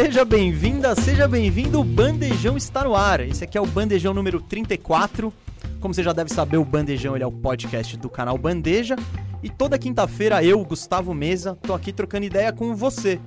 Seja 0.00 0.24
bem-vinda, 0.24 0.94
seja 0.94 1.26
bem-vindo, 1.26 1.80
o 1.80 1.82
Bandejão 1.82 2.56
está 2.56 2.84
no 2.84 2.94
ar. 2.94 3.18
Esse 3.18 3.42
aqui 3.42 3.58
é 3.58 3.60
o 3.60 3.66
Bandejão 3.66 4.14
número 4.14 4.40
34. 4.40 5.34
Como 5.80 5.92
você 5.92 6.04
já 6.04 6.12
deve 6.12 6.32
saber, 6.32 6.56
o 6.56 6.64
Bandejão 6.64 7.16
é 7.16 7.26
o 7.26 7.32
podcast 7.32 7.96
do 7.96 8.08
canal 8.08 8.38
Bandeja. 8.38 8.94
E 9.42 9.50
toda 9.50 9.76
quinta-feira 9.76 10.40
eu, 10.44 10.64
Gustavo 10.64 11.12
Mesa, 11.12 11.58
tô 11.60 11.74
aqui 11.74 11.92
trocando 11.92 12.26
ideia 12.26 12.52
com 12.52 12.76
você, 12.76 13.18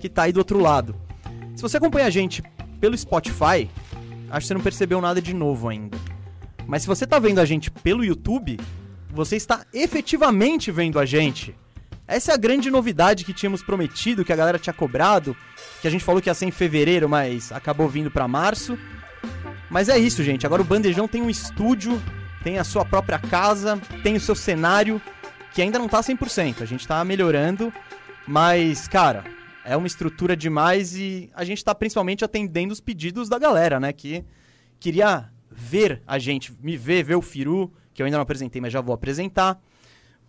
que 0.00 0.08
tá 0.08 0.24
aí 0.24 0.32
do 0.32 0.38
outro 0.38 0.58
lado. 0.58 0.96
Se 1.54 1.62
você 1.62 1.76
acompanha 1.76 2.08
a 2.08 2.10
gente 2.10 2.42
pelo 2.80 2.98
Spotify, 2.98 3.70
acho 4.28 4.40
que 4.40 4.46
você 4.48 4.54
não 4.54 4.60
percebeu 4.60 5.00
nada 5.00 5.22
de 5.22 5.32
novo 5.32 5.68
ainda. 5.68 5.96
Mas 6.66 6.82
se 6.82 6.88
você 6.88 7.06
tá 7.06 7.20
vendo 7.20 7.38
a 7.38 7.44
gente 7.44 7.70
pelo 7.70 8.04
YouTube, 8.04 8.58
você 9.14 9.36
está 9.36 9.64
efetivamente 9.72 10.72
vendo 10.72 10.98
a 10.98 11.06
gente. 11.06 11.54
Essa 12.08 12.30
é 12.30 12.34
a 12.34 12.38
grande 12.38 12.70
novidade 12.70 13.24
que 13.24 13.32
tínhamos 13.32 13.62
prometido, 13.62 14.24
que 14.24 14.32
a 14.32 14.36
galera 14.36 14.58
tinha 14.58 14.72
cobrado, 14.72 15.36
que 15.86 15.88
a 15.88 15.90
gente 15.90 16.04
falou 16.04 16.20
que 16.20 16.28
ia 16.28 16.34
ser 16.34 16.46
em 16.46 16.50
fevereiro, 16.50 17.08
mas 17.08 17.52
acabou 17.52 17.88
vindo 17.88 18.10
para 18.10 18.26
março. 18.26 18.76
Mas 19.70 19.88
é 19.88 19.96
isso, 19.96 20.20
gente. 20.24 20.44
Agora 20.44 20.60
o 20.60 20.64
Bandejão 20.64 21.06
tem 21.06 21.22
um 21.22 21.30
estúdio, 21.30 22.02
tem 22.42 22.58
a 22.58 22.64
sua 22.64 22.84
própria 22.84 23.20
casa, 23.20 23.80
tem 24.02 24.16
o 24.16 24.20
seu 24.20 24.34
cenário, 24.34 25.00
que 25.54 25.62
ainda 25.62 25.78
não 25.78 25.88
tá 25.88 26.00
100%. 26.00 26.60
A 26.60 26.64
gente 26.64 26.88
tá 26.88 27.04
melhorando, 27.04 27.72
mas, 28.26 28.88
cara, 28.88 29.22
é 29.64 29.76
uma 29.76 29.86
estrutura 29.86 30.36
demais 30.36 30.96
e 30.96 31.30
a 31.32 31.44
gente 31.44 31.64
tá 31.64 31.72
principalmente 31.72 32.24
atendendo 32.24 32.72
os 32.72 32.80
pedidos 32.80 33.28
da 33.28 33.38
galera, 33.38 33.78
né? 33.78 33.92
Que 33.92 34.24
queria 34.80 35.30
ver 35.48 36.02
a 36.04 36.18
gente, 36.18 36.52
me 36.60 36.76
ver, 36.76 37.04
ver 37.04 37.14
o 37.14 37.22
Firu, 37.22 37.72
que 37.94 38.02
eu 38.02 38.06
ainda 38.06 38.18
não 38.18 38.22
apresentei, 38.22 38.60
mas 38.60 38.72
já 38.72 38.80
vou 38.80 38.92
apresentar. 38.92 39.62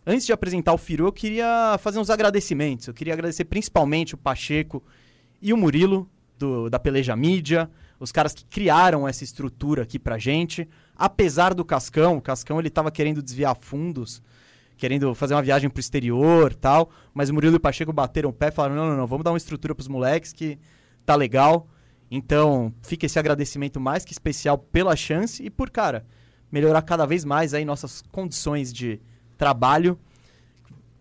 Antes 0.06 0.28
de 0.28 0.32
apresentar 0.32 0.74
o 0.74 0.78
Firu, 0.78 1.08
eu 1.08 1.12
queria 1.12 1.78
fazer 1.80 1.98
uns 1.98 2.12
agradecimentos. 2.12 2.88
Eu 2.88 2.94
queria 2.94 3.14
agradecer 3.14 3.46
principalmente 3.46 4.14
o 4.14 4.18
Pacheco 4.20 4.84
e 5.42 5.54
o 5.54 5.58
Murilo, 5.58 6.10
do, 6.38 6.70
da 6.70 6.80
Peleja 6.80 7.16
Mídia, 7.16 7.70
os 8.00 8.12
caras 8.12 8.34
que 8.34 8.46
criaram 8.46 9.08
essa 9.08 9.24
estrutura 9.24 9.84
aqui 9.84 9.98
pra 9.98 10.18
gente. 10.18 10.68
Apesar 10.96 11.54
do 11.54 11.66
Cascão, 11.66 12.18
o 12.18 12.22
Cascão 12.22 12.60
ele 12.60 12.70
tava 12.70 12.92
querendo 12.92 13.22
desviar 13.22 13.56
fundos, 13.56 14.22
querendo 14.78 15.14
fazer 15.16 15.34
uma 15.34 15.42
viagem 15.42 15.70
pro 15.70 15.80
exterior 15.80 16.54
tal, 16.54 16.90
mas 17.14 17.30
o 17.30 17.34
Murilo 17.34 17.56
e 17.56 17.58
o 17.58 17.60
Pacheco 17.60 17.92
bateram 17.92 18.30
o 18.30 18.34
pé 18.34 18.50
e 18.50 18.52
falaram: 18.52 18.76
não, 18.76 18.90
não, 18.90 18.98
não, 18.98 19.08
vamos 19.08 19.24
dar 19.24 19.32
uma 19.32 19.38
estrutura 19.38 19.74
pros 19.74 19.88
moleques 19.88 20.32
que 20.32 20.58
tá 21.06 21.16
legal. 21.16 21.68
Então, 22.10 22.74
fica 22.82 23.06
esse 23.06 23.20
agradecimento 23.20 23.80
mais 23.80 24.06
que 24.06 24.14
especial 24.14 24.58
pela 24.58 24.96
chance 24.96 25.44
e 25.44 25.50
por, 25.50 25.70
cara, 25.70 26.06
melhorar 26.52 26.82
cada 26.82 27.06
vez 27.06 27.26
mais 27.26 27.54
aí 27.54 27.66
nossas 27.66 28.02
condições 28.12 28.72
de 28.72 29.02
trabalho. 29.38 30.00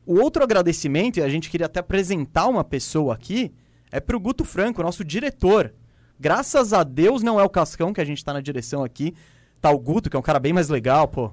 O 0.04 0.20
outro 0.20 0.42
agradecimento, 0.42 1.18
e 1.18 1.22
a 1.22 1.28
gente 1.28 1.50
queria 1.50 1.66
até 1.66 1.80
apresentar 1.80 2.46
uma 2.48 2.64
pessoa 2.64 3.14
aqui, 3.14 3.52
é 3.96 4.00
pro 4.00 4.20
Guto 4.20 4.44
Franco, 4.44 4.82
nosso 4.82 5.02
diretor. 5.02 5.72
Graças 6.20 6.74
a 6.74 6.82
Deus 6.82 7.22
não 7.22 7.40
é 7.40 7.42
o 7.42 7.48
Cascão 7.48 7.94
que 7.94 8.00
a 8.00 8.04
gente 8.04 8.22
tá 8.22 8.30
na 8.30 8.42
direção 8.42 8.84
aqui. 8.84 9.14
Tá 9.58 9.70
o 9.70 9.78
Guto, 9.78 10.10
que 10.10 10.16
é 10.16 10.18
um 10.18 10.22
cara 10.22 10.38
bem 10.38 10.52
mais 10.52 10.68
legal, 10.68 11.08
pô. 11.08 11.32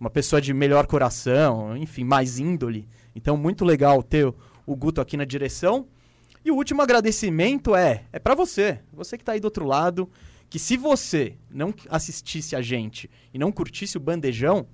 Uma 0.00 0.08
pessoa 0.08 0.40
de 0.40 0.54
melhor 0.54 0.86
coração, 0.86 1.76
enfim, 1.76 2.04
mais 2.04 2.38
índole. 2.38 2.88
Então, 3.14 3.36
muito 3.36 3.62
legal 3.62 4.02
ter 4.02 4.24
o 4.64 4.74
Guto 4.74 5.02
aqui 5.02 5.18
na 5.18 5.26
direção. 5.26 5.86
E 6.42 6.50
o 6.50 6.54
último 6.54 6.80
agradecimento 6.80 7.76
é, 7.76 8.04
é 8.10 8.18
para 8.18 8.34
você, 8.34 8.80
você 8.90 9.18
que 9.18 9.24
tá 9.24 9.32
aí 9.32 9.40
do 9.40 9.44
outro 9.44 9.66
lado, 9.66 10.08
que 10.48 10.58
se 10.58 10.78
você 10.78 11.36
não 11.50 11.74
assistisse 11.90 12.56
a 12.56 12.62
gente 12.62 13.10
e 13.34 13.38
não 13.38 13.52
curtisse 13.52 13.98
o 13.98 14.00
bandejão, 14.00 14.66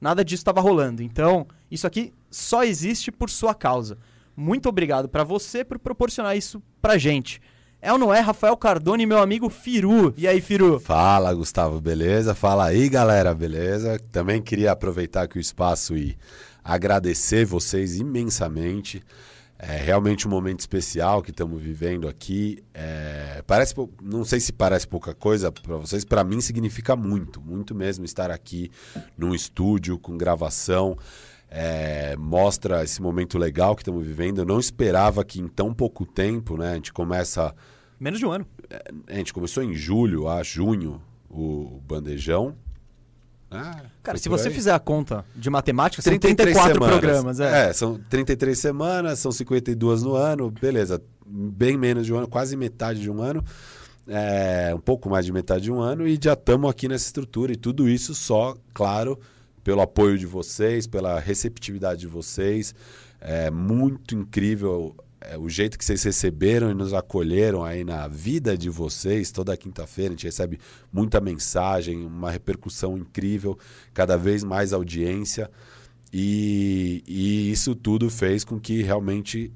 nada 0.00 0.24
disso 0.24 0.40
estava 0.40 0.62
rolando. 0.62 1.02
Então, 1.02 1.46
isso 1.70 1.86
aqui 1.86 2.14
só 2.30 2.64
existe 2.64 3.12
por 3.12 3.28
sua 3.28 3.54
causa. 3.54 3.98
Muito 4.36 4.68
obrigado 4.68 5.08
para 5.08 5.24
você 5.24 5.64
por 5.64 5.78
proporcionar 5.78 6.36
isso 6.36 6.62
pra 6.80 6.98
gente. 6.98 7.40
É 7.80 7.92
ou 7.92 7.98
não 7.98 8.14
é, 8.14 8.20
Rafael 8.20 8.56
Cardone, 8.56 9.04
meu 9.06 9.18
amigo 9.18 9.50
Firu. 9.50 10.14
E 10.16 10.28
aí, 10.28 10.40
Firu? 10.40 10.78
Fala, 10.78 11.34
Gustavo, 11.34 11.80
beleza? 11.80 12.32
Fala 12.32 12.66
aí, 12.66 12.88
galera, 12.88 13.34
beleza? 13.34 13.98
Também 14.12 14.40
queria 14.40 14.70
aproveitar 14.70 15.22
aqui 15.22 15.36
o 15.36 15.40
espaço 15.40 15.96
e 15.96 16.16
agradecer 16.62 17.44
vocês 17.44 17.96
imensamente. 17.96 19.02
É 19.58 19.76
realmente 19.76 20.26
um 20.26 20.30
momento 20.30 20.60
especial 20.60 21.22
que 21.22 21.30
estamos 21.30 21.62
vivendo 21.62 22.08
aqui. 22.08 22.62
É, 22.74 23.42
parece, 23.46 23.74
não 24.00 24.24
sei 24.24 24.40
se 24.40 24.52
parece 24.52 24.86
pouca 24.86 25.14
coisa 25.14 25.52
para 25.52 25.76
vocês, 25.76 26.04
para 26.04 26.24
mim 26.24 26.40
significa 26.40 26.96
muito, 26.96 27.40
muito 27.40 27.74
mesmo 27.74 28.04
estar 28.04 28.30
aqui 28.30 28.70
num 29.16 29.34
estúdio 29.34 29.98
com 29.98 30.16
gravação. 30.16 30.96
É, 31.54 32.16
mostra 32.16 32.82
esse 32.82 33.02
momento 33.02 33.36
legal 33.36 33.76
que 33.76 33.82
estamos 33.82 34.06
vivendo. 34.06 34.38
Eu 34.38 34.46
não 34.46 34.58
esperava 34.58 35.22
que 35.22 35.38
em 35.38 35.46
tão 35.46 35.74
pouco 35.74 36.06
tempo, 36.06 36.56
né? 36.56 36.72
A 36.72 36.74
gente 36.76 36.92
começa. 36.92 37.54
Menos 38.00 38.18
de 38.18 38.24
um 38.24 38.32
ano. 38.32 38.46
É, 38.70 38.82
a 39.08 39.14
gente 39.16 39.34
começou 39.34 39.62
em 39.62 39.74
julho 39.74 40.28
a 40.28 40.42
junho 40.42 40.98
o 41.28 41.78
bandejão. 41.86 42.56
Ah, 43.50 43.82
Cara, 44.02 44.16
se 44.16 44.30
você 44.30 44.48
aí. 44.48 44.54
fizer 44.54 44.72
a 44.72 44.78
conta 44.78 45.26
de 45.36 45.50
matemática, 45.50 46.02
são 46.02 46.18
34 46.18 46.72
semanas. 46.72 46.98
programas. 46.98 47.40
É. 47.40 47.68
é, 47.68 47.72
são 47.74 48.00
33 48.08 48.58
semanas, 48.58 49.18
são 49.18 49.30
52 49.30 50.02
no 50.02 50.14
ano, 50.14 50.50
beleza. 50.50 51.02
Bem 51.26 51.76
menos 51.76 52.06
de 52.06 52.14
um 52.14 52.16
ano, 52.16 52.28
quase 52.28 52.56
metade 52.56 52.98
de 52.98 53.10
um 53.10 53.20
ano. 53.20 53.44
É, 54.08 54.72
um 54.74 54.80
pouco 54.80 55.10
mais 55.10 55.26
de 55.26 55.32
metade 55.32 55.64
de 55.64 55.72
um 55.72 55.80
ano 55.80 56.08
e 56.08 56.18
já 56.20 56.32
estamos 56.32 56.68
aqui 56.68 56.88
nessa 56.88 57.04
estrutura 57.04 57.52
e 57.52 57.56
tudo 57.56 57.88
isso 57.88 58.14
só, 58.14 58.56
claro, 58.74 59.20
pelo 59.62 59.80
apoio 59.80 60.18
de 60.18 60.26
vocês, 60.26 60.86
pela 60.86 61.18
receptividade 61.18 62.00
de 62.00 62.06
vocês. 62.06 62.74
É 63.20 63.50
muito 63.50 64.14
incrível 64.14 64.96
é, 65.20 65.38
o 65.38 65.48
jeito 65.48 65.78
que 65.78 65.84
vocês 65.84 66.02
receberam 66.02 66.70
e 66.70 66.74
nos 66.74 66.92
acolheram 66.92 67.64
aí 67.64 67.84
na 67.84 68.08
vida 68.08 68.56
de 68.56 68.68
vocês. 68.68 69.30
Toda 69.30 69.56
quinta-feira 69.56 70.10
a 70.10 70.12
gente 70.12 70.26
recebe 70.26 70.58
muita 70.92 71.20
mensagem, 71.20 72.04
uma 72.04 72.30
repercussão 72.30 72.98
incrível, 72.98 73.58
cada 73.94 74.16
vez 74.16 74.42
mais 74.42 74.72
audiência. 74.72 75.50
E, 76.12 77.02
e 77.06 77.50
isso 77.50 77.74
tudo 77.74 78.10
fez 78.10 78.44
com 78.44 78.58
que 78.58 78.82
realmente 78.82 79.52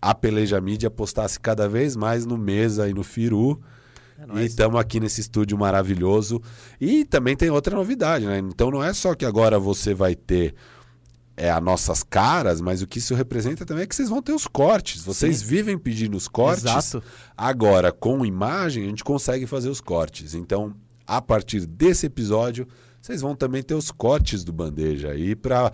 a 0.00 0.14
Peleja 0.14 0.60
Mídia 0.60 0.90
postasse 0.90 1.38
cada 1.38 1.68
vez 1.68 1.96
mais 1.96 2.24
no 2.24 2.38
Mesa 2.38 2.88
e 2.88 2.94
no 2.94 3.02
Firu. 3.02 3.60
É 4.34 4.42
e 4.42 4.46
estamos 4.46 4.78
aqui 4.78 5.00
nesse 5.00 5.20
estúdio 5.20 5.56
maravilhoso. 5.56 6.42
E 6.80 7.04
também 7.04 7.36
tem 7.36 7.50
outra 7.50 7.74
novidade, 7.74 8.26
né? 8.26 8.38
Então 8.38 8.70
não 8.70 8.82
é 8.82 8.92
só 8.92 9.14
que 9.14 9.24
agora 9.24 9.58
você 9.58 9.94
vai 9.94 10.14
ter 10.14 10.54
é, 11.36 11.50
as 11.50 11.62
nossas 11.62 12.02
caras, 12.02 12.60
mas 12.60 12.82
o 12.82 12.86
que 12.86 12.98
isso 12.98 13.14
representa 13.14 13.64
também 13.64 13.84
é 13.84 13.86
que 13.86 13.94
vocês 13.94 14.10
vão 14.10 14.20
ter 14.20 14.32
os 14.32 14.46
cortes. 14.46 15.02
Vocês 15.02 15.38
Sim. 15.38 15.46
vivem 15.46 15.78
pedindo 15.78 16.16
os 16.16 16.28
cortes. 16.28 16.64
Exato. 16.64 17.02
Agora, 17.36 17.90
com 17.90 18.26
imagem, 18.26 18.84
a 18.84 18.88
gente 18.88 19.02
consegue 19.02 19.46
fazer 19.46 19.70
os 19.70 19.80
cortes. 19.80 20.34
Então, 20.34 20.74
a 21.06 21.22
partir 21.22 21.64
desse 21.64 22.06
episódio, 22.06 22.68
vocês 23.00 23.22
vão 23.22 23.34
também 23.34 23.62
ter 23.62 23.74
os 23.74 23.90
cortes 23.90 24.44
do 24.44 24.52
Bandeja. 24.52 25.14
E 25.14 25.34
para 25.34 25.72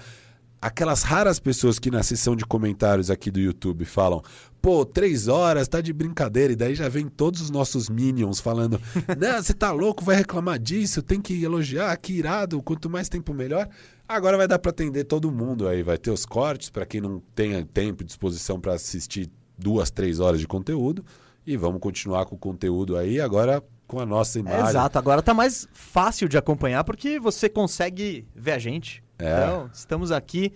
aquelas 0.61 1.03
raras 1.03 1.39
pessoas 1.39 1.79
que 1.79 1.91
na 1.91 2.03
sessão 2.03 2.35
de 2.35 2.45
comentários 2.45 3.11
aqui 3.11 3.31
do 3.31 3.41
YouTube 3.41 3.85
falam: 3.85 4.23
pô, 4.61 4.85
três 4.85 5.29
horas, 5.29 5.69
tá 5.69 5.81
de 5.81 5.93
brincadeira. 5.93 6.53
E 6.53 6.57
daí 6.57 6.75
já 6.75 6.89
vem 6.89 7.09
todos 7.09 7.41
os 7.41 7.51
nossos 7.51 7.89
minions 7.89 8.41
falando: 8.41 8.81
não, 9.19 9.43
você 9.43 9.55
tá 9.55 9.71
louco, 9.71 10.05
vai 10.05 10.17
reclamar 10.17 10.59
disso, 10.59 11.03
tem 11.03 11.21
que 11.21 11.43
elogiar, 11.43 11.97
que 11.97 12.13
irado, 12.13 12.63
quanto 12.63 12.91
mais 12.91 13.09
tempo 13.09 13.33
melhor. 13.33 13.69
Agora 14.09 14.37
vai 14.37 14.47
dar 14.47 14.59
para 14.59 14.71
atender 14.71 15.05
todo 15.05 15.31
mundo 15.33 15.67
aí, 15.67 15.83
vai 15.83 15.99
ter 15.99 16.11
os 16.11 16.25
cortes 16.25 16.71
para 16.71 16.87
quem 16.87 17.01
não 17.01 17.21
tenha 17.35 17.65
tempo 17.65 18.03
e 18.03 18.07
disposição 18.07 18.61
para 18.61 18.75
assistir 18.75 19.31
duas, 19.59 19.91
três 19.91 20.21
horas 20.21 20.41
de 20.41 20.47
conteúdo. 20.47 21.05
E 21.47 21.57
vamos 21.57 21.81
continuar 21.81 22.27
com 22.27 22.35
o 22.35 22.39
conteúdo 22.39 22.97
aí 22.97 23.21
agora 23.21 23.63
com 23.87 24.01
a 24.01 24.07
nossa 24.07 24.39
imagem. 24.39 24.71
exato, 24.71 24.99
agora 24.99 25.23
tá 25.23 25.33
mais 25.33 25.69
fácil 25.73 26.29
de 26.29 26.37
acompanhar 26.37 26.83
porque 26.83 27.21
você 27.21 27.49
consegue 27.49 28.27
ver 28.35 28.53
a 28.53 28.59
gente. 28.59 29.06
É. 29.19 29.45
Então, 29.45 29.71
estamos 29.73 30.13
aqui. 30.13 30.53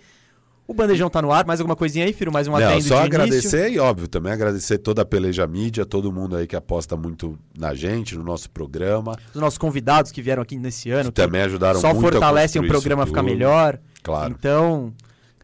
O 0.67 0.73
Bandejão 0.73 1.09
tá 1.09 1.21
no 1.21 1.31
ar, 1.31 1.45
mais 1.45 1.59
alguma 1.59 1.75
coisinha 1.75 2.05
aí, 2.05 2.13
Firo? 2.13 2.31
Mais 2.31 2.47
um 2.47 2.57
Não, 2.57 2.81
só 2.81 3.03
agradecer 3.03 3.71
e, 3.71 3.79
óbvio, 3.79 4.07
também 4.07 4.31
agradecer 4.31 4.77
toda 4.77 5.01
a 5.01 5.05
Peleja 5.05 5.45
Mídia, 5.45 5.85
todo 5.85 6.11
mundo 6.13 6.37
aí 6.37 6.47
que 6.47 6.55
aposta 6.55 6.95
muito 6.95 7.37
na 7.57 7.73
gente, 7.73 8.15
no 8.15 8.23
nosso 8.23 8.49
programa. 8.49 9.17
Os 9.33 9.41
nossos 9.41 9.57
convidados 9.57 10.11
que 10.11 10.21
vieram 10.21 10.41
aqui 10.41 10.57
nesse 10.57 10.89
ano. 10.89 11.11
Que 11.11 11.21
também 11.21 11.41
ajudaram 11.41 11.79
só 11.79 11.89
muito 11.89 12.05
Só 12.05 12.11
fortalecem 12.11 12.61
o 12.61 12.67
programa 12.67 13.05
ficar 13.05 13.21
melhor. 13.21 13.79
Claro. 14.01 14.33
Então, 14.37 14.93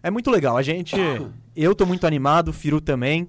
é 0.01 0.09
muito 0.09 0.31
legal. 0.31 0.55
A 0.55 0.61
gente... 0.61 0.95
Eu 1.53 1.75
tô 1.75 1.85
muito 1.85 2.07
animado, 2.07 2.49
o 2.49 2.53
Firu 2.53 2.79
também. 2.79 3.27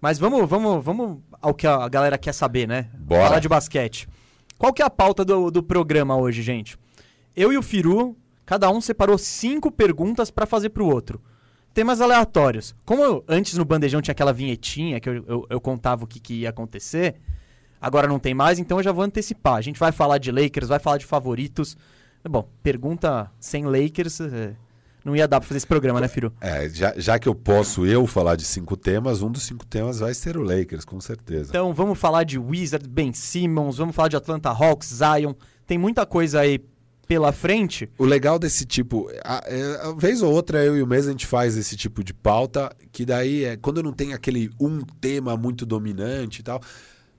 Mas 0.00 0.18
vamos, 0.18 0.48
vamos, 0.48 0.84
vamos 0.84 1.18
ao 1.40 1.54
que 1.54 1.66
a 1.66 1.88
galera 1.88 2.18
quer 2.18 2.32
saber, 2.32 2.66
né? 2.66 2.88
Bora. 2.98 3.24
Falar 3.24 3.38
de 3.38 3.48
basquete. 3.48 4.08
Qual 4.58 4.72
que 4.72 4.82
é 4.82 4.84
a 4.84 4.90
pauta 4.90 5.24
do, 5.24 5.50
do 5.50 5.62
programa 5.62 6.16
hoje, 6.16 6.42
gente? 6.42 6.76
Eu 7.36 7.52
e 7.52 7.58
o 7.58 7.62
Firu 7.62 8.16
Cada 8.52 8.70
um 8.70 8.82
separou 8.82 9.16
cinco 9.16 9.72
perguntas 9.72 10.30
para 10.30 10.44
fazer 10.44 10.68
para 10.68 10.82
o 10.82 10.86
outro. 10.86 11.18
Temas 11.72 12.02
aleatórios. 12.02 12.74
Como 12.84 13.02
eu, 13.02 13.24
antes 13.26 13.56
no 13.56 13.64
Bandejão 13.64 14.02
tinha 14.02 14.12
aquela 14.12 14.30
vinhetinha 14.30 15.00
que 15.00 15.08
eu, 15.08 15.24
eu, 15.26 15.46
eu 15.48 15.58
contava 15.58 16.04
o 16.04 16.06
que, 16.06 16.20
que 16.20 16.34
ia 16.40 16.50
acontecer, 16.50 17.14
agora 17.80 18.06
não 18.06 18.18
tem 18.18 18.34
mais, 18.34 18.58
então 18.58 18.78
eu 18.78 18.82
já 18.82 18.92
vou 18.92 19.02
antecipar. 19.04 19.54
A 19.54 19.62
gente 19.62 19.80
vai 19.80 19.90
falar 19.90 20.18
de 20.18 20.30
Lakers, 20.30 20.68
vai 20.68 20.78
falar 20.78 20.98
de 20.98 21.06
favoritos. 21.06 21.78
Bom, 22.28 22.46
pergunta 22.62 23.32
sem 23.40 23.64
Lakers. 23.64 24.20
É... 24.20 24.52
não 25.02 25.16
ia 25.16 25.26
dar 25.26 25.40
pra 25.40 25.48
fazer 25.48 25.56
esse 25.56 25.66
programa, 25.66 25.98
né, 25.98 26.06
Firu? 26.06 26.30
É, 26.38 26.68
já, 26.68 26.92
já 26.98 27.18
que 27.18 27.30
eu 27.30 27.34
posso 27.34 27.86
eu 27.86 28.06
falar 28.06 28.36
de 28.36 28.44
cinco 28.44 28.76
temas, 28.76 29.22
um 29.22 29.30
dos 29.30 29.44
cinco 29.44 29.64
temas 29.64 30.00
vai 30.00 30.12
ser 30.12 30.36
o 30.36 30.42
Lakers, 30.42 30.84
com 30.84 31.00
certeza. 31.00 31.48
Então 31.48 31.72
vamos 31.72 31.98
falar 31.98 32.24
de 32.24 32.38
Wizards, 32.38 32.86
Ben 32.86 33.14
Simmons, 33.14 33.78
vamos 33.78 33.96
falar 33.96 34.08
de 34.08 34.16
Atlanta 34.16 34.50
Hawks, 34.50 34.88
Zion. 34.88 35.32
Tem 35.66 35.78
muita 35.78 36.04
coisa 36.04 36.40
aí 36.40 36.62
pela 37.12 37.32
frente. 37.32 37.88
O 37.98 38.04
legal 38.04 38.38
desse 38.38 38.64
tipo, 38.64 39.08
a, 39.24 39.42
é, 39.46 39.88
a 39.88 39.92
vez 39.92 40.22
ou 40.22 40.32
outra 40.32 40.64
eu 40.64 40.76
e 40.76 40.82
o 40.82 40.86
mês 40.86 41.06
a 41.06 41.10
gente 41.10 41.26
faz 41.26 41.56
esse 41.56 41.76
tipo 41.76 42.02
de 42.02 42.14
pauta, 42.14 42.70
que 42.90 43.04
daí 43.04 43.44
é 43.44 43.56
quando 43.56 43.82
não 43.82 43.92
tem 43.92 44.14
aquele 44.14 44.50
um 44.60 44.80
tema 45.00 45.36
muito 45.36 45.66
dominante 45.66 46.40
e 46.40 46.42
tal, 46.42 46.60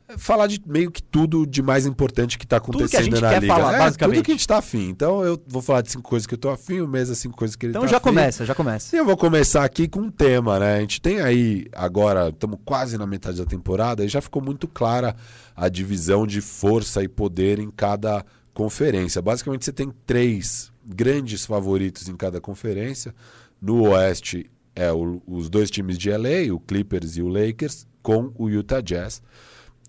é 0.07 0.17
falar 0.17 0.47
de 0.47 0.59
meio 0.65 0.91
que 0.91 1.01
tudo 1.01 1.45
de 1.47 1.61
mais 1.61 1.85
importante 1.85 2.37
que 2.37 2.43
está 2.43 2.59
Tudo 2.59 2.79
que 2.79 2.83
acontecendo 2.95 3.21
na 3.21 3.39
liga. 3.39 3.53
falar, 3.53 3.75
é, 3.75 3.77
basicamente. 3.77 4.15
tudo 4.17 4.25
que 4.25 4.31
a 4.31 4.33
gente 4.35 4.47
tá 4.47 4.57
afim. 4.57 4.89
Então 4.89 5.23
eu 5.23 5.41
vou 5.47 5.61
falar 5.61 5.81
de 5.81 5.91
cinco 5.91 6.09
coisas 6.09 6.27
que 6.27 6.33
eu 6.33 6.37
tô 6.37 6.49
afim, 6.49 6.81
o 6.81 6.87
mês 6.87 7.09
é 7.09 7.15
cinco 7.15 7.37
coisas 7.37 7.55
que 7.55 7.67
ele 7.67 7.71
Então 7.71 7.83
tá 7.83 7.87
já 7.87 7.97
afim. 7.97 8.03
começa, 8.05 8.45
já 8.45 8.53
começa. 8.55 8.95
E 8.95 8.99
eu 8.99 9.05
vou 9.05 9.15
começar 9.15 9.63
aqui 9.63 9.87
com 9.87 10.01
um 10.01 10.11
tema, 10.11 10.59
né? 10.59 10.75
A 10.75 10.79
gente 10.81 10.99
tem 10.99 11.21
aí, 11.21 11.67
agora, 11.71 12.29
estamos 12.29 12.59
quase 12.65 12.97
na 12.97 13.07
metade 13.07 13.37
da 13.37 13.45
temporada, 13.45 14.03
e 14.03 14.07
já 14.09 14.21
ficou 14.21 14.41
muito 14.41 14.67
clara 14.67 15.15
a 15.55 15.69
divisão 15.69 16.27
de 16.27 16.41
força 16.41 17.01
e 17.03 17.07
poder 17.07 17.59
em 17.59 17.69
cada 17.69 18.25
conferência. 18.53 19.21
Basicamente, 19.21 19.65
você 19.65 19.71
tem 19.73 19.91
três 20.05 20.71
grandes 20.85 21.45
favoritos 21.45 22.07
em 22.07 22.15
cada 22.15 22.39
conferência. 22.41 23.13
No 23.61 23.89
Oeste, 23.89 24.49
é 24.75 24.91
o- 24.91 25.21
os 25.27 25.49
dois 25.49 25.69
times 25.71 25.97
de 25.97 26.09
LA, 26.09 26.53
o 26.53 26.59
Clippers 26.59 27.17
e 27.17 27.21
o 27.21 27.27
Lakers, 27.27 27.87
com 28.01 28.31
o 28.35 28.49
Utah 28.49 28.81
Jazz. 28.81 29.21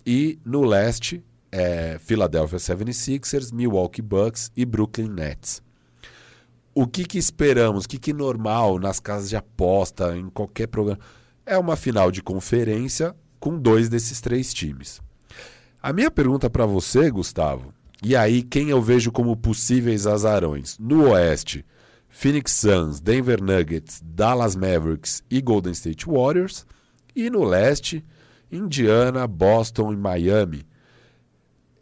E 0.05 0.39
no 0.45 0.63
Leste, 0.63 1.23
é 1.51 1.97
Philadelphia 1.99 2.59
76ers, 2.59 3.51
Milwaukee 3.51 4.01
Bucks 4.01 4.51
e 4.55 4.65
Brooklyn 4.65 5.09
Nets 5.09 5.63
o 6.77 6.85
que, 6.85 7.05
que 7.05 7.17
esperamos, 7.17 7.85
o 7.85 7.87
que, 7.87 7.97
que 7.97 8.11
normal 8.11 8.77
nas 8.77 8.99
casas 8.99 9.29
de 9.29 9.37
aposta, 9.37 10.13
em 10.17 10.29
qualquer 10.29 10.67
programa, 10.67 10.99
é 11.45 11.57
uma 11.57 11.77
final 11.77 12.11
de 12.11 12.21
conferência 12.21 13.15
com 13.39 13.57
dois 13.57 13.87
desses 13.87 14.19
três 14.19 14.53
times. 14.53 14.99
A 15.81 15.93
minha 15.93 16.11
pergunta 16.11 16.49
para 16.49 16.65
você, 16.65 17.09
Gustavo, 17.09 17.73
e 18.09 18.15
aí 18.15 18.43
quem 18.43 18.69
eu 18.69 18.81
vejo 18.81 19.11
como 19.11 19.35
possíveis 19.35 20.05
azarões? 20.07 20.77
No 20.79 21.09
Oeste, 21.11 21.65
Phoenix 22.09 22.51
Suns, 22.53 22.99
Denver 22.99 23.41
Nuggets, 23.43 24.01
Dallas 24.03 24.55
Mavericks 24.55 25.23
e 25.29 25.41
Golden 25.41 25.73
State 25.73 26.05
Warriors. 26.05 26.65
E 27.15 27.29
no 27.29 27.43
Leste, 27.43 28.03
Indiana, 28.51 29.25
Boston 29.27 29.91
e 29.93 29.97
Miami. 29.97 30.65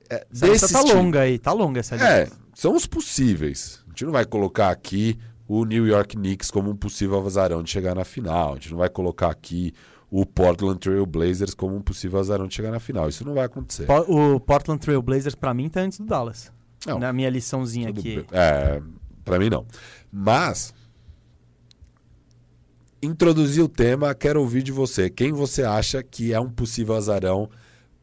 É, 0.10 0.26
Essa 0.32 0.68
tá 0.72 0.80
times- 0.80 0.94
longa 0.96 1.22
aí, 1.22 1.40
tá 1.40 1.52
longa 1.54 1.80
essa 1.80 1.96
lista. 1.96 2.10
é, 2.10 2.30
são 2.54 2.76
os 2.76 2.86
possíveis. 2.86 3.84
A 3.88 3.90
gente 3.90 4.06
não 4.06 4.12
vai 4.12 4.26
colocar 4.26 4.70
aqui 4.70 5.18
o 5.48 5.66
New 5.66 5.86
York 5.88 6.16
Knicks 6.16 6.50
como 6.52 6.70
um 6.70 6.76
possível 6.76 7.24
azarão 7.26 7.64
de 7.64 7.70
chegar 7.70 7.96
na 7.96 8.04
final. 8.04 8.52
A 8.52 8.56
gente 8.56 8.72
não 8.72 8.78
vai 8.78 8.90
colocar 8.90 9.30
aqui 9.30 9.74
o 10.16 10.28
Portland 10.28 10.78
Trail 10.78 11.08
Blazers 11.08 11.56
como 11.56 11.76
um 11.76 11.82
possível 11.82 12.20
azarão 12.20 12.48
de 12.48 12.54
chegar 12.54 12.70
na 12.70 12.80
final. 12.80 13.10
Isso 13.10 13.26
não 13.26 13.34
vai 13.34 13.46
acontecer. 13.46 13.88
O 14.08 14.40
Portland 14.40 14.80
Trail 14.80 15.02
Blazers 15.02 15.34
pra 15.34 15.56
mim 15.56 15.68
tá 15.68 15.82
antes 15.82 15.98
do 15.98 16.06
Dallas. 16.06 16.52
Não, 16.86 17.00
Na 17.00 17.12
minha 17.12 17.32
liçãozinha 17.32 17.90
aqui. 17.90 18.24
É, 18.32 18.80
pra 19.26 19.40
mim 19.40 19.50
não. 19.50 19.66
Mas 20.12 20.72
introduzir 23.02 23.64
o 23.64 23.68
tema, 23.68 24.14
quero 24.14 24.40
ouvir 24.40 24.62
de 24.62 24.72
você. 24.72 25.10
Quem 25.10 25.32
você 25.32 25.64
acha 25.64 26.04
que 26.04 26.32
é 26.32 26.40
um 26.40 26.50
possível 26.52 26.96
azarão 26.96 27.50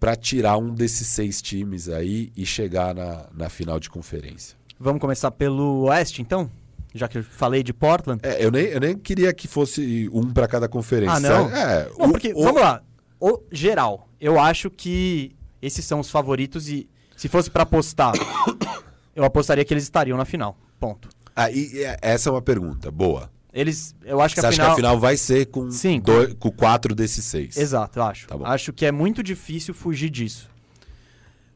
para 0.01 0.17
tirar 0.17 0.57
um 0.57 0.75
desses 0.75 1.07
seis 1.07 1.41
times 1.41 1.89
aí 1.89 2.33
e 2.37 2.45
chegar 2.45 2.93
na, 2.93 3.29
na 3.33 3.49
final 3.49 3.79
de 3.79 3.89
conferência? 3.89 4.57
Vamos 4.81 5.01
começar 5.01 5.31
pelo 5.31 5.83
Oeste, 5.85 6.21
então? 6.21 6.51
Já 6.95 7.07
que 7.09 7.19
eu 7.19 7.23
falei 7.23 7.63
de 7.63 7.73
Portland. 7.73 8.21
É, 8.25 8.45
eu, 8.45 8.51
nem, 8.51 8.65
eu 8.67 8.81
nem 8.81 8.99
queria 8.99 9.33
que 9.33 9.47
fosse 9.47 10.09
um 10.13 10.33
para 10.33 10.49
cada 10.49 10.69
conferência. 10.69 11.17
Ah, 11.17 11.21
não? 11.21 11.57
É, 11.57 11.89
Não, 11.99 12.07
o- 12.07 12.11
porque, 12.11 12.33
o- 12.35 12.43
vamos 12.43 12.61
lá. 12.61 12.83
O 13.21 13.43
geral, 13.53 14.09
eu 14.21 14.41
acho 14.41 14.69
que 14.71 15.37
esses 15.63 15.85
são 15.85 16.01
os 16.01 16.11
favoritos 16.11 16.69
e 16.69 16.89
se 17.17 17.29
fosse 17.29 17.51
pra 17.51 17.63
apostar, 17.65 18.13
eu 19.15 19.25
apostaria 19.25 19.65
que 19.65 19.73
eles 19.75 19.85
estariam 19.85 20.17
na 20.19 20.25
final. 20.25 20.57
Ponto. 20.81 21.09
Aí, 21.37 21.71
é, 21.85 21.97
essa 22.03 22.29
é 22.29 22.33
uma 22.33 22.43
pergunta 22.43 22.91
boa. 22.91 23.31
Eles, 23.53 23.95
eu 24.05 24.21
acho 24.21 24.35
que 24.35 24.41
Você 24.41 24.47
a 24.47 24.49
acha 24.51 24.57
final... 24.57 24.67
que 24.69 24.73
a 24.73 24.77
final 24.77 24.99
vai 24.99 25.17
ser 25.17 25.47
com, 25.47 25.71
Sim, 25.71 26.01
dois- 26.01 26.35
com 26.35 26.51
quatro 26.51 26.95
desses 26.95 27.25
seis? 27.25 27.57
Exato, 27.57 27.99
eu 27.99 28.03
acho. 28.05 28.27
Tá 28.29 28.37
acho 28.45 28.73
que 28.73 28.87
é 28.87 28.93
muito 28.93 29.23
difícil 29.23 29.75
fugir 29.75 30.09
disso. 30.11 30.49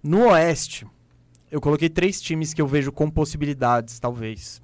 No 0.03 0.29
Oeste, 0.29 0.87
eu 1.51 1.61
coloquei 1.61 1.89
três 1.89 2.21
times 2.21 2.53
que 2.53 2.61
eu 2.61 2.67
vejo 2.67 2.93
com 2.93 3.09
possibilidades, 3.11 3.99
talvez. 3.99 4.61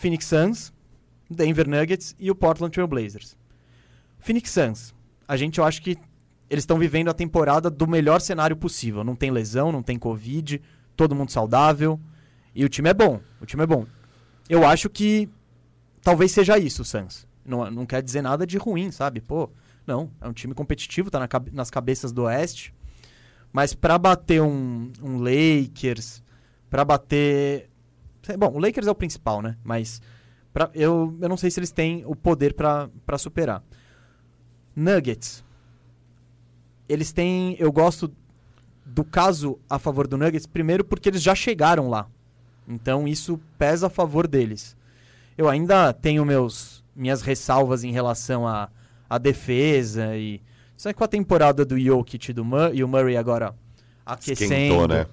Phoenix 0.00 0.24
Suns, 0.24 0.72
Denver 1.30 1.68
Nuggets 1.68 2.16
e 2.18 2.30
o 2.30 2.34
Portland 2.34 2.72
Trail 2.72 2.88
Blazers. 2.88 3.36
Phoenix 4.18 4.50
Suns, 4.50 4.94
a 5.28 5.36
gente 5.36 5.58
eu 5.58 5.64
acho 5.64 5.82
que 5.82 5.98
eles 6.48 6.62
estão 6.62 6.78
vivendo 6.78 7.08
a 7.08 7.14
temporada 7.14 7.70
do 7.70 7.86
melhor 7.86 8.20
cenário 8.20 8.56
possível. 8.56 9.04
Não 9.04 9.14
tem 9.14 9.30
lesão, 9.30 9.70
não 9.70 9.82
tem 9.82 9.98
Covid, 9.98 10.60
todo 10.96 11.14
mundo 11.14 11.30
saudável. 11.30 12.00
E 12.54 12.64
o 12.64 12.68
time 12.68 12.88
é 12.88 12.94
bom. 12.94 13.20
O 13.40 13.46
time 13.46 13.62
é 13.62 13.66
bom. 13.66 13.86
Eu 14.48 14.66
acho 14.66 14.88
que 14.88 15.28
talvez 16.02 16.32
seja 16.32 16.58
isso, 16.58 16.82
o 16.82 16.84
Suns. 16.84 17.28
Não, 17.44 17.70
não 17.70 17.86
quer 17.86 18.02
dizer 18.02 18.22
nada 18.22 18.46
de 18.46 18.56
ruim, 18.56 18.90
sabe? 18.90 19.20
Pô, 19.20 19.50
não. 19.86 20.10
É 20.20 20.26
um 20.26 20.32
time 20.32 20.54
competitivo, 20.54 21.10
tá 21.10 21.20
na 21.20 21.28
nas 21.52 21.70
cabeças 21.70 22.10
do 22.10 22.22
Oeste. 22.22 22.74
Mas 23.52 23.74
pra 23.74 23.98
bater 23.98 24.40
um, 24.40 24.90
um 25.02 25.18
Lakers, 25.18 26.22
pra 26.68 26.84
bater. 26.84 27.69
Sei- 28.22 28.36
Bom, 28.36 28.52
o 28.52 28.58
Lakers 28.58 28.86
é 28.86 28.90
o 28.90 28.94
principal, 28.94 29.40
né? 29.42 29.56
Mas 29.64 30.00
pra- 30.52 30.70
eu, 30.74 31.16
eu 31.20 31.28
não 31.28 31.36
sei 31.36 31.50
se 31.50 31.58
eles 31.60 31.70
têm 31.72 32.02
o 32.06 32.14
poder 32.16 32.54
pra 32.54 32.88
superar. 33.18 33.62
Nuggets. 34.74 35.44
Eles 36.88 37.12
têm. 37.12 37.56
Eu 37.58 37.70
gosto 37.72 38.12
do 38.84 39.04
caso 39.04 39.58
a 39.68 39.78
favor 39.78 40.06
do 40.06 40.16
Nuggets, 40.16 40.46
primeiro 40.46 40.84
porque 40.84 41.08
eles 41.08 41.22
já 41.22 41.34
chegaram 41.34 41.88
lá. 41.88 42.06
Então 42.66 43.06
isso 43.06 43.40
pesa 43.58 43.86
a 43.86 43.90
favor 43.90 44.26
deles. 44.26 44.76
Eu 45.36 45.48
ainda 45.48 45.92
tenho 45.92 46.24
meus 46.24 46.84
minhas 46.94 47.22
ressalvas 47.22 47.84
em 47.84 47.92
relação 47.92 48.46
à 48.46 48.68
à 49.08 49.18
defesa 49.18 50.16
e 50.16 50.40
só 50.76 50.88
que 50.92 50.94
com 50.98 51.04
a 51.04 51.08
temporada 51.08 51.64
do 51.64 51.78
Jokic 51.78 52.30
e 52.30 52.32
do 52.34 52.44
Mur 52.44 52.70
e 52.72 52.82
o 52.84 52.88
Murray 52.88 53.16
agora 53.16 53.54
aquecendo. 54.06 54.52
Esquentou, 54.54 54.86
né? 54.88 55.06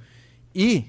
E 0.53 0.85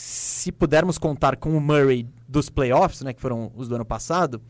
se 0.00 0.52
pudermos 0.52 0.96
contar 0.96 1.36
com 1.36 1.56
o 1.56 1.60
Murray 1.60 2.06
dos 2.28 2.48
playoffs, 2.48 3.02
né, 3.02 3.12
que 3.12 3.20
foram 3.20 3.50
os 3.56 3.66
do 3.66 3.74
ano 3.74 3.84
passado, 3.84 4.40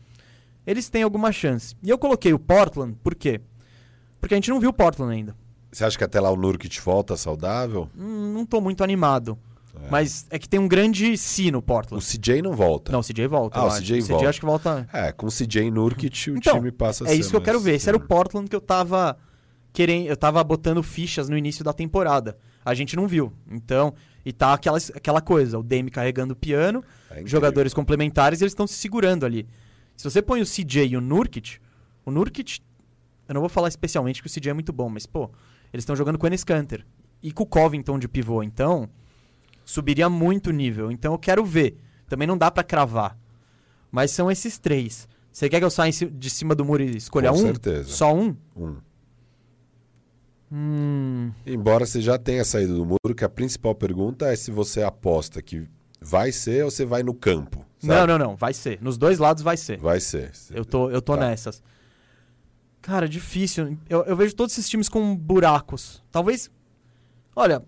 eles 0.63 0.89
têm 0.89 1.01
alguma 1.01 1.31
chance. 1.31 1.75
E 1.81 1.89
eu 1.89 1.97
coloquei 1.97 2.31
o 2.31 2.37
Portland, 2.37 2.95
por 3.01 3.15
quê? 3.15 3.41
Porque 4.21 4.35
a 4.35 4.37
gente 4.37 4.51
não 4.51 4.59
viu 4.59 4.69
o 4.69 4.73
Portland 4.73 5.11
ainda. 5.11 5.35
Você 5.71 5.83
acha 5.83 5.97
que 5.97 6.03
até 6.03 6.19
lá 6.19 6.29
o 6.29 6.35
Nurkic 6.35 6.79
volta 6.79 7.17
saudável? 7.17 7.89
Hum, 7.97 8.31
não 8.31 8.45
tô 8.45 8.61
muito 8.61 8.83
animado. 8.83 9.39
É. 9.75 9.89
Mas 9.89 10.27
é 10.29 10.37
que 10.37 10.47
tem 10.47 10.59
um 10.59 10.67
grande 10.67 11.17
si 11.17 11.49
no 11.49 11.57
O 11.57 11.61
Portland. 11.63 12.05
CJ 12.05 12.43
não 12.43 12.53
volta. 12.53 12.91
Não, 12.91 12.99
o 12.99 13.03
CJ 13.03 13.25
volta. 13.27 13.57
Ah, 13.59 13.63
o 13.63 13.67
acho. 13.69 13.81
CJ 13.81 14.01
o 14.01 14.03
CJ 14.03 14.11
volta. 14.13 14.29
acho 14.29 14.39
que 14.39 14.45
volta. 14.45 14.89
É, 14.93 15.11
com 15.11 15.25
o 15.25 15.31
CJ 15.31 15.63
e 15.63 15.71
Nurkic 15.71 16.29
o 16.29 16.37
Então, 16.37 16.57
time 16.57 16.71
passa 16.71 17.05
a 17.05 17.09
É 17.09 17.15
isso 17.15 17.31
que 17.31 17.35
eu 17.35 17.41
quero 17.41 17.59
ver. 17.59 17.73
Esse 17.73 17.89
era 17.89 17.97
o 17.97 18.01
Portland 18.01 18.47
que 18.47 18.55
eu 18.55 18.61
tava 18.61 19.17
querendo, 19.73 20.05
eu 20.05 20.17
tava 20.17 20.43
botando 20.43 20.83
fichas 20.83 21.27
no 21.27 21.35
início 21.35 21.63
da 21.63 21.73
temporada. 21.73 22.37
A 22.63 22.75
gente 22.75 22.95
não 22.95 23.07
viu. 23.07 23.33
Então, 23.49 23.95
e 24.25 24.33
tá 24.33 24.53
aquela, 24.53 24.77
aquela 24.95 25.21
coisa, 25.21 25.57
o 25.57 25.63
Dame 25.63 25.89
carregando 25.89 26.33
o 26.33 26.35
piano, 26.35 26.83
É 27.09 27.25
jogadores 27.25 27.73
complementares, 27.73 28.41
e 28.41 28.43
eles 28.43 28.51
estão 28.51 28.67
se 28.67 28.73
segurando 28.75 29.25
ali. 29.25 29.47
Se 29.95 30.03
você 30.03 30.21
põe 30.21 30.41
o 30.41 30.45
CJ 30.45 30.87
e 30.87 30.97
o 30.97 31.01
Nurkic, 31.01 31.57
o 32.05 32.11
Nurkic, 32.11 32.59
eu 33.27 33.33
não 33.33 33.41
vou 33.41 33.49
falar 33.49 33.67
especialmente 33.67 34.21
que 34.21 34.27
o 34.27 34.31
CJ 34.31 34.51
é 34.51 34.53
muito 34.53 34.71
bom, 34.73 34.89
mas 34.89 35.05
pô, 35.05 35.29
eles 35.73 35.83
estão 35.83 35.95
jogando 35.95 36.17
com 36.17 36.25
o 36.25 36.29
Enes 36.29 36.43
Kanter 36.43 36.85
e 37.21 37.31
com 37.31 37.43
o 37.43 37.45
Covington 37.45 37.99
de 37.99 38.07
pivô, 38.07 38.41
então 38.43 38.89
subiria 39.65 40.09
muito 40.09 40.47
o 40.47 40.53
nível. 40.53 40.91
Então 40.91 41.13
eu 41.13 41.19
quero 41.19 41.45
ver. 41.45 41.77
Também 42.07 42.27
não 42.27 42.37
dá 42.37 42.49
pra 42.49 42.63
cravar. 42.63 43.15
Mas 43.91 44.11
são 44.11 44.31
esses 44.31 44.57
três. 44.57 45.07
Você 45.31 45.47
quer 45.47 45.59
que 45.59 45.65
eu 45.65 45.69
saia 45.69 45.91
de 45.91 46.29
cima 46.29 46.55
do 46.55 46.65
muro 46.65 46.81
e 46.81 46.97
escolha 46.97 47.29
Com 47.31 47.37
um? 47.37 47.41
certeza. 47.41 47.89
Só 47.89 48.15
um? 48.15 48.35
Um. 48.55 48.77
Hum, 50.51 51.31
Embora 51.45 51.85
você 51.85 52.01
já 52.01 52.17
tenha 52.17 52.43
saído 52.43 52.75
do 52.75 52.85
muro, 52.85 53.15
que 53.15 53.23
a 53.23 53.29
principal 53.29 53.75
pergunta 53.75 54.25
é 54.31 54.35
se 54.35 54.49
você 54.51 54.81
aposta 54.81 55.41
que 55.41 55.67
vai 56.01 56.31
ser 56.31 56.63
ou 56.65 56.71
você 56.71 56.85
vai 56.85 57.03
no 57.03 57.13
campo. 57.13 57.65
não, 57.83 57.95
sabe? 57.95 58.07
não, 58.07 58.17
não. 58.17 58.35
Vai 58.35 58.53
ser. 58.53 58.81
Nos 58.81 58.97
dois 58.97 59.19
lados 59.19 59.43
vai 59.43 59.57
ser. 59.57 59.77
Vai 59.79 59.99
ser. 59.99 60.31
Eu 60.51 60.65
tô, 60.65 60.89
eu 60.89 61.01
tô 61.01 61.15
Tá. 61.15 61.27
nessas. 61.27 61.61
Cara, 62.81 63.07
difícil. 63.07 63.77
Eu, 63.89 64.03
eu 64.05 64.15
vejo 64.15 64.33
todos 64.35 64.57
esses 64.57 64.69
times 64.69 64.89
com 64.89 65.15
buracos. 65.15 66.01
Talvez. 66.11 66.49
Olha, 67.35 67.61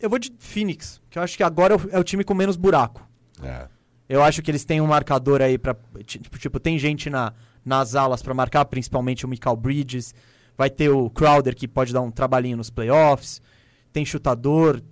eu 0.00 0.08
vou 0.08 0.18
de 0.18 0.32
Phoenix, 0.38 1.00
que 1.10 1.18
eu 1.18 1.22
acho 1.22 1.36
que 1.36 1.42
agora 1.42 1.74
é 1.74 1.76
o, 1.76 2.00
é 2.00 2.04
time 2.04 2.22
com 2.22 2.34
menos 2.34 2.56
buraco. 2.56 3.06
É. 3.42 3.66
Eu 4.08 4.22
acho 4.22 4.42
que 4.42 4.50
eles 4.50 4.64
têm 4.64 4.80
um 4.80 4.86
marcador 4.86 5.40
aí 5.40 5.56
pra. 5.58 5.74
Tipo, 6.04 6.38
tipo, 6.38 6.60
tem 6.60 6.78
gente 6.78 7.08
na, 7.10 7.32
nas 7.64 7.94
alas 7.94 8.22
pra 8.22 8.34
marcar, 8.34 8.64
principalmente 8.66 9.24
o 9.24 9.28
Michael 9.28 9.56
Bridges. 9.56 10.14
Vai 10.56 10.68
ter 10.70 10.88
o 10.90 11.08
Crowder 11.10 11.54
que 11.54 11.66
pode 11.66 11.92
dar 11.92 12.00
um 12.00 12.10
trabalhinho 12.10 12.56
nos 12.56 12.70
playoffs. 12.70 13.40
Tem 13.92 14.04
chutador. 14.04 14.82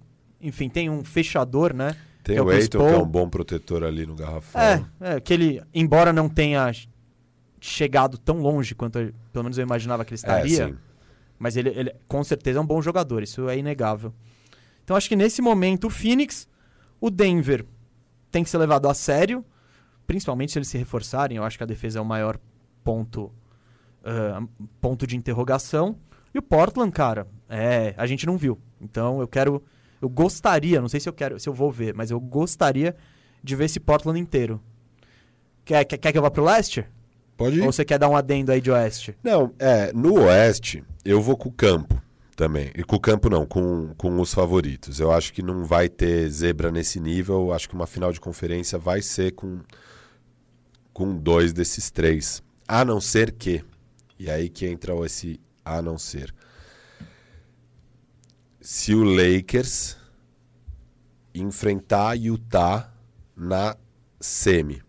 Enfim, 0.40 0.68
tem 0.68 0.88
um 0.88 1.04
fechador, 1.04 1.74
né? 1.74 1.96
Tem 2.22 2.34
que 2.36 2.38
é 2.40 2.42
o 2.42 2.46
Chris 2.46 2.64
Aiton, 2.64 2.78
que 2.78 2.94
é 2.94 2.98
um 2.98 3.06
bom 3.06 3.28
protetor 3.28 3.82
ali 3.84 4.06
no 4.06 4.14
garrafão. 4.14 4.60
É, 4.60 4.84
é, 5.00 5.20
que 5.20 5.32
ele, 5.32 5.62
embora 5.74 6.12
não 6.12 6.28
tenha 6.28 6.70
chegado 7.60 8.16
tão 8.18 8.38
longe 8.40 8.74
quanto 8.74 8.98
eu- 8.98 9.12
pelo 9.32 9.44
menos 9.44 9.58
eu 9.58 9.62
imaginava 9.62 10.04
que 10.04 10.10
ele 10.10 10.16
estaria, 10.16 10.64
É, 10.68 10.74
mas 11.38 11.56
ele, 11.56 11.70
ele 11.70 11.94
com 12.06 12.22
certeza 12.22 12.58
é 12.58 12.62
um 12.62 12.66
bom 12.66 12.80
jogador, 12.80 13.22
isso 13.22 13.48
é 13.48 13.58
inegável. 13.58 14.12
Então 14.84 14.96
acho 14.96 15.08
que 15.08 15.16
nesse 15.16 15.42
momento 15.42 15.88
o 15.88 15.90
Phoenix, 15.90 16.48
o 17.00 17.10
Denver 17.10 17.64
tem 18.30 18.44
que 18.44 18.50
ser 18.50 18.58
levado 18.58 18.88
a 18.88 18.94
sério, 18.94 19.44
principalmente 20.06 20.52
se 20.52 20.58
eles 20.58 20.68
se 20.68 20.78
reforçarem, 20.78 21.36
eu 21.36 21.44
acho 21.44 21.56
que 21.58 21.64
a 21.64 21.66
defesa 21.66 21.98
é 21.98 22.02
o 22.02 22.04
maior 22.04 22.38
ponto, 22.84 23.32
ponto 24.80 25.06
de 25.06 25.16
interrogação. 25.16 25.96
E 26.34 26.38
o 26.38 26.42
Portland, 26.42 26.92
cara, 26.92 27.26
é, 27.48 27.94
a 27.96 28.06
gente 28.06 28.26
não 28.26 28.36
viu. 28.36 28.58
Então 28.80 29.20
eu 29.20 29.28
quero, 29.28 29.62
eu 30.00 30.08
gostaria, 30.08 30.80
não 30.80 30.88
sei 30.88 31.00
se 31.00 31.08
eu 31.08 31.12
quero, 31.12 31.38
se 31.38 31.48
eu 31.48 31.54
vou 31.54 31.70
ver, 31.72 31.94
mas 31.94 32.10
eu 32.10 32.20
gostaria 32.20 32.94
de 33.42 33.56
ver 33.56 33.64
esse 33.64 33.80
Portland 33.80 34.18
inteiro. 34.18 34.60
Quer, 35.64 35.84
quer, 35.84 35.98
quer 35.98 36.12
que 36.12 36.18
eu 36.18 36.22
vá 36.22 36.30
pro 36.30 36.44
leste? 36.44 36.84
Pode 37.36 37.58
ir. 37.58 37.62
Ou 37.62 37.72
você 37.72 37.84
quer 37.84 37.98
dar 37.98 38.08
um 38.08 38.16
adendo 38.16 38.50
aí 38.50 38.60
de 38.60 38.70
oeste? 38.70 39.16
Não, 39.22 39.54
é, 39.60 39.92
no 39.92 40.14
Oeste, 40.14 40.82
eu 41.04 41.22
vou 41.22 41.36
com 41.36 41.48
o 41.48 41.52
campo 41.52 42.02
também. 42.34 42.70
E 42.74 42.82
com 42.82 42.96
o 42.96 43.00
campo 43.00 43.30
não, 43.30 43.46
com, 43.46 43.94
com 43.96 44.20
os 44.20 44.34
favoritos. 44.34 44.98
Eu 44.98 45.12
acho 45.12 45.32
que 45.32 45.42
não 45.42 45.64
vai 45.64 45.88
ter 45.88 46.28
zebra 46.30 46.72
nesse 46.72 46.98
nível. 46.98 47.46
Eu 47.46 47.52
acho 47.52 47.68
que 47.68 47.76
uma 47.76 47.86
final 47.86 48.12
de 48.12 48.20
conferência 48.20 48.76
vai 48.76 49.00
ser 49.02 49.32
com, 49.32 49.60
com 50.92 51.16
dois 51.16 51.52
desses 51.52 51.90
três. 51.90 52.42
A 52.66 52.84
não 52.84 53.00
ser 53.00 53.32
que. 53.32 53.64
E 54.18 54.30
aí 54.30 54.48
que 54.48 54.66
entra 54.66 54.94
esse 55.04 55.40
a 55.64 55.80
não 55.80 55.96
ser. 55.96 56.34
Se 58.60 58.94
o 58.94 59.04
Lakers 59.04 59.96
enfrentar 61.34 62.14
Utah 62.14 62.92
na 63.36 63.76
semi. 64.20 64.82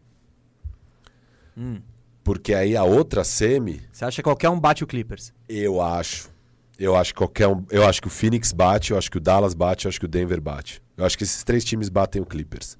Hum. 1.56 1.82
Porque 2.24 2.54
aí 2.54 2.76
a 2.76 2.84
outra 2.84 3.24
semi 3.24 3.82
Você 3.92 4.06
acha 4.06 4.18
que 4.18 4.24
qualquer 4.24 4.50
um 4.50 4.60
bate 4.60 4.84
o 4.84 4.88
Clippers? 4.88 5.34
Eu 5.48 5.82
acho. 5.82 6.30
Eu 6.78 6.96
acho 6.96 7.14
que 7.14 7.18
qualquer 7.18 7.48
um. 7.48 7.66
Eu 7.70 7.86
acho 7.86 8.02
que 8.02 8.08
o 8.08 8.12
Phoenix 8.12 8.52
bate, 8.54 8.92
eu 8.92 8.98
acho 8.98 9.12
que 9.12 9.18
o 9.18 9.22
Dallas 9.22 9.54
bate, 9.54 9.86
eu 9.86 9.90
acho 9.90 10.00
que 10.00 10.06
o 10.06 10.10
Denver 10.10 10.40
bate. 10.40 10.82
Eu 10.96 11.06
acho 11.06 11.18
que 11.18 11.24
esses 11.24 11.44
três 11.44 11.64
times 11.64 11.90
batem 11.90 12.22
o 12.22 12.26
Clippers. 12.26 12.78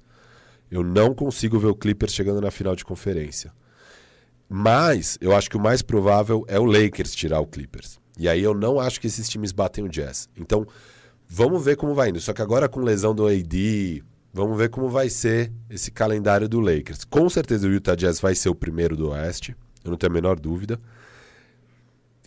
Eu 0.70 0.82
não 0.82 1.14
consigo 1.14 1.58
ver 1.58 1.66
o 1.66 1.74
Clippers 1.74 2.14
chegando 2.14 2.40
na 2.40 2.50
final 2.50 2.74
de 2.74 2.84
conferência. 2.84 3.52
Mas 4.52 5.16
eu 5.20 5.32
acho 5.32 5.48
que 5.48 5.56
o 5.56 5.60
mais 5.60 5.80
provável 5.80 6.44
é 6.48 6.58
o 6.58 6.64
Lakers 6.64 7.14
tirar 7.14 7.38
o 7.38 7.46
Clippers. 7.46 8.00
E 8.18 8.28
aí 8.28 8.42
eu 8.42 8.52
não 8.52 8.80
acho 8.80 9.00
que 9.00 9.06
esses 9.06 9.28
times 9.28 9.52
batem 9.52 9.84
o 9.84 9.88
Jazz. 9.88 10.28
Então, 10.36 10.66
vamos 11.28 11.64
ver 11.64 11.76
como 11.76 11.94
vai 11.94 12.08
indo. 12.08 12.20
Só 12.20 12.32
que 12.32 12.42
agora 12.42 12.68
com 12.68 12.80
lesão 12.80 13.14
do 13.14 13.28
AD, 13.28 14.02
vamos 14.34 14.58
ver 14.58 14.68
como 14.68 14.88
vai 14.88 15.08
ser 15.08 15.52
esse 15.70 15.92
calendário 15.92 16.48
do 16.48 16.58
Lakers. 16.58 17.04
Com 17.04 17.30
certeza 17.30 17.68
o 17.68 17.70
Utah 17.70 17.94
Jazz 17.94 18.18
vai 18.18 18.34
ser 18.34 18.48
o 18.48 18.54
primeiro 18.54 18.96
do 18.96 19.10
Oeste. 19.10 19.54
Eu 19.84 19.92
não 19.92 19.96
tenho 19.96 20.10
a 20.10 20.14
menor 20.14 20.40
dúvida. 20.40 20.80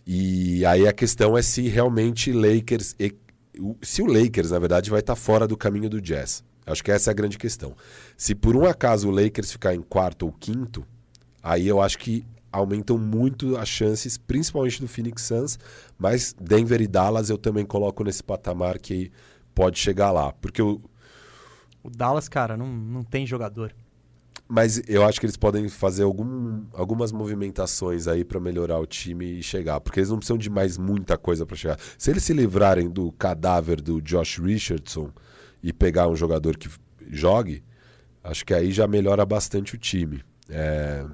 E 0.08 0.66
aí 0.66 0.88
a 0.88 0.94
questão 0.94 1.38
é 1.38 1.42
se 1.42 1.68
realmente 1.68 2.32
Lakers. 2.32 2.96
Se 3.82 4.02
o 4.02 4.06
Lakers, 4.06 4.52
na 4.52 4.60
verdade, 4.60 4.90
vai 4.90 5.02
estar 5.02 5.18
fora 5.18 5.46
do 5.46 5.58
caminho 5.58 5.90
do 5.90 6.00
Jazz. 6.00 6.42
Acho 6.66 6.82
que 6.82 6.90
essa 6.90 7.10
é 7.10 7.12
a 7.12 7.16
grande 7.16 7.38
questão. 7.38 7.76
Se 8.16 8.34
por 8.34 8.56
um 8.56 8.66
acaso 8.66 9.10
o 9.10 9.12
Lakers 9.12 9.52
ficar 9.52 9.76
em 9.76 9.82
quarto 9.82 10.26
ou 10.26 10.32
quinto, 10.32 10.88
aí 11.44 11.68
eu 11.68 11.82
acho 11.82 12.00
que 12.00 12.26
aumentam 12.52 12.98
muito 12.98 13.58
as 13.58 13.68
chances, 13.68 14.18
principalmente 14.18 14.80
do 14.82 14.88
Phoenix 14.88 15.24
Suns, 15.24 15.60
mas 15.98 16.34
Denver 16.40 16.82
e 16.82 16.88
Dallas 16.88 17.30
eu 17.30 17.38
também 17.38 17.66
coloco 17.66 18.04
nesse 18.04 18.24
patamar 18.24 18.80
que 18.80 19.12
pode 19.56 19.78
chegar 19.80 20.12
lá. 20.12 20.32
Porque 20.34 20.62
o, 20.62 20.82
O 21.84 21.90
Dallas, 21.90 22.30
cara, 22.30 22.56
não, 22.56 22.68
não 22.68 23.04
tem 23.04 23.26
jogador. 23.28 23.76
Mas 24.48 24.82
eu 24.88 25.04
acho 25.06 25.20
que 25.20 25.26
eles 25.26 25.38
podem 25.38 25.68
fazer 25.70 26.04
algum, 26.04 26.64
algumas 26.74 27.12
movimentações 27.12 28.08
aí 28.08 28.24
pra 28.24 28.40
melhorar 28.40 28.78
o 28.80 28.86
time 28.86 29.40
e 29.40 29.44
chegar. 29.44 29.80
Porque 29.80 30.00
eles 30.00 30.10
não 30.10 30.18
precisam 30.18 30.38
de 30.38 30.50
mais 30.50 30.78
muita 30.78 31.18
coisa 31.18 31.46
pra 31.46 31.56
chegar. 31.56 31.80
Se 31.98 32.12
eles 32.12 32.24
se 32.24 32.34
livrarem 32.34 32.90
do 32.90 33.12
cadáver 33.14 33.82
do 33.82 34.02
Josh 34.02 34.38
Richardson 34.40 35.12
e 35.62 35.74
pegar 35.74 36.08
um 36.08 36.16
jogador 36.16 36.58
que 36.58 36.70
jogue, 37.10 37.64
acho 38.24 38.46
que 38.46 38.54
aí 38.54 38.72
já 38.72 38.88
melhora 38.88 39.26
bastante 39.26 39.76
o 39.76 39.78
time. 39.78 40.24
É, 40.50 41.06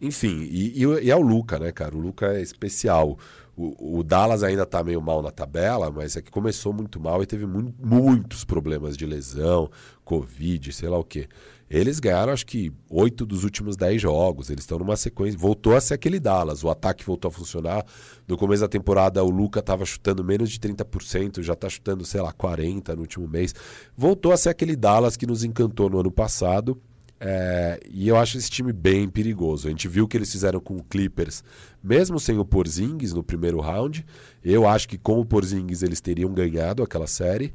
Enfim, 0.00 0.48
e, 0.50 0.82
e, 0.82 1.04
e 1.04 1.10
é 1.10 1.16
o 1.16 1.20
Luca, 1.20 1.58
né, 1.58 1.70
cara? 1.72 1.94
O 1.96 2.00
Luca 2.00 2.26
é 2.34 2.40
especial. 2.42 3.18
O, 3.56 3.98
o 3.98 4.02
Dallas 4.02 4.42
ainda 4.42 4.64
tá 4.64 4.82
meio 4.82 5.02
mal 5.02 5.20
na 5.22 5.30
tabela, 5.30 5.90
mas 5.90 6.16
é 6.16 6.22
que 6.22 6.30
começou 6.30 6.72
muito 6.72 6.98
mal 6.98 7.22
e 7.22 7.26
teve 7.26 7.44
mu- 7.44 7.74
muitos 7.78 8.42
problemas 8.44 8.96
de 8.96 9.04
lesão, 9.04 9.70
Covid, 10.04 10.72
sei 10.72 10.88
lá 10.88 10.98
o 10.98 11.04
quê. 11.04 11.28
Eles 11.68 12.00
ganharam, 12.00 12.32
acho 12.32 12.46
que, 12.46 12.72
oito 12.88 13.24
dos 13.24 13.44
últimos 13.44 13.76
dez 13.76 14.00
jogos. 14.02 14.50
Eles 14.50 14.64
estão 14.64 14.78
numa 14.78 14.96
sequência. 14.96 15.38
Voltou 15.38 15.76
a 15.76 15.80
ser 15.80 15.94
aquele 15.94 16.18
Dallas. 16.18 16.64
O 16.64 16.70
ataque 16.70 17.04
voltou 17.04 17.28
a 17.28 17.32
funcionar. 17.32 17.84
No 18.26 18.36
começo 18.36 18.62
da 18.62 18.68
temporada, 18.68 19.22
o 19.22 19.30
Luca 19.30 19.60
estava 19.60 19.84
chutando 19.84 20.24
menos 20.24 20.50
de 20.50 20.58
30%, 20.58 21.42
já 21.42 21.52
está 21.52 21.68
chutando, 21.68 22.04
sei 22.04 22.20
lá, 22.22 22.32
40% 22.32 22.94
no 22.96 23.02
último 23.02 23.28
mês. 23.28 23.54
Voltou 23.96 24.32
a 24.32 24.36
ser 24.36 24.48
aquele 24.48 24.74
Dallas 24.74 25.16
que 25.16 25.26
nos 25.26 25.44
encantou 25.44 25.88
no 25.88 26.00
ano 26.00 26.10
passado. 26.10 26.76
É, 27.22 27.78
e 27.90 28.08
eu 28.08 28.16
acho 28.16 28.38
esse 28.38 28.50
time 28.50 28.72
bem 28.72 29.06
perigoso. 29.06 29.68
A 29.68 29.70
gente 29.70 29.86
viu 29.86 30.04
o 30.04 30.08
que 30.08 30.16
eles 30.16 30.32
fizeram 30.32 30.58
com 30.58 30.76
o 30.76 30.82
Clippers, 30.82 31.44
mesmo 31.82 32.18
sem 32.18 32.38
o 32.38 32.44
Porzingis 32.46 33.12
no 33.12 33.22
primeiro 33.22 33.60
round. 33.60 34.04
Eu 34.42 34.66
acho 34.66 34.88
que 34.88 34.96
com 34.96 35.20
o 35.20 35.24
Porzingis 35.24 35.82
eles 35.82 36.00
teriam 36.00 36.32
ganhado 36.32 36.82
aquela 36.82 37.06
série. 37.06 37.52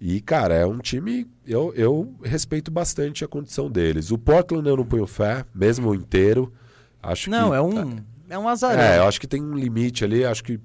E, 0.00 0.20
cara, 0.20 0.54
é 0.54 0.66
um 0.66 0.78
time. 0.78 1.26
Eu, 1.46 1.72
eu 1.74 2.14
respeito 2.22 2.70
bastante 2.70 3.24
a 3.24 3.28
condição 3.28 3.70
deles. 3.70 4.10
O 4.10 4.18
Portland 4.18 4.68
eu 4.68 4.76
não 4.76 4.84
ponho 4.84 5.06
fé, 5.06 5.44
mesmo 5.54 5.94
inteiro. 5.94 6.52
Acho 7.00 7.30
Não, 7.30 7.50
que, 7.50 7.56
é 7.56 7.60
um, 7.62 7.96
é 8.30 8.38
um 8.38 8.48
azarão. 8.48 8.82
É, 8.82 8.98
eu 8.98 9.04
acho 9.04 9.20
que 9.20 9.26
tem 9.26 9.42
um 9.42 9.54
limite 9.54 10.04
ali. 10.04 10.24
Acho 10.24 10.42
que 10.42 10.60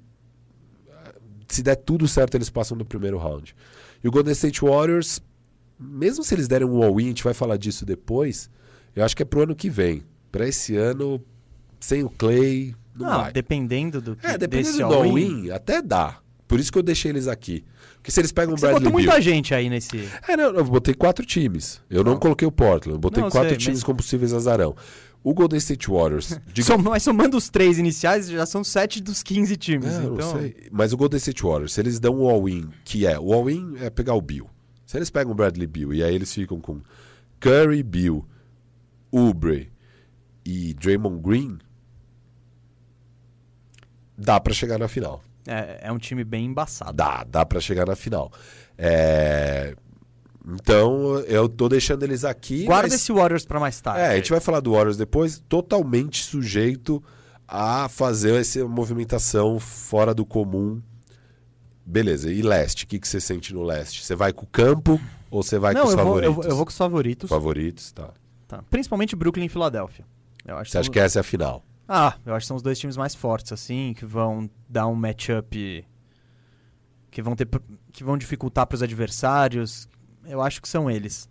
se 1.48 1.62
der 1.62 1.76
tudo 1.76 2.06
certo, 2.08 2.36
eles 2.36 2.50
passam 2.50 2.76
do 2.76 2.84
primeiro 2.84 3.16
round. 3.18 3.54
E 4.02 4.08
o 4.08 4.10
Golden 4.10 4.32
State 4.32 4.60
Warriors, 4.60 5.20
mesmo 5.84 6.24
se 6.24 6.34
eles 6.34 6.48
derem 6.48 6.66
um 6.66 6.82
all-in, 6.82 7.04
a 7.04 7.08
gente 7.08 7.24
vai 7.24 7.34
falar 7.34 7.56
disso 7.56 7.84
depois. 7.84 8.50
Eu 8.94 9.04
acho 9.04 9.16
que 9.16 9.22
é 9.22 9.26
pro 9.26 9.42
ano 9.42 9.54
que 9.54 9.68
vem. 9.70 10.02
Pra 10.30 10.48
esse 10.48 10.76
ano, 10.76 11.20
sem 11.80 12.02
o 12.02 12.10
Clay, 12.10 12.74
não 12.94 13.06
Não, 13.10 13.18
vai. 13.22 13.32
dependendo 13.32 14.00
do 14.00 14.16
que 14.16 14.26
É, 14.26 14.36
dependendo 14.38 14.78
do 14.78 14.84
all-in. 14.94 15.50
até 15.50 15.80
dá. 15.82 16.18
Por 16.46 16.60
isso 16.60 16.70
que 16.70 16.78
eu 16.78 16.82
deixei 16.82 17.10
eles 17.10 17.26
aqui. 17.26 17.64
Porque 17.96 18.10
se 18.10 18.20
eles 18.20 18.30
pegam 18.32 18.54
o 18.54 18.58
Você 18.58 18.66
Bradley 18.66 18.84
botou 18.84 18.96
Beal... 19.00 19.12
muita 19.14 19.20
gente 19.22 19.54
aí 19.54 19.68
nesse. 19.70 20.08
É, 20.28 20.36
não, 20.36 20.54
eu 20.54 20.64
botei 20.64 20.92
quatro 20.94 21.24
times. 21.24 21.80
Eu 21.88 22.04
não, 22.04 22.12
Não. 22.12 22.18
coloquei 22.20 22.46
o 22.46 22.52
Portland. 22.52 22.94
Eu 22.96 22.98
botei 22.98 23.22
Não, 23.22 23.30
quatro 23.30 23.48
sei, 23.50 23.58
times 23.58 23.78
mas- 23.78 23.84
com 23.84 23.94
possíveis 23.96 24.32
azarão. 24.34 24.76
O 25.22 25.32
Golden 25.32 25.56
State 25.58 25.88
Warriors... 25.90 26.38
diga- 26.52 26.66
Som- 26.66 26.76
mas 26.78 27.02
somando 27.02 27.36
os 27.38 27.48
três 27.48 27.78
iniciais, 27.78 28.28
já 28.28 28.44
são 28.44 28.62
sete 28.62 29.02
dos 29.02 29.22
15 29.22 29.56
times. 29.56 29.86
É, 29.88 30.02
então, 30.02 30.14
não 30.16 30.32
sei. 30.38 30.54
Mas 30.70 30.92
o 30.92 30.98
Golden 30.98 31.16
State 31.16 31.42
Warriors, 31.42 31.72
se 31.72 31.80
eles 31.80 31.98
dão 31.98 32.20
um 32.20 32.28
all-in, 32.28 32.68
que 32.84 33.06
é... 33.06 33.18
O 33.18 33.32
all-in 33.32 33.76
é 33.80 33.88
pegar 33.88 34.12
o 34.14 34.20
Bill. 34.20 34.46
Se 34.94 34.98
eles 34.98 35.10
pegam 35.10 35.32
o 35.32 35.34
Bradley 35.34 35.66
Bill 35.66 35.92
e 35.92 36.04
aí 36.04 36.14
eles 36.14 36.32
ficam 36.32 36.60
com 36.60 36.80
Curry, 37.40 37.82
Bill, 37.82 38.24
Oubre 39.10 39.72
e 40.44 40.72
Draymond 40.72 41.20
Green, 41.20 41.58
dá 44.16 44.38
pra 44.38 44.54
chegar 44.54 44.78
na 44.78 44.86
final. 44.86 45.20
é, 45.48 45.80
é 45.88 45.90
um 45.90 45.98
time 45.98 46.22
bem 46.22 46.44
embaçado. 46.46 46.92
Dá, 46.92 47.24
dá 47.24 47.44
pra 47.44 47.58
chegar 47.60 47.84
na 47.88 47.96
final. 47.96 48.30
É, 48.78 49.74
Então, 50.46 51.18
eu 51.26 51.48
tô 51.48 51.68
deixando 51.68 52.04
eles 52.04 52.22
aqui. 52.24 52.64
Guarda 52.64 52.86
mas- 52.90 53.00
esse 53.00 53.10
Warriors 53.12 53.44
pra 53.44 53.58
mais 53.58 53.80
tarde. 53.80 54.00
É, 54.00 54.06
a 54.10 54.14
gente 54.16 54.30
vai 54.30 54.38
falar 54.38 54.60
do 54.60 54.74
Warriors 54.74 54.96
depois, 54.96 55.42
totalmente 55.48 56.22
sujeito 56.22 57.02
a 57.48 57.88
fazer 57.88 58.36
essa 58.40 58.64
movimentação 58.64 59.58
fora 59.58 60.14
do 60.14 60.24
comum. 60.24 60.80
Beleza, 61.86 62.32
e 62.32 62.40
leste? 62.42 62.84
O 62.84 62.86
que, 62.86 62.98
que 62.98 63.06
você 63.06 63.20
sente 63.20 63.52
no 63.52 63.62
leste? 63.62 64.02
Você 64.04 64.14
vai 64.14 64.32
com 64.32 64.44
o 64.44 64.48
campo 64.48 65.00
ou 65.30 65.42
você 65.42 65.58
vai 65.58 65.74
Não, 65.74 65.82
com 65.82 65.88
os 65.88 65.92
eu 65.94 65.98
eu, 65.98 66.04
favoritos? 66.04 66.34
vou- 66.36 66.44
eu 66.44 66.56
vou 66.56 66.64
com 66.64 66.70
os 66.70 66.76
favoritos. 66.78 67.28
Favoritos, 67.30 67.92
tá. 67.92 68.10
Tá. 68.48 68.62
Principalmente 68.70 69.14
Brooklyn 69.14 69.44
e 69.46 69.48
Filadélfia. 69.48 70.04
Eu 70.46 70.56
acho 70.56 70.70
Você 70.70 70.78
acha 70.78 70.90
que 70.90 70.98
essa 70.98 71.18
é 71.18 71.20
a 71.20 71.24
final? 71.24 71.62
Ah, 71.88 72.14
eu 72.24 72.34
acho 72.34 72.44
que 72.44 72.48
são 72.48 72.56
os 72.56 72.62
dois 72.62 72.78
times 72.78 72.96
mais 72.96 73.14
fortes, 73.14 73.52
assim, 73.52 73.92
que 73.96 74.06
vão 74.06 74.48
dar 74.68 74.86
um 74.86 74.94
matchup. 74.94 75.84
que 77.10 77.22
vão 77.22 77.36
ter. 77.36 77.48
que 77.92 78.02
vão 78.02 78.18
dificultar 78.18 78.66
pros 78.66 78.82
adversários. 78.82 79.88
Eu 80.26 80.40
acho 80.42 80.60
que 80.60 80.68
são 80.68 80.90
eles. 80.90 81.28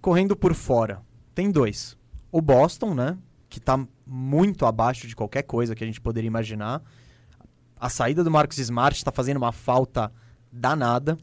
Correndo 0.00 0.36
por 0.36 0.54
fora, 0.54 1.00
tem 1.34 1.50
dois. 1.50 1.96
O 2.30 2.40
Boston, 2.40 2.94
né? 2.94 3.18
Que 3.48 3.58
tá 3.58 3.84
muito 4.06 4.64
abaixo 4.66 5.06
de 5.08 5.16
qualquer 5.16 5.42
coisa 5.42 5.74
que 5.74 5.82
a 5.82 5.86
gente 5.86 6.00
poderia 6.00 6.28
imaginar. 6.28 6.82
A 7.78 7.88
saída 7.88 8.24
do 8.24 8.30
Marcos 8.30 8.58
Smart 8.58 9.04
tá 9.04 9.12
fazendo 9.12 9.36
uma 9.38 9.52
falta 9.52 10.10
danada. 10.50 11.18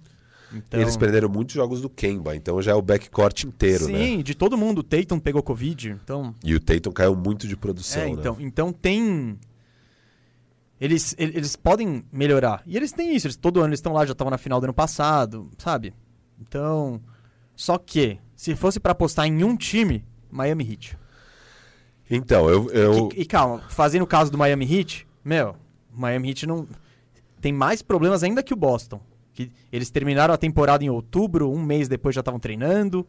Então, 0.56 0.80
Eles 0.80 0.96
perderam 0.96 1.28
muitos 1.30 1.56
jogos 1.56 1.82
do 1.82 1.90
Kemba, 1.90 2.36
então 2.36 2.62
já 2.62 2.74
é 2.74 2.76
o 2.76 2.82
backcourt 2.82 3.44
inteiro, 3.44 3.88
né? 3.88 3.98
Sim, 3.98 4.22
de 4.22 4.36
todo 4.36 4.56
mundo. 4.56 4.80
O 4.80 4.84
Tatum 4.84 5.20
pegou 5.20 5.42
Covid, 5.42 5.90
então 6.04 6.36
E 6.44 6.54
o 6.54 6.60
Tatum 6.60 6.92
caiu 6.92 7.16
muito 7.16 7.48
de 7.48 7.58
produção, 7.58 8.04
É, 8.04 8.06
né? 8.06 8.12
então, 8.12 8.38
então 8.40 8.72
tem. 8.72 9.40
Eles, 10.80 11.16
ele- 11.18 11.38
eles 11.38 11.56
podem 11.56 12.04
melhorar. 12.12 12.62
E 12.68 12.76
eles 12.78 12.92
têm 12.92 13.16
isso. 13.16 13.26
Eles, 13.28 13.36
todo 13.38 13.60
ano 13.62 13.70
eles 13.70 13.80
estão 13.80 13.94
lá, 13.94 14.06
já 14.06 14.12
estavam 14.12 14.30
na 14.30 14.38
final 14.38 14.60
do 14.60 14.66
ano 14.66 14.74
passado, 14.74 15.50
sabe? 15.58 15.94
Então, 16.40 17.02
Só 17.56 17.78
que, 17.78 18.20
se 18.36 18.56
fosse 18.56 18.80
pra 18.80 18.92
apostar 18.94 19.26
em 19.28 19.44
um 19.44 19.56
time, 19.56 20.04
Miami 20.30 20.70
Heat. 20.72 20.98
Então, 22.10 22.50
eu. 22.50 22.70
eu... 22.72 23.10
E, 23.16 23.22
e 23.22 23.26
calma, 23.26 23.60
fazendo 23.70 24.02
o 24.02 24.08
caso 24.08 24.32
do 24.32 24.38
Miami 24.38 24.66
Heat, 24.72 25.08
meu, 25.24 25.56
Miami 25.94 26.30
Heat 26.30 26.48
não. 26.48 26.68
Tem 27.40 27.52
mais 27.52 27.82
problemas 27.82 28.24
ainda 28.24 28.44
que 28.44 28.54
o 28.54 28.58
Boston. 28.58 29.02
Que 29.34 29.52
eles 29.72 29.90
terminaram 29.90 30.34
a 30.34 30.38
temporada 30.38 30.84
em 30.84 30.90
outubro, 30.90 31.52
um 31.52 31.62
mês 31.62 31.88
depois 31.88 32.16
já 32.16 32.22
estavam 32.22 32.40
treinando. 32.40 33.08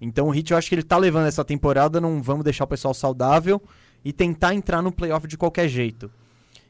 Então 0.00 0.28
o 0.28 0.34
Heat 0.34 0.50
eu 0.50 0.58
acho 0.58 0.68
que 0.68 0.74
ele 0.74 0.82
tá 0.82 0.96
levando 0.96 1.26
essa 1.26 1.44
temporada, 1.44 2.00
não 2.00 2.22
vamos 2.22 2.44
deixar 2.44 2.64
o 2.64 2.68
pessoal 2.68 2.92
saudável 2.92 3.62
e 4.04 4.12
tentar 4.12 4.54
entrar 4.54 4.82
no 4.82 4.92
playoff 4.92 5.26
de 5.26 5.36
qualquer 5.36 5.68
jeito. 5.68 6.10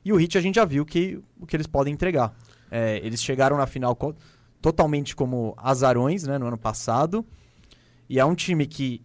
E 0.04 0.12
o 0.12 0.20
Heat 0.20 0.38
a 0.38 0.40
gente 0.40 0.54
já 0.54 0.64
viu 0.64 0.84
que, 0.86 1.20
o 1.40 1.46
que 1.46 1.56
eles 1.56 1.66
podem 1.66 1.92
entregar. 1.92 2.34
É, 2.70 2.98
eles 3.04 3.22
chegaram 3.22 3.56
na 3.56 3.66
final 3.66 3.94
co 3.96 4.14
totalmente 4.60 5.14
como 5.14 5.54
azarões 5.56 6.24
né, 6.24 6.38
no 6.38 6.46
ano 6.46 6.58
passado. 6.58 7.24
E 8.08 8.18
é 8.18 8.24
um 8.24 8.34
time 8.34 8.66
que, 8.66 9.02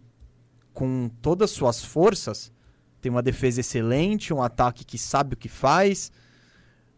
com 0.72 1.10
todas 1.20 1.50
as 1.50 1.56
suas 1.56 1.84
forças, 1.84 2.52
tem 3.00 3.10
uma 3.10 3.22
defesa 3.22 3.60
excelente, 3.60 4.32
um 4.32 4.42
ataque 4.42 4.84
que 4.84 4.96
sabe 4.96 5.34
o 5.34 5.36
que 5.36 5.48
faz. 5.48 6.10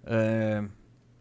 É, 0.07 0.63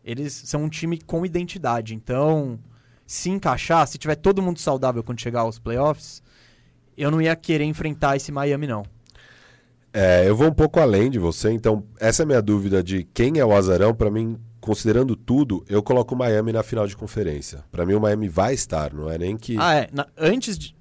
eles 0.04 0.34
são 0.34 0.64
um 0.64 0.70
time 0.70 1.00
com 1.00 1.26
identidade. 1.26 1.96
Então, 1.96 2.60
se 3.06 3.30
encaixar, 3.30 3.88
se 3.88 3.98
tiver 3.98 4.16
todo 4.16 4.42
mundo 4.42 4.60
saudável 4.60 5.04
quando 5.04 5.22
chegar 5.22 5.42
aos 5.42 5.60
playoffs, 5.60 6.22
eu 6.98 7.10
não 7.10 7.22
ia 7.22 7.36
querer 7.36 7.66
enfrentar 7.66 8.16
esse 8.16 8.32
Miami, 8.32 8.68
não. 8.68 8.84
É, 9.94 10.28
eu 10.28 10.36
vou 10.36 10.48
um 10.48 10.54
pouco 10.54 10.80
além 10.80 11.10
de 11.12 11.20
você, 11.20 11.52
então 11.52 11.84
essa 12.00 12.24
é 12.24 12.26
a 12.26 12.28
minha 12.28 12.42
dúvida 12.42 12.84
de 12.84 13.04
quem 13.14 13.38
é 13.38 13.46
o 13.46 13.56
azarão. 13.56 13.94
Para 13.94 14.10
mim, 14.10 14.40
considerando 14.60 15.16
tudo, 15.16 15.64
eu 15.70 15.84
coloco 15.84 16.16
o 16.16 16.18
Miami 16.18 16.52
na 16.52 16.64
final 16.64 16.88
de 16.88 16.98
conferência. 16.98 17.64
Para 17.72 17.86
mim, 17.86 17.94
o 17.94 18.02
Miami 18.02 18.28
vai 18.28 18.56
estar, 18.56 18.92
não 18.92 19.10
é 19.10 19.18
nem 19.20 19.38
que. 19.38 19.56
Ah, 19.60 19.76
é. 19.76 19.90
Na, 19.92 20.08
antes 20.18 20.58
de. 20.58 20.76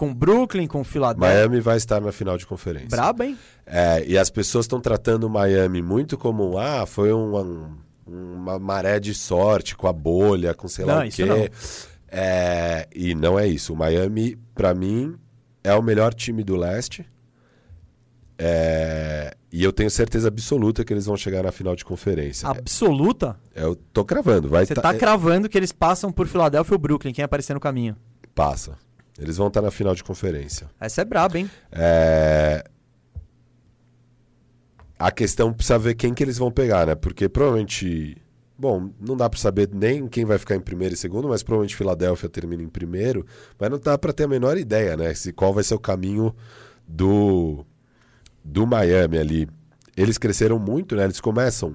Com 0.00 0.14
Brooklyn, 0.14 0.66
com 0.66 0.82
Philadelphia. 0.82 1.34
Miami 1.36 1.60
vai 1.60 1.76
estar 1.76 2.00
na 2.00 2.10
final 2.10 2.38
de 2.38 2.46
conferência. 2.46 2.88
Braba, 2.88 3.26
hein? 3.26 3.36
É, 3.66 4.02
e 4.06 4.16
as 4.16 4.30
pessoas 4.30 4.64
estão 4.64 4.80
tratando 4.80 5.24
o 5.24 5.28
Miami 5.28 5.82
muito 5.82 6.16
como, 6.16 6.56
ah, 6.56 6.86
foi 6.86 7.12
um, 7.12 7.36
um 7.38 7.76
uma 8.06 8.58
maré 8.58 8.98
de 8.98 9.12
sorte 9.12 9.76
com 9.76 9.86
a 9.86 9.92
bolha, 9.92 10.54
com 10.54 10.66
sei 10.68 10.86
lá 10.86 10.94
Não, 10.94 11.02
o 11.02 11.04
isso 11.04 11.16
quê. 11.18 11.26
não. 11.26 11.46
É, 12.10 12.88
e 12.96 13.14
não 13.14 13.38
é 13.38 13.46
isso. 13.46 13.74
O 13.74 13.76
Miami, 13.76 14.38
pra 14.54 14.72
mim, 14.74 15.16
é 15.62 15.74
o 15.74 15.82
melhor 15.82 16.14
time 16.14 16.42
do 16.42 16.56
leste. 16.56 17.04
É, 18.38 19.36
e 19.52 19.62
eu 19.62 19.70
tenho 19.70 19.90
certeza 19.90 20.28
absoluta 20.28 20.82
que 20.82 20.94
eles 20.94 21.04
vão 21.04 21.16
chegar 21.18 21.42
na 21.42 21.52
final 21.52 21.76
de 21.76 21.84
conferência. 21.84 22.48
Absoluta? 22.48 23.38
Eu 23.54 23.76
tô 23.76 24.02
cravando. 24.02 24.48
Vai 24.48 24.64
Você 24.64 24.74
tá- 24.74 24.80
tá 24.80 24.94
é, 24.94 24.98
cravando 24.98 25.46
que 25.46 25.58
eles 25.58 25.72
passam 25.72 26.10
por 26.10 26.26
Philadelphia 26.26 26.74
ou 26.74 26.78
Brooklyn, 26.78 27.12
quem 27.12 27.22
aparecer 27.22 27.52
no 27.52 27.60
caminho. 27.60 27.94
Passa. 28.34 28.78
Eles 29.20 29.36
vão 29.36 29.48
estar 29.48 29.60
na 29.60 29.70
final 29.70 29.94
de 29.94 30.02
conferência. 30.02 30.68
Essa 30.80 31.02
é 31.02 31.04
braba, 31.04 31.38
hein? 31.38 31.50
É, 31.70 32.64
A 34.98 35.10
questão 35.10 35.52
precisa 35.52 35.78
ver 35.78 35.94
quem 35.94 36.12
que 36.12 36.22
eles 36.22 36.36
vão 36.38 36.50
pegar, 36.50 36.86
né? 36.86 36.94
Porque 36.94 37.28
provavelmente. 37.28 38.16
Bom, 38.58 38.90
não 39.00 39.16
dá 39.16 39.28
pra 39.30 39.38
saber 39.38 39.70
nem 39.72 40.06
quem 40.06 40.26
vai 40.26 40.36
ficar 40.36 40.54
em 40.54 40.60
primeiro 40.60 40.92
e 40.94 40.96
segundo, 40.96 41.26
mas 41.28 41.42
provavelmente 41.42 41.74
Filadélfia 41.74 42.28
termina 42.28 42.62
em 42.62 42.68
primeiro. 42.68 43.24
Mas 43.58 43.70
não 43.70 43.78
dá 43.78 43.96
pra 43.96 44.12
ter 44.12 44.24
a 44.24 44.28
menor 44.28 44.58
ideia, 44.58 44.96
né? 44.96 45.14
Se 45.14 45.32
qual 45.32 45.54
vai 45.54 45.64
ser 45.64 45.74
o 45.74 45.78
caminho 45.78 46.34
do, 46.86 47.64
do 48.44 48.66
Miami 48.66 49.18
ali. 49.18 49.48
Eles 49.96 50.18
cresceram 50.18 50.58
muito, 50.58 50.94
né? 50.94 51.04
Eles 51.04 51.20
começam 51.20 51.74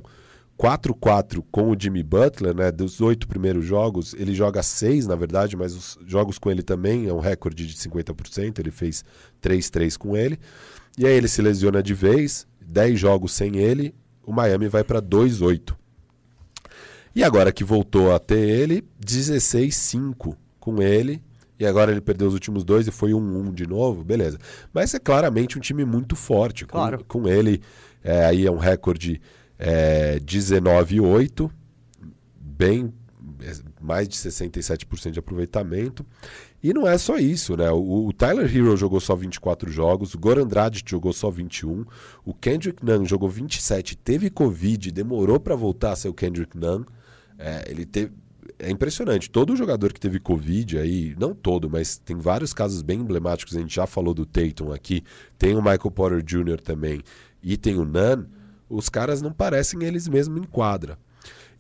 4-4 0.57 1.43
com 1.51 1.69
o 1.69 1.75
Jimmy 1.77 2.01
Butler, 2.01 2.55
né? 2.55 2.71
Dos 2.71 3.01
oito 3.01 3.27
primeiros 3.27 3.65
jogos, 3.65 4.13
ele 4.13 4.33
joga 4.33 4.63
seis, 4.63 5.05
na 5.05 5.15
verdade, 5.15 5.55
mas 5.57 5.73
os 5.73 5.99
jogos 6.07 6.37
com 6.37 6.49
ele 6.49 6.63
também 6.63 7.07
é 7.07 7.13
um 7.13 7.19
recorde 7.19 7.67
de 7.67 7.73
50%. 7.75 8.59
Ele 8.59 8.71
fez 8.71 9.03
3-3 9.41 9.97
com 9.97 10.15
ele. 10.15 10.39
E 10.97 11.05
aí 11.05 11.13
ele 11.13 11.27
se 11.27 11.41
lesiona 11.41 11.83
de 11.83 11.93
vez, 11.93 12.47
10 12.61 12.97
jogos 12.99 13.33
sem 13.33 13.57
ele, 13.57 13.93
o 14.25 14.31
Miami 14.31 14.69
vai 14.69 14.83
para 14.83 15.01
2-8. 15.01 15.75
E 17.13 17.23
agora 17.23 17.51
que 17.51 17.63
voltou 17.63 18.13
a 18.13 18.19
ter 18.19 18.39
ele, 18.39 18.83
16-5 19.05 20.35
com 20.59 20.81
ele. 20.81 21.21
E 21.57 21.65
agora 21.65 21.91
ele 21.91 22.01
perdeu 22.01 22.27
os 22.27 22.33
últimos 22.33 22.65
dois 22.65 22.85
e 22.85 22.91
foi 22.91 23.11
1-1 23.11 23.53
de 23.53 23.65
novo, 23.65 24.03
beleza. 24.03 24.37
Mas 24.73 24.93
é 24.93 24.99
claramente 24.99 25.57
um 25.57 25.61
time 25.61 25.85
muito 25.85 26.13
forte. 26.15 26.65
Com, 26.65 26.71
Claro. 26.73 27.03
com 27.07 27.27
ele, 27.29 27.61
é, 28.03 28.25
aí 28.25 28.45
é 28.45 28.51
um 28.51 28.57
recorde 28.57 29.21
é, 29.57 30.19
19-8, 30.19 31.49
bem 32.39 32.93
é, 33.41 33.53
mais 33.81 34.07
de 34.07 34.15
67% 34.15 35.11
de 35.11 35.19
aproveitamento. 35.19 36.05
E 36.63 36.73
não 36.73 36.87
é 36.87 36.97
só 36.97 37.17
isso, 37.17 37.55
né? 37.55 37.69
O, 37.71 38.07
o 38.07 38.13
Tyler 38.13 38.45
Hero 38.45 38.75
jogou 38.75 38.99
só 38.99 39.15
24 39.15 39.71
jogos, 39.71 40.13
o 40.13 40.17
Goran 40.19 40.47
Dragic 40.47 40.89
jogou 40.89 41.13
só 41.13 41.29
21, 41.29 41.85
o 42.23 42.33
Kendrick 42.33 42.83
Nunn 42.83 43.05
jogou 43.05 43.29
27, 43.29 43.95
teve 43.95 44.29
Covid, 44.29 44.91
demorou 44.91 45.39
para 45.39 45.55
voltar 45.55 45.91
a 45.91 45.95
ser 45.95 46.09
o 46.09 46.13
Kendrick 46.13 46.57
Nunn. 46.57 46.83
É, 47.37 47.65
ele 47.69 47.85
teve 47.85 48.11
é 48.57 48.69
impressionante. 48.69 49.29
Todo 49.29 49.55
jogador 49.55 49.91
que 49.91 49.99
teve 49.99 50.19
Covid 50.19 50.77
aí, 50.77 51.15
não 51.19 51.33
todo, 51.33 51.69
mas 51.69 51.97
tem 51.97 52.17
vários 52.17 52.53
casos 52.53 52.81
bem 52.81 52.99
emblemáticos. 52.99 53.55
A 53.55 53.59
gente 53.59 53.75
já 53.75 53.85
falou 53.85 54.13
do 54.13 54.25
Tatum 54.25 54.71
aqui, 54.71 55.03
tem 55.37 55.55
o 55.55 55.61
Michael 55.61 55.91
Porter 55.91 56.23
Jr. 56.23 56.61
também 56.61 57.01
e 57.43 57.57
tem 57.57 57.75
o 57.77 57.85
Nunn. 57.85 58.25
Os 58.69 58.89
caras 58.89 59.21
não 59.21 59.31
parecem 59.31 59.83
eles 59.83 60.07
mesmos 60.07 60.41
em 60.41 60.43
quadra. 60.45 60.97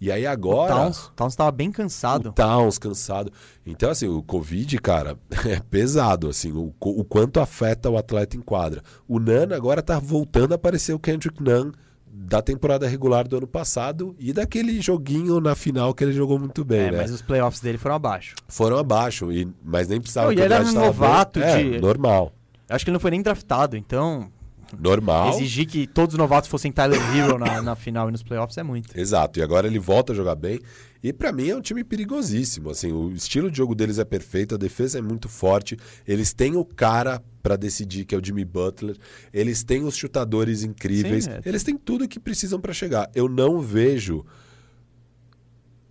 E 0.01 0.11
aí 0.11 0.25
O 0.25 0.29
agora. 0.29 0.73
Towns, 0.75 1.11
Towns 1.15 1.35
tava 1.35 1.51
bem 1.51 1.71
cansado. 1.71 2.29
O 2.29 2.33
Towns 2.33 2.77
cansado. 2.77 3.31
Então, 3.65 3.89
assim, 3.89 4.07
o 4.07 4.21
Covid, 4.21 4.77
cara, 4.79 5.17
é 5.47 5.59
pesado, 5.61 6.27
assim, 6.27 6.51
o, 6.51 6.73
o 6.81 7.03
quanto 7.05 7.39
afeta 7.39 7.89
o 7.89 7.97
atleta 7.97 8.35
em 8.35 8.41
quadra. 8.41 8.81
O 9.07 9.19
Nan 9.19 9.55
agora 9.55 9.81
tá 9.81 9.97
voltando 9.97 10.51
a 10.51 10.55
aparecer 10.55 10.93
o 10.93 10.99
Kendrick 10.99 11.41
Nunn 11.41 11.71
da 12.17 12.41
temporada 12.41 12.87
regular 12.87 13.27
do 13.27 13.37
ano 13.37 13.47
passado 13.47 14.15
e 14.19 14.31
daquele 14.33 14.81
joguinho 14.81 15.39
na 15.41 15.53
final 15.55 15.93
que 15.93 16.03
ele 16.03 16.13
jogou 16.13 16.39
muito 16.39 16.63
bem, 16.63 16.87
É, 16.87 16.91
né? 16.91 16.97
mas 16.97 17.11
os 17.11 17.21
playoffs 17.21 17.61
dele 17.61 17.77
foram 17.77 17.95
abaixo. 17.95 18.35
Foram 18.47 18.77
abaixo, 18.77 19.31
e, 19.31 19.47
mas 19.63 19.87
nem 19.89 19.99
precisava 19.99 20.27
Não, 20.27 20.33
e 20.33 20.37
o 20.37 20.39
ele 20.43 20.53
era 20.53 20.63
um 20.63 20.65
tava 20.67 20.79
bem. 20.79 20.85
novato 20.87 21.39
É, 21.41 21.63
de- 21.63 21.79
normal. 21.79 22.31
Eu 22.69 22.75
acho 22.75 22.83
que 22.85 22.89
ele 22.89 22.95
não 22.95 22.99
foi 23.01 23.11
nem 23.11 23.21
draftado, 23.21 23.75
então 23.77 24.29
Normal. 24.77 25.35
exigir 25.35 25.65
que 25.65 25.85
todos 25.87 26.13
os 26.13 26.17
novatos 26.17 26.49
fossem 26.49 26.71
Tyler 26.71 26.99
Hero 27.15 27.37
na, 27.37 27.61
na 27.61 27.75
final 27.75 28.09
e 28.09 28.11
nos 28.11 28.23
playoffs 28.23 28.57
é 28.57 28.63
muito. 28.63 28.97
Exato, 28.97 29.39
e 29.39 29.43
agora 29.43 29.67
ele 29.67 29.79
volta 29.79 30.13
a 30.13 30.15
jogar 30.15 30.35
bem. 30.35 30.59
E 31.03 31.13
pra 31.13 31.31
mim 31.31 31.49
é 31.49 31.55
um 31.55 31.61
time 31.61 31.83
perigosíssimo. 31.83 32.71
Assim, 32.71 32.91
o 32.91 33.11
estilo 33.11 33.51
de 33.51 33.57
jogo 33.57 33.75
deles 33.75 33.99
é 33.99 34.05
perfeito, 34.05 34.55
a 34.55 34.57
defesa 34.57 34.97
é 34.97 35.01
muito 35.01 35.29
forte. 35.29 35.77
Eles 36.07 36.33
têm 36.33 36.55
o 36.55 36.65
cara 36.65 37.21
pra 37.43 37.55
decidir, 37.55 38.05
que 38.05 38.15
é 38.15 38.17
o 38.17 38.25
Jimmy 38.25 38.43
Butler. 38.43 38.97
Eles 39.31 39.63
têm 39.63 39.83
os 39.83 39.95
chutadores 39.95 40.63
incríveis. 40.63 41.25
Sim, 41.25 41.31
é. 41.31 41.41
Eles 41.45 41.61
têm 41.61 41.77
tudo 41.77 42.07
que 42.07 42.19
precisam 42.19 42.59
pra 42.59 42.73
chegar. 42.73 43.07
Eu 43.13 43.29
não 43.29 43.61
vejo 43.61 44.25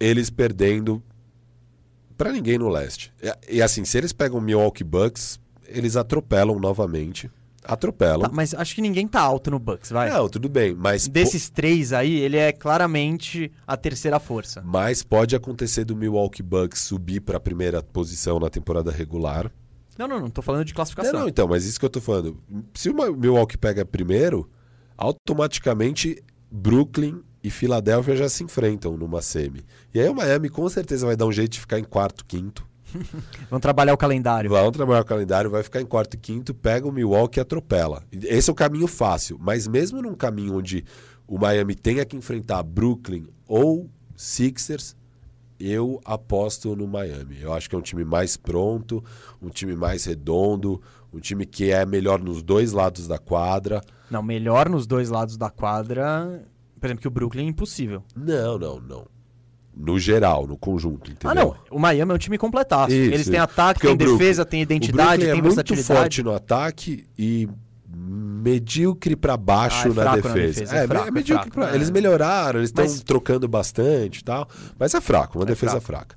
eles 0.01 0.31
perdendo 0.31 1.01
pra 2.17 2.33
ninguém 2.33 2.59
no 2.59 2.69
leste. 2.69 3.13
E, 3.23 3.59
e, 3.59 3.63
assim, 3.63 3.85
se 3.85 3.97
eles 3.97 4.13
pegam 4.13 4.39
o 4.39 4.43
Milwaukee 4.43 4.83
Bucks, 4.83 5.39
eles 5.69 5.95
atropelam 5.95 6.59
novamente. 6.59 7.31
Atropelam. 7.64 8.20
Tá, 8.29 8.31
mas 8.33 8.55
acho 8.55 8.74
que 8.74 8.81
ninguém 8.83 9.09
tá 9.09 9.20
alto 9.20 9.50
no 9.50 9.59
Bucks, 9.59 9.90
vai. 9.90 10.11
Não, 10.11 10.29
tudo 10.29 10.48
bem, 10.48 10.74
mas 10.74 11.09
po- 11.09 11.14
Desses 11.14 11.48
três 11.48 11.92
aí, 11.92 12.14
ele 12.20 12.37
é 12.37 12.53
claramente 12.53 13.50
a 13.66 13.77
terceira 13.77 14.20
força. 14.20 14.62
Mas 14.64 15.03
pode 15.03 15.35
acontecer 15.35 15.85
do 15.85 15.96
Milwaukee 15.96 16.42
Bucks 16.42 16.81
subir 16.83 17.20
para 17.20 17.38
a 17.38 17.40
primeira 17.40 17.83
posição 17.83 18.38
na 18.38 18.50
temporada 18.50 18.90
regular. 18.90 19.50
Não, 19.98 20.07
não, 20.09 20.20
não 20.20 20.29
tô 20.31 20.42
falando 20.42 20.64
de 20.64 20.74
classificação. 20.74 21.12
Não, 21.12 21.20
não, 21.20 21.29
então, 21.29 21.46
mas 21.48 21.64
isso 21.64 21.79
que 21.79 21.87
eu 21.87 21.90
tô 21.90 22.00
falando. 22.00 22.37
Se 22.74 22.90
o 22.90 22.94
Milwaukee 23.16 23.57
pega 23.57 23.85
primeiro, 23.85 24.50
automaticamente 24.96 26.22
Brooklyn 26.50 27.22
e 27.42 27.50
Filadélfia 27.50 28.16
já 28.16 28.29
se 28.29 28.42
enfrentam 28.44 28.96
numa 28.96 29.22
semi. 29.22 29.64
E 29.94 30.00
aí 30.00 30.09
o 30.09 30.14
Miami 30.14 30.48
com 30.48 30.68
certeza 30.68 31.07
vai 31.07 31.16
dar 31.16 31.27
um 31.27 31.33
jeito 31.33 31.53
de 31.53 31.61
ficar 31.61 31.79
em 31.79 31.85
quarto, 31.85 32.24
quinto. 32.24 32.66
Vamos 33.51 33.63
trabalhar 33.63 33.95
o 33.95 33.97
calendário. 33.97 34.51
Vão 34.51 34.71
trabalhar 34.71 35.03
o 35.03 35.05
calendário, 35.05 35.51
vai 35.51 35.63
ficar 35.63 35.81
em 35.81 35.87
quarto 35.87 36.15
e 36.15 36.17
quinto, 36.17 36.55
pega 36.55 36.87
o 36.87 36.93
Milwaukee 36.93 37.39
e 37.39 37.43
atropela. 37.43 38.03
Esse 38.13 38.51
é 38.51 38.53
o 38.53 38.57
caminho 38.57 38.87
fácil. 38.87 39.39
Mas 39.41 39.67
mesmo 39.67 40.01
num 40.03 40.15
caminho 40.15 40.57
onde 40.57 40.85
o 41.27 41.39
Miami 41.39 41.75
tenha 41.75 42.05
que 42.05 42.17
enfrentar 42.17 42.63
Brooklyn 42.63 43.27
ou 43.47 43.89
Sixers, 44.17 44.97
eu 45.59 46.01
aposto 46.05 46.75
no 46.77 46.87
Miami. 46.87 47.41
Eu 47.41 47.53
acho 47.53 47.69
que 47.69 47.75
é 47.75 47.79
um 47.79 47.83
time 47.83 48.05
mais 48.05 48.37
pronto, 48.37 49.03
um 49.41 49.49
time 49.49 49.75
mais 49.75 50.05
redondo, 50.05 50.81
um 51.13 51.21
time 51.21 51.47
que 51.47 51.71
é 51.71 51.87
melhor 51.87 52.21
nos 52.21 52.43
dois 52.43 52.73
lados 52.73 53.07
da 53.07 53.19
quadra. 53.19 53.81
Não, 54.11 54.23
melhor 54.23 54.69
nos 54.69 54.87
dois 54.87 55.09
lados 55.11 55.37
da 55.37 55.51
quadra. 55.51 56.45
Por 56.79 56.87
exemplo, 56.87 57.03
que 57.03 57.09
o 57.09 57.11
Brooklyn 57.11 57.47
é 57.47 57.49
impossível. 57.49 58.03
Não, 58.15 58.59
não, 58.59 58.81
não. 58.81 59.13
No 59.77 59.99
geral, 59.99 60.47
no 60.47 60.57
conjunto, 60.57 61.11
entendeu? 61.11 61.31
Ah, 61.31 61.35
não. 61.35 61.57
O 61.71 61.79
Miami 61.81 62.13
é 62.13 62.15
um 62.15 62.19
time 62.19 62.39
completaço. 62.39 62.93
Isso, 62.93 63.13
Eles 63.13 63.29
têm 63.29 63.41
ataque, 63.41 63.81
têm 63.81 63.97
defesa, 63.97 64.45
têm 64.45 64.63
identidade, 64.63 64.97
Brooklyn 65.09 65.25
é 65.29 65.33
têm 65.33 65.43
muito 65.43 65.55
versatilidade. 65.57 65.87
forte 66.01 66.23
no 66.23 66.33
ataque 66.33 67.05
e 67.19 67.49
medíocre 67.97 69.17
pra 69.17 69.37
baixo 69.37 69.89
Ah, 69.89 69.91
é 69.91 69.95
na, 69.95 69.95
fraco 69.95 70.29
na 70.29 70.35
defesa. 70.35 70.61
defesa, 70.61 70.77
é 70.77 70.85
É, 70.85 70.87
fraco, 70.87 71.05
é 71.05 71.09
é 71.09 71.11
medíocre 71.11 71.51
fraco, 71.51 71.55
pra- 71.61 71.73
é. 71.73 71.75
Eles 71.75 71.91
melhoraram, 71.91 72.61
eles 72.61 72.71
estão 72.71 72.85
Mas- 72.85 73.03
trocando 73.03 73.49
bastante 73.49 74.19
e 74.21 74.25
tal, 74.25 74.49
mas 74.79 74.95
é 74.95 75.01
fraco, 75.01 75.39
uma 75.39 75.45
É 75.45 75.47
defesa 75.47 75.81
fraca. 75.81 76.17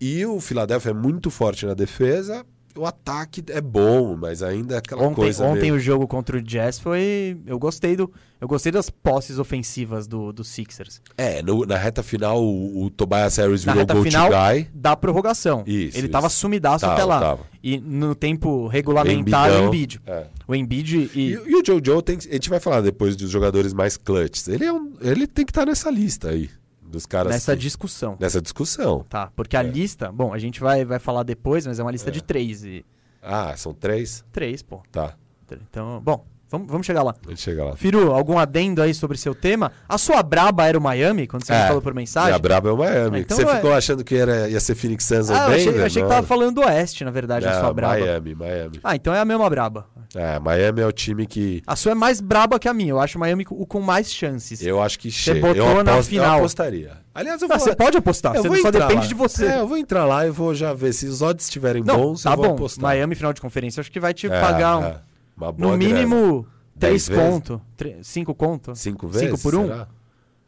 E 0.00 0.24
o 0.26 0.40
Philadelphia 0.40 0.90
é 0.90 0.94
muito 0.94 1.30
forte 1.30 1.64
na 1.66 1.74
defesa. 1.74 2.44
O 2.78 2.86
ataque 2.86 3.42
é 3.48 3.60
bom, 3.60 4.16
mas 4.16 4.42
ainda 4.42 4.76
é 4.76 4.78
aquela 4.78 5.02
Ontem, 5.02 5.14
coisa. 5.16 5.44
ontem 5.44 5.62
meio- 5.62 5.74
o 5.74 5.78
jogo 5.80 6.06
contra 6.06 6.36
o 6.36 6.42
Jazz 6.42 6.78
foi. 6.78 7.36
Eu 7.46 7.58
gostei 7.58 7.96
do. 7.96 8.10
Eu 8.40 8.46
gostei 8.46 8.70
das 8.70 8.88
posses 8.88 9.38
ofensivas 9.38 10.06
do, 10.06 10.32
do 10.32 10.44
Sixers. 10.44 11.02
É, 11.16 11.42
no- 11.42 11.66
na 11.66 11.76
reta 11.76 12.02
final 12.04 12.40
o, 12.42 12.84
o 12.84 12.90
Tobias 12.90 13.36
Harris 13.36 13.64
virou 13.64 13.84
go 13.84 14.02
final, 14.04 14.28
guy. 14.30 14.68
da 14.72 14.94
prorrogação. 14.96 15.64
Isso, 15.66 15.96
Ele 15.98 16.06
isso. 16.06 16.08
tava 16.12 16.28
sumidaço 16.28 16.82
Tava, 16.82 16.92
até 16.94 17.04
lá. 17.04 17.20
tava. 17.20 17.40
E 17.62 17.78
no 17.78 18.14
tempo 18.14 18.68
regulamentar, 18.68 19.50
o. 19.50 19.66
Embiid. 19.66 20.00
É. 20.06 20.26
O 20.46 20.54
Embiid 20.54 21.10
E, 21.14 21.20
e. 21.20 21.32
e 21.32 21.56
o 21.56 21.62
Jojo 21.66 22.00
tem 22.02 22.16
a 22.16 22.20
gente 22.34 22.48
vai 22.48 22.60
falar 22.60 22.80
depois 22.80 23.16
dos 23.16 23.28
jogadores 23.28 23.72
mais 23.74 23.96
clutches. 23.96 24.46
Ele, 24.46 24.64
é 24.64 24.72
um- 24.72 24.92
ele 25.00 25.26
tem 25.26 25.44
que 25.44 25.50
estar 25.50 25.66
nessa 25.66 25.90
lista 25.90 26.28
aí. 26.30 26.48
Dos 26.88 27.04
caras. 27.06 27.30
nessa 27.32 27.54
que- 27.54 27.62
discussão. 27.62 28.16
nessa 28.18 28.40
discussão. 28.40 29.04
Tá, 29.08 29.30
porque 29.36 29.56
a 29.56 29.60
É. 29.60 29.70
lista, 29.70 30.10
bom, 30.10 30.32
a 30.32 30.38
gente 30.38 30.58
vai, 30.60 30.84
vai 30.84 30.98
falar 30.98 31.22
depois, 31.22 31.66
mas 31.66 31.78
é 31.78 31.82
uma 31.82 31.90
lista 31.92 32.10
de 32.10 32.22
três. 32.22 32.64
E... 32.64 32.84
Ah, 33.22 33.54
são 33.56 33.74
três? 33.74 34.24
Três, 34.32 34.62
pô. 34.62 34.82
Tá. 34.90 35.14
Então, 35.50 36.00
bom, 36.02 36.24
vamos, 36.50 36.66
vamos 36.70 36.86
chegar 36.86 37.02
lá. 37.02 37.14
A 37.26 37.30
gente 37.30 37.40
chega 37.42 37.64
lá. 37.64 37.76
Firu, 37.76 38.12
algum 38.12 38.38
adendo 38.38 38.82
aí 38.82 38.92
sobre 38.94 39.16
seu 39.18 39.34
tema? 39.34 39.72
A 39.88 39.98
sua 39.98 40.22
braba 40.22 40.66
era 40.66 40.78
o 40.78 40.80
Miami, 40.80 41.26
quando 41.26 41.44
você 41.44 41.52
me 41.52 41.58
É, 41.58 41.66
falou 41.66 41.82
por 41.82 41.94
mensagem? 41.94 42.32
a 42.34 42.38
braba 42.38 42.68
é 42.68 42.72
o 42.72 42.76
Miami. 42.76 43.18
Ah, 43.18 43.20
então 43.20 43.36
você 43.36 43.44
é- 43.44 43.54
ficou 43.56 43.72
achando 43.72 44.02
que 44.04 44.14
era, 44.16 44.48
ia 44.48 44.60
ser 44.60 44.74
Phoenix 44.74 45.04
Suns 45.04 45.30
ou 45.30 45.36
Ah, 45.36 45.48
eu 45.50 45.54
achei, 45.54 45.68
eu 45.80 45.84
achei 45.86 46.02
que 46.02 46.08
tava 46.08 46.26
falando 46.26 46.54
do 46.56 46.60
Oeste, 46.62 47.04
na 47.04 47.10
verdade, 47.10 47.46
a 47.46 47.60
sua 47.60 47.72
braba. 47.72 47.98
Miami, 47.98 48.34
Miami. 48.34 48.80
Ah, 48.82 48.94
então 48.96 49.14
é 49.14 49.20
a 49.20 49.24
mesma 49.24 49.48
braba. 49.50 49.86
É, 50.14 50.38
Miami 50.38 50.80
é 50.80 50.86
o 50.86 50.92
time 50.92 51.26
que 51.26 51.62
A 51.66 51.76
sua 51.76 51.92
é 51.92 51.94
mais 51.94 52.20
braba 52.20 52.58
que 52.58 52.66
a 52.66 52.72
minha. 52.72 52.90
Eu 52.90 53.00
acho 53.00 53.18
o 53.18 53.20
Miami 53.20 53.44
o 53.50 53.66
com 53.66 53.80
mais 53.80 54.10
chances. 54.12 54.62
eu 54.62 54.80
acho 54.80 54.98
que 54.98 55.10
chega. 55.10 55.40
botou 55.40 55.56
eu 55.66 55.84
na 55.84 55.92
aposto- 55.92 56.08
final. 56.10 56.32
Eu 56.32 56.38
apostaria. 56.38 56.92
Aliás, 57.14 57.42
eu 57.42 57.48
Ah, 57.50 57.56
vou... 57.56 57.66
você 57.66 57.74
pode 57.76 57.96
apostar, 57.96 58.34
eu 58.36 58.42
você 58.42 58.60
só 58.62 58.70
depende 58.70 58.94
lá. 58.94 59.00
de 59.06 59.14
você. 59.14 59.46
É, 59.46 59.58
eu 59.60 59.66
vou 59.66 59.76
entrar 59.76 60.06
lá 60.06 60.26
e 60.26 60.30
vou 60.30 60.54
já 60.54 60.72
ver. 60.72 60.92
Se 60.94 61.04
os 61.06 61.20
odds 61.20 61.44
estiverem 61.46 61.82
bons, 61.82 62.22
tá 62.22 62.30
eu 62.32 62.36
vou 62.36 62.46
bom. 62.46 62.52
apostar. 62.54 62.82
Miami 62.82 63.14
final 63.16 63.32
de 63.32 63.40
conferência, 63.40 63.80
acho 63.80 63.90
que 63.90 64.00
vai 64.00 64.14
te 64.14 64.26
É, 64.28 64.40
pagar 64.40 64.78
um- 64.78 64.84
é. 64.84 64.96
Uma 65.38 65.52
boa 65.52 65.72
no 65.72 65.78
grana. 65.78 65.94
mínimo 65.94 66.46
Dez 66.74 67.06
3 67.06 67.08
vezes? 67.08 67.32
conto, 67.32 67.62
5 68.02 68.34
conto. 68.34 68.74
Cinco 68.76 69.08
vezes? 69.08 69.28
Cinco 69.30 69.38
por 69.42 69.54
um? 69.54 69.66
será? 69.66 69.88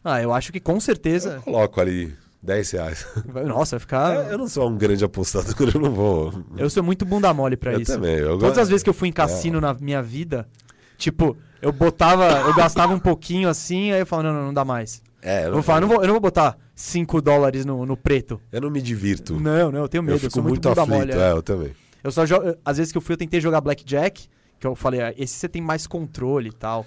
Ah, 0.04 0.22
eu 0.22 0.32
acho 0.32 0.52
que 0.52 0.60
com 0.60 0.74
Eu 0.74 0.80
certeza. 0.80 1.40
coloco 1.44 1.80
ali 1.80 2.14
10 2.42 2.70
reais. 2.72 3.06
Nossa, 3.46 3.76
vai 3.76 3.80
ficar. 3.80 4.30
Eu 4.30 4.38
não 4.38 4.48
sou 4.48 4.68
um 4.68 4.76
grande 4.76 5.04
apostador, 5.04 5.54
eu 5.74 5.80
não 5.80 5.90
vou. 5.92 6.32
Eu 6.56 6.70
sou 6.70 6.82
muito 6.82 7.04
bunda 7.04 7.32
mole 7.34 7.56
pra 7.56 7.72
Eu 7.74 7.80
isso. 7.80 7.92
também. 7.92 8.14
Eu 8.16 8.30
Todas 8.30 8.40
gosto- 8.48 8.60
as 8.60 8.68
vezes 8.68 8.82
que 8.82 8.88
eu 8.90 8.94
fui 8.94 9.08
em 9.08 9.12
cassino 9.12 9.60
na 9.60 9.74
minha 9.74 10.02
vida, 10.02 10.48
tipo, 10.96 11.36
eu 11.60 11.72
botava, 11.72 12.26
eu 12.48 12.54
gastava 12.54 12.92
um 12.94 12.98
pouquinho 12.98 13.48
assim, 13.48 13.92
aí 13.92 14.00
eu 14.00 14.06
falava, 14.06 14.28
não, 14.32 14.38
não, 14.38 14.46
não 14.46 14.54
dá 14.54 14.64
mais. 14.64 15.02
É, 15.22 15.46
Eu 15.48 15.52
vou 15.52 15.62
falar, 15.62 15.80
não 15.82 15.88
vou, 15.88 15.98
eu 16.00 16.06
não 16.06 16.14
vou 16.14 16.20
botar 16.20 16.56
5 16.74 17.20
dólares 17.20 17.66
no, 17.66 17.84
no 17.84 17.94
preto. 17.94 18.40
eu 18.50 18.60
não 18.62 18.70
me 18.70 18.80
divirto. 18.80 19.34
Não, 19.38 19.70
não, 19.70 19.80
eu 19.80 19.88
tenho 19.88 20.02
medo, 20.02 20.12
eu 20.12 20.16
eu, 20.16 20.20
fico 20.20 20.32
sou 20.32 20.42
muito, 20.42 20.66
muito 20.66 20.68
bunda 20.70 20.80
aflito. 20.82 20.98
mole. 20.98 21.12
é. 21.22 21.28
É, 21.28 21.32
eu 21.32 21.42
também. 21.42 21.72
Eu 22.02 22.10
só 22.10 22.24
jogo, 22.24 22.56
às 22.64 22.78
vezes 22.78 22.90
que 22.90 22.96
eu 22.96 23.02
fui, 23.02 23.12
eu 23.12 23.18
tentei 23.18 23.38
jogar 23.38 23.60
Blackjack, 23.60 24.26
que 24.60 24.66
eu 24.66 24.76
falei, 24.76 25.00
ah, 25.00 25.14
esse 25.16 25.34
você 25.34 25.48
tem 25.48 25.60
mais 25.62 25.86
controle 25.86 26.50
e 26.50 26.52
tal. 26.52 26.86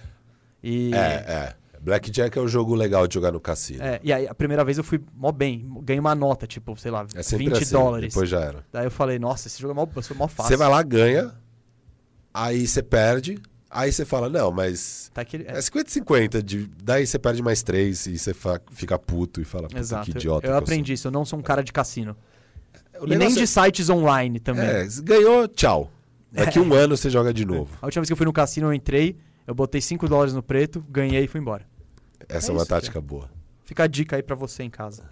E, 0.64 0.94
É, 0.94 0.98
é. 0.98 1.56
Blackjack 1.82 2.38
é 2.38 2.42
um 2.42 2.48
jogo 2.48 2.74
legal 2.76 3.06
de 3.08 3.14
jogar 3.16 3.34
no 3.34 3.42
cassino. 3.42 3.84
é, 3.84 4.00
e 4.02 4.14
aí 4.14 4.26
a 4.26 4.34
primeira 4.34 4.64
vez 4.64 4.78
eu 4.78 4.84
fui 4.86 5.02
mó 5.14 5.34
bem, 5.34 5.68
ganhei 5.82 6.00
uma 6.00 6.16
nota, 6.16 6.48
tipo, 6.48 6.78
sei 6.78 6.92
lá, 6.92 7.06
É 7.14 7.22
sempre 7.22 7.48
20 7.50 7.62
assim, 7.64 7.74
dólares. 7.74 8.14
Depois 8.14 8.30
já 8.30 8.40
era. 8.40 8.64
Daí 8.72 8.86
eu 8.86 8.92
falei, 8.92 9.20
nossa, 9.20 9.50
esse 9.50 9.62
jogo 9.62 9.74
é 9.74 9.76
mó, 9.76 9.86
eu 9.94 10.16
mó 10.16 10.28
fácil. 10.30 10.50
Você 10.52 10.56
vai 10.56 10.70
lá, 10.70 10.82
ganha, 10.82 11.34
aí 12.34 12.66
você 12.66 12.82
perde, 12.82 13.38
aí 13.70 13.92
você 13.92 14.06
fala, 14.06 14.30
não, 14.30 14.50
mas 14.52 15.12
Tá 15.14 15.22
aquele, 15.22 15.46
é 15.46 15.60
50 15.60 15.90
50, 15.90 16.42
de... 16.44 16.70
daí 16.82 17.06
você 17.06 17.20
perde 17.20 17.42
mais 17.44 17.62
3 17.64 18.06
e 18.08 18.18
você 18.18 18.34
fa- 18.34 18.62
fica 18.72 18.98
puto 18.98 19.42
e 19.42 19.44
fala, 19.44 19.68
Exato. 19.76 20.06
que 20.06 20.12
eu- 20.12 20.16
idiota. 20.20 20.48
eu 20.48 20.52
que 20.54 20.58
aprendi 20.60 20.94
isso, 20.94 21.08
eu 21.08 21.12
não 21.12 21.26
sou 21.26 21.38
um 21.38 21.42
cara 21.42 21.62
de 21.64 21.74
cassino. 21.74 22.16
sou. 22.94 23.04
O 23.04 23.12
e 23.14 23.18
nem 23.18 23.28
de 23.34 23.42
é- 23.44 23.46
sites 23.46 23.90
online 23.90 24.40
também. 24.40 24.64
É, 24.66 24.88
ganhou, 25.04 25.48
tchau. 25.50 25.92
Daqui 26.34 26.60
um 26.60 26.74
ano 26.74 26.98
você 26.98 27.10
joga 27.10 27.34
de 27.34 27.46
novo. 27.46 27.78
A 27.82 27.86
última 27.86 28.02
vez 28.02 28.10
que 28.10 28.14
eu 28.14 28.18
fui 28.18 28.26
no 28.26 28.34
cassino, 28.34 28.68
eu 28.68 28.74
entrei, 28.74 29.16
eu 29.46 29.54
botei 29.54 29.80
5 29.80 30.08
dólares 30.08 30.34
no 30.34 30.42
preto, 30.42 30.84
ganhei 30.90 31.24
e 31.24 31.28
fui 31.28 31.40
embora. 31.40 31.66
Essa 32.28 32.48
É 32.48 32.50
é, 32.50 32.54
uma 32.54 32.62
isso, 32.62 32.70
tática 32.70 33.00
boa. 33.00 33.30
Fica 33.64 33.84
a 33.84 33.88
dica 33.88 34.16
aí 34.16 34.24
pra 34.24 34.36
você 34.36 34.64
em 34.64 34.70
casa. 34.70 35.10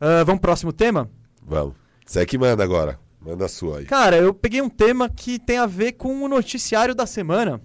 Ah, 0.00 0.24
vamos 0.24 0.40
pro 0.40 0.48
próximo 0.48 0.72
tema? 0.72 1.10
Vamos. 1.42 1.74
Você 2.04 2.20
é 2.20 2.26
que 2.26 2.36
manda 2.36 2.62
agora. 2.62 2.98
Manda 3.20 3.44
a 3.46 3.48
sua 3.48 3.78
aí. 3.78 3.84
Cara, 3.84 4.16
eu 4.16 4.32
peguei 4.32 4.62
um 4.62 4.68
tema 4.68 5.08
que 5.08 5.38
tem 5.38 5.58
a 5.58 5.66
ver 5.66 5.92
com 5.92 6.22
o 6.22 6.28
noticiário 6.28 6.94
da 6.94 7.06
semana. 7.06 7.60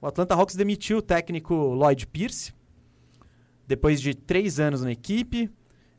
O 0.00 0.06
Atlanta 0.06 0.34
Hawks 0.34 0.54
demitiu 0.56 0.98
o 0.98 1.02
técnico 1.02 1.54
Lloyd 1.54 2.06
Pierce. 2.06 2.52
Depois 3.66 4.00
de 4.00 4.14
três 4.14 4.58
anos 4.58 4.82
na 4.82 4.92
equipe, 4.92 5.50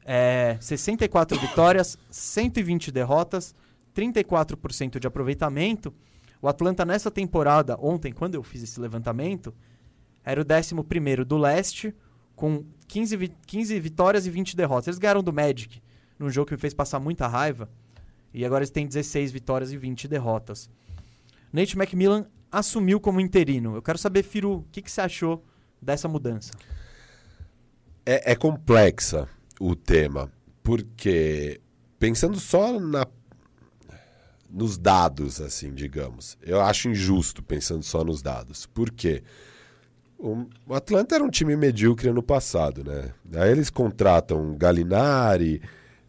é, 0.06 0.58
64 0.60 1.38
vitórias, 1.40 1.98
120 2.10 2.92
derrotas, 2.92 3.56
34% 3.96 5.00
de 5.00 5.08
aproveitamento. 5.08 5.94
O 6.42 6.48
Atlanta 6.48 6.86
nessa 6.86 7.12
temporada, 7.12 7.78
ontem, 7.80 8.12
quando 8.14 8.36
eu 8.36 8.44
fiz 8.44 8.64
esse 8.64 8.80
levantamento, 8.80 9.54
era 10.24 10.42
o 10.42 10.46
11º 10.46 11.24
do 11.24 11.38
leste, 11.38 11.94
com 12.36 12.64
15, 12.88 13.18
vi- 13.18 13.34
15 13.46 13.80
vitórias 13.80 14.26
e 14.26 14.30
20 14.30 14.56
derrotas. 14.56 14.88
Eles 14.88 15.00
ganharam 15.00 15.22
do 15.22 15.34
Magic, 15.34 15.82
num 16.18 16.30
jogo 16.30 16.48
que 16.48 16.54
me 16.54 16.60
fez 16.60 16.74
passar 16.74 17.00
muita 17.00 17.28
raiva. 17.28 17.70
E 18.34 18.46
agora 18.46 18.62
eles 18.62 18.70
têm 18.72 18.88
16 18.88 19.32
vitórias 19.32 19.72
e 19.74 19.78
20 19.78 20.08
derrotas. 20.08 20.70
Nate 21.52 21.76
McMillan 21.78 22.26
assumiu 22.52 23.00
como 23.00 23.20
interino. 23.20 23.76
Eu 23.76 23.82
quero 23.82 23.98
saber, 23.98 24.24
Firu, 24.24 24.58
o 24.60 24.66
que, 24.72 24.82
que 24.82 24.92
você 24.92 25.02
achou 25.02 25.44
dessa 25.82 26.08
mudança? 26.08 26.52
É, 28.06 28.32
é 28.32 28.36
complexa 28.36 29.28
o 29.60 29.76
tema, 29.76 30.32
porque 30.64 31.60
pensando 31.98 32.40
só 32.40 32.80
na, 32.80 33.06
nos 34.50 34.78
dados, 34.78 35.40
assim, 35.40 35.74
digamos, 35.74 36.38
eu 36.42 36.60
acho 36.60 36.90
injusto 36.90 37.44
pensando 37.44 37.84
só 37.84 38.04
nos 38.04 38.22
dados. 38.22 38.66
Por 38.66 38.92
quê? 38.92 39.24
O, 40.18 40.46
Atlanta 40.72 41.16
era 41.16 41.24
um 41.24 41.30
time 41.30 41.56
medíocre 41.56 42.10
ano 42.10 42.22
passado, 42.22 42.84
né? 42.84 43.14
Aí 43.36 43.52
eles 43.52 43.70
contratam 43.70 44.56
Galinari, 44.58 45.62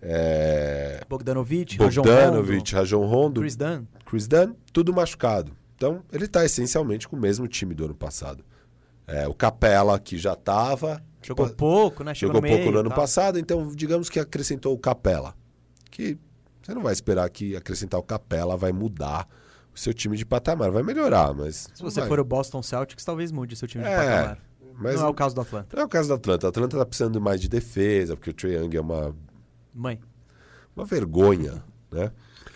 é, 0.02 1.02
Bogdanovich, 1.08 1.78
Rajon 1.78 2.02
Bogdanovich, 2.02 2.74
Rajon 2.74 3.00
Rondo, 3.00 3.14
Rondo, 3.14 3.40
Chris 3.40 3.56
Dunn. 3.56 3.84
Chris 4.04 4.26
Dunn, 4.26 4.54
tudo 4.72 4.92
machucado. 4.92 5.52
Então, 5.76 6.02
ele 6.12 6.24
está 6.24 6.44
essencialmente 6.44 7.08
com 7.08 7.16
o 7.16 7.20
mesmo 7.20 7.46
time 7.46 7.74
do 7.74 7.84
ano 7.84 7.94
passado. 7.94 8.44
É, 9.06 9.28
o 9.28 9.34
Capela, 9.34 9.98
que 9.98 10.16
já 10.18 10.32
estava. 10.32 11.02
Jogou 11.22 11.48
pouco, 11.50 12.02
né? 12.02 12.14
Chegou 12.14 12.36
Jogou 12.36 12.50
no 12.50 12.56
pouco 12.56 12.72
no 12.72 12.78
ano 12.80 12.90
passado, 12.90 13.38
então 13.38 13.68
digamos 13.74 14.08
que 14.08 14.18
acrescentou 14.18 14.74
o 14.74 14.78
Capela. 14.78 15.34
Que 15.90 16.18
você 16.70 16.74
não 16.74 16.82
vai 16.82 16.92
esperar 16.92 17.28
que 17.28 17.56
acrescentar 17.56 17.98
o 17.98 18.02
Capela 18.02 18.56
vai 18.56 18.70
mudar 18.72 19.26
o 19.74 19.78
seu 19.78 19.92
time 19.92 20.16
de 20.16 20.24
patamar. 20.24 20.70
Vai 20.70 20.82
melhorar, 20.84 21.34
mas. 21.34 21.68
Se 21.74 21.82
você 21.82 22.00
vai. 22.00 22.08
for 22.08 22.20
o 22.20 22.24
Boston 22.24 22.62
Celtics, 22.62 23.04
talvez 23.04 23.32
mude 23.32 23.56
seu 23.56 23.66
time 23.66 23.82
de 23.82 23.90
É, 23.90 23.96
patamar. 23.96 24.38
Mas 24.82 24.94
Não 25.00 25.06
é 25.06 25.10
o 25.10 25.14
caso 25.14 25.34
do 25.34 25.40
Atlanta. 25.42 25.76
não 25.76 25.82
é 25.82 25.86
o 25.86 25.88
caso 25.88 26.08
do 26.08 26.14
Atlanta. 26.14 26.46
O 26.46 26.48
Atlanta 26.48 26.78
tá 26.78 26.86
precisando 26.86 27.20
mais 27.20 27.40
de 27.40 27.48
defesa, 27.48 28.16
porque 28.16 28.30
o 28.30 28.32
Trae 28.32 28.54
Young 28.54 28.76
é 28.76 28.80
uma, 28.80 29.14
Mãe, 29.74 30.00
uma 30.74 30.86
vergonha, 30.86 31.62
né? 31.90 32.10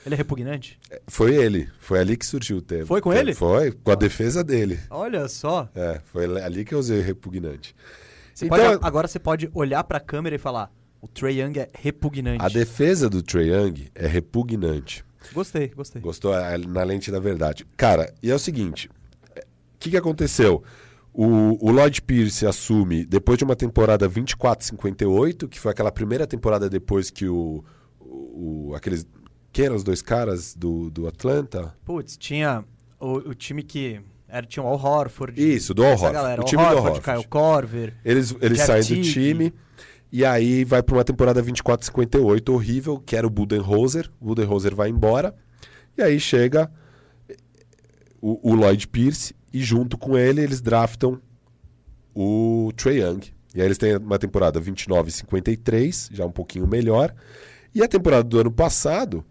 ele 0.06 0.14
é 0.14 0.18
repugnante? 0.18 0.78
Foi 1.06 1.34
ele. 1.34 1.68
Foi 1.80 1.98
ali 1.98 2.16
que 2.16 2.24
surgiu 2.24 2.58
o 2.58 2.62
tema. 2.62 2.86
Foi 2.86 3.00
com 3.02 3.12
ele? 3.12 3.34
Foi, 3.34 3.72
com 3.72 3.90
a 3.90 3.94
defesa 3.94 4.42
dele. 4.44 4.78
Olha 4.90 5.28
só. 5.28 5.68
É, 5.74 6.00
foi 6.06 6.24
ali 6.42 6.64
que 6.64 6.74
eu 6.74 6.78
usei 6.78 7.00
repugnante. 7.00 7.74
Você 8.34 8.46
Então, 8.46 8.58
pode- 8.58 8.78
agora 8.86 9.06
você 9.08 9.18
pode 9.18 9.50
olhar 9.52 9.84
pra 9.84 10.00
câmera 10.00 10.34
e 10.34 10.38
falar: 10.38 10.70
o 11.04 11.08
Trey 11.08 11.40
Young 11.40 11.58
é 11.58 11.68
repugnante. 11.74 12.42
A 12.44 12.48
defesa 12.48 13.08
do 13.10 13.22
Trae 13.22 13.48
Young 13.48 13.88
é 13.94 14.06
repugnante. 14.06 15.04
Gostei, 15.32 15.68
gostei. 15.68 16.00
Gostou? 16.02 16.34
É, 16.34 16.56
Na 16.58 16.82
lente 16.82 17.10
da 17.10 17.18
verdade. 17.20 17.66
Cara, 17.76 18.12
e 18.22 18.30
é 18.30 18.34
o 18.34 18.38
seguinte: 18.38 18.88
o 18.88 19.40
que, 19.78 19.90
que 19.90 19.96
aconteceu? 19.96 20.62
O, 21.12 21.24
o 21.66 21.70
Lloyd 21.70 22.02
Pierce 22.02 22.44
assume 22.46 23.04
depois 23.06 23.38
de 23.38 23.44
uma 23.44 23.54
temporada 23.54 24.08
24-58, 24.08 25.48
que 25.48 25.60
foi 25.60 25.70
aquela 25.72 25.92
primeira 25.92 26.26
temporada 26.26 26.68
depois 26.68 27.10
que 27.10 27.26
o. 27.28 27.64
o, 28.00 28.70
o- 28.70 28.74
aqueles. 28.74 29.06
Quem 29.52 29.66
eram 29.66 29.76
os 29.76 29.84
dois 29.84 30.02
caras 30.02 30.54
do, 30.54 30.90
do 30.90 31.06
Atlanta? 31.06 31.72
Putz, 31.84 32.16
tinha 32.16 32.64
o, 32.98 33.12
o 33.30 33.34
time 33.34 33.62
que. 33.62 34.00
Era, 34.28 34.44
tinha 34.46 34.64
o 34.64 34.66
Al 34.66 34.74
Horford. 34.82 35.40
Isso, 35.40 35.72
do 35.72 35.84
Al 35.84 35.92
Horford. 35.92 36.12
Galera, 36.14 36.40
O 36.40 36.44
Al 36.44 36.48
time 36.48 36.62
do 36.62 36.68
Al 36.68 36.74
Horford, 36.76 36.96
Horford. 36.98 37.18
Kyle 37.20 37.28
Korver. 37.28 37.94
Eles, 38.04 38.34
eles 38.40 38.60
saem 38.60 38.82
do 38.82 39.00
time 39.02 39.54
e 40.16 40.24
aí 40.24 40.64
vai 40.64 40.82
para 40.82 40.94
uma 40.96 41.04
temporada 41.04 41.42
24-58 41.42 42.48
horrível, 42.52 42.98
que 43.04 43.16
era 43.16 43.26
o 43.26 43.30
Budenholzer. 43.30 44.08
O 44.20 44.26
Budenholzer 44.26 44.74
vai 44.74 44.88
embora. 44.88 45.34
E 45.98 46.02
aí 46.02 46.20
chega 46.20 46.70
o, 48.20 48.50
o 48.52 48.54
Lloyd 48.54 48.86
Pierce 48.88 49.34
e 49.52 49.60
junto 49.62 49.98
com 49.98 50.16
ele 50.16 50.40
eles 50.40 50.60
draftam 50.60 51.20
o 52.14 52.70
Trae 52.76 53.00
Young. 53.00 53.20
E 53.54 53.60
aí 53.60 53.66
eles 53.66 53.78
têm 53.78 53.96
uma 53.96 54.18
temporada 54.18 54.60
29-53, 54.60 56.08
já 56.12 56.24
um 56.24 56.30
pouquinho 56.32 56.66
melhor. 56.66 57.14
E 57.74 57.82
a 57.82 57.88
temporada 57.88 58.24
do 58.24 58.38
ano 58.38 58.50
passado 58.52 59.24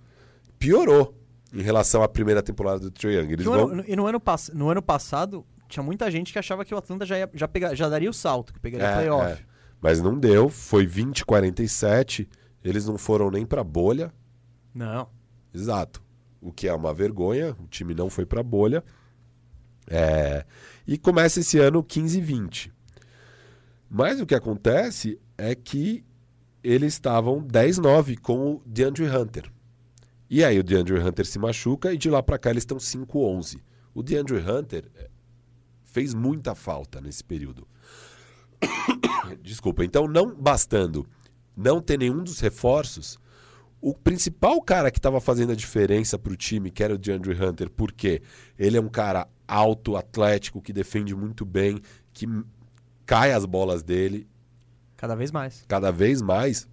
piorou 0.59 1.17
em 1.53 1.61
relação 1.61 2.01
à 2.03 2.07
primeira 2.07 2.41
temporada 2.41 2.79
do 2.79 2.91
Trae 2.91 3.15
Young. 3.15 3.31
Eles 3.33 3.45
No 3.45 3.51
vão... 3.51 3.67
ano- 3.69 3.83
e 3.87 3.95
no 3.95 4.05
ano, 4.05 4.19
pass- 4.19 4.51
no 4.53 4.69
ano 4.69 4.81
passado, 4.81 5.45
tinha 5.69 5.83
muita 5.83 6.09
gente 6.11 6.31
que 6.33 6.39
achava 6.39 6.65
que 6.65 6.73
o 6.73 6.77
Atlanta 6.77 7.05
já, 7.05 7.17
ia, 7.17 7.29
já, 7.33 7.47
pega- 7.47 7.75
já 7.75 7.87
daria 7.89 8.09
o 8.09 8.13
salto, 8.13 8.53
que 8.53 8.59
pegaria 8.59 8.87
É, 8.87 8.95
playoff. 8.95 9.31
é. 9.41 9.52
Mas 9.83 10.01
não 10.01 10.17
deu, 10.17 10.47
foi 10.47 10.87
20-47. 10.87 12.25
Eles 12.63 12.85
não 12.85 12.97
foram 12.97 13.29
nem 13.29 13.45
pra 13.45 13.65
bolha. 13.65 14.13
Não. 14.73 15.09
Exato. 15.53 16.01
O 16.39 16.53
que 16.53 16.69
é 16.69 16.73
uma 16.73 16.93
vergonha, 16.93 17.53
o 17.59 17.67
time 17.67 17.93
não 17.93 18.09
foi 18.09 18.25
pra 18.25 18.41
bolha. 18.41 18.81
É, 19.89 20.45
E 20.87 20.97
começa 20.97 21.41
esse 21.41 21.59
ano 21.59 21.83
15 21.83 22.17
e 22.17 22.21
20. 22.21 22.73
Mas 23.89 24.21
o 24.21 24.25
que 24.25 24.33
acontece 24.33 25.19
é 25.37 25.53
que 25.53 26.05
eles 26.63 26.93
estavam 26.93 27.45
10-9 27.45 28.17
com 28.19 28.53
o 28.53 28.61
DeAndre 28.65 29.05
Hunter. 29.09 29.51
E 30.29 30.45
aí 30.45 30.57
o 30.57 30.63
DeAndre 30.63 30.97
Hunter 30.97 31.25
se 31.25 31.37
machuca 31.37 31.91
e 31.93 31.97
de 31.97 32.09
lá 32.09 32.23
pra 32.23 32.39
cá 32.39 32.51
eles 32.51 32.61
estão 32.61 32.77
5-11. 32.77 33.59
O 33.93 34.01
DeAndre 34.01 34.37
Hunter 34.37 34.89
eh, 34.95 35.09
fez 35.83 36.13
muita 36.13 36.55
falta 36.55 37.01
nesse 37.01 37.21
período. 37.21 37.67
Desculpa, 39.41 39.83
então 39.83 40.07
não 40.07 40.33
bastando 40.35 41.07
não 41.55 41.81
ter 41.81 41.97
nenhum 41.97 42.23
dos 42.23 42.39
reforços, 42.39 43.19
o 43.79 43.93
principal 43.93 44.61
cara 44.61 44.89
que 44.89 44.97
estava 44.97 45.19
fazendo 45.19 45.51
a 45.51 45.55
diferença 45.55 46.17
para 46.17 46.33
o 46.33 46.37
time, 46.37 46.71
que 46.71 46.83
era 46.83 46.95
o 46.95 46.97
DeAndre 46.97 47.33
Hunter, 47.33 47.69
porque 47.69 48.21
ele 48.57 48.77
é 48.77 48.81
um 48.81 48.89
cara 48.89 49.27
alto, 49.47 49.95
atlético, 49.95 50.61
que 50.61 50.71
defende 50.71 51.13
muito 51.15 51.45
bem, 51.45 51.81
que 52.13 52.25
cai 53.05 53.33
as 53.33 53.45
bolas 53.45 53.83
dele 53.83 54.27
Cada 54.95 55.15
vez 55.15 55.31
mais. 55.31 55.65
cada 55.67 55.91
vez 55.91 56.21
mais, 56.21 56.67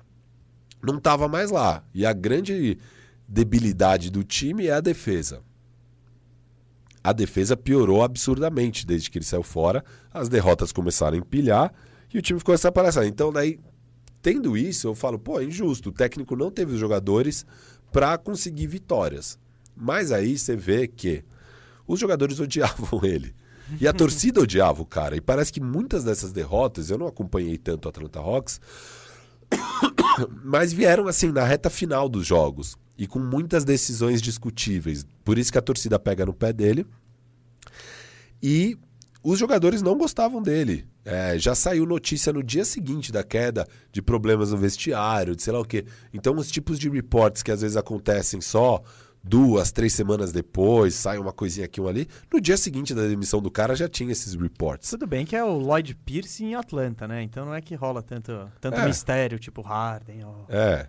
não 0.80 0.98
estava 0.98 1.26
mais 1.26 1.50
lá. 1.50 1.84
E 1.92 2.06
a 2.06 2.12
grande 2.12 2.78
debilidade 3.26 4.08
do 4.08 4.22
time 4.22 4.68
é 4.68 4.72
a 4.72 4.80
defesa. 4.80 5.42
A 7.02 7.12
defesa 7.12 7.56
piorou 7.56 8.02
absurdamente 8.02 8.86
desde 8.86 9.10
que 9.10 9.18
ele 9.18 9.24
saiu 9.24 9.42
fora. 9.42 9.84
As 10.12 10.28
derrotas 10.28 10.70
começaram 10.72 11.16
a 11.16 11.20
empilhar 11.20 11.72
e 12.12 12.18
o 12.18 12.22
time 12.22 12.38
ficou 12.38 12.54
essa 12.54 12.70
palhaçada. 12.70 13.06
Então, 13.06 13.32
daí, 13.32 13.58
tendo 14.20 14.56
isso, 14.56 14.88
eu 14.88 14.94
falo, 14.94 15.18
pô, 15.18 15.40
é 15.40 15.44
injusto. 15.44 15.88
O 15.88 15.92
técnico 15.92 16.36
não 16.36 16.50
teve 16.50 16.74
os 16.74 16.80
jogadores 16.80 17.46
para 17.90 18.18
conseguir 18.18 18.66
vitórias. 18.66 19.38
Mas 19.74 20.12
aí 20.12 20.36
você 20.36 20.54
vê 20.54 20.86
que 20.86 21.24
os 21.86 21.98
jogadores 21.98 22.38
odiavam 22.40 23.00
ele. 23.02 23.34
E 23.80 23.86
a 23.86 23.92
torcida 23.92 24.40
odiava 24.40 24.82
o 24.82 24.86
cara. 24.86 25.16
E 25.16 25.20
parece 25.20 25.52
que 25.52 25.60
muitas 25.60 26.04
dessas 26.04 26.32
derrotas, 26.32 26.90
eu 26.90 26.98
não 26.98 27.06
acompanhei 27.06 27.56
tanto 27.56 27.86
o 27.86 27.88
Atlanta 27.88 28.18
Hawks, 28.18 28.60
mas 30.44 30.72
vieram 30.72 31.06
assim 31.06 31.30
na 31.30 31.44
reta 31.44 31.70
final 31.70 32.08
dos 32.08 32.26
jogos 32.26 32.76
e 33.00 33.06
com 33.06 33.18
muitas 33.18 33.64
decisões 33.64 34.20
discutíveis. 34.20 35.06
Por 35.24 35.38
isso 35.38 35.50
que 35.50 35.56
a 35.56 35.62
torcida 35.62 35.98
pega 35.98 36.26
no 36.26 36.34
pé 36.34 36.52
dele. 36.52 36.84
E 38.42 38.76
os 39.22 39.38
jogadores 39.38 39.80
não 39.80 39.96
gostavam 39.96 40.42
dele. 40.42 40.86
É, 41.02 41.38
já 41.38 41.54
saiu 41.54 41.86
notícia 41.86 42.30
no 42.30 42.42
dia 42.42 42.62
seguinte 42.62 43.10
da 43.10 43.24
queda 43.24 43.66
de 43.90 44.02
problemas 44.02 44.52
no 44.52 44.58
vestiário, 44.58 45.34
de 45.34 45.42
sei 45.42 45.50
lá 45.52 45.60
o 45.60 45.64
quê. 45.64 45.86
Então, 46.12 46.36
os 46.36 46.50
tipos 46.50 46.78
de 46.78 46.90
reports 46.90 47.42
que 47.42 47.50
às 47.50 47.62
vezes 47.62 47.74
acontecem 47.78 48.38
só 48.42 48.82
duas, 49.24 49.72
três 49.72 49.94
semanas 49.94 50.30
depois, 50.30 50.94
sai 50.94 51.16
uma 51.16 51.32
coisinha 51.32 51.64
aqui, 51.64 51.80
uma 51.80 51.88
ali. 51.88 52.06
No 52.30 52.38
dia 52.38 52.58
seguinte 52.58 52.94
da 52.94 53.06
demissão 53.06 53.40
do 53.40 53.50
cara 53.50 53.74
já 53.74 53.88
tinha 53.88 54.12
esses 54.12 54.34
reports. 54.34 54.90
Tudo 54.90 55.06
bem 55.06 55.24
que 55.24 55.34
é 55.34 55.42
o 55.42 55.56
Lloyd 55.56 55.94
Pierce 56.04 56.44
em 56.44 56.54
Atlanta, 56.54 57.08
né? 57.08 57.22
Então 57.22 57.46
não 57.46 57.54
é 57.54 57.62
que 57.62 57.74
rola 57.74 58.02
tanto, 58.02 58.46
tanto 58.60 58.78
É. 58.78 58.86
mistério, 58.86 59.38
tipo 59.38 59.62
Harden. 59.62 60.22
Ó. 60.24 60.34
É. 60.50 60.86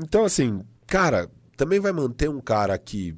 Então, 0.00 0.24
assim, 0.24 0.62
cara, 0.88 1.30
também 1.56 1.78
vai 1.78 1.92
manter 1.92 2.28
um 2.28 2.40
cara 2.40 2.76
que 2.78 3.14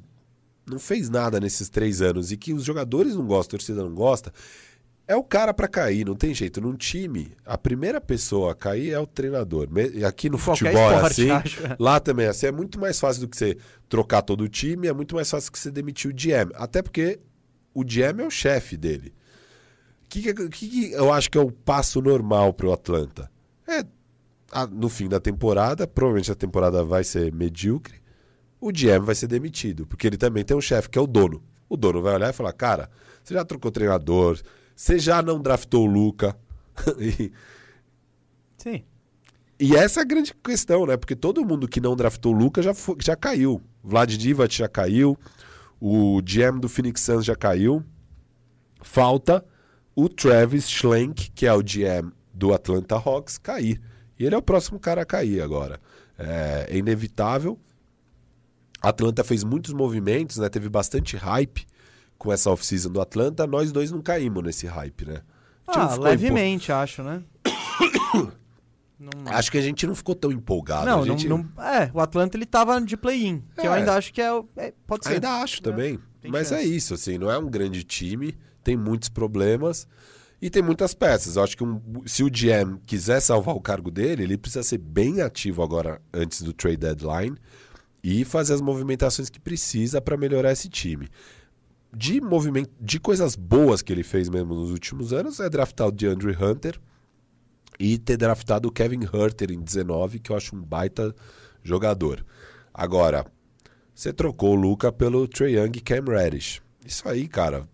não 0.69 0.77
fez 0.77 1.09
nada 1.09 1.39
nesses 1.39 1.69
três 1.69 2.01
anos 2.01 2.31
e 2.31 2.37
que 2.37 2.53
os 2.53 2.63
jogadores 2.63 3.15
não 3.15 3.25
gostam, 3.25 3.55
a 3.55 3.59
torcida 3.59 3.81
não 3.81 3.95
gosta. 3.95 4.31
É 5.07 5.15
o 5.15 5.23
cara 5.23 5.53
pra 5.53 5.67
cair, 5.67 6.05
não 6.05 6.15
tem 6.15 6.33
jeito. 6.33 6.61
Num 6.61 6.75
time, 6.75 7.33
a 7.45 7.57
primeira 7.57 7.99
pessoa 7.99 8.51
a 8.51 8.55
cair 8.55 8.91
é 8.91 8.99
o 8.99 9.07
treinador. 9.07 9.67
Aqui 10.07 10.29
no 10.29 10.37
Qualquer 10.37 10.71
futebol 10.71 10.91
é 10.91 10.95
esporte, 10.95 11.21
assim, 11.21 11.31
acho. 11.31 11.61
lá 11.79 11.99
também 11.99 12.27
é 12.27 12.29
assim. 12.29 12.45
É 12.45 12.51
muito 12.51 12.79
mais 12.79 12.99
fácil 12.99 13.21
do 13.21 13.27
que 13.27 13.35
você 13.35 13.57
trocar 13.89 14.21
todo 14.21 14.41
o 14.41 14.47
time, 14.47 14.87
é 14.87 14.93
muito 14.93 15.15
mais 15.15 15.29
fácil 15.29 15.51
que 15.51 15.59
você 15.59 15.71
demitir 15.71 16.11
o 16.11 16.13
GM. 16.13 16.51
Até 16.55 16.81
porque 16.81 17.19
o 17.73 17.83
GM 17.83 18.21
é 18.21 18.25
o 18.25 18.31
chefe 18.31 18.77
dele. 18.77 19.13
O 20.05 20.09
que, 20.09 20.21
que, 20.21 20.49
que 20.49 20.67
que 20.69 20.91
eu 20.91 21.11
acho 21.11 21.29
que 21.29 21.37
é 21.37 21.41
o 21.41 21.51
passo 21.51 22.01
normal 22.01 22.53
pro 22.53 22.71
Atlanta? 22.71 23.29
É 23.67 23.83
no 24.71 24.89
fim 24.89 25.07
da 25.07 25.19
temporada, 25.19 25.87
provavelmente 25.87 26.31
a 26.31 26.35
temporada 26.35 26.83
vai 26.83 27.03
ser 27.03 27.33
medíocre, 27.33 28.01
o 28.59 28.71
GM 28.71 29.03
vai 29.03 29.15
ser 29.15 29.27
demitido, 29.27 29.87
porque 29.87 30.05
ele 30.05 30.17
também 30.17 30.43
tem 30.43 30.55
um 30.55 30.61
chefe 30.61 30.89
que 30.89 30.99
é 30.99 31.01
o 31.01 31.07
dono. 31.07 31.43
O 31.67 31.77
dono 31.77 32.01
vai 32.01 32.13
olhar 32.13 32.29
e 32.29 32.33
falar: 32.33 32.53
Cara, 32.53 32.89
você 33.23 33.33
já 33.33 33.45
trocou 33.45 33.71
treinador, 33.71 34.39
você 34.75 34.99
já 34.99 35.21
não 35.21 35.41
draftou 35.41 35.87
o 35.87 35.91
Luca. 35.91 36.37
e, 36.99 37.31
Sim. 38.57 38.83
e 39.59 39.75
essa 39.75 40.01
é 40.01 40.03
a 40.03 40.05
grande 40.05 40.33
questão, 40.33 40.85
né? 40.85 40.97
Porque 40.97 41.15
todo 41.15 41.45
mundo 41.45 41.67
que 41.67 41.79
não 41.81 41.95
draftou 41.95 42.33
o 42.33 42.37
Luca 42.37 42.61
já, 42.61 42.73
fo- 42.73 42.97
já 42.99 43.15
caiu. 43.15 43.61
Vlad 43.83 44.15
Divac 44.15 44.53
já 44.55 44.67
caiu, 44.67 45.17
o 45.79 46.21
GM 46.21 46.59
do 46.59 46.69
Phoenix 46.69 47.01
Suns 47.01 47.25
já 47.25 47.35
caiu. 47.35 47.83
Falta 48.81 49.43
o 49.95 50.07
Travis 50.09 50.69
Schlenk, 50.69 51.31
que 51.31 51.45
é 51.45 51.53
o 51.53 51.63
GM 51.63 52.11
do 52.33 52.53
Atlanta 52.53 52.95
Hawks, 52.95 53.37
cair. 53.37 53.81
E 54.21 54.25
ele 54.25 54.35
é 54.35 54.37
o 54.37 54.41
próximo 54.41 54.79
cara 54.79 55.01
a 55.01 55.05
cair 55.05 55.41
agora. 55.41 55.79
É, 56.17 56.67
é 56.69 56.77
inevitável. 56.77 57.57
A 58.81 58.89
Atlanta 58.89 59.23
fez 59.23 59.43
muitos 59.43 59.73
movimentos, 59.73 60.37
né? 60.37 60.47
Teve 60.47 60.69
bastante 60.69 61.17
hype 61.17 61.65
com 62.17 62.31
essa 62.31 62.49
off-season 62.51 62.91
do 62.91 63.01
Atlanta. 63.01 63.47
Nós 63.47 63.71
dois 63.71 63.91
não 63.91 64.01
caímos 64.01 64.43
nesse 64.43 64.67
hype, 64.67 65.05
né? 65.05 65.21
Ah, 65.67 65.95
levemente, 65.95 66.71
acho, 66.71 67.01
né? 67.03 67.23
Não- 68.99 69.33
Acho 69.33 69.51
que 69.51 69.57
a 69.57 69.61
gente 69.61 69.87
não 69.87 69.95
ficou 69.95 70.13
tão 70.13 70.31
empolgado. 70.31 70.85
não, 70.85 71.03
gente... 71.03 71.27
não, 71.27 71.39
não- 71.55 71.63
É, 71.63 71.89
o 71.91 71.99
Atlanta 71.99 72.37
ele 72.37 72.45
tava 72.45 72.79
de 72.79 72.95
play-in. 72.95 73.43
Que 73.59 73.65
eu 73.65 73.73
É. 73.73 73.77
ainda 73.79 73.95
acho 73.95 74.13
que 74.13 74.21
é. 74.21 74.29
é, 74.57 74.73
pode 74.85 75.05
ser. 75.05 75.13
Ainda 75.13 75.41
acho 75.41 75.59
também. 75.63 75.97
tem 76.21 76.29
Mas 76.29 76.51
é 76.51 76.57
chance. 76.59 76.75
isso, 76.75 76.93
assim, 76.93 77.17
não 77.17 77.31
é 77.31 77.35
um 77.39 77.49
grande 77.49 77.83
time, 77.83 78.37
tem 78.63 78.77
muitos 78.77 79.09
problemas 79.09 79.87
e 80.41 80.49
tem 80.49 80.61
muitas 80.63 80.93
peças. 80.93 81.35
Eu 81.35 81.43
acho 81.43 81.55
que 81.55 81.63
um- 81.63 81.79
se 82.05 82.23
o 82.23 82.29
GM 82.29 82.79
quiser 82.85 83.19
salvar 83.19 83.55
o 83.55 83.61
cargo 83.61 83.91
dele, 83.91 84.23
ele 84.23 84.37
precisa 84.37 84.63
ser 84.63 84.79
bem 84.79 85.21
ativo 85.21 85.61
agora 85.61 86.01
antes 86.13 86.41
do 86.41 86.51
trade 86.51 86.77
deadline 86.77 87.37
e 88.03 88.25
fazer 88.25 88.53
as 88.53 88.61
movimentações 88.61 89.29
que 89.29 89.39
precisa 89.39 90.01
para 90.01 90.17
melhorar 90.17 90.51
esse 90.51 90.67
time. 90.67 91.07
De 91.93 92.19
movimento, 92.21 92.71
de 92.79 92.99
coisas 92.99 93.35
boas 93.35 93.81
que 93.81 93.91
ele 93.93 94.03
fez 94.03 94.29
mesmo 94.29 94.55
nos 94.55 94.71
últimos 94.71 95.13
anos 95.13 95.39
é 95.39 95.49
draftar 95.49 95.87
o 95.87 95.91
DeAndre 95.91 96.35
Hunter 96.35 96.79
e 97.79 97.97
ter 97.97 98.17
draftado 98.17 98.69
o 98.69 98.71
Kevin 98.71 99.01
Herter 99.13 99.51
em 99.51 99.59
19, 99.59 100.19
que 100.19 100.31
eu 100.31 100.37
acho 100.37 100.55
um 100.55 100.61
baita 100.61 101.13
jogador. 101.63 102.25
Agora, 102.73 103.25
você 103.93 104.13
trocou 104.13 104.53
o 104.53 104.55
Luca 104.55 104.91
pelo 104.91 105.27
Trae 105.27 105.55
Young 105.55 105.71
e 105.75 105.81
Cam 105.81 106.05
Reddish. 106.05 106.61
Isso 106.85 107.07
aí, 107.07 107.27
cara, 107.27 107.67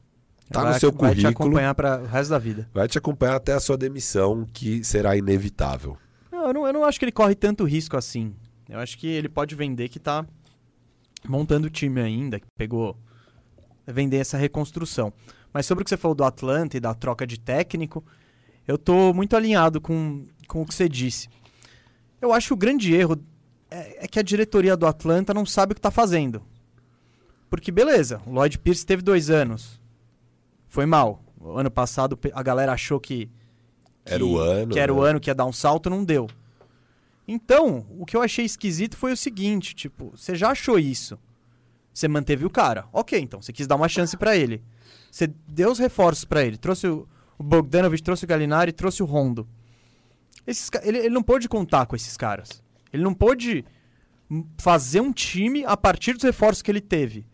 tá 0.51 0.63
vai, 0.63 0.73
no 0.73 0.79
seu 0.79 0.91
vai 0.91 1.15
te 1.15 1.21
currículo, 1.21 1.49
acompanhar 1.49 1.75
para 1.75 2.01
o 2.01 2.05
resto 2.05 2.29
da 2.29 2.39
vida. 2.39 2.69
vai 2.73 2.87
te 2.87 2.97
acompanhar 2.97 3.35
até 3.35 3.53
a 3.53 3.59
sua 3.59 3.77
demissão, 3.77 4.45
que 4.51 4.83
será 4.83 5.15
inevitável. 5.15 5.97
Não, 6.31 6.47
eu, 6.47 6.53
não, 6.53 6.67
eu 6.67 6.73
não 6.73 6.85
acho 6.85 6.99
que 6.99 7.05
ele 7.05 7.11
corre 7.11 7.35
tanto 7.35 7.63
risco 7.63 7.97
assim. 7.97 8.33
Eu 8.69 8.79
acho 8.79 8.97
que 8.97 9.07
ele 9.07 9.29
pode 9.29 9.55
vender 9.55 9.89
que 9.89 9.99
tá 9.99 10.25
montando 11.27 11.67
o 11.67 11.69
time 11.69 12.01
ainda, 12.01 12.39
que 12.39 12.47
pegou. 12.57 12.97
Vender 13.85 14.17
essa 14.17 14.37
reconstrução. 14.37 15.13
Mas 15.53 15.65
sobre 15.65 15.81
o 15.81 15.85
que 15.85 15.89
você 15.89 15.97
falou 15.97 16.13
do 16.13 16.23
Atlanta 16.25 16.75
e 16.75 16.79
da 16.79 16.93
troca 16.93 17.25
de 17.25 17.39
técnico, 17.39 18.03
eu 18.67 18.77
tô 18.77 19.13
muito 19.13 19.35
alinhado 19.35 19.79
com, 19.79 20.25
com 20.47 20.61
o 20.61 20.65
que 20.65 20.73
você 20.73 20.89
disse. 20.89 21.29
Eu 22.21 22.33
acho 22.33 22.47
que 22.47 22.53
o 22.53 22.57
grande 22.57 22.93
erro 22.93 23.17
é, 23.71 24.05
é 24.05 24.07
que 24.07 24.19
a 24.19 24.23
diretoria 24.23 24.75
do 24.75 24.85
Atlanta 24.85 25.33
não 25.33 25.45
sabe 25.45 25.71
o 25.71 25.75
que 25.75 25.81
tá 25.81 25.91
fazendo. 25.91 26.41
Porque, 27.49 27.71
beleza, 27.71 28.21
o 28.25 28.31
Lloyd 28.31 28.59
Pierce 28.59 28.85
teve 28.85 29.01
dois 29.01 29.29
anos. 29.29 29.79
Foi 30.77 30.85
mal. 30.85 31.23
O 31.41 31.57
ano 31.57 31.71
passado 31.71 32.19
a 32.35 32.43
galera 32.43 32.71
achou 32.71 32.99
que. 32.99 33.31
Era 34.05 34.23
o 34.23 34.37
ano, 34.37 34.73
Que 34.73 34.79
era 34.79 34.93
o 34.93 35.01
né? 35.01 35.09
ano 35.09 35.19
que 35.19 35.27
ia 35.27 35.33
dar 35.33 35.47
um 35.47 35.51
salto, 35.51 35.89
não 35.89 36.05
deu. 36.05 36.29
Então, 37.27 37.87
o 37.97 38.05
que 38.05 38.15
eu 38.15 38.21
achei 38.21 38.45
esquisito 38.45 38.95
foi 38.95 39.11
o 39.11 39.17
seguinte: 39.17 39.73
tipo, 39.73 40.11
você 40.15 40.35
já 40.35 40.51
achou 40.51 40.77
isso. 40.77 41.17
Você 41.91 42.07
manteve 42.07 42.45
o 42.45 42.49
cara. 42.51 42.85
Ok, 42.93 43.19
então, 43.19 43.41
você 43.41 43.51
quis 43.51 43.65
dar 43.65 43.75
uma 43.75 43.89
chance 43.89 44.15
pra 44.15 44.37
ele. 44.37 44.63
Você 45.11 45.25
deu 45.47 45.71
os 45.71 45.79
reforços 45.79 46.25
pra 46.25 46.43
ele. 46.43 46.57
Trouxe 46.57 46.85
o, 46.85 47.07
o 47.39 47.43
Bogdanovich, 47.43 48.03
trouxe 48.03 48.25
o 48.25 48.27
Galinari, 48.27 48.71
trouxe 48.71 49.01
o 49.01 49.07
Rondo. 49.07 49.47
Esses, 50.45 50.69
ele, 50.83 50.99
ele 50.99 51.09
não 51.09 51.23
pôde 51.23 51.49
contar 51.49 51.87
com 51.87 51.95
esses 51.95 52.15
caras. 52.15 52.61
Ele 52.93 53.01
não 53.01 53.15
pôde 53.15 53.65
fazer 54.59 55.01
um 55.01 55.11
time 55.11 55.65
a 55.65 55.75
partir 55.75 56.13
dos 56.13 56.21
reforços 56.21 56.61
que 56.61 56.69
ele 56.69 56.81
teve. 56.81 57.25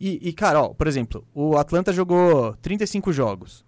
E, 0.00 0.28
e, 0.28 0.32
cara, 0.32 0.62
ó, 0.62 0.68
por 0.70 0.86
exemplo, 0.86 1.26
o 1.34 1.56
Atlanta 1.58 1.92
jogou 1.92 2.54
35 2.62 3.12
jogos. 3.12 3.64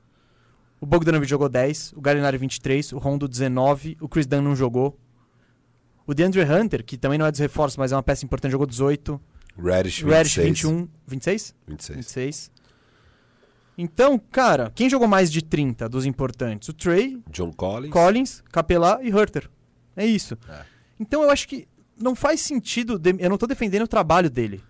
O 0.80 0.86
Bogdanovich 0.86 1.28
jogou 1.28 1.48
10, 1.48 1.92
o 1.94 2.00
Galinari 2.00 2.38
23, 2.38 2.92
o 2.92 2.98
Rondo 2.98 3.28
19, 3.28 3.96
o 4.00 4.08
Chris 4.08 4.26
Dunn 4.26 4.40
não 4.42 4.56
jogou. 4.56 4.98
O 6.06 6.14
DeAndre 6.14 6.42
Hunter, 6.42 6.84
que 6.84 6.96
também 6.96 7.18
não 7.18 7.26
é 7.26 7.30
dos 7.30 7.38
reforços, 7.38 7.76
mas 7.76 7.92
é 7.92 7.96
uma 7.96 8.02
peça 8.02 8.24
importante, 8.24 8.50
jogou 8.50 8.66
18. 8.66 9.20
Reddish 9.56 10.02
O 10.02 10.08
Reddish 10.08 10.36
26. 10.36 10.46
21. 10.62 10.88
26? 11.06 11.54
26. 11.68 11.96
26. 11.98 12.50
Então, 13.78 14.18
cara, 14.18 14.70
quem 14.74 14.88
jogou 14.90 15.06
mais 15.08 15.30
de 15.30 15.42
30 15.42 15.88
dos 15.88 16.04
importantes? 16.04 16.68
O 16.68 16.72
Trey, 16.72 17.22
John 17.30 17.52
Collins. 17.52 17.92
Collins, 17.92 18.42
Capelá 18.50 18.98
e 19.02 19.08
Herter. 19.08 19.48
É 19.96 20.04
isso. 20.04 20.36
É. 20.48 20.62
Então 20.98 21.22
eu 21.22 21.30
acho 21.30 21.46
que 21.48 21.66
não 22.00 22.14
faz 22.14 22.40
sentido. 22.40 22.98
de- 22.98 23.14
Eu 23.18 23.30
não 23.30 23.38
tô 23.38 23.46
defendendo 23.46 23.82
o 23.82 23.88
trabalho 23.88 24.28
dele. 24.30 24.62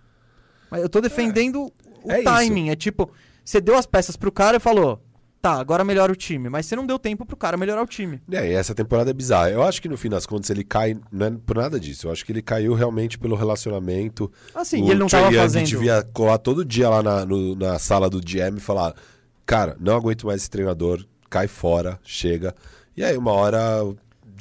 Mas 0.72 0.82
eu 0.82 0.88
tô 0.88 1.00
defendendo 1.00 1.70
o 2.02 2.10
É 2.10 2.16
isso. 2.16 2.24
timing. 2.24 2.70
É 2.70 2.74
tipo, 2.76 3.10
você 3.44 3.60
deu 3.60 3.76
as 3.76 3.86
peças 3.86 4.16
pro 4.16 4.32
cara 4.32 4.56
e 4.56 4.60
falou: 4.60 5.00
tá, 5.40 5.52
agora 5.60 5.84
melhora 5.84 6.10
o 6.10 6.16
time. 6.16 6.48
Mas 6.48 6.66
você 6.66 6.74
não 6.74 6.86
deu 6.86 6.98
tempo 6.98 7.24
pro 7.26 7.36
cara 7.36 7.56
melhorar 7.56 7.82
o 7.82 7.86
time. 7.86 8.20
É, 8.30 8.48
e 8.50 8.52
essa 8.54 8.74
temporada 8.74 9.10
é 9.10 9.12
bizarra. 9.12 9.50
Eu 9.50 9.62
acho 9.62 9.80
que 9.82 9.88
no 9.88 9.96
fim 9.96 10.08
das 10.08 10.24
contas 10.24 10.48
ele 10.50 10.64
cai, 10.64 10.96
não 11.12 11.26
é 11.26 11.30
por 11.30 11.56
nada 11.56 11.78
disso. 11.78 12.06
Eu 12.08 12.12
acho 12.12 12.24
que 12.24 12.32
ele 12.32 12.40
caiu 12.42 12.72
realmente 12.74 13.18
pelo 13.18 13.36
relacionamento. 13.36 14.32
Assim, 14.54 14.82
o 14.82 14.86
e 14.86 14.90
ele 14.90 14.98
não 15.00 15.06
Trae 15.08 15.22
tava 15.24 15.34
Young 15.34 15.42
fazendo. 15.42 15.66
devia 15.66 16.02
colar 16.12 16.38
todo 16.38 16.64
dia 16.64 16.88
lá 16.88 17.02
na, 17.02 17.24
no- 17.26 17.54
na 17.54 17.78
sala 17.78 18.08
do 18.08 18.18
GM 18.20 18.56
e 18.56 18.60
falar: 18.60 18.94
Cara, 19.44 19.76
não 19.78 19.94
aguento 19.94 20.26
mais 20.26 20.40
esse 20.40 20.50
treinador, 20.50 21.04
cai 21.28 21.46
fora, 21.48 22.00
chega. 22.02 22.54
E 22.96 23.04
aí, 23.04 23.16
uma 23.16 23.32
hora. 23.32 23.60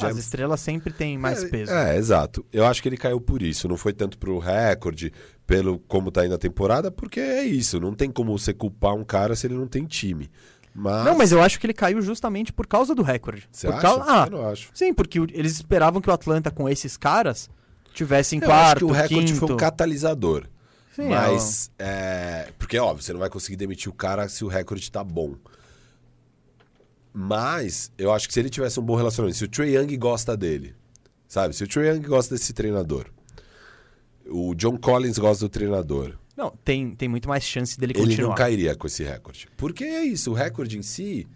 As 0.02 0.18
estrelas 0.18 0.60
sempre 0.60 0.92
têm 0.92 1.16
mais 1.18 1.44
é, 1.44 1.48
peso. 1.48 1.72
É, 1.72 1.96
exato. 1.96 2.44
Eu 2.52 2.66
acho 2.66 2.82
que 2.82 2.90
ele 2.90 2.98
caiu 2.98 3.22
por 3.22 3.42
isso. 3.44 3.68
Não 3.68 3.78
foi 3.78 3.94
tanto 3.94 4.18
pro 4.18 4.40
recorde, 4.40 5.14
pelo 5.52 5.80
como 5.80 6.10
tá 6.10 6.26
indo 6.26 6.34
a 6.34 6.38
temporada, 6.38 6.90
porque 6.90 7.20
é 7.20 7.44
isso. 7.44 7.78
Não 7.78 7.94
tem 7.94 8.10
como 8.10 8.38
você 8.38 8.54
culpar 8.54 8.96
um 8.96 9.04
cara 9.04 9.36
se 9.36 9.48
ele 9.48 9.56
não 9.56 9.68
tem 9.68 9.86
time. 9.86 10.32
Mas. 10.74 11.04
Não, 11.04 11.18
mas 11.18 11.34
eu 11.34 11.42
acho 11.42 11.60
que 11.60 11.66
ele 11.66 11.74
caiu 11.74 12.02
justamente 12.02 12.54
por 12.54 12.66
causa 12.66 12.96
do 12.96 13.02
recorde. 13.04 13.50
Você 13.52 13.68
por 13.68 13.74
acha? 13.74 13.82
causa... 13.82 14.06
Ah, 14.08 14.26
Eu 14.28 14.32
não 14.32 14.48
acho. 14.48 14.70
sim, 14.74 14.94
porque 14.94 15.20
eles 15.20 15.52
esperavam 15.56 16.00
que 16.00 16.10
o 16.10 16.14
Atlanta 16.14 16.50
com 16.50 16.70
esses 16.70 16.96
caras 16.96 17.50
tivesse 17.94 18.38
em 18.38 18.40
Eu 18.40 18.46
quarto, 18.48 18.70
acho 18.72 18.78
que 18.78 18.84
o 18.86 18.92
recorde 18.96 19.34
quinto. 19.34 19.46
foi 19.46 19.56
um 19.56 19.58
catalisador. 19.58 20.46
Sim, 20.96 21.10
mas. 21.10 21.70
É... 21.78 22.48
Porque, 22.58 22.80
óbvio, 22.80 23.04
você 23.04 23.12
não 23.12 23.20
vai 23.20 23.30
conseguir 23.30 23.58
demitir 23.58 23.92
o 23.92 23.94
cara 23.94 24.30
se 24.30 24.46
o 24.46 24.48
recorde 24.48 24.90
tá 24.90 25.04
bom. 25.04 25.36
Mas 27.14 27.92
eu 27.98 28.14
acho 28.14 28.26
que 28.26 28.34
se 28.34 28.40
ele 28.40 28.50
tivesse 28.50 28.80
um 28.80 28.84
bom 28.84 28.96
relacionamento, 28.96 29.38
se 29.38 29.44
o 29.44 29.50
Trae 29.50 29.76
Young 29.76 29.98
gosta 29.98 30.38
dele, 30.38 30.74
sabe? 31.28 31.54
Se 31.54 31.62
o 31.66 31.68
Trae 31.68 31.90
Young 31.90 32.08
gosta 32.08 32.36
desse 32.36 32.54
treinador, 32.54 33.08
o 34.32 34.56
John 34.56 34.78
Collins 34.78 35.18
gosta 35.18 35.46
do 35.46 35.50
treinador, 35.50 36.14
Não, 36.36 36.52
tem, 36.64 36.96
tem 36.96 37.08
muito 37.10 37.28
mais 37.30 37.44
chance 37.44 37.78
dele 37.78 37.94
ele 37.96 38.00
continuar. 38.08 38.30
não 38.30 38.36
cairia 38.36 38.76
com 38.76 38.88
esse 38.88 39.04
recorde. 39.04 39.48
Porque 39.58 39.84
é 39.84 40.04
isso, 40.04 40.32
o 40.32 40.34
recorde 40.34 40.78
em 40.78 40.82
si 40.82 41.28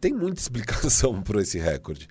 tem 0.00 0.12
muita 0.12 0.40
explicação 0.40 1.22
por 1.22 1.36
esse 1.40 1.58
recorde. 1.58 2.08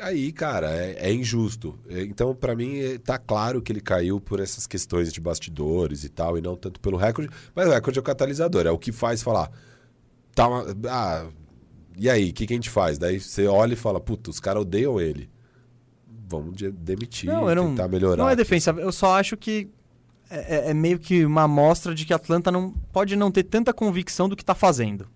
Aí, 0.00 0.30
cara, 0.30 0.70
é, 0.70 1.08
é 1.08 1.12
injusto. 1.12 1.76
Então, 1.88 2.32
pra 2.34 2.54
mim, 2.54 2.78
é- 2.78 2.98
tá 2.98 3.18
claro 3.18 3.60
que 3.60 3.72
ele 3.72 3.80
caiu 3.80 4.20
por 4.20 4.38
essas 4.38 4.64
questões 4.66 5.12
de 5.12 5.20
bastidores 5.20 6.04
e 6.04 6.08
tal, 6.08 6.38
e 6.38 6.40
não 6.40 6.54
tanto 6.54 6.78
pelo 6.80 6.96
recorde. 6.96 7.28
Mas 7.54 7.66
o 7.66 7.70
recorde 7.72 7.98
é 7.98 8.00
o 8.00 8.04
catalisador, 8.04 8.64
é 8.66 8.70
o 8.70 8.78
que 8.78 8.92
faz 8.92 9.22
falar. 9.22 9.50
Tá 10.36 10.46
uma- 10.46 10.66
ah, 10.88 11.26
e 11.96 12.08
aí, 12.08 12.30
o 12.30 12.32
que, 12.32 12.46
que 12.46 12.52
a 12.52 12.56
gente 12.56 12.70
faz? 12.70 12.96
Daí 12.96 13.18
você 13.18 13.46
olha 13.48 13.72
e 13.72 13.76
fala, 13.76 13.98
puta, 13.98 14.30
os 14.30 14.38
caras 14.38 14.62
odeiam 14.62 15.00
ele. 15.00 15.28
Vamos 16.28 16.56
de- 16.56 16.70
demitir, 16.70 17.26
Não, 17.30 17.48
eu 17.48 17.54
não, 17.56 17.68
tentar 17.70 17.88
melhorar. 17.88 18.16
não 18.22 18.28
é 18.28 18.36
defensa. 18.36 18.70
Eu 18.72 18.92
só 18.92 19.18
acho 19.18 19.36
que 19.36 19.68
é, 20.30 20.56
é- 20.68 20.70
é 20.70 20.74
meio 20.74 20.98
que 20.98 21.24
uma 21.24 21.42
amostra 21.44 21.94
de 21.94 22.04
que 22.04 22.12
Atlanta 22.12 22.50
não 22.52 22.70
pode 22.92 23.16
não 23.16 23.30
ter 23.30 23.44
tanta 23.44 23.72
convicção 23.72 24.28
do 24.28 24.36
que 24.36 24.44
tá 24.44 24.54
fazendo. 24.54 25.06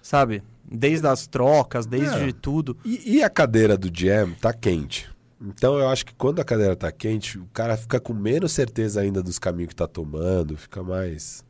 Sabe? 0.00 0.42
Desde 0.70 1.06
as 1.06 1.26
trocas, 1.26 1.86
desde 1.86 2.30
É. 2.30 2.32
tudo. 2.32 2.76
E, 2.84 3.16
e 3.16 3.22
a 3.22 3.28
cadeira 3.28 3.76
do 3.76 3.90
GM 3.90 4.34
tá 4.40 4.52
quente. 4.52 5.08
Então 5.40 5.78
eu 5.78 5.88
acho 5.88 6.04
que 6.06 6.14
quando 6.14 6.40
a 6.40 6.44
cadeira 6.44 6.74
tá 6.74 6.90
quente, 6.90 7.38
o 7.38 7.46
cara 7.52 7.76
fica 7.76 8.00
com 8.00 8.12
menos 8.14 8.52
certeza 8.52 9.00
ainda 9.00 9.22
dos 9.22 9.38
caminhos 9.38 9.68
que 9.68 9.76
tá 9.76 9.86
tomando, 9.86 10.56
fica 10.56 10.82
mais. 10.82 11.44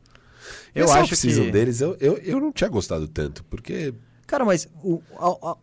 Eu 0.75 0.85
Essa 0.85 0.99
acho 0.99 1.15
que- 1.15 1.51
deles, 1.51 1.79
eu, 1.81 1.95
eu, 1.99 2.17
eu 2.17 2.39
não 2.39 2.51
tinha 2.51 2.69
gostado 2.69 3.07
tanto, 3.07 3.43
porque. 3.45 3.93
Cara, 4.27 4.45
mas 4.45 4.67
o, 4.83 5.01
a- 5.17 5.51
a- 5.51 5.57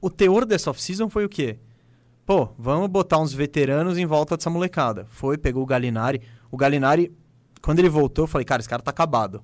o 0.00 0.10
teor 0.10 0.44
dessa 0.44 0.70
off-season 0.70 1.08
foi 1.08 1.24
o 1.24 1.28
quê? 1.28 1.56
Pô, 2.30 2.48
vamos 2.56 2.88
botar 2.88 3.18
uns 3.18 3.32
veteranos 3.32 3.98
em 3.98 4.06
volta 4.06 4.36
dessa 4.36 4.48
molecada. 4.48 5.04
Foi, 5.10 5.36
pegou 5.36 5.64
o 5.64 5.66
Galinari. 5.66 6.22
O 6.48 6.56
Galinari, 6.56 7.12
quando 7.60 7.80
ele 7.80 7.88
voltou, 7.88 8.22
eu 8.22 8.28
falei, 8.28 8.44
cara, 8.44 8.60
esse 8.60 8.68
cara 8.68 8.80
tá 8.80 8.92
acabado. 8.92 9.42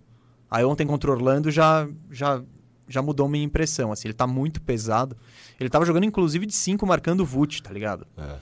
Aí 0.49 0.65
ontem 0.65 0.87
contra 0.87 1.11
o 1.11 1.13
Orlando 1.13 1.51
já, 1.51 1.89
já, 2.13 2.41
já 2.87 3.03
mudou 3.03 3.29
minha 3.29 3.45
impressão. 3.45 3.91
Assim, 3.91 4.07
ele 4.07 4.15
tá 4.15 4.25
muito 4.25 4.63
pesado. 4.63 5.17
Ele 5.59 5.69
tava 5.69 5.85
jogando, 5.85 6.05
inclusive, 6.05 6.47
de 6.47 6.55
5 6.55 6.87
marcando 6.87 7.23
o 7.23 7.27
Vult, 7.27 7.61
tá 7.61 7.73
ligado? 7.73 8.07
É. 8.17 8.37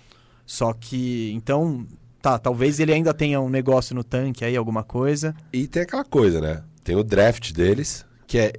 Só 0.45 0.75
que, 0.75 1.33
então, 1.33 1.87
tá, 2.21 2.39
talvez 2.39 2.79
ele 2.79 2.93
ainda 2.93 3.15
tenha 3.15 3.41
um 3.41 3.49
negócio 3.49 3.97
no 3.97 4.05
tanque 4.05 4.45
aí, 4.45 4.59
alguma 4.59 4.85
coisa. 4.85 5.35
E 5.55 5.67
tem 5.67 5.85
aquela 5.85 6.05
coisa, 6.05 6.43
né? 6.43 6.63
Tem 6.85 6.95
o 6.95 7.03
draft 7.03 7.51
deles, 7.55 8.05
que 8.27 8.39
é. 8.39 8.53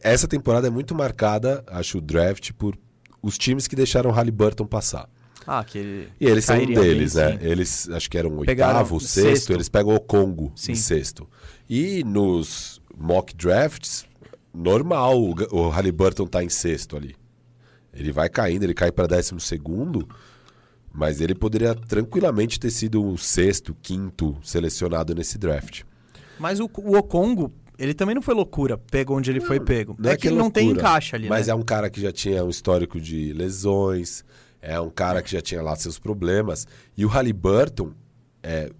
Essa 0.00 0.28
temporada 0.28 0.68
é 0.68 0.70
muito 0.70 0.94
marcada, 0.94 1.64
acho, 1.66 1.98
o 1.98 2.00
draft, 2.00 2.52
por 2.52 2.78
os 3.22 3.38
times 3.38 3.66
que 3.68 3.76
deixaram 3.76 4.10
o 4.10 4.12
Halliburton 4.12 4.66
passar. 4.66 5.08
Ah, 5.46 5.64
que 5.64 5.78
ele. 5.78 6.08
E 6.20 6.26
eles 6.26 6.44
são 6.44 6.56
um 6.56 6.66
bem, 6.66 6.74
deles, 6.74 7.14
né? 7.14 7.32
sim. 7.32 7.38
Eles 7.40 7.88
acho 7.90 8.10
que 8.10 8.18
eram 8.18 8.38
Pegaram 8.38 8.78
oitavo, 8.78 9.00
sexto, 9.00 9.22
sexto. 9.22 9.52
eles 9.52 9.68
pegam 9.68 9.94
o 9.94 10.00
Congo 10.00 10.52
Sim. 10.54 10.72
em 10.72 10.76
sexto. 10.76 11.28
E 11.68 12.04
nos 12.04 12.80
mock 12.96 13.34
drafts, 13.34 14.04
normal, 14.54 15.18
o 15.50 15.68
Halliburton 15.68 16.26
tá 16.26 16.44
em 16.44 16.48
sexto 16.48 16.96
ali. 16.96 17.16
Ele 17.92 18.12
vai 18.12 18.28
caindo, 18.28 18.62
ele 18.62 18.74
cai 18.74 18.92
para 18.92 19.06
décimo 19.06 19.40
segundo, 19.40 20.08
mas 20.92 21.20
ele 21.20 21.34
poderia 21.34 21.74
tranquilamente 21.74 22.58
ter 22.58 22.70
sido 22.70 23.04
o 23.04 23.18
sexto, 23.18 23.76
quinto 23.82 24.36
selecionado 24.42 25.14
nesse 25.14 25.38
draft. 25.38 25.82
Mas 26.38 26.60
o, 26.60 26.70
o 26.78 26.96
Okongo, 26.96 27.52
ele 27.78 27.94
também 27.94 28.14
não 28.14 28.22
foi 28.22 28.34
loucura, 28.34 28.76
pego 28.78 29.16
onde 29.16 29.30
ele 29.30 29.40
foi 29.40 29.58
pego. 29.60 29.96
Não 29.98 30.10
é, 30.10 30.16
que 30.16 30.28
ele 30.28 30.36
não 30.36 30.50
tem 30.50 30.70
encaixe 30.70 31.14
ali, 31.16 31.28
Mas 31.28 31.46
né? 31.46 31.52
é 31.52 31.56
um 31.56 31.62
cara 31.62 31.88
que 31.90 32.00
já 32.00 32.12
tinha 32.12 32.44
um 32.44 32.48
histórico 32.50 33.00
de 33.00 33.32
lesões, 33.32 34.24
é 34.60 34.78
um 34.80 34.90
cara 34.90 35.22
que 35.22 35.30
já 35.32 35.40
tinha 35.40 35.62
lá 35.62 35.74
seus 35.76 35.98
problemas. 35.98 36.66
E 36.96 37.04
o 37.04 37.08
Halliburton 37.08 37.92
é 38.42 38.70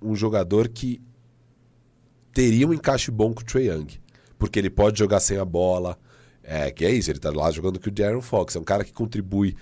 um 0.00 0.14
jogador 0.16 0.68
que 0.68 1.00
teria 2.32 2.66
um 2.66 2.72
encaixe 2.72 3.10
bom 3.10 3.32
com 3.34 3.40
o 3.42 3.44
Trae 3.44 3.66
Young. 3.68 3.86
Porque 4.38 4.58
ele 4.58 4.70
pode 4.70 4.98
jogar 4.98 5.20
sem 5.20 5.36
a 5.36 5.44
bola. 5.44 5.98
É, 6.42 6.70
que 6.70 6.84
é 6.84 6.90
isso, 6.90 7.10
ele 7.10 7.18
tá 7.18 7.30
lá 7.30 7.50
jogando 7.50 7.78
com 7.78 7.88
o 7.88 7.92
Darren 7.92 8.22
Fox. 8.22 8.56
É 8.56 8.58
um 8.58 8.64
cara 8.64 8.82
que 8.84 8.92
contribui 8.92 9.54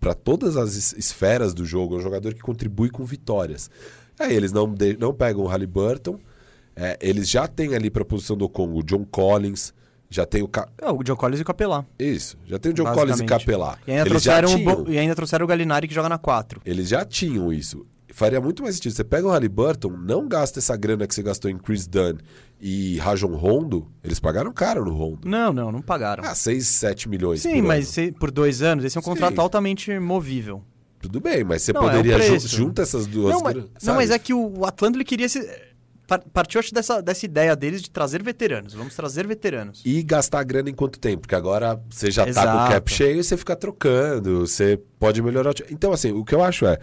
para 0.00 0.14
todas 0.14 0.56
as 0.56 0.74
es- 0.74 0.92
esferas 0.98 1.54
do 1.54 1.64
jogo. 1.64 1.94
É 1.94 1.98
um 1.98 2.02
jogador 2.02 2.34
que 2.34 2.40
contribui 2.40 2.90
com 2.90 3.04
vitórias. 3.04 3.70
Aí 4.18 4.34
eles 4.34 4.50
não, 4.52 4.72
de- 4.72 4.96
não 4.96 5.14
pegam 5.14 5.44
o 5.44 5.46
Halliburton. 5.46 6.18
É, 6.76 6.98
eles 7.00 7.28
já 7.28 7.46
têm 7.46 7.74
ali 7.74 7.90
para 7.90 8.02
a 8.02 8.04
posição 8.06 8.36
do 8.36 8.48
Congo 8.48 8.80
o 8.80 8.82
John 8.82 9.04
Collins, 9.04 9.72
já 10.10 10.26
tem 10.26 10.42
o. 10.42 10.48
Ca- 10.48 10.68
É, 10.80 10.90
o 10.90 11.02
John 11.02 11.16
Collins 11.16 11.38
e 11.38 11.42
o 11.42 11.44
Capelá. 11.44 11.84
Isso, 11.98 12.36
já 12.46 12.58
tem 12.58 12.72
o 12.72 12.74
John 12.74 12.92
Collins 12.92 13.20
e. 13.20 13.24
Capelá. 13.24 13.78
E 13.86 13.92
ainda, 13.92 14.08
eles, 14.10 14.22
já 14.22 14.40
trouxeram 14.40 14.48
o 14.48 14.56
tinham, 14.74 14.84
Bo- 14.84 14.90
e 14.90 14.98
ainda 14.98 15.14
trouxeram 15.14 15.44
o 15.44 15.48
Galinari 15.48 15.86
que 15.88 15.94
joga 15.94 16.08
na 16.08 16.18
4. 16.18 16.60
eles 16.64 16.88
já 16.88 17.04
tinham 17.04 17.52
isso. 17.52 17.86
Faria 18.12 18.40
muito 18.40 18.62
mais 18.62 18.76
sentido. 18.76 18.92
Você 18.94 19.02
pega 19.02 19.26
o 19.26 19.30
Halliburton, 19.30 19.88
não 19.90 20.28
gasta 20.28 20.60
essa 20.60 20.76
grana 20.76 21.04
que 21.04 21.12
você 21.14 21.20
gastou 21.22 21.50
em 21.50 21.58
Chris 21.58 21.84
Dunn 21.88 22.18
e 22.60 22.96
Rajon 22.98 23.34
Rondo. 23.34 23.88
Eles 24.04 24.20
pagaram 24.20 24.52
caro 24.52 24.84
no 24.84 24.92
Rondo. 24.94 25.28
Não, 25.28 25.52
não, 25.52 25.72
não 25.72 25.82
pagaram. 25.82 26.22
Ah, 26.24 26.32
6, 26.32 26.64
7 26.64 27.08
milhões 27.08 27.40
Sim, 27.42 27.54
por 27.54 27.62
mas 27.64 27.88
se- 27.88 28.12
por 28.12 28.30
dois 28.30 28.62
anos, 28.62 28.84
esse 28.84 28.96
é 28.96 29.00
um 29.00 29.02
Sim. 29.02 29.10
contrato 29.10 29.40
altamente 29.40 29.98
movível. 29.98 30.62
Tudo 31.00 31.20
bem, 31.20 31.42
mas 31.42 31.62
você 31.62 31.72
Não, 31.72 31.82
é 31.82 31.84
poderia 31.90 32.18
ju 32.20 32.28
preço. 32.28 32.48
junta 32.48 32.82
essas 32.82 33.04
duas. 33.06 33.34
Não, 33.34 33.40
mas, 33.42 33.56
não, 33.82 33.94
mas 33.96 34.10
é 34.10 34.18
que 34.18 34.32
o 34.32 34.64
Atlanta 34.64 34.96
ele 34.96 35.04
queria 35.04 35.28
se. 35.28 35.40
Par- 36.06 36.22
Partiu, 36.32 36.58
acho, 36.60 36.72
dessa, 36.74 37.00
dessa 37.02 37.24
ideia 37.24 37.54
deles 37.56 37.82
de 37.82 37.90
trazer 37.90 38.22
veteranos. 38.22 38.74
Vamos 38.74 38.94
trazer 38.94 39.26
veteranos. 39.26 39.82
E 39.84 40.02
gastar 40.02 40.42
grana 40.44 40.70
em 40.70 40.74
quanto 40.74 40.98
tempo? 40.98 41.22
Porque 41.22 41.34
agora 41.34 41.80
você 41.90 42.10
já 42.10 42.24
tá 42.26 42.32
com 42.32 42.38
o 42.38 42.42
Exato. 42.42 42.72
cap 42.72 42.90
cheio 42.92 43.20
e 43.20 43.24
você 43.24 43.36
fica 43.36 43.54
trocando, 43.56 44.40
você 44.46 44.80
pode 44.98 45.20
melhorar. 45.22 45.52
Então, 45.70 45.92
assim, 45.92 46.12
o 46.12 46.24
que 46.24 46.34
eu 46.34 46.42
acho 46.42 46.66
é. 46.66 46.78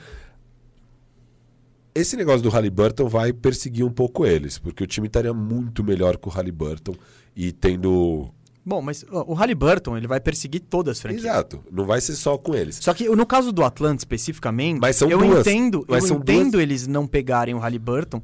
Esse 1.93 2.15
negócio 2.15 2.41
do 2.41 2.49
Halliburton 2.49 3.07
vai 3.09 3.33
perseguir 3.33 3.83
um 3.85 3.89
pouco 3.91 4.25
eles, 4.25 4.57
porque 4.57 4.83
o 4.83 4.87
time 4.87 5.07
estaria 5.07 5.33
muito 5.33 5.83
melhor 5.83 6.15
com 6.17 6.29
o 6.29 6.33
Halliburton 6.33 6.95
e 7.35 7.51
tendo. 7.51 8.29
Bom, 8.63 8.81
mas 8.81 9.03
o 9.09 9.33
Halliburton 9.33 9.97
ele 9.97 10.07
vai 10.07 10.19
perseguir 10.21 10.61
todas 10.61 10.97
as 10.97 11.01
franquias. 11.01 11.25
Exato, 11.25 11.61
não 11.69 11.83
vai 11.85 11.99
ser 11.99 12.13
só 12.15 12.37
com 12.37 12.53
eles. 12.55 12.77
Só 12.77 12.93
que 12.93 13.09
no 13.09 13.25
caso 13.25 13.51
do 13.51 13.63
Atlanta 13.63 14.01
especificamente, 14.01 14.79
Mas 14.79 14.95
são 14.95 15.09
eu 15.09 15.17
duas. 15.17 15.39
entendo, 15.45 15.83
Mas 15.89 16.09
eu 16.09 16.17
entendo 16.17 16.51
duas- 16.51 16.63
eles 16.63 16.87
não 16.87 17.05
pegarem 17.07 17.55
o 17.55 17.57
Halliburton, 17.59 18.21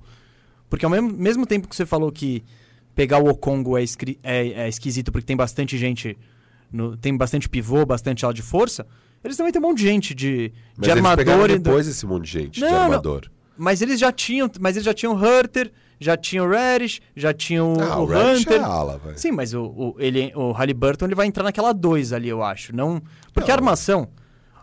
porque 0.70 0.86
ao 0.86 0.92
mesmo, 0.92 1.10
mesmo 1.12 1.46
tempo 1.46 1.68
que 1.68 1.76
você 1.76 1.86
falou 1.86 2.12
que 2.12 2.44
pegar 2.96 3.20
o 3.20 3.28
Okongo 3.30 3.78
é, 3.78 3.84
é- 4.24 4.48
é 4.50 4.68
esquisito 4.70 5.12
porque 5.12 5.26
tem 5.26 5.36
bastante 5.38 5.78
gente, 5.78 6.18
no- 6.72 6.98
tem 6.98 7.16
bastante 7.16 7.48
pivô, 7.48 7.86
bastante 7.86 8.26
ala 8.26 8.34
de 8.34 8.42
força, 8.42 8.86
eles 9.24 9.38
também 9.38 9.52
têm 9.52 9.62
um 9.62 9.66
monte 9.68 9.78
de 9.80 9.84
gente 9.86 10.16
de, 10.16 10.52
Mas 10.78 10.86
de 10.86 10.92
eles 10.92 11.06
armador. 11.06 11.50
e 11.50 11.58
do- 11.58 11.64
depois 11.64 11.88
esse 11.88 12.06
monte 12.06 12.26
de 12.26 12.32
gente 12.32 12.52
de 12.56 12.62
Não, 12.62 12.70
não. 12.72 12.82
armador. 12.82 13.30
Mas 13.58 13.82
eles 13.82 14.00
já 14.00 14.12
tinham, 14.12 14.50
mas 14.60 14.76
eles 14.76 14.86
já 14.86 14.94
tinham 14.94 15.14
o 15.14 15.18
Hurter, 15.18 15.72
já 16.00 16.16
tinham 16.16 16.46
o 16.46 16.50
Reddish, 16.50 17.02
já 17.16 17.34
tinham 17.34 17.74
Ah, 17.82 17.98
o, 18.00 18.04
o 18.04 18.06
Reddish 18.06 18.42
Hunter. 18.46 18.62
é 18.62 18.64
ala, 18.64 18.98
velho. 19.00 19.18
Sim, 19.18 19.32
mas 19.32 19.54
o, 19.56 19.64
o, 19.64 19.96
ele, 19.98 20.32
o 20.36 20.52
Halliburton 20.52 21.06
ele 21.06 21.16
vai 21.16 21.26
entrar 21.26 21.44
naquela 21.44 21.74
2 21.74 22.14
ali, 22.14 22.30
eu 22.30 22.44
acho. 22.44 22.76
Não, 22.76 23.02
porque 23.34 23.50
Não. 23.50 23.56
a 23.56 23.58
armação, 23.58 24.08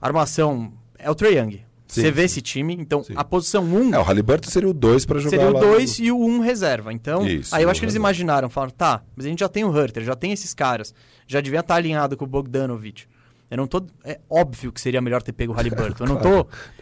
a 0.00 0.06
armação 0.06 0.72
é 0.96 1.10
o 1.10 1.14
Trae 1.14 1.36
Young. 1.36 1.60
Sim, 1.94 2.00
Você 2.02 2.10
vê 2.10 2.20
sim. 2.22 2.24
esse 2.26 2.40
time, 2.42 2.76
então 2.78 3.02
Sim. 3.04 3.14
a 3.16 3.24
posição 3.24 3.62
1 3.64 3.76
um 3.82 3.94
É, 3.94 3.98
o 3.98 4.02
Halliburton 4.02 4.50
seria 4.50 4.68
o 4.68 4.74
2 4.74 5.04
pra 5.06 5.18
jogar 5.18 5.30
seria 5.30 5.48
o 5.50 5.52
lá 5.52 5.60
2 5.60 5.98
no- 5.98 6.04
e 6.04 6.12
o 6.12 6.18
1 6.18 6.28
um 6.36 6.40
reserva. 6.40 6.92
Então, 6.92 7.26
Isso, 7.26 7.54
aí 7.54 7.62
eu 7.62 7.70
acho 7.70 7.80
que 7.80 7.84
eles 7.84 7.94
imaginaram, 7.94 8.48
falaram, 8.50 8.72
tá, 8.76 9.02
mas 9.16 9.26
a 9.26 9.28
gente 9.28 9.40
já 9.40 9.48
tem 9.48 9.64
o 9.64 9.68
Hurter, 9.70 10.02
já 10.02 10.14
tem 10.16 10.32
esses 10.32 10.52
caras, 10.52 10.92
já 11.26 11.40
devia 11.40 11.60
estar 11.60 11.76
alinhado 11.76 12.16
com 12.16 12.24
o 12.24 12.28
Bogdanovich. 12.28 13.06
Eu 13.50 13.58
não 13.58 13.66
tô. 13.66 13.84
É 14.04 14.18
óbvio 14.28 14.72
que 14.72 14.80
seria 14.80 15.00
melhor 15.00 15.22
ter 15.22 15.32
pego 15.32 15.52
o 15.52 15.56
Halliburton. 15.56 16.04
Eu 16.04 16.08
não 16.14 16.16
tô. 16.20 16.30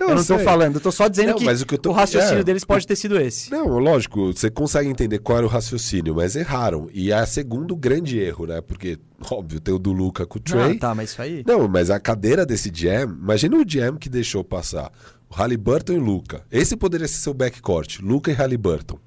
Não, 0.00 0.08
eu 0.10 0.14
não 0.14 0.24
tô 0.24 0.36
sei. 0.36 0.38
falando, 0.44 0.76
eu 0.76 0.80
tô 0.80 0.90
só 0.92 1.08
dizendo 1.08 1.30
Não, 1.30 1.34
que, 1.36 1.46
o 1.48 1.66
que 1.66 1.76
tô- 1.78 1.90
o 1.90 1.92
raciocínio 1.92 2.40
é, 2.40 2.44
deles 2.44 2.64
pode 2.64 2.86
ter 2.86 2.96
sido 2.96 3.20
esse. 3.20 3.50
Não, 3.50 3.66
lógico, 3.78 4.32
você 4.32 4.50
consegue 4.50 4.88
entender 4.88 5.18
qual 5.18 5.38
era 5.38 5.46
o 5.46 5.50
raciocínio, 5.50 6.14
mas 6.14 6.36
erraram. 6.36 6.88
E 6.92 7.12
é 7.12 7.22
o 7.22 7.26
segundo 7.26 7.76
grande 7.76 8.18
erro, 8.18 8.46
né? 8.46 8.60
Porque, 8.60 8.98
óbvio, 9.30 9.60
tem 9.60 9.74
o 9.74 9.78
do 9.78 9.92
Luca 9.92 10.24
com 10.26 10.38
o 10.38 10.40
Trey. 10.40 10.76
Ah, 10.76 10.78
tá, 10.78 10.94
mas 10.94 11.10
isso 11.10 11.20
aí. 11.20 11.44
Não, 11.46 11.66
mas 11.68 11.90
a 11.90 11.98
cadeira 12.00 12.46
desse 12.46 12.70
jam, 12.72 13.02
imagina 13.10 13.56
o 13.56 13.64
jam 13.68 13.96
que 13.96 14.08
deixou 14.08 14.42
passar. 14.44 14.90
O 15.28 15.34
Halliburton 15.34 15.94
e 15.94 15.98
Luca. 15.98 16.42
Esse 16.50 16.76
poderia 16.76 17.08
ser 17.08 17.16
seu 17.18 17.34
backcourt, 17.34 18.00
Luca 18.00 18.30
e 18.30 18.34
Halliburton. 18.34 18.98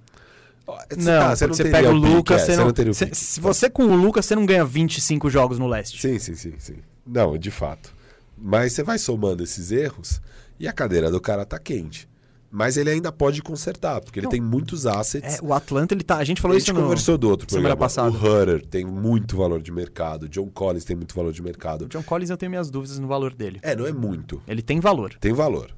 Você, 0.90 0.96
Não, 0.98 1.20
tá, 1.20 1.36
você, 1.36 1.48
você 1.48 1.48
não 1.48 1.56
teria 1.56 1.72
pega 1.72 1.90
o 1.90 1.94
Lucas, 1.94 2.42
é, 2.42 2.46
você 2.46 2.84
não, 2.86 2.94
cê- 2.94 3.10
se 3.14 3.40
você 3.40 3.70
com 3.70 3.84
o 3.86 3.96
Lucas, 3.96 4.26
você 4.26 4.36
não 4.36 4.46
ganha 4.46 4.66
25 4.66 5.30
jogos 5.30 5.60
no 5.60 5.68
leste. 5.68 6.02
Sim, 6.02 6.18
sim, 6.18 6.36
sim, 6.36 6.54
sim. 6.58 6.78
Não, 7.06 7.38
de 7.38 7.52
fato. 7.52 7.94
Mas 8.38 8.74
você 8.74 8.82
vai 8.84 8.98
somando 8.98 9.44
esses 9.44 9.72
erros 9.72 10.20
e 10.60 10.68
a 10.68 10.74
cadeira 10.74 11.12
do 11.12 11.22
cara 11.22 11.46
tá 11.46 11.60
quente. 11.60 12.10
Mas 12.52 12.78
ele 12.78 12.90
ainda 12.90 13.12
pode 13.12 13.42
consertar, 13.42 14.00
porque 14.00 14.20
ele 14.20 14.26
Não. 14.26 14.32
tem 14.32 14.40
muitos 14.40 14.86
assets. 14.86 15.40
É, 15.40 15.46
o 15.46 15.54
Atlanta, 15.54 15.94
ele 15.94 16.04
tá. 16.04 16.18
A 16.18 16.24
gente 16.24 16.40
a 16.40 16.42
falou 16.42 16.58
gente 16.58 16.68
isso 16.70 16.74
no. 16.74 16.82
conversou 16.84 17.18
do 17.18 17.30
outro 17.30 17.50
semana 17.50 17.76
programa. 17.76 17.86
passada. 17.86 18.10
O 18.18 18.42
Hutter 18.42 18.66
tem 18.66 18.86
muito 18.86 19.36
valor 19.36 19.62
de 19.62 19.72
mercado. 19.74 20.24
O 20.24 20.30
John 20.30 20.48
Collins 20.50 20.86
tem 20.86 20.96
muito 20.96 21.14
valor 21.14 21.34
de 21.34 21.42
mercado. 21.42 21.84
O 21.86 21.88
John 21.90 22.02
Collins, 22.04 22.30
eu 22.30 22.38
tenho 22.38 22.50
minhas 22.50 22.70
dúvidas 22.70 22.98
no 22.98 23.08
valor 23.08 23.34
dele. 23.34 23.60
É, 23.62 23.76
não 23.76 23.86
é 23.86 23.92
muito. 23.92 24.42
Ele 24.48 24.62
tem 24.62 24.80
valor. 24.80 25.14
Tem 25.20 25.34
valor. 25.34 25.72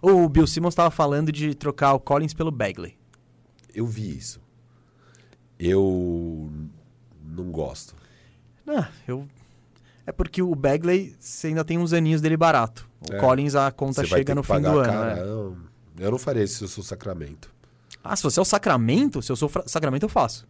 O 0.00 0.28
Bill 0.28 0.46
Simmons 0.46 0.72
estava 0.74 0.90
falando 0.92 1.32
de 1.32 1.54
trocar 1.56 1.94
o 1.94 1.98
Collins 1.98 2.32
pelo 2.34 2.52
Bagley. 2.52 2.94
Eu 3.76 3.86
vi 3.86 4.16
isso. 4.16 4.40
Eu 5.58 6.50
não 7.22 7.50
gosto. 7.50 7.94
Ah, 8.66 8.88
eu. 9.06 9.26
É 10.06 10.12
porque 10.12 10.40
o 10.40 10.54
Bagley, 10.54 11.14
você 11.18 11.48
ainda 11.48 11.64
tem 11.64 11.78
uns 11.78 11.92
aninhos 11.92 12.20
dele 12.20 12.36
barato. 12.36 12.88
O 13.10 13.14
É. 13.14 13.18
Collins, 13.18 13.54
a 13.54 13.70
conta 13.70 14.02
Você 14.02 14.06
chega 14.06 14.34
no 14.34 14.42
fim 14.42 14.60
do 14.60 14.68
ano. 14.78 14.84
cara. 14.84 15.14
né? 15.16 15.22
Eu, 15.22 15.56
eu 15.98 16.10
não 16.10 16.18
faria 16.18 16.42
isso 16.44 16.58
se 16.58 16.64
eu 16.64 16.68
sou 16.68 16.82
Sacramento. 16.84 17.50
Ah, 18.02 18.14
se 18.14 18.22
você 18.22 18.38
é 18.38 18.42
o 18.42 18.44
Sacramento, 18.44 19.20
se 19.20 19.32
eu 19.32 19.36
sou 19.36 19.50
Sacramento, 19.66 20.04
eu 20.04 20.08
faço. 20.08 20.46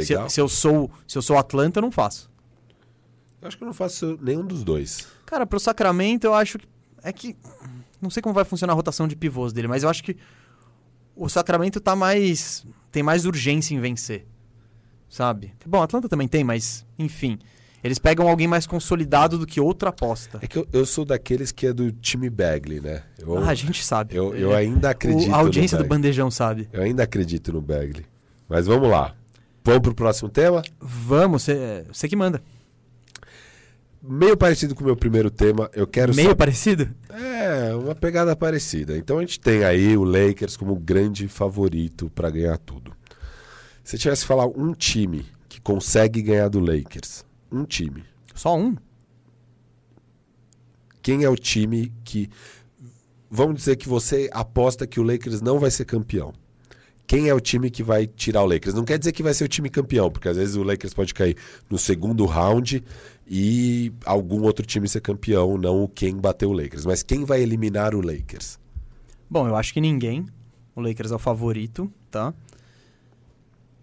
Se, 0.00 0.08
Pegar. 0.08 0.28
se 0.28 0.40
eu 0.40 0.48
sou 0.48 0.90
se 1.06 1.16
eu 1.16 1.22
sou 1.22 1.38
Atlanta, 1.38 1.78
eu 1.78 1.82
não 1.82 1.90
faço. 1.92 2.28
Eu 3.40 3.48
acho 3.48 3.56
que 3.56 3.62
eu 3.62 3.66
não 3.66 3.74
faço 3.74 4.18
nenhum 4.20 4.44
dos 4.44 4.64
dois. 4.64 5.06
Cara, 5.24 5.46
pro 5.46 5.60
Sacramento, 5.60 6.24
eu 6.24 6.34
acho 6.34 6.58
que. 6.58 6.66
É 7.02 7.12
que. 7.12 7.36
Não 8.00 8.10
sei 8.10 8.22
como 8.22 8.34
vai 8.34 8.44
funcionar 8.44 8.72
a 8.72 8.76
rotação 8.76 9.06
de 9.08 9.14
pivôs 9.16 9.52
dele, 9.52 9.68
mas 9.68 9.82
eu 9.84 9.88
acho 9.88 10.02
que 10.02 10.16
o 11.16 11.28
Sacramento 11.28 11.80
tá 11.80 11.96
mais. 11.96 12.64
tem 12.92 13.02
mais 13.02 13.24
urgência 13.24 13.74
em 13.74 13.80
vencer. 13.80 14.26
Sabe? 15.08 15.52
Bom, 15.66 15.82
Atlanta 15.82 16.08
também 16.08 16.28
tem, 16.28 16.44
mas, 16.44 16.84
enfim. 16.98 17.38
Eles 17.84 17.98
pegam 17.98 18.26
alguém 18.28 18.48
mais 18.48 18.66
consolidado 18.66 19.38
do 19.38 19.46
que 19.46 19.60
outra 19.60 19.90
aposta. 19.90 20.40
É 20.42 20.46
que 20.46 20.58
eu, 20.58 20.66
eu 20.72 20.84
sou 20.84 21.04
daqueles 21.04 21.52
que 21.52 21.66
é 21.68 21.72
do 21.72 21.92
time 21.92 22.28
Bagley, 22.28 22.80
né? 22.80 23.02
Eu, 23.18 23.38
Ah, 23.38 23.50
a 23.50 23.54
gente 23.54 23.84
sabe. 23.84 24.16
eu, 24.16 24.34
eu 24.34 24.54
ainda 24.54 24.90
acredito 24.90 25.30
o- 25.30 25.34
a 25.34 25.38
audiência 25.38 25.78
do. 25.78 25.84
Bandejão 25.84 26.28
sabe. 26.30 26.68
Eu 26.72 26.82
ainda 26.82 27.04
acredito 27.04 27.52
no 27.52 27.60
Bagley. 27.60 28.04
Mas 28.48 28.66
vamos 28.66 28.90
lá. 28.90 29.14
Vamos 29.64 29.82
pro 29.82 29.94
próximo 29.94 30.28
tema? 30.28 30.62
Vamos, 30.80 31.46
você 31.92 32.08
que 32.08 32.16
manda. 32.16 32.42
Meio 34.08 34.36
parecido 34.36 34.74
com 34.74 34.82
o 34.82 34.86
meu 34.86 34.96
primeiro 34.96 35.30
tema. 35.30 35.70
Eu 35.74 35.86
quero 35.86 36.14
Meio 36.14 36.28
só- 36.30 36.34
parecido? 36.34 36.88
É, 37.10 37.74
uma 37.74 37.94
pegada 37.94 38.36
parecida. 38.36 38.96
Então 38.96 39.18
a 39.18 39.20
gente 39.20 39.40
tem 39.40 39.64
aí 39.64 39.96
o 39.96 40.04
Lakers 40.04 40.56
como 40.56 40.76
grande 40.76 41.26
favorito 41.28 42.10
para 42.14 42.30
ganhar 42.30 42.56
tudo. 42.58 42.92
Se 43.82 43.98
tivesse 43.98 44.22
que 44.22 44.28
falar 44.28 44.46
um 44.46 44.72
time 44.74 45.26
que 45.48 45.60
consegue 45.60 46.22
ganhar 46.22 46.48
do 46.48 46.60
Lakers, 46.60 47.24
um 47.50 47.64
time, 47.64 48.04
Só 48.34 48.56
um? 48.56 48.76
quem 51.02 51.24
é 51.24 51.28
o 51.30 51.36
time 51.36 51.92
que. 52.04 52.28
Vamos 53.30 53.56
dizer 53.56 53.76
que 53.76 53.88
você 53.88 54.28
aposta 54.32 54.86
que 54.86 55.00
o 55.00 55.02
Lakers 55.02 55.40
não 55.40 55.58
vai 55.58 55.70
ser 55.70 55.84
campeão. 55.84 56.32
Quem 57.06 57.28
é 57.28 57.34
o 57.34 57.38
time 57.40 57.70
que 57.70 57.82
vai 57.84 58.06
tirar 58.06 58.42
o 58.42 58.46
Lakers? 58.46 58.74
Não 58.74 58.84
quer 58.84 58.98
dizer 58.98 59.12
que 59.12 59.22
vai 59.22 59.32
ser 59.32 59.44
o 59.44 59.48
time 59.48 59.68
campeão, 59.70 60.10
porque 60.10 60.28
às 60.28 60.36
vezes 60.36 60.56
o 60.56 60.62
Lakers 60.64 60.92
pode 60.92 61.14
cair 61.14 61.36
no 61.70 61.78
segundo 61.78 62.24
round 62.24 62.82
e 63.26 63.92
algum 64.04 64.42
outro 64.42 64.64
time 64.64 64.88
ser 64.88 65.00
campeão, 65.00 65.58
não 65.58 65.82
o 65.82 65.88
quem 65.88 66.16
bateu 66.16 66.50
o 66.50 66.52
Lakers. 66.52 66.86
Mas 66.86 67.02
quem 67.02 67.24
vai 67.24 67.42
eliminar 67.42 67.94
o 67.94 68.00
Lakers? 68.00 68.58
Bom, 69.28 69.48
eu 69.48 69.56
acho 69.56 69.72
que 69.74 69.80
ninguém. 69.80 70.26
O 70.74 70.80
Lakers 70.80 71.10
é 71.10 71.14
o 71.14 71.18
favorito, 71.18 71.90
tá? 72.10 72.32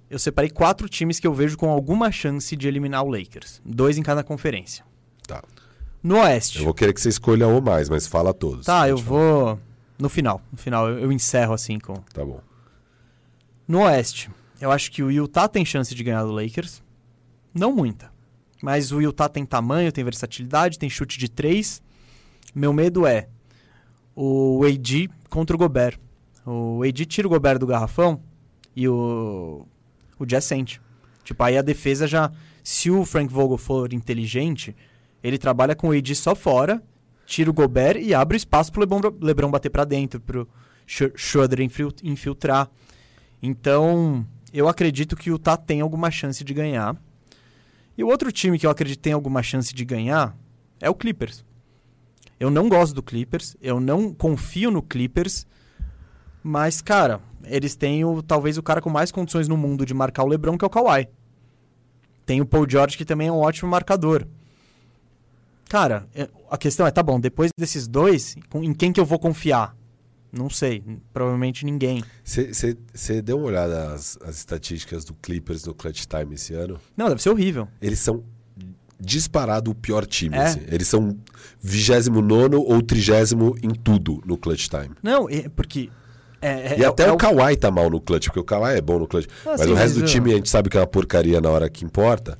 Eu 0.09 0.19
separei 0.19 0.49
quatro 0.49 0.87
times 0.87 1.19
que 1.19 1.25
eu 1.25 1.33
vejo 1.33 1.57
com 1.57 1.69
alguma 1.69 2.11
chance 2.11 2.55
de 2.55 2.67
eliminar 2.67 3.03
o 3.03 3.09
Lakers. 3.09 3.61
Dois 3.65 3.97
em 3.97 4.03
cada 4.03 4.23
conferência. 4.23 4.85
Tá. 5.27 5.43
No 6.01 6.17
Oeste. 6.17 6.59
Eu 6.59 6.65
vou 6.65 6.73
querer 6.73 6.93
que 6.93 7.01
você 7.01 7.09
escolha 7.09 7.47
um 7.47 7.55
ou 7.55 7.61
mais, 7.61 7.89
mas 7.89 8.05
fala 8.05 8.33
todos. 8.33 8.65
Tá, 8.65 8.87
eu 8.87 8.95
Pode 8.95 9.07
falar. 9.07 9.19
vou. 9.19 9.59
No 9.97 10.09
final. 10.09 10.41
No 10.51 10.57
final, 10.57 10.89
eu, 10.89 10.99
eu 10.99 11.11
encerro 11.11 11.53
assim 11.53 11.79
com. 11.79 11.95
Tá 12.13 12.23
bom. 12.23 12.41
No 13.67 13.79
Oeste, 13.81 14.29
eu 14.61 14.71
acho 14.71 14.91
que 14.91 15.01
o 15.01 15.09
Utah 15.09 15.47
tem 15.47 15.65
chance 15.65 15.95
de 15.95 16.03
ganhar 16.03 16.23
do 16.23 16.31
Lakers. 16.31 16.83
Não 17.53 17.73
muita. 17.73 18.12
Mas 18.63 18.93
o 18.93 19.01
Utah 19.01 19.27
tem 19.27 19.45
tamanho, 19.45 19.91
tem 19.91 20.05
versatilidade, 20.05 20.79
tem 20.79 20.89
chute 20.89 21.19
de 21.19 21.29
três. 21.29 21.81
Meu 22.55 22.71
medo 22.71 23.05
é 23.05 23.27
o 24.15 24.61
AD 24.65 25.09
contra 25.29 25.53
o 25.53 25.59
Gobert. 25.59 25.99
O 26.45 26.81
AD 26.81 27.05
tira 27.05 27.27
o 27.27 27.29
Gobert 27.29 27.59
do 27.59 27.67
garrafão 27.67 28.21
e 28.73 28.87
o, 28.87 29.67
o 30.17 30.25
Jazz 30.25 30.45
sente. 30.45 30.79
Tipo, 31.25 31.43
aí 31.43 31.57
a 31.57 31.61
defesa 31.61 32.07
já... 32.07 32.31
Se 32.63 32.89
o 32.89 33.03
Frank 33.03 33.33
Vogel 33.33 33.57
for 33.57 33.91
inteligente, 33.91 34.73
ele 35.21 35.37
trabalha 35.37 35.75
com 35.75 35.89
o 35.89 35.91
AD 35.91 36.15
só 36.15 36.33
fora, 36.33 36.81
tira 37.25 37.49
o 37.49 37.53
Gobert 37.53 37.97
e 38.01 38.13
abre 38.13 38.37
espaço 38.37 38.71
pro 38.71 38.79
LeBron, 38.79 39.01
LeBron 39.19 39.51
bater 39.51 39.69
pra 39.71 39.83
dentro, 39.83 40.21
pro 40.21 40.47
Sch- 40.87 41.11
Schroeder 41.17 41.59
infil- 41.59 41.91
infiltrar. 42.01 42.69
Então, 43.41 44.25
eu 44.53 44.69
acredito 44.69 45.17
que 45.17 45.29
o 45.29 45.33
Utah 45.33 45.57
tem 45.57 45.81
alguma 45.81 46.09
chance 46.09 46.41
de 46.45 46.53
ganhar. 46.53 46.95
E 47.97 48.03
o 48.03 48.07
outro 48.07 48.31
time 48.31 48.57
que 48.57 48.65
eu 48.65 48.71
acredito 48.71 48.99
tem 48.99 49.13
alguma 49.13 49.43
chance 49.43 49.73
de 49.73 49.85
ganhar 49.85 50.35
é 50.81 50.89
o 50.89 50.95
Clippers. 50.95 51.45
Eu 52.39 52.49
não 52.49 52.67
gosto 52.67 52.93
do 52.93 53.03
Clippers, 53.03 53.55
eu 53.61 53.79
não 53.79 54.13
confio 54.13 54.71
no 54.71 54.81
Clippers, 54.81 55.45
mas, 56.43 56.81
cara, 56.81 57.21
eles 57.45 57.75
têm 57.75 58.03
o, 58.03 58.21
talvez 58.21 58.57
o 58.57 58.63
cara 58.63 58.81
com 58.81 58.89
mais 58.89 59.11
condições 59.11 59.47
no 59.47 59.55
mundo 59.55 59.85
de 59.85 59.93
marcar 59.93 60.23
o 60.23 60.27
LeBron, 60.27 60.57
que 60.57 60.65
é 60.65 60.67
o 60.67 60.69
Kawhi. 60.69 61.07
Tem 62.25 62.41
o 62.41 62.45
Paul 62.45 62.69
George, 62.69 62.97
que 62.97 63.05
também 63.05 63.27
é 63.27 63.31
um 63.31 63.39
ótimo 63.39 63.69
marcador. 63.69 64.27
Cara, 65.69 66.07
é- 66.13 66.29
a 66.49 66.57
questão 66.57 66.85
é, 66.85 66.91
tá 66.91 67.01
bom, 67.01 67.19
depois 67.19 67.49
desses 67.57 67.87
dois, 67.87 68.35
em 68.55 68.73
quem 68.73 68.91
que 68.91 68.99
eu 68.99 69.05
vou 69.05 69.19
confiar? 69.19 69.75
Não 70.35 70.49
sei, 70.49 70.83
provavelmente 71.13 71.63
ninguém. 71.63 72.03
Você 72.23 73.21
deu 73.21 73.37
uma 73.37 73.45
olhada 73.47 73.89
nas 73.89 74.17
as 74.25 74.37
estatísticas 74.37 75.05
do 75.05 75.13
Clippers 75.13 75.63
no 75.63 75.75
Clutch 75.75 76.05
Time 76.05 76.33
esse 76.33 76.55
ano? 76.55 76.79
Não, 76.97 77.07
deve 77.07 77.21
ser 77.21 77.29
horrível. 77.29 77.67
Eles 77.79 77.99
são 77.99 78.23
disparado 78.99 79.69
o 79.69 79.75
pior 79.75 80.05
time. 80.07 80.35
É. 80.35 80.41
assim. 80.43 80.61
Eles 80.69 80.87
são 80.87 81.15
29 81.61 82.55
ou 82.55 82.81
30 82.81 83.35
em 83.61 83.69
tudo 83.69 84.21
no 84.25 84.37
Clutch 84.37 84.67
Time. 84.67 84.91
Não, 85.03 85.29
é 85.29 85.47
porque. 85.49 85.89
É, 86.41 86.73
é- 86.73 86.79
E 86.79 86.83
é- 86.83 86.87
até 86.87 87.11
o 87.11 87.15
Kawhi 87.17 87.55
tá 87.55 87.69
mal 87.71 87.89
no 87.89 88.01
clutch, 88.01 88.25
porque 88.27 88.39
o 88.39 88.43
Kawhi 88.43 88.75
é 88.77 88.81
bom 88.81 88.99
no 88.99 89.07
clutch. 89.07 89.27
Ah, 89.45 89.51
mas 89.51 89.61
sim, 89.61 89.71
o 89.71 89.75
resto 89.75 89.99
do 89.99 90.05
time 90.05 90.33
a 90.33 90.35
gente 90.35 90.49
sabe 90.49 90.67
que 90.69 90.77
é 90.77 90.79
uma 90.81 90.87
porcaria 90.87 91.39
na 91.39 91.49
hora 91.49 91.69
que 91.69 91.85
importa. 91.85 92.37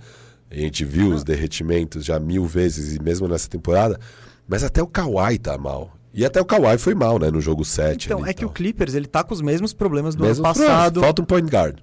A 0.51 0.55
gente 0.55 0.83
viu 0.83 1.09
os 1.13 1.23
derretimentos 1.23 2.03
já 2.03 2.19
mil 2.19 2.45
vezes, 2.45 2.95
e 2.95 3.01
mesmo 3.01 3.27
nessa 3.27 3.47
temporada. 3.47 3.99
Mas 4.47 4.63
até 4.63 4.81
o 4.83 4.87
Kawhi 4.87 5.37
tá 5.39 5.57
mal. 5.57 5.93
E 6.13 6.23
até 6.23 6.39
o 6.39 6.45
Kawhi 6.45 6.77
foi 6.77 6.93
mal, 6.93 7.17
né, 7.17 7.31
no 7.31 7.41
jogo 7.41 7.65
7. 7.65 8.05
Então, 8.05 8.19
ali 8.19 8.27
é 8.27 8.31
e 8.31 8.33
que 8.35 8.45
o. 8.45 8.49
Clippers, 8.49 8.93
ele 8.93 9.07
tá 9.07 9.23
com 9.23 9.33
os 9.33 9.41
mesmos 9.41 9.73
problemas 9.73 10.15
do 10.15 10.23
Mesmo 10.23 10.45
ano 10.45 10.53
passado. 10.53 10.93
problema, 10.93 11.05
Falta 11.07 11.21
um 11.21 11.25
point 11.25 11.49
guard. 11.49 11.79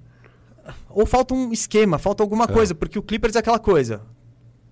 Ou 0.89 1.05
falta 1.05 1.33
um 1.33 1.51
esquema, 1.51 1.97
falta 1.97 2.23
alguma 2.23 2.47
coisa, 2.47 2.73
porque 2.75 2.97
o 2.97 3.03
Clippers 3.03 3.35
é 3.35 3.39
aquela 3.39 3.59
coisa. 3.59 4.01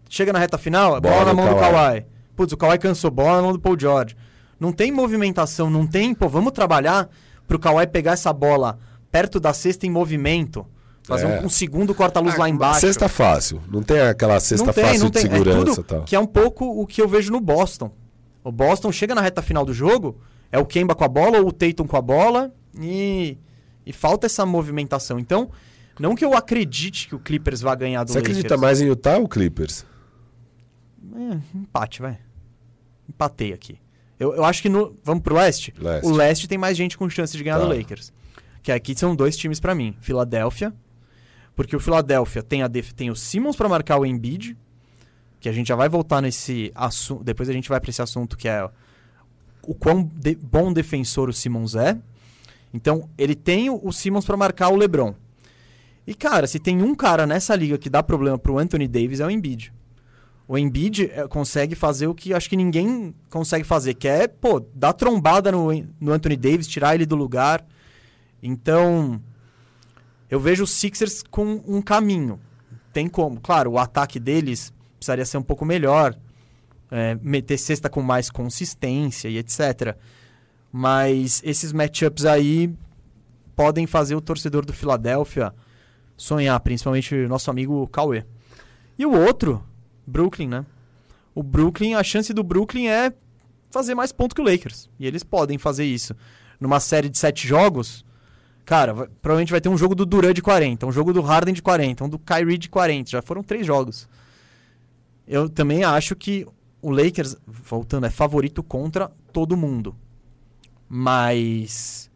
Chega 0.10 0.32
na 0.34 0.40
reta 0.40 0.58
final, 0.58 0.98
é 0.98 1.02
bola, 1.02 1.14
Bola 1.14 1.26
na 1.26 1.34
mão 1.34 1.50
do 1.54 1.60
Kawhi. 1.60 1.74
Kawhi. 1.74 2.06
Putz, 2.36 2.54
o 2.54 2.58
Kawhi 2.58 2.78
cansou, 2.78 3.12
bola 3.12 3.38
na 3.38 3.42
mão 3.44 3.52
do 3.54 3.60
Paul 3.60 3.78
George. 3.80 4.16
Não 4.60 4.72
tem 4.72 4.92
movimentação, 4.92 5.70
não 5.70 5.86
tem, 5.86 6.14
pô, 6.14 6.28
vamos 6.30 6.52
trabalhar 6.54 7.10
pro 7.48 7.60
Kawhi 7.60 7.86
pegar 7.88 8.14
essa 8.14 8.32
bola 8.34 8.80
perto 9.12 9.40
da 9.40 9.54
cesta 9.54 9.86
em 9.86 9.90
movimento. 9.90 10.66
Fazer 11.04 11.26
É. 11.26 11.42
um, 11.42 11.46
um 11.46 11.50
segundo 11.50 11.94
corta-luz 11.96 12.36
Ah, 12.36 12.40
lá 12.40 12.50
embaixo. 12.50 12.82
Cesta 12.82 13.10
fácil. 13.10 13.62
Não 13.70 13.82
tem 13.82 14.00
aquela 14.02 14.40
cesta 14.40 14.66
não 14.66 14.74
tem, 14.74 14.84
fácil 14.86 15.00
não 15.00 15.08
de 15.10 15.14
tem. 15.14 15.22
segurança 15.24 15.58
é 15.60 15.66
tudo 15.76 15.84
tal. 15.84 16.02
que 16.04 16.16
é 16.16 16.20
um 16.20 16.28
pouco 16.28 16.66
o 16.66 16.86
que 16.86 17.02
eu 17.02 17.08
vejo 17.08 17.32
no 17.32 17.40
Boston. 17.42 17.92
O 18.44 18.52
Boston 18.52 18.92
chega 18.92 19.14
na 19.16 19.22
reta 19.22 19.42
final 19.42 19.66
do 19.66 19.74
jogo, 19.74 20.20
é 20.52 20.58
o 20.58 20.66
Kemba 20.66 20.96
com 20.96 21.04
a 21.04 21.08
bola 21.08 21.40
ou 21.40 21.48
o 21.50 21.52
Tatum 21.52 21.86
com 21.86 21.98
a 21.98 22.02
bola 22.02 22.54
e, 22.80 23.38
e 23.86 23.92
falta 23.94 24.26
essa 24.28 24.46
movimentação. 24.46 25.20
Então, 25.20 25.50
não 26.00 26.16
que 26.16 26.24
eu 26.24 26.34
acredite 26.34 27.08
que 27.08 27.16
o 27.16 27.20
Clippers 27.20 27.62
vai 27.62 27.76
ganhar 27.76 28.04
do 28.04 28.12
Você 28.12 28.20
Lakers. 28.20 28.38
acredita 28.38 28.58
mais 28.58 28.80
em 28.82 28.86
Utah 28.88 29.18
ou 29.18 29.28
Clippers? 29.28 29.86
É, 31.16 31.58
empate, 31.58 32.02
vai. 32.02 32.18
Empatei 33.08 33.54
aqui. 33.54 33.78
Eu, 34.20 34.36
eu 34.36 34.44
acho 34.44 34.62
que 34.62 34.70
no. 34.70 34.96
Vamos 35.04 35.24
pro 35.24 35.36
leste? 35.36 35.74
Leste. 35.78 36.06
O 36.08 36.12
leste 36.12 36.48
tem 36.48 36.58
mais 36.58 36.76
gente 36.78 36.98
com 36.98 37.10
chance 37.10 37.36
de 37.36 37.44
ganhar 37.44 37.58
Tá. 37.60 37.66
do 37.66 37.74
Lakers. 37.76 38.12
Que 38.62 38.72
aqui 38.72 38.94
são 38.98 39.16
dois 39.16 39.36
times 39.38 39.60
pra 39.60 39.74
mim. 39.74 39.96
Filadélfia. 40.02 40.74
Porque 41.56 41.76
o 41.76 41.80
Philadelphia 41.80 42.44
tem, 42.44 42.62
a 42.62 42.68
def- 42.68 42.92
tem 42.94 43.10
o 43.10 43.16
Simmons 43.16 43.56
pra 43.56 43.68
marcar 43.70 43.98
o 43.98 44.06
Embiid. 44.06 44.58
Que 45.40 45.48
a 45.48 45.52
gente 45.52 45.68
já 45.68 45.76
vai 45.76 45.88
voltar 45.88 46.22
nesse 46.22 46.72
assunto, 46.76 47.24
depois 47.24 47.50
a 47.50 47.54
gente 47.54 47.70
vai 47.70 47.80
para 47.80 47.90
esse 47.90 48.02
assunto 48.02 48.38
que 48.38 48.48
é 48.48 48.70
o 49.66 49.74
quão 49.74 50.04
de- 50.04 50.36
bom 50.36 50.74
defensor 50.74 51.30
o 51.30 51.34
Simmons 51.34 51.76
é. 51.76 51.98
Então, 52.74 53.10
ele 53.18 53.36
tem 53.36 53.70
o, 53.70 53.92
Simmons 53.92 54.26
para 54.26 54.38
marcar 54.38 54.70
o 54.70 54.76
LeBron. 54.76 55.14
E 56.06 56.14
cara, 56.14 56.48
se 56.48 56.60
tem 56.60 56.82
um 56.82 56.94
cara 56.94 57.26
nessa 57.26 57.56
liga 57.56 57.78
que 57.78 57.90
dá 57.90 58.04
problema 58.04 58.38
pro 58.38 58.58
Anthony 58.58 58.88
Davis 58.88 59.20
é 59.20 59.26
o 59.26 59.32
Embiid. 59.32 59.74
O 60.48 60.58
Embiid 60.58 61.12
eh, 61.12 61.28
consegue 61.28 61.76
fazer 61.76 62.08
o 62.08 62.16
que 62.16 62.34
acho 62.34 62.50
que 62.50 62.56
ninguém 62.58 63.14
consegue 63.30 63.64
fazer, 63.64 63.94
que 63.94 64.08
é, 64.08 64.28
pô, 64.28 64.60
dar 64.74 64.94
trombada 64.94 65.52
no, 65.52 65.68
no 66.00 66.12
Anthony 66.12 66.36
Davis, 66.36 66.68
tirar 66.68 66.96
ele 66.96 67.06
do 67.06 67.16
lugar. 67.16 67.64
Então, 68.42 69.22
eu 70.30 70.40
vejo 70.40 70.64
os 70.64 70.72
Sixers 70.72 71.24
com 71.24 71.62
um 71.68 71.82
caminho. 71.82 72.40
Tem 72.92 73.08
como. 73.08 73.40
Claro, 73.40 73.72
o 73.72 73.78
ataque 73.78 74.20
deles 74.20 74.74
precisaria 75.00 75.26
ser 75.26 75.38
um 75.38 75.44
pouco 75.44 75.66
melhor. 75.66 76.16
é, 76.92 77.16
meter 77.22 77.58
cesta 77.58 77.88
com 77.90 78.02
mais 78.02 78.30
consistência 78.32 79.28
e 79.30 79.38
etc. 79.38 79.96
Mas 80.72 81.42
esses 81.46 81.72
matchups 81.72 82.26
aí 82.26 82.74
podem 83.56 83.86
fazer 83.88 84.16
o 84.16 84.22
torcedor 84.22 84.66
do 84.66 84.74
Philadelphia 84.74 85.54
sonhar, 86.18 86.60
principalmente 86.60 87.14
o 87.16 87.30
nosso 87.30 87.50
amigo 87.52 87.88
Cauê. 87.88 88.24
E 88.98 89.06
o 89.06 89.12
outro, 89.14 89.64
Brooklyn, 90.06 90.48
né? 90.48 90.66
O 91.36 91.44
Brooklyn, 91.44 91.94
a 91.94 92.04
chance 92.04 92.34
do 92.34 92.44
Brooklyn 92.44 92.88
é 92.88 93.14
fazer 93.70 93.94
mais 93.96 94.12
pontos 94.12 94.34
que 94.34 94.42
o 94.42 94.44
Lakers. 94.46 94.90
E 95.00 95.06
eles 95.08 95.24
podem 95.24 95.58
fazer 95.58 95.86
isso. 95.86 96.16
Numa 96.60 96.80
série 96.80 97.08
de 97.08 97.18
sete 97.18 97.48
jogos, 97.48 98.04
cara, 98.66 98.94
vai- 98.94 99.08
provavelmente 99.22 99.52
vai 99.52 99.62
ter 99.62 99.70
um 99.70 99.78
jogo 99.78 99.94
do 99.96 100.06
Durant 100.06 100.34
de 100.36 100.42
40, 100.42 100.86
um 100.88 100.92
jogo 100.92 101.14
do 101.14 101.22
Harden 101.22 101.54
de 101.54 101.62
40, 101.62 102.04
um 102.04 102.10
do 102.10 102.18
Kyrie 102.20 102.58
de 102.58 102.68
40. 102.68 103.12
Já 103.12 103.22
foram 103.22 103.42
três 103.44 103.66
jogos. 103.66 104.10
Eu 105.30 105.48
também 105.48 105.84
acho 105.84 106.16
que 106.16 106.44
o 106.82 106.90
Lakers, 106.90 107.38
voltando, 107.46 108.08
é 108.08 108.10
favorito 108.10 108.64
contra 108.64 109.12
todo 109.32 109.56
mundo. 109.56 109.96
Mas 110.88 112.10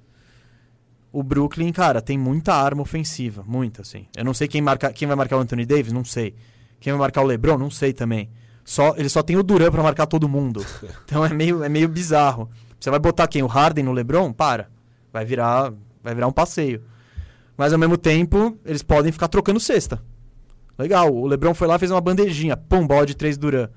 o 1.11 1.21
Brooklyn, 1.21 1.71
cara, 1.71 2.01
tem 2.01 2.17
muita 2.17 2.55
arma 2.55 2.81
ofensiva, 2.81 3.43
muita, 3.45 3.83
assim. 3.83 4.07
Eu 4.17 4.25
não 4.25 4.33
sei 4.33 4.47
quem, 4.47 4.63
marca, 4.63 4.91
quem 4.91 5.07
vai 5.07 5.15
marcar 5.15 5.37
o 5.37 5.41
Anthony 5.41 5.63
Davis, 5.63 5.93
não 5.93 6.03
sei. 6.03 6.33
Quem 6.79 6.91
vai 6.91 6.99
marcar 6.99 7.21
o 7.21 7.25
LeBron, 7.25 7.55
não 7.55 7.69
sei 7.69 7.93
também. 7.93 8.31
Só, 8.65 8.95
ele 8.97 9.09
só 9.09 9.21
tem 9.21 9.37
o 9.37 9.43
Durant 9.43 9.71
pra 9.71 9.83
marcar 9.83 10.07
todo 10.07 10.27
mundo. 10.27 10.65
Então 11.05 11.23
é 11.23 11.29
meio, 11.31 11.63
é 11.63 11.69
meio 11.69 11.87
bizarro. 11.87 12.49
Você 12.79 12.89
vai 12.89 12.97
botar 12.97 13.27
quem? 13.27 13.43
O 13.43 13.47
Harden 13.47 13.85
no 13.85 13.91
LeBron? 13.91 14.33
Para. 14.33 14.71
Vai 15.11 15.23
virar, 15.23 15.71
vai 16.01 16.15
virar 16.15 16.25
um 16.25 16.31
passeio. 16.31 16.81
Mas 17.55 17.73
ao 17.73 17.77
mesmo 17.77 17.95
tempo, 17.95 18.57
eles 18.65 18.81
podem 18.81 19.11
ficar 19.11 19.27
trocando 19.27 19.59
cesta. 19.59 20.01
Legal, 20.77 21.13
o 21.13 21.27
LeBron 21.27 21.53
foi 21.53 21.67
lá 21.67 21.77
fez 21.77 21.91
uma 21.91 22.01
bandejinha, 22.01 22.57
pum, 22.57 22.85
bola 22.87 23.05
de 23.05 23.15
três 23.15 23.37
Duran. 23.37 23.69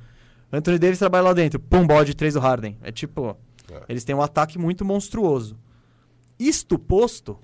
Anthony 0.53 0.79
Davis 0.79 0.99
trabalha 0.99 1.25
lá 1.25 1.33
dentro, 1.33 1.59
pum, 1.61 1.87
bola 1.87 2.05
de 2.05 2.15
três 2.15 2.35
do 2.35 2.41
Harden. 2.41 2.79
É 2.83 2.91
tipo, 2.93 3.37
É. 3.71 3.83
eles 3.89 4.05
têm 4.05 4.15
um 4.15 4.23
ataque 4.23 4.59
muito 4.59 4.85
monstruoso. 4.85 5.59
Isto 6.39 6.79
posto, 6.79 7.39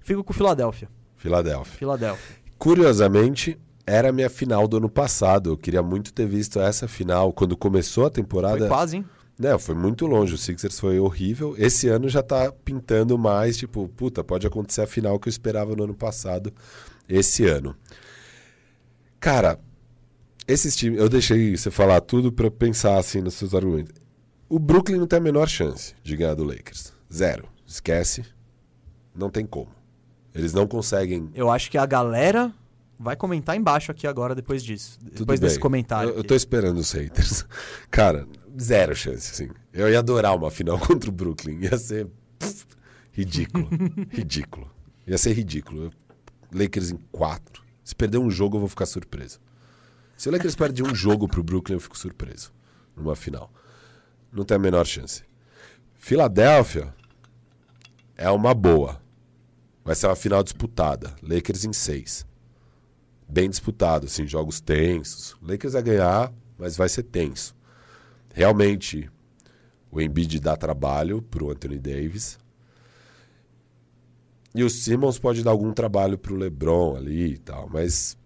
fico 0.00 0.22
com 0.24 0.32
o 0.32 0.36
Philadelphia. 0.36 0.88
Filadélfia. 1.16 1.78
Philadelphia. 1.78 2.36
Curiosamente, 2.58 3.58
era 3.86 4.10
a 4.10 4.12
minha 4.12 4.30
final 4.30 4.66
do 4.68 4.76
ano 4.78 4.88
passado. 4.88 5.50
Eu 5.50 5.56
queria 5.56 5.82
muito 5.82 6.12
ter 6.12 6.26
visto 6.26 6.60
essa 6.60 6.86
final. 6.86 7.32
Quando 7.32 7.56
começou 7.56 8.06
a 8.06 8.10
temporada. 8.10 8.58
Foi 8.58 8.68
quase, 8.68 8.96
hein? 8.98 9.04
Não, 9.38 9.58
foi 9.58 9.74
muito 9.74 10.06
longe. 10.06 10.34
O 10.34 10.38
Sixers 10.38 10.78
foi 10.78 10.98
horrível. 10.98 11.54
Esse 11.58 11.88
ano 11.88 12.08
já 12.08 12.22
tá 12.22 12.52
pintando 12.64 13.18
mais, 13.18 13.56
tipo, 13.56 13.88
puta, 13.88 14.22
pode 14.22 14.46
acontecer 14.46 14.82
a 14.82 14.86
final 14.86 15.18
que 15.18 15.28
eu 15.28 15.30
esperava 15.30 15.74
no 15.74 15.84
ano 15.84 15.94
passado, 15.94 16.52
esse 17.08 17.46
ano. 17.46 17.76
Cara, 19.20 19.58
esses 20.46 20.76
times, 20.76 20.98
eu 21.00 21.08
deixei 21.08 21.56
você 21.56 21.70
falar 21.70 22.00
tudo 22.00 22.30
pra 22.32 22.50
pensar 22.50 22.98
assim 22.98 23.20
nos 23.20 23.34
seus 23.34 23.54
argumentos. 23.54 23.94
O 24.48 24.58
Brooklyn 24.58 24.98
não 24.98 25.06
tem 25.06 25.18
a 25.18 25.22
menor 25.22 25.48
chance 25.48 25.94
de 26.02 26.16
ganhar 26.16 26.34
do 26.34 26.44
Lakers. 26.44 26.92
Zero. 27.12 27.48
Esquece. 27.66 28.24
Não 29.14 29.30
tem 29.30 29.46
como. 29.46 29.70
Eles 30.34 30.52
não 30.52 30.66
conseguem. 30.66 31.30
Eu 31.34 31.50
acho 31.50 31.70
que 31.70 31.78
a 31.78 31.86
galera 31.86 32.52
vai 32.98 33.16
comentar 33.16 33.56
embaixo 33.56 33.90
aqui 33.90 34.06
agora 34.06 34.34
depois 34.34 34.62
disso. 34.62 34.98
Tudo 34.98 35.18
depois 35.20 35.40
desse 35.40 35.56
bem. 35.56 35.62
comentário. 35.62 36.10
Eu, 36.10 36.16
eu 36.16 36.24
tô 36.24 36.34
esperando 36.34 36.78
os 36.78 36.92
haters. 36.92 37.46
Cara, 37.90 38.26
zero 38.60 38.94
chance, 38.94 39.30
assim. 39.32 39.50
Eu 39.72 39.90
ia 39.90 39.98
adorar 39.98 40.36
uma 40.36 40.50
final 40.50 40.78
contra 40.80 41.08
o 41.08 41.12
Brooklyn. 41.12 41.60
Ia 41.60 41.78
ser 41.78 42.06
pff, 42.38 42.66
ridículo. 43.12 43.68
ridículo. 44.10 44.70
Ia 45.06 45.18
ser 45.18 45.32
ridículo. 45.32 45.90
Lakers 46.52 46.90
em 46.90 46.96
quatro. 47.12 47.64
Se 47.82 47.94
perder 47.94 48.18
um 48.18 48.30
jogo, 48.30 48.56
eu 48.56 48.60
vou 48.60 48.68
ficar 48.68 48.86
surpreso. 48.86 49.40
Se 50.16 50.28
o 50.28 50.32
Lakers 50.32 50.54
perde 50.54 50.82
um 50.82 50.94
jogo 50.94 51.28
pro 51.28 51.42
Brooklyn, 51.42 51.74
eu 51.74 51.80
fico 51.80 51.98
surpreso. 51.98 52.52
Numa 52.96 53.16
final. 53.16 53.52
Não 54.32 54.44
tem 54.44 54.56
a 54.56 54.60
menor 54.60 54.86
chance. 54.86 55.22
Filadélfia 55.94 56.94
é 58.16 58.30
uma 58.30 58.54
boa. 58.54 59.00
Vai 59.84 59.94
ser 59.94 60.06
uma 60.06 60.16
final 60.16 60.42
disputada. 60.42 61.14
Lakers 61.22 61.64
em 61.64 61.72
seis 61.72 62.26
bem 63.28 63.48
disputado, 63.48 64.06
assim, 64.06 64.26
jogos 64.26 64.60
tensos. 64.60 65.36
Lakers 65.42 65.72
vai 65.72 65.82
ganhar, 65.82 66.32
mas 66.58 66.76
vai 66.76 66.88
ser 66.88 67.04
tenso. 67.04 67.54
Realmente, 68.32 69.10
o 69.90 70.00
Embiid 70.00 70.40
dá 70.40 70.56
trabalho 70.56 71.22
pro 71.22 71.50
Anthony 71.50 71.78
Davis. 71.78 72.38
E 74.54 74.62
o 74.62 74.70
Simmons 74.70 75.18
pode 75.18 75.42
dar 75.42 75.50
algum 75.50 75.72
trabalho 75.72 76.16
pro 76.16 76.36
LeBron 76.36 76.96
ali 76.96 77.32
e 77.32 77.38
tal, 77.38 77.68
mas 77.72 78.16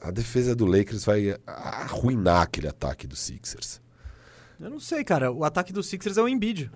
a 0.00 0.10
defesa 0.10 0.54
do 0.56 0.64
Lakers 0.64 1.04
vai 1.04 1.36
arruinar 1.46 2.42
aquele 2.42 2.68
ataque 2.68 3.06
do 3.06 3.14
Sixers. 3.14 3.80
Eu 4.58 4.70
não 4.70 4.80
sei, 4.80 5.04
cara. 5.04 5.30
O 5.30 5.44
ataque 5.44 5.72
dos 5.72 5.86
Sixers 5.86 6.16
é 6.16 6.22
o 6.22 6.28
Embiid. 6.28 6.70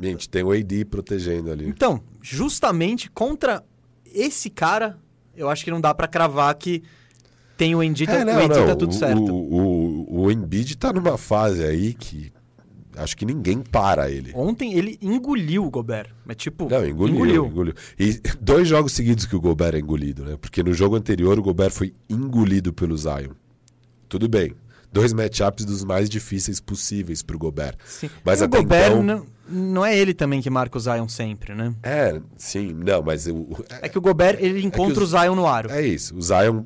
Gente, 0.00 0.28
tem 0.28 0.42
o 0.42 0.50
AD 0.52 0.84
protegendo 0.86 1.50
ali. 1.52 1.68
Então, 1.68 2.02
justamente 2.20 3.10
contra 3.10 3.62
esse 4.04 4.50
cara, 4.50 4.98
eu 5.36 5.48
acho 5.48 5.62
que 5.62 5.70
não 5.70 5.80
dá 5.80 5.94
pra 5.94 6.08
cravar 6.08 6.54
que 6.56 6.82
tem 7.56 7.74
o 7.74 7.82
Embiid, 7.82 8.10
É, 8.10 8.22
o 8.22 8.24
não, 8.24 8.32
Embiid 8.42 8.58
não. 8.60 8.66
tá 8.66 8.74
tudo 8.74 8.90
o, 8.90 8.94
certo. 8.94 9.32
O, 9.32 10.08
o, 10.10 10.20
o 10.22 10.30
Embiid 10.32 10.76
tá 10.76 10.92
numa 10.92 11.16
fase 11.18 11.62
aí 11.62 11.94
que 11.94 12.32
acho 12.96 13.16
que 13.16 13.24
ninguém 13.24 13.60
para 13.60 14.10
ele. 14.10 14.32
Ontem 14.34 14.74
ele 14.74 14.98
engoliu 15.00 15.64
o 15.64 15.70
Gobert. 15.70 16.10
Mas 16.24 16.36
tipo, 16.36 16.68
Não, 16.68 16.86
engoliu, 16.86 17.46
engoliu. 17.46 17.74
E 17.98 18.20
dois 18.40 18.68
jogos 18.68 18.92
seguidos 18.92 19.26
que 19.26 19.34
o 19.36 19.40
Gobert 19.40 19.74
é 19.74 19.78
engolido, 19.78 20.24
né? 20.24 20.36
Porque 20.40 20.62
no 20.62 20.72
jogo 20.72 20.96
anterior 20.96 21.38
o 21.38 21.42
Gobert 21.42 21.72
foi 21.72 21.92
engolido 22.08 22.72
pelo 22.72 22.96
Zion. 22.96 23.32
Tudo 24.08 24.28
bem. 24.28 24.54
Dois 24.92 25.12
matchups 25.14 25.64
dos 25.64 25.82
mais 25.84 26.10
difíceis 26.10 26.60
possíveis 26.60 27.22
pro 27.22 27.38
Gobert. 27.38 27.76
Sim. 27.86 28.10
Mas 28.22 28.40
E 28.40 28.42
o 28.42 28.46
até 28.46 28.58
Gobert 28.58 28.92
então- 28.92 29.02
não, 29.02 29.26
não 29.48 29.86
é 29.86 29.96
ele 29.96 30.12
também 30.12 30.42
que 30.42 30.50
marca 30.50 30.76
o 30.76 30.80
Zion 30.80 31.08
sempre, 31.08 31.54
né? 31.54 31.74
É, 31.82 32.20
sim, 32.36 32.74
não, 32.74 33.02
mas 33.02 33.26
o, 33.26 33.34
o- 33.36 33.64
É 33.80 33.88
que 33.88 33.96
o 33.96 34.02
Gobert 34.02 34.36
ele 34.38 34.62
encontra 34.62 35.02
os- 35.02 35.14
o 35.14 35.18
Zion 35.18 35.34
no 35.34 35.46
aro. 35.46 35.70
é 35.70 35.80
isso. 35.86 36.14
O 36.14 36.20
Zion, 36.20 36.64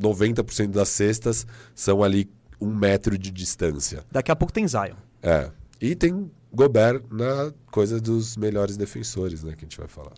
90% 0.00 0.68
das 0.68 0.88
cestas 0.88 1.46
são 1.74 2.02
ali 2.02 2.30
um 2.60 2.74
metro 2.74 3.18
de 3.18 3.30
distância. 3.30 4.02
Daqui 4.10 4.30
a 4.30 4.36
pouco 4.36 4.52
tem 4.52 4.66
Zion. 4.66 4.94
É. 5.26 5.50
E 5.80 5.94
tem 5.94 6.30
Gobert 6.52 7.02
na 7.10 7.52
coisa 7.70 8.00
dos 8.00 8.36
melhores 8.36 8.76
defensores, 8.76 9.42
né? 9.42 9.52
Que 9.52 9.64
a 9.64 9.68
gente 9.68 9.76
vai 9.78 9.88
falar. 9.88 10.14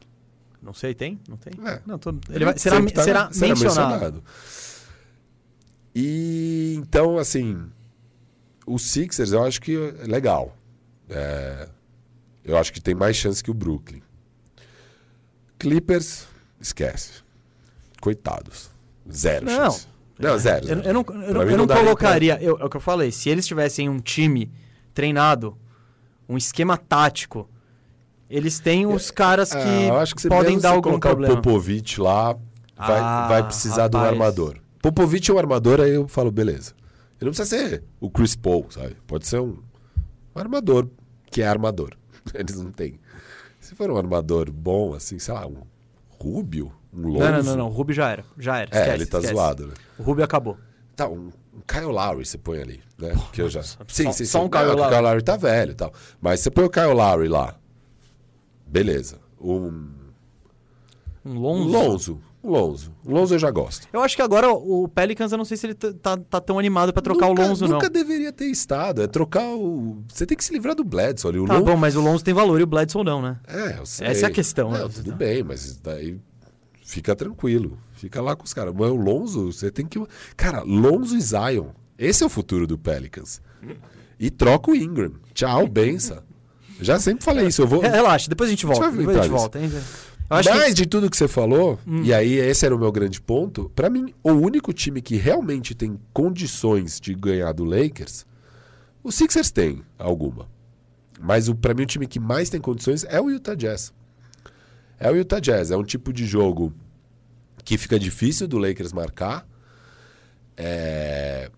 Não 0.63 0.75
sei, 0.75 0.95
tem? 0.95 1.19
Não 1.29 1.37
tem? 1.37 1.53
É. 1.67 1.81
Não, 1.87 1.99
tô- 1.99 2.15
ele 2.31 2.45
vai, 2.45 2.59
será, 2.59 2.77
tá- 2.83 3.31
será 3.33 3.55
mencionado. 3.55 4.23
E 5.95 6.75
então, 6.79 7.19
assim, 7.19 7.69
o 8.67 8.79
Sixers 8.79 9.33
eu 9.33 9.43
acho 9.45 9.61
que 9.61 9.77
é 9.77 10.07
legal. 10.07 10.57
É, 11.09 11.69
eu 12.45 12.57
acho 12.57 12.73
que 12.73 12.81
tem 12.81 12.95
mais 12.95 13.17
chance 13.17 13.43
que 13.43 13.51
o 13.51 13.55
Brooklyn. 13.55 14.03
Clippers, 15.59 16.27
esquece. 16.61 17.23
Coitados. 18.01 18.71
Zero 19.11 19.47
Não. 19.47 19.55
chance. 19.71 19.87
Não, 20.19 20.39
zero. 20.39 20.65
Eu, 20.65 20.69
zero. 20.77 20.81
eu 20.89 20.95
não, 20.95 21.05
eu 21.09 21.35
não, 21.35 21.43
eu 21.43 21.57
não 21.59 21.67
não 21.67 21.77
colocaria. 21.77 22.39
eu- 22.43 22.59
é 22.59 22.65
o 22.65 22.69
que 22.69 22.77
eu 22.77 22.81
falei. 22.81 23.11
Se 23.11 23.29
eles 23.29 23.47
tivessem 23.47 23.89
um 23.89 23.99
time 24.01 24.51
treinado, 24.99 25.57
um 26.29 26.37
esquema 26.37 26.77
tático, 26.77 27.49
eles 28.29 28.59
têm 28.59 28.85
os 28.85 29.13
caras 29.13 29.51
que, 29.51 29.57
Ah, 29.57 29.87
eu 29.87 29.97
acho 29.97 30.13
que 30.13 30.23
você 30.23 30.29
podem 30.29 30.57
dar 30.59 30.71
você 30.71 30.75
algum 30.75 30.91
colocar 30.91 31.11
problema. 31.11 31.35
o 31.35 31.37
Popovich 31.37 32.01
lá, 32.01 32.33
vai, 32.77 32.99
Ah, 32.99 33.29
vai 33.29 33.45
precisar 33.45 33.87
de 33.87 33.97
um 33.97 34.01
rapaz. 34.01 34.13
armador. 34.19 34.57
Popovich 34.83 35.31
é 35.31 35.35
um 35.35 35.39
armador, 35.39 35.81
aí 35.81 35.93
eu 35.95 36.09
falo, 36.09 36.33
beleza. 36.33 36.73
Ele 37.21 37.31
não 37.31 37.33
precisa 37.33 37.47
ser 37.49 37.85
o 38.01 38.11
Chris 38.11 38.35
Paul, 38.35 38.67
sabe? 38.71 38.97
Pode 39.07 39.25
ser 39.29 39.39
um, 39.41 39.59
um 40.35 40.39
armador 40.41 40.89
que 41.31 41.43
é 41.43 41.47
armador. 41.47 41.91
Eles 42.35 42.57
não 42.61 42.73
têm. 42.73 42.99
Se 43.61 43.77
for 43.77 43.89
um 43.93 43.97
armador 43.97 44.51
bom, 44.51 44.95
assim, 44.95 45.21
sei 45.21 45.33
lá, 45.35 45.47
um 45.47 45.63
Rubio, 46.21 46.73
um 46.93 47.07
Lonzo... 47.07 47.19
Não, 47.21 47.31
não, 47.31 47.43
não, 47.45 47.57
não. 47.57 47.67
O 47.69 47.71
Rubio 47.73 47.95
já 47.95 48.11
era. 48.11 48.25
Já 48.37 48.59
era. 48.59 48.71
É, 48.73 48.79
esquece, 48.81 48.97
ele 48.97 49.07
tá 49.07 49.19
esquece. 49.19 49.35
zoado, 49.35 49.67
né? 49.69 49.75
O 49.97 50.03
Rubio 50.03 50.25
acabou. 50.25 50.57
Tá, 50.97 51.09
um 51.09 51.31
Kyle 51.67 51.87
Lowry 51.93 52.25
você 52.27 52.39
põe 52.39 52.61
ali, 52.61 52.81
né? 52.99 53.13
que 53.33 53.41
eu 53.43 53.49
já... 53.49 53.63
só- 53.63 53.79
Sim, 53.89 54.13
sim, 54.13 54.25
só 54.25 54.41
sim. 54.41 54.47
um 54.47 54.49
Kyle 54.51 54.65
Lowry. 54.67 54.81
O 54.83 54.89
Kyle 54.89 55.01
Lowry 55.03 55.23
tá 55.23 55.37
velho 55.37 55.73
e 55.73 55.75
tal. 55.75 55.93
Mas 56.21 56.41
você 56.41 56.51
põe 56.51 56.65
o 56.65 56.71
Kyle 56.71 56.93
Lowry 56.93 57.29
lá, 57.29 57.57
beleza. 58.67 59.19
Um 59.41 59.89
Um 61.25 61.31
Um 61.33 61.39
Lonzo. 61.39 61.69
Lonzo. 61.73 62.21
Um 62.43 62.51
Lonzo. 62.51 62.93
O 63.05 63.11
Lonzo 63.13 63.35
eu 63.35 63.39
já 63.39 63.51
gosto. 63.51 63.89
Eu 63.93 64.01
acho 64.01 64.15
que 64.15 64.23
agora 64.23 64.49
o 64.51 64.87
Pelicans, 64.89 65.33
eu 65.33 65.39
não 65.39 65.45
sei 65.45 65.57
se 65.57 65.67
ele 65.67 65.75
tá, 65.75 65.93
tá, 65.93 66.17
tá 66.17 66.41
tão 66.41 66.59
animado 66.59 66.93
pra 66.93 67.03
trocar 67.03 67.29
nunca, 67.29 67.43
o 67.43 67.47
Lonzo, 67.49 67.65
não. 67.67 67.75
Nunca 67.75 67.91
deveria 67.91 68.33
ter 68.33 68.47
estado. 68.47 69.03
É 69.03 69.07
trocar 69.09 69.45
o. 69.45 70.03
Você 70.09 70.25
tem 70.25 70.37
que 70.37 70.45
se 70.45 70.53
livrar 70.53 70.75
do 70.77 70.85
Bledsoe 70.85 71.31
ali. 71.31 71.39
O 71.41 71.47
Tá 71.47 71.55
Lonzo... 71.55 71.67
bom, 71.67 71.77
mas 71.77 71.97
o 71.97 72.01
Lonzo 72.01 72.25
tem 72.25 72.33
valor 72.33 72.61
e 72.61 72.63
o 72.63 72.67
Bledsoe 72.67 73.03
não, 73.05 73.21
né? 73.21 73.39
É, 73.47 73.79
eu 73.79 73.85
sei. 73.85 74.07
Essa 74.07 74.27
é 74.27 74.29
a 74.29 74.33
questão, 74.33 74.71
Não, 74.71 74.87
né? 74.87 74.95
tudo 74.95 75.15
bem, 75.17 75.43
mas 75.43 75.77
daí 75.79 76.19
fica 76.85 77.15
tranquilo. 77.17 77.77
Fica 77.99 78.23
lá 78.23 78.35
com 78.37 78.45
os 78.45 78.55
caras. 78.55 78.73
Mas 78.75 78.89
o 78.91 78.95
Lonzo, 78.97 79.53
você 79.53 79.71
tem 79.71 79.87
que. 79.87 80.01
Cara, 80.37 80.63
Lonzo 80.63 81.17
e 81.17 81.21
Zion. 81.21 81.69
Esse 81.99 82.23
é 82.23 82.27
o 82.27 82.31
futuro 82.31 82.67
do 82.67 82.79
Pelicans. 82.79 83.43
E 84.19 84.31
troca 84.31 84.71
o 84.71 84.75
Ingram. 84.77 85.13
Tchau, 85.35 85.67
benção. 85.67 86.23
Já 86.81 86.99
sempre 86.99 87.25
falei 87.25 87.47
isso. 87.49 87.63
Eu 87.63 87.67
vou. 87.67 87.85
É, 87.85 87.89
Relaxa, 87.89 88.29
depois 88.29 88.49
a 88.49 88.53
gente 88.53 88.65
volta. 88.65 88.83
vai 88.89 88.99
Depois 88.99 89.17
a 89.17 89.23
gente 89.23 89.31
volta. 89.31 89.59
hein? 89.59 89.71
Mais 90.31 90.47
que... 90.47 90.53
Hum. 90.53 90.75
de 90.75 90.87
tudo 90.87 91.11
que 91.11 91.17
você 91.17 91.27
falou, 91.27 91.79
e 92.05 92.13
aí 92.13 92.35
esse 92.35 92.67
era 92.67 92.77
o 92.77 92.79
meu 92.79 92.93
grande 92.93 93.19
ponto, 93.19 93.73
pra 93.75 93.89
mim, 93.89 94.13
o 94.23 94.33
único 94.33 94.75
time 94.75 95.01
que 95.01 95.17
realmente 95.17 95.75
tem 95.75 95.99
condições 96.13 97.01
de 97.01 97.15
ganhar 97.15 97.53
do 97.53 97.65
Lakers, 97.65 98.27
o 99.03 99.11
Sixers 99.11 99.51
tem 99.51 99.83
alguma. 99.99 100.47
Mas 101.19 101.49
o 101.49 101.55
para 101.55 101.73
mim 101.73 101.85
o 101.85 101.87
time 101.87 102.07
que 102.07 102.21
mais 102.21 102.51
tem 102.51 102.61
condições 102.61 103.05
é 103.09 103.19
o 103.19 103.31
Utah 103.31 103.55
Jazz. 103.55 103.93
É 105.01 105.11
o 105.11 105.17
Utah 105.17 105.41
Jazz, 105.41 105.71
é 105.71 105.77
um 105.79 105.83
tipo 105.85 106.13
de 106.13 106.27
jogo 106.27 106.75
que 107.69 107.77
fica 107.77 107.99
difícil 107.99 108.49
do 108.49 108.57
Lakers 108.57 108.95
marcar. 108.95 109.47
É, 110.57 111.51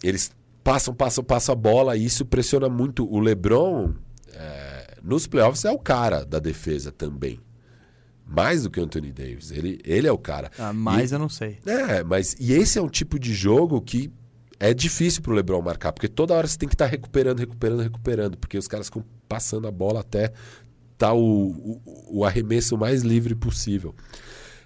Eles 0.00 0.30
passam, 0.62 0.94
passam, 0.94 1.24
passam 1.24 1.52
a 1.52 1.56
bola 1.56 1.96
e 1.96 2.04
isso 2.04 2.24
pressiona 2.24 2.68
muito 2.68 3.04
o 3.12 3.18
LeBron. 3.18 3.94
é, 4.32 4.96
Nos 5.02 5.26
playoffs 5.26 5.64
é 5.64 5.72
o 5.72 5.78
cara 5.78 6.24
da 6.24 6.38
defesa 6.38 6.92
também. 6.92 7.40
Mais 8.24 8.62
do 8.62 8.70
que 8.70 8.78
o 8.78 8.84
Anthony 8.84 9.10
Davis. 9.10 9.50
Ele, 9.50 9.80
ele 9.84 10.06
é 10.06 10.12
o 10.12 10.16
cara. 10.16 10.52
Ah, 10.56 10.72
mas 10.72 11.10
eu 11.10 11.18
não 11.18 11.28
sei. 11.28 11.58
É, 11.66 12.04
mas 12.04 12.36
e 12.38 12.52
esse 12.52 12.78
é 12.78 12.82
um 12.82 12.88
tipo 12.88 13.18
de 13.18 13.34
jogo 13.34 13.80
que 13.82 14.12
é 14.60 14.72
difícil 14.72 15.20
pro 15.20 15.34
LeBron 15.34 15.60
marcar, 15.62 15.92
porque 15.92 16.06
toda 16.06 16.32
hora 16.32 16.46
você 16.46 16.56
tem 16.56 16.68
que 16.68 16.76
estar 16.76 16.86
recuperando, 16.86 17.40
recuperando, 17.40 17.80
recuperando, 17.80 18.38
porque 18.38 18.56
os 18.56 18.68
caras 18.68 18.86
ficam 18.86 19.04
passando 19.28 19.66
a 19.66 19.72
bola 19.72 19.98
até 19.98 20.32
tá 20.96 21.12
o, 21.12 21.48
o, 21.50 22.18
o 22.20 22.24
arremesso 22.24 22.78
mais 22.78 23.02
livre 23.02 23.34
possível. 23.34 23.92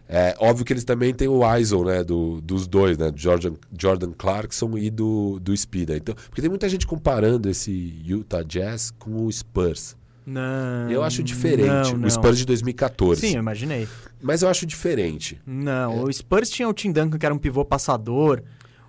É 0.09 0.34
óbvio 0.38 0.64
que 0.64 0.72
eles 0.72 0.84
também 0.84 1.12
têm 1.12 1.28
o 1.28 1.42
ISO, 1.56 1.84
né, 1.84 2.02
do, 2.02 2.40
dos 2.40 2.66
dois, 2.66 2.96
né, 2.96 3.11
do 3.11 3.18
Jordan, 3.18 3.54
Jordan 3.78 4.12
Clarkson 4.16 4.78
e 4.78 4.88
do, 4.88 5.38
do 5.38 5.54
Speed. 5.54 5.90
Então, 5.90 6.14
porque 6.14 6.40
tem 6.40 6.48
muita 6.48 6.66
gente 6.68 6.86
comparando 6.86 7.48
esse 7.48 7.70
Utah 8.04 8.42
Jazz 8.42 8.90
com 8.98 9.26
o 9.26 9.30
Spurs. 9.30 9.94
Não. 10.24 10.90
Eu 10.90 11.02
acho 11.02 11.22
diferente. 11.22 11.92
Não, 11.92 11.98
não. 11.98 12.06
O 12.06 12.11
Spurs 12.11 12.38
de 12.38 12.46
2014. 12.46 13.20
Sim, 13.20 13.34
eu 13.34 13.40
imaginei. 13.40 13.88
Mas 14.20 14.42
eu 14.42 14.48
acho 14.48 14.66
diferente. 14.66 15.40
Não, 15.46 16.04
o 16.04 16.12
Spurs 16.12 16.50
tinha 16.50 16.68
o 16.68 16.72
Tim 16.72 16.92
Duncan, 16.92 17.18
que 17.18 17.24
era 17.24 17.34
um 17.34 17.38
pivô 17.38 17.64
passador. 17.64 18.42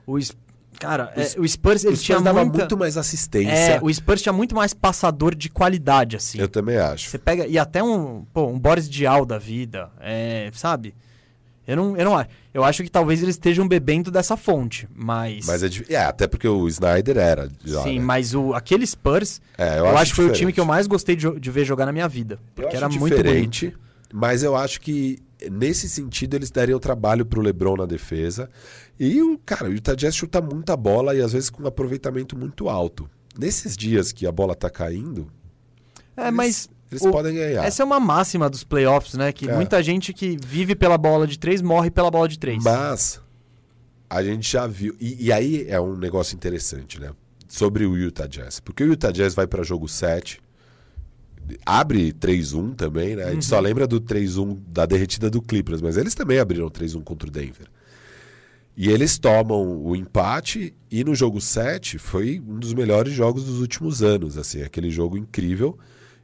O 0.05 0.17
Cara, 0.79 1.13
O 1.15 1.19
é, 1.19 1.25
o 1.37 1.47
Spurs, 1.47 1.83
ele 1.83 1.95
o 1.95 1.97
tinha 1.97 2.17
Spurs 2.17 2.23
dava 2.23 2.45
muita... 2.45 2.59
muito 2.59 2.77
mais 2.77 2.95
assistência. 2.95 3.51
É, 3.51 3.79
o 3.81 3.93
Spurs 3.93 4.21
tinha 4.21 4.31
muito 4.31 4.55
mais 4.55 4.73
passador 4.73 5.35
de 5.35 5.49
qualidade, 5.49 6.15
assim. 6.15 6.39
Eu 6.39 6.47
também 6.47 6.77
acho. 6.77 7.09
Você 7.09 7.17
pega... 7.17 7.45
E 7.45 7.57
até 7.57 7.83
um, 7.83 8.23
pô, 8.33 8.47
um 8.47 8.57
Boris 8.57 8.89
Diaw 8.89 9.25
da 9.25 9.37
vida, 9.37 9.91
é, 9.99 10.49
sabe? 10.53 10.95
Eu 11.69 11.75
não, 11.75 11.95
eu 11.95 12.03
não 12.03 12.17
acho. 12.17 12.29
Eu 12.51 12.63
acho 12.63 12.83
que 12.83 12.89
talvez 12.89 13.21
eles 13.21 13.35
estejam 13.35 13.67
bebendo 13.67 14.09
dessa 14.09 14.35
fonte, 14.35 14.87
mas... 14.95 15.45
Mas 15.45 15.61
é, 15.61 15.69
é, 15.89 15.97
até 15.97 16.25
porque 16.25 16.47
o 16.47 16.67
Snyder 16.67 17.15
era. 17.17 17.47
já, 17.63 17.83
Sim, 17.83 17.99
né? 17.99 18.05
mas 18.05 18.33
o, 18.33 18.55
aquele 18.55 18.87
Spurs, 18.87 19.39
É, 19.55 19.77
eu, 19.77 19.95
acho, 19.95 20.11
que 20.11 20.15
foi 20.15 20.25
o 20.25 20.33
time 20.33 20.51
que 20.51 20.59
eu 20.59 20.65
mais 20.65 20.87
gostei 20.87 21.15
de, 21.15 21.39
de 21.39 21.51
ver 21.51 21.65
jogar 21.65 21.85
na 21.85 21.91
minha 21.91 22.07
vida. 22.07 22.39
Eu 22.57 22.63
Porque 22.63 22.75
era 22.75 22.89
muito 22.89 22.99
bonito. 22.99 23.17
diferente, 23.17 23.77
mas 24.11 24.41
eu 24.41 24.55
acho 24.55 24.81
que 24.81 25.19
nesse 25.51 25.87
sentido 25.87 26.35
eles 26.35 26.49
dariam 26.49 26.79
trabalho 26.79 27.23
pro 27.23 27.39
LeBron 27.39 27.75
na 27.77 27.85
defesa. 27.85 28.49
E 28.99 29.21
o 29.21 29.37
cara, 29.37 29.69
o 29.69 29.73
Utah 29.73 29.93
Jazz 29.93 30.15
chuta 30.15 30.41
muita 30.41 30.75
bola 30.75 31.15
e 31.15 31.21
às 31.21 31.33
vezes 31.33 31.51
com 31.51 31.63
um 31.63 31.67
aproveitamento 31.67 32.35
muito 32.35 32.67
alto. 32.67 33.07
Nesses 33.37 33.77
dias 33.77 34.11
que 34.11 34.25
a 34.25 34.31
bola 34.31 34.55
tá 34.55 34.69
caindo, 34.69 35.31
É, 36.17 36.23
eles, 36.23 36.33
mas 36.33 36.69
eles 36.91 37.03
o- 37.03 37.11
podem 37.11 37.35
ganhar. 37.35 37.63
essa 37.65 37.81
é 37.83 37.85
uma 37.85 37.99
máxima 37.99 38.49
dos 38.49 38.63
playoffs, 38.63 39.13
né? 39.15 39.31
Que 39.31 39.49
É. 39.49 39.55
muita 39.55 39.81
gente 39.83 40.13
que 40.13 40.37
vive 40.45 40.75
pela 40.75 40.97
bola 40.97 41.25
de 41.27 41.37
três 41.37 41.61
morre 41.61 41.89
pela 41.91 42.09
bola 42.09 42.27
de 42.27 42.37
três. 42.39 42.63
Mas 42.63 43.21
a 44.09 44.23
gente 44.23 44.51
já 44.51 44.65
viu. 44.67 44.95
E, 44.99 45.25
e 45.27 45.31
aí 45.31 45.65
é 45.67 45.79
um 45.79 45.95
negócio 45.95 46.35
interessante, 46.35 46.99
né? 46.99 47.11
Sobre 47.47 47.85
o 47.85 47.97
Utah 47.97 48.27
Jazz. 48.27 48.59
Porque 48.59 48.83
o 48.83 48.87
Utah 48.87 49.11
Jazz 49.11 49.33
vai 49.33 49.47
para 49.47 49.63
jogo 49.63 49.87
7. 49.87 50.39
Abre 51.65 52.13
3-1 52.13 52.75
também, 52.75 53.15
né? 53.15 53.23
A 53.23 53.31
gente 53.31 53.45
só 53.45 53.59
lembra 53.59 53.87
do 53.87 53.99
3-1 53.99 54.55
da 54.67 54.85
derretida 54.85 55.31
do 55.31 55.41
Clippers, 55.41 55.81
mas 55.81 55.97
eles 55.97 56.13
também 56.13 56.37
abriram 56.37 56.69
3-1 56.69 57.01
contra 57.03 57.27
o 57.27 57.31
Denver. 57.31 57.65
E 58.77 58.87
eles 58.89 59.17
tomam 59.17 59.81
o 59.83 59.95
empate 59.95 60.73
e 60.91 61.03
no 61.03 61.15
jogo 61.15 61.41
7 61.41 61.97
foi 61.97 62.39
um 62.47 62.59
dos 62.59 62.73
melhores 62.73 63.13
jogos 63.13 63.43
dos 63.45 63.59
últimos 63.59 64.03
anos, 64.03 64.37
assim, 64.37 64.61
aquele 64.61 64.89
jogo 64.91 65.17
incrível. 65.17 65.77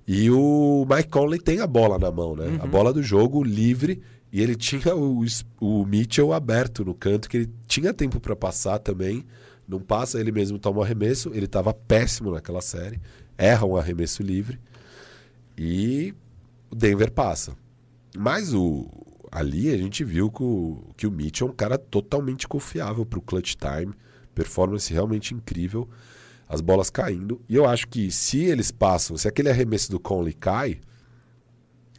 E 0.07 0.29
o 0.29 0.85
Mike 0.87 1.09
Conley 1.09 1.39
tem 1.39 1.61
a 1.61 1.67
bola 1.67 1.97
na 1.97 2.11
mão, 2.11 2.35
né? 2.35 2.59
A 2.61 2.67
bola 2.67 2.93
do 2.93 3.01
jogo 3.01 3.43
livre. 3.43 4.01
E 4.31 4.41
ele 4.41 4.55
tinha 4.55 4.95
o, 4.95 5.23
o 5.59 5.85
Mitchell 5.85 6.33
aberto 6.33 6.83
no 6.83 6.93
canto 6.93 7.29
que 7.29 7.37
ele 7.37 7.53
tinha 7.67 7.93
tempo 7.93 8.19
para 8.19 8.35
passar 8.35 8.79
também. 8.79 9.25
Não 9.67 9.79
passa, 9.79 10.19
ele 10.19 10.31
mesmo 10.31 10.59
toma 10.59 10.79
o 10.79 10.83
arremesso, 10.83 11.31
ele 11.33 11.45
estava 11.45 11.73
péssimo 11.73 12.31
naquela 12.31 12.61
série, 12.61 12.99
erra 13.37 13.65
um 13.65 13.75
arremesso 13.75 14.21
livre. 14.21 14.59
E 15.57 16.13
o 16.69 16.75
Denver 16.75 17.11
passa. 17.11 17.55
Mas 18.15 18.53
o 18.53 18.87
ali 19.31 19.69
a 19.69 19.77
gente 19.77 20.03
viu 20.03 20.31
que 20.31 20.41
o, 20.43 20.81
que 20.95 21.05
o 21.05 21.11
Mitchell 21.11 21.47
é 21.47 21.51
um 21.51 21.53
cara 21.53 21.77
totalmente 21.77 22.47
confiável 22.47 23.05
para 23.05 23.19
o 23.19 23.21
clutch 23.21 23.55
time, 23.55 23.93
performance 24.33 24.93
realmente 24.93 25.33
incrível, 25.33 25.89
as 26.47 26.61
bolas 26.61 26.89
caindo. 26.89 27.41
E 27.49 27.55
eu 27.55 27.65
acho 27.65 27.87
que 27.87 28.11
se 28.11 28.43
eles 28.43 28.71
passam, 28.71 29.17
se 29.17 29.27
aquele 29.27 29.49
arremesso 29.49 29.91
do 29.91 29.99
Conley 29.99 30.33
cai, 30.33 30.79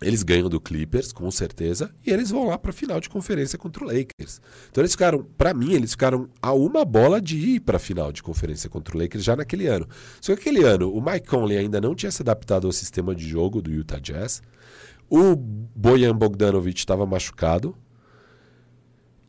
eles 0.02 0.22
ganham 0.22 0.48
do 0.48 0.60
Clippers, 0.60 1.10
com 1.10 1.30
certeza, 1.30 1.90
e 2.06 2.10
eles 2.10 2.30
vão 2.30 2.48
lá 2.48 2.58
para 2.58 2.72
final 2.72 3.00
de 3.00 3.08
conferência 3.08 3.58
contra 3.58 3.82
o 3.82 3.86
Lakers. 3.86 4.40
Então 4.70 4.82
eles 4.82 4.92
ficaram, 4.92 5.24
para 5.38 5.54
mim, 5.54 5.72
eles 5.72 5.92
ficaram 5.92 6.28
a 6.42 6.52
uma 6.52 6.84
bola 6.84 7.20
de 7.20 7.36
ir 7.38 7.60
para 7.60 7.78
final 7.78 8.12
de 8.12 8.22
conferência 8.22 8.68
contra 8.68 8.94
o 8.94 9.00
Lakers 9.00 9.24
já 9.24 9.34
naquele 9.34 9.66
ano. 9.66 9.88
Só 10.20 10.34
que 10.34 10.40
aquele 10.40 10.64
ano, 10.64 10.92
o 10.92 11.00
Mike 11.00 11.26
Conley 11.26 11.56
ainda 11.56 11.80
não 11.80 11.94
tinha 11.94 12.12
se 12.12 12.20
adaptado 12.22 12.66
ao 12.66 12.72
sistema 12.72 13.14
de 13.14 13.26
jogo 13.26 13.62
do 13.62 13.70
Utah 13.70 13.98
Jazz. 13.98 14.42
O 15.08 15.34
Bojan 15.34 16.14
Bogdanovic 16.14 16.78
estava 16.78 17.06
machucado. 17.06 17.74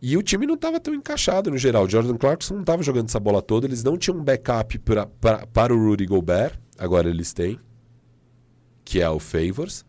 E 0.01 0.15
o 0.15 0.21
time 0.21 0.45
não 0.45 0.53
estava 0.53 0.79
tão 0.79 0.93
encaixado 0.93 1.49
no 1.49 1.57
geral. 1.57 1.85
O 1.85 1.89
Jordan 1.89 2.17
Clarkson 2.17 2.53
não 2.53 2.61
estava 2.61 2.83
jogando 2.83 3.07
essa 3.07 3.19
bola 3.19 3.41
toda. 3.41 3.65
Eles 3.65 3.83
não 3.83 3.97
tinham 3.97 4.19
um 4.19 4.23
backup 4.23 4.77
pra, 4.79 5.05
pra, 5.05 5.47
para 5.47 5.73
o 5.73 5.77
Rudy 5.77 6.05
Gobert. 6.05 6.59
Agora 6.77 7.09
eles 7.09 7.33
têm. 7.33 7.59
Que 8.85 9.01
é 9.01 9.09
o 9.09 9.19
Favors. 9.19 9.83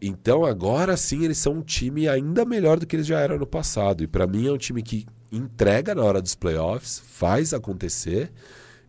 Então 0.00 0.44
agora 0.44 0.96
sim 0.96 1.24
eles 1.24 1.38
são 1.38 1.54
um 1.54 1.62
time 1.62 2.08
ainda 2.08 2.44
melhor 2.44 2.78
do 2.78 2.86
que 2.86 2.94
eles 2.96 3.06
já 3.06 3.20
eram 3.20 3.38
no 3.38 3.46
passado. 3.46 4.02
E 4.02 4.06
para 4.06 4.26
mim 4.26 4.46
é 4.46 4.52
um 4.52 4.58
time 4.58 4.82
que 4.82 5.06
entrega 5.30 5.94
na 5.94 6.02
hora 6.02 6.22
dos 6.22 6.34
playoffs, 6.34 7.02
faz 7.04 7.52
acontecer. 7.52 8.32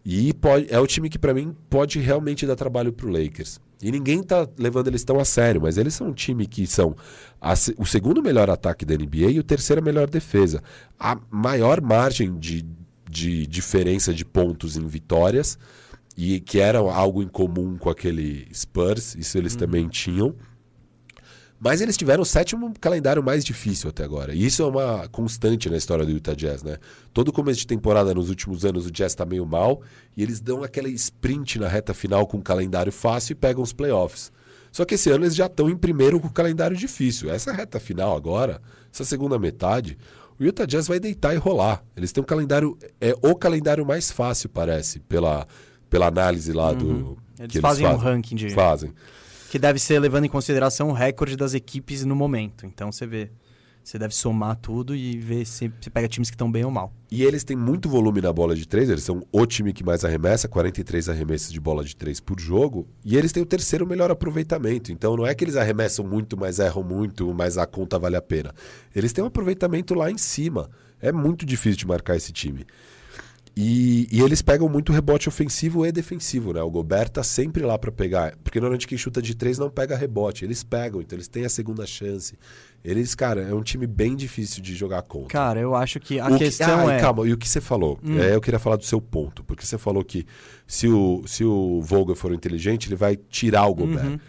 E 0.05 0.33
pode, 0.33 0.67
é 0.69 0.79
o 0.79 0.87
time 0.87 1.09
que 1.09 1.19
para 1.19 1.33
mim 1.33 1.55
pode 1.69 1.99
realmente 1.99 2.45
dar 2.45 2.55
trabalho 2.55 2.93
pro 2.93 3.11
Lakers. 3.11 3.59
E 3.81 3.91
ninguém 3.91 4.21
tá 4.21 4.47
levando 4.57 4.87
eles 4.87 5.03
tão 5.03 5.19
a 5.19 5.25
sério, 5.25 5.61
mas 5.61 5.77
eles 5.77 5.93
são 5.93 6.07
um 6.07 6.13
time 6.13 6.45
que 6.45 6.67
são 6.67 6.95
a 7.39 7.53
o 7.77 7.85
segundo 7.85 8.21
melhor 8.21 8.49
ataque 8.49 8.83
da 8.85 8.95
NBA 8.95 9.31
e 9.31 9.39
o 9.39 9.43
terceiro 9.43 9.81
melhor 9.81 10.09
defesa. 10.09 10.61
A 10.99 11.17
maior 11.31 11.79
margem 11.81 12.37
de, 12.37 12.65
de 13.09 13.47
diferença 13.47 14.13
de 14.13 14.25
pontos 14.25 14.75
em 14.75 14.85
vitórias, 14.85 15.57
e 16.21 16.41
que 16.41 16.59
era 16.59 16.79
algo 16.79 17.23
em 17.23 17.29
comum 17.29 17.77
com 17.77 17.89
aquele 17.89 18.45
Spurs, 18.53 19.15
isso 19.15 19.37
eles 19.37 19.55
também 19.55 19.87
tinham. 19.87 20.35
Mas 21.59 21.81
eles 21.81 21.97
tiveram 21.97 22.23
o 22.23 22.25
sétimo 22.25 22.73
calendário 22.79 23.21
mais 23.21 23.43
difícil 23.43 23.89
até 23.89 24.03
agora. 24.03 24.33
E 24.33 24.45
isso 24.45 24.63
é 24.63 24.65
uma 24.65 25.09
constante 25.09 25.69
na 25.69 25.75
história 25.75 26.05
do 26.05 26.11
Utah 26.11 26.33
Jazz, 26.33 26.63
né? 26.63 26.77
Todo 27.13 27.33
começo 27.33 27.59
de 27.59 27.67
temporada 27.67 28.13
nos 28.13 28.29
últimos 28.29 28.63
anos 28.63 28.85
o 28.85 28.91
Jazz 28.91 29.13
tá 29.13 29.25
meio 29.25 29.45
mal 29.45 29.81
e 30.15 30.23
eles 30.23 30.39
dão 30.39 30.63
aquele 30.63 30.89
sprint 30.91 31.59
na 31.59 31.67
reta 31.67 31.93
final 31.93 32.25
com 32.25 32.37
um 32.37 32.41
calendário 32.41 32.91
fácil 32.91 33.33
e 33.33 33.35
pegam 33.35 33.61
os 33.61 33.73
playoffs. 33.73 34.31
Só 34.71 34.85
que 34.85 34.95
esse 34.95 35.09
ano 35.09 35.25
eles 35.25 35.35
já 35.35 35.47
estão 35.47 35.69
em 35.69 35.75
primeiro 35.75 36.19
com 36.19 36.27
o 36.27 36.31
calendário 36.31 36.77
difícil. 36.77 37.29
Essa 37.29 37.51
reta 37.51 37.79
final 37.79 38.15
agora, 38.15 38.61
essa 38.93 39.03
segunda 39.03 39.37
metade, 39.37 39.97
o 40.39 40.43
Utah 40.45 40.65
Jazz 40.65 40.87
vai 40.87 40.99
deitar 40.99 41.33
e 41.33 41.37
rolar. 41.37 41.83
Eles 41.97 42.13
têm 42.13 42.21
um 42.21 42.25
calendário, 42.25 42.77
é 43.01 43.13
o 43.21 43.35
calendário 43.35 43.85
mais 43.85 44.09
fácil, 44.09 44.47
parece, 44.47 44.99
pela, 45.01 45.45
pela 45.89 46.07
análise 46.07 46.53
lá 46.53 46.71
do. 46.71 47.17
Eles 47.37 47.51
que 47.51 47.59
fazem 47.59 47.85
um 47.85 47.91
fazem. 47.91 48.03
ranking 48.05 48.35
de. 48.35 48.49
Fazem. 48.51 48.93
Que 49.49 49.57
deve 49.57 49.79
ser 49.79 49.99
levando 49.99 50.25
em 50.25 50.29
consideração 50.29 50.89
o 50.89 50.93
recorde 50.93 51.35
das 51.35 51.53
equipes 51.53 52.05
no 52.05 52.15
momento. 52.15 52.65
Então 52.65 52.91
você 52.91 53.07
vê. 53.07 53.31
Você 53.83 53.97
deve 53.97 54.13
somar 54.13 54.55
tudo 54.57 54.95
e 54.95 55.17
ver 55.17 55.45
se 55.45 55.71
você 55.81 55.89
pega 55.89 56.07
times 56.07 56.29
que 56.29 56.35
estão 56.35 56.51
bem 56.51 56.63
ou 56.63 56.69
mal. 56.69 56.93
E 57.09 57.23
eles 57.23 57.43
têm 57.43 57.57
muito 57.57 57.89
volume 57.89 58.21
na 58.21 58.31
bola 58.31 58.55
de 58.55 58.67
três, 58.67 58.87
eles 58.87 59.03
são 59.03 59.25
o 59.31 59.45
time 59.47 59.73
que 59.73 59.83
mais 59.83 60.05
arremessa, 60.05 60.47
43 60.47 61.09
arremessos 61.09 61.51
de 61.51 61.59
bola 61.59 61.83
de 61.83 61.95
três 61.95 62.19
por 62.19 62.39
jogo, 62.39 62.87
e 63.03 63.17
eles 63.17 63.31
têm 63.31 63.41
o 63.41 63.45
terceiro 63.47 63.87
melhor 63.87 64.11
aproveitamento. 64.11 64.91
Então 64.91 65.17
não 65.17 65.25
é 65.25 65.33
que 65.33 65.43
eles 65.43 65.55
arremessam 65.55 66.05
muito, 66.05 66.37
mas 66.37 66.59
erram 66.59 66.83
muito, 66.83 67.33
mas 67.33 67.57
a 67.57 67.65
conta 67.65 67.97
vale 67.97 68.15
a 68.15 68.21
pena. 68.21 68.53
Eles 68.95 69.11
têm 69.11 69.23
um 69.23 69.27
aproveitamento 69.27 69.95
lá 69.95 70.11
em 70.11 70.17
cima. 70.19 70.69
É 71.01 71.11
muito 71.11 71.43
difícil 71.43 71.79
de 71.79 71.87
marcar 71.87 72.15
esse 72.15 72.31
time. 72.31 72.67
E, 73.61 74.07
e, 74.09 74.21
eles 74.21 74.41
pegam 74.41 74.69
muito 74.69 74.93
rebote 74.93 75.27
ofensivo 75.27 75.85
e 75.85 75.91
defensivo, 75.91 76.53
né? 76.53 76.61
O 76.61 76.71
Gobert 76.71 77.09
tá 77.09 77.21
sempre 77.21 77.61
lá 77.61 77.77
para 77.77 77.91
pegar. 77.91 78.33
Porque 78.41 78.57
normalmente 78.57 78.87
quem 78.87 78.97
chuta 78.97 79.21
de 79.21 79.35
três 79.35 79.59
não 79.59 79.69
pega 79.69 79.97
rebote. 79.97 80.45
Eles 80.45 80.63
pegam, 80.63 81.01
então 81.01 81.17
eles 81.17 81.27
têm 81.27 81.43
a 81.43 81.49
segunda 81.49 81.85
chance. 81.85 82.39
Eles, 82.81 83.13
cara, 83.13 83.41
é 83.41 83.53
um 83.53 83.61
time 83.61 83.85
bem 83.85 84.15
difícil 84.15 84.63
de 84.63 84.73
jogar 84.73 85.01
contra. 85.01 85.27
Cara, 85.27 85.59
eu 85.59 85.75
acho 85.75 85.99
que 85.99 86.21
a 86.21 86.29
o 86.29 86.37
questão 86.37 86.85
que, 86.85 86.89
ah, 86.91 86.93
é. 86.93 87.01
Calma, 87.01 87.27
e 87.27 87.33
o 87.33 87.37
que 87.37 87.49
você 87.49 87.59
falou? 87.59 87.99
Hum. 88.01 88.17
É, 88.17 88.33
eu 88.33 88.39
queria 88.39 88.59
falar 88.59 88.77
do 88.77 88.85
seu 88.85 89.01
ponto. 89.01 89.43
Porque 89.43 89.65
você 89.65 89.77
falou 89.77 90.05
que 90.05 90.25
se 90.65 90.87
o, 90.87 91.23
se 91.27 91.43
o 91.43 91.81
Vogel 91.81 92.15
for 92.15 92.31
inteligente, 92.31 92.87
ele 92.87 92.95
vai 92.95 93.17
tirar 93.17 93.65
o 93.65 93.75
Gobert. 93.75 94.05
Uhum. 94.05 94.19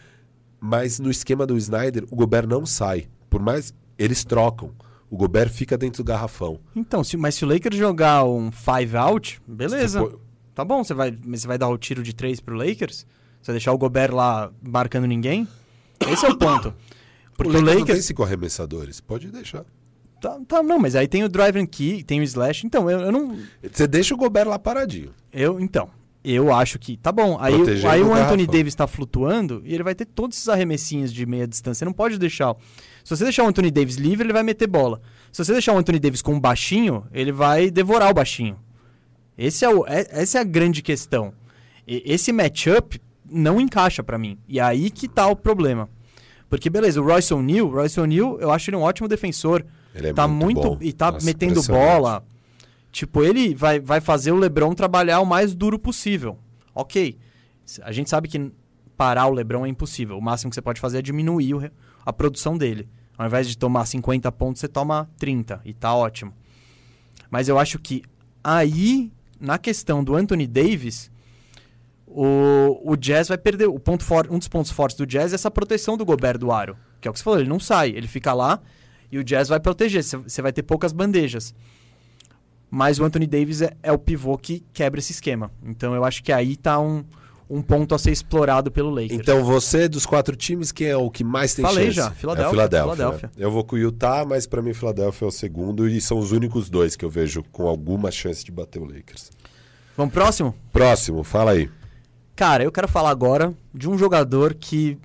Mas 0.58 0.98
no 0.98 1.08
esquema 1.08 1.46
do 1.46 1.56
Snyder, 1.56 2.04
o 2.10 2.16
Gobert 2.16 2.48
não 2.48 2.66
sai. 2.66 3.06
Por 3.30 3.40
mais. 3.40 3.72
Eles 3.96 4.24
trocam. 4.24 4.72
O 5.10 5.16
Gobert 5.16 5.50
fica 5.50 5.76
dentro 5.76 6.02
do 6.02 6.06
garrafão. 6.06 6.60
Então, 6.74 7.02
se, 7.02 7.16
mas 7.16 7.34
se 7.34 7.44
o 7.44 7.48
Lakers 7.48 7.76
jogar 7.76 8.24
um 8.24 8.50
five 8.52 8.96
out, 8.96 9.40
beleza. 9.46 10.00
Pô- 10.02 10.18
Tá 10.54 10.64
bom, 10.64 10.84
você 10.84 10.92
vai, 10.92 11.16
mas 11.24 11.40
você 11.42 11.48
vai 11.48 11.56
dar 11.56 11.68
o 11.68 11.78
tiro 11.78 12.02
de 12.02 12.12
três 12.12 12.38
pro 12.38 12.54
Lakers? 12.54 13.06
Você 13.40 13.46
vai 13.46 13.54
deixar 13.54 13.72
o 13.72 13.78
Gobert 13.78 14.12
lá 14.12 14.50
marcando 14.62 15.06
ninguém? 15.06 15.48
Esse 16.10 16.26
é 16.26 16.28
o 16.28 16.36
ponto. 16.36 16.74
Porque 17.36 17.56
o 17.56 17.60
o 17.60 17.60
Lakers, 17.60 17.64
não 17.74 17.80
Lakers. 17.80 17.98
tem 17.98 18.02
cinco 18.02 18.22
arremessadores. 18.22 19.00
Pode 19.00 19.30
deixar. 19.30 19.64
Tá, 20.20 20.38
tá, 20.46 20.62
não, 20.62 20.78
mas 20.78 20.94
aí 20.94 21.08
tem 21.08 21.24
o 21.24 21.28
drive 21.30 21.56
and 21.58 21.66
key, 21.66 22.02
tem 22.02 22.20
o 22.20 22.22
slash. 22.24 22.66
Então, 22.66 22.90
eu, 22.90 23.00
eu 23.00 23.12
não. 23.12 23.38
Você 23.72 23.86
deixa 23.86 24.12
o 24.14 24.18
Gobert 24.18 24.46
lá 24.48 24.58
paradinho. 24.58 25.14
Eu, 25.32 25.58
então, 25.58 25.88
eu 26.24 26.52
acho 26.52 26.78
que. 26.78 26.96
Tá 26.96 27.10
bom. 27.10 27.36
Aí, 27.40 27.54
Protegendo 27.54 27.88
aí 27.88 28.00
o 28.02 28.06
Anthony 28.12 28.18
garrafão. 28.44 28.46
Davis 28.46 28.74
tá 28.74 28.86
flutuando 28.86 29.62
e 29.64 29.74
ele 29.74 29.82
vai 29.82 29.94
ter 29.94 30.04
todos 30.04 30.36
esses 30.36 30.48
arremessinhos 30.48 31.12
de 31.12 31.24
meia 31.26 31.46
distância. 31.46 31.78
Você 31.80 31.84
não 31.84 31.92
pode 31.92 32.18
deixar. 32.18 32.54
Se 33.04 33.16
você 33.16 33.24
deixar 33.24 33.44
o 33.44 33.46
Anthony 33.48 33.70
Davis 33.70 33.96
livre, 33.96 34.26
ele 34.26 34.32
vai 34.32 34.42
meter 34.42 34.66
bola. 34.66 35.00
Se 35.32 35.42
você 35.44 35.52
deixar 35.52 35.72
o 35.74 35.78
Anthony 35.78 35.98
Davis 35.98 36.20
com 36.22 36.34
um 36.34 36.40
baixinho, 36.40 37.04
ele 37.12 37.32
vai 37.32 37.70
devorar 37.70 38.10
o 38.10 38.14
baixinho. 38.14 38.56
Esse 39.38 39.64
é 39.64 39.68
o, 39.70 39.86
é- 39.86 40.06
essa 40.10 40.38
é 40.38 40.40
a 40.40 40.44
grande 40.44 40.82
questão. 40.82 41.32
E- 41.86 42.02
esse 42.04 42.32
matchup 42.32 43.00
não 43.30 43.60
encaixa 43.60 44.02
pra 44.02 44.18
mim. 44.18 44.36
E 44.46 44.60
aí 44.60 44.90
que 44.90 45.08
tá 45.08 45.26
o 45.28 45.36
problema. 45.36 45.88
Porque, 46.48 46.68
beleza, 46.68 47.00
o 47.00 47.04
Royce 47.04 47.32
O'Neal, 47.32 47.66
o 47.66 47.70
Royce 47.70 47.98
O'Neal, 48.00 48.38
eu 48.40 48.50
acho 48.50 48.68
ele 48.70 48.76
um 48.76 48.82
ótimo 48.82 49.08
defensor. 49.08 49.64
Ele 49.94 50.08
é 50.08 50.12
tá 50.12 50.26
muito 50.28 50.56
muito. 50.60 50.76
bom. 50.76 50.78
e 50.84 50.92
tá 50.92 51.12
Nossa, 51.12 51.24
metendo 51.24 51.62
bola. 51.62 52.24
Tipo, 52.90 53.22
ele 53.22 53.54
vai, 53.54 53.78
vai 53.78 54.00
fazer 54.00 54.32
o 54.32 54.36
LeBron 54.36 54.74
trabalhar 54.74 55.20
o 55.20 55.26
mais 55.26 55.54
duro 55.54 55.78
possível. 55.78 56.38
Ok. 56.74 57.16
A 57.82 57.92
gente 57.92 58.10
sabe 58.10 58.28
que 58.28 58.50
parar 58.96 59.26
o 59.26 59.32
LeBron 59.32 59.64
é 59.64 59.68
impossível. 59.68 60.18
O 60.18 60.22
máximo 60.22 60.50
que 60.50 60.54
você 60.54 60.62
pode 60.62 60.80
fazer 60.80 60.98
é 60.98 61.02
diminuir 61.02 61.72
a 62.04 62.12
produção 62.12 62.58
dele. 62.58 62.88
Ao 63.16 63.26
invés 63.26 63.48
de 63.48 63.56
tomar 63.56 63.86
50 63.86 64.30
pontos, 64.32 64.60
você 64.60 64.68
toma 64.68 65.08
30. 65.18 65.60
E 65.64 65.72
tá 65.72 65.94
ótimo. 65.94 66.32
Mas 67.30 67.48
eu 67.48 67.58
acho 67.58 67.78
que 67.78 68.02
aí, 68.42 69.12
na 69.38 69.56
questão 69.58 70.02
do 70.02 70.16
Anthony 70.16 70.46
Davis, 70.46 71.10
o, 72.06 72.80
o 72.84 72.96
Jazz 72.96 73.28
vai 73.28 73.38
perder. 73.38 73.68
O 73.68 73.78
ponto 73.78 74.04
for, 74.04 74.26
um 74.30 74.38
dos 74.38 74.48
pontos 74.48 74.72
fortes 74.72 74.96
do 74.96 75.06
Jazz 75.06 75.32
é 75.32 75.36
essa 75.36 75.50
proteção 75.50 75.96
do 75.96 76.04
Gobert 76.04 76.38
do 76.38 76.50
aro. 76.50 76.76
Que 77.00 77.06
é 77.06 77.10
o 77.10 77.12
que 77.12 77.20
você 77.20 77.24
falou, 77.24 77.38
ele 77.38 77.48
não 77.48 77.60
sai, 77.60 77.90
ele 77.90 78.08
fica 78.08 78.32
lá 78.32 78.60
e 79.10 79.18
o 79.18 79.24
Jazz 79.24 79.48
vai 79.48 79.60
proteger. 79.60 80.02
Você 80.02 80.42
vai 80.42 80.52
ter 80.52 80.62
poucas 80.62 80.92
bandejas. 80.92 81.54
Mas 82.70 82.98
o 83.00 83.04
Anthony 83.04 83.26
Davis 83.26 83.62
é, 83.62 83.72
é 83.82 83.90
o 83.90 83.98
pivô 83.98 84.38
que 84.38 84.62
quebra 84.72 85.00
esse 85.00 85.12
esquema. 85.12 85.50
Então 85.64 85.94
eu 85.94 86.04
acho 86.04 86.22
que 86.22 86.32
aí 86.32 86.54
tá 86.56 86.78
um, 86.78 87.04
um 87.48 87.60
ponto 87.60 87.94
a 87.94 87.98
ser 87.98 88.12
explorado 88.12 88.70
pelo 88.70 88.90
Lakers. 88.90 89.12
Então 89.20 89.42
você, 89.42 89.88
dos 89.88 90.06
quatro 90.06 90.36
times, 90.36 90.70
quem 90.70 90.86
é 90.86 90.96
o 90.96 91.10
que 91.10 91.24
mais 91.24 91.52
tem 91.52 91.64
Falei 91.64 91.86
chance? 91.86 91.96
já, 91.96 92.10
Filadélfia, 92.12 92.46
É 92.46 92.50
Filadélfia. 92.50 92.94
Filadélfia. 92.94 93.30
né? 93.36 93.44
Eu 93.44 93.50
vou 93.50 93.64
com 93.64 93.74
o 93.74 93.78
Utah, 93.78 94.24
mas 94.24 94.46
pra 94.46 94.62
mim 94.62 94.72
Filadélfia 94.72 95.24
é 95.26 95.28
o 95.28 95.32
segundo 95.32 95.88
e 95.88 96.00
são 96.00 96.18
os 96.18 96.30
únicos 96.30 96.70
dois 96.70 96.94
que 96.94 97.04
eu 97.04 97.10
vejo 97.10 97.42
com 97.50 97.66
alguma 97.66 98.10
chance 98.12 98.44
de 98.44 98.52
bater 98.52 98.80
o 98.80 98.84
Lakers. 98.84 99.30
Vamos 99.96 100.14
próximo? 100.14 100.54
Próximo, 100.72 101.24
fala 101.24 101.50
aí. 101.50 101.68
Cara, 102.36 102.62
eu 102.62 102.70
quero 102.72 102.86
falar 102.88 103.10
agora 103.10 103.52
de 103.74 103.88
um 103.88 103.98
jogador 103.98 104.54
que. 104.54 104.96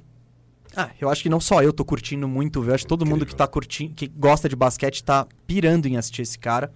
Ah, 0.78 0.89
eu 1.01 1.09
acho 1.09 1.24
que 1.24 1.30
não 1.30 1.39
só 1.39 1.63
eu 1.63 1.74
tô 1.74 1.84
curtindo 1.84 2.28
muito 2.28 2.63
eu 2.63 2.74
acho 2.74 2.84
que 2.84 2.89
todo 2.89 3.05
mundo 3.05 3.24
Incrível. 3.24 3.28
que 3.28 3.36
tá 3.36 3.47
curtindo, 3.47 3.93
que 3.95 4.07
gosta 4.07 4.47
de 4.47 4.55
basquete 4.55 5.03
tá 5.03 5.26
pirando 5.47 5.86
em 5.88 5.97
assistir 5.97 6.22
esse 6.22 6.38
cara. 6.38 6.72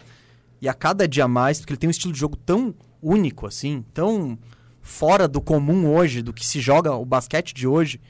E 0.62 0.68
a 0.68 0.74
cada 0.74 1.07
dia 1.07 1.28
mais, 1.28 1.60
porque 1.60 1.74
ele 1.74 1.80
tem 1.80 1.88
um 1.88 1.91
estilo 1.91 2.14
de 2.14 2.20
jogo 2.20 2.36
tão 2.36 2.74
único 3.01 3.47
assim, 3.47 3.84
tão 3.93 4.38
fora 4.82 5.28
do 5.28 5.41
comum 5.41 5.93
hoje, 5.93 6.22
do 6.22 6.34
que 6.34 6.45
se 6.45 6.60
joga 6.60 6.93
o 6.93 7.05
basquete 7.05 7.53
de 7.53 7.68
hoje, 7.68 8.01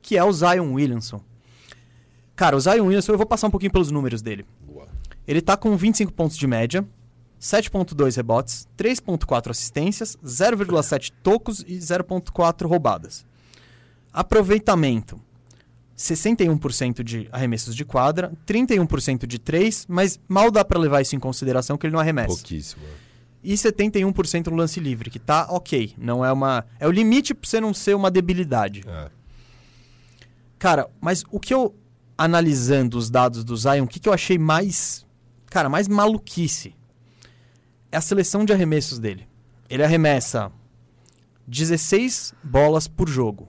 que 0.00 0.16
é 0.16 0.24
o 0.24 0.32
Zion 0.32 0.72
Williamson. 0.74 1.20
Cara, 2.36 2.56
o 2.56 2.60
Zion 2.60 2.84
Williamson, 2.84 3.12
eu 3.12 3.18
vou 3.18 3.26
passar 3.26 3.48
um 3.48 3.50
pouquinho 3.50 3.72
pelos 3.72 3.90
números 3.90 4.22
dele. 4.22 4.46
Boa. 4.60 4.86
Ele 5.26 5.40
tá 5.40 5.56
com 5.56 5.76
25 5.76 6.12
pontos 6.12 6.36
de 6.36 6.46
média, 6.46 6.86
7.2 7.40 8.16
rebotes, 8.16 8.68
3.4 8.76 9.50
assistências, 9.50 10.16
0,7 10.24 11.12
tocos 11.22 11.60
e 11.66 11.78
0.4 11.78 12.66
roubadas. 12.66 13.26
Aproveitamento: 14.12 15.20
61% 15.98 17.02
de 17.02 17.28
arremessos 17.32 17.74
de 17.74 17.84
quadra, 17.84 18.32
31% 18.46 19.26
de 19.26 19.38
3, 19.38 19.86
mas 19.88 20.20
mal 20.28 20.48
dá 20.48 20.64
pra 20.64 20.78
levar 20.78 21.02
isso 21.02 21.16
em 21.16 21.18
consideração 21.18 21.76
que 21.76 21.86
ele 21.86 21.92
não 21.92 22.00
arremessa. 22.00 22.28
Pouquíssimo. 22.28 22.82
E 23.42 23.54
71% 23.54 24.46
no 24.46 24.56
lance 24.56 24.78
livre, 24.78 25.10
que 25.10 25.18
tá 25.18 25.46
OK, 25.50 25.94
não 25.98 26.24
é 26.24 26.32
uma 26.32 26.64
é 26.78 26.86
o 26.86 26.90
limite 26.90 27.34
pra 27.34 27.48
você 27.48 27.60
não 27.60 27.74
ser 27.74 27.96
uma 27.96 28.10
debilidade. 28.10 28.84
É. 28.86 29.10
Cara, 30.56 30.88
mas 31.00 31.24
o 31.30 31.40
que 31.40 31.52
eu 31.52 31.74
analisando 32.16 32.96
os 32.96 33.10
dados 33.10 33.42
do 33.42 33.56
Zion, 33.56 33.84
o 33.84 33.88
que, 33.88 34.00
que 34.00 34.08
eu 34.08 34.12
achei 34.12 34.38
mais, 34.38 35.04
cara, 35.46 35.68
mais 35.68 35.88
maluquice 35.88 36.74
é 37.90 37.96
a 37.96 38.00
seleção 38.00 38.44
de 38.44 38.52
arremessos 38.52 38.98
dele. 38.98 39.26
Ele 39.68 39.82
arremessa 39.82 40.50
16 41.46 42.34
bolas 42.42 42.86
por 42.86 43.08
jogo. 43.08 43.48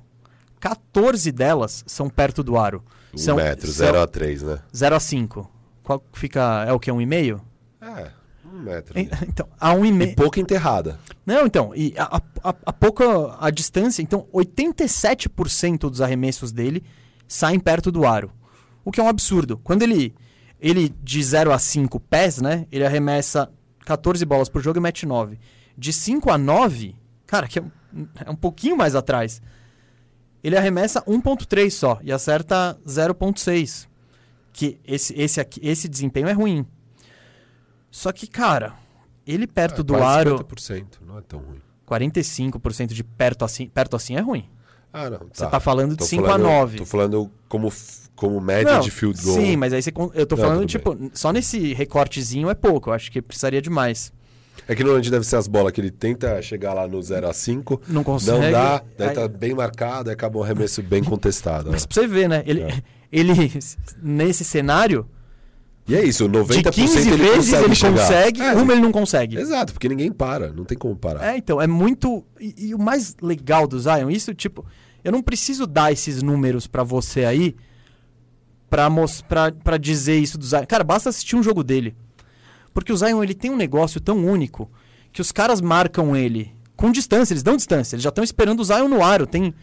14 0.60 1.32
delas 1.32 1.84
são 1.88 2.10
perto 2.10 2.44
do 2.44 2.58
aro. 2.58 2.84
Um 3.14 3.18
São- 3.18 3.38
metro, 3.38 3.68
são- 3.72 3.86
0 3.88 4.02
a 4.02 4.08
3, 4.08 4.44
né? 4.44 4.60
0 4.76 4.96
a 4.96 5.00
5. 5.00 5.50
Qual 5.84 6.04
fica 6.14 6.66
é 6.68 6.74
o 6.74 6.80
que 6.80 6.92
um 6.92 7.02
e 7.02 7.06
meio? 7.06 7.42
É, 7.82 8.12
um 8.46 8.60
metro. 8.60 8.98
En- 9.00 9.10
Então, 9.28 9.48
a 9.60 9.74
um 9.74 9.86
e 9.86 9.90
E 9.90 9.92
meio. 9.92 10.16
pouca 10.16 10.40
enterrada. 10.40 11.00
Não, 11.26 11.46
então, 11.46 11.72
e 11.76 11.94
a, 11.98 12.18
a, 12.44 12.56
a 12.66 12.74
pouca 12.74 13.06
a 13.40 13.50
distância, 13.50 14.02
então 14.02 14.28
87% 14.34 15.90
dos 15.90 16.02
arremessos 16.02 16.52
dele 16.52 16.84
saem 17.28 17.60
perto 17.60 17.92
do 17.92 18.06
aro. 18.06 18.32
O 18.84 18.92
que 18.92 19.00
é 19.00 19.04
um 19.04 19.08
absurdo. 19.08 19.58
Quando 19.58 19.82
ele 19.84 20.14
ele 20.62 20.90
de 21.02 21.24
0 21.24 21.54
a 21.54 21.60
5 21.60 22.00
pés, 22.02 22.40
né? 22.40 22.68
Ele 22.72 22.86
arremessa 22.86 23.50
14 23.86 24.26
bolas 24.26 24.50
por 24.50 24.62
jogo 24.62 24.78
e 24.78 24.82
mete 24.82 25.06
9. 25.06 25.40
De 25.78 25.94
5 25.94 26.30
a 26.30 26.38
9, 26.38 26.96
cara, 27.26 27.48
que 27.48 27.60
é 27.60 27.62
um, 27.62 27.72
é 28.26 28.30
um 28.30 28.36
pouquinho 28.36 28.76
mais 28.76 28.94
atrás. 28.94 29.42
Ele 30.44 30.56
arremessa 30.58 31.02
1.3 31.04 31.70
só 31.72 32.00
e 32.02 32.12
acerta 32.12 32.78
0.6. 32.88 33.88
Que 34.54 34.80
esse 34.86 35.14
esse 35.20 35.40
aqui, 35.40 35.60
esse 35.64 35.88
desempenho 35.88 36.28
é 36.28 36.32
ruim. 36.34 36.66
Só 37.92 38.12
que, 38.12 38.28
cara, 38.28 38.74
ele 39.26 39.48
perto 39.48 39.82
É, 39.82 39.84
do 39.84 39.96
aro 39.96 40.38
50%, 40.40 40.86
não 41.06 41.18
é 41.18 41.22
tão 41.22 41.40
ruim. 41.40 41.60
45% 41.88 42.88
de 42.94 43.04
perto 43.04 43.44
assim, 43.46 43.68
perto 43.68 43.96
assim 43.96 44.16
é 44.16 44.20
ruim. 44.22 44.48
Ah, 44.94 45.10
não. 45.10 45.20
Você 45.32 45.46
tá 45.48 45.60
falando 45.60 45.92
de 45.92 45.98
Tô 45.98 46.06
5 46.06 46.24
falando- 46.26 46.46
a 46.46 46.50
9. 46.50 46.78
Tô 46.80 46.86
falando 46.86 47.32
como, 47.48 47.72
como 48.16 48.40
média 48.42 48.74
Não, 48.76 48.80
de 48.82 48.90
field 48.92 49.22
goal. 49.22 49.36
Sim, 49.36 49.56
mas 49.56 49.72
aí 49.74 49.82
você, 49.82 49.92
eu 50.14 50.26
tô 50.26 50.36
Não, 50.36 50.44
falando, 50.44 50.66
tipo, 50.66 50.98
só 51.14 51.32
nesse 51.32 51.74
recortezinho 51.74 52.50
é 52.50 52.56
pouco. 52.56 52.90
Eu 52.90 52.94
acho 52.94 53.12
que 53.12 53.22
precisaria 53.22 53.62
de 53.62 53.70
mais. 53.70 54.12
É 54.68 54.76
que 54.76 54.84
normalmente 54.84 55.10
deve 55.12 55.26
ser 55.26 55.36
as 55.38 55.48
bolas 55.48 55.72
que 55.72 55.82
ele 55.82 55.92
tenta 55.92 56.42
chegar 56.42 56.74
lá 56.74 56.88
no 56.88 57.02
0 57.02 57.28
a 57.28 57.34
5 57.34 57.82
Não 57.88 58.04
consegue. 58.04 58.40
Não 58.40 58.52
dá, 58.52 58.84
daí 58.98 59.10
aí- 59.10 59.16
tá 59.16 59.28
bem 59.28 59.54
marcado, 59.54 60.10
aí 60.10 60.14
acaba 60.14 60.38
um 60.40 60.44
arremesso 60.44 60.82
bem 60.84 61.04
contestado. 61.04 61.66
né? 61.66 61.72
Mas 61.74 61.86
pra 61.86 61.94
você 62.02 62.08
ver, 62.08 62.28
né? 62.30 62.44
Ele, 62.46 62.62
É. 62.62 62.82
ele 63.12 63.34
nesse 64.02 64.44
cenário, 64.44 65.08
E 65.88 65.96
é 65.96 66.04
isso, 66.04 66.28
90% 66.30 66.62
de 66.64 66.70
15 66.72 67.10
ele 67.10 67.18
vezes 67.18 67.36
consegue 67.50 67.66
ele 67.66 67.76
chegar. 67.76 68.02
consegue, 68.08 68.42
É, 68.42 68.54
uma 68.54 68.72
ele 68.74 68.82
não 68.82 68.92
consegue. 68.92 69.38
Exato, 69.40 69.74
porque 69.74 69.90
ninguém 69.90 70.12
para, 70.12 70.52
não 70.54 70.64
tem 70.64 70.78
como 70.78 70.96
parar. 70.96 71.34
É, 71.34 71.38
então, 71.38 71.60
é 71.60 71.66
muito. 71.66 72.24
E, 72.40 72.68
e 72.68 72.76
o 72.76 72.80
mais 72.80 73.16
legal 73.22 73.68
do 73.68 73.80
Zion, 73.80 74.08
isso, 74.12 74.34
tipo, 74.36 74.64
eu 75.04 75.12
não 75.12 75.24
preciso 75.24 75.66
dar 75.66 75.92
esses 75.92 76.22
números 76.22 76.68
pra 76.68 76.84
você 76.84 77.26
aí 77.26 77.56
pra, 78.70 78.88
mos- 78.90 79.22
pra, 79.22 79.52
pra 79.52 79.78
dizer 79.78 80.20
isso 80.20 80.38
do 80.38 80.46
Zion. 80.46 80.66
Cara, 80.68 80.84
basta 80.84 81.10
assistir 81.10 81.36
um 81.36 81.42
jogo 81.42 81.64
dele. 81.64 81.96
Porque 82.74 82.92
o 82.94 82.98
Zion, 82.98 83.24
ele 83.24 83.34
tem 83.34 83.52
um 83.52 83.56
negócio 83.56 84.00
tão 84.00 84.18
único 84.26 84.70
que 85.12 85.22
os 85.22 85.32
caras 85.32 85.60
marcam 85.62 86.16
ele 86.16 86.54
com 86.76 86.92
distância, 86.92 87.34
eles 87.34 87.44
dão 87.44 87.58
distância, 87.58 87.96
eles 87.96 88.04
já 88.04 88.10
estão 88.10 88.24
esperando 88.24 88.60
o 88.62 88.64
Zion 88.64 88.88
no 88.88 89.04
aro. 89.04 89.28
Tem, 89.28 89.54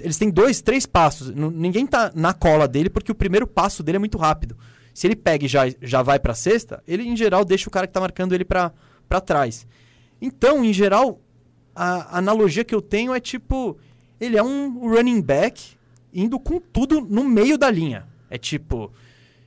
eles 0.00 0.18
têm 0.18 0.30
dois, 0.30 0.60
três 0.60 0.84
passos. 0.84 1.30
N- 1.30 1.50
ninguém 1.50 1.86
tá 1.86 2.12
na 2.14 2.34
cola 2.34 2.68
dele 2.68 2.90
porque 2.90 3.10
o 3.12 3.14
primeiro 3.14 3.46
passo 3.46 3.82
dele 3.82 3.96
é 3.96 3.98
muito 3.98 4.18
rápido. 4.18 4.56
Se 4.92 5.06
ele 5.06 5.16
pega 5.16 5.46
e 5.46 5.48
já, 5.48 5.62
já 5.80 6.02
vai 6.02 6.18
pra 6.18 6.34
cesta, 6.34 6.82
ele 6.86 7.04
em 7.04 7.16
geral 7.16 7.44
deixa 7.44 7.68
o 7.68 7.72
cara 7.72 7.86
que 7.86 7.92
tá 7.92 8.00
marcando 8.00 8.34
ele 8.34 8.44
pra 8.44 8.70
trás. 9.24 9.66
Então, 10.20 10.62
em 10.64 10.72
geral, 10.72 11.20
a 11.74 12.18
analogia 12.18 12.64
que 12.64 12.74
eu 12.74 12.82
tenho 12.82 13.14
é 13.14 13.18
tipo, 13.20 13.78
ele 14.20 14.36
é 14.36 14.42
um 14.42 14.90
running 14.90 15.22
back 15.22 15.62
indo 16.12 16.38
com 16.38 16.60
tudo 16.60 17.00
no 17.00 17.24
meio 17.24 17.56
da 17.56 17.70
linha. 17.70 18.06
É 18.28 18.36
tipo, 18.36 18.92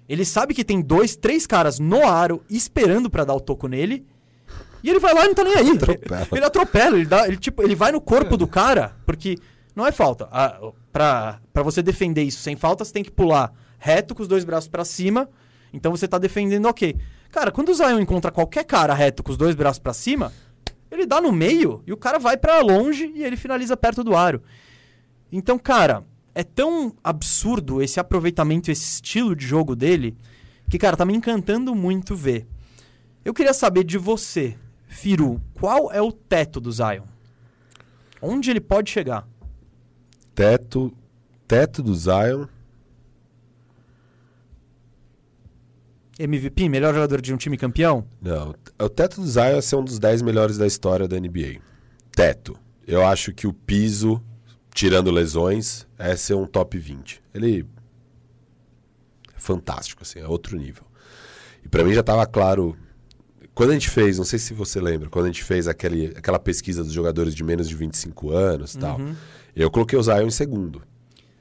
ele 0.08 0.26
sabe 0.26 0.53
que 0.53 0.64
tem 0.64 0.82
dois, 0.82 1.16
três 1.16 1.47
caras 1.47 1.80
no 1.80 2.08
aro 2.08 2.43
esperando 2.49 3.10
para 3.10 3.26
dar 3.26 3.34
o 3.34 3.39
toco 3.39 3.68
nele. 3.68 4.06
E 4.84 4.89
ele 4.89 4.99
vai 4.99 5.14
lá 5.14 5.26
e 5.26 5.28
não 5.28 5.34
tá 5.34 5.43
nem 5.43 5.56
aí. 5.56 5.72
Atropela. 5.72 6.28
Ele 6.32 6.45
atropela, 6.45 6.95
ele, 6.95 7.06
dá, 7.08 7.28
ele, 7.28 7.38
tipo, 7.38 7.64
ele 7.64 7.74
vai 7.74 7.91
no 7.91 7.99
corpo 7.99 8.38
do 8.38 8.45
cara, 8.45 8.95
porque 9.03 9.36
não 9.76 9.84
é 9.88 9.91
falta. 9.91 10.28
A, 10.32 10.72
pra, 10.93 11.39
pra 11.51 11.64
você 11.64 11.82
defender 11.82 12.22
isso 12.22 12.39
sem 12.39 12.56
falta, 12.56 12.86
você 12.86 12.93
tem 12.93 13.03
que 13.03 13.10
pular 13.10 13.51
reto 13.80 14.14
com 14.14 14.22
os 14.22 14.28
dois 14.28 14.43
braços 14.45 14.68
para 14.70 14.86
cima. 14.86 15.28
Então 15.74 15.91
você 15.91 16.08
tá 16.08 16.20
defendendo 16.20 16.68
ok. 16.68 16.95
Cara, 17.32 17.51
quando 17.51 17.70
o 17.70 17.74
Zion 17.74 17.99
encontra 17.99 18.32
qualquer 18.32 18.64
cara 18.64 18.93
reto 18.93 19.24
com 19.24 19.32
os 19.32 19.38
dois 19.38 19.56
braços 19.56 19.80
para 19.80 19.91
cima, 19.91 20.32
ele 20.91 21.06
dá 21.06 21.20
no 21.20 21.32
meio 21.32 21.82
e 21.86 21.91
o 21.91 21.97
cara 21.97 22.20
vai 22.20 22.38
para 22.38 22.60
longe 22.60 23.12
e 23.16 23.24
ele 23.24 23.36
finaliza 23.36 23.76
perto 23.76 24.03
do 24.03 24.16
aro. 24.16 24.41
Então, 25.32 25.58
cara, 25.58 26.03
é 26.36 26.43
tão 26.43 26.93
absurdo 27.01 27.81
esse 27.81 27.97
aproveitamento, 27.97 28.69
esse 28.69 28.83
estilo 28.83 29.33
de 29.33 29.47
jogo 29.47 29.73
dele, 29.73 30.17
que, 30.69 30.77
cara, 30.77 30.97
tá 30.97 31.05
me 31.05 31.15
encantando 31.15 31.73
muito 31.73 32.13
ver. 32.13 32.45
Eu 33.23 33.33
queria 33.33 33.53
saber 33.53 33.86
de 33.86 33.97
você, 33.97 34.57
Firu, 34.86 35.41
qual 35.53 35.91
é 35.91 36.01
o 36.01 36.11
teto 36.11 36.59
do 36.59 36.71
Zion? 36.71 37.05
Onde 38.21 38.51
ele 38.51 38.59
pode 38.59 38.91
chegar? 38.91 39.25
Teto, 40.36 40.93
teto 41.47 41.81
do 41.81 41.95
Zion. 41.95 42.47
MVP, 46.19 46.67
melhor 46.67 46.93
jogador 46.93 47.21
de 47.21 47.33
um 47.33 47.38
time 47.38 47.57
campeão? 47.57 48.05
Não, 48.21 48.53
o 48.79 48.89
teto 48.89 49.21
do 49.21 49.27
Zion 49.27 49.57
é 49.57 49.61
ser 49.61 49.77
um 49.77 49.83
dos 49.83 49.99
10 49.99 50.21
melhores 50.21 50.57
da 50.57 50.67
história 50.67 51.07
da 51.07 51.19
NBA. 51.19 51.61
Teto. 52.11 52.57
Eu 52.88 53.05
acho 53.05 53.33
que 53.33 53.47
o 53.47 53.53
piso, 53.53 54.21
tirando 54.76 55.09
lesões, 55.09 55.88
é 55.97 56.15
ser 56.15 56.36
um 56.36 56.45
top 56.45 56.78
20. 56.78 57.19
Ele 57.34 57.65
é 59.36 59.39
fantástico, 59.39 60.03
assim, 60.03 60.19
é 60.19 60.28
outro 60.28 60.57
nível. 60.57 60.84
E 61.63 61.67
pra 61.67 61.84
mim 61.84 61.93
já 61.93 62.03
tava 62.03 62.26
claro. 62.26 62.76
Quando 63.53 63.69
a 63.69 63.73
gente 63.73 63.89
fez, 63.89 64.17
não 64.17 64.26
sei 64.26 64.38
se 64.38 64.53
você 64.53 64.82
lembra, 64.82 65.09
quando 65.09 65.26
a 65.26 65.28
gente 65.30 65.43
fez 65.43 65.65
aquele, 65.67 66.07
aquela 66.17 66.38
pesquisa 66.38 66.84
dos 66.84 66.91
jogadores 66.91 67.34
de 67.34 67.41
menos 67.43 67.69
de 67.69 67.76
25 67.76 68.32
anos 68.32 68.76
e 68.76 68.80
tal, 68.80 68.99
Uhum. 68.99 69.15
eu 69.55 69.71
coloquei 69.71 69.97
o 69.97 70.03
Zion 70.03 70.28
em 70.28 70.32
segundo. 70.32 70.82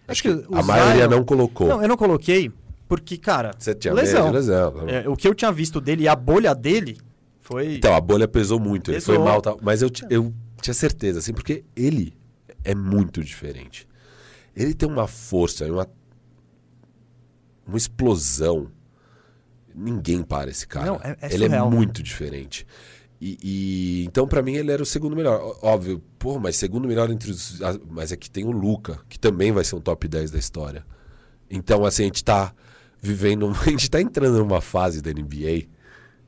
É 0.06 0.12
Acho 0.12 0.22
que 0.22 0.32
que, 0.36 0.54
a 0.54 0.62
maioria 0.62 1.02
Zion- 1.08 1.10
não 1.10 1.24
colocou. 1.24 1.66
Não, 1.68 1.82
eu 1.82 1.88
não 1.88 1.96
coloquei 1.96 2.52
porque, 2.86 3.16
cara, 3.18 3.50
Você 3.58 3.74
tinha 3.74 3.92
lesão. 3.92 4.30
lesão. 4.30 4.88
É, 4.88 5.08
o 5.08 5.16
que 5.16 5.26
eu 5.26 5.34
tinha 5.34 5.50
visto 5.50 5.80
dele 5.80 6.04
e 6.04 6.08
a 6.08 6.14
bolha 6.14 6.54
dele 6.54 6.98
foi. 7.40 7.74
Então, 7.76 7.92
a 7.94 8.00
bolha 8.00 8.28
pesou 8.28 8.60
muito, 8.60 8.92
ele 8.92 8.98
Pesou. 8.98 9.16
foi 9.16 9.24
mal, 9.24 9.42
tal, 9.42 9.58
mas 9.60 9.82
eu, 9.82 9.90
eu 10.08 10.32
tinha 10.62 10.72
certeza, 10.74 11.18
assim, 11.18 11.32
porque 11.32 11.64
ele 11.74 12.14
é 12.64 12.74
muito 12.74 13.22
diferente. 13.22 13.86
Ele 14.56 14.74
tem 14.74 14.88
uma 14.88 15.06
força, 15.06 15.64
uma, 15.70 15.86
uma 17.66 17.76
explosão. 17.76 18.70
Ninguém 19.74 20.22
para 20.22 20.50
esse 20.50 20.66
cara. 20.66 20.86
Não, 20.86 20.96
é- 21.02 21.16
é 21.20 21.34
ele 21.34 21.44
surreal. 21.46 21.66
é 21.66 21.70
muito 21.74 22.02
diferente. 22.02 22.66
E, 23.20 23.38
e- 23.42 24.04
então, 24.04 24.26
pra 24.28 24.42
mim, 24.42 24.54
ele 24.54 24.70
era 24.70 24.82
o 24.82 24.86
segundo 24.86 25.16
melhor. 25.16 25.58
Óbvio, 25.62 26.00
pô, 26.18 26.38
mas 26.38 26.56
segundo 26.56 26.86
melhor 26.86 27.10
entre 27.10 27.30
os. 27.30 27.60
Mas 27.90 28.12
aqui 28.12 28.30
tem 28.30 28.44
o 28.44 28.52
Luca, 28.52 29.00
que 29.08 29.18
também 29.18 29.50
vai 29.50 29.64
ser 29.64 29.74
um 29.76 29.80
top 29.80 30.06
10 30.06 30.30
da 30.30 30.38
história. 30.38 30.86
Então, 31.50 31.84
assim, 31.84 32.02
a 32.02 32.06
gente 32.06 32.22
tá 32.22 32.54
vivendo. 33.00 33.50
A 33.66 33.70
gente 33.70 33.90
tá 33.90 34.00
entrando 34.00 34.38
numa 34.38 34.60
fase 34.60 35.00
da 35.02 35.10
NBA 35.12 35.66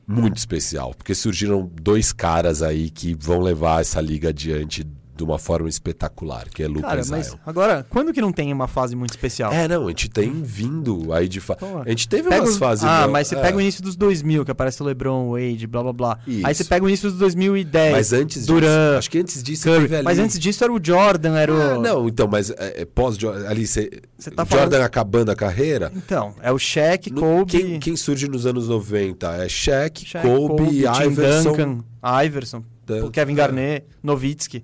muito 0.07 0.37
especial, 0.37 0.95
porque 0.95 1.15
surgiram 1.15 1.71
dois 1.81 2.13
caras 2.13 2.63
aí 2.63 2.91
que 2.91 3.15
vão 3.15 3.41
levar 3.41 3.81
essa 3.81 4.01
liga 4.01 4.29
adiante 4.29 4.85
de 5.17 5.25
uma 5.25 5.39
forma 5.39 5.69
espetacular, 5.69 6.49
que 6.51 6.63
é 6.63 6.69
Lucas 6.69 6.83
Cara, 6.83 7.03
mas 7.09 7.27
Zion. 7.29 7.37
agora, 7.47 7.87
quando 7.89 8.13
que 8.13 8.21
não 8.21 8.31
tem 8.33 8.53
uma 8.53 8.69
fase 8.69 8.95
muito 8.95 9.11
especial? 9.11 9.53
É, 9.53 9.67
não, 9.67 9.87
a 9.87 9.89
gente 9.89 10.11
tem 10.11 10.31
vindo 10.43 11.13
aí 11.13 11.27
de 11.29 11.41
fa... 11.41 11.57
Pô, 11.57 11.79
A 11.85 11.89
gente 11.89 12.09
teve 12.09 12.29
umas 12.29 12.51
os- 12.51 12.59
fases. 12.59 12.85
Ah, 12.85 13.09
mas 13.09 13.29
você 13.29 13.37
é. 13.37 13.41
pega 13.41 13.57
o 13.57 13.61
início 13.61 13.83
dos 13.83 13.97
2000, 13.97 14.45
que 14.45 14.51
aparece 14.51 14.83
o 14.83 14.85
LeBron, 14.87 15.31
Wade, 15.31 15.67
blá 15.67 15.83
blá 15.83 15.93
blá. 15.93 16.19
Aí 16.27 16.53
Isso. 16.53 16.55
você 16.63 16.65
pega 16.65 16.85
o 16.85 16.89
início 16.89 17.09
dos 17.11 17.19
2010. 17.19 17.93
Mas 17.93 18.13
antes 18.13 18.43
disso, 18.43 18.53
Durant, 18.53 18.99
acho 18.99 19.11
que 19.11 19.19
antes 19.19 19.43
disso 19.43 19.65
Curry. 19.65 19.81
teve 19.83 19.95
ali... 19.97 20.05
Mas 20.05 20.19
antes 20.19 20.39
disso 20.39 20.63
era 20.63 20.73
o 20.73 20.79
Jordan, 20.83 21.37
era 21.37 21.53
o. 21.55 21.61
Ah, 21.61 21.79
não, 21.79 22.07
então, 22.09 22.29
mas 22.29 22.51
é, 22.51 22.83
é 22.83 22.85
pós 22.85 23.17
ali 23.49 23.67
você 23.67 23.89
tá 24.35 24.45
Jordan 24.45 24.45
falando- 24.47 24.75
acabando 24.83 25.31
a 25.31 25.37
carreira. 25.37 25.91
Então, 25.97 26.35
é 26.43 26.53
o 26.53 26.59
Shaq, 26.59 27.11
no- 27.11 27.21
Kobe, 27.21 27.51
quem, 27.53 27.81
quem 27.81 27.97
surge 27.97 28.29
nos 28.29 28.45
anos 28.47 28.69
90 28.69 29.45
é 29.45 29.49
Shaq, 29.49 30.05
Shaq, 30.07 30.27
Kobe, 30.27 30.65
Tim 30.65 31.07
Iverson. 31.07 31.51
Duncan, 31.53 31.85
Iverson, 32.25 32.65
Dan- 32.87 33.11
Kevin 33.11 33.33
é. 33.33 33.37
Garnett, 33.37 33.87
Nowitzki. 34.03 34.63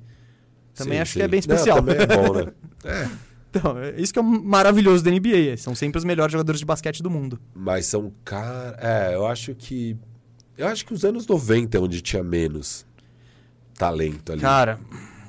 Também 0.74 0.94
Sim, 0.94 1.00
acho 1.02 1.12
sim. 1.12 1.18
que 1.18 1.22
é 1.24 1.28
bem 1.28 1.40
Não, 1.46 1.54
especial. 1.54 1.76
também 1.76 1.96
é 1.96 2.06
bom, 2.06 2.32
né? 2.34 2.52
É, 2.84 3.08
Então, 3.50 3.78
é 3.78 3.90
isso 4.00 4.12
que 4.12 4.18
é 4.18 4.22
maravilhoso 4.22 5.04
da 5.04 5.10
NBA. 5.10 5.56
São 5.58 5.74
sempre 5.74 5.98
os 5.98 6.04
melhores 6.04 6.32
jogadores 6.32 6.58
de 6.58 6.64
basquete 6.66 7.02
do 7.02 7.10
mundo. 7.10 7.38
mas 7.54 7.86
são 7.86 8.12
caras. 8.24 8.74
É, 8.80 9.14
eu 9.14 9.26
acho 9.26 9.54
que. 9.54 9.96
Eu 10.56 10.66
acho 10.68 10.84
que 10.86 10.92
os 10.94 11.04
anos 11.04 11.26
90 11.26 11.76
é 11.76 11.80
onde 11.80 12.00
tinha 12.00 12.22
menos 12.22 12.84
talento 13.78 14.32
ali. 14.32 14.40
Cara, 14.40 14.78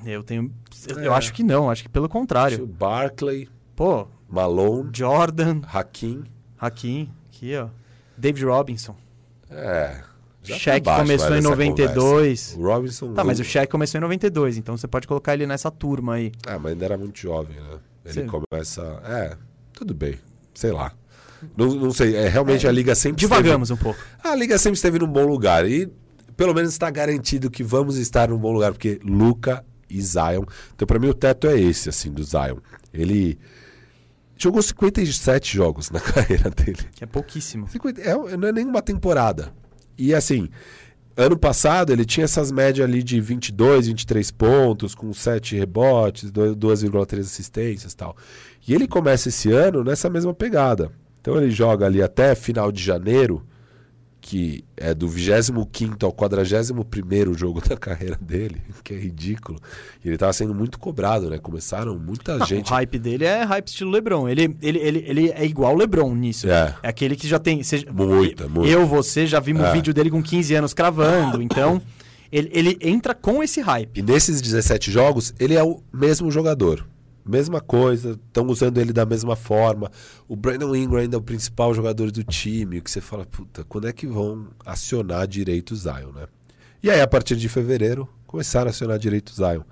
eu 0.06 0.24
tenho. 0.24 0.52
Eu, 0.88 1.00
eu 1.00 1.14
É. 1.14 1.18
acho 1.18 1.34
que 1.34 1.44
não, 1.44 1.70
acho 1.70 1.84
que 1.84 1.90
pelo 1.90 2.06
o 2.06 2.10
contrário. 2.10 2.66
Barkley, 2.66 3.48
Pô, 3.76 4.08
Malone, 4.30 4.90
Jordan, 4.94 5.62
Hakim. 5.66 6.24
Hakim, 6.58 7.10
aqui, 7.30 7.56
ó. 7.56 7.68
David 8.18 8.46
Robinson. 8.46 8.96
É. 9.50 10.02
já 10.44 10.58
Shaq 10.58 10.84
tá 10.86 10.98
começou 10.98 11.28
em 11.30 11.36
nessa 11.36 11.50
92. 11.50 11.96
conversa. 11.98 12.60
O 12.60 12.64
Robinson. 12.64 13.14
Tá, 13.14 13.24
mas 13.24 13.40
o 13.40 13.44
Shaq 13.44 13.72
começou 13.72 13.98
em 13.98 14.02
92, 14.02 14.58
então 14.58 14.76
você 14.78 14.88
pode 14.88 15.08
colocar 15.08 15.34
ele 15.34 15.48
nessa 15.48 15.72
turma 15.72 16.16
aí. 16.16 16.32
Ah, 16.46 16.60
mas 16.60 16.74
ainda 16.74 16.86
era 16.86 16.98
muito 16.98 17.20
jovem, 17.20 17.56
né? 17.56 17.80
Ele 18.06 18.14
Sim. 18.14 18.28
começa. 18.28 18.82
É, 19.06 19.38
tudo 19.74 19.94
bem. 19.94 20.16
Sei 20.54 20.72
lá. 20.72 20.92
Não, 21.58 21.68
não 21.76 21.92
sei. 21.92 22.16
É, 22.16 22.28
realmente 22.30 22.66
É, 22.66 22.70
a 22.70 22.72
liga 22.72 22.94
sempre. 22.96 23.20
Divagamos 23.20 23.70
um 23.72 23.78
pouco. 23.78 24.00
esteve- 24.00 24.28
a 24.30 24.36
liga 24.36 24.58
sempre 24.58 24.76
esteve 24.76 25.00
num 25.00 25.08
bom 25.08 25.26
lugar. 25.26 25.66
E 25.70 25.90
pelo 26.38 26.54
menos 26.54 26.72
está 26.72 26.90
garantido 26.90 27.50
que 27.52 27.64
vamos 27.64 27.98
estar 27.98 28.30
num 28.30 28.38
bom 28.38 28.52
lugar, 28.52 28.72
porque 28.72 29.00
Luca 29.04 29.64
e 29.90 30.02
Zion. 30.02 30.44
Então, 30.74 30.86
pra 30.86 30.98
mim, 31.00 31.08
o 31.08 31.14
teto 31.14 31.48
é 31.48 31.60
esse, 31.60 31.88
assim, 31.90 32.12
do 32.12 32.24
Zion. 32.24 32.58
Ele 32.94 33.38
jogou 34.38 34.62
57 34.62 35.56
jogos 35.56 35.90
na 35.92 36.00
carreira 36.02 36.50
dele. 36.50 36.80
Que 36.94 37.04
é 37.04 37.08
pouquíssimo. 37.08 37.68
50 37.70 38.02
é, 38.02 38.38
não 38.38 38.48
é 38.48 38.52
nem 38.52 38.66
uma 38.66 38.82
temporada. 38.82 39.54
E 39.98 40.14
assim, 40.14 40.50
ano 41.16 41.38
passado 41.38 41.92
ele 41.94 42.06
tinha 42.06 42.24
essas 42.24 42.52
médias 42.52 42.88
ali 42.88 43.04
de 43.04 43.20
22, 43.20 43.88
23 43.88 44.32
pontos, 44.32 44.96
com 44.96 45.14
7 45.14 45.56
rebotes, 45.56 46.32
do- 46.32 46.56
2,3 46.56 47.20
assistências 47.22 47.94
tal. 47.94 48.16
E 48.68 48.74
ele 48.74 48.88
começa 48.88 49.30
esse 49.30 49.52
ano 49.52 49.84
nessa 49.84 50.10
mesma 50.10 50.34
pegada. 50.34 50.92
Então 51.22 51.38
ele 51.38 51.52
joga 51.52 51.86
ali 51.86 52.02
até 52.02 52.36
final 52.36 52.72
de 52.72 52.82
janeiro, 52.84 53.46
que 54.26 54.64
é 54.78 54.94
do 54.94 55.06
25 55.10 56.06
ao 56.06 56.14
41 56.14 57.34
jogo 57.34 57.60
da 57.60 57.76
carreira 57.76 58.18
dele, 58.22 58.62
que 58.82 58.94
é 58.94 58.98
ridículo. 58.98 59.60
E 60.04 60.08
ele 60.08 60.18
tava 60.18 60.32
sendo 60.32 60.56
muito 60.56 60.80
cobrado, 60.80 61.30
né? 61.30 61.38
Começaram 61.38 62.00
muita 62.00 62.38
Não, 62.38 62.46
gente. 62.46 62.72
O 62.72 62.74
hype 62.74 62.98
dele 62.98 63.26
é 63.26 63.44
hype 63.44 63.68
estilo 63.68 63.92
LeBron. 63.92 64.30
Ele, 64.30 64.56
ele, 64.62 64.80
ele, 64.80 65.04
ele 65.06 65.30
é 65.30 65.46
igual 65.46 65.74
o 65.76 65.78
LeBron 65.78 66.16
nisso. 66.16 66.50
É. 66.50 66.74
É 66.82 66.88
aquele 66.88 67.18
que 67.18 67.28
já 67.28 67.38
tem. 67.38 67.62
Você, 67.62 67.86
Muita, 67.92 68.48
muita. 68.48 68.72
Eu, 68.72 68.88
você, 68.88 69.28
já 69.28 69.42
vimos 69.42 69.66
É. 69.66 69.74
vídeo 69.74 69.94
dele 69.94 70.10
com 70.10 70.24
15 70.24 70.56
anos 70.56 70.74
cravando. 70.74 71.42
Então, 71.42 71.82
ele, 72.32 72.50
ele 72.54 72.78
entra 72.80 73.14
com 73.14 73.44
esse 73.44 73.60
hype. 73.60 74.00
E 74.00 74.02
nesses 74.02 74.42
17 74.42 74.90
jogos, 74.90 75.34
ele 75.38 75.54
é 75.54 75.64
o 75.64 75.84
mesmo 75.92 76.32
jogador. 76.32 76.86
Mesma 77.26 77.62
coisa, 77.62 78.12
estão 78.12 78.48
usando 78.48 78.78
ele 78.80 78.92
da 78.92 79.06
mesma 79.06 79.36
forma. 79.36 79.90
O 80.28 80.36
Brandon 80.36 80.76
Ingram 80.76 81.00
ainda 81.00 81.16
é 81.16 81.20
o 81.20 81.22
principal 81.22 81.74
jogador 81.74 82.12
do 82.12 82.24
time. 82.24 82.82
Que 82.82 82.92
você 82.92 83.00
fala, 83.00 83.26
puta, 83.26 83.64
quando 83.64 83.88
é 83.88 83.94
que 83.94 84.06
vão 84.06 84.48
acionar 84.66 85.28
direito 85.28 85.72
o 85.72 85.76
Zion, 85.76 86.12
né? 86.14 86.28
E 86.82 86.90
aí, 86.90 87.00
a 87.00 87.08
partir 87.08 87.38
de 87.38 87.48
fevereiro, 87.48 88.10
começaram 88.28 88.68
a 88.68 88.70
acionar 88.72 89.00
direito 89.00 89.30
o 89.30 89.36
Zion. 89.36 89.64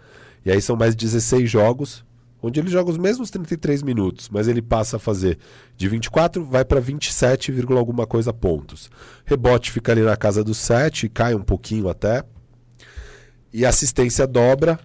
E 0.46 0.52
aí 0.52 0.62
são 0.62 0.76
mais 0.76 0.96
16 0.96 1.50
jogos, 1.50 2.06
onde 2.42 2.60
ele 2.60 2.70
joga 2.70 2.90
os 2.90 2.98
mesmos 2.98 3.30
33 3.30 3.84
minutos, 3.84 4.30
mas 4.30 4.48
ele 4.48 4.62
passa 4.62 4.98
a 4.98 5.00
fazer 5.00 5.38
de 5.78 5.88
24, 5.88 6.44
vai 6.44 6.66
para 6.66 6.80
27, 6.80 7.52
vírgula 7.52 7.80
alguma 7.80 8.08
coisa 8.08 8.34
pontos. 8.34 8.90
Rebote 9.26 9.72
fica 9.72 9.92
ali 9.92 10.02
na 10.02 10.18
casa 10.18 10.44
dos 10.44 10.58
7, 10.58 11.10
cai 11.10 11.36
um 11.36 11.44
pouquinho 11.44 11.90
até. 11.90 12.24
E 13.54 13.66
assistência 13.66 14.26
dobra. 14.26 14.80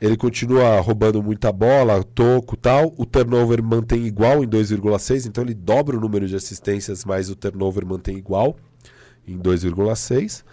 Ele 0.00 0.16
continua 0.16 0.78
roubando 0.80 1.22
muita 1.22 1.50
bola, 1.50 2.02
toco 2.02 2.56
tal. 2.56 2.92
O 2.98 3.06
turnover 3.06 3.62
mantém 3.62 4.06
igual 4.06 4.44
em 4.44 4.48
2,6, 4.48 5.26
então 5.26 5.42
ele 5.42 5.54
dobra 5.54 5.96
o 5.96 6.00
número 6.00 6.26
de 6.26 6.36
assistências, 6.36 7.04
mas 7.04 7.30
o 7.30 7.36
turnover 7.36 7.86
mantém 7.86 8.16
igual 8.16 8.56
em 9.26 9.38
2,6. 9.38 10.44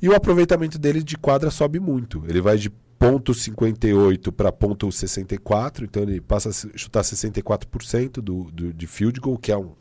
E 0.00 0.08
o 0.08 0.14
aproveitamento 0.14 0.78
dele 0.78 1.02
de 1.02 1.16
quadra 1.16 1.50
sobe 1.50 1.80
muito. 1.80 2.24
Ele 2.28 2.40
vai 2.40 2.56
de 2.56 2.70
ponto 2.98 3.34
58 3.34 4.30
para 4.30 4.52
ponto 4.52 4.90
64, 4.92 5.84
então 5.84 6.04
ele 6.04 6.20
passa 6.20 6.50
a 6.50 6.52
chutar 6.52 7.02
64% 7.02 8.20
do, 8.20 8.44
do, 8.44 8.72
de 8.72 8.86
field 8.86 9.18
goal, 9.20 9.36
que 9.36 9.50
é 9.50 9.56
um 9.56 9.72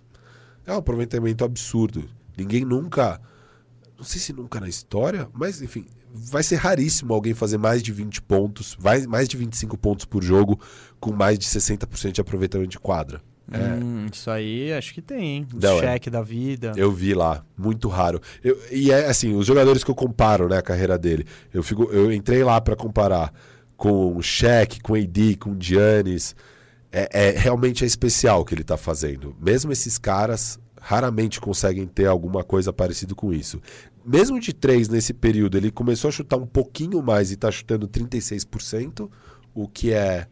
É 0.65 0.74
um 0.74 0.78
aproveitamento 0.78 1.43
absurdo. 1.45 2.09
Ninguém 2.36 2.65
nunca. 2.65 3.22
Não 3.95 4.03
sei 4.03 4.19
se 4.19 4.34
nunca 4.34 4.59
na 4.59 4.67
história, 4.67 5.30
mas 5.32 5.61
enfim, 5.61 5.86
vai 6.14 6.43
ser 6.43 6.55
raríssimo 6.55 7.14
alguém 7.14 7.34
fazer 7.34 7.57
mais 7.57 7.82
de 7.82 7.91
20 7.91 8.22
pontos, 8.22 8.76
vai, 8.80 9.05
mais 9.07 9.28
de 9.28 9.38
25 9.38 9.78
pontos 9.78 10.05
por 10.05 10.24
jogo, 10.24 10.59
com 10.99 11.12
mais 11.12 11.38
de 11.39 11.45
60% 11.45 12.12
de 12.12 12.22
aproveitamento 12.22 12.70
de 12.72 12.80
quadra. 12.80 13.22
É. 13.51 13.57
Hum, 13.84 14.05
isso 14.12 14.30
aí 14.30 14.72
acho 14.72 14.93
que 14.93 15.01
tem, 15.01 15.24
hein? 15.38 15.47
O 15.53 15.59
Não, 15.59 15.78
é. 15.78 15.82
cheque 15.82 16.09
da 16.09 16.22
vida. 16.22 16.72
Eu 16.78 16.91
vi 16.91 17.14
lá, 17.14 17.43
muito 17.57 17.89
raro. 17.89 18.22
Eu- 18.43 18.57
e 18.72 18.91
é 18.91 19.07
assim, 19.09 19.36
os 19.36 19.45
jogadores 19.45 19.84
que 19.84 19.91
eu 19.91 19.95
comparo, 19.95 20.47
né, 20.47 20.57
a 20.57 20.62
carreira 20.62 20.97
dele. 20.97 21.26
Eu 21.53 21.62
fico, 21.62 21.84
eu 21.91 22.12
entrei 22.14 22.43
lá 22.43 22.62
pra 22.62 22.76
comparar 22.76 23.34
com 23.76 24.16
o 24.16 24.22
Shaq, 24.22 24.80
com 24.82 24.93
o 24.93 24.95
AD, 24.95 25.36
com 25.38 25.51
o 25.51 25.57
Giannis. 25.59 26.34
É, 26.91 27.09
é- 27.12 27.32
realmente 27.38 27.84
é 27.84 27.88
especial 27.88 28.41
o 28.41 28.45
que 28.45 28.53
ele 28.53 28.64
tá 28.64 28.78
fazendo. 28.78 29.36
Mesmo 29.41 29.72
esses 29.72 29.97
caras 29.97 30.59
raramente 30.80 31.39
conseguem 31.39 31.86
ter 31.86 32.05
alguma 32.05 32.43
coisa 32.43 32.72
parecida 32.74 33.14
com 33.14 33.34
isso. 33.34 33.62
Mesmo 34.06 34.39
de 34.39 34.54
três 34.54 34.89
nesse 34.89 35.14
período, 35.14 35.58
ele 35.58 35.70
começou 35.72 36.10
a 36.10 36.12
chutar 36.12 36.38
um 36.38 36.45
pouquinho 36.47 37.02
mais 37.02 37.32
e 37.32 37.36
tá 37.36 37.52
chutando 37.52 37.88
36%, 37.88 39.10
o 39.54 39.68
que 39.68 39.91
é 39.91 40.28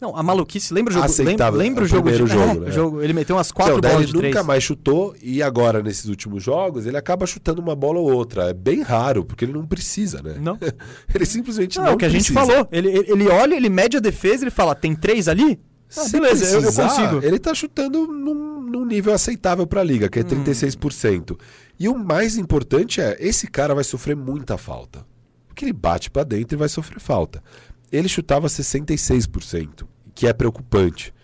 Não, 0.00 0.16
a 0.16 0.22
maluquice, 0.22 0.72
lembra 0.72 0.90
o 0.90 0.94
jogo? 0.94 1.04
Aceitável. 1.06 1.58
Lembra 1.58 1.84
É 1.84 1.86
o 1.86 1.88
jogo 1.88 2.02
primeiro 2.10 2.26
de 2.26 2.32
jogo, 2.34 2.50
é, 2.50 2.60
né? 2.60 2.68
o 2.68 2.72
jogo, 2.72 3.02
Ele 3.02 3.12
meteu 3.12 3.36
umas 3.36 3.52
quatro 3.52 3.78
Então, 3.78 3.90
bolas 3.90 4.04
ele 4.04 4.12
de 4.12 4.18
três. 4.18 4.34
nunca 4.34 4.44
mais 4.44 4.62
chutou 4.64 5.14
e 5.22 5.42
agora, 5.42 5.82
nesses 5.82 6.06
últimos 6.06 6.42
jogos, 6.42 6.86
ele 6.86 6.96
acaba 6.96 7.26
chutando 7.26 7.60
uma 7.60 7.76
bola 7.76 7.98
ou 7.98 8.10
outra. 8.10 8.50
É 8.50 8.54
bem 8.54 8.82
raro, 8.82 9.24
porque 9.24 9.44
ele 9.44 9.52
não 9.52 9.66
precisa, 9.66 10.22
né? 10.22 10.36
Não. 10.40 10.58
ele 11.14 11.26
simplesmente 11.26 11.76
Não, 11.76 11.84
não, 11.84 11.92
é 11.92 11.94
o 11.94 11.98
que 11.98 12.04
a 12.06 12.08
gente 12.08 12.32
precisa. 12.32 12.52
falou. 12.52 12.68
Ele, 12.72 12.88
ele 12.88 13.28
olha, 13.28 13.54
ele 13.54 13.68
mede 13.68 13.96
a 13.98 14.00
defesa, 14.00 14.42
ele 14.44 14.50
fala, 14.50 14.74
tem 14.74 14.94
três 14.94 15.28
ali? 15.28 15.60
Ah, 15.96 16.02
Se 16.02 16.12
beleza, 16.12 16.44
eu, 16.46 16.52
eu 16.54 16.60
precisar, 16.62 16.88
consigo. 16.88 17.20
Ele 17.26 17.38
tá 17.38 17.52
chutando 17.52 18.06
num, 18.06 18.60
num 18.62 18.84
nível 18.86 19.12
aceitável 19.12 19.66
pra 19.66 19.82
liga, 19.82 20.06
Hum. 20.06 20.08
que 20.08 20.20
é 20.20 20.22
36%. 20.22 21.36
E 21.80 21.88
o 21.88 21.98
mais 21.98 22.36
importante 22.36 23.00
é, 23.00 23.16
esse 23.18 23.46
cara 23.46 23.74
vai 23.74 23.82
sofrer 23.82 24.14
muita 24.14 24.58
falta. 24.58 25.06
Porque 25.48 25.64
ele 25.64 25.72
bate 25.72 26.10
pra 26.10 26.22
dentro 26.22 26.54
e 26.54 26.58
vai 26.58 26.68
sofrer 26.68 27.00
falta. 27.00 27.42
Ele 27.90 28.06
chutava 28.06 28.48
66%, 28.48 29.86
que 30.14 30.26
é 30.26 30.32
preocupante. 30.34 31.14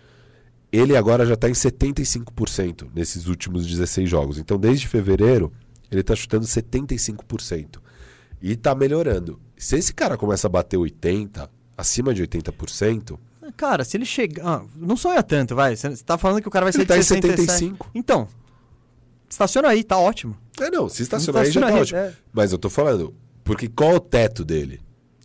Ele 0.71 0.97
agora 0.97 1.27
já 1.27 1.35
tá 1.35 1.47
em 1.47 1.53
75% 1.53 2.89
nesses 2.93 3.27
últimos 3.27 3.67
16 3.67 4.09
jogos. 4.09 4.39
Então, 4.39 4.57
desde 4.57 4.87
fevereiro, 4.87 5.53
ele 5.91 6.01
tá 6.01 6.15
chutando 6.15 6.45
75%. 6.45 7.79
E 8.41 8.55
tá 8.55 8.73
melhorando. 8.73 9.39
Se 9.55 9.77
esse 9.77 9.93
cara 9.93 10.17
começa 10.17 10.47
a 10.47 10.49
bater 10.49 10.77
80, 10.77 11.49
acima 11.77 12.15
de 12.15 12.23
80%, 12.25 13.17
Cara, 13.55 13.85
se 13.85 13.95
ele 13.95 14.05
chegar... 14.05 14.45
ah, 14.45 14.65
não 14.75 14.97
sonha 14.97 15.23
tanto, 15.23 15.55
vai. 15.55 15.75
Você 15.75 15.95
tá 16.03 16.17
falando 16.17 16.41
que 16.41 16.47
o 16.47 16.51
cara 16.51 16.65
vai 16.65 16.71
Ele 16.71 16.81
ser 16.81 16.85
tá 16.85 16.95
de 16.95 16.99
em 16.99 17.03
67. 17.03 17.41
75. 17.45 17.91
Então, 17.95 18.27
estaciona 19.29 19.69
aí, 19.69 19.83
tá 19.83 19.97
ótimo. 19.97 20.35
É, 20.59 20.69
não, 20.69 20.89
se 20.89 21.03
estacionar 21.03 21.43
aí 21.43 21.51
já 21.51 21.61
tá 21.61 21.75
ótimo. 21.75 21.99
é. 21.99 22.13
Mas 22.33 22.51
eu 22.51 22.57
tô 22.57 22.69
falando, 22.69 23.13
porque 23.43 23.67
qual 23.67 23.95
o 23.95 23.99
teto 23.99 24.43
dele? 24.43 24.81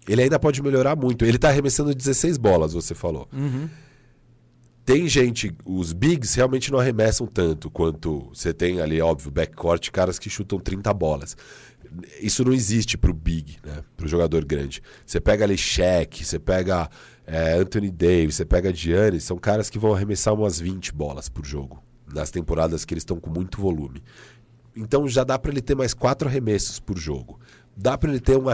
Ele 0.09 0.23
ainda 0.23 0.39
pode 0.39 0.63
melhorar 0.63 0.97
muito. 0.97 1.25
Ele 1.25 1.39
tá 1.39 1.49
arremessando 1.49 1.95
16 1.95 2.37
bolas, 2.37 2.73
você 2.73 2.95
falou. 2.95 3.29
Uhum. 3.33 3.69
Tem 4.85 5.09
gente, 5.09 5.55
os 5.65 5.93
bigs 5.93 6.35
realmente 6.35 6.73
não 6.73 6.81
arremessam 6.81 7.25
tanto 7.27 7.71
quanto 7.71 8.29
você 8.35 8.53
tem 8.53 8.81
ali, 8.81 9.01
óbvio, 9.01 9.31
backcourt, 9.31 9.91
caras 9.91 10.19
que 10.19 10.29
chutam 10.29 10.59
30 10.59 10.93
bolas. 10.93 11.37
Isso 12.21 12.45
não 12.45 12.53
existe 12.53 12.99
pro 12.99 13.15
big, 13.15 13.59
né? 13.65 13.85
Pro 13.97 14.09
jogador 14.09 14.45
grande. 14.45 14.83
Você 15.07 15.21
pega 15.21 15.45
ali 15.45 15.57
Shaq, 15.57 16.25
você 16.25 16.39
pega 16.39 16.91
é, 17.25 17.55
Anthony 17.55 17.91
Davis, 17.91 18.35
você 18.37 18.45
pega 18.45 18.75
Giannis, 18.75 19.23
são 19.23 19.37
caras 19.37 19.71
que 19.71 19.79
vão 19.79 19.95
arremessar 19.95 20.35
umas 20.35 20.59
20 20.59 20.93
bolas 20.93 21.29
por 21.29 21.47
jogo. 21.47 21.83
Nas 22.13 22.31
temporadas 22.31 22.85
que 22.85 22.93
eles 22.93 23.03
estão 23.03 23.21
com 23.21 23.31
muito 23.31 23.61
volume. 23.61 24.03
Então 24.77 25.07
já 25.09 25.23
dá 25.25 25.39
para 25.39 25.51
ele 25.51 25.61
ter 25.61 25.75
mais 25.75 25.93
quatro 25.95 26.29
arremessos 26.29 26.79
por 26.81 26.99
jogo. 26.99 27.39
Dá 27.77 27.97
para 27.97 28.11
ele 28.11 28.21
ter 28.21 28.37
um, 28.37 28.47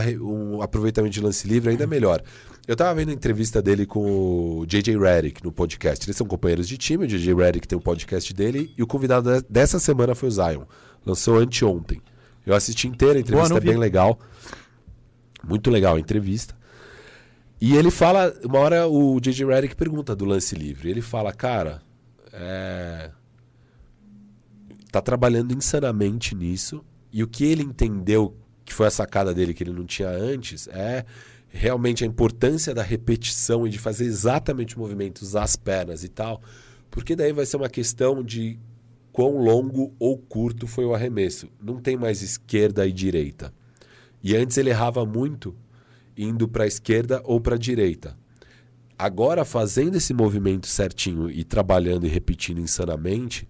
um 0.56 0.62
aproveitamento 0.62 1.12
de 1.14 1.20
lance 1.20 1.46
livre 1.48 1.70
ainda 1.70 1.86
melhor. 1.86 2.22
Eu 2.66 2.76
tava 2.76 2.94
vendo 2.94 3.08
a 3.10 3.12
entrevista 3.12 3.60
dele 3.62 3.86
com 3.86 4.58
o 4.60 4.66
JJ 4.66 4.96
Redick 4.98 5.42
no 5.42 5.50
podcast. 5.50 6.04
Eles 6.06 6.16
são 6.16 6.26
companheiros 6.26 6.68
de 6.68 6.76
time, 6.76 7.04
o 7.04 7.08
JJ 7.08 7.34
Redick 7.34 7.66
tem 7.66 7.76
um 7.78 7.80
podcast 7.82 8.32
dele 8.34 8.72
e 8.76 8.82
o 8.82 8.86
convidado 8.86 9.30
de- 9.40 9.46
dessa 9.48 9.78
semana 9.78 10.14
foi 10.14 10.28
o 10.28 10.32
Zion. 10.32 10.64
Lançou 11.04 11.38
anteontem. 11.38 12.00
Eu 12.46 12.54
assisti 12.54 12.86
inteira, 12.86 13.16
a 13.18 13.20
entrevista 13.20 13.48
não 13.50 13.56
é 13.56 13.60
bem 13.60 13.72
vi. 13.74 13.78
legal. 13.78 14.18
Muito 15.42 15.70
legal 15.70 15.96
a 15.96 16.00
entrevista. 16.00 16.54
E 17.60 17.74
ele 17.76 17.90
fala, 17.90 18.32
uma 18.44 18.58
hora 18.60 18.86
o 18.86 19.18
JJ 19.20 19.44
Redick 19.46 19.74
pergunta 19.74 20.14
do 20.14 20.24
lance 20.24 20.54
livre. 20.54 20.90
Ele 20.90 21.02
fala, 21.02 21.32
cara, 21.32 21.80
é, 22.32 23.10
tá 24.90 25.00
trabalhando 25.00 25.54
insanamente 25.54 26.34
nisso. 26.34 26.84
E 27.12 27.22
o 27.22 27.28
que 27.28 27.44
ele 27.44 27.62
entendeu, 27.62 28.36
que 28.64 28.74
foi 28.74 28.86
a 28.86 28.90
sacada 28.90 29.32
dele 29.34 29.54
que 29.54 29.62
ele 29.62 29.72
não 29.72 29.86
tinha 29.86 30.08
antes, 30.08 30.68
é 30.68 31.04
realmente 31.48 32.04
a 32.04 32.06
importância 32.06 32.74
da 32.74 32.82
repetição 32.82 33.66
e 33.66 33.70
de 33.70 33.78
fazer 33.78 34.04
exatamente 34.04 34.76
o 34.76 34.80
movimento, 34.80 35.22
usar 35.22 35.42
as 35.42 35.56
pernas 35.56 36.04
e 36.04 36.08
tal. 36.08 36.42
Porque 36.90 37.16
daí 37.16 37.32
vai 37.32 37.46
ser 37.46 37.56
uma 37.56 37.68
questão 37.68 38.22
de 38.22 38.58
quão 39.12 39.38
longo 39.38 39.94
ou 39.98 40.18
curto 40.18 40.66
foi 40.66 40.84
o 40.84 40.94
arremesso. 40.94 41.48
Não 41.60 41.80
tem 41.80 41.96
mais 41.96 42.22
esquerda 42.22 42.86
e 42.86 42.92
direita. 42.92 43.52
E 44.22 44.36
antes 44.36 44.56
ele 44.56 44.70
errava 44.70 45.04
muito 45.04 45.54
indo 46.16 46.48
para 46.48 46.64
a 46.64 46.66
esquerda 46.66 47.22
ou 47.24 47.40
para 47.40 47.54
a 47.54 47.58
direita. 47.58 48.16
Agora, 48.98 49.44
fazendo 49.44 49.96
esse 49.96 50.12
movimento 50.12 50.66
certinho 50.66 51.30
e 51.30 51.44
trabalhando 51.44 52.04
e 52.04 52.08
repetindo 52.08 52.60
insanamente, 52.60 53.48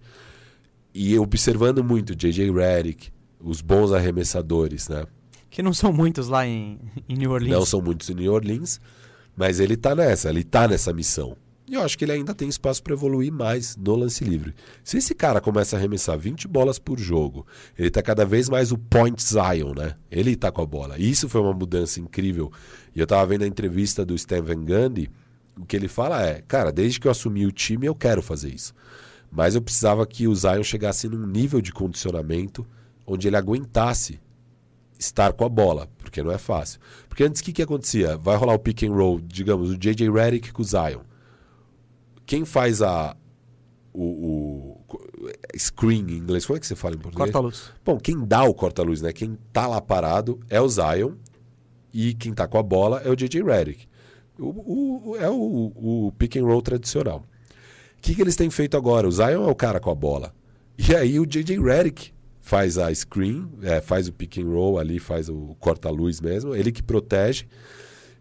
e 0.93 1.17
observando 1.17 1.83
muito 1.83 2.15
JJ 2.15 2.51
Redick, 2.51 3.11
os 3.39 3.61
bons 3.61 3.91
arremessadores, 3.91 4.89
né? 4.89 5.05
Que 5.49 5.63
não 5.63 5.73
são 5.73 5.91
muitos 5.91 6.27
lá 6.27 6.45
em, 6.45 6.79
em 7.07 7.15
New 7.15 7.31
Orleans. 7.31 7.51
Não 7.51 7.65
são 7.65 7.81
muitos 7.81 8.09
em 8.09 8.13
New 8.15 8.31
Orleans, 8.31 8.79
mas 9.35 9.59
ele 9.59 9.75
tá 9.75 9.95
nessa, 9.95 10.29
ele 10.29 10.43
tá 10.43 10.67
nessa 10.67 10.93
missão. 10.93 11.35
E 11.69 11.75
eu 11.75 11.83
acho 11.83 11.95
que 11.97 12.03
ele 12.03 12.13
ainda 12.13 12.33
tem 12.33 12.49
espaço 12.49 12.81
para 12.81 12.93
evoluir 12.93 13.31
mais 13.31 13.77
no 13.77 13.95
lance 13.95 14.23
livre. 14.23 14.55
Se 14.83 14.97
esse 14.97 15.13
cara 15.13 15.39
começa 15.39 15.75
a 15.75 15.79
arremessar 15.79 16.17
20 16.17 16.47
bolas 16.47 16.79
por 16.79 16.97
jogo, 16.97 17.45
ele 17.77 17.91
tá 17.91 18.01
cada 18.01 18.25
vez 18.25 18.49
mais 18.49 18.71
o 18.71 18.77
point 18.77 19.21
Zion, 19.23 19.75
né? 19.75 19.95
Ele 20.09 20.35
tá 20.35 20.51
com 20.51 20.63
a 20.63 20.65
bola. 20.65 20.97
E 20.97 21.07
isso 21.07 21.29
foi 21.29 21.39
uma 21.39 21.53
mudança 21.53 21.99
incrível. 21.99 22.51
E 22.95 22.99
eu 22.99 23.05
tava 23.05 23.23
vendo 23.27 23.43
a 23.43 23.47
entrevista 23.47 24.03
do 24.03 24.15
Stan 24.15 24.41
Van 24.41 24.65
Gundy, 24.65 25.11
o 25.59 25.63
que 25.63 25.75
ele 25.75 25.87
fala 25.87 26.25
é, 26.25 26.41
cara, 26.47 26.71
desde 26.71 26.99
que 26.99 27.05
eu 27.05 27.11
assumi 27.11 27.45
o 27.45 27.51
time, 27.51 27.85
eu 27.85 27.93
quero 27.93 28.23
fazer 28.23 28.51
isso. 28.51 28.73
Mas 29.31 29.55
eu 29.55 29.61
precisava 29.61 30.05
que 30.07 30.27
o 30.27 30.35
Zion 30.35 30.63
chegasse 30.63 31.07
num 31.07 31.25
nível 31.27 31.61
de 31.61 31.71
condicionamento 31.71 32.65
onde 33.05 33.27
ele 33.27 33.37
aguentasse 33.37 34.19
estar 34.97 35.33
com 35.33 35.45
a 35.45 35.49
bola, 35.49 35.87
porque 35.97 36.21
não 36.23 36.31
é 36.31 36.37
fácil. 36.37 36.79
Porque 37.07 37.23
antes 37.23 37.41
o 37.41 37.43
que, 37.45 37.53
que 37.53 37.61
acontecia? 37.61 38.17
Vai 38.17 38.35
rolar 38.35 38.53
o 38.55 38.59
pick 38.59 38.83
and 38.83 38.93
roll, 38.93 39.19
digamos, 39.21 39.69
o 39.69 39.77
JJ 39.77 40.09
Redick 40.11 40.51
com 40.51 40.61
o 40.61 40.65
Zion. 40.65 41.01
Quem 42.25 42.45
faz 42.45 42.81
a 42.81 43.15
o, 43.93 44.03
o- 44.03 45.29
screen 45.57 46.05
em 46.09 46.17
inglês, 46.17 46.45
como 46.45 46.57
é 46.57 46.59
que 46.59 46.67
você 46.67 46.75
fala 46.75 46.95
em 46.95 46.99
português? 46.99 47.31
Corta-luz. 47.31 47.71
Bom, 47.83 47.97
quem 47.97 48.23
dá 48.25 48.43
o 48.43 48.53
corta-luz, 48.53 49.01
né? 49.01 49.11
Quem 49.11 49.37
tá 49.51 49.67
lá 49.67 49.81
parado 49.81 50.39
é 50.49 50.61
o 50.61 50.69
Zion 50.69 51.13
e 51.93 52.13
quem 52.13 52.33
tá 52.33 52.47
com 52.47 52.57
a 52.57 52.63
bola 52.63 52.99
é 53.01 53.09
o 53.09 53.15
JJ 53.15 53.43
Redick. 53.43 53.87
O, 54.37 55.11
o- 55.11 55.17
é 55.17 55.29
o, 55.29 56.05
o 56.07 56.11
pick 56.17 56.35
and 56.37 56.45
roll 56.45 56.61
tradicional. 56.61 57.25
O 57.99 58.01
que, 58.01 58.15
que 58.15 58.21
eles 58.21 58.37
têm 58.37 58.49
feito 58.49 58.77
agora? 58.77 59.07
O 59.07 59.11
Zion 59.11 59.45
é 59.45 59.51
o 59.51 59.55
cara 59.55 59.79
com 59.79 59.91
a 59.91 59.95
bola. 59.95 60.33
E 60.77 60.95
aí 60.95 61.19
o 61.19 61.25
JJ 61.25 61.59
Redick 61.61 62.13
faz 62.39 62.77
a 62.77 62.93
screen, 62.95 63.51
é, 63.61 63.81
faz 63.81 64.07
o 64.07 64.13
pick 64.13 64.37
and 64.37 64.47
roll 64.47 64.79
ali, 64.79 64.97
faz 64.97 65.27
o 65.27 65.55
corta-luz 65.59 66.21
mesmo, 66.21 66.55
ele 66.55 66.71
que 66.71 66.81
protege. 66.81 67.45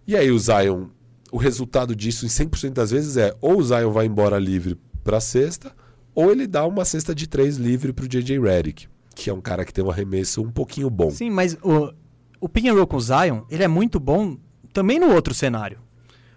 E 0.04 0.16
aí 0.16 0.30
o 0.32 0.38
Zion, 0.38 0.88
o 1.30 1.36
resultado 1.36 1.94
disso 1.94 2.26
em 2.26 2.28
100% 2.28 2.72
das 2.72 2.90
vezes 2.90 3.16
é 3.16 3.34
ou 3.40 3.58
o 3.58 3.62
Zion 3.62 3.92
vai 3.92 4.06
embora 4.06 4.36
livre 4.38 4.76
para 5.04 5.20
cesta, 5.20 5.72
ou 6.12 6.32
ele 6.32 6.48
dá 6.48 6.66
uma 6.66 6.84
cesta 6.84 7.14
de 7.14 7.28
três 7.28 7.56
livre 7.56 7.92
pro 7.92 8.08
JJ 8.08 8.40
Redick, 8.40 8.88
que 9.14 9.30
é 9.30 9.32
um 9.32 9.40
cara 9.40 9.64
que 9.64 9.72
tem 9.72 9.84
um 9.84 9.90
arremesso 9.90 10.42
um 10.42 10.50
pouquinho 10.50 10.90
bom. 10.90 11.10
Sim, 11.12 11.30
mas 11.30 11.56
o, 11.62 11.92
o 12.40 12.48
pick 12.48 12.66
and 12.66 12.74
roll 12.74 12.86
com 12.88 12.96
o 12.96 13.00
Zion, 13.00 13.42
ele 13.48 13.62
é 13.62 13.68
muito 13.68 14.00
bom 14.00 14.36
também 14.72 14.98
no 14.98 15.14
outro 15.14 15.32
cenário. 15.32 15.78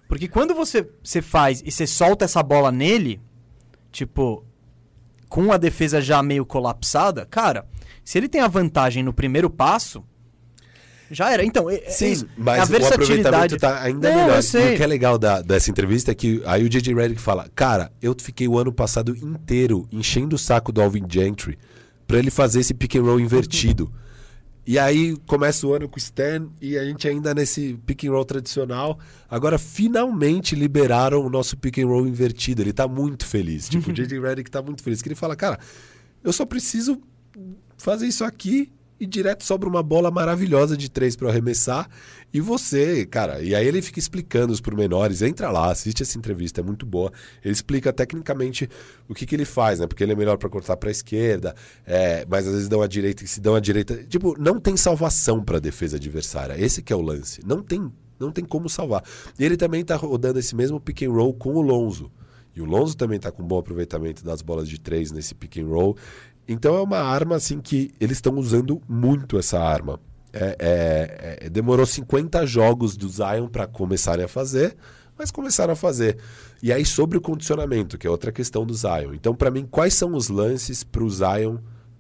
Porque 0.08 0.28
quando 0.28 0.54
você, 0.54 0.88
você 1.02 1.22
faz 1.22 1.64
e 1.66 1.72
você 1.72 1.88
solta 1.88 2.26
essa 2.26 2.44
bola 2.44 2.72
nele, 2.72 3.20
tipo, 3.92 4.46
com 5.30 5.52
a 5.52 5.58
defesa 5.58 6.02
já 6.02 6.22
meio 6.24 6.46
colapsada, 6.46 7.26
cara, 7.26 7.66
se 8.04 8.18
ele 8.18 8.28
tem 8.28 8.42
a 8.42 8.48
vantagem 8.48 9.04
no 9.04 9.14
primeiro 9.14 9.50
passo, 9.50 10.04
já 11.10 11.32
era. 11.32 11.44
Então, 11.44 11.70
é, 11.70 11.76
é 11.76 11.90
isso. 12.10 12.28
mas 12.38 12.62
a 12.62 12.64
o 12.64 12.68
versatilidade 12.68 13.56
aproveitamento 13.56 13.58
tá 13.58 13.82
ainda 13.82 14.10
Não, 14.10 14.16
melhor. 14.28 14.40
E 14.42 14.74
o 14.74 14.78
que 14.78 14.84
é 14.84 14.88
legal 14.88 15.18
da- 15.18 15.42
dessa 15.42 15.70
entrevista 15.70 16.12
é 16.12 16.16
que 16.16 16.42
aí 16.46 16.64
o 16.64 16.70
JJ 16.70 16.94
Redick 16.96 17.20
fala: 17.22 17.50
Cara, 17.54 17.92
eu 18.02 18.16
fiquei 18.20 18.48
o 18.48 18.58
ano 18.58 18.72
passado 18.72 19.16
inteiro 19.16 19.88
enchendo 19.92 20.36
o 20.36 20.40
saco 20.40 20.72
do 20.72 20.82
Alvin 20.82 21.06
Gentry 21.10 21.58
pra 22.08 22.18
ele 22.18 22.32
fazer 22.32 22.62
esse 22.62 22.74
pick 22.74 22.96
and 22.96 23.04
roll 23.04 23.20
invertido. 23.20 23.92
E 24.72 24.80
aí 24.80 25.18
começa 25.28 25.68
o 25.68 25.74
ano 25.74 25.90
com 25.90 25.98
o 25.98 26.00
Stan 26.00 26.48
e 26.62 26.78
a 26.78 26.86
gente 26.86 27.06
ainda 27.06 27.34
nesse 27.34 27.78
pick 27.86 28.06
and 28.06 28.12
roll 28.12 28.24
tradicional. 28.24 28.98
Agora 29.30 29.60
finalmente 29.60 30.56
liberaram 30.56 31.26
o 31.26 31.30
nosso 31.30 31.58
pick 31.58 31.80
and 31.80 31.88
roll 31.88 32.08
invertido. 32.08 32.62
Ele 32.62 32.72
tá 32.72 32.88
muito 32.88 33.26
feliz. 33.26 33.68
Tipo, 33.68 33.90
o 33.90 33.92
JJ 33.94 34.22
Redick 34.22 34.50
tá 34.50 34.62
muito 34.62 34.82
feliz. 34.82 35.02
Que 35.02 35.10
ele 35.10 35.16
fala, 35.16 35.36
cara, 35.36 35.60
Eu 36.24 36.32
só 36.32 36.46
preciso 36.46 37.02
fazer 37.76 38.08
isso 38.08 38.24
aqui 38.24 38.72
e 39.02 39.08
direto 39.08 39.44
sobra 39.44 39.68
uma 39.68 39.82
bola 39.82 40.12
maravilhosa 40.12 40.78
de 40.78 40.88
três 40.88 41.16
para 41.16 41.28
arremessar. 41.28 41.90
E 42.32 42.40
você, 42.40 43.04
cara, 43.04 43.42
e 43.42 43.56
aí 43.56 43.68
ele 43.68 43.82
fica 43.82 43.98
explicando 43.98 44.54
os 44.54 44.62
pormenores. 44.62 45.24
Entra 45.24 45.50
lá, 45.50 45.72
assiste 45.72 46.04
essa 46.04 46.20
entrevista, 46.20 46.62
é 46.62 46.64
muito 46.64 46.86
boa. 46.86 47.12
Ele 47.44 47.52
explica 47.52 47.92
tecnicamente 47.92 48.70
o 49.10 49.16
que, 49.16 49.26
que 49.26 49.34
ele 49.34 49.44
faz, 49.44 49.80
né? 49.80 49.88
Porque 49.88 50.04
ele 50.04 50.12
é 50.12 50.16
melhor 50.16 50.38
para 50.38 50.48
cortar 50.50 50.78
para 50.78 50.90
a 50.90 50.92
esquerda, 50.92 51.56
é, 51.84 52.28
mas 52.30 52.46
às 52.46 52.54
vezes 52.54 52.70
dão 52.70 52.84
a 52.84 52.88
direita 52.88 53.24
e 53.24 53.28
se 53.28 53.42
dão 53.42 53.56
a 53.56 53.60
direita. 53.60 54.04
Tipo, 54.04 54.40
não 54.40 54.60
tem 54.60 54.78
salvação 54.78 55.44
para 55.44 55.58
a 55.58 55.60
defesa 55.60 55.98
adversária. 55.98 56.54
Esse 56.64 56.84
que 56.84 56.94
é 56.94 56.96
o 56.96 57.02
lance. 57.02 57.42
Não 57.44 57.64
tem, 57.64 57.92
não 58.20 58.32
tem 58.32 58.46
como 58.46 58.70
salvar. 58.70 59.04
E 59.40 59.44
ele 59.44 59.58
também 59.58 59.84
tá 59.84 59.96
rodando 59.96 60.38
esse 60.38 60.56
mesmo 60.56 60.80
pick 60.80 61.02
and 61.02 61.12
roll 61.12 61.34
com 61.34 61.56
o 61.56 61.62
Lonzo. 61.62 62.12
E 62.56 62.62
o 62.62 62.66
Lonzo 62.66 62.96
também 62.98 63.16
está 63.16 63.32
com 63.32 63.44
bom 63.44 63.58
aproveitamento 63.58 64.24
das 64.24 64.42
bolas 64.42 64.68
de 64.68 64.80
três 64.80 65.12
nesse 65.12 65.34
pick 65.34 65.58
and 65.58 65.68
roll. 65.68 65.98
Então 66.48 66.76
é 66.76 66.82
uma 66.82 67.00
arma 67.00 67.36
assim 67.36 67.60
que 67.60 67.92
eles 68.00 68.18
estão 68.18 68.36
usando 68.36 68.82
muito 68.88 69.38
essa 69.38 69.60
arma. 69.60 70.00
É, 70.34 70.56
é, 70.60 71.46
é, 71.46 71.50
demorou 71.50 71.86
50 71.86 72.46
jogos 72.46 72.96
do 72.96 73.08
Zion 73.10 73.48
para 73.48 73.68
começarem 73.68 74.24
a 74.24 74.28
fazer, 74.28 74.76
mas 75.18 75.30
começaram 75.30 75.74
a 75.74 75.76
fazer. 75.76 76.18
E 76.64 76.72
aí 76.72 76.86
sobre 76.86 77.18
o 77.18 77.22
condicionamento, 77.22 77.98
que 77.98 78.08
é 78.08 78.10
outra 78.10 78.32
questão 78.32 78.66
do 78.66 78.74
Zion. 78.74 79.14
Então 79.14 79.36
para 79.36 79.52
mim, 79.52 79.68
quais 79.70 79.94
são 79.94 80.14
os 80.14 80.30
lances 80.30 80.84
para 80.84 81.04
o 81.04 81.10
Zion 81.10 81.58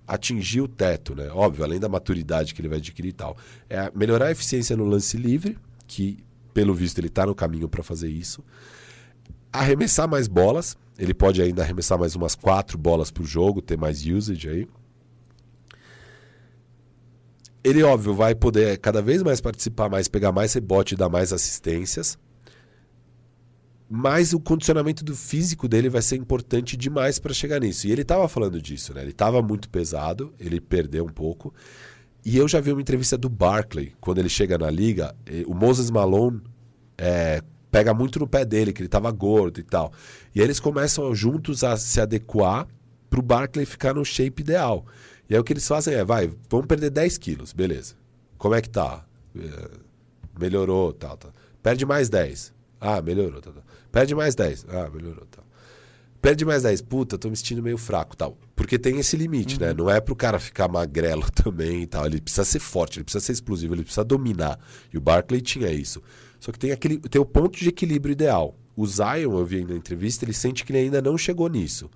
atingir 0.07 0.61
o 0.61 0.67
teto, 0.67 1.15
né? 1.15 1.29
Óbvio, 1.31 1.63
além 1.63 1.79
da 1.79 1.87
maturidade 1.87 2.53
que 2.53 2.61
ele 2.61 2.67
vai 2.67 2.79
adquirir 2.79 3.09
e 3.09 3.13
tal. 3.13 3.37
É 3.69 3.89
melhorar 3.95 4.27
a 4.27 4.31
eficiência 4.31 4.75
no 4.75 4.83
lance 4.83 5.15
livre, 5.15 5.57
que 5.87 6.17
pelo 6.53 6.73
visto 6.73 6.97
ele 6.99 7.07
está 7.07 7.25
no 7.25 7.33
caminho 7.33 7.69
para 7.69 7.81
fazer 7.81 8.09
isso. 8.09 8.43
Arremessar 9.51 10.07
mais 10.07 10.27
bolas, 10.27 10.77
ele 10.97 11.13
pode 11.13 11.41
ainda 11.41 11.61
arremessar 11.61 11.99
mais 11.99 12.15
umas 12.15 12.35
quatro 12.35 12.77
bolas 12.77 13.11
por 13.11 13.25
jogo, 13.25 13.61
ter 13.61 13.77
mais 13.77 14.05
usage 14.05 14.47
aí. 14.49 14.67
Ele, 17.63 17.83
óbvio, 17.83 18.13
vai 18.13 18.33
poder 18.33 18.77
cada 18.79 19.01
vez 19.01 19.21
mais 19.21 19.39
participar 19.39 19.89
mais, 19.89 20.07
pegar 20.07 20.31
mais 20.31 20.53
rebote 20.53 20.95
e 20.95 20.97
dar 20.97 21.09
mais 21.09 21.31
assistências. 21.31 22.17
Mas 23.87 24.31
o 24.31 24.39
condicionamento 24.39 25.03
do 25.03 25.15
físico 25.15 25.67
dele 25.67 25.89
vai 25.89 26.01
ser 26.01 26.15
importante 26.15 26.77
demais 26.77 27.19
para 27.19 27.33
chegar 27.33 27.59
nisso. 27.59 27.87
E 27.87 27.91
ele 27.91 28.03
estava 28.03 28.27
falando 28.27 28.61
disso, 28.61 28.93
né? 28.93 29.01
Ele 29.01 29.11
estava 29.11 29.41
muito 29.41 29.69
pesado, 29.69 30.33
ele 30.39 30.61
perdeu 30.61 31.03
um 31.03 31.09
pouco. 31.09 31.53
E 32.23 32.37
eu 32.37 32.47
já 32.47 32.61
vi 32.61 32.71
uma 32.71 32.81
entrevista 32.81 33.17
do 33.17 33.27
Barkley, 33.27 33.93
quando 33.99 34.19
ele 34.19 34.29
chega 34.29 34.57
na 34.57 34.69
liga. 34.69 35.13
O 35.45 35.53
Moses 35.53 35.91
Malone 35.91 36.41
é, 36.97 37.41
pega 37.71 37.93
muito 37.93 38.19
no 38.19 38.27
pé 38.27 38.43
dele, 38.43 38.73
que 38.73 38.81
ele 38.81 38.87
estava 38.87 39.09
gordo 39.11 39.59
e 39.59 39.63
tal. 39.63 39.93
E 40.35 40.39
aí 40.39 40.45
eles 40.45 40.59
começam 40.59 41.15
juntos 41.15 41.63
a 41.63 41.77
se 41.77 41.99
adequar 42.01 42.67
para 43.09 43.19
o 43.19 43.23
Barkley 43.23 43.65
ficar 43.65 43.93
no 43.93 44.03
shape 44.03 44.41
ideal. 44.41 44.85
E 45.29 45.33
aí 45.33 45.39
o 45.39 45.43
que 45.43 45.53
eles 45.53 45.67
fazem 45.67 45.93
é, 45.93 46.03
vai, 46.03 46.31
vamos 46.49 46.67
perder 46.67 46.89
10 46.89 47.17
quilos, 47.17 47.53
beleza. 47.53 47.95
Como 48.37 48.53
é 48.53 48.61
que 48.61 48.69
tá? 48.69 49.05
É, 49.37 49.69
melhorou, 50.37 50.91
tal, 50.91 51.15
tal. 51.15 51.31
Perde 51.63 51.85
mais 51.85 52.09
10. 52.09 52.53
Ah, 52.79 53.01
melhorou, 53.01 53.39
tal, 53.39 53.53
tal. 53.53 53.63
Perde 53.91 54.15
mais 54.15 54.35
10. 54.35 54.65
Ah, 54.67 54.89
melhorou, 54.93 55.25
tal. 55.29 55.45
Perde 56.21 56.45
mais 56.45 56.63
10. 56.63 56.81
Puta, 56.81 57.17
tô 57.17 57.29
me 57.29 57.35
sentindo 57.35 57.63
meio 57.63 57.77
fraco, 57.77 58.15
tal. 58.15 58.37
Porque 58.55 58.77
tem 58.77 58.99
esse 58.99 59.15
limite, 59.15 59.59
né? 59.59 59.67
uhum. 59.67 59.73
né? 59.73 59.83
Não 59.83 59.89
é 59.89 59.99
pro 60.01 60.15
cara 60.15 60.39
ficar 60.39 60.67
magrelo 60.67 61.29
também 61.31 61.83
e 61.83 61.87
tal. 61.87 62.05
Ele 62.05 62.19
precisa 62.19 62.43
ser 62.43 62.59
forte, 62.59 62.99
ele 62.99 63.03
precisa 63.03 63.23
ser 63.23 63.31
explosivo, 63.31 63.73
ele 63.73 63.83
precisa 63.83 64.03
dominar. 64.03 64.59
E 64.93 64.97
o 64.97 65.01
Barkley 65.01 65.41
tinha 65.41 65.69
isso. 65.71 66.01
Só 66.41 66.51
que 66.51 66.57
tem 66.57 66.71
aquele 66.71 66.97
tem 66.97 67.21
o 67.21 67.25
ponto 67.25 67.57
de 67.57 67.69
equilíbrio 67.69 68.11
ideal. 68.11 68.55
O 68.75 68.85
Zion, 68.87 69.37
eu 69.37 69.45
vi 69.45 69.63
na 69.63 69.75
entrevista, 69.75 70.25
ele 70.25 70.33
sente 70.33 70.65
que 70.65 70.71
ele 70.71 70.79
ainda 70.79 70.99
não 70.99 71.15
chegou 71.15 71.47
nisso. 71.47 71.87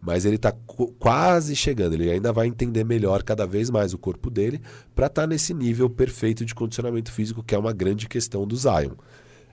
Mas 0.00 0.24
ele 0.24 0.36
está 0.36 0.52
quase 0.98 1.54
chegando, 1.54 1.92
ele 1.92 2.10
ainda 2.10 2.32
vai 2.32 2.46
entender 2.46 2.82
melhor 2.82 3.22
cada 3.22 3.46
vez 3.46 3.68
mais 3.68 3.92
o 3.92 3.98
corpo 3.98 4.30
dele 4.30 4.58
para 4.94 5.06
estar 5.06 5.22
tá 5.22 5.26
nesse 5.26 5.52
nível 5.52 5.90
perfeito 5.90 6.46
de 6.46 6.54
condicionamento 6.54 7.12
físico, 7.12 7.42
que 7.42 7.54
é 7.54 7.58
uma 7.58 7.74
grande 7.74 8.08
questão 8.08 8.46
do 8.46 8.56
Zion. 8.56 8.94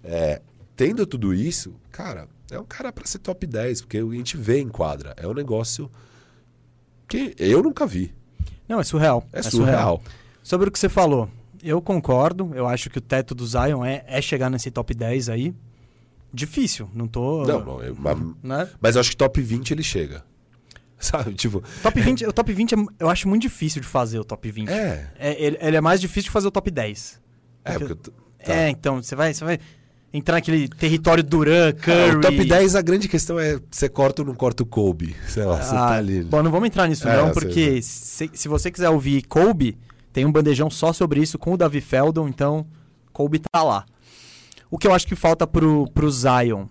É, 0.02 0.41
tendo 0.78 1.06
tudo 1.06 1.34
isso, 1.34 1.76
cara, 1.91 2.30
é 2.50 2.58
um 2.58 2.64
cara 2.64 2.93
para 2.93 3.06
ser 3.06 3.20
top 3.20 3.45
10, 3.45 3.82
porque 3.82 3.98
a 3.98 4.06
gente 4.06 4.38
vê 4.38 4.62
em 4.62 4.70
quadra. 4.70 5.14
É 5.18 5.28
um 5.28 5.34
negócio 5.34 5.91
que 7.10 7.36
eu 7.38 7.62
nunca 7.62 7.86
vi. 7.86 8.16
Não, 8.70 8.80
é 8.80 8.84
surreal. 8.86 9.28
É, 9.34 9.39
é 9.39 9.43
surreal. 9.43 9.98
surreal. 9.98 10.04
Sobre 10.41 10.70
o 10.70 10.72
que 10.72 10.80
você 10.80 10.88
falou, 10.88 11.30
eu 11.64 11.82
concordo. 11.82 12.51
Eu 12.53 12.68
acho 12.68 12.89
que 12.89 12.97
o 12.97 13.01
teto 13.01 13.34
do 13.34 13.45
Zion 13.45 13.84
é, 13.84 14.03
é 14.08 14.22
chegar 14.22 14.49
nesse 14.49 14.72
top 14.72 14.93
10 14.93 15.30
aí. 15.30 15.53
Difícil, 16.34 16.89
não 16.93 17.08
tô. 17.08 17.45
Não, 17.45 17.64
não 17.64 17.82
eu, 17.82 17.95
mas, 17.95 18.18
né? 18.43 18.70
mas 18.80 18.95
eu 18.95 19.01
acho 19.01 19.12
que 19.12 19.18
top 19.18 19.41
20 19.41 19.72
ele 19.72 19.84
chega. 19.84 20.24
Sabe? 20.99 21.34
Tipo. 21.34 21.64
Top 21.82 21.99
20, 21.99 22.26
o 22.26 22.34
top 22.34 22.51
20 22.51 22.74
é, 22.74 22.78
eu 22.99 23.10
acho 23.10 23.28
muito 23.28 23.43
difícil 23.43 23.82
de 23.82 23.88
fazer 23.88 24.20
o 24.20 24.24
top 24.24 24.49
20. 24.49 24.70
É. 24.70 25.10
é 25.18 25.43
ele, 25.43 25.58
ele, 25.62 25.78
é 25.78 25.82
mais 25.82 26.01
difícil 26.01 26.24
de 26.24 26.32
fazer 26.32 26.47
o 26.47 26.51
top 26.51 26.70
10. 26.70 27.22
É, 27.64 27.72
porque. 27.74 27.95
porque 27.95 28.12
tá. 28.43 28.53
É, 28.53 28.70
então, 28.70 29.01
você 29.01 29.16
vai, 29.16 29.34
você 29.34 29.43
vai 29.43 29.60
entrar 30.14 30.36
naquele 30.36 30.68
território 30.68 31.24
Duran, 31.24 31.74
Curry. 31.74 31.97
É, 31.97 32.16
o 32.16 32.22
top 32.22 32.45
10, 32.45 32.76
a 32.76 32.82
grande 32.82 33.08
questão 33.08 33.39
é 33.39 33.60
você 33.70 33.88
corta 33.88 34.22
ou 34.22 34.28
não 34.28 34.36
corta 34.36 34.64
o 34.64 34.66
Kobe. 34.66 35.16
Sei 35.28 35.43
lá, 35.43 35.60
ah, 35.60 35.62
você 35.62 35.76
tá 35.76 35.95
ali. 35.95 36.24
Bom, 36.24 36.41
não 36.41 36.51
vamos 36.51 36.68
entrar 36.68 36.88
nisso, 36.88 37.08
é, 37.08 37.18
não, 37.18 37.32
porque 37.32 37.82
se, 37.82 38.30
se 38.34 38.47
você 38.47 38.72
quiser 38.72 38.89
ouvir 38.89 39.24
Kobe, 39.24 39.78
tem 40.12 40.26
um 40.26 40.32
bandejão 40.32 40.70
só 40.70 40.91
sobre 40.93 41.22
isso 41.22 41.38
com 41.38 41.53
o 41.53 41.58
Davi 41.58 41.82
Feldon, 41.82 42.28
então 42.28 42.66
Kobe 43.14 43.39
tá 43.39 43.64
lá. 43.64 43.86
O 44.70 44.78
que 44.78 44.88
eu 44.88 44.93
acho 44.93 45.08
que 45.08 45.16
falta 45.16 45.47
pro, 45.47 45.89
pro 45.91 46.10
Zion 46.10 46.68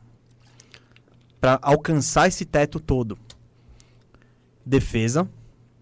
para 1.41 1.59
alcançar 1.63 2.29
esse 2.29 2.45
teto 2.45 2.79
todo? 2.79 3.19
Defesa. 4.65 5.29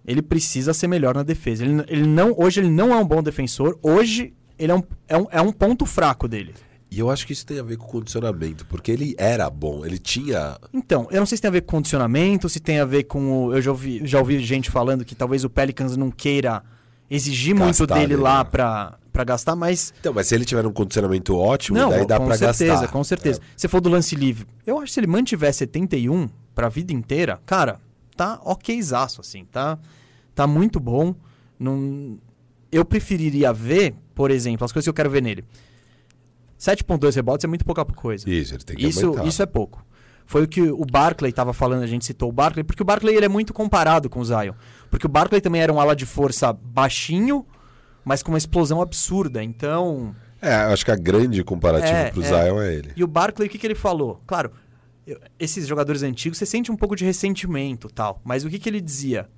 Ele 0.06 0.20
precisa 0.20 0.74
ser 0.74 0.86
melhor 0.86 1.14
na 1.14 1.22
defesa. 1.22 1.64
Ele, 1.64 1.82
ele 1.88 2.06
não, 2.06 2.34
hoje 2.36 2.60
ele 2.60 2.70
não 2.70 2.92
é 2.92 2.96
um 2.96 3.06
bom 3.06 3.22
defensor. 3.22 3.78
Hoje 3.82 4.34
ele 4.58 4.70
é 4.70 4.74
um, 4.74 4.82
é 5.08 5.16
um, 5.16 5.26
é 5.30 5.40
um 5.40 5.52
ponto 5.52 5.86
fraco 5.86 6.28
dele. 6.28 6.54
E 6.90 7.00
eu 7.00 7.10
acho 7.10 7.26
que 7.26 7.32
isso 7.32 7.44
tem 7.44 7.58
a 7.58 7.62
ver 7.62 7.76
com 7.76 7.86
condicionamento, 7.86 8.64
porque 8.66 8.92
ele 8.92 9.16
era 9.18 9.50
bom, 9.50 9.84
ele 9.84 9.98
tinha. 9.98 10.56
Então, 10.72 11.08
eu 11.10 11.18
não 11.18 11.26
sei 11.26 11.36
se 11.36 11.42
tem 11.42 11.48
a 11.48 11.52
ver 11.52 11.62
com 11.62 11.78
condicionamento, 11.78 12.48
se 12.48 12.60
tem 12.60 12.78
a 12.78 12.84
ver 12.84 13.04
com. 13.04 13.46
O, 13.46 13.54
eu 13.54 13.60
já 13.60 13.72
ouvi, 13.72 14.06
já 14.06 14.20
ouvi 14.20 14.38
gente 14.38 14.70
falando 14.70 15.04
que 15.04 15.14
talvez 15.14 15.42
o 15.42 15.50
Pelicans 15.50 15.96
não 15.96 16.10
queira 16.10 16.62
exigir 17.14 17.54
gastar 17.54 17.84
muito 17.84 17.94
dele, 17.94 18.16
lá 18.16 18.44
pra, 18.44 18.98
pra 19.12 19.24
gastar, 19.24 19.54
mas. 19.54 19.94
Então, 20.00 20.12
mas 20.12 20.26
se 20.26 20.34
ele 20.34 20.44
tiver 20.44 20.66
um 20.66 20.72
condicionamento 20.72 21.36
ótimo, 21.36 21.78
não, 21.78 21.90
daí 21.90 22.06
dá 22.06 22.18
pra 22.18 22.36
certeza, 22.36 22.46
gastar. 22.46 22.88
Com 22.88 23.04
certeza, 23.04 23.38
com 23.38 23.40
certeza. 23.40 23.40
É. 23.40 23.58
Se 23.58 23.68
for 23.68 23.80
do 23.80 23.88
lance 23.88 24.14
livre, 24.14 24.46
eu 24.66 24.76
acho 24.76 24.86
que 24.86 24.92
se 24.92 25.00
ele 25.00 25.06
mantiver 25.06 25.52
71 25.52 26.28
pra 26.54 26.68
vida 26.68 26.92
inteira, 26.92 27.40
cara, 27.46 27.80
tá 28.16 28.40
okzaço, 28.44 29.20
assim, 29.20 29.44
tá, 29.44 29.78
tá 30.34 30.46
muito 30.46 30.78
bom. 30.80 31.14
Não... 31.58 32.18
Eu 32.70 32.84
preferiria 32.84 33.52
ver, 33.52 33.94
por 34.14 34.30
exemplo, 34.30 34.64
as 34.64 34.72
coisas 34.72 34.84
que 34.84 34.90
eu 34.90 34.94
quero 34.94 35.10
ver 35.10 35.22
nele. 35.22 35.44
7.2 36.58 37.14
rebotes 37.14 37.44
é 37.44 37.46
muito 37.46 37.64
pouca 37.64 37.84
coisa. 37.84 38.28
Isso, 38.28 38.54
ele 38.54 38.64
tem 38.64 38.76
que 38.76 38.86
isso, 38.86 39.06
aumentar. 39.06 39.26
Isso 39.26 39.42
é 39.42 39.46
pouco. 39.46 39.84
Foi 40.24 40.44
o 40.44 40.48
que 40.48 40.62
o 40.62 40.84
Barclay 40.84 41.30
estava 41.30 41.52
falando, 41.52 41.82
a 41.82 41.86
gente 41.86 42.04
citou 42.04 42.30
o 42.30 42.32
Barclay, 42.32 42.64
porque 42.64 42.82
o 42.82 42.84
Barclay 42.84 43.14
ele 43.14 43.26
é 43.26 43.28
muito 43.28 43.52
comparado 43.52 44.08
com 44.08 44.20
o 44.20 44.24
Zion. 44.24 44.54
Porque 44.90 45.06
o 45.06 45.08
Barclay 45.08 45.40
também 45.40 45.60
era 45.60 45.72
um 45.72 45.78
ala 45.78 45.94
de 45.94 46.06
força 46.06 46.52
baixinho, 46.52 47.46
mas 48.04 48.22
com 48.22 48.32
uma 48.32 48.38
explosão 48.38 48.80
absurda. 48.80 49.42
Então. 49.42 50.14
É, 50.40 50.54
acho 50.54 50.84
que 50.84 50.90
a 50.90 50.96
grande 50.96 51.42
comparativa 51.44 51.98
é, 51.98 52.10
pro 52.10 52.22
é. 52.22 52.26
Zion 52.26 52.60
é 52.60 52.74
ele. 52.74 52.92
E 52.96 53.04
o 53.04 53.06
Barclay, 53.06 53.48
o 53.48 53.50
que, 53.50 53.58
que 53.58 53.66
ele 53.66 53.74
falou? 53.74 54.22
Claro, 54.26 54.52
esses 55.38 55.66
jogadores 55.66 56.02
antigos, 56.02 56.38
você 56.38 56.46
sente 56.46 56.72
um 56.72 56.76
pouco 56.76 56.96
de 56.96 57.04
ressentimento 57.04 57.88
tal. 57.88 58.20
Mas 58.24 58.44
o 58.44 58.50
que, 58.50 58.58
que 58.58 58.68
ele 58.68 58.80
dizia? 58.80 59.28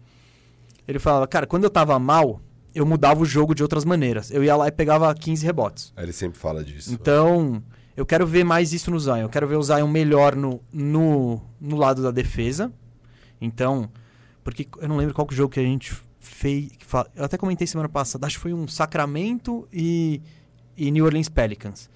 Ele 0.86 0.98
falava, 0.98 1.26
cara, 1.26 1.46
quando 1.46 1.64
eu 1.64 1.70
tava 1.70 1.98
mal, 1.98 2.40
eu 2.74 2.86
mudava 2.86 3.20
o 3.20 3.24
jogo 3.24 3.54
de 3.54 3.62
outras 3.62 3.84
maneiras. 3.84 4.30
Eu 4.30 4.44
ia 4.44 4.54
lá 4.54 4.68
e 4.68 4.72
pegava 4.72 5.12
15 5.14 5.44
rebotes. 5.44 5.92
Ele 5.96 6.12
sempre 6.12 6.38
fala 6.38 6.62
disso. 6.62 6.92
Então. 6.92 7.62
Eu 7.96 8.04
quero 8.04 8.26
ver 8.26 8.44
mais 8.44 8.72
isso 8.72 8.90
no 8.90 9.00
Zion. 9.00 9.16
Eu 9.18 9.28
quero 9.28 9.48
ver 9.48 9.56
o 9.56 9.62
Zion 9.62 9.88
melhor 9.88 10.36
no, 10.36 10.60
no, 10.72 11.40
no 11.58 11.76
lado 11.76 12.02
da 12.02 12.10
defesa. 12.10 12.70
Então, 13.40 13.90
porque 14.44 14.68
eu 14.78 14.88
não 14.88 14.96
lembro 14.96 15.14
qual 15.14 15.26
que 15.26 15.34
jogo 15.34 15.52
que 15.52 15.60
a 15.60 15.62
gente 15.62 15.96
fez. 16.20 16.68
Eu 17.14 17.24
até 17.24 17.38
comentei 17.38 17.66
semana 17.66 17.88
passada. 17.88 18.26
Acho 18.26 18.36
que 18.36 18.42
foi 18.42 18.52
um 18.52 18.68
Sacramento 18.68 19.66
e, 19.72 20.20
e 20.76 20.90
New 20.90 21.04
Orleans 21.04 21.28
Pelicans. 21.28 21.88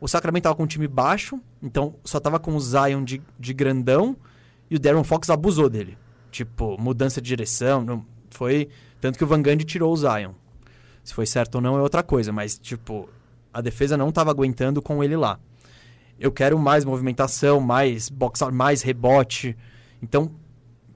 O 0.00 0.08
Sacramento 0.08 0.42
tava 0.42 0.56
com 0.56 0.64
um 0.64 0.66
time 0.66 0.88
baixo, 0.88 1.40
então 1.62 1.94
só 2.04 2.18
tava 2.18 2.40
com 2.40 2.56
o 2.56 2.60
Zion 2.60 3.04
de, 3.04 3.22
de 3.38 3.54
grandão 3.54 4.16
e 4.68 4.74
o 4.74 4.80
Darren 4.80 5.04
Fox 5.04 5.30
abusou 5.30 5.70
dele. 5.70 5.96
Tipo, 6.32 6.76
mudança 6.80 7.20
de 7.20 7.28
direção. 7.28 7.84
Não, 7.84 8.04
foi. 8.30 8.68
Tanto 9.00 9.16
que 9.16 9.22
o 9.22 9.26
Van 9.26 9.40
Gundy 9.40 9.64
tirou 9.64 9.92
o 9.92 9.96
Zion. 9.96 10.32
Se 11.04 11.14
foi 11.14 11.26
certo 11.26 11.56
ou 11.56 11.60
não 11.60 11.76
é 11.76 11.80
outra 11.80 12.02
coisa, 12.02 12.32
mas, 12.32 12.58
tipo, 12.58 13.08
a 13.52 13.60
defesa 13.60 13.96
não 13.96 14.08
estava 14.08 14.30
aguentando 14.30 14.80
com 14.80 15.02
ele 15.02 15.16
lá. 15.16 15.38
Eu 16.18 16.30
quero 16.30 16.58
mais 16.58 16.84
movimentação, 16.84 17.60
mais 17.60 18.08
box 18.08 18.42
out, 18.42 18.54
mais 18.54 18.82
rebote. 18.82 19.56
Então, 20.00 20.30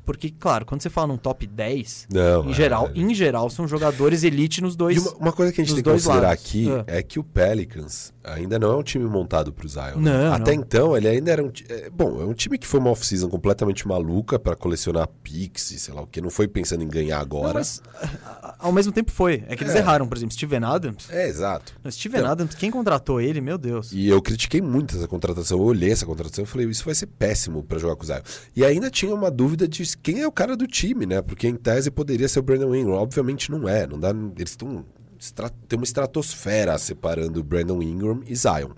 Porque, 0.04 0.30
claro, 0.30 0.64
quando 0.64 0.82
você 0.82 0.88
fala 0.88 1.08
num 1.08 1.16
top 1.16 1.44
10, 1.48 2.06
Não, 2.12 2.46
em, 2.46 2.50
é, 2.50 2.54
geral, 2.54 2.88
é. 2.94 2.98
em 2.98 3.12
geral, 3.12 3.50
são 3.50 3.66
jogadores 3.66 4.22
elite 4.22 4.60
nos 4.62 4.76
dois. 4.76 4.96
E 4.96 5.00
uma, 5.00 5.14
uma 5.16 5.32
coisa 5.32 5.52
que 5.52 5.60
a 5.60 5.64
gente 5.64 5.74
tem 5.74 5.82
que 5.82 5.90
considerar 5.90 6.28
lados. 6.28 6.44
aqui 6.44 6.68
É. 6.86 6.98
é. 6.98 7.02
que 7.02 7.18
o 7.18 7.24
Pelicans 7.24 8.14
ainda 8.26 8.58
não 8.58 8.72
é 8.72 8.76
um 8.76 8.82
time 8.82 9.04
montado 9.06 9.52
pro 9.52 9.68
Zion. 9.68 9.98
né? 10.00 10.12
Não, 10.26 10.32
Até 10.34 10.54
não. 10.54 10.62
então, 10.62 10.96
ele 10.96 11.08
ainda 11.08 11.30
era 11.32 11.42
um. 11.44 11.50
é, 11.68 11.88
bom, 11.90 12.20
é 12.20 12.24
um 12.24 12.34
time 12.34 12.58
que 12.58 12.66
foi 12.66 12.80
uma 12.80 12.90
off-season 12.90 13.28
completamente 13.28 13.86
maluca 13.86 14.38
pra 14.38 14.54
colecionar 14.56 15.08
picks 15.22 15.70
e 15.70 15.78
sei 15.78 15.94
lá 15.94 16.02
o 16.02 16.06
que. 16.06 16.20
Não 16.20 16.30
foi 16.30 16.46
pensando 16.48 16.82
em 16.82 16.88
ganhar 16.88 17.20
agora. 17.20 17.48
Não, 17.48 17.54
mas 17.54 17.82
ao 18.58 18.72
mesmo 18.72 18.92
tempo 18.92 19.10
foi. 19.10 19.44
É 19.48 19.56
que 19.56 19.62
eles 19.64 19.74
É. 19.74 19.78
erraram, 19.78 20.06
por 20.08 20.16
exemplo, 20.16 20.34
Steven 20.34 20.64
Adams. 20.64 21.08
É, 21.10 21.28
exato. 21.28 21.72
Steven 21.90 22.22
Não. 22.22 22.30
Adams, 22.30 22.54
quem 22.54 22.70
contratou 22.70 23.20
ele, 23.20 23.40
meu 23.40 23.58
Deus. 23.58 23.92
E 23.92 24.08
eu 24.08 24.20
critiquei 24.20 24.60
muito 24.60 24.96
essa 24.96 25.06
contratação. 25.08 25.58
Eu 25.58 25.64
olhei 25.64 25.90
essa 25.92 26.06
contratação 26.06 26.44
e 26.44 26.46
falei, 26.46 26.66
isso 26.68 26.84
vai 26.84 26.94
ser 26.94 27.06
péssimo 27.06 27.62
pra 27.62 27.78
jogar 27.78 27.96
com 27.96 28.02
o 28.02 28.06
Zion. 28.06 28.20
E 28.54 28.64
ainda 28.64 28.90
tinha 28.90 29.14
uma 29.14 29.30
dúvida 29.30 29.68
de 29.68 29.84
quem 29.98 30.20
é 30.20 30.26
o 30.26 30.32
cara 30.32 30.56
do 30.56 30.66
time, 30.66 31.06
né? 31.06 31.22
Porque 31.22 31.46
em 31.48 31.54
tese 31.56 31.90
poderia 31.90 32.28
ser 32.28 32.38
o 32.40 32.42
Brandon 32.42 32.74
Ingram. 32.74 32.94
Obviamente 32.94 33.50
não 33.50 33.68
é. 33.68 33.86
Não 33.86 33.98
dá, 33.98 34.10
eles 34.10 34.50
estão. 34.50 34.84
Tem 35.68 35.78
uma 35.78 35.84
estratosfera 35.84 36.76
separando 36.78 37.42
Brandon 37.42 37.82
Ingram 37.82 38.20
e 38.26 38.34
Zion. 38.34 38.70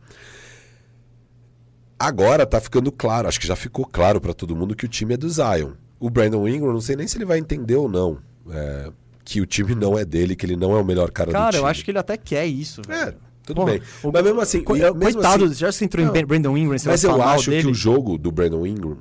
Agora 1.99 2.47
tá 2.47 2.61
ficando 2.61 2.93
claro, 2.93 3.27
acho 3.27 3.41
que 3.41 3.47
já 3.47 3.57
ficou 3.57 3.85
claro 3.85 4.21
pra 4.21 4.33
todo 4.33 4.55
mundo 4.55 4.75
que 4.77 4.85
o 4.85 4.89
time 4.89 5.15
é 5.15 5.17
do 5.17 5.29
Zion. 5.29 5.73
O 5.99 6.09
Brandon 6.09 6.47
Ingram, 6.47 6.73
não 6.73 6.81
sei 6.81 6.95
nem 6.95 7.09
se 7.09 7.19
ele 7.19 7.25
vai 7.25 7.39
entender 7.39 7.75
ou 7.75 7.89
não. 7.89 8.19
é, 8.51 8.91
que 9.25 9.43
o 9.43 9.47
time 9.47 9.75
não 9.75 9.99
é 9.99 10.07
dele, 10.07 10.35
que 10.35 10.47
ele 10.47 10.57
não 10.57 10.75
é 10.75 10.81
o 10.81 10.85
melhor 10.85 11.11
cara, 11.11 11.29
do 11.31 11.33
Cara, 11.35 11.51
time. 11.51 11.63
eu 11.63 11.67
acho 11.67 11.85
que 11.85 11.91
ele 11.91 11.99
até 11.99 12.17
quer 12.17 12.47
isso, 12.47 12.81
É, 12.89 13.05
velho. 13.07 13.19
tudo 13.45 13.57
Porra, 13.57 13.73
bem. 13.73 13.83
o- 14.03 14.11
Mas 14.11 14.25
mesmo 14.25 14.41
assim. 14.41 14.65
Co- 14.65 14.75
eu- 14.75 14.95
mesmo 14.95 15.21
coitado, 15.21 15.45
assim- 15.45 15.55
já 15.55 15.71
você 15.71 15.85
entrou 15.85 16.07
Não, 16.07 16.17
em 16.17 16.25
Brandon 16.25 16.57
Ingram, 16.57 16.79
você 16.79 16.89
Mas 16.89 17.03
vai 17.03 17.13
eu 17.13 17.23
acho 17.23 17.51
dele? 17.51 17.63
que 17.65 17.69
o 17.69 17.75
jogo 17.75 18.17
do 18.17 18.33
Brandon 18.33 18.65
Ingram, 18.67 18.97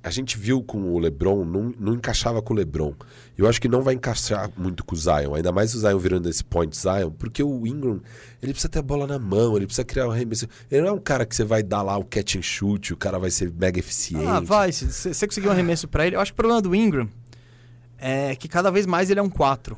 a 0.00 0.10
gente 0.10 0.38
viu 0.38 0.62
com 0.62 0.92
o 0.92 0.98
LeBron, 1.00 1.44
não, 1.44 1.72
não 1.76 1.94
encaixava 1.94 2.40
com 2.40 2.54
o 2.54 2.56
LeBron. 2.56 2.94
Eu 3.36 3.48
acho 3.48 3.60
que 3.60 3.68
não 3.68 3.82
vai 3.82 3.94
encaixar 3.94 4.50
muito 4.56 4.84
com 4.84 4.94
o 4.94 4.98
Zion, 4.98 5.34
ainda 5.34 5.50
mais 5.50 5.74
o 5.74 5.80
Zion 5.80 5.98
virando 5.98 6.28
esse 6.28 6.44
point 6.44 6.76
Zion, 6.76 7.10
porque 7.10 7.42
o 7.42 7.66
Ingram, 7.66 8.00
ele 8.40 8.52
precisa 8.52 8.68
ter 8.68 8.78
a 8.78 8.82
bola 8.82 9.06
na 9.06 9.18
mão, 9.18 9.56
ele 9.56 9.66
precisa 9.66 9.84
criar 9.84 10.06
um 10.06 10.12
arremesso. 10.12 10.46
Ele 10.70 10.82
não 10.82 10.90
é 10.90 10.92
um 10.92 11.00
cara 11.00 11.26
que 11.26 11.34
você 11.34 11.42
vai 11.42 11.62
dar 11.62 11.82
lá 11.82 11.96
o 11.96 12.04
catch 12.04 12.36
and 12.36 12.42
shoot, 12.42 12.92
o 12.92 12.96
cara 12.96 13.18
vai 13.18 13.30
ser 13.30 13.52
mega 13.52 13.78
eficiente. 13.78 14.26
Ah, 14.26 14.38
vai. 14.38 14.70
Se 14.70 15.12
você 15.12 15.26
conseguir 15.26 15.48
um 15.48 15.50
arremesso 15.50 15.88
pra 15.88 16.06
ele. 16.06 16.14
Eu 16.14 16.20
acho 16.20 16.32
que 16.32 16.36
o 16.36 16.36
problema 16.36 16.62
do 16.62 16.74
Ingram 16.74 17.08
é 17.98 18.36
que 18.36 18.46
cada 18.46 18.70
vez 18.70 18.86
mais 18.86 19.10
ele 19.10 19.18
é 19.18 19.22
um 19.22 19.30
4. 19.30 19.76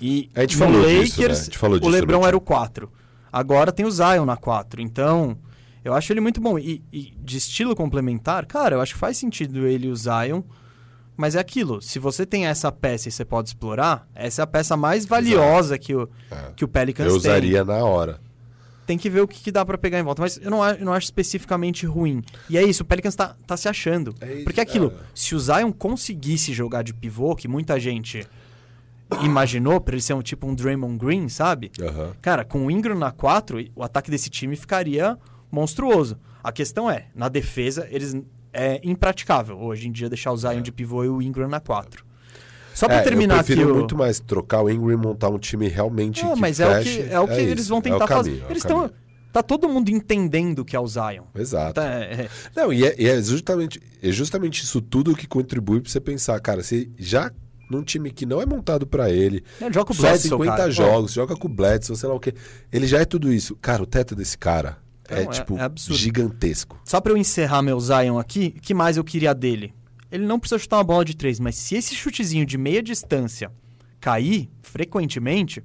E 0.00 0.30
A 0.34 0.40
gente 0.40 0.56
falou 0.56 0.80
Lakers, 0.80 1.04
disso, 1.04 1.20
né? 1.20 1.26
A 1.28 1.34
gente 1.34 1.58
falou 1.58 1.76
o 1.76 1.80
disso 1.80 1.92
LeBron 1.92 2.26
era 2.26 2.36
o 2.36 2.40
4. 2.40 2.90
Agora 3.32 3.72
tem 3.72 3.84
o 3.84 3.90
Zion 3.90 4.24
na 4.24 4.36
4. 4.36 4.80
Então, 4.80 5.36
eu 5.84 5.92
acho 5.92 6.12
ele 6.12 6.20
muito 6.20 6.40
bom. 6.40 6.58
E, 6.58 6.82
e 6.92 7.12
de 7.18 7.36
estilo 7.36 7.74
complementar, 7.74 8.46
cara, 8.46 8.76
eu 8.76 8.80
acho 8.80 8.94
que 8.94 8.98
faz 8.98 9.16
sentido 9.18 9.66
ele 9.66 9.88
e 9.88 9.90
o 9.90 9.96
Zion. 9.96 10.42
Mas 11.16 11.36
é 11.36 11.38
aquilo, 11.38 11.80
se 11.80 11.98
você 11.98 12.26
tem 12.26 12.46
essa 12.46 12.72
peça 12.72 13.08
e 13.08 13.12
você 13.12 13.24
pode 13.24 13.48
explorar, 13.48 14.08
essa 14.14 14.42
é 14.42 14.44
a 14.44 14.46
peça 14.46 14.76
mais 14.76 15.06
valiosa 15.06 15.78
que 15.78 15.94
o, 15.94 16.08
É. 16.30 16.50
que 16.56 16.64
o 16.64 16.68
Pelicans 16.68 17.06
Eu 17.06 17.12
tem 17.20 17.30
usaria 17.30 17.64
na 17.64 17.84
hora. 17.84 18.20
tem 18.86 18.98
que 18.98 19.08
ver 19.08 19.20
o 19.20 19.28
que, 19.28 19.40
que 19.40 19.52
dá 19.52 19.64
pra 19.64 19.78
pegar 19.78 19.98
em 20.00 20.02
volta. 20.02 20.20
Mas 20.20 20.38
eu 20.42 20.50
não, 20.50 20.60
acho, 20.62 20.80
eu 20.80 20.84
não 20.84 20.92
acho 20.92 21.04
especificamente 21.06 21.86
ruim. 21.86 22.20
E 22.50 22.58
é 22.58 22.62
isso, 22.64 22.82
o 22.82 22.86
Pelicans 22.86 23.14
tá, 23.14 23.36
tá 23.46 23.56
se 23.56 23.68
achando. 23.68 24.12
É 24.20 24.32
isso, 24.34 24.44
Porque 24.44 24.60
aquilo, 24.60 24.88
é. 24.88 25.04
se 25.14 25.34
o 25.36 25.38
Zion 25.38 25.70
conseguisse 25.72 26.52
jogar 26.52 26.82
de 26.82 26.92
pivô, 26.92 27.36
que 27.36 27.46
muita 27.46 27.78
gente 27.78 28.26
imaginou 29.22 29.80
pra 29.80 29.94
ele 29.94 30.02
ser 30.02 30.14
um 30.14 30.22
tipo 30.22 30.46
um 30.46 30.54
Draymond 30.54 30.98
Green, 30.98 31.28
sabe? 31.28 31.70
Cara, 32.20 32.44
com 32.44 32.66
o 32.66 32.70
Ingram 32.70 32.98
na 32.98 33.12
4, 33.12 33.64
o 33.76 33.82
ataque 33.82 34.10
desse 34.10 34.28
time 34.28 34.56
ficaria 34.56 35.16
monstruoso. 35.50 36.18
A 36.42 36.50
questão 36.50 36.90
é, 36.90 37.06
na 37.14 37.28
defesa, 37.28 37.86
eles 37.90 38.16
é 38.54 38.80
impraticável 38.84 39.58
hoje 39.60 39.88
em 39.88 39.92
dia 39.92 40.08
deixar 40.08 40.32
o 40.32 40.36
Zion 40.36 40.62
de 40.62 40.72
pivô 40.72 41.04
e 41.04 41.08
o 41.08 41.20
Ingram 41.20 41.48
na 41.48 41.60
4. 41.60 42.04
Só 42.72 42.86
pra 42.88 42.96
É, 42.96 43.00
terminar 43.02 43.34
eu 43.36 43.40
aqui 43.40 43.52
prefiro 43.54 43.72
o... 43.72 43.78
muito 43.78 43.96
mais 43.96 44.18
trocar 44.18 44.62
o 44.62 44.70
Ingram 44.70 44.92
e 44.92 44.96
montar 44.96 45.28
um 45.28 45.38
time 45.38 45.68
realmente 45.68 46.24
É, 46.24 46.32
que 46.32 46.40
mas 46.40 46.58
é 46.58 46.66
o 46.68 46.74
feche. 46.82 47.02
que, 47.04 47.12
é 47.12 47.20
o 47.20 47.28
que 47.28 47.34
eles 47.34 47.60
isso, 47.60 47.68
vão 47.68 47.78
é 47.78 47.80
o 47.80 47.82
tentar 47.82 48.06
caminho, 48.08 48.24
fazer. 48.36 48.42
é 48.42 48.46
o 48.46 48.50
Eles 48.50 48.62
estão. 48.64 48.90
Tá 49.32 49.42
todo 49.42 49.68
mundo 49.68 49.88
entendendo 49.90 50.64
que 50.64 50.76
é 50.76 50.80
o 50.80 50.86
Zion. 50.86 51.24
Exato. 51.34 51.74
Tá, 51.74 51.84
é- 51.84 52.28
Não, 52.54 52.72
e 52.72 52.84
é, 52.86 52.94
e 52.96 53.08
é 53.08 53.20
justamente, 53.20 53.80
é 54.02 54.10
justamente 54.12 54.62
isso 54.62 54.80
tudo 54.80 55.14
que 55.14 55.26
contribui 55.26 55.80
pra 55.80 55.90
você 55.90 56.00
pensar, 56.00 56.38
cara, 56.40 56.62
se 56.62 56.90
já 56.98 57.32
num 57.70 57.82
time 57.82 58.10
que 58.12 58.26
não 58.26 58.40
é 58.40 58.46
montado 58.46 58.86
pra 58.86 59.10
ele, 59.10 59.42
é, 59.60 59.72
joga 59.72 59.86
com 59.86 59.92
o 59.92 59.96
só 59.96 60.02
Bledsoe, 60.02 60.30
50 60.30 60.56
cara. 60.56 60.70
jogos, 60.70 61.12
joga 61.12 61.34
com 61.36 61.48
o 61.48 61.50
Bledsoe, 61.50 61.96
sei 61.96 62.08
lá 62.08 62.14
o 62.14 62.20
quê. 62.20 62.32
Ele 62.72 62.86
já 62.86 63.00
é 63.00 63.04
tudo 63.04 63.32
isso. 63.32 63.56
Cara, 63.56 63.82
o 63.82 63.86
teto 63.86 64.14
desse 64.14 64.36
cara 64.38 64.78
é, 65.08 65.24
Não, 65.24 65.30
é- 65.30 65.34
tipo 65.34 65.58
é 65.58 65.70
gigantesco. 65.94 66.80
Só 66.84 67.00
pra 67.00 67.12
eu 67.12 67.16
encerrar 67.16 67.62
meu 67.62 67.78
Zion 67.80 68.18
aqui, 68.18 68.54
o 68.56 68.60
que 68.60 68.72
mais 68.74 68.96
eu 68.96 69.04
queria 69.04 69.34
dele? 69.34 69.74
Ele 70.10 70.24
não 70.26 70.38
precisa 70.38 70.58
chutar 70.58 70.76
uma 70.76 70.84
bola 70.84 71.04
de 71.04 71.16
três, 71.16 71.40
mas 71.40 71.56
se 71.56 71.74
esse 71.74 71.94
chutezinho 71.94 72.46
de 72.46 72.56
meia 72.56 72.82
distância 72.82 73.50
cair 74.00 74.48
frequentemente, 74.62 75.62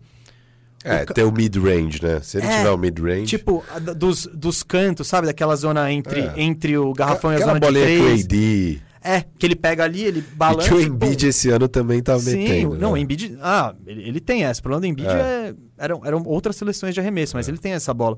É, 0.82 1.03
O 1.03 1.06
ter 1.14 1.24
o 1.24 1.32
mid-range, 1.32 2.02
né? 2.02 2.22
Se 2.22 2.38
ele 2.38 2.48
É, 2.48 2.57
tiver 2.60 2.70
o 2.70 2.78
mid-range. 2.78 3.26
tipo, 3.26 3.61
dos, 3.98 4.26
dos 4.34 4.64
cantos, 4.64 5.07
sabe? 5.07 5.28
Daquela 5.28 5.53
zona 5.57 5.91
entre, 5.91 6.22
É. 6.22 6.34
entre 6.38 6.78
o 6.78 6.94
garrafão 6.94 7.34
e 7.34 7.36
a 7.36 7.40
zona 7.40 7.60
de 7.60 7.66
que 7.68 7.68
o 7.68 7.74
três. 7.74 8.24
AD. 8.24 8.82
É, 9.03 9.22
que 9.38 9.45
ele 9.45 9.57
pega 9.57 9.84
ali, 9.84 10.03
ele 10.06 10.20
E 10.20 10.36
balança. 10.36 10.70
que 10.70 10.74
o 10.74 10.80
e, 10.80 10.86
Embiid 10.86 11.28
esse 11.28 11.49
ano 11.49 11.68
também 11.68 12.02
tá 12.02 12.18
Sim, 12.18 12.38
metendo. 12.38 12.78
não, 12.78 12.91
o 12.91 12.95
né? 12.95 13.02
Embiid. 13.02 13.38
Ah, 13.41 13.76
ele, 13.86 14.07
ele 14.07 14.20
tem 14.22 14.45
essa. 14.45 14.61
O 14.61 14.64
problema 14.64 14.80
do 14.80 14.88
Embiid 14.88 15.10
é. 15.10 15.53
eram, 15.78 16.02
eram 16.06 16.24
outras 16.26 16.56
seleções 16.56 16.94
de 16.94 17.02
arremesso, 17.02 17.36
mas 17.36 17.49
ele 17.49 17.57
tem 17.57 17.74
essa 17.74 17.94
bola. 17.94 18.18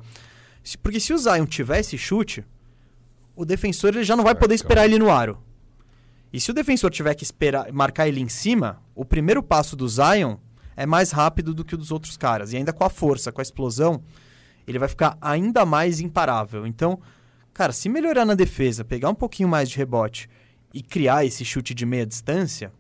Porque 0.82 1.00
se 1.00 1.14
o 1.14 1.18
Zion 1.18 1.46
tiver 1.46 1.80
esse 1.80 1.98
chute, 1.98 2.46
o 3.36 3.46
defensor 3.46 3.94
ele 3.94 4.04
já 4.04 4.16
não 4.16 4.24
vai 4.24 4.34
É, 4.34 4.36
poder 4.36 4.56
esperar 4.56 4.86
ele 4.86 5.00
no 5.00 5.10
aro. 5.10 5.42
E 6.32 6.40
se 6.40 6.52
o 6.52 6.54
defensor 6.54 6.90
tiver 6.92 7.14
que 7.16 7.24
esperar 7.24 7.72
marcar 7.74 8.08
ele 8.08 8.22
em 8.22 8.30
cima, 8.30 8.82
o 8.96 9.04
primeiro 9.04 9.44
passo 9.44 9.76
do 9.76 9.88
Zion 9.88 10.38
é 10.76 10.86
mais 10.86 11.12
rápido 11.12 11.54
do 11.54 11.66
que 11.66 11.76
o 11.76 11.78
dos 11.78 11.92
outros 11.92 12.16
caras. 12.16 12.54
E 12.54 12.58
ainda 12.58 12.72
com 12.72 12.84
a 12.84 12.90
força, 12.90 13.32
com 13.32 13.42
a 13.42 13.44
explosão, 13.44 14.02
ele 14.66 14.80
vai 14.80 14.88
ficar 14.88 15.18
ainda 15.20 15.66
mais 15.66 16.00
imparável. 16.00 16.66
Então, 16.66 17.00
cara, 17.54 17.74
se 17.74 17.90
melhorar 17.90 18.26
na 18.26 18.36
defesa, 18.36 18.86
pegar 18.86 19.10
um 19.10 19.16
pouquinho 19.16 19.50
mais 19.50 19.70
de 19.70 19.78
rebote 19.78 20.30
e 20.74 20.82
criar 20.82 21.26
esse 21.26 21.44
chute 21.44 21.74
de 21.74 21.86
meia 21.86 22.06
distância, 22.06 22.72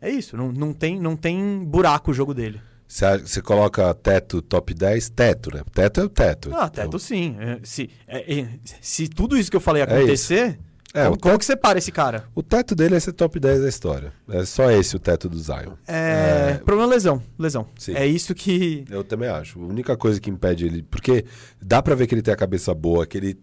é 0.00 0.10
isso. 0.10 0.36
Não, 0.36 0.52
não, 0.52 0.72
tem, 0.72 1.00
não 1.00 1.16
tem 1.16 1.64
buraco 1.64 2.10
o 2.10 2.14
jogo 2.14 2.34
dele. 2.34 2.60
Você 2.90 3.40
coloca 3.40 3.94
teto 3.94 4.42
top 4.42 4.74
10, 4.74 5.10
teto, 5.10 5.54
né? 5.54 5.62
Teto 5.72 6.00
é 6.00 6.04
o 6.04 6.08
teto. 6.08 6.50
Ah, 6.52 6.68
teto 6.68 6.98
sim. 6.98 7.36
É, 7.38 7.60
Se, 7.62 7.88
é, 8.04 8.40
é, 8.40 8.48
se 8.80 9.06
tudo 9.06 9.38
isso 9.38 9.48
que 9.48 9.56
eu 9.56 9.60
falei 9.60 9.82
É 9.82 9.84
acontecer, 9.84 10.58
É, 10.92 11.04
como, 11.04 11.20
como 11.20 11.38
que 11.38 11.44
você 11.44 11.54
para 11.54 11.78
esse 11.78 11.92
cara? 11.92 12.24
O 12.34 12.42
teto 12.42 12.74
dele 12.74 12.96
é 12.96 13.00
ser 13.00 13.12
top 13.12 13.38
10 13.38 13.60
da 13.60 13.68
história. 13.68 14.12
É 14.28 14.44
só 14.44 14.68
esse 14.72 14.96
o 14.96 14.98
teto 14.98 15.28
do 15.28 15.38
Zion. 15.38 15.74
É, 15.86 16.54
Problema 16.64 16.90
lesão. 16.90 17.22
Lesão. 17.38 17.64
Sim. 17.78 17.94
É 17.94 18.04
isso 18.04 18.34
que. 18.34 18.84
Eu 18.90 19.04
também 19.04 19.28
acho. 19.28 19.60
A 19.62 19.66
única 19.66 19.96
coisa 19.96 20.20
que 20.20 20.28
impede 20.28 20.66
ele. 20.66 20.82
Porque 20.82 21.24
dá 21.62 21.80
pra 21.80 21.94
ver 21.94 22.08
que 22.08 22.14
ele 22.16 22.22
tem 22.22 22.34
a 22.34 22.36
cabeça 22.36 22.74
boa, 22.74 23.06
que 23.06 23.16
ele 23.16 23.38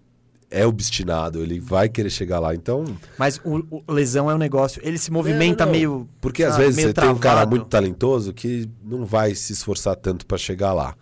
é 0.50 0.66
obstinado, 0.66 1.44
ele 1.44 1.60
vai 1.60 1.90
querer 1.90 2.10
chegar 2.10 2.40
lá. 2.40 2.56
Então. 2.56 2.86
Mas 3.18 3.40
o, 3.44 3.84
o 3.88 3.92
lesão 3.92 4.30
é 4.32 4.36
um 4.36 4.38
negócio. 4.38 4.82
Ele 4.84 4.98
se 4.98 5.12
movimenta 5.12 5.66
Não, 5.66 5.72
não. 5.72 5.78
meio. 5.78 6.10
Porque 6.22 6.44
às 6.44 6.56
vezes 6.58 6.76
você 6.82 6.94
tem 6.94 7.10
um 7.10 7.16
cara 7.18 7.36
travado. 7.38 7.50
muito 7.52 7.66
talentoso 7.68 8.34
que 8.34 8.70
não 8.84 9.06
vai 9.06 9.36
se 9.36 9.52
esforçar 9.54 9.96
tanto 9.96 10.26
pra 10.26 10.38
chegar 10.38 10.74
lá. 10.74 10.96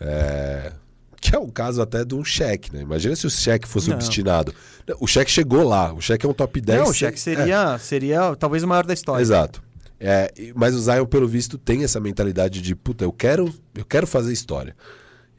É, 0.00 0.72
Que 1.20 1.34
é 1.34 1.38
o 1.38 1.48
caso 1.48 1.82
até 1.82 2.04
de 2.04 2.14
um 2.14 2.24
cheque, 2.24 2.72
né? 2.72 2.80
Imagina 2.80 3.14
se 3.14 3.26
o 3.26 3.30
cheque 3.30 3.68
fosse 3.68 3.88
Não. 3.90 3.96
obstinado. 3.96 4.54
O 4.98 5.06
cheque 5.06 5.30
chegou 5.30 5.62
lá, 5.62 5.92
o 5.92 6.00
cheque 6.00 6.24
é 6.24 6.28
um 6.28 6.32
top 6.32 6.60
10. 6.60 6.78
Não, 6.80 6.86
o 6.88 6.92
se- 6.92 7.00
Shaq 7.00 7.20
seria, 7.20 7.78
seria 7.78 8.34
talvez 8.36 8.62
o 8.62 8.68
maior 8.68 8.84
da 8.86 8.92
É, 8.92 8.94
história. 8.94 9.20
exato. 9.22 9.62
É, 10.02 10.32
mas 10.54 10.74
o 10.74 10.80
Zion, 10.80 11.04
pelo 11.04 11.28
visto, 11.28 11.58
tem 11.58 11.84
essa 11.84 12.00
mentalidade 12.00 12.62
de, 12.62 12.74
puta, 12.74 13.04
eu 13.04 13.12
quero, 13.12 13.52
eu 13.74 13.84
quero 13.84 14.06
fazer 14.06 14.32
história. 14.32 14.74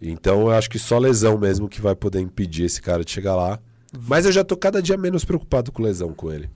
Então 0.02 0.42
eu 0.42 0.52
acho 0.52 0.70
que 0.70 0.80
só 0.80 0.98
lesão 0.98 1.38
mesmo 1.38 1.70
que 1.70 1.80
vai 1.82 1.96
poder 1.96 2.20
impedir 2.20 2.64
esse 2.66 2.82
cara 2.82 3.04
de 3.06 3.12
chegar 3.12 3.36
lá. 3.36 3.60
Mas 4.08 4.26
eu 4.26 4.32
já 4.32 4.44
tô 4.44 4.56
cada 4.58 4.82
dia 4.82 4.98
menos 4.98 5.24
preocupado 5.26 5.72
com 5.72 5.84
lesão 5.84 6.14
com 6.14 6.32
ele. 6.32 6.50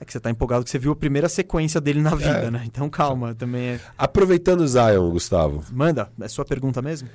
É 0.00 0.04
que 0.04 0.12
você 0.12 0.20
tá 0.20 0.30
empolgado 0.30 0.64
que 0.64 0.70
você 0.70 0.78
viu 0.78 0.92
a 0.92 0.96
primeira 0.96 1.28
sequência 1.28 1.80
dele 1.80 2.00
na 2.00 2.14
vida, 2.14 2.30
É. 2.44 2.50
né? 2.50 2.62
Então 2.66 2.88
calma, 2.88 3.34
também 3.34 3.70
é... 3.70 3.80
Aproveitando 3.96 4.60
o 4.60 4.68
Zion, 4.68 5.10
Gustavo, 5.10 5.64
Manda, 5.72 6.08
é 6.20 6.28
sua 6.28 6.44
pergunta 6.44 6.80
mesmo? 6.80 7.08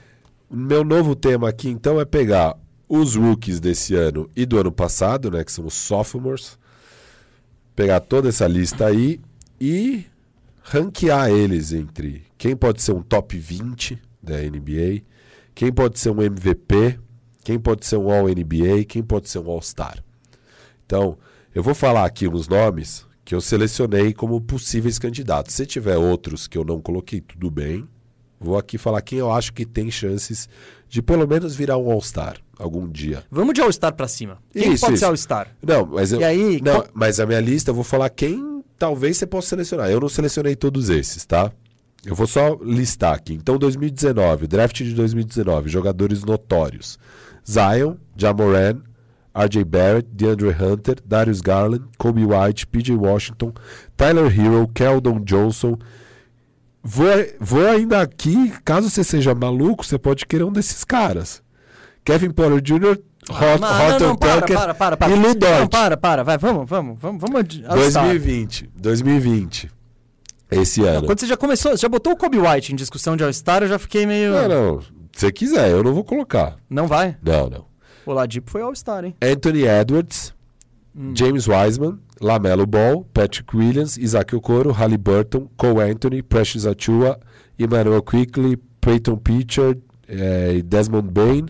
meu 0.52 0.84
novo 0.84 1.16
tema 1.16 1.50
aqui 1.50 1.70
então 1.70 2.00
é 2.00 2.06
pegar 2.06 2.56
os 2.88 3.16
rookies 3.16 3.60
desse 3.60 3.96
ano 3.96 4.30
e 4.36 4.46
do 4.46 4.60
ano 4.60 4.72
passado, 4.72 5.32
né, 5.32 5.44
que 5.44 5.52
são 5.52 5.66
os 5.66 5.74
sophomores, 5.74 6.60
pegar 7.76 8.02
toda 8.02 8.30
essa 8.30 8.46
lista 8.48 8.86
aí 8.86 9.20
e 9.60 10.06
ranquear 10.62 11.30
eles 11.32 11.72
entre 11.74 12.24
quem 12.38 12.56
pode 12.56 12.82
ser 12.84 12.92
um 12.92 13.02
top 13.02 13.36
20 13.38 13.98
da 14.22 14.36
NBA, 14.42 15.02
quem 15.56 15.72
pode 15.72 16.00
ser 16.00 16.10
um 16.10 16.22
MVP, 16.22 17.00
quem 17.44 17.60
pode 17.60 17.86
ser 17.86 17.98
um 17.98 18.12
All-NBA, 18.12 18.86
quem 18.88 19.04
pode 19.04 19.30
ser 19.30 19.40
um 19.40 19.50
All-Star. 19.50 20.04
Então, 20.86 21.18
eu 21.54 21.62
vou 21.64 21.76
falar 21.76 22.06
aqui 22.06 22.28
uns 22.28 22.48
nomes 22.48 23.06
que 23.26 23.34
eu 23.36 23.42
selecionei 23.42 24.14
como 24.14 24.40
possíveis 24.42 25.00
candidatos. 25.00 25.54
Se 25.56 25.66
tiver 25.66 25.98
outros 25.98 26.48
que 26.48 26.58
eu 26.58 26.64
não 26.66 26.82
coloquei, 26.82 27.22
tudo 27.22 27.50
bem. 27.50 27.88
Vou 28.40 28.58
aqui 28.58 28.78
falar 28.78 29.02
quem 29.02 29.20
eu 29.20 29.32
acho 29.32 29.54
que 29.54 29.66
tem 29.66 29.90
chances 29.90 30.50
de 30.90 31.02
pelo 31.02 31.26
menos 31.28 31.56
virar 31.56 31.78
um 31.78 31.90
All-Star. 31.92 32.38
algum 32.60 32.88
dia. 32.88 33.24
Vamos 33.32 33.54
de 33.54 33.62
All-Star 33.62 33.94
pra 33.94 34.08
cima. 34.08 34.38
Quem 34.52 34.74
Isso, 34.74 34.82
pode 34.82 34.94
isso. 34.94 35.00
ser 35.02 35.06
All-Star? 35.06 35.56
Não, 35.66 35.86
mas 35.86 36.12
eu, 36.12 36.20
E 36.22 36.24
aí, 36.24 36.62
não, 36.62 36.76
qual- 36.76 36.88
mas 36.94 37.20
a 37.20 37.26
minha 37.26 37.40
lista 37.40 37.72
eu 37.72 37.76
vou 37.76 37.84
falar 37.84 38.10
quem 38.10 38.62
talvez 38.78 39.18
você 39.18 39.26
possa 39.26 39.50
selecionar. 39.50 39.90
Eu 39.90 40.00
não 40.00 40.08
selecionei 40.10 40.56
todos 40.56 40.90
esses, 40.90 41.26
tá? 41.26 41.52
Eu 42.06 42.16
vou 42.16 42.28
só 42.28 42.58
listar 42.62 43.14
aqui. 43.14 43.34
Então, 43.34 43.58
2019, 43.58 44.48
draft 44.48 44.76
de 44.76 44.94
2019, 44.94 45.70
jogadores 45.70 46.24
notórios: 46.24 47.00
Zion, 47.50 47.96
Jamoran, 48.16 48.82
RJ 49.34 49.64
Barrett, 49.64 50.08
DeAndre 50.12 50.50
Hunter, 50.50 50.98
Darius 51.06 51.42
Garland, 51.42 51.84
Kobe 51.98 52.26
White, 52.26 52.68
PJ 52.68 52.96
Washington, 52.96 53.54
Tyler 53.96 54.28
Hero, 54.28 54.68
Keldon 54.74 55.20
Johnson. 55.22 55.78
Vou, 56.84 57.08
vou 57.40 57.66
ainda 57.66 58.02
aqui, 58.02 58.54
caso 58.66 58.90
você 58.90 59.04
seja 59.06 59.34
maluco, 59.34 59.86
você 59.86 59.98
pode 59.98 60.26
querer 60.26 60.44
um 60.44 60.52
desses 60.52 60.84
caras. 60.84 61.42
Kevin 62.04 62.32
Porter 62.32 62.62
Jr., 62.62 62.98
Hot, 63.30 63.62
Não, 63.62 63.70
não, 63.70 63.86
Horton 63.86 64.08
não, 64.08 64.16
para, 64.18 64.42
para, 64.42 64.74
para, 64.74 64.98
para. 64.98 65.14
e 65.14 65.16
Lu 65.16 65.34
Dort. 65.34 65.60
Não, 65.62 65.68
para, 65.68 65.96
para, 65.96 66.24
vai, 66.24 66.38
vamos, 66.38 66.70
vamos, 66.70 66.98
vamos, 67.00 67.22
vamos 67.22 67.48
de 67.48 67.66
All-Star. 67.66 68.04
2020. 68.04 68.70
2020. 68.76 69.72
Esse 70.56 70.84
ano. 70.84 71.06
Quando 71.06 71.20
você 71.20 71.28
já 71.28 71.38
começou, 71.38 71.72
você 71.72 71.82
já 71.82 71.90
botou 71.90 72.14
o 72.14 72.18
Kobe 72.18 72.38
White 72.40 72.74
em 72.74 72.76
discussão 72.76 73.16
de 73.18 73.24
All-Star, 73.24 73.64
eu 73.64 73.68
já 73.68 73.80
fiquei 73.80 74.06
meio... 74.06 74.32
Não, 74.32 74.48
não. 74.48 74.82
Se 74.82 74.90
você 75.14 75.32
quiser, 75.32 75.70
eu 75.70 75.84
não 75.84 75.94
vou 75.94 76.04
colocar. 76.04 76.58
Não 76.70 76.88
vai? 76.88 77.18
Não, 77.24 77.50
não. 77.50 77.66
O 78.06 78.12
Ladipo 78.14 78.50
foi 78.52 78.62
All-Star, 78.62 79.06
hein? 79.06 79.16
Anthony 79.22 79.64
Edwards, 79.66 80.34
Hum. 80.96 81.14
James 81.16 81.48
Wiseman, 81.48 81.98
Lamelo 82.22 82.68
Ball, 82.68 83.04
Patrick 83.14 83.56
Williams, 83.56 83.98
Isaac 83.98 84.36
Okoro, 84.36 84.72
Halliburton, 84.72 85.50
Cole 85.58 85.82
Anthony, 85.82 86.22
Precious 86.22 86.68
Achua, 86.68 87.20
Emmanuel 87.58 88.04
Quickly, 88.04 88.58
Peyton 88.80 89.18
Pritchard, 89.18 89.82
eh, 90.08 90.62
Desmond 90.64 91.10
Bain 91.10 91.46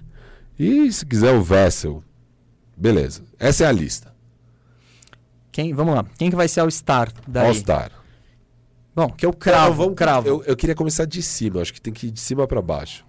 e, 0.57 0.89
se 0.93 1.05
quiser, 1.05 1.33
o 1.33 1.41
Vessel. 1.43 2.01
Beleza. 2.77 3.23
Essa 3.37 3.65
é 3.65 3.67
a 3.67 3.71
lista. 3.73 4.13
Quem, 5.51 5.73
vamos 5.73 5.93
lá. 5.93 6.05
Quem 6.17 6.29
que 6.29 6.35
vai 6.35 6.47
ser 6.47 6.61
All-Star 6.61 7.11
daí? 7.27 7.47
All-Star. 7.47 7.91
Bom, 8.95 9.09
que 9.09 9.25
eu 9.25 9.33
cravo, 9.33 9.69
Não, 9.69 9.73
vamos- 9.75 9.95
cravo. 9.95 10.27
Eu, 10.27 10.43
eu 10.43 10.55
queria 10.55 10.75
começar 10.75 11.05
de 11.05 11.21
cima. 11.21 11.61
Acho 11.61 11.73
que 11.73 11.81
tem 11.81 11.91
que 11.93 12.07
ir 12.07 12.11
de 12.11 12.19
cima 12.19 12.47
pra 12.47 12.61
baixo. 12.61 13.05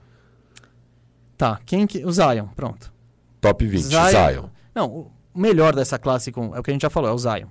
Tá, 1.37 1.61
quem 1.67 1.87
que... 1.87 2.05
O 2.05 2.13
Zion, 2.13 2.47
pronto. 2.55 2.93
Top 3.41 3.67
20. 3.67 3.83
Zion. 3.83 4.09
Zion. 4.11 4.45
Não, 4.75 4.87
o 4.89 5.11
melhor 5.35 5.75
dessa 5.75 5.99
classe 5.99 6.33
com, 6.33 6.55
é 6.55 6.61
o 6.61 6.63
que 6.63 6.71
a 6.71 6.73
gente 6.75 6.83
já 6.83 6.91
falou, 6.91 7.11
é 7.11 7.13
o 7.13 7.19
Zion. 7.19 7.49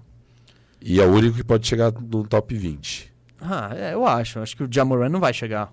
E 0.81 0.99
é 0.99 1.05
o 1.05 1.11
único 1.11 1.35
que 1.37 1.43
pode 1.43 1.67
chegar 1.67 1.91
no 1.91 2.25
top 2.27 2.55
20. 2.55 3.13
Ah, 3.39 3.71
é, 3.75 3.93
eu 3.93 4.05
acho. 4.05 4.39
Acho 4.39 4.55
que 4.57 4.63
o 4.63 4.67
Jamoran 4.71 5.09
não 5.09 5.19
vai 5.19 5.33
chegar. 5.33 5.71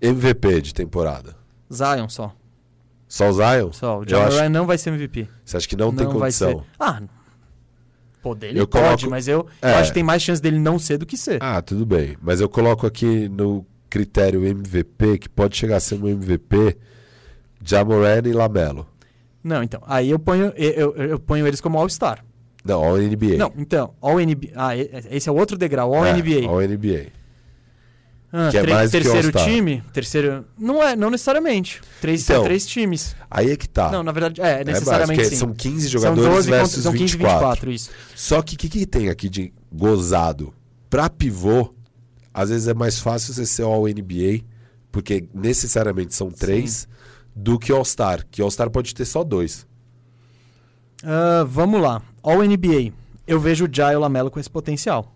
MVP 0.00 0.60
de 0.60 0.74
temporada. 0.74 1.34
Zion 1.72 2.08
só. 2.08 2.34
Só 3.08 3.28
o 3.30 3.32
Zion? 3.32 3.72
Só. 3.72 3.98
O 4.00 4.02
Eu 4.02 4.08
Jamoran 4.08 4.40
acho- 4.42 4.50
não 4.50 4.66
vai 4.66 4.76
ser 4.76 4.90
MVP. 4.90 5.28
Você 5.44 5.56
acha 5.56 5.68
que 5.68 5.76
não, 5.76 5.94
tem 5.94 6.06
vai 6.06 6.30
ser. 6.30 6.52
condição? 6.52 6.64
Ah, 6.78 7.00
pô, 8.28 8.34
dele 8.34 8.58
Eu 8.58 8.66
pode, 8.66 8.84
coloco- 8.84 9.10
mas 9.10 9.28
eu, 9.28 9.46
É. 9.62 9.72
eu 9.72 9.76
acho 9.76 9.90
que 9.90 9.94
tem 9.94 10.02
mais 10.02 10.20
chance 10.22 10.40
dele 10.42 10.58
não 10.58 10.78
ser 10.78 10.98
do 10.98 11.06
que 11.06 11.16
ser. 11.16 11.38
Ah, 11.40 11.62
tudo 11.62 11.86
bem. 11.86 12.16
Mas 12.20 12.40
eu 12.40 12.48
coloco 12.48 12.86
aqui 12.86 13.28
no 13.28 13.64
critério 13.88 14.44
MVP, 14.44 15.18
que 15.18 15.28
pode 15.28 15.56
chegar 15.56 15.76
a 15.76 15.80
ser 15.80 15.94
um 16.02 16.08
MVP, 16.08 16.76
Jamoran 17.64 18.22
e 18.24 18.32
Lamelo. 18.32 18.86
Não, 19.42 19.62
então. 19.62 19.80
Aí 19.86 20.10
eu 20.10 20.18
ponho, 20.18 20.52
eu, 20.56 20.92
eu, 20.94 20.96
eu 21.10 21.18
ponho 21.20 21.46
eles 21.46 21.60
como 21.60 21.78
All-Star. 21.78 22.24
Não, 22.64 22.82
All 22.82 22.96
NBA. 22.98 23.36
Não, 23.36 23.52
então, 23.56 23.94
All 24.00 24.18
NBA. 24.18 24.48
Ah, 24.56 24.76
esse 24.76 25.28
é 25.28 25.32
o 25.32 25.36
outro 25.36 25.56
degrau, 25.56 25.94
All 25.94 26.04
É, 26.04 26.12
NBA. 26.12 26.48
Ah, 28.38 28.50
que 28.50 28.58
é 28.58 28.66
mais 28.66 28.90
que 28.90 28.98
terceiro 28.98 29.28
All-Star. 29.28 29.44
time? 29.46 29.82
Terceiro. 29.94 30.44
Não 30.58 30.82
é, 30.82 30.94
não 30.94 31.08
necessariamente. 31.08 31.80
Três, 32.02 32.22
Então, 32.24 32.36
são 32.36 32.44
três 32.44 32.66
times. 32.66 33.16
Aí 33.30 33.50
é 33.50 33.56
que 33.56 33.66
tá. 33.66 33.90
Não, 33.90 34.02
na 34.02 34.12
verdade, 34.12 34.42
é, 34.42 34.60
É 34.60 34.64
necessariamente 34.64 35.20
mais, 35.20 35.28
sim. 35.30 35.36
São 35.36 35.54
15 35.54 35.82
São 35.88 35.90
jogadores 36.00 36.30
12 36.30 36.48
contra- 36.48 36.58
versus 36.58 36.82
são 36.82 36.92
15 36.92 37.04
e 37.04 37.06
24. 37.16 37.38
24, 37.38 37.70
isso. 37.72 37.90
Só 38.14 38.42
que 38.42 38.54
o 38.54 38.58
que, 38.58 38.68
que 38.68 38.84
tem 38.86 39.08
aqui 39.08 39.28
de 39.30 39.52
gozado? 39.72 40.52
Pra 40.90 41.08
pivô, 41.08 41.72
às 42.34 42.50
vezes 42.50 42.68
é 42.68 42.74
mais 42.74 42.98
fácil 43.00 43.32
você 43.32 43.46
ser 43.46 43.62
All 43.62 43.88
NBA, 43.88 44.42
porque 44.92 45.26
necessariamente 45.32 46.14
são 46.14 46.30
três, 46.30 46.86
do 47.34 47.58
que 47.58 47.72
All-Star, 47.72 48.26
que 48.30 48.42
All-Star 48.42 48.68
pode 48.70 48.94
ter 48.94 49.04
só 49.06 49.24
dois. 49.24 49.66
Ah, 51.04 51.44
vamos 51.48 51.80
lá. 51.80 52.02
All 52.22 52.42
NBA. 52.42 52.92
Eu 53.26 53.40
vejo 53.40 53.64
o 53.66 53.68
Jai 53.70 53.94
e 53.94 53.96
o 53.96 54.00
Lamelo 54.00 54.30
com 54.30 54.38
esse 54.38 54.48
potencial. 54.50 55.12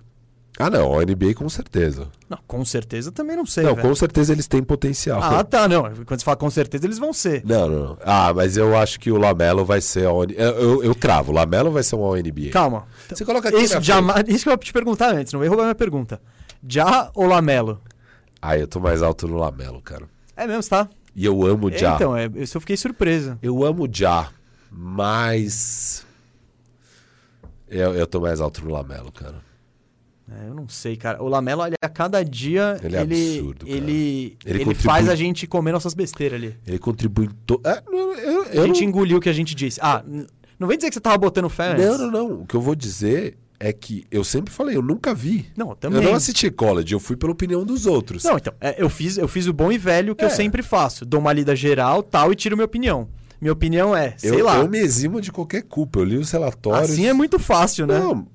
Ah, 0.61 0.69
não, 0.69 0.93
All 0.93 1.01
NBA 1.01 1.33
com 1.35 1.49
certeza. 1.49 2.09
Não, 2.29 2.39
com 2.47 2.63
certeza 2.67 3.11
também 3.11 3.35
não 3.35 3.47
sei. 3.47 3.65
não, 3.65 3.75
velho. 3.75 3.89
com 3.89 3.95
certeza 3.95 4.33
eles 4.33 4.47
têm 4.47 4.63
potencial. 4.63 5.23
Ah, 5.23 5.43
tá, 5.43 5.67
não. 5.67 5.85
Quando 6.05 6.21
você 6.21 6.25
fala 6.25 6.37
com 6.37 6.51
certeza, 6.51 6.87
eles 6.87 6.99
vão 6.99 7.15
ser. 7.15 7.43
Não, 7.47 7.67
não, 7.67 7.79
não. 7.81 7.99
Ah, 8.05 8.33
mas 8.35 8.59
eu 8.59 8.77
acho 8.77 9.01
que 9.01 9.11
o 9.11 9.17
Lamelo 9.17 9.65
vai 9.65 9.81
ser 9.81 10.07
All 10.07 10.23
NBA. 10.23 10.35
Eu, 10.35 10.51
eu, 10.61 10.85
eu 10.85 10.95
cravo, 10.95 11.33
o 11.33 11.35
Lamelo 11.35 11.71
vai 11.71 11.83
ser 11.83 11.97
um 11.97 12.15
NBA. 12.15 12.51
Calma. 12.53 12.87
Você 13.09 13.25
coloca 13.25 13.49
aqui 13.49 13.59
Isso, 13.59 13.81
jamais, 13.81 14.25
isso 14.29 14.45
que 14.45 14.51
eu 14.51 14.53
ia 14.53 14.59
te 14.59 14.73
perguntar 14.73 15.15
antes, 15.15 15.33
não 15.33 15.43
ia 15.43 15.49
roubar 15.49 15.65
minha 15.65 15.75
pergunta. 15.75 16.21
Já 16.69 17.11
ou 17.15 17.27
Lamelo? 17.27 17.81
Ah, 18.43 18.59
eu 18.59 18.67
tô 18.67 18.81
mais 18.81 19.03
alto 19.03 19.27
no 19.27 19.39
Lamelo, 19.39 19.81
cara. 19.81 20.05
É 20.37 20.47
mesmo, 20.47 20.69
tá? 20.69 20.89
E 21.17 21.25
eu 21.25 21.43
amo 21.45 21.71
Já. 21.71 21.95
Então, 21.95 22.17
é, 22.17 22.27
eu 22.27 22.47
fiquei 22.47 22.77
surpreso. 22.77 23.39
Eu 23.43 23.65
amo 23.65 23.89
Já, 23.91 24.29
mas... 24.71 26.07
Eu, 27.69 27.95
eu 27.95 28.07
tô 28.07 28.21
mais 28.21 28.41
alto 28.41 28.65
no 28.65 28.71
Lamelo, 28.71 29.11
cara. 29.11 29.50
É, 30.33 30.49
eu 30.49 30.55
não 30.55 30.69
sei, 30.69 30.97
cara. 30.97 31.23
O 31.23 31.29
Lamelo, 31.29 31.67
ele, 31.67 31.75
a 31.83 31.89
cada 31.89 32.23
dia, 32.23 32.79
Ele 32.83 32.97
é 32.97 33.03
ele, 33.03 33.37
absurdo, 33.37 33.67
cara. 33.67 33.77
ele, 33.77 34.37
Ele 34.45 34.75
faz 34.75 35.09
a 35.09 35.15
gente 35.17 35.47
comer 35.47 35.73
nossas 35.73 35.93
besteiras 35.93 36.41
ali. 36.41 36.57
Ele 36.67 36.79
contribui 36.79 37.29
to... 37.45 37.61
É, 37.65 37.83
eu, 37.91 38.45
eu 38.45 38.63
a 38.63 38.67
gente 38.67 38.83
não... 38.83 38.89
engoliu 38.89 39.19
o 39.19 39.21
que 39.21 39.29
a 39.29 39.33
gente 39.33 39.55
disse. 39.55 39.81
Ah, 39.83 40.05
não 40.59 40.69
vem 40.69 40.77
dizer 40.77 40.89
que 40.89 40.95
você 40.95 41.01
tava 41.01 41.19
botando 41.19 41.49
fé 41.49 41.73
antes. 41.73 41.85
Não, 41.85 41.99
não, 41.99 42.11
não. 42.11 42.41
O 42.43 42.47
que 42.47 42.55
eu 42.55 42.61
vou 42.61 42.75
dizer 42.77 43.37
é 43.59 43.73
que 43.73 44.05
eu 44.11 44.23
sempre 44.23 44.53
falei, 44.53 44.77
eu 44.77 44.83
nunca 44.83 45.13
vi. 45.13 45.47
Não, 45.57 45.71
eu 45.71 45.75
também. 45.75 46.01
Eu 46.03 46.11
não 46.11 46.15
assisti 46.17 46.51
college, 46.51 46.93
eu 46.93 47.01
fui 47.01 47.17
pela 47.17 47.33
opinião 47.33 47.65
dos 47.65 47.85
outros. 47.87 48.23
Não, 48.23 48.37
então, 48.37 48.53
é, 48.61 48.81
eu, 48.81 48.89
fiz, 48.89 49.19
eu 49.19 49.27
fiz 49.27 49.47
o 49.47 49.53
bom 49.53 49.73
e 49.73 49.79
velho 49.79 50.15
que 50.15 50.25
eu 50.25 50.29
É. 50.29 50.31
sempre 50.31 50.63
faço. 50.63 51.05
Dou 51.05 51.19
uma 51.19 51.33
lida 51.33 51.57
geral, 51.57 52.03
tal, 52.03 52.33
e 52.33 52.37
tiro 52.37 52.57
minha 52.57 52.65
opinião. 52.67 53.09
Minha 53.41 53.53
opinião 53.53 53.97
é, 53.97 54.15
sei 54.17 54.41
eu, 54.41 54.45
lá. 54.45 54.59
eu 54.59 54.69
me 54.69 54.79
eximo 54.79 55.21
de 55.21 55.33
qualquer 55.33 55.63
culpa. 55.63 55.99
Eu 55.99 56.05
li 56.05 56.17
os 56.19 56.31
relatórios. 56.31 56.91
Assim 56.91 57.07
é 57.07 57.13
muito 57.13 57.39
fácil, 57.39 57.87
né? 57.87 57.99
Não, 57.99 58.27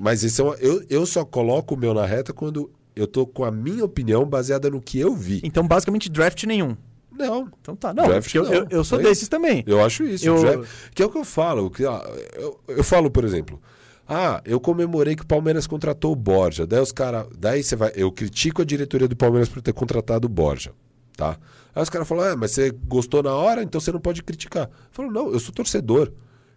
mas 0.00 0.22
isso 0.22 0.40
é 0.40 0.44
uma- 0.44 0.54
eu, 0.56 0.82
eu 0.88 1.04
só 1.06 1.24
coloco 1.24 1.74
o 1.74 1.78
meu 1.78 1.92
na 1.94 2.06
reta 2.06 2.32
quando 2.32 2.70
eu 2.96 3.06
tô 3.06 3.26
com 3.26 3.44
a 3.44 3.50
minha 3.50 3.84
opinião 3.84 4.24
baseada 4.24 4.68
no 4.70 4.80
que 4.80 4.98
eu 4.98 5.14
vi. 5.14 5.40
Então, 5.44 5.66
basicamente, 5.66 6.08
draft 6.10 6.42
nenhum. 6.44 6.76
Não, 7.12 7.48
Então 7.60 7.76
tá. 7.76 7.92
Não, 7.92 8.06
Draft 8.06 8.34
não, 8.34 8.44
eu, 8.46 8.66
eu 8.70 8.82
sou 8.84 8.98
é 8.98 9.02
desses 9.02 9.28
também. 9.28 9.62
eu 9.66 9.84
acho 9.84 10.04
isso. 10.04 10.26
Eu- 10.26 10.38
já- 10.40 10.64
que 10.94 11.02
é 11.02 11.06
o 11.06 11.10
que 11.10 11.18
eu 11.18 11.24
falo. 11.24 11.70
Que, 11.70 11.84
ó, 11.84 12.00
eu, 12.34 12.58
eu 12.68 12.82
falo, 12.82 13.10
por 13.10 13.24
exemplo, 13.24 13.60
ah, 14.08 14.40
eu 14.44 14.58
comemorei 14.58 15.14
que 15.14 15.22
o 15.22 15.26
Palmeiras 15.26 15.66
contratou 15.66 16.12
o 16.12 16.16
Borja. 16.16 16.66
Daí 16.66 16.80
os 16.80 16.92
caras. 16.92 17.26
Daí 17.38 17.62
você 17.62 17.76
vai. 17.76 17.92
Eu 17.94 18.10
critico 18.10 18.62
a 18.62 18.64
diretoria 18.64 19.06
do 19.06 19.14
Palmeiras 19.16 19.50
por 19.50 19.60
ter 19.60 19.74
contratado 19.74 20.24
o 20.26 20.30
Borja. 20.30 20.72
Tá? 21.14 21.36
Aí 21.74 21.82
os 21.82 21.90
caras 21.90 22.08
falam, 22.08 22.24
ah, 22.24 22.36
mas 22.36 22.52
você 22.52 22.70
gostou 22.70 23.22
na 23.22 23.34
hora, 23.34 23.62
então 23.62 23.78
você 23.80 23.92
não 23.92 24.00
pode 24.00 24.22
criticar. 24.22 24.64
Eu 24.68 24.70
falo, 24.90 25.10
não, 25.10 25.30
eu 25.30 25.38
sou 25.38 25.52
torcedor. 25.54 26.10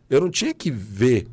Eu 0.10 0.22
não 0.22 0.30
tinha 0.32 0.54
que 0.54 0.72
ver, 0.72 1.28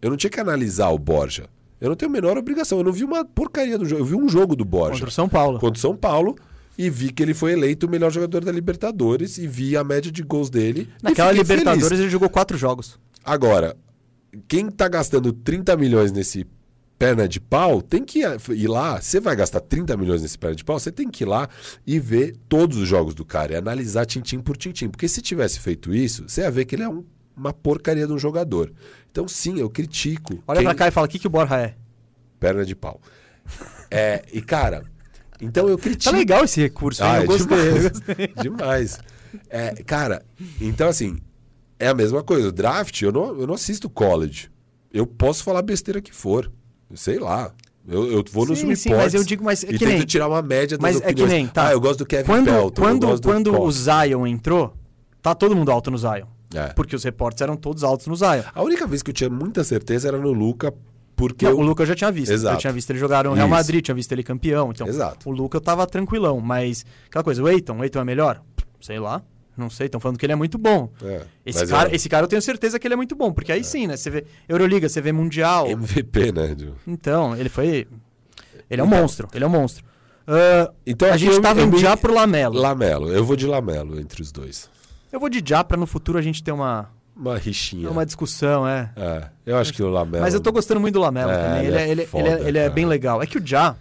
eu 0.00 0.10
não 0.10 0.16
tinha 0.16 0.30
que 0.30 0.38
analisar 0.38 0.90
o 0.90 0.98
Borja. 0.98 1.48
Eu 1.80 1.88
não 1.90 1.96
tenho 1.96 2.10
a 2.10 2.12
menor 2.12 2.36
obrigação. 2.38 2.78
Eu 2.78 2.84
não 2.84 2.92
vi 2.92 3.04
uma 3.04 3.24
porcaria 3.24 3.78
do 3.78 3.84
jogo. 3.84 4.00
Eu 4.02 4.06
vi 4.06 4.14
um 4.14 4.28
jogo 4.28 4.56
do 4.56 4.64
Borja 4.64 4.92
Contra 4.94 5.08
o 5.08 5.12
São 5.12 5.28
Paulo. 5.28 5.58
contra 5.58 5.76
o 5.78 5.80
São 5.80 5.96
Paulo 5.96 6.36
e 6.78 6.88
vi 6.90 7.12
que 7.12 7.22
ele 7.22 7.34
foi 7.34 7.52
eleito 7.52 7.86
o 7.86 7.90
melhor 7.90 8.10
jogador 8.10 8.44
da 8.44 8.52
Libertadores 8.52 9.38
e 9.38 9.46
vi 9.46 9.76
a 9.76 9.84
média 9.84 10.10
de 10.10 10.22
gols 10.22 10.48
dele. 10.50 10.88
Naquela 11.02 11.32
Libertadores 11.32 11.88
feliz. 11.88 12.00
ele 12.00 12.10
jogou 12.10 12.28
quatro 12.30 12.56
jogos. 12.56 12.98
Agora, 13.24 13.76
quem 14.48 14.70
tá 14.70 14.88
gastando 14.88 15.32
30 15.32 15.76
milhões 15.76 16.12
nesse 16.12 16.46
perna 16.98 17.28
de 17.28 17.38
pau, 17.38 17.82
tem 17.82 18.02
que 18.04 18.20
ir 18.50 18.68
lá. 18.68 19.00
Você 19.00 19.20
vai 19.20 19.36
gastar 19.36 19.60
30 19.60 19.96
milhões 19.98 20.22
nesse 20.22 20.38
perna 20.38 20.56
de 20.56 20.64
pau, 20.64 20.78
você 20.78 20.90
tem 20.90 21.10
que 21.10 21.24
ir 21.24 21.26
lá 21.26 21.46
e 21.86 21.98
ver 21.98 22.34
todos 22.48 22.78
os 22.78 22.88
jogos 22.88 23.14
do 23.14 23.22
cara 23.24 23.52
e 23.52 23.56
analisar 23.56 24.06
tintim 24.06 24.40
por 24.40 24.56
tintim. 24.56 24.88
Porque 24.88 25.06
se 25.08 25.20
tivesse 25.20 25.60
feito 25.60 25.94
isso, 25.94 26.24
você 26.26 26.40
ia 26.40 26.50
ver 26.50 26.64
que 26.64 26.74
ele 26.74 26.84
é 26.84 26.88
um- 26.88 27.04
uma 27.36 27.52
porcaria 27.52 28.06
de 28.06 28.12
um 28.14 28.18
jogador. 28.18 28.72
Então, 29.16 29.26
sim, 29.26 29.58
eu 29.58 29.70
critico. 29.70 30.42
Olha 30.46 30.58
quem- 30.58 30.66
pra 30.66 30.74
cá 30.74 30.88
e 30.88 30.90
fala, 30.90 31.06
o 31.06 31.08
que, 31.10 31.18
que 31.18 31.26
o 31.26 31.30
Borja 31.30 31.56
é? 31.56 31.74
Perna 32.38 32.66
de 32.66 32.74
pau. 32.76 33.00
É, 33.90 34.22
e 34.30 34.42
cara, 34.42 34.84
então 35.40 35.66
eu 35.70 35.78
critico. 35.78 36.12
Tá 36.12 36.18
legal 36.18 36.44
esse 36.44 36.60
recurso? 36.60 37.02
Ah, 37.02 37.16
eu 37.16 37.22
é 37.22 37.26
gostei. 37.26 37.56
demais. 37.56 37.84
eu 37.84 37.90
gostei. 37.90 38.26
Demais. 38.42 38.98
É, 39.48 39.70
cara, 39.84 40.22
então 40.60 40.86
assim, 40.88 41.16
é 41.78 41.88
a 41.88 41.94
mesma 41.94 42.22
coisa. 42.22 42.48
O 42.48 42.52
draft, 42.52 43.00
eu 43.00 43.10
não, 43.10 43.40
eu 43.40 43.46
não 43.46 43.54
assisto 43.54 43.88
college. 43.88 44.50
Eu 44.92 45.06
posso 45.06 45.42
falar 45.42 45.62
besteira 45.62 46.02
que 46.02 46.12
for. 46.14 46.52
Sei 46.94 47.18
lá. 47.18 47.54
Eu, 47.88 48.10
eu 48.12 48.24
vou 48.30 48.44
nos 48.44 48.58
Sim, 48.58 48.66
reports 48.66 48.82
sim, 48.82 48.90
mas 48.94 49.14
eu 49.14 49.24
digo, 49.24 49.42
mas 49.44 49.64
é 49.64 49.68
e 49.68 49.72
que 49.72 49.78
tento 49.78 49.88
nem- 49.98 50.04
tirar 50.06 50.28
uma 50.28 50.42
média 50.42 50.76
das 50.76 50.82
Mas 50.82 50.96
é 50.96 51.00
que 51.00 51.06
opiniões. 51.22 51.30
nem, 51.32 51.46
tá. 51.46 51.68
Ah, 51.68 51.72
eu 51.72 51.80
gosto 51.80 52.00
do 52.00 52.06
Kevin 52.06 52.24
Quando, 52.26 52.46
Pelton. 52.46 52.82
quando, 52.82 53.22
quando 53.22 53.60
o. 53.62 53.70
Zion 53.72 54.26
entrou, 54.26 54.76
tá 55.22 55.34
todo 55.34 55.54
mundo 55.56 55.70
alto 55.70 55.90
no 55.90 55.96
Zion. 55.96 56.26
É. 56.54 56.68
Porque 56.68 56.94
os 56.94 57.02
repórteres 57.04 57.42
eram 57.42 57.56
todos 57.56 57.82
altos 57.84 58.06
no 58.06 58.14
Zion. 58.16 58.42
A 58.54 58.62
única 58.62 58.86
vez 58.86 59.02
que 59.02 59.10
eu 59.10 59.14
tinha 59.14 59.28
muita 59.30 59.64
certeza 59.64 60.08
era 60.08 60.18
no 60.18 60.32
Luca, 60.32 60.72
porque 61.16 61.44
Não, 61.44 61.52
eu... 61.52 61.58
o 61.58 61.62
Luca 61.62 61.82
eu 61.82 61.86
já 61.86 61.94
tinha 61.94 62.12
visto. 62.12 62.30
Exato. 62.32 62.56
Eu 62.56 62.60
tinha 62.60 62.72
visto 62.72 62.90
ele 62.90 62.98
jogar 62.98 63.24
no 63.24 63.32
Real 63.32 63.46
Isso. 63.46 63.54
Madrid, 63.56 63.84
tinha 63.84 63.94
visto 63.94 64.12
ele 64.12 64.22
campeão. 64.22 64.70
Então, 64.70 64.86
Exato. 64.86 65.28
o 65.28 65.32
Luca 65.32 65.56
eu 65.56 65.60
tava 65.60 65.86
tranquilão. 65.86 66.40
Mas 66.40 66.84
aquela 67.08 67.24
coisa, 67.24 67.42
o 67.42 67.48
Eiton, 67.48 67.78
o 67.78 67.82
Eiton 67.84 68.00
é 68.00 68.04
melhor? 68.04 68.42
Sei 68.80 68.98
lá. 68.98 69.22
Não 69.56 69.70
sei, 69.70 69.86
estão 69.86 69.98
falando 69.98 70.18
que 70.18 70.26
ele 70.26 70.34
é 70.34 70.36
muito 70.36 70.58
bom. 70.58 70.90
É, 71.02 71.22
Esse 71.46 71.66
cara, 71.66 71.90
é 71.90 71.94
esse 71.96 72.08
cara 72.10 72.24
eu 72.24 72.28
tenho 72.28 72.42
certeza 72.42 72.78
que 72.78 72.86
ele 72.86 72.92
é 72.92 72.96
muito 72.96 73.16
bom, 73.16 73.32
porque 73.32 73.50
aí 73.50 73.64
sim, 73.64 73.86
né? 73.86 73.96
Você 73.96 74.10
vê 74.10 74.26
Euroliga, 74.46 74.86
você 74.86 75.00
vê 75.00 75.12
Mundial. 75.12 75.66
MVP, 75.70 76.30
né? 76.30 76.54
Gil? 76.58 76.74
Então, 76.86 77.34
ele 77.34 77.48
foi. 77.48 77.88
Ele 78.68 78.80
é 78.82 78.84
um 78.84 78.86
monstro, 78.86 79.26
ele 79.32 79.44
é 79.44 79.46
um 79.46 79.50
monstro. 79.50 79.82
Ah, 80.26 80.70
Então 80.86 81.10
a 81.10 81.16
gente 81.16 81.36
eu- 81.36 81.40
tava 81.40 81.60
eu 81.62 81.68
me- 81.68 81.78
Já 81.78 81.96
pro 81.96 82.12
Lamelo. 82.12 82.58
Lamelo. 82.60 83.10
Eu 83.10 83.24
vou 83.24 83.34
de 83.34 83.46
Lamelo 83.46 83.98
entre 83.98 84.20
os 84.20 84.30
dois. 84.30 84.68
Eu 85.16 85.20
vou 85.20 85.30
de 85.30 85.42
Já 85.42 85.64
pra 85.64 85.78
no 85.78 85.86
futuro 85.86 86.18
a 86.18 86.20
gente 86.22 86.42
ter 86.44 86.52
uma, 86.52 86.90
Uma 87.16 87.38
rixinha. 87.38 87.88
uma 87.90 88.04
discussão, 88.04 88.68
é. 88.68 88.90
É, 88.94 89.24
eu 89.46 89.56
acho 89.56 89.72
que 89.72 89.82
o 89.82 89.88
Lamelo. 89.88 90.22
Mas 90.22 90.34
eu 90.34 90.40
tô 90.40 90.52
gostando 90.52 90.78
muito 90.78 90.92
do 90.92 91.00
Lamelo 91.00 91.30
É, 91.30 91.42
também. 91.42 91.64
ele 91.64 91.68
Ele, 91.68 91.76
é 91.78 91.80
é, 91.80 91.88
ele, 91.90 92.06
foda, 92.06 92.28
ele 92.28 92.28
é, 92.44 92.48
ele 92.48 92.58
é 92.58 92.68
bem 92.68 92.84
legal. 92.84 93.22
É 93.22 93.26
que 93.26 93.38
o 93.38 93.42
Já, 93.46 93.74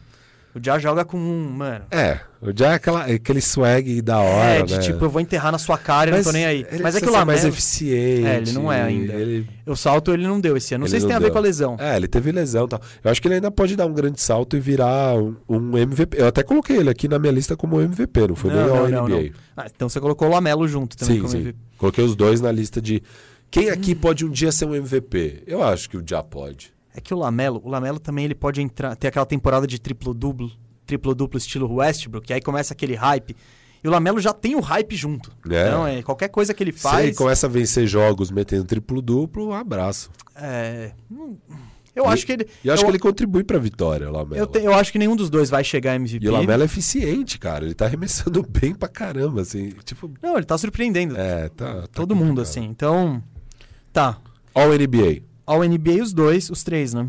o 0.55 0.63
Já 0.63 0.79
joga 0.79 1.03
com 1.03 1.17
um, 1.17 1.49
mano. 1.51 1.83
É, 1.91 2.21
o 2.49 2.53
Já 2.57 2.71
é 2.71 2.73
aquela, 2.75 3.03
aquele 3.05 3.41
swag 3.41 4.01
da 4.01 4.19
hora, 4.19 4.49
é, 4.59 4.63
de 4.63 4.75
né? 4.75 4.79
tipo, 4.81 5.03
eu 5.05 5.09
vou 5.09 5.21
enterrar 5.21 5.51
na 5.51 5.57
sua 5.57 5.77
cara 5.77 6.09
e 6.09 6.13
não 6.13 6.23
tô 6.23 6.31
nem 6.31 6.45
aí. 6.45 6.65
Mas 6.81 6.95
é 6.95 6.99
que 7.01 7.05
o 7.07 7.11
Lamelo. 7.11 7.27
mais 7.27 7.45
eficiente. 7.45 8.25
É, 8.25 8.37
ele 8.37 8.51
não 8.51 8.71
é 8.71 8.81
ainda. 8.81 9.13
Ele, 9.13 9.47
O 9.65 9.75
salto 9.75 10.11
ele 10.13 10.27
não 10.27 10.39
deu 10.39 10.55
esse 10.57 10.73
ano. 10.73 10.83
Não 10.83 10.89
sei 10.89 10.99
se 10.99 11.05
não 11.05 11.09
tem 11.09 11.15
a 11.15 11.19
ver 11.19 11.25
deu. 11.25 11.31
com 11.33 11.37
a 11.39 11.41
lesão. 11.41 11.77
é, 11.79 11.95
ele 11.95 12.07
teve 12.07 12.31
lesão 12.31 12.65
e 12.65 12.69
tal. 12.69 12.81
Eu 13.03 13.11
acho 13.11 13.21
que 13.21 13.27
ele 13.27 13.35
ainda 13.35 13.51
pode 13.51 13.75
dar 13.75 13.85
um 13.85 13.93
grande 13.93 14.19
salto 14.21 14.55
e 14.55 14.59
virar 14.59 15.15
um, 15.17 15.35
um 15.47 15.77
MVP. 15.77 16.17
Eu 16.19 16.27
até 16.27 16.43
coloquei 16.43 16.77
ele 16.77 16.89
aqui 16.89 17.07
na 17.07 17.17
minha 17.19 17.31
lista 17.31 17.55
como 17.55 17.79
MVP, 17.81 18.27
não 18.27 18.35
foi 18.35 18.51
nem 18.51 18.61
ao 18.61 18.87
NBA. 18.87 19.31
Ah, 19.57 19.67
então 19.73 19.87
você 19.89 19.99
colocou 19.99 20.27
o 20.27 20.31
Lamelo 20.31 20.67
junto 20.67 20.97
também 20.97 21.15
Sim, 21.15 21.21
como 21.21 21.31
sim. 21.31 21.37
MVP. 21.39 21.59
Coloquei 21.77 22.03
os 22.03 22.15
dois 22.15 22.41
na 22.41 22.51
lista 22.51 22.81
de 22.81 23.01
quem 23.51 23.69
aqui 23.69 23.95
pode 23.95 24.25
um 24.25 24.29
dia 24.29 24.51
ser 24.51 24.65
um 24.65 24.75
MVP. 24.75 25.43
Eu 25.47 25.63
acho 25.63 25.89
que 25.89 25.97
o 25.97 26.03
Já 26.05 26.21
pode. 26.21 26.73
É 26.93 27.01
que 27.01 27.13
o 27.13 27.17
Lamelo, 27.17 27.61
o 27.63 27.69
Lamelo 27.69 27.99
também 27.99 28.23
ele 28.25 28.35
pode 28.35 28.61
entrar, 28.61 28.95
ter 28.95 29.07
aquela 29.07 29.25
temporada 29.25 29.67
de 29.67 29.79
triplo-duplo, 29.79 30.49
triplo-duplo 30.85 31.37
estilo 31.37 31.73
Westbrook, 31.75 32.27
que 32.27 32.33
aí 32.33 32.41
começa 32.41 32.73
aquele 32.73 32.95
hype. 32.95 33.35
E 33.83 33.87
o 33.87 33.91
Lamelo 33.91 34.19
já 34.19 34.33
tem 34.33 34.55
o 34.55 34.59
hype 34.61 34.95
junto. 34.95 35.31
É. 35.49 35.67
Então, 35.67 35.85
é, 35.87 36.01
qualquer 36.01 36.29
coisa 36.29 36.53
que 36.53 36.63
ele 36.63 36.71
Se 36.71 36.79
faz. 36.79 37.05
ele 37.05 37.15
começa 37.15 37.45
a 37.45 37.49
vencer 37.49 37.85
jogos 37.85 38.31
metendo 38.31 38.63
triplo-duplo, 38.65 39.47
um 39.49 39.53
abraço. 39.53 40.09
é, 40.35 40.91
eu 41.95 42.03
E- 42.03 42.07
acho 42.07 42.25
que 42.25 42.31
ele. 42.33 42.47
E 42.63 42.67
eu 42.67 42.73
acho 42.73 42.81
eu, 42.83 42.87
que 42.87 42.91
ele 42.91 42.99
contribui 42.99 43.43
pra 43.43 43.57
vitória, 43.59 44.09
o 44.09 44.11
Lamelo. 44.11 44.35
eu, 44.37 44.47
te- 44.47 44.59
eu 44.59 44.73
acho 44.73 44.91
que 44.91 44.97
nenhum 44.99 45.15
dos 45.15 45.29
dois 45.29 45.49
vai 45.49 45.63
chegar 45.63 45.95
MVP. 45.95 46.25
E 46.25 46.29
o 46.29 46.31
Lamelo 46.31 46.63
é 46.63 46.65
eficiente, 46.65 47.37
cara. 47.39 47.63
Ele 47.63 47.73
tá 47.75 47.85
arremessando 47.85 48.41
bem 48.49 48.73
pra 48.73 48.89
caramba, 48.89 49.41
assim. 49.41 49.69
Tipo, 49.85 50.11
Não, 50.21 50.35
ele 50.35 50.45
tá 50.45 50.57
surpreendendo. 50.57 51.15
é, 51.15 51.47
tá. 51.49 51.81
tá 51.83 51.87
todo 51.93 52.13
mundo, 52.15 52.41
complicado. 52.41 52.49
assim. 52.49 52.63
Então. 52.65 53.23
Tá. 53.93 54.17
All 54.53 54.73
NBA. 54.73 55.21
Ao 55.45 55.63
NBA, 55.63 56.01
os 56.03 56.11
dois, 56.11 56.49
os 56.49 56.63
três, 56.63 56.93
né? 56.93 57.07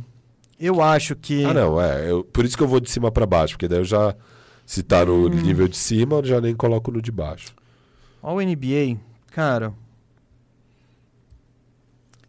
Eu 0.59 0.81
acho 0.83 1.15
que. 1.15 1.45
Ah, 1.45 1.53
não, 1.55 1.81
é. 1.81 2.11
eu- 2.11 2.25
por 2.25 2.45
isso 2.45 2.57
que 2.57 2.63
eu 2.63 2.69
vou 2.69 2.81
de 2.81 2.91
cima 2.91 3.11
pra 3.13 3.27
baixo, 3.27 3.55
porque 3.55 3.69
daí 3.69 3.79
eu 3.81 3.85
já. 3.85 4.15
Se 4.65 4.83
tá 4.83 5.05
no 5.05 5.27
Hum. 5.27 5.29
nível 5.29 5.69
de 5.69 5.77
cima, 5.77 6.17
eu 6.17 6.25
já 6.25 6.41
nem 6.41 6.55
coloco 6.55 6.91
no 6.91 7.01
de 7.01 7.13
baixo. 7.13 7.55
Ao 8.23 8.41
NBA, 8.41 8.99
cara. 9.31 9.73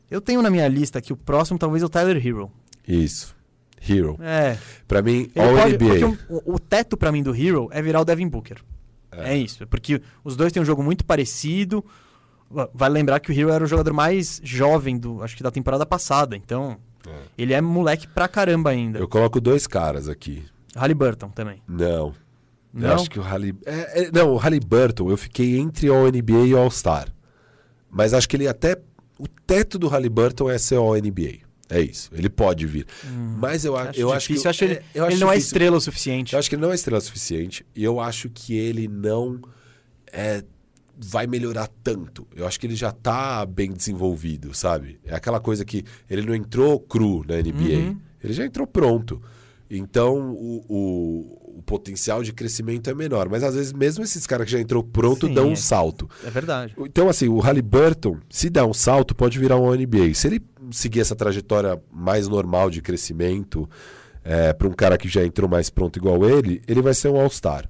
Eu 0.09 0.21
tenho 0.21 0.41
na 0.41 0.49
minha 0.49 0.67
lista 0.67 0.99
aqui 0.99 1.11
o 1.11 1.17
próximo, 1.17 1.59
talvez 1.59 1.83
o 1.83 1.89
Tyler 1.89 2.25
Hero. 2.25 2.51
Isso. 2.87 3.35
Hero. 3.87 4.17
É. 4.21 4.57
Pra 4.87 5.01
mim, 5.01 5.29
Ele 5.35 5.45
All 5.49 5.55
pode, 5.57 5.73
NBA. 5.77 6.07
o, 6.29 6.37
o- 6.51 6.53
o 6.55 6.59
teto 6.59 6.95
pra 6.95 7.11
mim 7.11 7.21
do 7.23 7.35
Hero 7.35 7.67
é 7.71 7.81
virar 7.81 8.01
o 8.01 8.05
Devin 8.05 8.27
Booker. 8.27 8.57
É. 9.11 9.35
isso. 9.35 9.65
Porque 9.67 9.99
os 10.23 10.35
dois 10.35 10.53
têm 10.53 10.61
um 10.61 10.65
jogo 10.65 10.83
muito 10.83 11.03
parecido. 11.03 11.83
Va- 12.51 12.69
Vale 12.73 12.93
lembrar 12.93 13.19
que 13.19 13.31
o 13.31 13.33
Hero 13.37 13.49
era 13.49 13.63
o 13.63 13.67
jogador 13.67 13.91
mais 13.91 14.39
jovem 14.43 14.95
do, 14.97 15.23
acho 15.23 15.35
que 15.35 15.41
da 15.43 15.49
temporada 15.49 15.85
passada. 15.87 16.35
Então, 16.37 16.77
É. 17.07 17.19
ele 17.37 17.53
é 17.53 17.61
moleque 17.61 18.07
pra 18.07 18.27
caramba 18.27 18.69
ainda. 18.71 18.99
Eu 18.99 19.07
coloco 19.07 19.39
dois 19.41 19.65
caras 19.67 20.09
aqui. 20.09 20.43
Halliburton 20.75 21.29
também. 21.29 21.61
Não. 21.67 22.13
Não? 22.73 22.89
Eu 22.89 22.95
acho 22.95 23.09
que 23.09 23.19
o 23.19 23.23
Halli... 23.23 23.55
é, 23.65 24.03
é, 24.03 24.11
não, 24.11 24.33
o 24.33 24.37
Halliburton, 24.37 25.09
eu 25.09 25.17
fiquei 25.17 25.57
entre 25.57 25.87
All 25.89 26.05
NBA 26.11 26.47
e 26.47 26.53
All 26.53 26.69
Star. 26.69 27.07
Mas 27.89 28.13
acho 28.13 28.27
que 28.29 28.35
ele 28.37 28.47
até. 28.47 28.77
O 29.17 29.27
teto 29.27 29.79
do 29.79 29.87
Halliburton 29.87 30.49
é 30.51 30.57
ser 30.59 30.75
All 30.75 30.93
NBA. 30.95 31.39
É 31.69 31.81
isso. 31.81 32.09
Ele 32.13 32.29
pode 32.29 32.65
vir. 32.65 32.85
Mas 33.37 33.65
eu, 33.65 33.73
Hum. 33.73 33.77
Acho 33.77 33.99
eu 33.99 34.11
acho 34.13 34.27
que. 34.27 34.35
eu 34.45 34.49
acho 34.49 34.63
ele, 34.63 34.73
é, 34.75 34.83
eu 34.93 35.05
acho 35.05 35.13
ele 35.15 35.21
não 35.21 35.27
é 35.29 35.35
difícil. 35.35 35.47
estrela 35.47 35.77
o 35.77 35.81
suficiente. 35.81 36.33
Eu 36.33 36.39
acho 36.39 36.49
que 36.49 36.55
ele 36.55 36.61
não 36.61 36.71
é 36.71 36.75
estrela 36.75 37.01
suficiente. 37.01 37.65
E 37.75 37.83
eu 37.83 37.99
acho 37.99 38.29
que 38.29 38.55
ele 38.55 38.87
não 38.87 39.41
é, 40.11 40.43
vai 40.97 41.27
melhorar 41.27 41.69
tanto. 41.83 42.27
Eu 42.35 42.47
acho 42.47 42.59
que 42.59 42.65
ele 42.65 42.75
já 42.75 42.91
tá 42.91 43.45
bem 43.45 43.71
desenvolvido, 43.71 44.53
sabe? 44.53 44.99
É 45.05 45.15
aquela 45.15 45.39
coisa 45.39 45.63
que 45.63 45.83
ele 46.09 46.23
não 46.23 46.33
entrou 46.33 46.79
cru 46.79 47.23
na 47.27 47.35
NBA. 47.35 47.77
Uhum. 47.77 47.97
Ele 48.23 48.33
já 48.33 48.45
entrou 48.45 48.65
pronto. 48.65 49.21
Então 49.69 50.31
o, 50.31 50.65
o, 50.67 51.57
o 51.57 51.63
potencial 51.63 52.23
de 52.23 52.33
crescimento 52.33 52.89
é 52.89 52.93
menor. 52.93 53.29
Mas 53.29 53.43
às 53.43 53.55
vezes, 53.55 53.73
mesmo 53.73 54.03
esses 54.03 54.25
caras 54.25 54.45
que 54.45 54.51
já 54.51 54.59
entrou 54.59 54.83
pronto, 54.83 55.27
Sim, 55.27 55.33
dão 55.33 55.49
um 55.49 55.53
é. 55.53 55.55
salto. 55.55 56.09
É 56.25 56.29
verdade. 56.29 56.73
Então, 56.79 57.09
assim, 57.09 57.27
o 57.27 57.39
Halliburton, 57.39 58.17
se 58.29 58.49
der 58.49 58.63
um 58.63 58.73
salto, 58.73 59.13
pode 59.13 59.37
virar 59.37 59.57
um 59.57 59.73
NBA. 59.73 60.13
Se 60.13 60.27
ele 60.27 60.41
seguir 60.71 61.01
essa 61.01 61.15
trajetória 61.15 61.79
mais 61.91 62.27
normal 62.27 62.69
de 62.69 62.81
crescimento, 62.81 63.69
para 64.57 64.67
um 64.67 64.73
cara 64.73 64.97
que 64.97 65.07
já 65.07 65.23
entrou 65.23 65.49
mais 65.49 65.69
pronto 65.69 65.97
igual 65.97 66.27
ele, 66.29 66.61
ele 66.67 66.81
vai 66.81 66.93
ser 66.93 67.09
um 67.09 67.19
All-Star. 67.19 67.69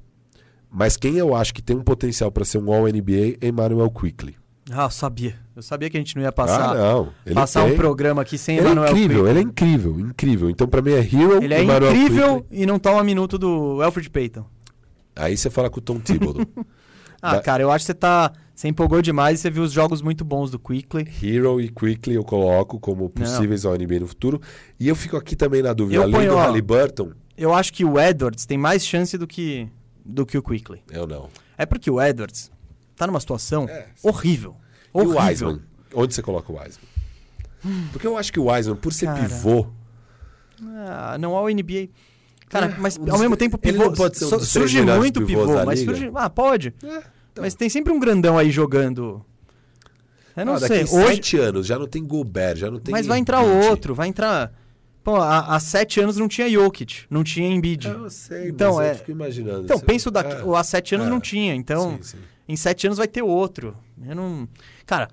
Mas 0.78 0.96
quem 0.96 1.16
eu 1.18 1.34
acho 1.36 1.54
que 1.54 1.62
tem 1.62 1.76
um 1.76 1.82
potencial 1.82 2.32
para 2.32 2.46
ser 2.46 2.60
um 2.60 2.72
All-NBA 2.72 3.38
é 3.42 3.48
Emmanuel 3.48 3.90
Quickly. 3.90 4.36
Ah, 4.70 4.84
eu 4.84 4.90
sabia. 4.92 5.36
Eu 5.56 5.62
sabia 5.64 5.90
que 5.90 5.98
a 5.98 6.00
gente 6.00 6.16
não 6.16 6.22
ia 6.22 6.30
ah, 6.30 6.32
passar, 6.32 6.76
não. 6.76 7.10
Ele 7.26 7.34
passar 7.34 7.64
tem. 7.64 7.74
um 7.74 7.76
programa 7.76 8.22
aqui 8.22 8.38
sem 8.38 8.58
Ele 8.58 8.68
é 8.68 8.72
Emmanuel 8.72 8.92
incrível, 8.92 9.16
Quickly. 9.24 9.30
ele 9.32 9.40
é 9.40 9.42
incrível, 9.42 10.00
incrível. 10.00 10.50
Então, 10.52 10.68
para 10.68 10.82
mim, 10.82 10.92
é 10.92 11.00
Hero, 11.00 11.44
Ele 11.44 11.54
é 11.54 11.64
Emmanuel 11.64 11.96
incrível 11.96 12.36
Quickly. 12.42 12.62
e 12.62 12.66
não 12.66 12.78
toma 12.78 13.04
minuto 13.04 13.40
do 13.40 13.82
Alfred 13.82 14.10
Payton. 14.10 14.46
Aí 15.16 15.36
você 15.36 15.50
fala 15.50 15.70
com 15.70 15.80
o 15.80 15.82
Tom 15.82 16.00
Thibodeau. 16.00 16.46
Ah, 17.20 17.38
Da- 17.38 17.42
cara, 17.42 17.64
eu 17.64 17.72
acho 17.72 17.84
que 17.84 17.88
você 17.88 17.94
tá. 17.96 18.32
Você 18.54 18.68
empolgou 18.68 19.02
demais 19.02 19.40
e 19.40 19.42
você 19.42 19.50
viu 19.50 19.64
os 19.64 19.72
jogos 19.72 20.04
muito 20.04 20.24
bons 20.24 20.52
do 20.52 20.60
Quickly. 20.60 21.08
Hero 21.24 21.60
e 21.60 21.68
Quickly 21.68 22.14
eu 22.14 22.24
coloco 22.24 22.80
como 22.80 23.10
possíveis 23.10 23.66
All-NBA 23.66 24.02
no 24.02 24.08
futuro. 24.08 24.40
E 24.80 24.88
eu 24.88 24.96
fico 24.96 25.18
aqui 25.18 25.36
também 25.36 25.64
na 25.64 25.74
dúvida. 25.74 25.96
Eu 25.98 26.04
Além 26.04 26.14
ponho, 26.16 26.32
do 26.34 26.38
Halliburton, 26.38 27.12
Eu 27.36 27.56
acho 27.56 27.74
que 27.74 27.84
o 27.84 28.00
Edwards 28.00 28.46
tem 28.46 28.56
mais 28.56 28.86
chance 28.86 29.18
do 29.18 29.26
que, 29.26 29.68
do 30.08 30.26
que 30.26 30.38
o 30.38 30.42
Quickly. 30.42 30.82
eu 30.90 31.06
não. 31.06 31.30
É 31.58 31.66
porque 31.66 31.90
o 31.92 32.02
Edwards 32.02 32.52
tá 32.96 33.06
numa 33.06 33.20
situação 33.20 33.68
É. 33.70 33.88
horrível. 34.02 34.56
E 34.96 35.00
o. 35.02 35.10
Wiseman? 35.20 35.62
Onde 35.94 36.14
você 36.16 36.22
coloca 36.22 36.52
o 36.52 36.56
Wiseman? 36.58 36.88
Porque 37.92 38.08
eu 38.08 38.18
acho 38.18 38.32
que 38.32 38.40
o 38.40 38.46
Wiseman, 38.52 38.78
por 38.78 38.94
ser 38.94 39.08
Cara. 39.08 39.20
pivô, 39.22 39.68
Ah, 40.64 41.18
não 41.20 41.36
ao 41.36 41.48
NBA. 41.50 41.90
Cara, 42.50 42.68
É, 42.68 42.76
mas 42.80 42.98
um 42.98 43.12
ao 43.12 43.20
mesmo 43.20 43.36
tempo 43.36 43.58
pivô. 43.58 43.86
não 43.86 43.94
pode 43.94 44.18
ser 44.18 44.26
um 44.26 44.40
surge 44.40 44.82
muito 44.82 45.24
pivô, 45.26 45.66
mas 45.66 45.82
surge. 45.82 46.10
Ah, 46.16 46.30
pode. 46.30 46.74
então. 46.82 47.04
Mas 47.44 47.54
tem 47.54 47.70
sempre 47.70 47.92
um 47.94 48.00
grandão 48.00 48.38
aí 48.38 48.50
jogando. 48.50 49.24
Eu 50.36 50.46
não 50.46 50.54
ah, 50.54 50.60
sei. 50.60 50.84
daqui 50.84 50.96
Hoje, 50.96 51.08
sete 51.08 51.38
anos 51.38 51.66
já 51.68 51.78
não 51.78 51.88
tem 51.88 52.04
Gobert, 52.06 52.58
já 52.58 52.72
não 52.72 52.80
tem. 52.80 52.92
mas 52.92 53.06
vai 53.08 53.20
entrar 53.20 53.42
outro, 53.42 53.94
vai 53.94 54.08
entrar. 54.08 54.52
Pô, 55.08 55.16
há, 55.16 55.56
há 55.56 55.60
sete 55.62 56.02
anos 56.02 56.18
não 56.18 56.28
tinha 56.28 56.50
Jokic, 56.50 57.06
não 57.10 57.24
tinha 57.24 57.48
Embiid. 57.48 57.88
Eu 57.88 58.10
sei, 58.10 58.50
Então, 58.50 58.76
mas 58.76 58.88
é- 58.88 58.92
eu 58.92 58.96
fico 58.96 59.12
imaginando. 59.12 59.64
Então, 59.64 59.80
penso 59.80 60.12
daqui. 60.12 60.34
é. 60.36 60.44
o 60.44 60.54
Há 60.54 60.62
sete 60.66 60.96
anos 60.96 61.08
é. 61.08 61.10
não 61.10 61.22
tinha, 61.22 61.56
então 61.56 61.92
Sim, 62.02 62.04
sim. 62.04 62.18
em 62.46 62.58
sete 62.58 62.88
anos 62.88 62.98
vai 62.98 63.08
ter 63.08 63.22
outro. 63.22 63.74
Eu 64.06 64.14
não. 64.14 64.46
Cara, 64.86 65.08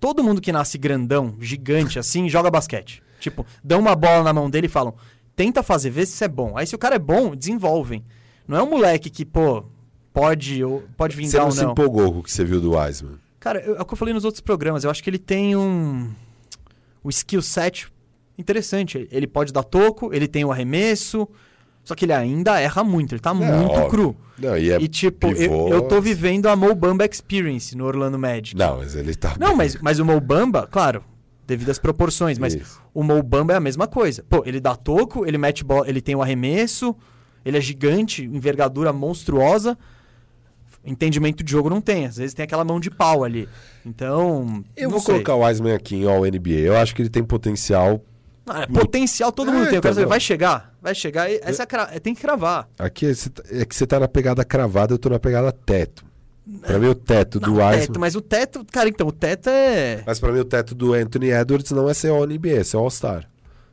todo 0.00 0.24
mundo 0.24 0.40
que 0.40 0.50
nasce 0.50 0.76
grandão, 0.76 1.36
gigante 1.38 2.00
assim, 2.00 2.28
joga 2.28 2.50
basquete. 2.50 3.00
Tipo, 3.20 3.46
dão 3.62 3.78
uma 3.78 3.94
bola 3.94 4.24
na 4.24 4.32
mão 4.32 4.50
dele 4.50 4.66
e 4.66 4.68
falam: 4.68 4.92
tenta 5.36 5.62
fazer, 5.62 5.90
vê 5.90 6.04
se 6.04 6.14
isso 6.14 6.24
é 6.24 6.28
bom. 6.28 6.58
Aí 6.58 6.66
se 6.66 6.74
o 6.74 6.78
cara 6.78 6.96
é 6.96 6.98
bom, 6.98 7.36
desenvolvem. 7.36 8.04
Não 8.48 8.58
é 8.58 8.62
um 8.64 8.68
moleque 8.68 9.08
que, 9.08 9.24
pô, 9.24 9.62
pode, 10.12 10.64
ou, 10.64 10.82
pode 10.96 11.14
Você 11.14 11.22
vingar 11.22 11.40
não 11.42 11.46
ou 11.46 11.52
se 11.52 11.62
não. 11.62 11.70
empolgou 11.70 12.12
com 12.12 12.18
o 12.18 12.22
que 12.24 12.32
você 12.32 12.44
viu 12.44 12.60
do 12.60 12.72
Wiseman? 12.76 13.14
Cara, 13.38 13.60
eu- 13.60 13.76
é 13.76 13.82
o 13.82 13.84
que 13.84 13.92
eu 13.92 13.96
falei 13.96 14.12
nos 14.12 14.24
outros 14.24 14.40
programas. 14.40 14.82
Eu 14.82 14.90
acho 14.90 15.00
que 15.00 15.08
ele 15.08 15.16
tem 15.16 15.54
um. 15.54 16.10
O 17.04 17.08
skill 17.10 17.40
set 17.40 17.86
interessante. 18.38 19.08
Ele 19.10 19.26
pode 19.26 19.52
dar 19.52 19.62
toco, 19.62 20.12
ele 20.14 20.26
tem 20.28 20.44
o 20.44 20.52
arremesso. 20.52 21.28
Só 21.84 21.94
que 21.94 22.04
ele 22.04 22.12
ainda 22.12 22.60
erra 22.60 22.84
muito, 22.84 23.14
ele 23.14 23.20
tá 23.20 23.32
muito 23.32 23.70
óbvio. 23.72 23.88
cru. 23.88 24.16
Não, 24.38 24.58
e 24.58 24.70
é 24.70 24.78
e 24.80 24.86
tipo, 24.86 25.28
eu, 25.28 25.34
pivô. 25.34 25.68
eu 25.68 25.82
tô 25.82 26.00
vivendo 26.02 26.46
a 26.46 26.54
Mo 26.54 26.74
Bamba 26.74 27.06
Experience 27.06 27.74
no 27.74 27.86
Orlando 27.86 28.18
Magic. 28.18 28.54
Não, 28.54 28.76
mas 28.76 28.94
ele 28.94 29.14
tá. 29.14 29.34
Não, 29.40 29.56
mas, 29.56 29.74
mas 29.80 29.98
o 29.98 30.04
Mo 30.04 30.20
Bamba, 30.20 30.66
claro, 30.70 31.02
devido 31.46 31.70
às 31.70 31.78
proporções, 31.78 32.38
mas 32.38 32.54
Isso. 32.54 32.78
o 32.92 33.02
Mo 33.02 33.22
Bamba 33.22 33.54
é 33.54 33.56
a 33.56 33.60
mesma 33.60 33.86
coisa. 33.86 34.22
Pô, 34.28 34.42
ele 34.44 34.60
dá 34.60 34.76
toco, 34.76 35.26
ele 35.26 35.38
mete 35.38 35.64
bola, 35.64 35.88
ele 35.88 36.02
tem 36.02 36.14
o 36.14 36.20
arremesso, 36.20 36.94
ele 37.42 37.56
é 37.56 37.60
gigante, 37.60 38.22
envergadura 38.22 38.92
monstruosa. 38.92 39.76
Entendimento 40.84 41.42
de 41.42 41.50
jogo 41.50 41.70
não 41.70 41.80
tem, 41.80 42.04
às 42.06 42.16
vezes 42.18 42.34
tem 42.34 42.44
aquela 42.44 42.64
mão 42.64 42.78
de 42.78 42.90
pau 42.90 43.24
ali. 43.24 43.48
Então, 43.84 44.62
Eu 44.76 44.84
não 44.84 44.90
vou 44.90 45.00
sei. 45.00 45.14
colocar 45.14 45.34
o 45.34 45.40
Wiseman 45.44 45.74
aqui 45.74 45.96
em 45.96 46.06
All 46.06 46.20
NBA. 46.20 46.50
Eu 46.50 46.76
acho 46.76 46.94
que 46.94 47.00
ele 47.00 47.08
tem 47.08 47.24
potencial. 47.24 48.02
Ah, 48.48 48.62
é 48.62 48.66
potencial 48.66 49.30
todo 49.32 49.52
mundo 49.52 49.64
É, 49.64 49.68
tem. 49.68 49.76
Eu 49.76 49.82
quero 49.82 49.92
então, 49.92 50.02
saber, 50.02 50.06
vai 50.08 50.20
chegar? 50.20 50.74
Vai 50.80 50.94
chegar. 50.94 51.30
Essa 51.30 51.66
é 51.92 51.98
tem 52.00 52.14
que 52.14 52.20
cravar. 52.20 52.68
Aqui 52.78 53.06
é 53.06 53.14
tá- 53.30 53.42
é 53.50 53.64
que 53.64 53.74
você 53.74 53.86
tá 53.86 53.98
na 54.00 54.08
pegada 54.08 54.44
cravada, 54.44 54.94
eu 54.94 54.98
tô 54.98 55.08
na 55.08 55.18
pegada 55.18 55.50
teto. 55.52 56.04
Pra 56.62 56.78
mim, 56.78 56.86
o 56.88 56.94
teto 56.94 57.38
do 57.38 57.48
Não, 57.50 57.56
Wiseman. 57.58 57.86
teto, 57.86 58.00
mas 58.00 58.14
o 58.16 58.20
teto, 58.22 58.64
cara, 58.72 58.88
então, 58.88 59.06
o 59.06 59.12
teto 59.12 59.50
é. 59.50 60.02
Mas 60.06 60.18
pra 60.18 60.32
mim 60.32 60.38
o 60.40 60.44
teto 60.44 60.74
do 60.74 60.94
Anthony 60.94 61.30
Edwards 61.30 61.70
não 61.72 61.88
é 61.90 61.92
ser 61.94 62.08
All 62.08 62.24
NBA, 62.26 62.60
é 62.60 62.64
ser 62.64 62.76
All-Star. 62.78 63.28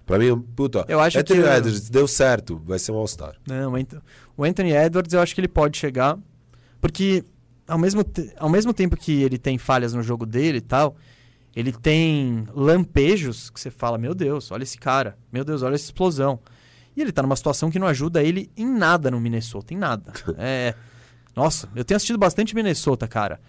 Pra 0.06 0.20
mim, 0.20 0.38
puta, 0.56 0.84
Eu 0.90 1.00
acho 1.00 1.18
Anthony 1.18 1.42
que- 1.42 1.48
Edwards 1.48 1.90
deu 1.90 2.06
certo, 2.08 2.62
vai 2.66 2.78
ser 2.78 2.92
um 2.92 2.96
All-Star. 2.96 3.36
Não, 3.48 3.74
o 3.74 3.78
o 4.38 4.44
Anthony 4.44 4.74
Edwards 4.74 5.14
eu 5.14 5.22
acho 5.22 5.34
que 5.34 5.40
ele 5.40 5.48
pode 5.48 5.78
chegar. 5.78 6.18
Porque 6.82 7.24
ao 7.68 7.78
mesmo, 7.78 8.04
te- 8.04 8.32
ao 8.38 8.50
mesmo 8.50 8.74
tempo 8.74 8.96
que 8.98 9.24
ele 9.24 9.38
tem 9.38 9.58
falhas 9.58 9.94
no 9.94 10.04
jogo 10.04 10.26
dele 10.26 10.58
e 10.58 10.62
tal, 10.62 10.96
ele 11.56 11.72
tem 11.72 12.46
lampejos 12.54 13.50
que 13.50 13.60
você 13.60 13.72
fala, 13.72 13.98
meu 13.98 14.14
Deus, 14.14 14.52
olha 14.52 14.64
esse 14.64 14.78
cara, 14.78 15.18
meu 15.32 15.46
Deus, 15.46 15.64
olha 15.64 15.76
essa 15.76 15.86
explosão. 15.86 16.40
E 16.96 17.02
ele 17.02 17.12
tá 17.12 17.22
numa 17.22 17.36
situação 17.36 17.70
que 17.72 17.80
não 17.80 17.88
ajuda 17.88 18.24
ele 18.24 18.50
em 18.56 18.66
nada 18.66 19.10
no 19.12 19.20
Minnesota, 19.20 19.74
em 19.74 19.78
nada. 19.78 20.12
É. 20.38 20.74
Nossa, 21.36 21.68
eu 21.76 21.84
tenho 21.84 21.98
assistido 21.98 22.18
bastante 22.18 22.56
Minnesota, 22.56 23.08
cara. 23.10 23.42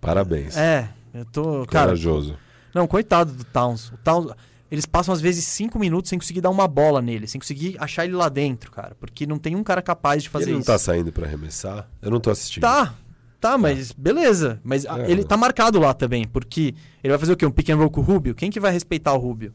Parabéns. 0.00 0.56
É, 0.56 0.88
eu 1.12 1.24
tô. 1.26 1.66
Cara, 1.66 1.88
Corajoso. 1.88 2.38
não, 2.74 2.86
coitado 2.86 3.32
do 3.32 3.44
Towns. 3.44 3.90
O 3.92 3.98
Towns. 3.98 4.32
Eles 4.70 4.86
passam 4.86 5.12
às 5.12 5.20
vezes 5.20 5.44
cinco 5.44 5.78
minutos 5.78 6.08
sem 6.08 6.18
conseguir 6.18 6.40
dar 6.40 6.48
uma 6.50 6.66
bola 6.66 7.00
nele, 7.02 7.26
sem 7.28 7.38
conseguir 7.38 7.76
achar 7.78 8.06
ele 8.06 8.14
lá 8.14 8.30
dentro, 8.30 8.72
cara. 8.72 8.96
Porque 8.98 9.26
não 9.26 9.38
tem 9.38 9.54
um 9.54 9.62
cara 9.62 9.82
capaz 9.82 10.22
de 10.22 10.28
fazer 10.30 10.46
ele 10.46 10.52
não 10.54 10.60
isso. 10.60 10.66
tá 10.66 10.78
saindo 10.78 11.12
pra 11.12 11.26
arremessar? 11.26 11.86
Eu 12.00 12.10
não 12.10 12.18
tô 12.18 12.30
assistindo. 12.30 12.62
Tá, 12.62 12.94
tá, 13.48 13.58
mas 13.58 13.92
beleza. 13.92 14.58
Mas 14.64 14.86
a- 14.86 15.00
É. 15.00 15.10
ele 15.10 15.22
tá 15.22 15.36
marcado 15.36 15.78
lá 15.78 15.92
também, 15.92 16.26
porque 16.26 16.74
ele 17.02 17.10
vai 17.10 17.18
fazer 17.18 17.32
o 17.32 17.36
quê? 17.36 17.44
Um 17.44 17.50
pick 17.50 17.68
and 17.68 17.76
roll 17.76 17.90
com 17.90 18.00
o 18.00 18.04
Rubio? 18.04 18.34
Quem 18.34 18.50
que 18.50 18.58
vai 18.58 18.72
respeitar 18.72 19.12
o 19.12 19.18
Rubio? 19.18 19.52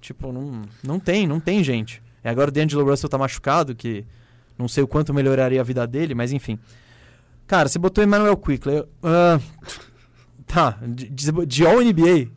Tipo, 0.00 0.32
não, 0.32 0.62
não 0.82 0.98
tem, 0.98 1.26
não 1.26 1.38
tem 1.38 1.62
gente. 1.62 2.02
E 2.24 2.28
agora 2.28 2.48
o 2.48 2.52
D'Angelo 2.52 2.84
Russell 2.88 3.10
tá 3.10 3.18
machucado, 3.18 3.74
que 3.74 4.04
não 4.58 4.66
sei 4.66 4.82
o 4.82 4.88
quanto 4.88 5.12
melhoraria 5.12 5.60
a 5.60 5.64
vida 5.64 5.86
dele, 5.86 6.14
mas 6.14 6.32
enfim. 6.32 6.58
Cara, 7.46 7.68
você 7.68 7.78
botou 7.78 8.02
Emmanuel 8.02 8.36
Quickly. 8.36 8.76
eu- 8.76 8.88
ah, 9.02 9.38
tá, 10.46 10.78
de, 10.86 11.08
de, 11.10 11.46
de 11.46 11.66
All 11.66 11.80
NBA. 11.82 12.28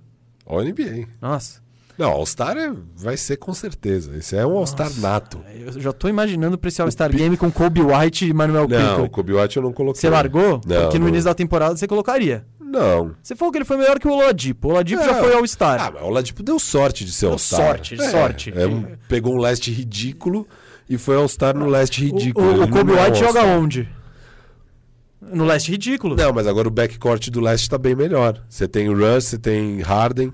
Ó, 0.45 0.61
NBA. 0.61 1.07
Nossa, 1.21 1.61
Não, 1.99 2.11
All-Star 2.11 2.55
é- 2.57 2.71
vai 2.95 3.17
ser 3.17 3.35
com 3.35 3.53
certeza. 3.53 4.15
Esse 4.15 4.33
é 4.37 4.45
um 4.45 4.57
All-Star 4.57 4.89
nato. 4.99 5.37
eu 5.53 5.81
já 5.81 5.91
tô 5.91 6.07
imaginando 6.07 6.57
pra 6.57 6.69
esse 6.69 6.81
All-Star 6.81 7.11
Game 7.13 7.35
com 7.35 7.51
Kobe 7.51 7.81
White 7.81 8.25
e 8.25 8.29
Emmanuel 8.29 8.69
Não, 8.69 8.77
o 8.77 8.89
Quickly. 8.91 9.09
Kobe 9.09 9.33
White 9.33 9.57
eu 9.57 9.63
não 9.63 9.73
coloquei. 9.73 9.99
Você 9.99 10.09
largou? 10.09 10.61
Não, 10.65 10.81
Porque 10.83 10.97
no 10.97 11.03
não. 11.03 11.09
início 11.09 11.25
da 11.25 11.33
temporada 11.33 11.75
você 11.75 11.85
colocaria. 11.85 12.45
Não. 12.61 13.15
Você 13.21 13.35
falou 13.35 13.51
que 13.51 13.57
ele 13.57 13.65
foi 13.65 13.75
melhor 13.75 13.99
que 13.99 14.07
o 14.07 14.11
Oladipo. 14.13 14.69
O 14.69 14.71
Oladipo 14.71 15.03
já 15.03 15.11
É. 15.17 15.19
foi 15.19 15.33
All-Star. 15.33 15.81
Ah, 15.81 15.91
mas 15.93 16.01
o 16.01 16.05
Oladipo 16.05 16.41
deu 16.41 16.57
sorte 16.57 17.03
de 17.03 17.11
ser 17.11 17.25
All-Star. 17.25 17.65
sorte, 17.67 17.95
É, 18.01 18.09
sorte. 18.09 18.53
é 18.55 18.65
um- 18.65 18.85
pegou 19.09 19.33
um 19.35 19.37
leste 19.39 19.69
ridículo 19.69 20.47
e 20.89 20.97
foi 20.97 21.17
All-Star 21.17 21.53
no 21.57 21.65
leste 21.65 22.01
O- 22.01 22.05
ridículo. 22.05 22.47
O, 22.47 22.53
o 22.53 22.57
não 22.59 22.67
Kobe 22.69 22.93
White 22.93 23.19
joga 23.19 23.43
onde? 23.43 23.89
No 25.21 25.43
leste 25.43 25.69
ridículo. 25.71 26.15
Não, 26.15 26.31
mas 26.31 26.47
agora 26.47 26.67
o 26.67 26.71
backcourt 26.71 27.29
do 27.29 27.41
leste 27.41 27.69
tá 27.69 27.77
bem 27.77 27.93
melhor. 27.93 28.41
Você 28.47 28.67
tem 28.69 28.87
o 28.87 28.93
Russ, 28.97 29.25
você 29.25 29.37
tem 29.37 29.81
Harden, 29.81 30.31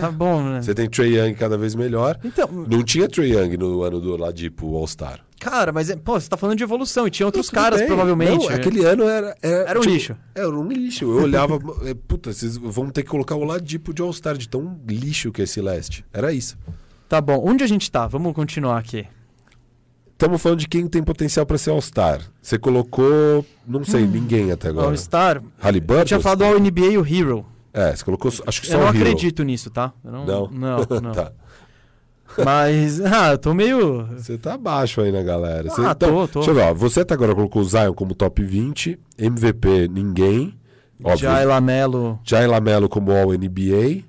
Tá 0.00 0.10
bom, 0.10 0.42
né? 0.42 0.62
você 0.62 0.74
tem 0.74 0.88
Trey 0.88 1.18
Young 1.18 1.34
cada 1.34 1.58
vez 1.58 1.74
melhor. 1.74 2.18
Então, 2.24 2.48
Não 2.50 2.82
tinha 2.82 3.06
Trey 3.06 3.32
Young 3.34 3.56
no 3.58 3.82
ano 3.82 4.00
do 4.00 4.12
Oladipo, 4.14 4.66
o 4.66 4.76
All-Star. 4.76 5.20
cara, 5.38 5.72
mas 5.72 5.90
é- 5.90 5.96
pô, 5.96 6.18
você 6.18 6.26
tá 6.26 6.38
falando 6.38 6.56
de 6.56 6.64
evolução 6.64 7.06
e 7.06 7.10
tinha 7.10 7.26
outros 7.26 7.50
caras, 7.50 7.80
bem. 7.80 7.86
provavelmente. 7.88 8.46
Não, 8.46 8.54
aquele 8.54 8.82
ano 8.82 9.04
era. 9.04 9.36
Era, 9.42 9.70
Era 9.70 9.80
um 9.80 9.82
lixo. 9.82 10.16
Era 10.34 10.48
um 10.48 10.66
lixo. 10.68 11.04
Eu 11.04 11.22
olhava. 11.24 11.58
é, 11.84 11.92
Puta, 11.92 12.32
vocês 12.32 12.56
vão 12.56 12.88
ter 12.88 13.02
que 13.02 13.10
colocar 13.10 13.34
o 13.34 13.40
Oladipo 13.40 13.92
de 13.92 14.00
All-Star, 14.00 14.38
de 14.38 14.48
tão 14.48 14.80
lixo 14.88 15.30
que 15.30 15.42
é 15.42 15.44
esse 15.44 15.60
leste. 15.60 16.02
Era 16.12 16.32
isso. 16.32 16.56
Tá 17.06 17.20
bom, 17.20 17.42
onde 17.46 17.62
a 17.62 17.66
gente 17.66 17.90
tá? 17.90 18.06
Vamos 18.06 18.32
continuar 18.32 18.78
aqui. 18.78 19.06
Estamos 20.12 20.40
falando 20.40 20.60
de 20.60 20.68
quem 20.68 20.86
tem 20.86 21.02
potencial 21.02 21.44
pra 21.44 21.58
ser 21.58 21.70
All-Star. 21.70 22.20
Você 22.40 22.56
colocou. 22.58 23.44
Não 23.66 23.84
sei, 23.84 24.06
ninguém 24.06 24.50
até 24.50 24.68
agora. 24.68 24.86
All-Star. 24.86 25.42
Halliburton? 25.58 26.00
Eu 26.02 26.06
tinha 26.06 26.20
falado 26.20 26.38
do 26.38 26.44
All-NBA 26.46 26.86
e 26.86 26.98
o 26.98 27.06
Hero. 27.06 27.44
É, 27.74 27.94
você 27.94 28.04
colocou. 28.04 28.32
Acho 28.46 28.60
que 28.60 28.66
só 28.68 28.74
Eu 28.74 28.80
não 28.82 28.88
acredito 28.88 29.42
nisso, 29.42 29.68
tá? 29.68 29.92
Eu 30.04 30.12
não, 30.12 30.24
Não? 30.24 30.48
Não, 30.50 30.78
não. 31.02 31.12
tá. 31.12 31.32
Mas, 32.44 33.00
ah, 33.04 33.32
eu 33.32 33.38
tô 33.38 33.52
meio... 33.52 34.06
Você 34.16 34.38
tá 34.38 34.54
abaixo 34.54 35.00
aí 35.00 35.12
na 35.12 35.22
galera. 35.22 35.68
Você, 35.68 35.80
Ah, 35.82 35.90
então, 35.92 36.08
tô, 36.10 36.28
tô. 36.28 36.38
Deixa 36.40 36.50
eu 36.50 36.54
ver, 36.54 36.62
ó. 36.62 36.74
Você 36.74 37.00
até 37.00 37.14
agora 37.14 37.34
colocou 37.34 37.60
o 37.62 37.64
Zion 37.64 37.92
como 37.92 38.14
top 38.14 38.42
20, 38.42 38.98
MVP 39.18 39.88
ninguém. 39.88 40.56
Óbvio. 41.02 41.18
Jai 41.28 41.44
Lamelo... 41.44 42.18
Jai 42.24 42.46
Lamelo 42.46 42.88
como 42.88 43.12
All-NBA. 43.12 44.04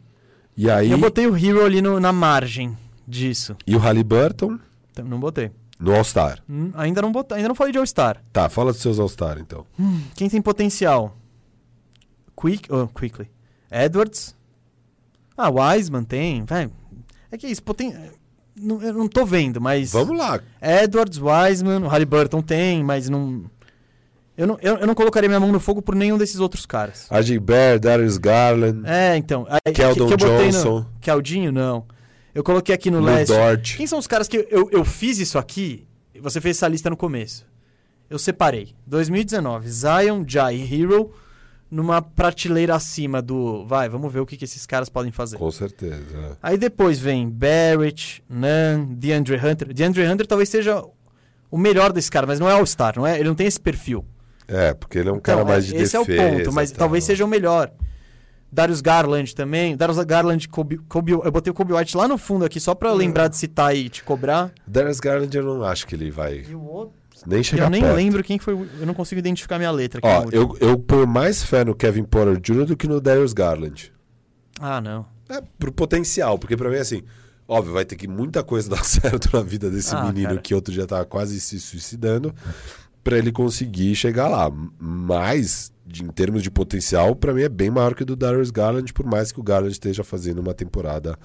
E 0.57 0.69
aí. 0.69 0.89
Eu 0.91 0.97
botei 0.97 1.27
o 1.27 1.35
Hero 1.35 1.65
ali 1.65 1.81
no- 1.81 1.99
na 1.99 2.13
margem 2.13 2.77
disso. 3.07 3.55
E 3.67 3.75
o 3.75 3.79
Halliburton 3.79 4.57
Não 5.03 5.19
botei. 5.19 5.51
no 5.79 5.93
All-Star. 5.93 6.39
Hum, 6.49 6.71
Ainda 6.75 7.01
não 7.01 7.11
botei, 7.11 7.37
ainda 7.37 7.49
não 7.49 7.55
falei 7.55 7.73
de 7.73 7.77
All-Star. 7.79 8.23
Tá, 8.31 8.47
fala 8.47 8.71
dos 8.71 8.81
seus 8.81 8.97
All-Star 8.99 9.37
então. 9.39 9.65
Quem 10.15 10.29
tem 10.29 10.41
potencial? 10.41 11.17
Quick, 12.39 12.71
oh, 12.71 12.87
Quickly. 12.87 13.27
Edwards. 13.71 14.35
Ah, 15.37 15.49
Wiseman 15.49 16.03
tem. 16.03 16.43
Vai. 16.45 16.69
É 17.31 17.37
que 17.37 17.47
isso, 17.47 17.61
poten... 17.61 17.93
não, 18.55 18.81
eu 18.81 18.93
não 18.93 19.07
tô 19.07 19.25
vendo, 19.25 19.59
mas. 19.59 19.91
Vamos 19.91 20.17
lá. 20.17 20.39
Edwards, 20.61 21.19
Wiseman, 21.19 21.83
o 21.83 21.87
Halliburton 21.87 22.41
tem, 22.41 22.83
mas 22.83 23.09
não. 23.09 23.43
Eu 24.37 24.47
não, 24.47 24.57
eu, 24.61 24.77
eu 24.77 24.87
não 24.87 24.95
colocaria 24.95 25.29
minha 25.29 25.39
mão 25.39 25.51
no 25.51 25.59
fogo 25.59 25.81
por 25.81 25.95
nenhum 25.95 26.17
desses 26.17 26.39
outros 26.39 26.65
caras. 26.65 27.07
Bear, 27.41 27.79
Darius 27.79 28.17
Garland, 28.17 28.81
É, 28.85 29.15
então. 29.15 29.47
Keldon 29.73 30.07
que 30.07 30.17
botei 30.17 30.49
Johnson. 30.49 30.79
No... 30.79 30.89
Keldinho, 30.99 31.51
não. 31.51 31.85
Eu 32.33 32.43
coloquei 32.43 32.75
aqui 32.75 32.91
no 32.91 32.99
Lu 32.99 33.05
leste. 33.05 33.33
Dort. 33.33 33.77
Quem 33.77 33.87
são 33.87 33.97
os 33.97 34.07
caras 34.07 34.27
que 34.27 34.45
eu, 34.51 34.69
eu 34.71 34.83
fiz 34.83 35.19
isso 35.19 35.37
aqui? 35.37 35.87
Você 36.19 36.41
fez 36.41 36.57
essa 36.57 36.67
lista 36.67 36.89
no 36.89 36.97
começo. 36.97 37.45
Eu 38.09 38.19
separei. 38.19 38.75
2019, 38.85 39.69
Zion, 39.69 40.23
Jai 40.27 40.57
e 40.57 40.81
Hero 40.81 41.13
numa 41.69 42.01
prateleira 42.01 42.75
acima 42.75 43.21
do. 43.21 43.65
Vai, 43.65 43.89
vamos 43.89 44.11
ver 44.11 44.19
o 44.19 44.25
que, 44.25 44.37
que 44.37 44.45
esses 44.45 44.65
caras 44.65 44.87
podem 44.89 45.11
fazer. 45.11 45.37
Com 45.37 45.51
certeza. 45.51 46.37
Aí 46.41 46.57
depois 46.57 46.99
vem 46.99 47.29
Barrett, 47.29 48.23
Nan, 48.29 48.85
DeAndre 48.91 49.35
Hunter. 49.37 49.73
DeAndre 49.73 50.07
Hunter 50.07 50.25
talvez 50.27 50.49
seja 50.49 50.83
o 51.51 51.57
melhor 51.57 51.91
desse 51.91 52.09
cara, 52.11 52.25
mas 52.27 52.39
não 52.39 52.49
é 52.49 52.53
All-Star, 52.53 52.93
não 52.97 53.05
é? 53.07 53.19
Ele 53.19 53.27
não 53.29 53.35
tem 53.35 53.47
esse 53.47 53.59
perfil. 53.59 54.05
É, 54.47 54.73
porque 54.73 54.99
ele 54.99 55.09
é 55.09 55.11
um 55.11 55.19
cara 55.19 55.39
Então, 55.41 55.51
mais 55.51 55.65
de 55.65 55.75
esse 55.75 55.97
defesa. 55.97 55.97
é 55.97 55.99
o 56.31 56.33
ponto, 56.37 56.53
mas 56.53 56.69
tal. 56.71 56.79
talvez 56.79 57.03
seja 57.03 57.25
o 57.25 57.27
melhor. 57.27 57.71
Darius 58.51 58.79
Garland 58.79 59.33
também. 59.35 59.75
Darius 59.75 59.97
Garland, 60.05 60.47
Kobe, 60.47 60.77
Kobe- 60.87 61.11
eu 61.13 61.31
botei 61.31 61.51
o 61.51 61.53
Kobe 61.53 61.73
White 61.73 61.97
lá 61.97 62.07
no 62.07 62.17
fundo 62.17 62.45
aqui, 62.45 62.59
só 62.59 62.73
pra 62.75 62.91
Hum. 62.93 62.95
lembrar 62.95 63.27
de 63.27 63.35
citar 63.37 63.75
e 63.75 63.89
te 63.89 64.03
cobrar. 64.03 64.51
Darius 64.67 64.99
Garland 64.99 65.35
eu 65.35 65.43
não 65.43 65.63
acho 65.63 65.85
que 65.87 65.95
ele 65.95 66.09
vai 66.11 66.45
E 66.47 66.55
o 66.55 66.63
outro? 66.63 66.93
Nem 67.27 67.43
chegar 67.43 67.65
Eu 67.65 67.69
nem 67.69 67.81
perto. 67.81 67.95
lembro 67.95 68.23
quem 68.23 68.38
foi. 68.39 68.53
Eu 68.53 68.85
não 68.85 68.93
consigo 68.93 69.19
identificar 69.19 69.57
minha 69.57 69.72
letra. 69.72 69.99
Ó, 70.03 70.26
eu, 70.31 70.57
eu 70.60 70.77
ponho 70.77 71.07
mais 71.07 71.43
fé 71.43 71.64
no 71.64 71.73
Kevin 71.76 72.03
Porter 72.03 72.39
Jr. 72.39 72.65
do 72.65 72.77
que 72.77 72.88
no 72.88 72.99
Darius 73.02 73.34
Garland. 73.34 73.91
Ah, 74.60 74.80
não. 74.81 75.06
É, 75.30 75.41
pro 75.57 75.72
potencial, 75.72 76.38
porque 76.38 76.56
pra 76.56 76.69
mim, 76.69 76.77
assim, 76.77 77.03
óbvio, 77.47 77.73
vai 77.73 77.84
ter 77.85 77.95
que 77.95 78.07
muita 78.07 78.43
coisa 78.43 78.69
dar 78.72 78.84
certo 78.85 79.30
na 79.35 79.41
vida 79.41 79.69
desse 79.69 79.95
Ah, 79.95 80.03
menino 80.06 80.30
cara. 80.30 80.41
que 80.41 80.53
outro 80.53 80.73
dia 80.73 80.85
tava 80.85 81.03
quase 81.06 81.39
se 81.41 81.60
suicidando 81.60 82.34
pra 83.03 83.18
ele 83.18 83.31
conseguir 83.31 83.95
chegar 83.95 84.27
lá. 84.27 84.52
Mas, 84.80 85.72
de- 85.85 86.03
em 86.03 86.07
termos 86.07 86.41
de 86.43 86.49
potencial, 86.52 87.15
pra 87.15 87.34
mim 87.34 87.41
é 87.41 87.49
bem 87.49 87.69
maior 87.69 87.93
que 87.95 88.03
o 88.03 88.06
do 88.06 88.15
Darius 88.15 88.49
Garland, 88.52 88.91
por 88.93 89.06
mais 89.06 89.31
que 89.31 89.39
o 89.39 89.43
Garland 89.43 89.72
esteja 89.73 90.03
fazendo 90.03 90.39
uma 90.39 90.53
temporada 90.53 91.18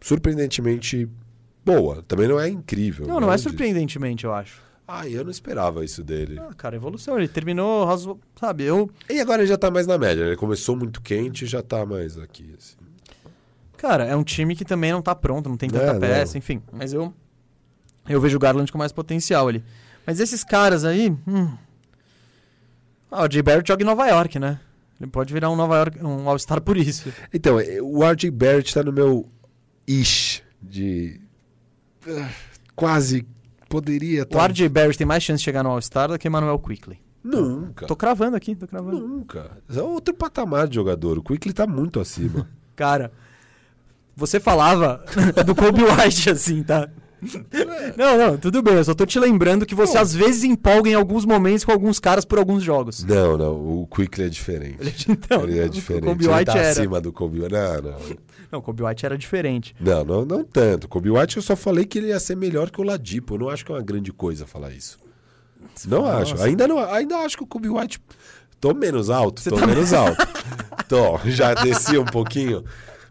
surpreendentemente 0.00 1.08
boa. 1.64 2.02
Também 2.06 2.28
não 2.28 2.38
é 2.38 2.48
incrível. 2.48 3.06
Não, 3.06 3.20
não 3.20 3.32
é 3.32 3.36
disso. 3.36 3.48
surpreendentemente, 3.48 4.24
eu 4.24 4.32
acho. 4.34 4.62
Ah, 4.86 5.08
eu 5.08 5.24
não 5.24 5.30
esperava 5.30 5.84
isso 5.84 6.04
dele. 6.04 6.38
Ah, 6.38 6.52
cara, 6.54 6.76
evolução. 6.76 7.16
Ele 7.18 7.26
terminou, 7.28 7.86
sabe? 8.38 8.64
Eu. 8.64 8.90
E 9.08 9.18
agora 9.20 9.40
ele 9.42 9.48
já 9.48 9.56
tá 9.56 9.70
mais 9.70 9.86
na 9.86 9.96
média. 9.96 10.22
né? 10.22 10.30
Ele 10.30 10.36
começou 10.36 10.76
muito 10.76 11.00
quente 11.00 11.44
e 11.44 11.48
já 11.48 11.62
tá 11.62 11.86
mais 11.86 12.18
aqui. 12.18 12.54
assim. 12.58 12.76
Cara, 13.78 14.04
é 14.04 14.14
um 14.14 14.22
time 14.24 14.54
que 14.54 14.64
também 14.64 14.92
não 14.92 15.00
tá 15.02 15.14
pronto, 15.14 15.48
não 15.48 15.56
tem 15.56 15.70
tanta 15.70 15.84
É, 15.84 15.92
não. 15.94 16.00
peça, 16.00 16.36
enfim. 16.38 16.62
Mas 16.72 16.92
eu. 16.92 17.12
Eu 18.08 18.20
vejo 18.20 18.36
o 18.36 18.40
Garland 18.40 18.70
com 18.70 18.76
mais 18.76 18.92
potencial 18.92 19.48
ali. 19.48 19.64
Mas 20.06 20.20
esses 20.20 20.44
caras 20.44 20.84
aí. 20.84 21.10
hum. 21.26 21.56
Ah, 23.10 23.24
o 23.24 23.30
Jay 23.30 23.42
Barrett 23.42 23.66
joga 23.68 23.82
em 23.82 23.86
Nova 23.86 24.06
York, 24.06 24.38
né? 24.38 24.60
Ele 25.00 25.10
pode 25.10 25.32
virar 25.32 25.50
um 25.50 25.56
Nova 25.56 25.76
York, 25.76 26.04
um 26.04 26.28
All-Star 26.28 26.60
por 26.60 26.76
isso. 26.76 27.12
Então, 27.32 27.58
eh, 27.58 27.80
o 27.80 28.02
RJ 28.04 28.30
Barrett 28.30 28.74
tá 28.74 28.82
no 28.82 28.92
meu 28.92 29.26
ish 29.86 30.42
de. 30.62 31.20
ah, 32.06 32.28
Quase 32.76 33.26
poderia 33.68 34.22
O 34.22 34.26
tá. 34.26 34.46
RJ 34.46 34.68
Barrett 34.68 34.98
tem 34.98 35.06
mais 35.06 35.22
chance 35.22 35.38
de 35.38 35.44
chegar 35.44 35.62
no 35.62 35.70
All-Star 35.70 36.08
do 36.08 36.18
que 36.18 36.28
Emmanuel 36.28 36.58
Quickly. 36.58 36.98
Nunca. 37.22 37.86
Tô 37.86 37.96
cravando 37.96 38.36
aqui, 38.36 38.54
tô 38.54 38.66
cravando. 38.66 38.98
Nunca. 39.00 39.50
É 39.74 39.80
outro 39.80 40.12
patamar 40.14 40.68
de 40.68 40.74
jogador. 40.74 41.18
O 41.18 41.22
Quickly 41.22 41.52
tá 41.52 41.66
muito 41.66 41.98
acima. 41.98 42.48
Cara, 42.76 43.10
você 44.14 44.38
falava 44.38 45.02
do 45.46 45.54
Kobe 45.54 45.82
White 45.82 46.30
assim, 46.30 46.62
tá? 46.62 46.88
Não, 47.96 48.18
não, 48.18 48.36
tudo 48.36 48.60
bem. 48.62 48.74
Eu 48.74 48.84
só 48.84 48.92
tô 48.92 49.06
te 49.06 49.18
lembrando 49.18 49.64
que 49.64 49.74
você 49.74 49.94
Não. 49.94 50.02
às 50.02 50.14
vezes 50.14 50.44
empolga 50.44 50.90
em 50.90 50.94
alguns 50.94 51.24
momentos 51.24 51.64
com 51.64 51.72
alguns 51.72 51.98
caras 51.98 52.24
por 52.26 52.38
alguns 52.38 52.62
jogos. 52.62 53.02
não, 53.02 53.38
não. 53.38 53.54
O 53.54 53.86
Quickly 53.86 54.24
é 54.24 54.28
diferente. 54.28 55.06
Então, 55.10 55.44
ele 55.44 55.58
é 55.58 55.64
o 55.64 55.70
diferente. 55.70 56.04
Kobe 56.04 56.24
ele 56.26 56.34
White 56.34 56.44
tá 56.44 56.58
era. 56.58 56.68
acima 56.68 57.00
do 57.00 57.10
Kobe 57.12 57.40
White. 57.40 57.52
Não, 57.54 57.82
não. 57.82 57.96
Não, 58.50 58.58
o 58.58 58.62
Kobe 58.62 58.82
White 58.82 59.06
era 59.06 59.18
diferente. 59.18 59.74
Não, 59.80 60.04
não, 60.04 60.24
não 60.24 60.44
tanto. 60.44 60.88
Kobe 60.88 61.10
White 61.10 61.36
eu 61.36 61.42
só 61.42 61.56
falei 61.56 61.84
que 61.84 61.98
ele 61.98 62.08
ia 62.08 62.20
ser 62.20 62.36
melhor 62.36 62.70
que 62.70 62.80
o 62.80 62.84
Ladipo. 62.84 63.34
Eu 63.34 63.38
não 63.38 63.48
acho 63.48 63.64
que 63.64 63.72
é 63.72 63.74
uma 63.74 63.82
grande 63.82 64.12
coisa 64.12 64.46
falar 64.46 64.72
isso. 64.72 64.98
Não 65.86 66.02
fala, 66.02 66.22
acho. 66.22 66.32
nossa. 66.32 66.44
Ainda 66.44 66.68
não, 66.68 66.78
ainda 66.78 67.16
acho 67.18 67.36
que 67.36 67.42
o 67.42 67.46
Kobe 67.46 67.68
White. 67.68 68.00
Tô 68.60 68.72
menos 68.72 69.10
alto, 69.10 69.40
Você 69.40 69.50
tô 69.50 69.56
tá 69.56 69.66
menos 69.66 69.92
alto. 69.92 70.16
Tô, 70.88 71.18
já 71.26 71.54
desci 71.54 71.98
um 71.98 72.04
pouquinho. 72.04 72.64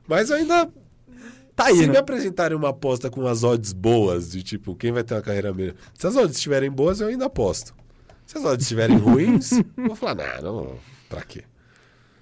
Mas 0.08 0.30
eu 0.30 0.38
ainda. 0.38 0.70
Tá 1.56 1.66
aí, 1.66 1.76
se 1.76 1.86
né? 1.86 1.94
me 1.94 1.98
apresentarem 1.98 2.58
uma 2.58 2.70
aposta 2.70 3.10
com 3.10 3.28
as 3.28 3.44
odds 3.44 3.74
boas, 3.74 4.32
de 4.32 4.42
tipo, 4.42 4.76
quem 4.76 4.92
vai 4.92 5.04
ter 5.04 5.14
uma 5.14 5.22
carreira 5.22 5.54
melhor. 5.54 5.76
Se 5.94 6.08
as 6.08 6.16
odds 6.16 6.38
estiverem 6.38 6.72
boas, 6.72 7.00
eu 7.00 7.08
ainda 7.08 7.26
aposto. 7.26 7.76
Se 8.26 8.38
as 8.38 8.44
odds 8.46 8.64
estiverem 8.64 8.98
ruins, 9.00 9.52
eu 9.52 9.64
vou 9.88 9.96
falar, 9.96 10.42
não, 10.42 10.56
não, 10.56 10.76
pra 11.08 11.22
quê? 11.22 11.44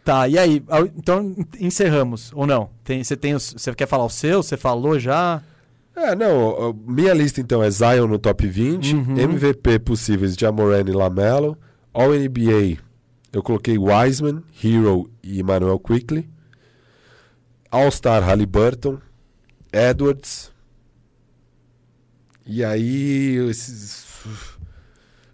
Tá, 0.03 0.28
e 0.28 0.38
aí? 0.38 0.64
Então 0.98 1.36
encerramos, 1.60 2.32
ou 2.34 2.48
não? 2.48 2.69
Tem, 2.84 3.03
você, 3.03 3.15
tem 3.15 3.36
os- 3.36 3.53
você 3.53 3.73
quer 3.76 3.88
falar 3.88 4.06
o 4.06 4.10
seu? 4.10 4.41
Você 4.41 4.57
falou 4.57 4.98
já? 4.99 5.41
É, 5.95 6.15
não, 6.15 6.73
minha 6.88 7.14
lista 7.14 7.40
então 7.41 7.61
é 7.61 7.69
Zion 7.69 8.07
no 8.07 8.18
top 8.18 8.48
20, 8.48 8.95
Uhum. 8.95 9.18
MVP 9.19 9.78
possíveis 9.80 10.36
Jamoran 10.36 10.82
e 10.88 10.91
Lamelo, 10.91 11.57
All 11.94 12.14
NBA 12.14 12.78
eu 13.34 13.41
coloquei 13.44 13.78
Wiseman, 13.78 14.41
Hero 14.64 15.10
e 15.23 15.40
Emmanuel 15.40 15.78
Quickly, 15.80 16.28
All-Star 17.69 18.23
Halliburton, 18.23 18.98
Edwards, 19.72 20.52
e 22.45 22.64
aí 22.64 23.36
esses... 23.49 24.06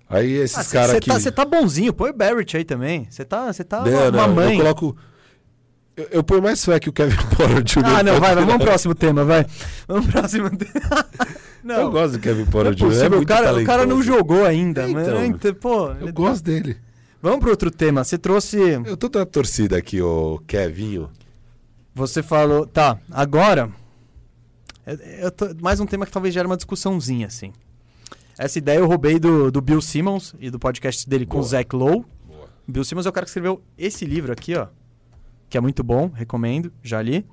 Aí 0.09 0.31
esses 0.33 0.65
Você 0.67 0.77
caras 0.77 0.95
aqui... 0.95 1.09
tá, 1.09 1.19
cê 1.19 1.31
tá 1.31 1.43
bonzinho, 1.43 1.91
põe 1.93 2.11
o 2.11 2.13
Barrett 2.13 2.55
aí 2.57 2.63
também. 2.63 3.07
Você 3.09 3.25
tá, 3.25 3.51
você 3.51 3.63
tá 3.63 3.81
Não, 3.83 3.91
uma, 4.09 4.11
não, 4.27 4.35
mãe. 4.35 4.53
eu 4.57 4.63
coloco... 4.63 4.97
Eu, 5.97 6.07
eu 6.11 6.23
ponho 6.23 6.41
mais 6.43 6.63
fé 6.63 6.79
que 6.79 6.87
o 6.89 6.93
Kevin 6.93 7.15
Porter 7.35 7.63
Jr. 7.63 7.83
Ah, 7.85 8.03
não, 8.03 8.19
vai, 8.19 8.35
vai, 8.35 8.45
vamos 8.45 8.51
Eu 8.53 8.57
pro 8.59 8.67
próximo 8.67 8.95
tema, 8.95 9.25
vai. 9.25 9.45
Vamos 9.87 10.05
pro 10.05 10.19
próximo 10.19 10.49
tema. 10.55 11.05
Não, 11.63 11.91
gosto 11.91 12.13
do 12.13 12.19
Kevin 12.19 12.43
é 12.43 12.45
Porter 12.45 12.73
Jr. 12.75 12.85
possível, 12.85 13.17
É 13.19 13.21
o, 13.21 13.25
cara, 13.25 13.53
o 13.55 13.65
cara 13.65 13.85
não 13.85 14.01
jogou 14.01 14.45
ainda. 14.45 14.87
Então, 14.87 15.15
mas, 15.15 15.27
então, 15.29 15.53
pô, 15.55 15.87
Eu 15.99 16.05
tá- 16.05 16.11
gosto 16.11 16.43
dele. 16.43 16.77
Vamos 17.21 17.39
pro 17.39 17.49
outro 17.49 17.69
tema. 17.69 18.05
Você 18.05 18.17
trouxe. 18.17 18.57
Eu 18.85 18.95
tô 18.95 19.09
na 19.19 19.25
torcida 19.25 19.75
aqui, 19.75 20.01
o 20.01 20.39
Kevinho. 20.47 21.09
Você 21.93 22.23
falou. 22.23 22.65
Tá, 22.65 22.97
agora. 23.11 23.69
eu- 24.85 24.95
eu 25.23 25.31
tô- 25.31 25.49
mais 25.61 25.79
um 25.81 25.85
tema 25.85 26.05
que 26.05 26.11
talvez 26.11 26.33
gere 26.33 26.45
uma 26.47 26.55
discussãozinha, 26.55 27.27
assim. 27.27 27.51
Essa 28.37 28.59
ideia 28.59 28.77
eu 28.77 28.87
roubei 28.87 29.19
do, 29.19 29.51
do 29.51 29.61
Bill 29.61 29.81
Simmons 29.81 30.35
e 30.39 30.51
do 30.51 30.59
podcast 30.59 31.09
dele 31.09 31.25
com 31.25 31.37
o 31.37 31.39
Boa. 31.39 31.49
Zach 31.49 31.75
Lowe. 31.75 32.05
Boa. 32.25 32.49
Bill 32.67 32.83
Simmons 32.83 33.05
é 33.05 33.09
o 33.09 33.11
cara 33.11 33.25
que 33.25 33.29
escreveu 33.29 33.63
esse 33.77 34.05
livro 34.05 34.31
aqui, 34.31 34.55
ó. 34.55 34.67
Que 35.49 35.57
é 35.57 35.61
muito 35.61 35.83
bom, 35.83 36.07
recomendo, 36.07 36.71
já 36.83 37.01
li. 37.01 37.25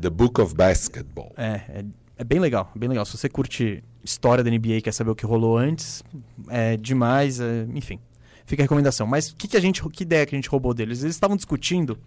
The 0.00 0.10
Book 0.10 0.40
of 0.40 0.54
Basketball. 0.54 1.32
É, 1.36 1.60
é, 1.68 1.84
é 2.16 2.24
bem 2.24 2.40
legal, 2.40 2.72
bem 2.74 2.88
legal. 2.88 3.04
Se 3.04 3.16
você 3.16 3.28
curte 3.28 3.84
história 4.02 4.42
da 4.42 4.50
NBA 4.50 4.76
e 4.76 4.82
quer 4.82 4.92
saber 4.92 5.10
o 5.10 5.14
que 5.14 5.26
rolou 5.26 5.56
antes, 5.56 6.02
é 6.48 6.76
demais, 6.76 7.38
é, 7.40 7.66
enfim. 7.74 8.00
Fica 8.44 8.62
a 8.62 8.64
recomendação. 8.64 9.06
Mas 9.06 9.32
que, 9.32 9.46
que, 9.46 9.56
a 9.56 9.60
gente, 9.60 9.86
que 9.90 10.02
ideia 10.02 10.26
que 10.26 10.34
a 10.34 10.38
gente 10.38 10.48
roubou 10.48 10.74
deles? 10.74 11.02
Eles 11.02 11.14
estavam 11.14 11.36
discutindo 11.36 11.98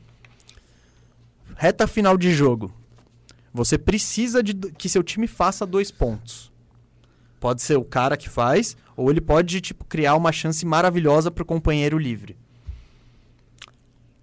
reta 1.56 1.86
final 1.88 2.18
de 2.18 2.34
jogo. 2.34 2.74
Você 3.54 3.78
precisa 3.78 4.42
de 4.42 4.54
que 4.54 4.90
seu 4.90 5.04
time 5.04 5.28
faça 5.28 5.66
dois 5.66 5.92
pontos. 5.92 6.51
Pode 7.42 7.64
ser 7.64 7.76
o 7.76 7.84
cara 7.84 8.16
que 8.16 8.30
faz, 8.30 8.78
ou 8.96 9.10
ele 9.10 9.20
pode 9.20 9.60
tipo 9.62 9.84
criar 9.84 10.16
uma 10.16 10.32
chance 10.32 10.64
maravilhosa 10.64 11.32
pro 11.32 11.44
companheiro 11.44 11.98
livre. 11.98 12.38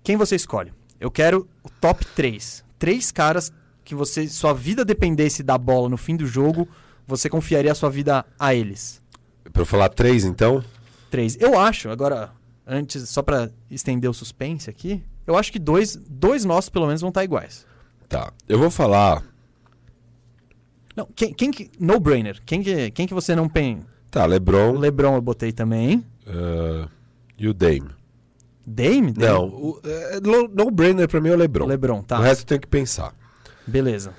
Quem 0.04 0.16
você 0.16 0.36
escolhe? 0.36 0.72
Eu 1.00 1.10
quero 1.10 1.48
o 1.64 1.68
top 1.68 2.06
3. 2.14 2.64
Três 2.78 3.10
caras 3.10 3.52
que 3.84 3.92
você, 3.92 4.28
sua 4.28 4.54
vida 4.54 4.84
dependesse 4.84 5.42
da 5.42 5.58
bola 5.58 5.88
no 5.88 5.96
fim 5.96 6.14
do 6.14 6.28
jogo, 6.28 6.68
você 7.08 7.28
confiaria 7.28 7.72
a 7.72 7.74
sua 7.74 7.90
vida 7.90 8.24
a 8.38 8.54
eles. 8.54 9.02
Pra 9.52 9.62
eu 9.62 9.66
falar 9.66 9.88
três, 9.88 10.24
então? 10.24 10.62
Três. 11.10 11.36
Eu 11.40 11.58
acho, 11.58 11.90
agora, 11.90 12.30
antes, 12.64 13.08
só 13.08 13.20
pra 13.20 13.50
estender 13.68 14.08
o 14.08 14.14
suspense 14.14 14.70
aqui, 14.70 15.02
eu 15.26 15.36
acho 15.36 15.50
que 15.50 15.58
dois, 15.58 15.96
dois 15.96 16.44
nossos 16.44 16.70
pelo 16.70 16.86
menos 16.86 17.00
vão 17.00 17.08
estar 17.08 17.24
iguais. 17.24 17.66
Tá. 18.08 18.32
Eu 18.48 18.60
vou 18.60 18.70
falar. 18.70 19.24
Não, 20.98 21.08
quem, 21.14 21.32
quem 21.32 21.52
que. 21.52 21.70
No 21.78 22.00
brainer. 22.00 22.40
Quem 22.44 22.60
que, 22.60 22.90
quem 22.90 23.06
que 23.06 23.14
você 23.14 23.36
não 23.36 23.48
tem? 23.48 23.84
Tá, 24.10 24.26
LeBron 24.26 24.72
LeBron 24.72 25.14
eu 25.14 25.22
botei 25.22 25.52
também. 25.52 26.04
ah, 26.26 26.88
e 27.38 27.46
o 27.46 27.54
Dame. 27.54 27.88
Dame? 28.66 29.12
Dame? 29.12 29.32
Não, 29.32 29.44
o, 29.46 29.80
é, 29.84 30.18
no- 30.20 30.48
no-brainer 30.48 31.08
pra 31.08 31.20
mim 31.20 31.28
é 31.28 31.34
o 31.34 31.36
LeBron. 31.36 31.66
LeBron, 31.66 32.02
tá. 32.02 32.18
O 32.18 32.22
resto 32.22 32.42
eu 32.42 32.46
tenho 32.46 32.60
que 32.60 32.66
pensar. 32.66 33.14
Beleza. 33.64 34.12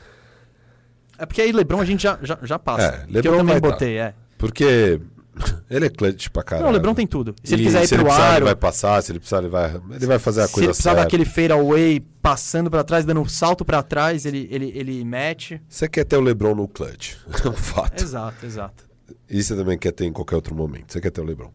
É 1.18 1.26
porque 1.26 1.42
aí 1.42 1.52
LeBron 1.52 1.82
a 1.82 1.86
gente 1.86 2.02
já, 2.02 2.18
já, 2.24 2.40
já 2.44 2.58
passa. 2.58 2.86
É, 2.88 2.92
que 3.06 3.28
eu 3.28 3.32
LeBron 3.34 3.38
também 3.40 3.60
tá. 3.62 3.70
botei, 3.70 3.98
é. 3.98 4.14
Porque 4.38 5.02
ele 5.70 5.86
é 5.86 5.90
clutch 5.90 6.30
pra 6.30 6.44
caralho. 6.44 6.66
Não, 6.66 6.72
o 6.72 6.74
LeBron 6.76 6.94
tem 6.94 7.08
tudo. 7.08 7.34
Se 7.44 7.54
ele 7.54 7.64
E 7.64 7.66
quiser 7.66 7.84
ir 7.84 7.88
se 7.88 7.96
ele 7.96 8.04
pro 8.04 8.12
precisar, 8.12 8.28
aro, 8.30 8.38
ele 8.38 8.46
vai 8.46 8.56
passar. 8.56 9.02
Se 9.04 9.12
ele 9.12 9.20
precisar, 9.20 9.40
ele 9.40 9.50
vai, 9.50 9.82
ele 9.92 10.06
vai 10.06 10.20
fazer 10.20 10.42
a 10.42 10.48
se 10.48 10.54
coisa 10.54 10.66
ele 10.66 10.74
precisar 10.74 10.90
certa. 10.92 11.04
daquele 11.04 11.26
fade 11.26 11.52
away 11.52 12.00
passando 12.22 12.70
pra 12.70 12.84
trás, 12.84 13.06
dando 13.06 13.22
um 13.22 13.28
salto 13.28 13.64
pra 13.66 13.82
trás, 13.84 14.26
ele, 14.26 14.48
ele, 14.52 14.72
ele 14.76 15.04
mete. 15.06 15.62
Você 15.68 15.88
quer 15.88 16.04
ter 16.06 16.18
o 16.18 16.22
LeBron 16.22 16.56
no 16.56 16.68
clutch. 16.68 17.16
É 17.46 17.48
um 17.50 17.54
fato. 17.54 18.02
Exato, 18.04 18.46
exato. 18.46 18.84
E 19.30 19.42
você 19.44 19.56
também 19.56 19.78
quer 19.78 19.92
ter 19.92 20.06
em 20.06 20.12
qualquer 20.14 20.36
outro 20.36 20.54
momento. 20.56 20.92
Você 20.94 21.00
quer 21.02 21.12
ter 21.12 21.22
o 21.22 21.24
LeBron. 21.26 21.52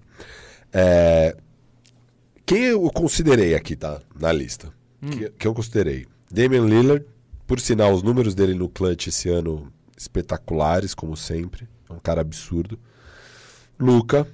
É, 0.73 1.37
Quem 2.47 2.65
eu 2.65 2.91
considerei 2.91 3.55
aqui, 3.55 3.77
tá? 3.77 4.01
Na 4.19 4.33
lista. 4.33 4.69
Hum. 5.03 5.11
Que, 5.11 5.31
que 5.31 5.47
eu 5.47 5.55
considerei. 5.55 6.07
Damian 6.31 6.67
Lillard. 6.67 7.05
Por 7.47 7.61
sinal, 7.61 7.93
os 7.93 8.03
números 8.03 8.35
dele 8.35 8.55
no 8.55 8.69
clutch 8.69 9.09
esse 9.09 9.29
ano 9.29 9.71
espetaculares, 9.97 10.95
como 10.95 11.17
sempre. 11.17 11.69
É 11.89 11.93
um 11.93 11.99
cara 11.99 12.21
absurdo. 12.23 12.79
Luca, 13.79 14.27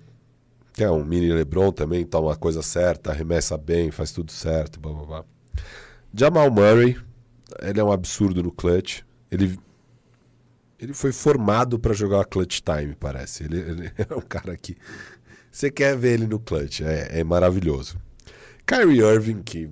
que 0.73 0.85
é 0.85 0.91
um 0.91 1.05
mini 1.05 1.33
LeBron 1.33 1.73
também, 1.73 2.05
toma 2.05 2.33
a 2.33 2.37
coisa 2.37 2.63
certa, 2.63 3.11
arremessa 3.11 3.57
bem, 3.57 3.91
faz 3.91 4.13
tudo 4.13 4.33
certo, 4.33 4.81
blá 4.81 4.93
blá 4.93 5.05
blá. 5.05 5.25
Jamal 6.15 6.51
Murray, 6.51 6.97
ele 7.63 7.81
é 7.81 7.85
um 7.85 7.93
absurdo 7.93 8.43
no 8.43 8.51
clutch. 8.51 9.03
Ele 9.31 9.59
ele 10.79 10.95
foi 10.95 11.13
formado 11.13 11.79
para 11.79 11.93
jogar 11.93 12.25
clutch 12.25 12.61
time, 12.61 12.95
parece. 12.99 13.45
Ele, 13.45 13.59
ele 13.59 13.93
é 13.99 14.15
um 14.15 14.23
cara 14.23 14.57
que 14.57 14.77
você 15.53 15.71
quer 15.71 15.97
ver 15.97 16.15
ele 16.15 16.27
no 16.27 16.41
clutch, 16.41 16.81
é, 16.81 17.21
é 17.21 17.25
maravilhoso. 17.25 17.99
Kyrie 18.65 19.01
Irving, 19.01 19.43
que 19.43 19.69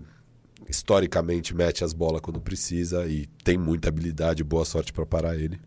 historicamente 0.68 1.54
mete 1.54 1.82
as 1.82 1.94
bolas 1.94 2.20
quando 2.20 2.40
precisa 2.40 3.06
e 3.06 3.26
tem 3.42 3.56
muita 3.56 3.88
habilidade, 3.88 4.44
boa 4.44 4.64
sorte 4.64 4.92
para 4.92 5.06
parar 5.06 5.34
ele. 5.34 5.58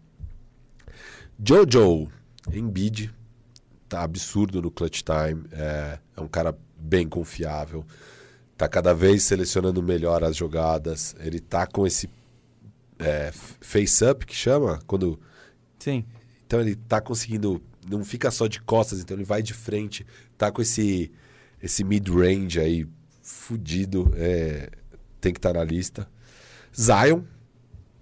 Jojo 1.44 2.07
Embiid, 2.53 3.11
tá 3.91 4.03
absurdo 4.03 4.61
no 4.61 4.72
clutch 4.72 5.01
time, 5.01 5.43
é, 5.51 5.99
é 6.15 6.22
um 6.22 6.27
cara 6.27 6.57
bem 6.77 7.09
confiável, 7.09 7.85
tá 8.57 8.65
cada 8.65 8.93
vez 8.93 9.23
selecionando 9.23 9.84
melhor 9.84 10.23
as 10.23 10.38
jogadas, 10.38 11.13
ele 11.19 11.41
tá 11.41 11.68
com 11.68 11.85
esse 11.85 12.09
é, 12.97 13.31
face-up 13.59 14.26
que 14.26 14.34
chama, 14.34 14.80
quando 14.88 15.19
Sim. 15.77 16.05
então 16.47 16.61
ele 16.61 16.76
tá 16.76 17.01
conseguindo. 17.01 17.61
Não 17.85 18.05
fica 18.05 18.31
só 18.31 18.47
de 18.47 18.61
costas, 18.61 19.01
então 19.01 19.18
ele 19.18 19.26
vai 19.26 19.41
de 19.41 19.53
frente. 19.53 20.05
Tá 20.38 20.51
com 20.51 20.61
esse, 20.61 21.11
esse 21.61 21.84
mid-range 21.84 22.59
aí 22.59 22.88
fudido. 23.22 24.13
é, 24.15 24.69
tem 25.19 25.34
que 25.34 25.39
estar 25.39 25.53
na 25.53 25.63
lista. 25.63 26.07
Zion. 26.73 27.23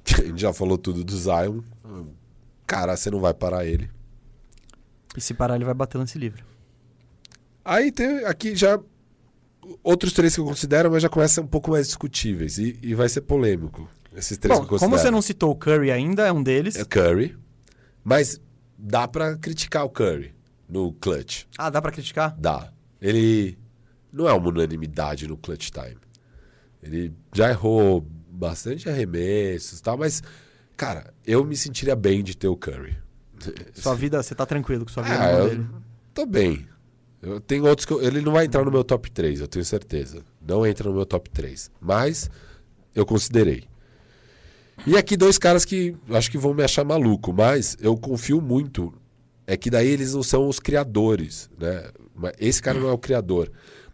A 0.19 0.21
gente 0.21 0.41
já 0.41 0.53
falou 0.53 0.77
tudo 0.77 1.03
do 1.03 1.17
Zion. 1.17 1.61
Cara, 2.67 2.95
você 2.95 3.09
não 3.09 3.19
vai 3.21 3.33
parar 3.33 3.65
ele. 3.65 3.89
E 5.15 5.21
se 5.21 5.33
parar, 5.33 5.55
ele 5.55 5.65
vai 5.65 5.73
bater 5.73 5.97
lance 5.97 6.17
livre. 6.17 6.43
Aí 7.63 7.91
tem 7.91 8.25
aqui 8.25 8.55
já 8.55 8.79
outros 9.83 10.13
três 10.13 10.33
que 10.33 10.41
eu 10.41 10.45
considero, 10.45 10.91
mas 10.91 11.03
já 11.03 11.09
começam 11.09 11.43
um 11.43 11.47
pouco 11.47 11.71
mais 11.71 11.87
discutíveis. 11.87 12.57
E, 12.57 12.77
e 12.81 12.93
vai 12.93 13.09
ser 13.09 13.21
polêmico. 13.21 13.89
Esses 14.15 14.37
três 14.37 14.57
Bom, 14.57 14.65
que 14.65 14.65
eu 14.65 14.69
considero. 14.69 14.91
como 14.91 15.01
você 15.01 15.11
não 15.11 15.21
citou 15.21 15.51
o 15.51 15.55
Curry 15.55 15.91
ainda, 15.91 16.25
é 16.25 16.31
um 16.31 16.41
deles. 16.41 16.75
É 16.75 16.85
Curry. 16.85 17.37
Mas 18.03 18.39
dá 18.77 19.07
pra 19.07 19.37
criticar 19.37 19.85
o 19.85 19.89
Curry 19.89 20.33
no 20.67 20.93
clutch. 20.93 21.45
Ah, 21.57 21.69
dá 21.69 21.81
pra 21.81 21.91
criticar? 21.91 22.35
Dá. 22.39 22.71
Ele 23.01 23.57
não 24.11 24.27
é 24.27 24.33
uma 24.33 24.47
unanimidade 24.49 25.27
no 25.27 25.37
clutch 25.37 25.69
time. 25.69 25.97
Ele 26.81 27.13
já 27.33 27.49
errou 27.49 28.05
bastante 28.29 28.89
arremessos 28.89 29.79
e 29.79 29.83
tal, 29.83 29.97
mas, 29.97 30.23
cara, 30.77 31.13
eu 31.25 31.43
me 31.43 31.55
sentiria 31.55 31.95
bem 31.95 32.23
de 32.23 32.35
ter 32.35 32.47
o 32.47 32.55
Curry. 32.55 32.97
Sua 33.73 33.95
vida, 33.95 34.21
você 34.21 34.33
tá 34.35 34.45
tranquilo 34.45 34.85
com 34.85 34.91
sua 34.91 35.03
vida 35.03 35.19
Ah, 35.23 35.31
eu 35.31 35.49
dele. 35.49 35.67
tô 36.13 36.25
bem. 36.25 36.67
Eu 37.21 37.39
tenho 37.41 37.65
outros 37.65 37.85
que 37.85 37.91
eu- 37.93 38.01
ele 38.01 38.21
não 38.21 38.31
vai 38.31 38.45
entrar 38.45 38.63
no 38.63 38.71
meu 38.71 38.83
top 38.83 39.11
3, 39.11 39.41
eu 39.41 39.47
tenho 39.47 39.65
certeza. 39.65 40.23
Não 40.41 40.65
entra 40.65 40.89
no 40.89 40.95
meu 40.95 41.05
top 41.05 41.29
3, 41.29 41.69
mas 41.81 42.29
eu 42.95 43.05
considerei. 43.05 43.65
E 44.87 44.95
aqui 44.97 45.17
dois 45.17 45.37
caras 45.37 45.65
que 45.65 45.95
acho 46.11 46.31
que 46.31 46.37
vão 46.37 46.53
me 46.53 46.63
achar 46.63 46.85
maluco, 46.85 47.33
mas 47.33 47.75
eu 47.81 47.97
confio 47.97 48.39
muito. 48.41 48.93
É 49.45 49.57
que 49.57 49.69
daí 49.69 49.87
eles 49.87 50.13
não 50.13 50.23
são 50.23 50.47
os 50.47 50.59
criadores, 50.59 51.49
né? 51.59 51.89
Esse 52.39 52.61
cara 52.61 52.79
não 52.79 52.87
é 52.87 52.91
o 52.93 52.97
criador. 52.97 53.51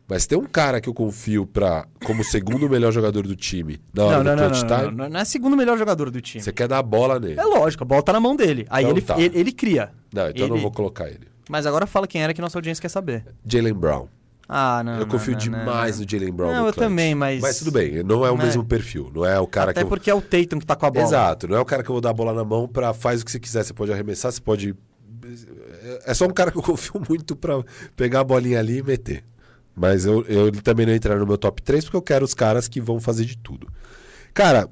Mas 0.07 0.27
tem 0.27 0.37
um 0.37 0.45
cara 0.45 0.79
que 0.79 0.87
eu 0.87 0.93
confio 0.93 1.47
para 1.47 1.87
como 2.05 2.23
segundo 2.23 2.69
melhor 2.69 2.91
jogador 2.91 3.25
do 3.25 3.35
time 3.35 3.81
na 3.93 4.03
hora 4.05 4.17
Não, 4.17 4.23
não, 4.23 4.35
do 4.35 4.41
não, 4.41 4.49
não, 4.49 4.79
time. 4.85 4.95
não, 4.97 5.09
não, 5.09 5.19
é 5.19 5.25
segundo 5.25 5.57
melhor 5.57 5.77
jogador 5.79 6.11
do 6.11 6.21
time. 6.21 6.43
Você 6.43 6.53
quer 6.53 6.67
dar 6.67 6.77
a 6.77 6.83
bola 6.83 7.19
nele. 7.19 7.39
É 7.39 7.43
lógico, 7.43 7.83
a 7.83 7.87
bola 7.87 8.03
tá 8.03 8.13
na 8.13 8.19
mão 8.19 8.35
dele. 8.35 8.67
Aí 8.69 8.83
Então 8.83 8.95
ele, 8.95 9.01
tá. 9.01 9.19
ele, 9.19 9.37
ele 9.39 9.51
cria. 9.51 9.91
Não, 10.13 10.29
então 10.29 10.43
eu 10.43 10.47
não 10.49 10.55
Ele- 10.57 10.61
vou 10.61 10.71
colocar 10.71 11.07
ele. 11.07 11.27
Mas 11.49 11.65
agora 11.65 11.87
fala 11.87 12.05
quem 12.07 12.21
era 12.21 12.33
que 12.35 12.41
nossa 12.41 12.57
audiência 12.57 12.81
quer 12.81 12.89
saber. 12.89 13.25
Jalen 13.45 13.73
Brown. 13.73 14.07
Ah, 14.47 14.83
não. 14.83 14.99
eu 14.99 15.07
confio 15.07 15.31
não, 15.33 15.39
demais 15.39 15.95
não. 15.97 16.05
no 16.05 16.11
Jalen 16.11 16.31
Brown. 16.31 16.51
Não, 16.53 16.67
eu 16.67 16.73
também, 16.73 17.15
mas- 17.15 17.41
Mas 17.41 17.57
tudo 17.57 17.71
bem, 17.71 18.03
não 18.03 18.23
é 18.23 18.29
o 18.29 18.37
mesmo 18.37 18.63
perfil. 18.63 19.11
Não 19.11 19.25
é 19.25 19.39
o 19.39 19.47
cara 19.47 19.71
Até 19.71 19.79
que. 19.81 19.85
eu- 19.85 19.89
porque 19.89 20.07
é 20.11 20.13
o 20.13 20.21
Tatum 20.21 20.59
que 20.59 20.65
tá 20.67 20.75
com 20.75 20.85
a 20.85 20.91
bola. 20.91 21.03
Exato, 21.03 21.47
não 21.47 21.57
é 21.57 21.59
o 21.59 21.65
cara 21.65 21.81
que 21.81 21.89
eu 21.89 21.93
vou 21.93 22.01
dar 22.01 22.11
a 22.11 22.13
bola 22.13 22.31
na 22.31 22.43
mão 22.43 22.67
pra 22.67 22.93
faz 22.93 23.21
o 23.23 23.25
que 23.25 23.31
você 23.31 23.39
quiser. 23.39 23.63
Você 23.63 23.73
pode 23.73 23.91
arremessar, 23.91 24.31
você 24.31 24.39
pode. 24.39 24.75
é 26.05 26.13
só 26.13 26.25
um 26.25 26.29
cara 26.29 26.51
que 26.51 26.57
eu 26.59 26.61
confio 26.63 27.01
muito 27.09 27.35
pra 27.35 27.63
pegar 27.95 28.19
a 28.19 28.23
bolinha 28.23 28.59
ali 28.59 28.77
e 28.77 28.83
meter. 28.83 29.23
Mas 29.75 30.05
eu, 30.05 30.23
eu 30.25 30.47
ele 30.47 30.61
também 30.61 30.85
não 30.85 30.93
entrar 30.93 31.17
no 31.19 31.27
meu 31.27 31.37
top 31.37 31.61
3 31.61 31.83
porque 31.83 31.97
eu 31.97 32.01
quero 32.01 32.23
os 32.23 32.33
caras 32.33 32.67
que 32.67 32.79
vão 32.79 32.99
fazer 32.99 33.25
de 33.25 33.37
tudo. 33.37 33.67
Cara, 34.33 34.69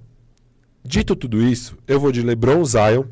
dito 0.83 1.15
tudo 1.15 1.41
isso, 1.41 1.77
eu 1.87 1.99
vou 1.99 2.11
de 2.11 2.21
LeBron 2.21 2.63
Zion. 2.63 3.03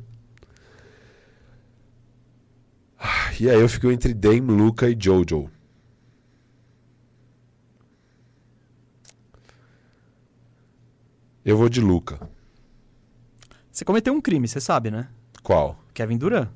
Ah, 2.98 3.32
E 3.40 3.50
aí 3.50 3.60
eu 3.60 3.68
fico 3.68 3.92
entre 3.92 4.14
Dame, 4.14 4.40
Luca 4.52 4.90
e 4.90 4.96
Jojo. 4.98 5.50
Eu 11.44 11.58
vou 11.58 11.70
de 11.70 11.82
Luca. 11.82 12.20
Você 13.72 13.84
cometeu 13.84 14.14
um 14.14 14.22
crime, 14.22 14.48
você 14.48 14.60
sabe, 14.62 14.92
né? 14.92 15.08
Qual? 15.42 15.80
Kevin 15.94 16.18
Durant. 16.18 16.50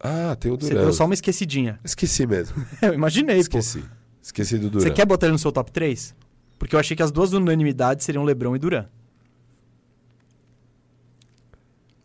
Ah, 0.00 0.36
tem 0.38 0.50
o 0.50 0.56
Você 0.56 0.70
Durant. 0.70 0.84
deu 0.84 0.92
só 0.92 1.04
uma 1.04 1.14
esquecidinha. 1.14 1.78
Esqueci 1.84 2.26
mesmo. 2.26 2.56
Eu 2.82 2.92
imaginei, 2.94 3.36
pô. 3.36 3.40
Esqueci. 3.40 3.84
Esqueci 4.24 4.56
do 4.58 4.70
Durant. 4.70 4.88
Você 4.88 4.90
quer 4.90 5.04
botar 5.04 5.26
ele 5.26 5.34
no 5.34 5.38
seu 5.38 5.52
top 5.52 5.70
3? 5.70 6.14
Porque 6.58 6.74
eu 6.74 6.80
achei 6.80 6.96
que 6.96 7.02
as 7.02 7.12
duas 7.12 7.32
unanimidades 7.34 8.06
seriam 8.06 8.24
LeBron 8.24 8.56
e 8.56 8.58
Duran. 8.58 8.86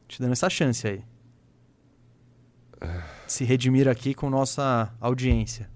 Te 0.08 0.22
dando 0.22 0.34
essa 0.34 0.50
chance 0.50 0.86
aí. 0.88 1.02
Se 3.28 3.44
redimir 3.44 3.88
aqui 3.88 4.14
com 4.14 4.30
nossa 4.30 4.92
audiência. 5.00 5.70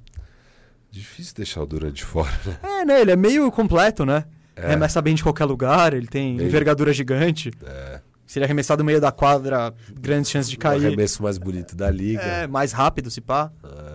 Difícil 0.89 1.33
deixar 1.35 1.61
o 1.61 1.65
Durant 1.65 1.93
de 1.93 2.03
fora, 2.03 2.31
né? 2.45 2.59
É, 2.81 2.85
né? 2.85 3.01
Ele 3.01 3.11
é 3.11 3.15
meio 3.15 3.51
completo, 3.51 4.05
né? 4.05 4.25
É. 4.55 4.65
Arremessa 4.67 5.01
bem 5.01 5.15
de 5.15 5.23
qualquer 5.23 5.45
lugar, 5.45 5.93
ele 5.93 6.07
tem 6.07 6.35
Meio- 6.35 6.47
envergadura 6.47 6.93
gigante. 6.93 7.51
É. 7.63 8.01
Se 8.27 8.37
ele 8.39 8.45
arremessar 8.45 8.77
do 8.77 8.83
meio 8.83 8.99
da 9.01 9.11
quadra, 9.11 9.73
grandes 9.99 10.29
chances 10.31 10.49
de 10.49 10.55
O 10.55 10.59
cair. 10.59 10.85
arremesso 10.85 11.21
mais 11.23 11.37
bonito 11.37 11.75
da 11.75 11.89
liga. 11.89 12.21
É, 12.21 12.47
mais 12.47 12.71
rápido, 12.71 13.09
se 13.11 13.21
pá. 13.21 13.51
É. 13.63 13.92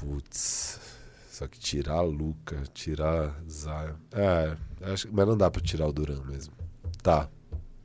Putz. 0.00 0.80
Só 1.30 1.46
que 1.46 1.58
tirar 1.58 1.94
a 1.94 2.02
Luca, 2.02 2.62
tirar 2.74 3.34
Zion. 3.48 3.94
É, 4.12 4.56
acho, 4.92 5.08
mas 5.12 5.26
não 5.26 5.36
dá 5.36 5.50
pra 5.50 5.62
tirar 5.62 5.86
o 5.86 5.92
Duran 5.92 6.20
mesmo. 6.26 6.52
Tá. 7.02 7.28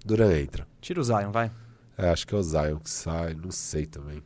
Duran 0.05 0.33
entra. 0.37 0.67
Tira 0.81 0.99
o 0.99 1.03
Zion, 1.03 1.31
vai. 1.31 1.49
É, 1.97 2.09
acho 2.09 2.27
que 2.27 2.35
é 2.35 2.37
o 2.37 2.43
Zion 2.43 2.77
que 2.79 2.89
sai, 2.89 3.33
não 3.33 3.51
sei 3.51 3.85
também. 3.85 4.21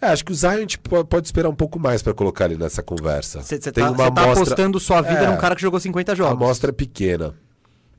É, 0.00 0.06
acho 0.08 0.24
que 0.24 0.32
o 0.32 0.34
Zion 0.34 0.50
a 0.50 0.58
gente 0.60 0.78
po- 0.78 1.04
pode 1.04 1.28
esperar 1.28 1.48
um 1.48 1.54
pouco 1.54 1.78
mais 1.78 2.02
pra 2.02 2.12
colocar 2.12 2.46
ele 2.46 2.56
nessa 2.56 2.82
conversa. 2.82 3.40
Você 3.40 3.58
tá, 3.60 3.70
tá 3.70 3.86
amostra- 3.86 4.32
apostando 4.32 4.80
sua 4.80 5.00
vida 5.00 5.20
É. 5.20 5.30
num 5.30 5.36
cara 5.36 5.54
que 5.54 5.62
jogou 5.62 5.78
50 5.78 6.10
A 6.12 6.14
jogos. 6.16 6.32
amostra 6.32 6.70
é 6.70 6.72
pequena. 6.72 7.34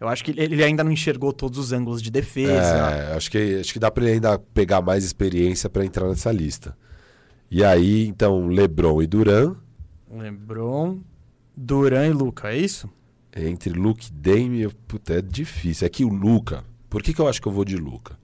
Eu 0.02 0.10
acho 0.10 0.22
que 0.26 0.32
ele 0.38 0.62
ainda 0.62 0.84
não 0.84 0.92
enxergou 0.92 1.32
todos 1.32 1.58
os 1.58 1.72
ângulos 1.72 2.02
de 2.02 2.12
defesa. 2.12 2.52
É, 2.52 3.16
acho 3.16 3.32
que, 3.32 3.60
acho 3.62 3.72
que 3.72 3.80
dá 3.80 3.90
pra 3.90 4.04
ele 4.04 4.14
ainda 4.16 4.38
pegar 4.38 4.82
mais 4.82 5.06
experiência 5.06 5.70
pra 5.70 5.86
entrar 5.86 6.10
nessa 6.10 6.30
lista. 6.30 6.76
E 7.56 7.64
aí, 7.64 8.08
então, 8.08 8.48
LeBron 8.48 9.00
e 9.00 9.06
Duran, 9.06 9.56
LeBron, 10.10 11.02
Duran 11.56 12.08
e 12.08 12.12
Luca, 12.12 12.52
é 12.52 12.58
isso? 12.58 12.90
entre 13.36 13.72
Luke 13.72 14.08
e 14.10 14.12
Dame, 14.12 14.68
puta, 14.88 15.14
é 15.14 15.22
difícil. 15.22 15.86
É 15.86 15.90
que 15.90 16.04
o 16.04 16.10
Luca, 16.10 16.66
por 16.90 17.04
que, 17.04 17.14
que 17.14 17.22
eu 17.22 17.28
acho 17.28 17.40
que 17.40 17.48
eu 17.48 17.52
vou 17.52 17.64
de 17.64 17.78
Luca? 17.78 18.18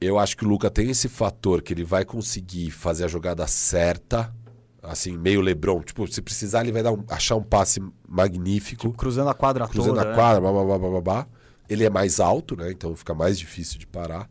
Eu 0.00 0.16
acho 0.16 0.36
que 0.36 0.44
o 0.44 0.48
Luca 0.48 0.70
tem 0.70 0.90
esse 0.90 1.08
fator 1.08 1.60
que 1.60 1.72
ele 1.72 1.82
vai 1.82 2.04
conseguir 2.04 2.70
fazer 2.70 3.04
a 3.04 3.08
jogada 3.08 3.44
certa, 3.48 4.32
assim, 4.80 5.18
meio 5.18 5.40
LeBron. 5.40 5.80
Tipo, 5.82 6.06
se 6.06 6.22
precisar, 6.22 6.60
ele 6.60 6.70
vai 6.70 6.84
dar 6.84 6.92
um- 6.92 7.02
achar 7.08 7.34
um 7.34 7.42
passe 7.42 7.82
magnífico. 8.08 8.92
Cruzando 8.92 9.28
a 9.28 9.34
quadra 9.34 9.66
cruzando 9.66 9.96
toda. 9.96 10.02
a 10.02 10.10
né? 10.10 10.14
quadra, 10.14 10.40
blá, 10.40 10.52
blá, 10.52 10.64
blá, 10.64 10.78
blá, 10.78 10.88
blá, 10.88 11.00
blá. 11.00 11.26
Ele 11.68 11.82
é 11.82 11.90
mais 11.90 12.20
alto, 12.20 12.54
né? 12.56 12.70
Então 12.70 12.94
fica 12.94 13.12
mais 13.12 13.36
difícil 13.36 13.76
de 13.80 13.88
parar. 13.88 14.30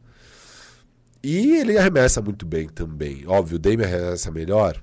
E 1.30 1.58
ele 1.58 1.78
arremessa 1.78 2.22
muito 2.22 2.46
bem 2.46 2.68
também. 2.70 3.24
Óbvio, 3.28 3.56
o 3.58 3.60
Dame 3.60 3.84
arremessa 3.84 4.32
melhor. 4.32 4.82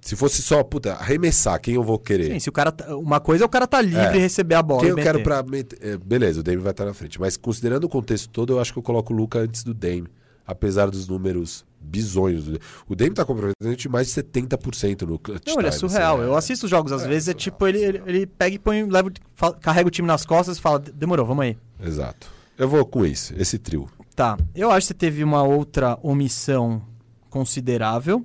Se 0.00 0.14
fosse 0.16 0.42
só, 0.42 0.62
puta, 0.62 0.92
arremessar, 0.94 1.58
quem 1.60 1.74
eu 1.74 1.82
vou 1.82 1.98
querer? 1.98 2.30
Sim, 2.32 2.38
se 2.38 2.48
o 2.48 2.52
cara 2.52 2.70
tá- 2.70 2.94
uma 2.96 3.20
coisa 3.20 3.44
é 3.44 3.46
o 3.46 3.48
cara 3.48 3.66
tá 3.66 3.80
livre 3.80 3.98
É. 4.00 4.16
e 4.16 4.18
receber 4.18 4.54
a 4.54 4.62
bola. 4.62 4.80
quem 4.80 4.90
eu 4.90 4.96
quero 4.96 5.18
meter. 5.18 5.24
pra. 5.24 5.42
meter- 5.42 5.78
é, 5.82 5.96
beleza, 5.96 6.40
o 6.40 6.42
Dame 6.42 6.58
vai 6.58 6.70
estar 6.72 6.84
na 6.84 6.92
frente. 6.94 7.18
Mas 7.20 7.36
considerando 7.36 7.84
o 7.84 7.88
contexto 7.88 8.28
todo, 8.28 8.52
eu 8.54 8.60
acho 8.60 8.72
que 8.72 8.78
eu 8.78 8.82
coloco 8.82 9.12
o 9.12 9.16
Luca 9.16 9.38
antes 9.40 9.62
do 9.64 9.72
Dame. 9.74 10.06
Apesar 10.46 10.90
dos 10.90 11.08
números 11.08 11.64
bizonhos. 11.80 12.44
do. 12.44 12.58
O 12.86 12.94
Dame 12.94 13.12
tá 13.14 13.24
comprometendo 13.24 13.74
de 13.76 13.88
mais 13.88 14.06
de 14.08 14.12
70% 14.12 15.02
no 15.06 15.18
clutch 15.18 15.46
Não, 15.46 15.58
ele 15.58 15.68
é 15.68 15.70
surreal. 15.70 16.16
assim, 16.18 16.24
Eu 16.26 16.36
assisto 16.36 16.64
os 16.66 16.70
jogos 16.70 16.92
às 16.92 17.02
É, 17.04 17.08
vezes, 17.08 17.28
é 17.28 17.32
surreal, 17.32 17.38
tipo, 17.40 17.66
ele, 17.66 17.78
ele, 17.82 18.02
ele 18.06 18.26
pega 18.26 18.56
e 18.56 18.58
põe, 18.58 18.84
leva, 18.84 19.08
o- 19.08 19.12
fala- 19.34 19.54
carrega 19.54 19.88
o 19.88 19.90
time 19.90 20.06
nas 20.06 20.24
costas 20.26 20.58
e 20.58 20.60
fala, 20.60 20.78
demorou, 20.78 21.24
vamos 21.24 21.44
aí. 21.44 21.56
Exato. 21.82 22.26
Eu 22.58 22.68
vou 22.68 22.84
com 22.84 23.04
isso, 23.06 23.32
esse 23.38 23.58
trio. 23.58 23.88
Tá, 24.14 24.38
eu 24.54 24.70
acho 24.70 24.86
que 24.86 24.88
você 24.88 24.94
teve 24.94 25.24
uma 25.24 25.42
outra 25.42 25.98
omissão 26.02 26.82
considerável. 27.28 28.24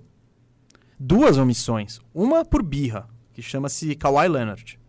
Duas 0.99 1.37
omissões. 1.37 1.99
Uma 2.13 2.45
por 2.45 2.61
birra, 2.61 3.07
que 3.33 3.41
chama-se 3.41 3.95
Kawhi 3.95 4.27
Leonard. 4.27 4.79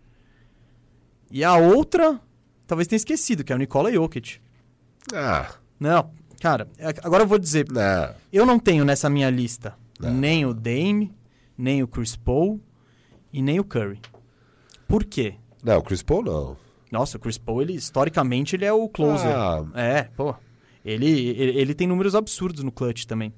E 1.30 1.42
a 1.44 1.56
outra, 1.56 2.20
talvez 2.66 2.86
tenha 2.88 2.96
esquecido, 2.98 3.44
que 3.44 3.52
é 3.52 3.56
o 3.56 3.58
Nikola 3.58 3.90
Jokic. 3.92 4.40
Ah, 5.14 5.54
Não, 5.78 6.10
cara, 6.40 6.68
é- 6.76 6.88
agora 7.02 7.22
eu 7.22 7.26
vou 7.26 7.38
dizer, 7.38 7.66
não. 7.70 8.14
eu 8.32 8.44
não 8.44 8.58
tenho 8.58 8.84
nessa 8.84 9.08
minha 9.08 9.30
lista 9.30 9.74
Não. 9.98 10.12
nem 10.12 10.44
o 10.44 10.52
Dame, 10.52 11.14
nem 11.56 11.82
o 11.82 11.88
Chris 11.88 12.16
Paul 12.16 12.60
e 13.32 13.40
nem 13.40 13.58
o 13.58 13.64
Curry. 13.64 14.00
Por 14.86 15.04
quê? 15.04 15.36
Não, 15.62 15.78
o 15.78 15.82
Chris 15.82 16.02
Paul 16.02 16.22
não. 16.24 16.56
Nossa, 16.92 17.16
o 17.16 17.20
Chris 17.20 17.38
Paul, 17.38 17.62
ele, 17.62 17.72
historicamente, 17.74 18.56
ele 18.56 18.64
é 18.66 18.72
o 18.72 18.88
closer. 18.88 19.34
Ah, 19.34 19.64
É, 19.74 20.02
pô. 20.02 20.34
Ele, 20.84 21.06
ele, 21.30 21.58
ele 21.60 21.74
tem 21.74 21.86
números 21.86 22.14
absurdos 22.14 22.62
no 22.64 22.72
clutch 22.72 23.04
também. 23.04 23.32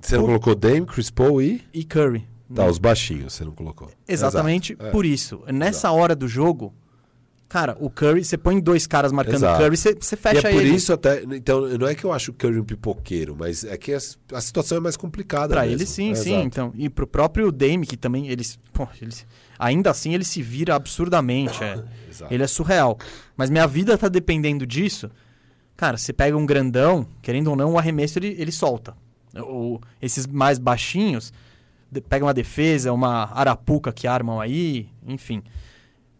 Você 0.00 0.16
não 0.16 0.24
colocou 0.26 0.54
Dame, 0.54 0.86
Chris 0.86 1.10
Paul 1.10 1.42
e. 1.42 1.62
E 1.74 1.84
Curry. 1.84 2.26
Tá, 2.54 2.64
né? 2.64 2.70
os 2.70 2.78
baixinhos 2.78 3.34
você 3.34 3.44
não 3.44 3.52
colocou. 3.52 3.90
Exatamente 4.06 4.72
Exato, 4.72 4.88
é. 4.88 4.90
por 4.90 5.04
isso. 5.04 5.42
Nessa 5.52 5.90
hora 5.90 6.14
do 6.16 6.26
jogo, 6.26 6.72
cara, 7.46 7.76
o 7.78 7.90
Curry, 7.90 8.24
você 8.24 8.38
põe 8.38 8.58
dois 8.58 8.86
caras 8.86 9.12
marcando 9.12 9.34
Exato. 9.36 9.60
o 9.60 9.64
Curry, 9.64 9.76
você, 9.76 9.94
você 9.94 10.16
fecha 10.16 10.48
é 10.48 10.52
por 10.52 10.62
ele. 10.62 10.74
isso 10.74 10.92
até. 10.92 11.22
Então, 11.24 11.68
não 11.76 11.86
é 11.86 11.94
que 11.94 12.04
eu 12.04 12.12
acho 12.12 12.30
o 12.30 12.34
Curry 12.34 12.58
um 12.58 12.64
pipoqueiro, 12.64 13.36
mas 13.38 13.64
é 13.64 13.76
que 13.76 13.92
a, 13.92 13.98
a 14.32 14.40
situação 14.40 14.78
é 14.78 14.80
mais 14.80 14.96
complicada. 14.96 15.48
Pra 15.48 15.62
mesmo. 15.62 15.76
ele 15.76 15.84
sim, 15.86 16.12
É, 16.12 16.14
sim. 16.14 16.30
exato. 16.30 16.46
Então, 16.46 16.72
e 16.76 16.88
pro 16.88 17.06
próprio 17.06 17.52
Dame, 17.52 17.86
que 17.86 17.96
também 17.98 18.28
eles, 18.28 18.58
pô, 18.72 18.88
eles- 19.02 19.26
ainda 19.58 19.90
assim 19.90 20.14
ele 20.14 20.24
se 20.24 20.40
vira 20.40 20.74
absurdamente. 20.74 21.62
é. 21.62 21.74
Exato. 22.08 22.32
Ele 22.32 22.42
é 22.42 22.46
surreal. 22.46 22.96
Mas 23.36 23.50
minha 23.50 23.66
vida 23.66 23.98
tá 23.98 24.08
dependendo 24.08 24.66
disso. 24.66 25.10
Cara, 25.78 25.96
você 25.96 26.12
pega 26.12 26.36
um 26.36 26.44
grandão, 26.44 27.06
querendo 27.22 27.50
ou 27.50 27.56
não, 27.56 27.74
o 27.74 27.78
arremesso 27.78 28.18
ele, 28.18 28.34
ele 28.36 28.50
solta. 28.50 28.96
O, 29.36 29.80
esses 30.02 30.26
mais 30.26 30.58
baixinhos, 30.58 31.32
pega 32.08 32.24
uma 32.24 32.34
defesa, 32.34 32.92
uma 32.92 33.30
arapuca 33.32 33.92
que 33.92 34.08
armam 34.08 34.40
aí, 34.40 34.88
enfim. 35.06 35.40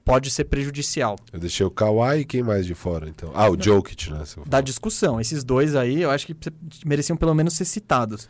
Pode 0.04 0.30
ser 0.30 0.44
prejudicial. 0.44 1.18
Eu 1.32 1.40
deixei 1.40 1.66
o 1.66 1.70
Kawhi 1.72 2.20
e 2.20 2.24
quem 2.24 2.40
mais 2.40 2.64
de 2.66 2.74
fora, 2.74 3.08
então? 3.08 3.32
Ah, 3.34 3.50
o 3.50 3.60
Jokic, 3.60 4.12
né? 4.12 4.22
Da 4.46 4.60
discussão. 4.60 5.20
Esses 5.20 5.42
dois 5.42 5.74
aí, 5.74 6.02
eu 6.02 6.10
acho 6.12 6.24
que 6.24 6.36
mereciam 6.86 7.16
pelo 7.16 7.34
menos 7.34 7.54
ser 7.54 7.64
citados. 7.64 8.28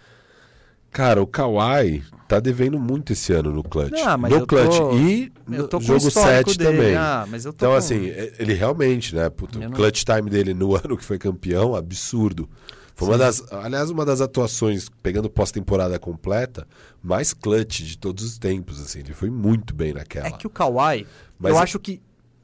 Cara, 0.91 1.23
o 1.23 1.27
Kawhi 1.27 2.03
tá 2.27 2.41
devendo 2.41 2.79
muito 2.79 3.13
esse 3.13 3.33
ano 3.33 3.53
no 3.53 3.63
clutch. 3.63 3.93
Ah, 4.05 4.17
mas 4.17 4.31
no 4.31 4.39
eu 4.39 4.47
tô- 4.47 4.57
clutch 4.57 4.77
e 5.01 5.33
no 5.47 5.57
jogo 5.81 6.09
histórico 6.09 6.51
7 6.51 6.59
dele. 6.59 6.71
também. 6.79 6.97
Ah, 6.97 7.27
Então, 7.33 7.71
com- 7.71 7.77
assim, 7.77 8.07
é- 8.09 8.33
ele 8.39 8.55
realmente, 8.55 9.15
né? 9.15 9.29
Puto, 9.31 9.59
não- 9.59 9.71
clutch 9.71 10.03
time 10.05 10.29
dele 10.31 10.55
no 10.55 10.75
ano 10.77 10.97
que 10.97 11.05
foi 11.05 11.19
campeão, 11.19 11.75
absurdo. 11.75 12.49
Foi 12.95 13.07
uma 13.09 13.15
Sim. 13.15 13.19
das, 13.21 13.53
aliás, 13.53 13.91
uma 13.91 14.05
das 14.05 14.21
atuações, 14.21 14.89
pegando 15.03 15.31
pós-temporada 15.31 15.97
completa, 16.01 16.67
mais 17.01 17.33
clutch 17.33 17.83
de 17.83 17.97
todos 17.97 18.25
os 18.25 18.39
tempos, 18.39 18.81
assim. 18.81 18.99
Ele 19.01 19.15
foi 19.15 19.31
muito 19.31 19.73
bem 19.73 19.93
naquela. 19.93 20.27
É 20.27 20.33
que 20.33 20.47
o 20.49 20.51
Kawhi, 20.51 21.07
Mas 21.39 21.53
eu 21.53 21.59
é- 21.61 21.63
acho 21.63 21.79
que 21.79 22.01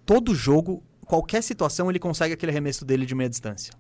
todo 0.07 0.33
jogo, 0.33 0.81
qualquer 1.07 1.43
situação, 1.43 1.91
ele 1.91 1.99
consegue 1.99 2.35
aquele 2.35 2.53
arremesso 2.53 2.85
dele 2.85 3.05
de 3.05 3.15
meia 3.17 3.29
distância. 3.29 3.73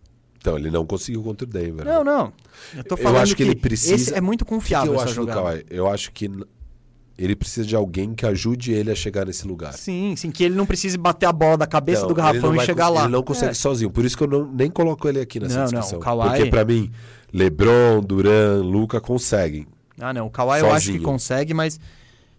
Então, 0.44 0.58
ele 0.58 0.70
não 0.70 0.84
conseguiu 0.84 1.22
contra 1.22 1.46
o 1.46 1.50
Denver. 1.50 1.86
Não, 1.86 2.04
né? 2.04 2.12
não. 2.12 2.30
Eu 2.76 2.84
tô 2.84 2.96
Eu 2.96 2.98
falando 2.98 3.22
acho 3.22 3.34
que 3.34 3.42
ele 3.42 3.54
precisa- 3.56 3.94
Esse 3.94 4.12
é 4.14 4.20
muito 4.20 4.42
O 4.42 4.44
que 4.44 4.50
que 4.50 4.54
confiável 4.56 4.92
eu 4.92 5.00
acho 5.00 5.06
do 5.14 5.14
jogada. 5.14 5.40
Kawhi? 5.40 5.64
Eu 5.70 5.88
acho 5.90 6.12
que 6.12 6.30
ele 7.16 7.34
precisa 7.34 7.66
de 7.66 7.74
alguém 7.74 8.14
que 8.14 8.26
ajude 8.26 8.70
ele 8.70 8.90
a 8.90 8.94
chegar 8.94 9.24
nesse 9.24 9.46
lugar. 9.48 9.72
Sim, 9.72 10.14
sim, 10.16 10.30
que 10.30 10.44
ele 10.44 10.54
não 10.54 10.66
precise 10.66 10.98
bater 10.98 11.24
a 11.24 11.32
bola 11.32 11.56
da 11.56 11.66
cabeça 11.66 12.00
Então, 12.00 12.08
do 12.08 12.14
garrafão 12.14 12.52
não 12.52 12.62
e 12.62 12.66
chegar 12.66 12.90
lá. 12.90 13.04
Ele 13.04 13.12
não 13.12 13.22
consegue 13.22 13.52
É. 13.52 13.54
sozinho. 13.54 13.90
Por 13.90 14.04
isso 14.04 14.18
que 14.18 14.22
eu 14.24 14.28
não, 14.28 14.46
nem 14.52 14.70
coloco 14.70 15.08
ele 15.08 15.18
aqui 15.18 15.40
nessa 15.40 15.54
Não, 15.54 15.60
não, 15.62 15.70
discussão. 15.70 15.98
o 15.98 16.02
Kawhi- 16.02 16.28
Porque 16.28 16.50
pra 16.50 16.62
mim, 16.62 16.90
LeBron, 17.32 18.02
Duran, 18.02 18.60
Luca 18.62 19.00
conseguem. 19.00 19.66
Ah, 19.98 20.12
não. 20.12 20.26
O 20.26 20.30
Kawhi 20.30 20.60
eu 20.60 20.66
acho 20.66 20.86
que 20.88 20.92
Sozinho. 20.92 21.02
consegue, 21.02 21.54
mas 21.54 21.80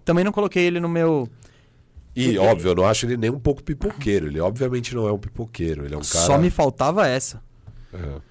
também 0.03 0.23
não 0.23 0.32
coloquei 0.32 0.64
ele 0.64 0.80
no 0.80 0.88
meu. 0.90 1.27
E, 2.15 2.38
óbvio, 2.38 2.69
eu 2.69 2.76
não 2.76 2.86
acho 2.86 3.07
ele 3.07 3.18
nem 3.18 3.32
um 3.32 3.40
pouco 3.40 3.64
pipoqueiro. 3.64 4.27
Ele 4.27 4.40
obviamente 4.40 4.94
não 4.94 5.07
é 5.07 5.11
um 5.11 5.18
pipoqueiro. 5.18 5.86
Ele 5.86 5.95
é 5.95 5.98
um 5.98 6.02
cara. 6.02 6.26
Só 6.27 6.38
me 6.38 6.52
faltava 6.52 7.07
essa. 7.07 7.44
É. 7.95 8.22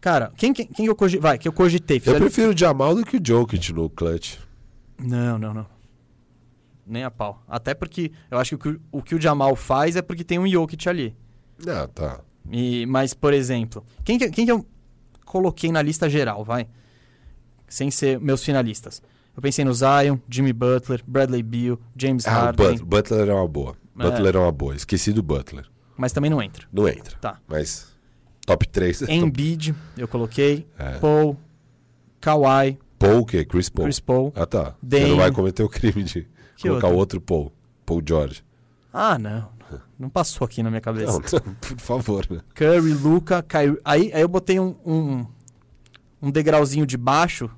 Cara, 0.00 0.32
quem, 0.36 0.52
quem, 0.52 0.66
quem 0.66 0.84
que 0.86 0.90
eu 0.90 0.96
cogitei? 0.96 1.20
Vai, 1.20 1.38
que 1.38 1.46
eu 1.46 1.52
cogitei. 1.52 2.00
Eu 2.04 2.12
ali- 2.12 2.20
prefiro 2.24 2.52
o 2.52 2.56
Jamal 2.56 2.94
do 2.94 3.04
que 3.04 3.16
o 3.18 3.20
Jokic 3.22 3.72
no 3.72 3.88
clutch. 3.90 4.38
Não, 4.98 5.38
não, 5.38 5.52
não. 5.52 5.66
Nem 6.86 7.04
a 7.04 7.10
pau. 7.10 7.42
Até 7.46 7.74
porque 7.74 8.10
eu 8.30 8.38
acho 8.38 8.56
que 8.56 8.68
o, 8.68 8.72
que 8.74 8.80
o- 8.92 9.02
que 9.02 9.14
o 9.14 9.20
Jamal 9.20 9.54
faz 9.54 9.96
é 9.96 10.02
porque 10.02 10.24
tem 10.24 10.38
um 10.38 10.48
Jokic 10.48 10.88
ali. 10.88 11.14
Ah, 11.68 11.86
tá. 11.86 12.20
E, 12.50 12.86
mas, 12.86 13.12
por 13.14 13.32
exemplo, 13.34 13.84
quem 14.02 14.18
que, 14.18 14.30
quem 14.30 14.46
que 14.46 14.52
eu 14.52 14.64
coloquei 15.26 15.70
na 15.70 15.82
lista 15.82 16.08
geral, 16.08 16.42
vai. 16.44 16.66
Sem 17.68 17.90
ser 17.90 18.18
meus 18.18 18.42
finalistas. 18.42 19.02
Eu 19.36 19.42
pensei 19.42 19.64
no 19.64 19.72
Zion, 19.72 20.18
Jimmy 20.28 20.52
Butler, 20.52 21.02
Bradley 21.06 21.42
Beal, 21.42 21.78
James 21.96 22.26
Ah, 22.26 22.30
Harden, 22.32 22.66
Butler, 22.78 22.84
Butler 22.86 23.28
é 23.28 23.34
uma 23.34 23.46
boa. 23.46 23.76
É. 23.98 24.02
Butler 24.02 24.34
é 24.34 24.38
uma 24.38 24.50
boa. 24.52 24.74
Esqueci 24.74 25.12
do 25.12 25.22
Butler. 25.22 25.66
mas 25.96 26.12
também 26.12 26.30
não 26.30 26.42
entra. 26.42 26.66
Não 26.72 26.88
entra. 26.88 27.16
Tá. 27.18 27.38
Mas 27.46 27.89
top 28.50 28.68
3. 28.68 29.02
Embiid, 29.08 29.74
eu 29.96 30.08
coloquei, 30.08 30.66
É. 30.78 30.98
Paul, 30.98 31.36
Kawhi, 32.20 32.78
Paul, 32.98 33.24
que 33.24 33.38
é 33.38 33.44
Chris 33.44 33.68
Paul. 33.68 33.84
Chris 33.86 34.00
Paul. 34.00 34.32
Ah, 34.36 34.44
tá. 34.46 34.64
Você 34.64 34.74
Dame. 34.82 35.08
não 35.10 35.16
vai 35.16 35.32
cometer 35.32 35.62
o 35.62 35.68
crime 35.68 36.02
de 36.02 36.26
Que 36.56 36.68
colocar 36.68 36.88
outro? 36.88 36.96
o 36.96 36.98
outro 36.98 37.20
Paul. 37.20 37.52
Paul 37.86 38.02
George. 38.06 38.44
Ah, 38.92 39.18
não. 39.18 39.48
Não 39.98 40.08
passou 40.08 40.44
aqui 40.44 40.62
na 40.62 40.68
minha 40.70 40.80
cabeça. 40.80 41.12
Não, 41.12 41.20
por 41.60 41.78
favor, 41.78 42.26
né? 42.30 42.40
Curry, 42.54 42.92
Luca, 42.92 43.42
Kyrie. 43.42 43.78
Aí, 43.84 44.10
aí 44.12 44.20
eu 44.20 44.28
botei 44.28 44.58
um, 44.60 44.74
um, 44.84 45.26
um 46.20 46.30
degrauzinho 46.30 46.84
de 46.84 46.96
baixo 46.96 47.48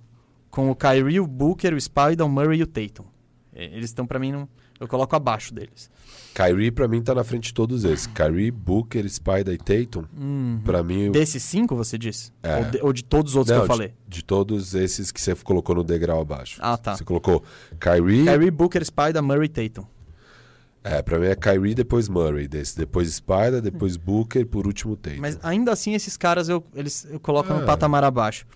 com 0.50 0.70
o 0.70 0.76
Kyrie, 0.76 1.18
o 1.18 1.26
Booker, 1.26 1.74
o 1.74 1.80
Spider, 1.80 2.24
o 2.24 2.28
Murray 2.28 2.60
e 2.60 2.62
o 2.62 2.66
Tatum. 2.66 3.04
Eles 3.52 3.86
estão 3.86 4.06
pra 4.06 4.18
mim, 4.18 4.30
não, 4.32 4.48
eu 4.82 4.88
coloco 4.88 5.14
abaixo 5.14 5.54
deles. 5.54 5.90
Kyrie, 6.34 6.70
pra 6.70 6.88
mim, 6.88 7.02
tá 7.02 7.14
na 7.14 7.22
frente 7.22 7.44
de 7.44 7.54
todos 7.54 7.84
esses. 7.84 8.06
Kyrie, 8.06 8.50
Booker, 8.50 9.08
Spider 9.08 9.54
e 9.54 9.58
Tatum. 9.58 10.04
Hum. 10.18 10.60
Pra 10.64 10.82
mim, 10.82 11.10
Desses 11.12 11.42
cinco, 11.42 11.76
você 11.76 11.96
disse? 11.96 12.32
É. 12.42 12.56
Ou, 12.56 12.64
de, 12.64 12.78
ou 12.82 12.92
de 12.92 13.04
todos 13.04 13.32
os 13.32 13.36
outros 13.36 13.56
Não, 13.56 13.64
que 13.64 13.70
eu 13.70 13.76
falei? 13.76 13.94
De, 14.08 14.16
de 14.18 14.24
todos 14.24 14.74
esses 14.74 15.12
que 15.12 15.20
você 15.20 15.34
colocou 15.36 15.74
no 15.74 15.84
degrau 15.84 16.20
abaixo. 16.20 16.58
Ah, 16.60 16.76
tá. 16.76 16.96
Você 16.96 17.04
colocou 17.04 17.42
Kyrie. 17.78 18.24
Kyrie, 18.24 18.50
Booker, 18.50 18.84
Spider, 18.84 19.22
Murray 19.22 19.44
e 19.46 19.48
Tatum. 19.48 19.86
É, 20.84 21.00
pra 21.00 21.18
mim 21.18 21.26
é 21.26 21.34
Kyrie, 21.36 21.74
depois 21.74 22.08
Murray. 22.08 22.48
Desse. 22.48 22.76
Depois 22.76 23.12
Spider, 23.12 23.60
depois 23.60 23.96
Booker, 23.96 24.44
por 24.46 24.66
último 24.66 24.96
Tatum. 24.96 25.20
Mas 25.20 25.38
ainda 25.42 25.70
assim, 25.72 25.94
esses 25.94 26.16
caras 26.16 26.48
eu, 26.48 26.64
eles, 26.74 27.06
eu 27.10 27.20
coloco 27.20 27.52
É. 27.52 27.60
no 27.60 27.64
patamar 27.64 28.02
abaixo. 28.02 28.46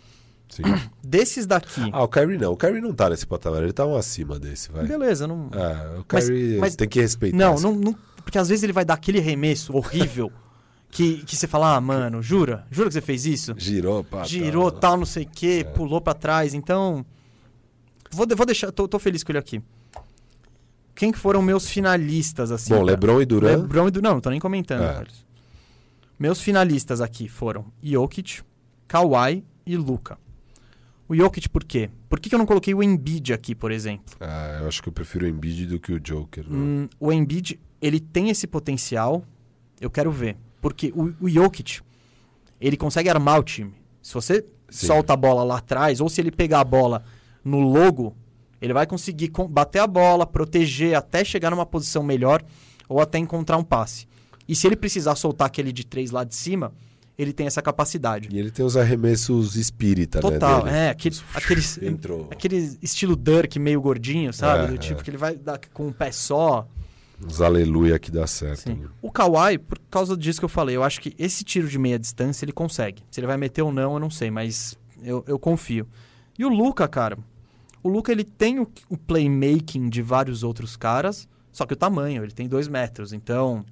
Sim. 0.48 0.62
Desses 1.02 1.47
daqui. 1.47 1.89
Ah, 1.93 2.02
o 2.05 2.09
Kyrie 2.09 2.39
não. 2.39 2.52
O 2.52 2.56
Kyrie 2.56 2.81
não 2.81 2.93
tá 2.94 3.10
nesse 3.10 3.27
patamar. 3.27 3.62
Ele 3.62 3.73
tá 3.73 3.85
um 3.86 3.97
acima 3.97 4.39
desse, 4.39 4.70
vai. 4.70 4.86
beleza, 4.86 5.27
não. 5.27 5.48
É, 5.52 5.98
o 5.98 6.05
Mas- 6.12 6.27
Kyrie 6.28 6.59
mas- 6.59 6.77
tem 6.77 6.89
que 6.89 7.01
respeitar. 7.01 7.36
Não, 7.36 7.56
não, 7.60 7.74
não. 7.74 7.97
Porque 8.24 8.39
às 8.39 8.48
vezes 8.48 8.62
ele 8.64 8.73
vai 8.73 8.85
dar 8.85 8.94
aquele 8.94 9.20
remesso 9.20 9.74
horrível 9.77 10.32
que, 10.90 11.18
que 11.24 11.36
você 11.36 11.47
fala, 11.47 11.77
ah, 11.77 11.81
mano, 11.81 12.20
jura? 12.23 12.66
Jura 12.70 12.89
que 12.89 12.94
você 12.94 13.01
fez 13.01 13.24
isso? 13.27 13.55
Girou, 13.56 14.02
pá. 14.02 14.24
Girou, 14.24 14.70
tal, 14.73 14.97
não 14.97 15.06
sei 15.06 15.24
o 15.24 15.28
quê, 15.28 15.64
É. 15.66 15.70
pulou 15.70 16.01
pra 16.01 16.14
trás. 16.14 16.55
Então. 16.55 17.05
Vou, 18.10 18.27
vou 18.36 18.47
deixar. 18.47 18.70
Tô, 18.73 18.89
tô 18.89 18.98
feliz 18.98 19.23
com 19.23 19.32
ele 19.32 19.39
aqui. 19.39 19.60
Quem 20.94 21.12
que 21.12 21.18
foram 21.18 21.43
meus 21.43 21.68
finalistas, 21.68 22.51
assim? 22.51 22.70
Bom, 22.73 22.77
pra- 22.78 22.86
LeBron 22.86 23.20
e 23.20 23.27
Durant. 23.27 23.60
LeBron 23.60 23.89
e 23.89 23.90
Durant. 23.90 24.05
Não, 24.05 24.14
não 24.14 24.20
tô 24.20 24.31
nem 24.31 24.40
comentando. 24.40 24.82
É. 24.82 25.05
Meus 26.18 26.40
finalistas 26.40 27.01
aqui 27.02 27.28
foram 27.28 27.66
Jokic, 27.82 28.40
Kawhi 28.89 29.44
e 29.66 29.77
Luca. 29.77 30.18
O 31.08 31.14
Jokic 31.14 31.48
por 31.48 31.62
quê? 31.64 31.88
Por 32.08 32.18
que, 32.18 32.28
que 32.28 32.34
eu 32.34 32.38
não 32.38 32.46
coloquei 32.46 32.74
o 32.74 32.82
Embiid 32.82 33.32
aqui, 33.32 33.54
por 33.54 33.70
exemplo? 33.70 34.16
Ah, 34.20 34.58
eu 34.60 34.68
acho 34.68 34.82
que 34.82 34.88
eu 34.88 34.92
prefiro 34.92 35.24
o 35.24 35.28
Embiid 35.28 35.66
do 35.66 35.78
que 35.78 35.92
o 35.92 36.00
Joker. 36.00 36.44
né? 36.48 36.56
Hum, 36.56 36.88
o 36.98 37.12
Embiid, 37.12 37.60
ele 37.80 38.00
tem 38.00 38.28
esse 38.28 38.46
potencial, 38.46 39.24
eu 39.80 39.88
quero 39.90 40.10
ver. 40.10 40.36
Porque 40.60 40.92
o, 40.94 41.14
o 41.20 41.28
Jokic, 41.28 41.80
ele 42.60 42.76
consegue 42.76 43.08
armar 43.08 43.38
o 43.38 43.44
time. 43.44 43.72
Se 44.02 44.14
você 44.14 44.44
Sim. 44.68 44.86
solta 44.88 45.12
a 45.12 45.16
bola 45.16 45.44
lá 45.44 45.58
atrás, 45.58 46.00
ou 46.00 46.08
se 46.08 46.20
ele 46.20 46.32
pegar 46.32 46.60
a 46.60 46.64
bola 46.64 47.04
no 47.44 47.60
logo, 47.60 48.16
ele 48.60 48.72
vai 48.72 48.86
conseguir 48.86 49.30
bater 49.48 49.78
a 49.78 49.86
bola, 49.86 50.26
proteger 50.26 50.96
até 50.96 51.24
chegar 51.24 51.50
numa 51.50 51.66
posição 51.66 52.02
melhor, 52.02 52.42
ou 52.88 53.00
até 53.00 53.18
encontrar 53.18 53.58
um 53.58 53.64
passe. 53.64 54.08
E 54.48 54.56
se 54.56 54.66
ele 54.66 54.76
precisar 54.76 55.14
soltar 55.14 55.46
aquele 55.46 55.72
de 55.72 55.84
três 55.84 56.10
lá 56.10 56.24
de 56.24 56.34
cima, 56.34 56.72
ele 57.18 57.32
tem 57.32 57.47
essa 57.47 57.62
capacidade. 57.62 58.28
E 58.30 58.38
ele 58.38 58.51
tem 58.51 58.64
os 58.64 58.76
arremessos 58.76 59.56
espírita, 59.56 60.20
Total, 60.20 60.64
né? 60.64 60.86
é, 60.86 60.90
aquele, 60.90 61.16
aqueles, 61.34 61.78
Entrou. 61.82 62.28
aquele 62.30 62.78
estilo 62.82 63.16
Dirk 63.16 63.59
meio 63.59 63.80
gordinho, 63.80 64.32
sabe? 64.32 64.64
É, 64.64 64.66
Do 64.68 64.78
tipo 64.78 65.01
é. 65.01 65.05
que 65.05 65.10
ele 65.10 65.16
vai 65.16 65.36
dar 65.36 65.59
com 65.72 65.86
um 65.86 65.93
pé 65.93 66.12
só. 66.12 66.68
Os 67.26 67.40
aleluia 67.40 67.98
que 67.98 68.10
dá 68.10 68.26
certo. 68.26 68.68
Né? 68.68 68.86
O 69.01 69.10
Kawhi, 69.10 69.56
por 69.56 69.78
causa 69.90 70.14
disso 70.14 70.38
que 70.38 70.44
eu 70.44 70.51
falei, 70.51 70.76
eu 70.76 70.82
acho 70.82 71.01
que 71.01 71.14
esse 71.18 71.43
tiro 71.43 71.66
de 71.66 71.78
meia 71.78 71.98
distância 71.98 72.44
ele 72.44 72.52
consegue. 72.52 73.02
Se 73.10 73.18
ele 73.20 73.26
vai 73.26 73.38
meter 73.38 73.62
ou 73.62 73.72
não, 73.72 73.94
eu 73.94 74.01
não 74.01 74.10
sei, 74.10 74.30
mas 74.30 74.78
eu, 75.02 75.24
eu 75.26 75.38
confio. 75.38 75.88
E 76.38 76.44
o 76.44 76.51
Luca, 76.51 76.86
cara, 76.86 77.16
o 77.82 77.88
Luca 77.88 78.12
ele 78.12 78.24
tem 78.24 78.60
o, 78.60 78.68
o 78.90 78.97
playmaking 78.98 79.88
de 79.88 80.02
vários 80.02 80.43
outros 80.43 80.76
caras, 80.76 81.26
só 81.51 81.64
que 81.64 81.72
o 81.72 81.76
tamanho, 81.76 82.22
ele 82.22 82.32
tem 82.32 82.47
dois 82.47 82.68
metros, 82.68 83.14
então 83.14 83.64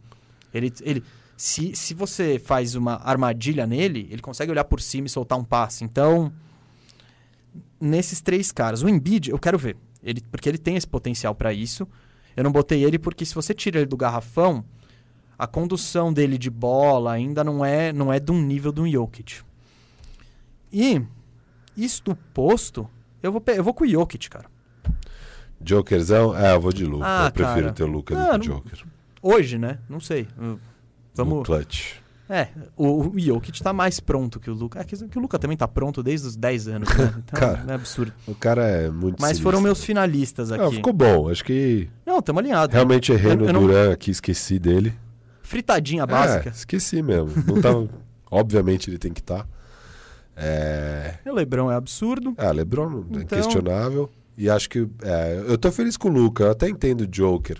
ele, 0.54 0.72
ele 0.80 1.04
se, 1.36 1.74
se 1.74 1.94
você 1.94 2.38
faz 2.38 2.74
uma 2.74 2.96
armadilha 3.02 3.66
nele, 3.66 4.08
ele 4.10 4.22
consegue 4.22 4.50
olhar 4.50 4.64
por 4.64 4.80
cima 4.80 5.06
e 5.06 5.10
soltar 5.10 5.38
um 5.38 5.44
passe. 5.44 5.84
Então, 5.84 6.32
nesses 7.80 8.20
três 8.20 8.52
caras, 8.52 8.82
o 8.82 8.88
Embiid, 8.88 9.30
eu 9.30 9.38
quero 9.38 9.58
ver, 9.58 9.76
ele, 10.02 10.20
porque 10.30 10.48
ele 10.48 10.58
tem 10.58 10.76
esse 10.76 10.86
potencial 10.86 11.34
pra 11.34 11.52
isso. 11.52 11.86
Eu 12.36 12.44
não 12.44 12.52
botei 12.52 12.84
ele 12.84 12.98
porque 12.98 13.24
se 13.24 13.34
você 13.34 13.54
tira 13.54 13.78
ele 13.78 13.86
do 13.86 13.96
garrafão, 13.96 14.64
a 15.38 15.46
condução 15.46 16.12
dele 16.12 16.36
de 16.38 16.50
bola 16.50 17.12
ainda 17.12 17.44
não 17.44 17.64
é 17.64 17.92
não 17.92 18.12
é 18.12 18.18
de 18.18 18.32
um 18.32 18.40
nível 18.40 18.72
do 18.72 18.88
Jokic. 18.88 19.42
E 20.72 21.00
isto 21.76 22.16
posto, 22.32 22.88
eu 23.22 23.30
vou 23.30 23.42
eu 23.48 23.62
vou 23.62 23.72
com 23.74 23.84
o 23.84 23.88
Jokic, 23.88 24.28
cara. 24.28 24.46
Jokerzão? 25.64 26.36
É, 26.36 26.54
eu 26.54 26.60
vou 26.60 26.72
de 26.72 26.84
Luca. 26.84 27.04
Ah, 27.06 27.26
eu 27.26 27.32
prefiro 27.32 27.60
cara. 27.62 27.72
ter 27.72 27.84
o 27.84 27.86
Luca 27.86 28.18
Ah, 28.18 28.36
do 28.36 28.40
que 28.40 28.50
o 28.50 28.54
Joker. 28.54 28.84
Hoje, 29.22 29.58
né? 29.58 29.78
Não 29.88 30.00
sei. 30.00 30.28
Uh, 31.14 31.18
No 31.18 31.24
Vamos. 31.30 31.46
clutch. 31.46 31.94
É, 32.28 32.48
o, 32.74 33.08
o 33.10 33.18
Jokic 33.20 33.62
tá 33.62 33.70
mais 33.72 34.00
pronto 34.00 34.40
que 34.40 34.50
o 34.50 34.54
Luca. 34.54 34.80
É 34.80 34.84
que, 34.84 34.94
o 34.96 35.20
Luca 35.20 35.38
também 35.38 35.56
tá 35.58 35.68
pronto 35.68 36.02
desde 36.02 36.26
os 36.26 36.36
10 36.36 36.68
anos, 36.68 36.88
né? 36.88 37.14
Então, 37.28 37.38
Cara. 37.38 37.64
é 37.68 37.74
absurdo. 37.74 38.12
O 38.26 38.34
cara 38.34 38.62
é 38.66 38.88
muito 38.90 39.20
Mas 39.20 39.28
sinistro. 39.36 39.42
foram 39.50 39.60
meus 39.60 39.84
finalistas 39.84 40.50
aqui. 40.50 40.76
ficou 40.76 40.92
bom. 40.94 41.28
Acho 41.28 41.44
que 41.44 41.88
Não, 42.06 42.22
tamo 42.22 42.38
alinhado. 42.38 42.72
realmente 42.72 43.12
errei 43.12 43.32
Eu- 43.32 43.36
no 43.36 43.44
eu 43.46 43.52
não- 43.52 43.60
Duran 43.60 43.92
aqui, 43.92 44.10
esqueci 44.10 44.58
dele. 44.58 44.94
Fritadinha 45.42 46.06
básica. 46.06 46.48
É, 46.48 46.52
esqueci 46.52 47.02
mesmo. 47.02 47.30
Não 47.46 47.60
tava... 47.60 47.86
Obviamente 48.30 48.88
ele 48.88 48.96
tem 48.98 49.12
que 49.12 49.20
estar. 49.20 49.46
É... 50.36 51.14
O 51.26 51.32
Lebron 51.34 51.70
é 51.70 51.74
absurdo. 51.76 52.34
Ah, 52.38 52.50
LeBron 52.50 52.88
não 52.88 53.20
é 53.20 53.22
Então- 53.22 53.38
questionável. 53.38 54.10
E 54.36 54.50
acho 54.50 54.68
que. 54.68 54.88
é, 55.02 55.44
eu 55.46 55.56
tô 55.56 55.70
feliz 55.70 55.96
com 55.96 56.08
o 56.08 56.12
Luca, 56.12 56.42
eu 56.44 56.50
até 56.50 56.68
entendo 56.68 57.02
o 57.02 57.06
Joker. 57.06 57.58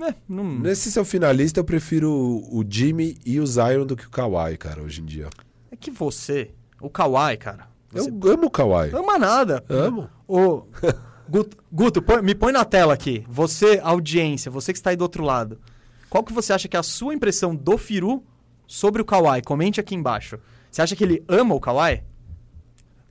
É, 0.00 0.14
não... 0.28 0.44
Nesse 0.58 0.90
seu 0.90 1.04
finalista, 1.04 1.60
eu 1.60 1.64
prefiro 1.64 2.10
o 2.10 2.60
o 2.60 2.64
Jimmy 2.68 3.16
e 3.24 3.38
o 3.40 3.46
Zion 3.46 3.86
do 3.86 3.96
que 3.96 4.06
o 4.06 4.10
Kawhi, 4.10 4.56
cara, 4.56 4.82
hoje 4.82 5.00
em 5.00 5.04
dia. 5.04 5.28
é 5.70 5.76
que 5.76 5.90
você, 5.90 6.50
o 6.80 6.90
Kawhi, 6.90 7.36
cara. 7.36 7.68
Você 7.92 8.10
Eu 8.10 8.32
amo 8.32 8.46
o 8.46 8.50
Kawhi. 8.50 8.90
ama 8.92 9.18
nada. 9.18 9.64
Amo. 9.68 10.10
Ô, 10.26 10.64
Guto, 11.28 11.56
Guto, 11.72 12.02
põe- 12.02 12.22
me 12.22 12.34
põe 12.34 12.52
na 12.52 12.64
tela 12.64 12.92
aqui. 12.92 13.24
Você, 13.28 13.80
audiência, 13.82 14.50
você 14.50 14.72
que 14.72 14.78
está 14.78 14.90
aí 14.90 14.96
do 14.96 15.02
outro 15.02 15.22
lado. 15.24 15.60
Qual 16.10 16.22
que 16.24 16.32
você 16.32 16.52
acha 16.52 16.68
que 16.68 16.76
é 16.76 16.80
a 16.80 16.82
sua 16.82 17.14
impressão 17.14 17.54
do 17.54 17.78
Firu 17.78 18.24
sobre 18.66 19.00
o 19.00 19.04
Kawhi? 19.04 19.42
Comente 19.42 19.80
aqui 19.80 19.94
embaixo. 19.94 20.38
Você 20.70 20.82
acha 20.82 20.94
que 20.96 21.04
ele 21.04 21.24
ama 21.28 21.54
o 21.54 21.60
Kawhi? 21.60 22.02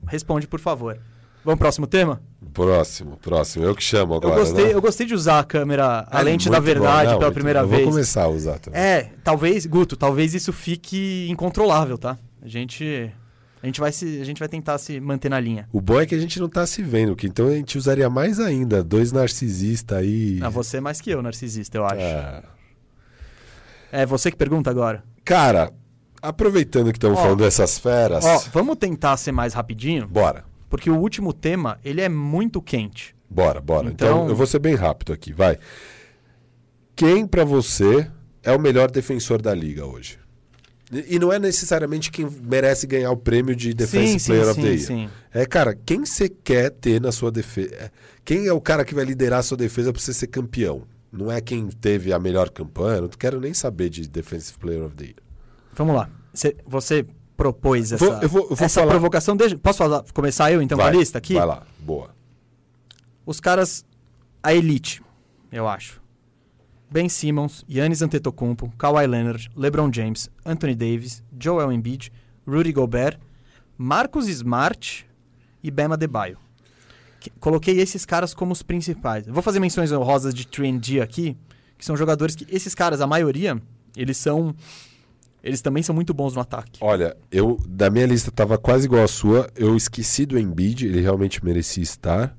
Responde, 0.06 0.48
por 0.48 0.60
favor. 0.60 1.00
Vamos 1.44 1.58
pro 1.58 1.66
próximo 1.66 1.88
tema? 1.88 2.22
Próximo, 2.54 3.18
próximo. 3.18 3.66
Eu 3.66 3.76
que 3.76 3.84
chamo 3.84 4.14
agora. 4.14 4.36
eu, 4.36 4.40
gostei, 4.40 4.66
né? 4.66 4.74
eu 4.74 4.82
gostei 4.82 5.06
de 5.08 5.14
usar 5.14 5.40
a 5.40 5.44
câmera, 5.44 6.08
a 6.10 6.22
É 6.22 6.24
lente 6.24 6.50
da 6.50 6.60
verdade 6.60 7.12
Não, 7.12 7.20
pela 7.20 7.32
primeira 7.32 7.62
bom. 7.62 7.66
Eu 7.66 7.70
vez. 7.70 7.84
Vou 7.84 7.92
começar 7.92 8.24
a 8.24 8.28
usar 8.28 8.60
também. 8.60 8.80
É, 8.80 9.12
talvez, 9.24 9.66
Guto, 9.66 9.98
talvez 9.98 10.34
isso 10.34 10.54
fique 10.54 11.28
incontrolável, 11.30 11.98
tá? 11.98 12.18
A 12.42 12.48
gente, 12.48 13.12
a 13.62 13.66
gente 13.66 13.80
vai 13.80 13.92
se, 13.92 14.22
a 14.22 14.24
gente 14.24 14.40
vai 14.40 14.48
tentar 14.48 14.78
se 14.78 15.00
manter 15.00 15.30
na 15.30 15.40
linha. 15.40 15.68
O 15.74 15.82
bom 15.82 16.00
é 16.00 16.06
que 16.06 16.16
a 16.16 16.20
gente 16.20 16.40
não 16.40 16.48
tá 16.48 16.66
se 16.66 16.82
vendo, 16.82 17.16
que 17.16 17.28
então 17.28 17.48
a 17.48 17.56
gente 17.56 17.78
usaria 17.78 18.10
mais 18.10 18.40
ainda. 18.40 18.84
Dois 18.84 19.12
narcisistas 19.12 19.98
aí. 19.98 20.40
Ah, 20.42 20.50
você 20.50 20.78
é 20.78 20.82
mais 20.82 21.02
que 21.02 21.10
eu, 21.10 21.22
narcisista, 21.22 21.78
eu 21.78 21.86
acho. 21.86 21.96
É. 21.96 22.44
É 23.92 24.06
você 24.06 24.32
que 24.32 24.38
pergunta 24.38 24.70
agora. 24.70 25.04
Cara, 25.26 25.74
aproveitando 26.22 26.92
que 26.92 26.98
estamos 26.98 27.20
falando 27.20 27.40
dessas 27.40 27.78
feras, 27.80 28.24
Ó, 28.24 28.44
vamos 28.52 28.78
tentar 28.78 29.18
ser 29.18 29.32
mais 29.32 29.54
rapidinho, 29.54 30.08
bora. 30.08 30.53
Porque 30.74 30.90
o 30.90 30.98
último 30.98 31.32
tema, 31.32 31.80
ele 31.86 32.02
é 32.02 32.10
muito 32.10 32.60
quente. 32.60 33.16
Bora, 33.30 33.62
bora. 33.62 33.90
Então, 33.92 34.08
Então- 34.24 34.30
eu 34.30 34.36
vou 34.36 34.48
ser 34.48 34.58
bem 34.58 34.74
rápido 34.74 35.14
aqui, 35.14 35.32
vai. 35.32 35.60
Quem 36.96 37.28
pra 37.28 37.44
você 37.46 38.10
é 38.42 38.52
o 38.52 38.60
melhor 38.60 38.90
defensor 38.90 39.40
da 39.40 39.54
liga 39.54 39.86
hoje? 39.86 40.18
E 40.92 41.20
não 41.20 41.32
é 41.32 41.38
necessariamente 41.38 42.10
quem 42.10 42.28
merece 42.42 42.88
ganhar 42.88 43.12
o 43.12 43.18
prêmio 43.18 43.56
de 43.56 43.72
Defensive 43.72 44.20
sim, 44.20 44.26
Player 44.32 44.46
sim, 44.46 44.50
of 44.52 44.62
the 44.62 44.78
sim, 44.80 44.94
Year. 44.94 45.10
sim. 45.10 45.16
É, 45.32 45.46
cara, 45.46 45.76
quem 45.86 46.04
você 46.06 46.28
quer 46.28 46.72
ter 46.72 47.00
na 47.00 47.12
sua 47.12 47.32
defesa? 47.32 47.92
Quem 48.26 48.48
é 48.48 48.54
o 48.54 48.60
cara 48.60 48.84
que 48.84 48.96
vai 48.96 49.06
liderar 49.06 49.40
a 49.40 49.44
sua 49.44 49.58
defesa 49.58 49.94
pra 49.94 50.02
você 50.02 50.12
ser 50.12 50.26
campeão? 50.28 50.88
Não 51.12 51.32
é 51.32 51.40
quem 51.40 51.68
teve 51.68 52.12
a 52.12 52.18
melhor 52.18 52.50
campanha, 52.50 53.02
não 53.02 53.10
quero 53.10 53.40
nem 53.40 53.54
saber 53.54 53.90
de 53.92 54.10
Defensive 54.10 54.58
Player 54.58 54.84
of 54.84 54.96
the 54.96 55.04
Year. 55.06 55.16
Vamos 55.76 55.96
lá. 55.96 56.10
Cê- 56.34 56.56
você 56.66 57.06
propôs 57.38 57.92
essa, 57.92 58.06
Vou- 58.06 58.14
eu 58.22 58.30
vou- 58.30 58.42
eu 58.50 58.56
vou 58.56 58.66
essa 58.66 58.80
falar- 58.82 58.92
provocação. 58.92 59.36
Deixa, 59.36 59.58
posso 59.58 59.78
falar- 59.80 60.04
começar 60.14 60.52
eu 60.52 60.62
então 60.62 60.78
vai, 60.78 60.92
com 60.92 60.98
a 60.98 61.00
lista 61.00 61.18
aqui? 61.18 61.34
Vai 61.34 61.46
lá, 61.46 61.64
boa. 61.80 62.10
Os 63.26 63.40
caras, 63.40 63.86
a 64.42 64.54
elite, 64.54 65.02
eu 65.52 65.68
acho. 65.68 66.02
Ben 66.92 67.10
Simmons, 67.10 67.66
Yannis 67.70 68.02
Antetokounmpo, 68.02 68.72
Kawhi 68.78 69.08
Leonard, 69.08 69.50
LeBron 69.56 69.92
James, 69.92 70.30
Anthony 70.46 70.76
Davis, 70.76 71.24
Joel 71.40 71.72
Embiid, 71.72 72.12
Rudy 72.48 72.72
Gobert, 72.72 73.18
Marcos 73.78 74.28
Smart 74.28 75.06
e 75.64 75.72
Bema 75.72 75.98
Debaio. 75.98 76.38
Que- 77.20 77.32
Coloquei 77.40 77.80
esses 77.80 78.06
caras 78.06 78.34
como 78.34 78.52
os 78.52 78.62
principais. 78.62 79.26
Vou 79.26 79.42
fazer 79.42 79.60
menções 79.60 79.92
honrosas 79.92 80.34
de 80.36 80.46
3D 80.46 81.02
aqui, 81.02 81.36
que 81.78 81.86
são 81.86 81.98
jogadores 81.98 82.36
que 82.36 82.46
esses 82.54 82.76
caras, 82.76 83.02
a 83.02 83.08
maioria, 83.08 83.60
eles 83.98 84.18
são 84.18 84.54
eles 85.44 85.62
também 85.62 85.84
são 85.84 85.94
muito 85.94 86.14
bons 86.14 86.34
no 86.34 86.42
ataque. 86.42 86.80
Olha, 86.82 87.16
eu 87.32 87.60
da 87.68 87.90
minha 87.90 88.06
lista 88.06 88.32
tava 88.32 88.58
quase 88.58 88.86
igual 88.86 89.04
a 89.04 89.08
sua. 89.08 89.48
Eu 89.56 89.76
esqueci 89.76 90.26
do 90.26 90.40
Embiid, 90.40 90.86
ele 90.88 91.02
realmente 91.02 91.44
merecia 91.44 91.84
estar. 91.84 92.36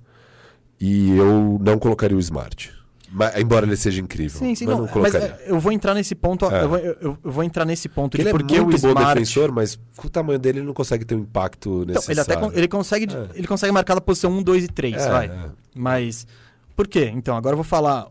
E 0.80 1.10
eu 1.16 1.58
não 1.60 1.78
colocaria 1.78 2.16
o 2.16 2.20
Smart. 2.20 2.72
Mas, 3.16 3.36
embora 3.38 3.64
ele 3.64 3.76
seja 3.76 4.00
incrível. 4.02 4.36
Sim, 4.40 4.54
sim, 4.56 4.64
mas 4.66 4.74
não, 4.74 4.86
não 4.86 5.00
mas 5.00 5.12
colocaria. 5.12 5.38
é, 5.46 5.50
eu 5.50 5.60
vou 5.60 5.70
entrar 5.70 5.94
nesse 5.94 6.16
ponto, 6.16 6.46
É. 6.46 6.64
eu, 6.64 6.68
vou, 6.68 6.78
eu- 6.78 7.18
eu 7.22 7.30
vou 7.30 7.44
entrar 7.44 7.64
nesse 7.64 7.88
ponto 7.88 8.10
Porque 8.10 8.22
de 8.24 8.28
ele 8.28 8.28
é 8.30 8.32
porque 8.32 8.60
muito 8.60 8.76
o 8.76 8.80
bom 8.80 8.88
Smart 8.88 9.14
defensor, 9.14 9.52
mas 9.52 9.78
com 9.96 10.08
o 10.08 10.10
tamanho 10.10 10.38
dele 10.38 10.58
ele 10.58 10.66
não 10.66 10.74
consegue 10.74 11.04
ter 11.04 11.14
um 11.14 11.20
impacto 11.20 11.82
Então, 11.88 11.94
necessário. 11.94 12.32
ele 12.38 12.46
até 12.48 12.58
ele 12.58 12.66
consegue 12.68 13.14
É. 13.14 13.28
ele 13.38 13.46
consegue 13.46 13.72
marcar 13.72 13.94
da 13.94 14.00
posição 14.00 14.32
1, 14.32 14.42
2 14.42 14.64
e 14.64 14.68
3, 14.68 14.96
É, 15.00 15.08
vai. 15.08 15.26
é. 15.28 15.44
Mas 15.76 16.26
por 16.74 16.88
quê? 16.88 17.12
Então, 17.14 17.36
agora 17.36 17.52
eu 17.52 17.56
vou 17.58 17.64
falar 17.64 18.08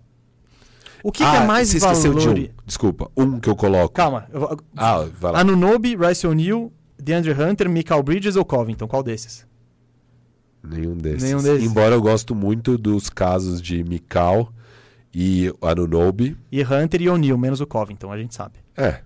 o 1.03 1.11
que, 1.11 1.21
que 1.21 1.29
ah, 1.29 1.43
é 1.43 1.45
mais 1.45 1.67
você 1.67 1.77
esqueceu 1.77 2.13
valor... 2.13 2.33
de 2.33 2.41
um. 2.41 2.49
Desculpa, 2.65 3.11
um 3.15 3.37
que 3.37 3.49
eu 3.49 3.55
coloco. 3.57 3.93
Calma, 3.93 4.25
eu 4.31 4.39
vou... 4.39 4.57
Ah, 4.75 5.05
vai 5.19 5.33
lá. 5.33 5.39
Anunobi, 5.41 5.97
Rice 5.97 6.25
O'Neal, 6.25 6.71
DeAndre 6.97 7.33
Hunter, 7.33 7.69
Michael 7.69 8.01
Bridges 8.01 8.37
ou 8.37 8.45
Covington? 8.45 8.87
Qual 8.87 9.03
desses? 9.03 9.45
Nenhum 10.63 10.95
desses. 10.95 11.23
Nenhum 11.23 11.43
desses. 11.43 11.69
Embora 11.69 11.93
eu 11.93 12.01
gosto 12.01 12.33
muito 12.33 12.77
dos 12.77 13.09
casos 13.09 13.61
de 13.61 13.83
Mikal 13.83 14.49
e 15.13 15.53
Anunobi. 15.61 16.37
E 16.49 16.63
Hunter 16.63 17.01
e 17.01 17.09
O'Neal, 17.09 17.37
menos 17.37 17.59
o 17.59 17.67
Covington, 17.67 18.09
a 18.09 18.17
gente 18.17 18.33
sabe. 18.33 18.55
É. 18.77 19.01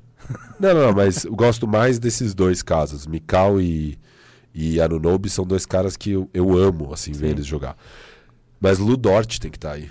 Não, 0.60 0.74
não, 0.74 0.88
não, 0.88 0.94
mas 0.94 1.24
eu 1.24 1.36
gosto 1.36 1.68
mais 1.68 1.98
desses 1.98 2.36
dois 2.36 2.62
casos. 2.62 3.08
Mikal 3.08 3.60
e, 3.60 3.98
e 4.54 4.80
Anunobi 4.80 5.32
são 5.32 5.46
dois 5.46 5.66
caras 5.66 5.98
que 5.98 6.12
eu, 6.12 6.30
eu 6.32 6.56
amo, 6.56 6.94
assim, 6.94 7.12
ver 7.12 7.28
Sim. 7.28 7.32
eles 7.34 7.46
jogar. 7.48 7.76
Mas 8.60 8.78
Ludort 8.78 9.40
tem 9.40 9.50
que 9.50 9.58
estar 9.58 9.72
aí. 9.72 9.90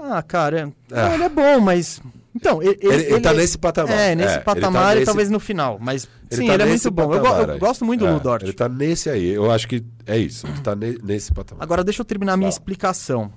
Ah, 0.00 0.22
cara, 0.22 0.60
é- 0.60 0.94
Ah. 0.96 1.08
não, 1.08 1.14
ele 1.14 1.22
é 1.24 1.28
bom, 1.28 1.60
mas... 1.60 2.00
Então, 2.34 2.62
ele, 2.62 2.78
Ele, 2.80 2.94
ele 3.06 3.20
tá 3.20 3.34
nesse 3.34 3.58
patamar. 3.58 3.92
É, 3.92 4.14
nesse 4.14 4.28
ele 4.34 4.38
tá 4.38 4.54
patamar 4.54 4.92
e 4.92 5.00
nesse- 5.00 5.06
talvez 5.06 5.28
no 5.30 5.40
final. 5.40 5.78
Mas 5.80 6.08
sim, 6.30 6.46
tá 6.46 6.54
ele 6.54 6.62
é 6.62 6.66
muito 6.66 6.90
bom. 6.92 7.12
Eu, 7.12 7.24
eu 7.24 7.58
gosto 7.58 7.84
muito 7.84 8.00
do 8.00 8.06
É, 8.06 8.12
Ludort. 8.12 8.44
Ele 8.44 8.52
tá 8.52 8.68
nesse 8.68 9.10
aí. 9.10 9.28
Eu 9.30 9.50
acho 9.50 9.66
que 9.66 9.84
é 10.06 10.16
isso. 10.16 10.46
Ele 10.46 10.60
tá 10.60 10.76
ne- 10.76 10.96
nesse 11.02 11.32
patamar. 11.34 11.62
Agora 11.62 11.82
deixa 11.82 12.00
eu 12.00 12.04
terminar 12.04 12.34
a 12.34 12.36
minha 12.36 12.48
explicação. 12.48 13.32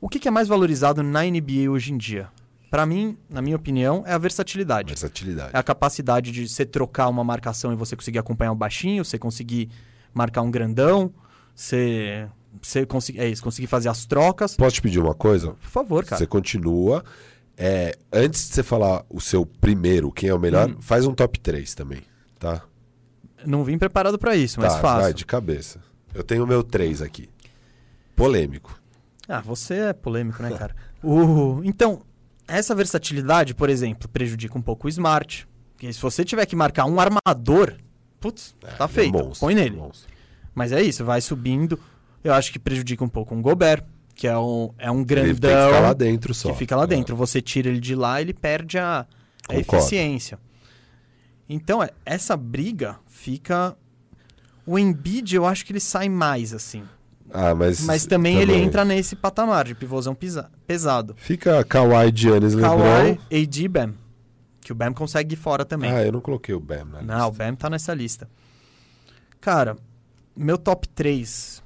O 0.00 0.08
que, 0.08 0.18
que 0.18 0.26
é 0.26 0.30
mais 0.30 0.48
valorizado 0.48 1.02
na 1.02 1.22
NBA 1.22 1.70
hoje 1.70 1.92
em 1.92 1.98
dia? 1.98 2.28
Pra 2.70 2.86
mim, 2.86 3.16
na 3.28 3.42
minha 3.42 3.56
opinião, 3.56 4.02
é 4.06 4.14
a 4.14 4.18
versatilidade. 4.18 4.88
Versatilidade. 4.88 5.50
É 5.52 5.58
a 5.58 5.62
capacidade 5.62 6.32
de 6.32 6.48
você 6.48 6.64
trocar 6.64 7.08
uma 7.08 7.22
marcação 7.22 7.74
e 7.74 7.76
você 7.76 7.94
conseguir 7.94 8.18
acompanhar 8.18 8.52
o 8.52 8.56
baixinho, 8.56 9.04
você 9.04 9.18
conseguir 9.18 9.68
marcar 10.14 10.40
um 10.40 10.50
grandão, 10.50 11.12
você, 11.54 12.26
você 12.62 12.84
conseguir, 12.86 13.20
é 13.20 13.28
isso, 13.28 13.42
conseguir 13.42 13.66
fazer 13.66 13.88
as 13.88 14.06
trocas. 14.06 14.56
Posso 14.56 14.74
te 14.76 14.82
pedir 14.82 14.98
uma 15.00 15.14
coisa? 15.14 15.52
Por 15.52 15.68
favor, 15.70 16.04
cara. 16.04 16.18
Você 16.18 16.26
continua. 16.26 17.04
É, 17.56 17.96
antes 18.12 18.48
de 18.48 18.54
você 18.54 18.62
falar 18.62 19.04
o 19.08 19.20
seu 19.20 19.46
primeiro, 19.46 20.10
quem 20.10 20.28
é 20.28 20.34
o 20.34 20.38
melhor, 20.38 20.68
Hum. 20.70 20.76
faz 20.80 21.06
um 21.06 21.14
top 21.14 21.38
3 21.38 21.74
também, 21.74 22.00
tá? 22.38 22.62
Não 23.46 23.62
vim 23.62 23.78
preparado 23.78 24.18
pra 24.18 24.34
isso, 24.34 24.58
mas 24.60 24.74
tá, 24.74 24.80
faço. 24.80 25.02
vai, 25.02 25.14
de 25.14 25.24
cabeça. 25.24 25.80
Eu 26.14 26.24
tenho 26.24 26.44
o 26.44 26.46
meu 26.46 26.62
3 26.64 27.00
aqui. 27.02 27.28
Polêmico. 28.16 28.80
Ah, 29.28 29.40
você 29.40 29.74
é 29.74 29.92
polêmico, 29.92 30.42
né, 30.42 30.50
cara? 30.56 30.74
O... 31.06 31.60
Então, 31.64 32.00
essa 32.48 32.74
versatilidade, 32.74 33.54
por 33.54 33.68
exemplo, 33.68 34.08
prejudica 34.08 34.56
um 34.56 34.62
pouco 34.62 34.86
o 34.86 34.88
Smart. 34.90 35.46
Porque 35.72 35.92
se 35.92 36.00
você 36.00 36.24
tiver 36.24 36.46
que 36.46 36.56
marcar 36.56 36.86
um 36.86 36.98
armador, 36.98 37.74
putz, 38.18 38.54
É, 38.62 38.68
tá 38.70 38.86
é 38.86 38.88
feito. 38.88 39.12
monstro, 39.12 39.40
Põe 39.46 39.54
nele. 39.54 39.76
monstro. 39.76 40.08
Mas 40.54 40.72
é 40.72 40.80
isso, 40.82 41.04
vai 41.04 41.20
subindo. 41.20 41.78
Eu 42.24 42.32
acho 42.32 42.50
que 42.50 42.58
prejudica 42.58 43.04
um 43.04 43.08
pouco 43.08 43.34
um 43.34 43.42
Gobert, 43.42 43.84
que 44.14 44.26
é 44.26 44.36
um, 44.36 44.70
é 44.78 44.90
um 44.90 45.00
Ele 45.00 45.06
tem 45.06 45.16
que 45.34 45.40
grandão 45.40 45.68
ficar 45.68 45.80
lá 45.80 45.92
dentro 45.92 46.32
só. 46.34 46.50
que 46.50 46.58
fica 46.58 46.74
lá 46.74 46.84
É. 46.84 46.86
dentro. 46.86 47.14
Você 47.14 47.40
tira 47.42 47.68
ele 47.68 47.78
de 47.80 47.94
lá, 47.94 48.20
ele 48.20 48.32
perde 48.32 48.78
a, 48.78 49.06
a 49.48 49.54
eficiência. 49.56 50.38
Então, 51.48 51.82
é, 51.82 51.90
essa 52.06 52.36
briga 52.36 52.96
fica. 53.06 53.76
O 54.66 54.78
Embiid, 54.78 55.36
eu 55.36 55.44
acho 55.44 55.66
que 55.66 55.72
ele 55.72 55.80
sai 55.80 56.08
mais, 56.08 56.54
assim. 56.54 56.82
Ah, 57.30 57.54
mas, 57.54 57.80
Mas 57.84 58.06
também, 58.06 58.36
ele 58.38 58.54
entra 58.54 58.84
nesse 58.84 59.14
patamar 59.16 59.64
de 59.66 59.74
pivôzão 59.74 60.14
pisa- 60.14 60.50
pesado. 60.66 61.14
Fica 61.18 61.62
Kawhi, 61.64 62.10
Giannis, 62.14 62.54
Kawhi, 62.54 62.80
LeBron. 62.82 63.18
AD, 63.42 63.68
Bam. 63.68 63.94
Que 64.60 64.72
o 64.72 64.74
Bam 64.74 64.94
consegue 64.94 65.34
ir 65.34 65.36
fora 65.36 65.64
também. 65.64 65.90
Ah, 65.90 66.02
eu 66.02 66.12
não 66.12 66.20
coloquei 66.20 66.54
o 66.54 66.60
Bam 66.60 66.84
na 66.86 67.02
Não, 67.02 67.26
o 67.26 67.28
lista. 67.30 67.44
Bam 67.44 67.54
tá 67.56 67.68
nessa 67.68 67.92
lista. 67.92 68.30
Cara, 69.40 69.76
meu 70.36 70.56
top 70.56 70.88
3. 70.88 71.62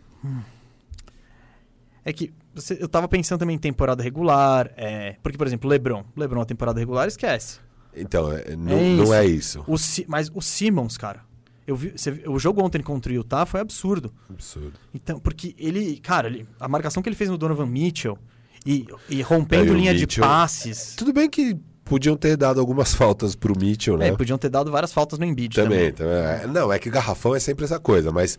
É 2.04 2.12
que 2.12 2.32
você- 2.54 2.78
eu 2.80 2.88
tava 2.88 3.06
pensando 3.08 3.38
também 3.38 3.56
em 3.56 3.58
temporada 3.58 4.02
regular. 4.02 4.70
É, 4.76 5.16
porque, 5.22 5.36
por 5.36 5.46
exemplo, 5.46 5.68
LeBron. 5.68 6.04
LeBron, 6.16 6.40
a 6.40 6.44
temporada 6.46 6.78
regular, 6.78 7.06
esquece. 7.08 7.58
Então, 7.94 8.32
é- 8.32 8.56
não, 8.56 8.72
É 8.78 8.82
não 8.96 9.02
isso. 9.04 9.14
é 9.14 9.26
isso. 9.26 9.64
O 9.66 9.76
mas 10.08 10.30
o 10.34 10.40
Simmons, 10.40 10.96
cara. 10.96 11.26
Eu 11.66 11.76
vi, 11.76 11.92
você 11.94 12.22
o 12.26 12.38
jogo 12.38 12.62
ontem 12.64 12.80
contra 12.82 13.12
o 13.12 13.14
Utah 13.14 13.44
foi 13.44 13.60
absurdo. 13.60 14.10
Absurdo. 14.30 14.72
Então, 14.94 15.20
porque 15.20 15.54
ele, 15.58 15.98
cara, 15.98 16.26
ele- 16.28 16.46
a 16.58 16.66
marcação 16.66 17.02
que 17.02 17.08
ele 17.10 17.16
fez 17.16 17.28
no 17.28 17.36
Donovan 17.36 17.66
Mitchell 17.66 18.16
e, 18.64 18.86
e 19.08 19.20
rompendo 19.20 19.72
É, 19.72 19.76
linha 19.76 19.92
de 19.94 20.00
Mitchell- 20.00 20.24
passes. 20.24 20.94
Tudo 20.96 21.12
bem 21.12 21.28
que 21.28 21.58
podiam 21.84 22.16
ter 22.16 22.36
dado 22.38 22.58
algumas 22.58 22.94
faltas 22.94 23.34
pro 23.34 23.58
Mitchell, 23.58 23.98
né? 23.98 24.08
É, 24.08 24.16
podiam 24.16 24.38
ter 24.38 24.48
dado 24.48 24.70
várias 24.70 24.92
faltas 24.94 25.18
no 25.18 25.26
Embiid 25.26 25.54
Também, 25.56 25.92
também. 25.92 26.14
também. 26.16 26.42
É, 26.42 26.46
Não, 26.46 26.72
é 26.72 26.78
que 26.78 26.88
garrafão 26.88 27.34
é 27.34 27.40
sempre 27.40 27.66
essa 27.66 27.78
coisa, 27.78 28.10
mas 28.10 28.38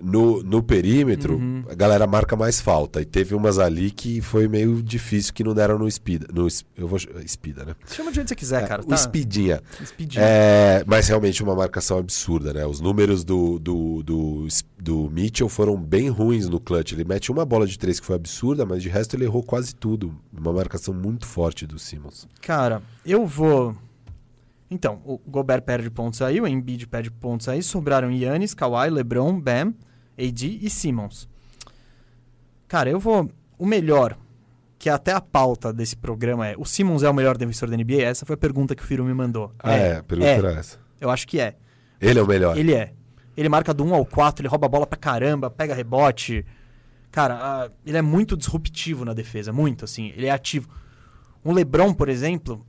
no, 0.00 0.42
no 0.42 0.62
perímetro 0.62 1.36
Uhum. 1.36 1.64
a 1.68 1.74
galera 1.74 2.06
marca 2.06 2.36
mais 2.36 2.60
falta. 2.60 3.00
E 3.00 3.04
teve 3.04 3.34
umas 3.34 3.58
ali 3.58 3.90
que 3.90 4.20
foi 4.20 4.48
meio 4.48 4.82
difícil 4.82 5.32
que 5.32 5.42
não 5.44 5.54
deram 5.54 5.78
no 5.78 5.90
Spida. 5.90 6.26
No, 6.32 6.46
eu 6.76 6.86
vou. 6.86 6.98
Spida, 7.26 7.64
né? 7.64 7.74
Chama 7.86 8.10
de 8.12 8.20
que 8.20 8.28
você 8.28 8.34
quiser, 8.34 8.66
cara. 8.66 8.82
o 8.82 8.86
tá? 8.86 8.96
Speedinha. 8.96 9.60
Speedinho. 9.84 10.22
É, 10.24 10.84
mas 10.86 11.08
realmente 11.08 11.42
uma 11.42 11.54
marcação 11.54 11.98
absurda, 11.98 12.52
né? 12.52 12.64
Os 12.66 12.80
números 12.80 13.24
do, 13.24 13.58
do, 13.58 14.02
do, 14.02 14.48
do 14.78 15.10
Mitchell 15.10 15.48
foram 15.48 15.76
bem 15.76 16.08
ruins 16.08 16.48
no 16.48 16.60
clutch. 16.60 16.92
Ele 16.92 17.04
mete 17.04 17.30
uma 17.30 17.44
bola 17.44 17.66
de 17.66 17.78
três 17.78 18.00
que 18.00 18.06
foi 18.06 18.16
absurda, 18.16 18.64
mas 18.64 18.82
de 18.82 18.88
resto 18.88 19.16
ele 19.16 19.24
errou 19.24 19.42
quase 19.42 19.74
tudo. 19.74 20.14
Uma 20.32 20.52
marcação 20.52 20.94
muito 20.94 21.26
forte 21.26 21.66
do 21.66 21.78
Simmons. 21.78 22.26
Cara, 22.40 22.82
eu 23.04 23.26
vou. 23.26 23.76
Então, 24.70 25.00
o 25.04 25.18
Gobert 25.26 25.62
perde 25.62 25.90
pontos 25.90 26.20
aí, 26.20 26.40
o 26.40 26.46
Embiid 26.46 26.86
perde 26.86 27.10
pontos 27.10 27.48
aí, 27.48 27.62
sobraram 27.62 28.10
Yannis, 28.10 28.52
Kawhi, 28.52 28.90
LeBron, 28.90 29.40
Bam, 29.40 29.72
AD 30.18 30.58
e 30.62 30.68
Simmons. 30.68 31.28
Cara, 32.66 32.90
eu 32.90 32.98
vou. 32.98 33.30
O 33.58 33.66
melhor, 33.66 34.16
que 34.78 34.88
até 34.88 35.12
a 35.12 35.20
pauta 35.20 35.72
desse 35.72 35.96
programa 35.96 36.46
é: 36.46 36.54
o 36.58 36.64
Simmons 36.64 37.02
é 37.02 37.10
o 37.10 37.14
melhor 37.14 37.36
defensor 37.36 37.70
da 37.70 37.76
NBA? 37.76 38.02
Essa 38.02 38.26
foi 38.26 38.34
a 38.34 38.38
pergunta 38.38 38.74
que 38.74 38.82
o 38.82 38.86
Firo 38.86 39.04
me 39.04 39.14
mandou. 39.14 39.52
Ah, 39.58 39.72
é, 39.72 39.96
a 39.96 40.02
pergunta 40.02 40.30
é. 40.30 40.36
era 40.36 40.52
essa. 40.52 40.78
Eu 41.00 41.10
acho 41.10 41.26
que 41.26 41.40
é. 41.40 41.56
Ele 42.00 42.18
é 42.18 42.22
o 42.22 42.26
melhor. 42.26 42.56
Ele 42.56 42.74
é. 42.74 42.92
Ele 43.36 43.48
marca 43.48 43.72
do 43.72 43.84
1 43.84 43.94
ao 43.94 44.04
4, 44.04 44.42
ele 44.42 44.48
rouba 44.48 44.66
a 44.66 44.68
bola 44.68 44.86
pra 44.86 44.98
caramba, 44.98 45.48
pega 45.48 45.72
rebote. 45.72 46.44
Cara, 47.10 47.70
ele 47.86 47.96
é 47.96 48.02
muito 48.02 48.36
disruptivo 48.36 49.04
na 49.04 49.14
defesa, 49.14 49.52
muito, 49.52 49.84
assim. 49.84 50.12
Ele 50.16 50.26
é 50.26 50.30
ativo. 50.30 50.68
Um 51.44 51.52
LeBron, 51.52 51.94
por 51.94 52.08
exemplo, 52.08 52.66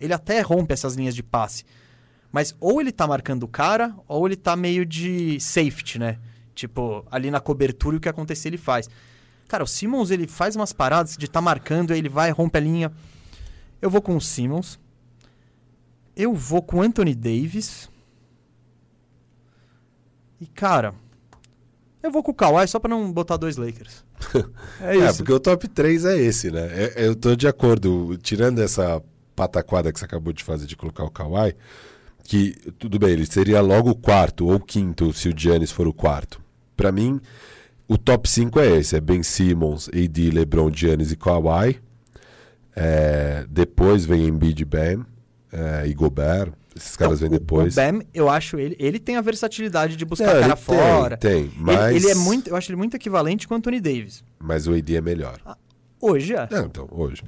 ele 0.00 0.12
até 0.12 0.40
rompe 0.40 0.72
essas 0.72 0.94
linhas 0.94 1.14
de 1.14 1.22
passe. 1.22 1.64
Mas 2.30 2.56
ou 2.60 2.80
ele 2.80 2.92
tá 2.92 3.06
marcando 3.06 3.42
o 3.42 3.48
cara, 3.48 3.94
ou 4.08 4.26
ele 4.26 4.36
tá 4.36 4.56
meio 4.56 4.86
de 4.86 5.38
safety, 5.40 5.98
né? 5.98 6.18
Tipo, 6.54 7.04
ali 7.10 7.30
na 7.30 7.40
cobertura 7.40 7.96
e 7.96 7.98
o 7.98 8.00
que 8.00 8.08
acontecer 8.08 8.48
ele 8.48 8.58
faz. 8.58 8.88
Cara, 9.48 9.64
o 9.64 9.66
Simmons, 9.66 10.10
ele 10.10 10.26
faz 10.26 10.56
umas 10.56 10.72
paradas 10.72 11.16
de 11.16 11.28
tá 11.28 11.40
marcando, 11.40 11.92
aí 11.92 11.98
ele 11.98 12.08
vai, 12.08 12.30
rompe 12.30 12.58
a 12.58 12.60
linha. 12.60 12.92
Eu 13.80 13.90
vou 13.90 14.00
com 14.00 14.16
o 14.16 14.20
Simmons. 14.20 14.78
Eu 16.16 16.34
vou 16.34 16.62
com 16.62 16.78
o 16.78 16.82
Anthony 16.82 17.14
Davis. 17.14 17.88
E, 20.40 20.46
cara, 20.46 20.94
eu 22.02 22.10
vou 22.10 22.22
com 22.22 22.32
o 22.32 22.34
Kawhi 22.34 22.66
só 22.66 22.80
pra 22.80 22.90
não 22.90 23.12
botar 23.12 23.36
dois 23.36 23.56
Lakers. 23.56 24.04
É 24.80 24.96
É, 24.96 25.12
porque 25.12 25.32
o 25.32 25.40
top 25.40 25.68
3 25.68 26.04
é 26.04 26.16
esse, 26.16 26.50
né? 26.50 26.68
Eu, 26.96 27.04
eu 27.04 27.16
tô 27.16 27.36
de 27.36 27.46
acordo. 27.46 28.16
Tirando 28.18 28.60
essa 28.60 29.02
pataquada 29.36 29.92
que 29.92 29.98
você 29.98 30.04
acabou 30.04 30.32
de 30.32 30.42
fazer 30.42 30.66
de 30.66 30.76
colocar 30.76 31.04
o 31.04 31.10
Kawhi, 31.10 31.54
que 32.24 32.52
tudo 32.78 32.98
bem, 32.98 33.10
ele 33.10 33.26
seria 33.26 33.60
logo 33.60 33.90
o 33.90 33.94
quarto 33.94 34.46
ou 34.46 34.58
quinto 34.58 35.12
se 35.12 35.28
o 35.28 35.34
Giannis 35.36 35.70
for 35.70 35.86
o 35.86 35.92
quarto. 35.92 36.41
Pra 36.82 36.90
mim, 36.92 37.20
o 37.86 37.96
top 37.96 38.28
5 38.28 38.58
é 38.58 38.78
esse: 38.78 38.96
é 38.96 39.00
Ben 39.00 39.22
Simmons, 39.22 39.88
AD, 39.88 40.30
LeBron, 40.32 40.70
Giannis 40.74 41.12
e 41.12 41.16
Kawhi. 41.16 41.80
É, 42.74 43.44
depois 43.48 44.04
vem 44.04 44.26
Embiid, 44.26 44.64
Bam 44.64 45.06
é, 45.52 45.86
e 45.86 45.94
Gobert. 45.94 46.52
Esses 46.74 46.96
caras 46.96 47.18
Então, 47.18 47.30
vêm 47.30 47.38
depois. 47.38 47.74
O 47.74 47.76
Bam, 47.76 48.00
eu 48.14 48.28
acho 48.30 48.58
ele. 48.58 48.74
Ele 48.78 48.98
tem 48.98 49.16
a 49.16 49.20
versatilidade 49.20 49.94
de 49.94 50.04
buscar 50.04 50.24
Não, 50.26 50.32
cara 50.32 50.46
ele 50.46 50.54
tem, 50.54 50.64
fora. 50.64 51.16
Tem, 51.18 51.38
Ele- 51.42 51.52
mas, 51.56 51.94
Ele, 51.96 52.10
é 52.10 52.14
muito. 52.14 52.48
Eu 52.48 52.56
acho 52.56 52.70
ele 52.70 52.76
muito 52.76 52.96
equivalente 52.96 53.46
com 53.46 53.54
o 53.54 53.56
Anthony 53.58 53.80
Davis. 53.80 54.24
mas 54.40 54.66
o 54.66 54.72
AD 54.74 54.96
é 54.96 55.00
melhor. 55.00 55.38
Hoje 56.00 56.34
é. 56.34 56.48
Não, 56.50 56.64
então, 56.64 56.88
hoje. 56.90 57.22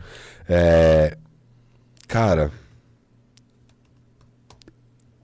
É, 0.48 1.16
cara. 2.08 2.50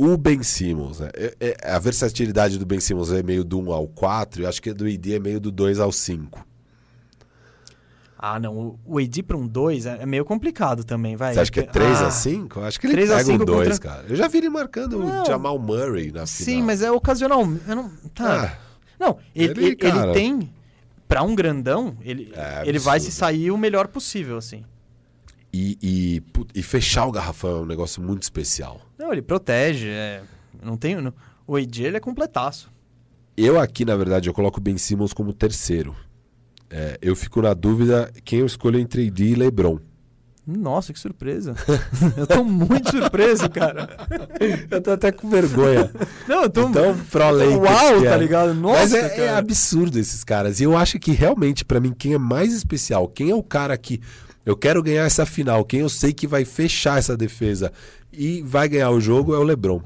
O 0.02 0.16
Ben 0.16 0.42
Simmons, 0.42 1.00
né? 1.00 1.10
É- 1.14 1.34
é- 1.40 1.72
a 1.72 1.78
versatilidade 1.78 2.58
do 2.58 2.64
Ben 2.66 2.80
Simmons 2.80 3.10
é 3.12 3.22
meio 3.22 3.44
do 3.44 3.58
1 3.60 3.72
ao 3.72 3.86
4, 3.88 4.40
e 4.40 4.44
eu 4.44 4.48
acho 4.48 4.60
que 4.62 4.72
do 4.72 4.86
AD 4.86 5.14
é 5.14 5.18
meio 5.18 5.40
do 5.40 5.50
2 5.50 5.78
ao 5.78 5.92
5. 5.92 6.44
Ah, 8.22 8.38
não. 8.38 8.76
o- 8.86 8.98
AD 8.98 9.22
pra 9.22 9.34
um 9.36 9.46
2 9.46 9.86
é 9.86 10.02
é 10.02 10.06
meio 10.06 10.26
complicado 10.26 10.84
também, 10.84 11.16
vai. 11.16 11.32
Você 11.32 11.40
acha 11.40 11.50
que 11.50 11.60
é 11.60 11.62
3 11.62 12.02
Ah, 12.02 12.08
a 12.08 12.10
5? 12.10 12.60
Eu 12.60 12.64
acho 12.66 12.78
que 12.78 12.86
ele 12.86 12.92
3 12.92 13.10
a 13.10 13.14
pega 13.16 13.24
5 13.32 13.44
2, 13.46 13.68
contra- 13.78 13.90
cara. 13.90 14.04
Eu 14.10 14.14
já 14.16 14.28
vi 14.28 14.38
ele 14.38 14.50
marcando 14.50 14.98
Não. 14.98 15.22
o 15.22 15.24
Jamal 15.26 15.58
Murray 15.58 16.12
na 16.12 16.26
Sim, 16.26 16.44
final. 16.44 16.64
mas 16.66 16.82
é 16.82 16.90
ocasional. 16.90 17.40
Eu 17.66 17.76
não, 17.76 17.88
tá. 18.14 18.58
Ah, 18.58 18.70
Não, 18.98 19.16
ele, 19.34 19.52
Ele, 19.52 19.64
ele, 19.68 19.76
cara- 19.76 20.04
ele 20.04 20.12
tem. 20.12 20.52
Pra 21.08 21.22
um 21.22 21.34
grandão, 21.34 21.96
ele, 22.02 22.30
É 22.36 22.62
ele 22.66 22.78
vai 22.78 23.00
se 23.00 23.10
sair 23.10 23.50
o 23.50 23.56
melhor 23.56 23.88
possível, 23.88 24.36
assim. 24.36 24.62
E, 25.52 25.78
e, 25.82 26.22
e 26.54 26.62
fechar 26.62 27.06
o 27.06 27.12
garrafão 27.12 27.58
é 27.58 27.60
um 27.62 27.66
negócio 27.66 28.02
muito 28.02 28.22
especial. 28.22 28.80
Não, 28.98 29.12
ele 29.12 29.22
protege. 29.22 29.88
É, 29.88 30.22
não 30.62 30.76
tem. 30.76 30.96
não- 31.00 31.12
o 31.46 31.56
AD 31.56 31.82
ele 31.84 31.96
é 31.96 32.00
completaço. 32.00 32.70
Eu 33.36 33.58
aqui, 33.58 33.84
na 33.84 33.96
verdade, 33.96 34.28
eu 34.28 34.34
coloco 34.34 34.58
o 34.58 34.62
Ben 34.62 34.76
Simmons 34.78 35.12
como 35.12 35.32
terceiro. 35.32 35.96
É, 36.68 36.98
eu 37.02 37.16
fico 37.16 37.42
na 37.42 37.52
dúvida 37.54 38.10
quem 38.24 38.40
eu 38.40 38.46
escolho 38.46 38.78
entre 38.78 39.08
AD 39.08 39.24
e 39.24 39.34
LeBron. 39.34 39.78
Nossa, 40.46 40.92
que 40.92 40.98
surpresa. 40.98 41.54
eu 42.16 42.26
tô 42.26 42.42
muito 42.42 42.90
surpreso, 42.90 43.48
cara. 43.50 43.88
Eu 44.70 44.80
tô 44.80 44.90
até 44.92 45.12
com 45.12 45.28
vergonha. 45.28 45.90
Não, 46.26 46.44
eu 46.44 46.50
tô. 46.50 46.68
Então, 46.68 46.96
pro 47.10 47.30
Lakers, 47.30 47.56
Uau, 47.60 48.00
que 48.00 48.06
é- 48.06 48.10
tá 48.10 48.16
ligado? 48.16 48.54
Nossa, 48.54 48.80
Mas 48.80 48.94
é, 48.94 49.26
é 49.26 49.36
absurdo 49.36 49.98
esses 49.98 50.24
caras. 50.24 50.58
E 50.60 50.64
eu 50.64 50.76
acho 50.76 50.98
que 50.98 51.12
realmente, 51.12 51.64
pra 51.64 51.78
mim, 51.78 51.92
quem 51.96 52.14
é 52.14 52.18
mais 52.18 52.52
especial, 52.54 53.06
quem 53.06 53.30
é 53.30 53.34
o 53.34 53.42
cara 53.42 53.76
que 53.76 54.00
eu 54.44 54.56
quero 54.56 54.82
ganhar 54.82 55.04
essa 55.04 55.24
final, 55.26 55.64
quem 55.64 55.80
eu 55.80 55.88
sei 55.88 56.12
que 56.12 56.26
vai 56.26 56.44
fechar 56.44 56.98
essa 56.98 57.16
defesa 57.16 57.72
e 58.12 58.42
vai 58.42 58.68
ganhar 58.68 58.90
o 58.90 59.00
jogo 59.00 59.34
é 59.34 59.38
o 59.38 59.42
LeBron. 59.42 59.80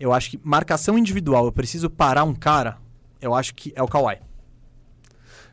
Eu 0.00 0.12
acho 0.12 0.30
que 0.30 0.40
marcação 0.42 0.98
individual, 0.98 1.44
eu 1.46 1.52
preciso 1.52 1.88
parar 1.88 2.24
um 2.24 2.34
cara, 2.34 2.78
eu 3.20 3.34
acho 3.34 3.54
que 3.54 3.72
é 3.76 3.82
o 3.82 3.86
Kawhi. 3.88 4.18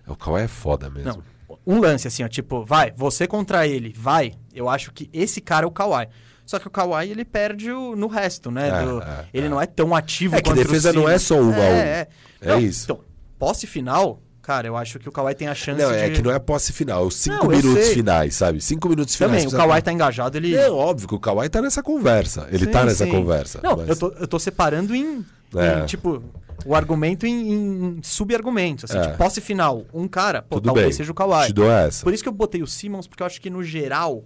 O 0.08 0.16
Kawhi 0.16 0.42
é 0.44 0.48
foda 0.48 0.90
mesmo. 0.90 1.24
Não. 1.48 1.58
Um 1.66 1.80
lance 1.80 2.08
assim, 2.08 2.24
ó, 2.24 2.28
tipo, 2.28 2.64
vai, 2.66 2.92
você 2.96 3.28
contra 3.28 3.68
ele, 3.68 3.94
vai. 3.96 4.34
Eu 4.54 4.68
acho 4.70 4.92
que 4.92 5.10
esse 5.14 5.40
cara 5.42 5.66
é 5.66 5.68
o 5.68 5.72
Kawhi. 5.72 6.08
Só 6.46 6.58
que 6.58 6.68
o 6.68 6.72
Kawhi, 6.72 7.12
ele 7.12 7.24
perde 7.24 7.72
o- 7.72 7.96
no 7.96 8.08
resto, 8.08 8.50
né? 8.50 8.70
É, 8.70 8.84
do- 8.86 9.02
é, 9.04 9.26
ele 9.32 9.46
é. 9.46 9.50
não 9.50 9.62
é 9.62 9.68
tão 9.68 9.96
ativo 9.96 10.36
É 10.36 10.42
que 10.42 10.52
defesa 10.54 10.92
não 10.92 11.08
é 11.08 11.20
só 11.20 11.36
um 11.36 11.54
a 11.54 11.58
um. 11.58 11.60
É, 11.60 12.08
É 12.42 12.48
Não, 12.48 12.60
isso. 12.60 12.86
Então, 12.86 13.02
posse 13.38 13.68
final, 13.68 14.20
cara, 14.50 14.66
eu 14.68 14.76
acho 14.76 14.98
que 14.98 15.08
o 15.08 15.12
Kawhi 15.12 15.36
tem 15.36 15.48
a 15.48 15.54
chance 15.54 15.80
Não, 15.80 15.92
de... 15.92 15.98
é 16.00 16.10
que 16.10 16.24
não 16.24 16.32
é 16.32 16.40
posse 16.40 16.74
final, 16.74 17.04
é 17.04 17.06
os 17.06 17.16
cinco 17.18 17.36
Não, 17.46 17.52
eu 17.54 17.58
minutos 17.58 17.86
sei. 17.86 17.94
finais, 17.94 18.34
sabe? 18.36 18.60
Cinco 18.60 18.90
minutos 18.90 19.16
finais. 19.16 19.32
Também, 19.32 19.46
o 19.46 19.50
precisa- 19.52 19.68
Kawhi 19.70 19.82
tá 19.84 19.94
engajado, 19.94 20.38
ele... 20.38 20.56
É 20.56 20.72
óbvio 20.72 21.08
que 21.08 21.14
o 21.14 21.20
Kawhi 21.20 21.48
tá 21.50 21.62
nessa 21.62 21.84
conversa. 21.84 22.48
Ele 22.52 22.66
Sim, 22.66 22.72
tá 22.72 22.84
nessa 22.84 23.06
sim. 23.06 23.12
conversa. 23.12 23.60
Não, 23.64 23.78
mas- 23.78 23.90
eu, 23.90 23.96
tô, 23.96 24.08
eu 24.14 24.28
tô 24.28 24.40
separando 24.40 24.96
em, 24.96 25.24
É. 25.56 25.82
em, 25.82 25.86
tipo, 25.86 26.24
o 26.66 26.74
argumento 26.74 27.28
em, 27.28 27.54
em 27.54 28.00
sub-argumentos. 28.02 28.86
Assim, 28.86 28.98
É. 28.98 29.02
tipo, 29.04 29.18
posse 29.20 29.40
final, 29.40 29.86
um 29.94 30.08
cara, 30.08 30.42
pô, 30.42 30.56
Tudo 30.56 30.66
talvez 30.66 30.88
bem. 30.88 30.94
seja 30.94 31.12
o 31.12 31.16
Kawhi. 31.16 31.46
Te 31.46 31.54
dou 31.54 31.72
essa. 31.72 32.04
Por 32.04 32.12
isso 32.12 32.24
que 32.24 32.30
eu 32.30 32.34
botei 32.34 32.64
o 32.64 32.68
Simmons, 32.68 33.06
porque 33.08 33.22
eu 33.22 33.28
acho 33.28 33.40
que 33.40 33.52
no 33.52 33.62
geral, 33.64 34.24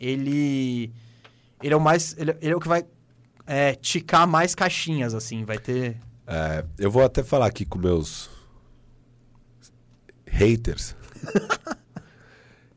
ele. 0.00 0.92
Ele 1.62 1.72
é 1.72 1.76
o 1.76 1.80
mais. 1.80 2.16
Ele, 2.18 2.36
ele 2.40 2.52
é 2.52 2.56
o 2.56 2.60
que 2.60 2.66
vai 2.66 2.84
é, 3.46 3.76
ticar 3.76 4.26
mais 4.26 4.56
caixinhas, 4.56 5.14
assim. 5.14 5.44
Vai 5.44 5.58
ter. 5.58 5.96
É, 6.26 6.64
eu 6.80 6.90
vou 6.90 7.04
até 7.04 7.22
falar 7.22 7.46
aqui 7.46 7.64
com 7.64 7.78
meus 7.78 8.28
haters. 10.32 10.96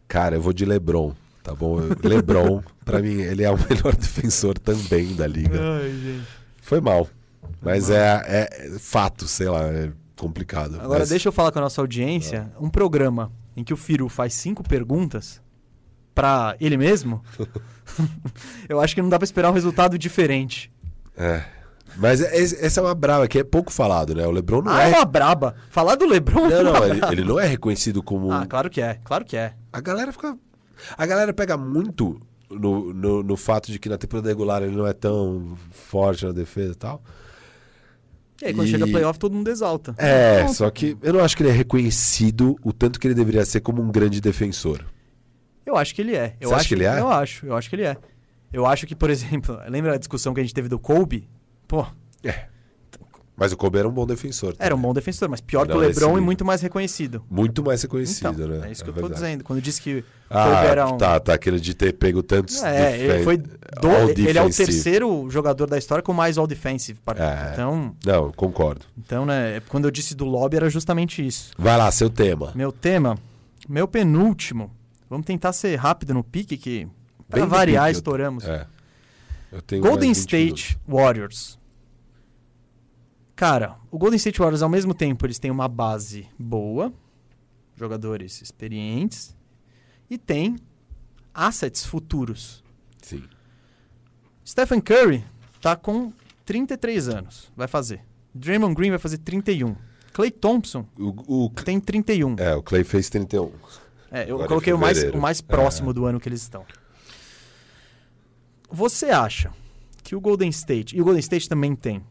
Cara, 0.07 0.35
eu 0.35 0.41
vou 0.41 0.53
de 0.53 0.65
LeBron, 0.65 1.13
tá 1.43 1.53
bom? 1.55 1.79
LeBron, 2.03 2.61
pra 2.83 3.01
mim, 3.01 3.21
ele 3.21 3.43
é 3.43 3.49
o 3.49 3.57
melhor 3.57 3.95
defensor 3.97 4.57
também 4.59 5.15
da 5.15 5.25
liga. 5.25 5.59
Ai, 5.59 5.89
gente. 5.91 6.27
Foi 6.61 6.79
mal. 6.79 7.07
Mas 7.61 7.89
é, 7.89 8.21
é 8.27 8.79
fato, 8.79 9.27
sei 9.27 9.49
lá, 9.49 9.63
é 9.65 9.91
complicado. 10.15 10.75
Agora, 10.79 10.99
Mas- 10.99 11.09
deixa 11.09 11.27
eu 11.27 11.33
falar 11.33 11.51
com 11.51 11.59
a 11.59 11.63
nossa 11.63 11.81
audiência. 11.81 12.51
Um 12.59 12.69
programa 12.69 13.31
em 13.57 13.63
que 13.63 13.73
o 13.73 13.77
Firu 13.77 14.07
faz 14.09 14.33
cinco 14.33 14.63
perguntas 14.63 15.41
pra 16.13 16.55
ele 16.59 16.77
mesmo. 16.77 17.23
eu 18.69 18.79
acho 18.79 18.95
que 18.95 19.01
não 19.01 19.09
dá 19.09 19.17
pra 19.17 19.23
esperar 19.25 19.49
um 19.49 19.53
resultado 19.53 19.97
diferente. 19.97 20.71
É. 21.17 21.43
Mas 21.97 22.21
é- 22.21 22.37
essa 22.65 22.79
é 22.79 22.83
uma 22.83 22.95
brava 22.95 23.27
que 23.27 23.39
é 23.39 23.43
pouco 23.43 23.71
falado, 23.71 24.13
né? 24.13 24.25
O 24.27 24.31
LeBron 24.31 24.61
não 24.61 24.71
ah, 24.71 24.83
é. 24.83 24.91
é 24.91 24.95
uma 24.97 25.05
braba. 25.05 25.55
Falar 25.69 25.95
do 25.95 26.05
Lebron 26.05 26.45
é 26.47 26.63
Não, 26.63 26.73
não, 26.73 26.83
ele, 26.85 26.95
braba. 26.99 27.13
ele 27.13 27.23
não 27.23 27.39
é 27.39 27.47
reconhecido 27.47 28.03
como. 28.03 28.31
Ah, 28.31 28.45
claro 28.45 28.69
que 28.69 28.81
é. 28.81 28.99
Claro 29.03 29.23
que 29.25 29.37
é. 29.37 29.53
A 29.71 29.79
galera 29.81 30.11
fica. 30.11 30.37
A 30.97 31.05
galera 31.05 31.33
pega 31.33 31.55
muito 31.57 32.19
no, 32.49 32.93
no, 32.93 33.23
no 33.23 33.37
fato 33.37 33.71
de 33.71 33.79
que 33.79 33.87
na 33.87 33.97
temporada 33.97 34.27
regular 34.27 34.61
ele 34.61 34.75
não 34.75 34.85
é 34.85 34.93
tão 34.93 35.57
forte 35.71 36.25
na 36.25 36.31
defesa 36.31 36.73
e 36.73 36.75
tal. 36.75 37.01
E 38.41 38.47
aí, 38.47 38.53
quando 38.53 38.67
E- 38.67 38.71
chega 38.71 38.85
playoff, 38.85 39.17
todo 39.17 39.33
mundo 39.33 39.49
exalta. 39.49 39.95
É, 39.97 40.45
só 40.49 40.69
que 40.69 40.97
eu 41.01 41.13
não 41.13 41.21
acho 41.21 41.37
que 41.37 41.43
ele 41.43 41.49
é 41.49 41.53
reconhecido 41.53 42.57
o 42.61 42.73
tanto 42.73 42.99
que 42.99 43.07
ele 43.07 43.13
deveria 43.15 43.45
ser 43.45 43.61
como 43.61 43.81
um 43.81 43.89
grande 43.89 44.19
defensor. 44.19 44.83
Eu 45.65 45.77
acho 45.77 45.95
que 45.95 46.01
ele 46.01 46.15
é. 46.15 46.35
Eu 46.41 46.49
Você 46.49 46.55
acha 46.55 46.61
acho 46.61 46.67
que 46.67 46.75
ele 46.75 46.83
é? 46.85 46.99
Eu 46.99 47.09
acho, 47.09 47.45
eu 47.45 47.55
acho 47.55 47.69
que 47.69 47.75
ele 47.77 47.83
é. 47.83 47.97
Eu 48.51 48.65
acho 48.65 48.85
que, 48.85 48.95
por 48.95 49.09
exemplo, 49.11 49.57
lembra 49.69 49.93
a 49.95 49.97
discussão 49.97 50.33
que 50.33 50.41
a 50.41 50.43
gente 50.43 50.53
teve 50.53 50.67
do 50.67 50.77
Kobe? 50.77 51.29
Pô, 51.67 51.85
É. 52.23 52.45
Mas 53.37 53.51
o 53.51 53.57
Kobe 53.57 53.77
era 53.77 53.85
um 53.85 53.91
bom 53.91 54.05
defensor. 54.07 54.55
era 54.57 54.73
um 54.73 54.77
também. 54.77 54.89
bom 54.89 54.93
defensor, 54.93 55.27
mas 55.27 55.41
pior 55.41 55.67
que 55.67 55.73
o 55.73 55.77
LeBron 55.77 56.17
e 56.17 56.21
muito 56.21 56.45
mais 56.45 56.61
reconhecido. 56.61 57.21
Muito 57.29 57.61
mais 57.61 57.81
reconhecido, 57.81 58.31
então, 58.31 58.47
né? 58.47 58.69
é 58.69 58.71
isso 58.71 58.81
que 58.81 58.89
eu 58.89 58.93
É 58.93 58.95
tô 58.95 59.01
verdade. 59.09 59.21
dizendo. 59.25 59.43
Quando 59.43 59.61
disse 59.61 59.81
que 59.81 59.95
o 59.95 60.03
Ah, 60.29 60.43
Kobe 60.45 60.67
era 60.67 60.87
um... 60.87 60.97
tá, 60.97 61.19
tá. 61.19 61.33
Aquele 61.33 61.59
de 61.59 61.73
ter 61.73 61.91
pego 61.91 62.23
tantos. 62.23 62.63
É, 62.63 62.97
ele 62.97 63.07
defen- 63.09 63.23
foi 63.25 63.37
do- 63.37 63.49
ele 64.29 64.37
é 64.37 64.41
o 64.41 64.49
terceiro 64.49 65.29
jogador 65.29 65.67
da 65.69 65.77
história 65.77 66.01
com 66.01 66.13
mais 66.13 66.37
all 66.37 66.47
defensive. 66.47 66.97
par- 67.03 67.19
É. 67.19 67.49
Então, 67.51 67.93
Não, 68.05 68.31
concordo. 68.31 68.85
então, 68.97 69.25
né, 69.25 69.59
quando 69.67 69.83
eu 69.83 69.91
disse 69.91 70.15
do 70.15 70.23
lobby 70.23 70.55
era 70.55 70.69
justamente 70.69 71.25
isso. 71.25 71.51
Vai 71.57 71.77
lá, 71.77 71.91
seu 71.91 72.09
tema. 72.09 72.53
Meu 72.55 72.71
tema, 72.71 73.17
meu 73.67 73.85
penúltimo. 73.85 74.71
Vamos 75.09 75.25
tentar 75.25 75.51
ser 75.51 75.75
rápido 75.75 76.13
no 76.13 76.23
pique 76.23 76.55
que 76.55 76.87
para 77.29 77.41
Bem 77.41 77.49
variar 77.49 77.83
pique, 77.83 77.95
eu- 77.95 77.99
estouramos. 77.99 78.45
É. 78.45 78.53
Eu 78.53 78.59
tenho 78.59 78.74
Golden 79.81 80.09
mais 80.09 80.17
20 80.17 80.17
State 80.17 80.79
Warriors. 80.87 81.59
Cara, 83.35 83.75
o 83.91 83.97
Golden 83.97 84.15
State 84.17 84.39
Warriors, 84.39 84.61
ao 84.61 84.69
mesmo 84.69 84.93
tempo, 84.93 85.25
eles 85.25 85.37
têm 85.39 85.51
uma 85.51 85.67
base 85.67 86.27
boa, 86.39 86.93
jogadores 87.75 88.41
experientes, 88.41 89.35
e 90.09 90.17
tem 90.17 90.55
assets 91.33 91.85
futuros. 91.85 92.63
Sim. 93.01 93.23
Stephen 94.47 94.79
Curry 94.79 95.23
tá 95.59 95.75
com 95.75 96.13
33 96.45 97.09
anos, 97.09 97.51
vai 97.55 97.67
fazer. 97.67 98.01
Draymond 98.33 98.73
Green 98.73 98.89
vai 98.89 98.99
fazer 98.99 99.17
31. 99.17 99.75
Clay 100.13 100.31
Thompson 100.31 100.85
O, 100.97 101.45
o, 101.45 101.49
tem 101.49 101.77
31. 101.79 102.35
é, 102.39 102.55
o 102.55 102.63
Clay 102.63 102.85
fez 102.85 103.09
31. 103.09 103.51
É, 104.11 104.23
eu 104.23 104.35
Agora 104.35 104.45
em 104.45 104.47
coloquei 104.47 104.71
o 104.71 104.77
mais, 104.77 105.03
o 105.03 105.17
mais 105.17 105.39
É. 105.39 105.43
próximo 105.43 105.93
do 105.93 106.05
ano 106.05 106.21
que 106.21 106.29
eles 106.29 106.41
estão. 106.41 106.65
Você 108.75 109.05
acha 109.07 109.51
que 110.03 110.15
o 110.15 110.19
Golden 110.21 110.49
State. 110.49 110.95
E 110.95 111.01
o 111.01 111.03
Golden 111.03 111.19
State 111.21 111.47
também 111.47 111.75
tem 111.75 112.03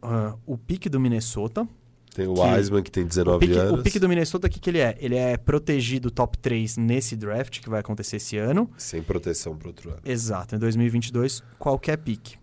ah, 0.00 0.34
o 0.46 0.56
pique 0.56 0.88
do 0.88 1.00
Minnesota. 1.00 1.66
Tem 2.14 2.26
o 2.26 2.32
Que- 2.34 2.40
Wiseman, 2.40 2.82
que 2.82 2.90
tem 2.90 3.04
O 3.04 3.08
19 3.08 3.46
pique, 3.46 3.58
anos. 3.58 3.80
o 3.80 3.82
pique 3.82 3.98
do 3.98 4.08
Minnesota, 4.08 4.46
o 4.46 4.50
que, 4.50 4.58
que 4.58 4.70
ele 4.70 4.78
é? 4.78 4.96
Ele 5.00 5.16
é 5.16 5.36
protegido 5.36 6.10
top 6.10 6.38
3 6.38 6.76
nesse 6.78 7.14
draft 7.16 7.60
que 7.60 7.68
vai 7.68 7.80
acontecer 7.80 8.16
esse 8.16 8.38
ano. 8.38 8.70
Sem 8.78 9.02
proteção 9.02 9.54
pro 9.56 9.68
outro 9.68 9.90
ano. 9.90 10.00
Exato, 10.04 10.54
em 10.54 10.58
2022, 10.58 11.42
qualquer 11.58 11.98
pique. 11.98 12.38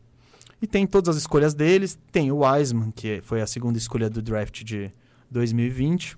E 0.61 0.68
tem 0.68 0.85
todas 0.85 1.15
as 1.15 1.22
escolhas 1.23 1.53
deles. 1.56 1.98
Tem 2.11 2.31
o 2.31 2.40
Wiseman, 2.45 2.91
que 2.91 3.22
foi 3.23 3.41
a 3.41 3.48
segunda 3.48 3.77
escolha 3.77 4.10
do 4.10 4.22
draft 4.22 4.64
de 4.64 4.91
2020. 5.31 6.15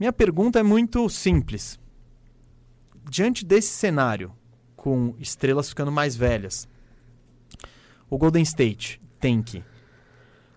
Minha 0.00 0.12
pergunta 0.12 0.58
é 0.58 0.62
muito 0.62 1.06
simples. 1.10 1.78
Diante 3.10 3.44
desse 3.44 3.68
cenário, 3.68 4.32
com 4.82 5.14
estrelas 5.20 5.68
ficando 5.68 5.92
mais 5.92 6.16
velhas, 6.16 6.68
o 8.10 8.18
Golden 8.18 8.42
State 8.42 9.00
tem 9.20 9.40
que 9.40 9.62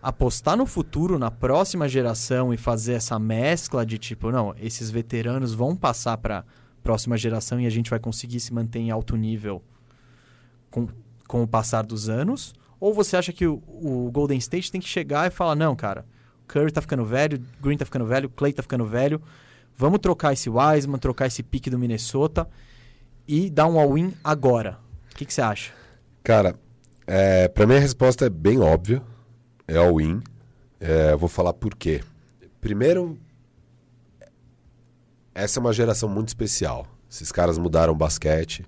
apostar 0.01 0.57
no 0.57 0.65
futuro, 0.65 1.19
na 1.19 1.29
próxima 1.29 1.87
geração 1.87 2.51
e 2.51 2.57
fazer 2.57 2.93
essa 2.93 3.19
mescla 3.19 3.85
de 3.85 3.99
tipo, 3.99 4.31
não, 4.31 4.55
esses 4.59 4.89
veteranos 4.89 5.53
vão 5.53 5.75
passar 5.75 6.17
para 6.17 6.43
próxima 6.81 7.15
geração 7.15 7.61
e 7.61 7.67
a 7.67 7.69
gente 7.69 7.91
vai 7.91 7.99
conseguir 7.99 8.39
se 8.39 8.51
manter 8.51 8.79
em 8.79 8.89
alto 8.89 9.15
nível 9.15 9.61
com, 10.71 10.87
com 11.27 11.43
o 11.43 11.47
passar 11.47 11.85
dos 11.85 12.09
anos? 12.09 12.55
Ou 12.79 12.95
você 12.95 13.15
acha 13.15 13.31
que 13.31 13.45
o, 13.45 13.61
o 13.67 14.09
Golden 14.11 14.39
State 14.39 14.71
tem 14.71 14.81
que 14.81 14.87
chegar 14.87 15.27
e 15.27 15.29
falar, 15.29 15.53
não, 15.53 15.75
cara, 15.75 16.03
Curry 16.47 16.71
tá 16.71 16.81
ficando 16.81 17.05
velho, 17.05 17.39
Green 17.61 17.77
tá 17.77 17.85
ficando 17.85 18.07
velho, 18.07 18.27
Clay 18.27 18.53
tá 18.53 18.63
ficando 18.63 18.87
velho, 18.87 19.21
vamos 19.77 19.99
trocar 19.99 20.33
esse 20.33 20.49
Wiseman, 20.49 20.97
trocar 20.97 21.27
esse 21.27 21.43
pique 21.43 21.69
do 21.69 21.77
Minnesota 21.77 22.49
e 23.27 23.49
dar 23.49 23.67
um 23.67 23.79
all-in 23.79 24.13
agora. 24.23 24.79
O 25.11 25.15
que 25.15 25.31
você 25.31 25.41
acha? 25.41 25.71
Cara, 26.23 26.55
é, 27.07 27.47
pra 27.47 27.65
mim 27.65 27.75
a 27.75 27.79
resposta 27.79 28.25
é 28.25 28.29
bem 28.29 28.59
óbvia. 28.59 29.01
É 29.67 29.77
all-in. 29.77 30.21
É, 30.79 31.15
vou 31.15 31.29
falar 31.29 31.53
por 31.53 31.75
quê. 31.75 32.01
Primeiro, 32.59 33.17
essa 35.33 35.59
é 35.59 35.61
uma 35.61 35.73
geração 35.73 36.09
muito 36.09 36.29
especial. 36.29 36.87
Esses 37.09 37.31
caras 37.31 37.57
mudaram 37.57 37.93
o 37.93 37.95
basquete. 37.95 38.65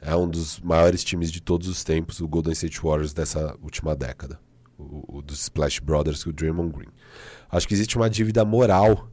é 0.00 0.14
um 0.16 0.28
dos 0.28 0.58
maiores 0.60 1.04
times 1.04 1.30
de 1.30 1.40
todos 1.40 1.68
os 1.68 1.84
tempos, 1.84 2.20
o 2.20 2.28
Golden 2.28 2.52
State 2.52 2.80
Warriors 2.80 3.12
dessa 3.12 3.54
última 3.62 3.94
década. 3.94 4.40
O, 4.78 5.18
o 5.18 5.22
dos 5.22 5.42
Splash 5.42 5.78
Brothers 5.78 6.24
com 6.24 6.30
o 6.30 6.32
Draymond 6.32 6.72
Green. 6.72 6.88
Acho 7.50 7.68
que 7.68 7.74
existe 7.74 7.96
uma 7.96 8.08
dívida 8.08 8.44
moral 8.44 9.08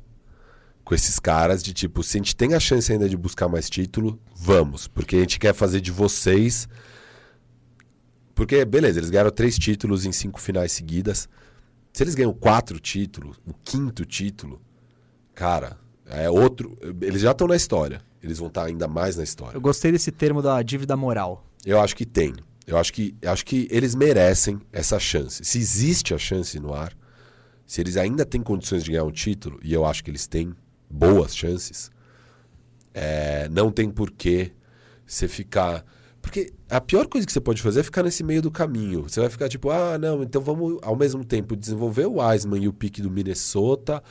com 0.87 0.95
esses 0.95 1.19
caras 1.19 1.61
de 1.61 1.73
tipo, 1.73 2.01
se 2.01 2.15
a 2.15 2.19
gente 2.19 2.33
tem 2.33 2.53
a 2.53 2.61
chance 2.61 2.89
ainda 2.89 3.09
de 3.09 3.17
buscar 3.17 3.49
mais 3.49 3.69
título, 3.69 4.17
vamos, 4.33 4.87
porque 4.87 5.17
a 5.17 5.19
gente 5.19 5.37
quer 5.37 5.53
fazer 5.53 5.81
de 5.81 5.91
vocês. 5.91 6.65
Porque, 8.33 8.63
beleza, 8.63 8.97
eles 8.97 9.09
ganharam 9.09 9.29
três 9.29 9.59
títulos 9.59 10.05
em 10.05 10.13
cinco 10.13 10.39
finais 10.39 10.71
seguidas. 10.71 11.27
Se 11.91 12.03
eles 12.03 12.15
ganham 12.15 12.33
quatro 12.33 12.79
títulos, 12.79 13.35
o 13.45 13.53
quinto 13.65 14.05
título, 14.05 14.61
cara, 15.35 15.77
é 16.05 16.29
outro. 16.29 16.77
Eles 17.01 17.21
já 17.21 17.31
estão 17.31 17.49
na 17.49 17.57
história. 17.57 18.01
Eles 18.23 18.37
vão 18.37 18.47
estar 18.47 18.63
ainda 18.63 18.87
mais 18.87 19.17
na 19.17 19.23
história. 19.23 19.57
Eu 19.57 19.61
gostei 19.61 19.91
desse 19.91 20.09
termo 20.09 20.41
da 20.41 20.61
dívida 20.61 20.95
moral. 20.95 21.45
Eu 21.65 21.81
acho 21.81 21.97
que 21.97 22.05
tem. 22.05 22.33
Eu 22.65 22.77
acho 22.77 22.93
que, 22.93 23.13
eu 23.21 23.29
acho 23.29 23.45
que 23.45 23.67
eles 23.69 23.93
merecem 23.93 24.61
essa 24.71 24.97
chance. 24.97 25.43
Se 25.43 25.59
existe 25.59 26.13
a 26.13 26.17
chance 26.17 26.57
no 26.61 26.73
ar, 26.73 26.95
se 27.65 27.81
eles 27.81 27.97
ainda 27.97 28.25
têm 28.25 28.41
condições 28.41 28.85
de 28.85 28.91
ganhar 28.91 29.03
um 29.03 29.11
título, 29.11 29.59
e 29.61 29.73
eu 29.73 29.85
acho 29.85 30.01
que 30.01 30.09
eles 30.09 30.27
têm 30.27 30.55
boas 30.89 31.35
chances, 31.35 31.91
é, 32.93 33.47
não 33.49 33.71
tem 33.71 33.89
porquê 33.89 34.51
você 35.05 35.27
ficar. 35.27 35.85
Porque 36.21 36.51
a 36.69 36.81
pior 36.81 37.07
coisa 37.07 37.25
que 37.25 37.31
você 37.31 37.39
pode 37.39 37.61
fazer 37.61 37.79
é 37.79 37.83
ficar 37.83 38.03
nesse 38.03 38.23
meio 38.23 38.41
do 38.41 38.51
caminho. 38.51 39.03
Você 39.03 39.19
vai 39.19 39.29
ficar 39.29 39.47
tipo, 39.47 39.69
ah, 39.69 39.97
não, 39.97 40.23
então 40.23 40.41
vamos 40.41 40.77
ao 40.81 40.95
mesmo 40.95 41.23
tempo 41.23 41.55
desenvolver 41.55 42.05
o 42.05 42.19
Wiseman 42.19 42.63
e 42.63 42.67
o 42.67 42.73
pique 42.73 43.01
do 43.01 43.09
Minnesota 43.09 44.03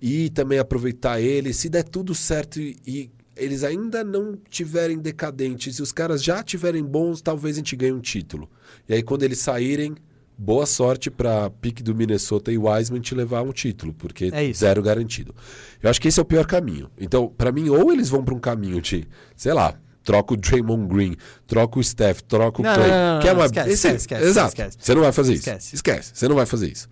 e 0.00 0.28
também 0.30 0.58
aproveitar 0.58 1.20
ele. 1.20 1.54
Se 1.54 1.68
der 1.68 1.84
tudo 1.84 2.14
certo 2.14 2.60
e, 2.60 2.76
e 2.86 3.10
eles 3.34 3.64
ainda 3.64 4.04
não 4.04 4.36
tiverem 4.50 4.98
decadentes 4.98 5.78
e 5.78 5.82
os 5.82 5.92
caras 5.92 6.22
já 6.22 6.42
tiverem 6.42 6.84
bons, 6.84 7.22
talvez 7.22 7.56
a 7.56 7.60
gente 7.60 7.76
ganhe 7.76 7.92
um 7.92 8.00
título. 8.00 8.50
E 8.88 8.94
aí 8.94 9.02
quando 9.02 9.22
eles 9.22 9.38
saírem, 9.38 9.94
boa 10.36 10.66
sorte 10.66 11.10
para 11.10 11.50
pique 11.50 11.82
do 11.82 11.94
Minnesota 11.94 12.50
e 12.52 12.58
Wiseman 12.58 13.00
te 13.00 13.14
levar 13.14 13.42
um 13.42 13.52
título, 13.52 13.92
porque 13.94 14.30
É 14.32 14.52
zero 14.52 14.82
garantido. 14.82 15.34
Eu 15.82 15.88
acho 15.90 16.00
que 16.00 16.08
esse 16.08 16.18
é 16.18 16.22
o 16.22 16.26
pior 16.26 16.46
caminho. 16.46 16.90
Então, 16.98 17.28
para 17.28 17.52
mim, 17.52 17.68
ou 17.68 17.92
eles 17.92 18.08
vão 18.08 18.24
para 18.24 18.34
um 18.34 18.38
caminho 18.40 18.80
de, 18.80 19.06
sei 19.36 19.52
lá, 19.52 19.74
troca 20.02 20.34
o 20.34 20.36
Draymond 20.36 20.86
Green, 20.92 21.16
troca 21.46 21.78
o 21.78 21.84
Steph, 21.84 22.22
troca 22.22 22.60
o 22.60 22.64
Não, 22.64 22.74
Clay. 22.74 22.90
não, 22.90 23.14
não, 23.14 23.20
que 23.22 23.28
é 23.28 23.32
uma... 23.32 23.44
esquece, 23.46 23.70
esse- 23.70 23.88
esquece, 23.94 24.24
Exato. 24.24 24.48
esquece. 24.48 24.76
Você 24.80 24.94
não 24.94 25.02
vai 25.02 25.12
fazer 25.12 25.32
isso. 25.34 25.48
Esquece. 25.48 25.74
Esquece. 25.76 26.10
Você 26.14 26.28
não 26.28 26.36
vai 26.36 26.46
fazer 26.46 26.70
isso. 26.72 26.88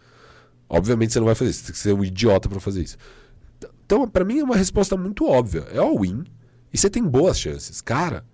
Obviamente 0.69 1.13
você 1.13 1.19
não 1.19 1.27
vai 1.27 1.35
fazer 1.35 1.51
isso. 1.51 1.61
Você 1.61 1.67
tem 1.67 1.73
que 1.73 1.79
ser 1.81 1.93
um 1.93 2.05
idiota 2.05 2.49
para 2.49 2.61
fazer 2.61 2.83
isso. 2.83 2.97
Então, 3.85 4.07
para 4.09 4.25
mim, 4.25 4.39
é 4.39 4.45
uma 4.45 4.57
resposta 4.57 4.97
muito 4.97 5.27
óbvia. 5.27 5.67
É 5.75 5.79
all-in 5.79 6.23
e 6.73 6.79
você 6.79 6.89
tem 6.89 7.03
boas 7.03 7.41
chances. 7.41 7.81
Cara, 7.81 8.25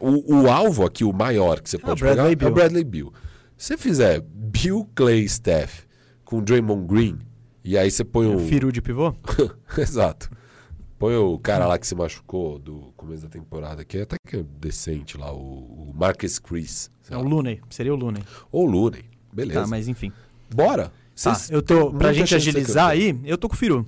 o, 0.00 0.42
o 0.42 0.48
alvo 0.50 0.86
aqui, 0.86 1.02
o 1.02 1.12
maior 1.12 1.60
que 1.60 1.68
você 1.68 1.76
pode 1.76 2.00
pegar, 2.00 2.14
Bradley 2.22 2.36
é 2.40 2.46
o 2.46 2.54
Bradley 2.54 2.84
Bill. 2.84 3.12
Se 3.56 3.68
você 3.68 3.76
fizer 3.76 4.20
Bill, 4.20 4.88
Clay, 4.94 5.28
Steph 5.28 5.84
com 6.24 6.42
Draymond 6.42 6.86
Green, 6.86 7.18
e 7.62 7.78
aí 7.78 7.90
você 7.90 8.04
põe 8.04 8.26
um... 8.26 8.46
Firu 8.46 8.72
de 8.72 8.82
pivô? 8.82 9.14
Exato. 9.78 10.30
Põe 10.98 11.16
o 11.16 11.38
cara 11.38 11.66
lá 11.66 11.78
que 11.78 11.86
se 11.86 11.94
machucou 11.94 12.58
do 12.58 12.92
começo 12.96 13.22
da 13.22 13.28
temporada, 13.28 13.84
que 13.84 13.98
é 13.98 14.02
até 14.02 14.16
que 14.26 14.36
é 14.36 14.42
decente 14.42 15.16
lá, 15.18 15.32
o, 15.32 15.90
o 15.90 15.92
Marcus 15.94 16.38
Chris. 16.38 16.90
É 17.10 17.16
o 17.16 17.22
Looney. 17.22 17.60
Seria 17.70 17.92
o 17.92 17.96
Looney. 17.96 18.22
Ou 18.50 18.66
o 18.66 18.70
Looney. 18.70 19.04
Beleza. 19.32 19.62
Tá, 19.62 19.66
mas 19.66 19.88
enfim. 19.88 20.12
Bora. 20.54 20.92
Tá, 21.22 21.36
eu 21.50 21.62
tô. 21.62 21.92
Pra 21.92 22.12
gente 22.12 22.34
agilizar 22.34 22.88
aí, 22.88 23.18
eu 23.24 23.38
tô 23.38 23.48
com 23.48 23.54
o 23.54 23.58
Firu. 23.58 23.86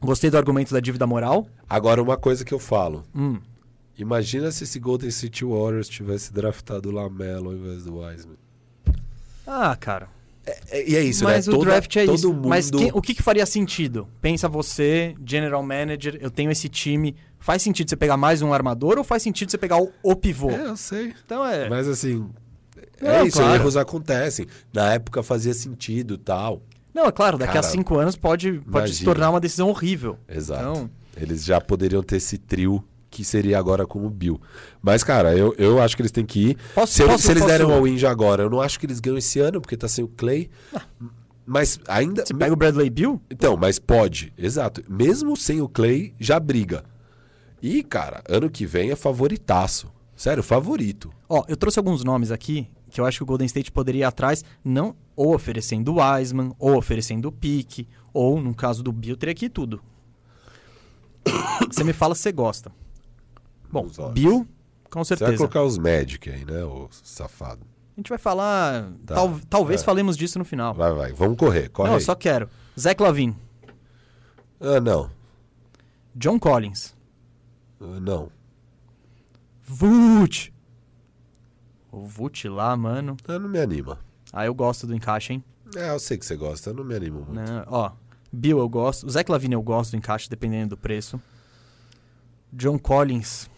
Gostei 0.00 0.30
do 0.30 0.36
argumento 0.36 0.72
da 0.72 0.80
dívida 0.80 1.06
moral. 1.06 1.46
Agora, 1.68 2.02
uma 2.02 2.16
coisa 2.16 2.44
que 2.44 2.52
eu 2.52 2.58
falo. 2.58 3.04
Hum. 3.14 3.38
Imagina 3.96 4.50
se 4.50 4.64
esse 4.64 4.80
Golden 4.80 5.10
City 5.10 5.44
Warriors 5.44 5.88
tivesse 5.88 6.32
draftado 6.32 6.88
o 6.88 6.92
Lamelo 6.92 7.50
ao 7.50 7.54
invés 7.54 7.84
do 7.84 7.98
Wiseman. 7.98 8.36
Ah, 9.46 9.74
cara. 9.76 10.08
É- 10.44 10.90
e 10.90 10.96
é 10.96 11.02
isso, 11.02 11.22
mas 11.24 11.46
né? 11.46 11.52
o 11.52 11.56
Toda- 11.56 11.70
draft 11.70 11.96
é 11.96 12.04
todo 12.04 12.14
isso. 12.16 12.32
Mundo... 12.32 12.48
Mas 12.48 12.70
quem- 12.70 12.90
o 12.92 13.00
que, 13.00 13.14
que 13.14 13.22
faria 13.22 13.46
sentido? 13.46 14.08
Pensa 14.20 14.48
você, 14.48 15.14
general 15.24 15.62
manager, 15.62 16.18
eu 16.20 16.30
tenho 16.30 16.50
esse 16.50 16.68
time. 16.68 17.14
Faz 17.38 17.62
sentido 17.62 17.88
você 17.88 17.96
pegar 17.96 18.16
mais 18.16 18.42
um 18.42 18.52
armador 18.52 18.98
ou 18.98 19.04
faz 19.04 19.22
sentido 19.22 19.50
você 19.50 19.58
pegar 19.58 19.80
o, 19.80 19.90
o 20.02 20.16
pivô? 20.16 20.50
É, 20.50 20.66
eu 20.66 20.76
sei. 20.76 21.14
Então 21.24 21.44
é. 21.46 21.68
Mas 21.68 21.86
assim... 21.88 22.28
Não, 23.00 23.10
é 23.10 23.24
isso, 23.26 23.38
claro. 23.38 23.54
erros 23.54 23.76
acontecem. 23.76 24.46
Na 24.72 24.94
época 24.94 25.22
fazia 25.24 25.52
sentido 25.52 26.16
tal. 26.16 26.62
Não, 26.94 27.06
é 27.06 27.12
claro, 27.12 27.36
daqui 27.38 27.50
a 27.50 27.54
Cara, 27.62 27.66
cinco 27.66 27.96
anos 27.98 28.14
pode, 28.16 28.60
pode 28.70 28.94
se 28.94 29.04
tornar 29.04 29.30
uma 29.30 29.40
decisão 29.40 29.68
horrível. 29.68 30.18
Exato. 30.28 30.60
Então, 30.60 30.90
Eles 31.16 31.44
já 31.44 31.60
poderiam 31.60 32.02
ter 32.02 32.16
esse 32.16 32.38
trio 32.38 32.84
que 33.12 33.22
seria 33.24 33.58
agora 33.58 33.86
com 33.86 34.04
o 34.04 34.10
Bill. 34.10 34.40
Mas, 34.80 35.04
cara, 35.04 35.36
eu, 35.36 35.54
eu 35.58 35.80
acho 35.80 35.94
que 35.94 36.02
eles 36.02 36.10
têm 36.10 36.24
que 36.26 36.48
ir. 36.50 36.56
Posso- 36.74 36.94
se, 36.94 37.04
posso- 37.04 37.18
se 37.24 37.30
eles 37.30 37.42
posso- 37.42 37.52
derem 37.52 37.66
uma 37.66 37.80
win 37.80 37.96
já 37.98 38.10
agora, 38.10 38.42
eu 38.42 38.50
não 38.50 38.60
acho 38.60 38.80
que 38.80 38.86
eles 38.86 38.98
ganham 38.98 39.18
esse 39.18 39.38
ano, 39.38 39.60
porque 39.60 39.76
tá 39.76 39.86
sem 39.86 40.02
o 40.02 40.08
Clay. 40.08 40.50
Mas 41.46 41.78
ainda. 41.86 42.24
você 42.24 42.32
pega 42.32 42.52
o 42.52 42.56
Bradley 42.56 42.88
Bill? 42.88 43.20
Então, 43.30 43.56
mas 43.56 43.78
pode, 43.78 44.32
exato. 44.38 44.82
Mesmo 44.88 45.36
sem 45.36 45.60
o 45.60 45.68
Clay, 45.68 46.14
já 46.18 46.40
briga. 46.40 46.84
E, 47.60 47.82
cara, 47.82 48.22
ano 48.28 48.48
que 48.50 48.64
vem 48.64 48.90
é 48.90 48.96
favoritaço. 48.96 49.92
Sério, 50.16 50.42
favorito. 50.42 51.10
Ó, 51.28 51.44
eu 51.48 51.56
trouxe 51.56 51.78
alguns 51.78 52.02
nomes 52.02 52.30
aqui 52.30 52.68
que 52.90 53.00
eu 53.00 53.04
acho 53.06 53.18
que 53.18 53.22
o 53.22 53.26
Golden 53.26 53.46
State 53.46 53.70
poderia 53.72 54.00
ir 54.00 54.04
atrás, 54.04 54.44
não 54.64 54.94
ou 55.16 55.34
oferecendo 55.34 55.92
o 55.94 55.96
Wiseman, 56.00 56.52
ou 56.58 56.76
oferecendo 56.76 57.26
o 57.28 57.32
pique, 57.32 57.88
ou, 58.12 58.40
no 58.40 58.54
caso 58.54 58.82
do 58.82 58.92
Bill, 58.92 59.16
teria 59.16 59.34
que 59.34 59.46
ir 59.46 59.50
tudo. 59.50 59.80
Você 61.70 61.84
me 61.84 61.92
fala 61.92 62.14
se 62.14 62.22
você 62.22 62.32
gosta. 62.32 62.72
Bom. 63.72 63.88
Bill, 64.12 64.46
com 64.90 65.02
Você 65.02 65.14
vai 65.16 65.18
certeza. 65.18 65.36
colocar 65.38 65.62
os 65.64 65.78
Magic 65.78 66.28
aí, 66.30 66.44
né, 66.44 66.62
ô 66.64 66.88
safado? 66.92 67.66
A 67.96 68.00
gente 68.00 68.08
vai 68.10 68.18
falar. 68.18 68.90
Tá. 69.06 69.14
tal- 69.14 69.40
talvez 69.50 69.80
É. 69.80 69.84
falemos 69.84 70.16
disso 70.16 70.38
no 70.38 70.44
final. 70.44 70.74
Vai, 70.74 70.92
vai. 70.92 71.12
Vamos 71.12 71.36
correr. 71.38 71.68
Corre 71.70 71.88
não, 71.88 71.94
eu 71.94 71.98
aí. 71.98 72.04
só 72.04 72.14
quero. 72.14 72.48
Zach 72.78 73.02
Lavin, 73.02 73.34
Ah, 74.60 74.80
não. 74.80 75.10
John 76.14 76.38
Collins, 76.38 76.94
Ah, 77.80 77.98
não. 78.00 78.30
Vooch. 79.64 80.52
O 81.90 82.06
Vooch 82.06 82.48
lá, 82.48 82.76
mano. 82.76 83.16
Ah, 83.26 83.38
não 83.38 83.48
me 83.48 83.58
anima. 83.58 83.98
Ah, 84.32 84.46
eu 84.46 84.54
gosto 84.54 84.86
do 84.86 84.94
encaixe, 84.94 85.34
hein? 85.34 85.44
É, 85.76 85.90
eu 85.90 85.98
sei 85.98 86.16
que 86.18 86.24
você 86.26 86.36
gosta, 86.36 86.70
eu 86.70 86.74
não 86.74 86.84
me 86.84 86.94
animo 86.94 87.16
muito. 87.26 87.32
Não, 87.34 87.64
ó, 87.66 87.92
Bill 88.32 88.58
eu 88.58 88.68
gosto. 88.68 89.06
O 89.06 89.10
Zach 89.10 89.30
Lavine 89.30 89.54
eu 89.54 89.62
gosto 89.62 89.90
do 89.92 89.96
encaixe, 89.96 90.28
dependendo 90.28 90.70
do 90.70 90.76
preço. 90.76 91.20
John 92.52 92.78
Collins, 92.78 93.48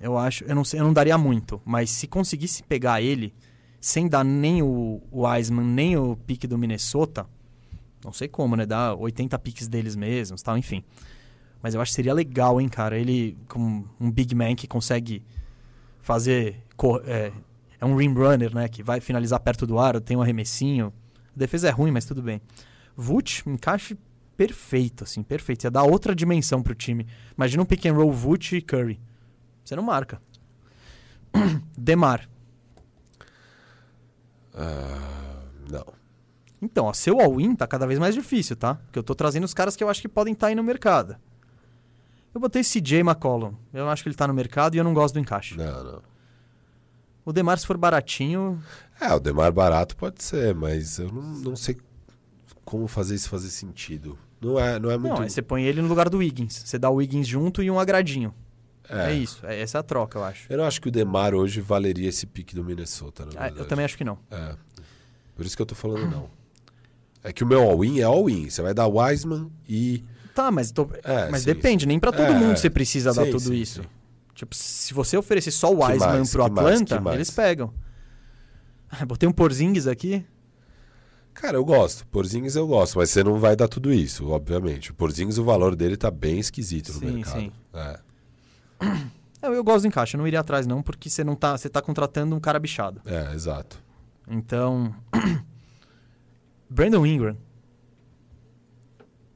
eu 0.00 0.16
acho. 0.16 0.44
Eu 0.44 0.54
não 0.54 0.64
sei, 0.64 0.80
eu 0.80 0.84
não 0.84 0.92
daria 0.92 1.18
muito. 1.18 1.60
Mas 1.64 1.90
se 1.90 2.06
conseguisse 2.06 2.62
pegar 2.62 3.02
ele, 3.02 3.34
sem 3.80 4.08
dar 4.08 4.24
nem 4.24 4.62
o, 4.62 5.02
o 5.10 5.26
Wiseman, 5.26 5.64
nem 5.64 5.96
o 5.96 6.16
pique 6.16 6.46
do 6.46 6.56
Minnesota, 6.56 7.26
não 8.04 8.12
sei 8.12 8.28
como, 8.28 8.56
né? 8.56 8.64
Dar 8.64 8.94
80 8.94 9.38
piques 9.38 9.68
deles 9.68 9.94
mesmos, 9.94 10.42
tal, 10.42 10.56
enfim. 10.56 10.82
Mas 11.62 11.74
eu 11.74 11.80
acho 11.80 11.90
que 11.90 11.96
seria 11.96 12.14
legal, 12.14 12.60
hein, 12.60 12.68
cara? 12.68 12.98
Ele 12.98 13.36
com 13.46 13.84
um 14.00 14.10
big 14.10 14.34
man 14.34 14.54
que 14.54 14.66
consegue 14.66 15.22
fazer. 16.00 16.64
É, 17.04 17.30
é 17.78 17.84
um 17.84 17.94
rim 17.96 18.12
runner, 18.14 18.54
né? 18.54 18.68
Que 18.68 18.82
vai 18.82 19.00
finalizar 19.00 19.38
perto 19.40 19.66
do 19.66 19.78
aro, 19.78 20.00
tem 20.00 20.16
um 20.16 20.22
arremessinho. 20.22 20.92
A 21.36 21.38
defesa 21.38 21.68
é 21.68 21.70
ruim, 21.70 21.90
mas 21.90 22.06
tudo 22.06 22.22
bem. 22.22 22.40
Vult, 22.96 23.42
encaixe 23.46 23.96
perfeito, 24.36 25.04
assim, 25.04 25.22
perfeito. 25.22 25.64
Ia 25.64 25.70
dar 25.70 25.82
outra 25.82 26.14
dimensão 26.14 26.62
pro 26.62 26.74
time. 26.74 27.06
Imagina 27.36 27.62
um 27.62 27.66
pick 27.66 27.84
and 27.84 27.92
roll 27.92 28.10
Vult 28.10 28.52
e 28.52 28.62
Curry. 28.62 28.98
Você 29.70 29.76
não 29.76 29.84
marca. 29.84 30.20
Demar. 31.78 32.28
Ah, 34.52 35.44
não. 35.70 35.86
Então, 36.60 36.86
ó, 36.86 36.92
seu 36.92 37.20
all-in 37.20 37.54
tá 37.54 37.68
cada 37.68 37.86
vez 37.86 38.00
mais 38.00 38.16
difícil, 38.16 38.56
tá? 38.56 38.74
Porque 38.74 38.98
eu 38.98 39.02
tô 39.04 39.14
trazendo 39.14 39.44
os 39.44 39.54
caras 39.54 39.76
que 39.76 39.84
eu 39.84 39.88
acho 39.88 40.00
que 40.00 40.08
podem 40.08 40.32
estar 40.32 40.48
aí 40.48 40.56
no 40.56 40.64
mercado. 40.64 41.14
Eu 42.34 42.40
botei 42.40 42.62
CJ 42.64 42.98
McCollum. 42.98 43.54
Eu 43.72 43.88
acho 43.88 44.02
que 44.02 44.08
ele 44.08 44.16
tá 44.16 44.26
no 44.26 44.34
mercado 44.34 44.74
e 44.74 44.78
eu 44.78 44.82
não 44.82 44.92
gosto 44.92 45.14
do 45.14 45.20
encaixe. 45.20 45.56
Não, 45.56 45.84
não. 45.84 46.02
O 47.24 47.32
Demar, 47.32 47.56
se 47.56 47.64
for 47.64 47.76
baratinho, 47.76 48.60
É, 49.00 49.14
o 49.14 49.20
Demar 49.20 49.52
barato 49.52 49.96
pode 49.96 50.20
ser, 50.24 50.52
mas 50.52 50.98
eu 50.98 51.12
não, 51.12 51.22
não 51.22 51.54
sei 51.54 51.76
como 52.64 52.88
fazer 52.88 53.14
isso 53.14 53.28
fazer 53.28 53.50
sentido. 53.50 54.18
Não 54.40 54.58
é, 54.58 54.80
não 54.80 54.90
é 54.90 54.98
muito. 54.98 55.14
não, 55.14 55.22
aí 55.22 55.30
você 55.30 55.40
põe 55.42 55.62
ele 55.62 55.80
no 55.80 55.86
lugar 55.86 56.08
do 56.08 56.18
Wiggins. 56.18 56.60
Você 56.66 56.76
dá 56.76 56.90
o 56.90 56.94
Wiggins 56.94 57.28
junto 57.28 57.62
e 57.62 57.70
um 57.70 57.78
agradinho. 57.78 58.34
É, 58.92 59.12
isso, 59.14 59.44
é, 59.46 59.60
essa 59.60 59.78
é 59.78 59.80
a 59.80 59.82
troca, 59.82 60.18
eu 60.18 60.24
acho. 60.24 60.46
Eu 60.52 60.58
não 60.58 60.64
acho 60.64 60.80
que 60.80 60.88
o 60.88 60.90
Demar 60.90 61.34
hoje 61.34 61.60
valeria 61.60 62.08
esse 62.08 62.26
pique 62.26 62.54
do 62.54 62.64
Minnesota, 62.64 63.24
na 63.26 63.32
Ah, 63.36 63.48
eu 63.54 63.64
também 63.66 63.84
acho 63.84 63.96
que 63.96 64.04
não. 64.04 64.18
É. 64.30 64.54
Por 65.36 65.46
isso 65.46 65.54
que 65.56 65.62
eu 65.62 65.66
tô 65.66 65.74
falando 65.74 66.08
não. 66.10 66.28
É 67.22 67.32
que 67.32 67.44
o 67.44 67.46
meu 67.46 67.62
all-in 67.62 68.00
é 68.00 68.04
all-in. 68.04 68.48
Você 68.50 68.62
vai 68.62 68.74
dar 68.74 68.86
Wiseman 68.88 69.50
e. 69.68 70.02
Tá, 70.34 70.50
mas, 70.50 70.70
tô- 70.72 70.88
É, 71.04 71.28
mas 71.30 71.42
sim, 71.42 71.46
depende, 71.46 71.86
nem 71.86 71.98
pra 72.00 72.10
todo 72.12 72.32
É, 72.32 72.34
mundo 72.34 72.56
você 72.58 72.70
precisa 72.70 73.12
dar 73.12 73.24
sim, 73.24 73.30
tudo 73.30 73.42
sim, 73.42 73.54
isso. 73.54 73.82
sim. 73.82 73.88
Tipo, 74.34 74.54
se 74.54 74.94
você 74.94 75.16
oferecer 75.16 75.50
só 75.50 75.70
o 75.72 75.76
Que 75.76 75.82
Wiseman 75.84 76.08
mais? 76.18 76.30
pro 76.32 76.44
Que 76.44 76.50
mais? 76.50 76.66
Atlanta, 76.68 76.96
Que 76.96 77.02
mais? 77.04 77.14
eles 77.16 77.30
pegam. 77.30 77.72
Ah, 78.90 79.04
Botei 79.04 79.28
um 79.28 79.32
Porzingis 79.32 79.86
aqui. 79.86 80.24
Cara, 81.34 81.56
eu 81.56 81.64
gosto. 81.64 82.06
Porzingis 82.08 82.56
eu 82.56 82.66
gosto, 82.66 82.98
mas 82.98 83.10
você 83.10 83.22
não 83.22 83.38
vai 83.38 83.54
dar 83.54 83.68
tudo 83.68 83.92
isso, 83.92 84.28
obviamente. 84.30 84.90
O 84.90 84.94
Porzingis, 84.94 85.38
o 85.38 85.44
valor 85.44 85.76
dele 85.76 85.96
tá 85.96 86.10
bem 86.10 86.38
esquisito 86.38 86.92
no 86.94 86.98
Sim, 87.00 87.12
mercado. 87.16 87.38
sim. 87.40 87.52
É. 87.74 87.98
Eu, 89.42 89.54
eu 89.54 89.64
gosto 89.64 89.82
do 89.82 89.88
encaixe, 89.88 90.16
eu 90.16 90.18
não 90.18 90.26
iria 90.28 90.40
atrás 90.40 90.66
não, 90.66 90.82
porque 90.82 91.08
você 91.08 91.24
não 91.24 91.34
tá, 91.34 91.56
você 91.56 91.68
tá 91.68 91.80
contratando 91.80 92.36
um 92.36 92.40
cara 92.40 92.58
bichado. 92.58 93.00
É, 93.06 93.32
exato. 93.34 93.82
Então, 94.28 94.94
Brandon 96.68 97.04
Ingram. 97.06 97.36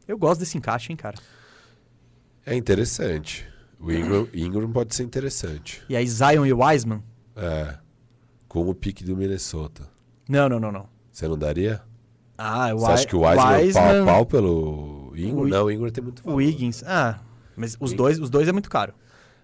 Eu 0.06 0.18
gosto 0.18 0.40
desse 0.40 0.58
encaixe, 0.58 0.92
hein, 0.92 0.96
cara. 0.96 1.16
É 2.44 2.54
interessante. 2.54 3.46
O 3.80 3.90
Ingram, 3.90 4.28
Ingram 4.34 4.70
pode 4.70 4.94
ser 4.94 5.02
interessante. 5.02 5.82
E 5.88 5.96
aí 5.96 6.06
Zion 6.06 6.44
e 6.44 6.52
Wiseman? 6.52 7.02
É. 7.34 7.78
Com 8.46 8.68
o 8.68 8.74
pique 8.74 9.02
do 9.02 9.16
Minnesota. 9.16 9.88
Não, 10.28 10.48
não, 10.48 10.60
não, 10.60 10.70
não. 10.70 10.88
Você 11.10 11.26
não 11.26 11.38
daria? 11.38 11.82
Ah, 12.36 12.74
o 12.74 12.78
Você 12.80 12.92
acha 12.92 13.06
que 13.06 13.16
o 13.16 13.20
Wiseman, 13.20 13.70
é 13.70 13.72
pau 13.72 14.02
a 14.02 14.04
pau 14.04 14.26
pelo 14.26 15.12
Ingram? 15.16 15.42
O 15.44 15.48
não, 15.48 15.64
o 15.64 15.70
Ingram 15.70 15.90
tem 15.90 16.04
muito 16.04 16.22
valor. 16.22 16.34
O 16.34 16.38
Wiggins. 16.38 16.82
Ah, 16.84 17.20
mas 17.56 17.76
os 17.80 17.92
Ig- 17.92 17.96
dois, 17.96 18.18
os 18.18 18.28
dois 18.28 18.48
é 18.48 18.52
muito 18.52 18.68
caro. 18.68 18.92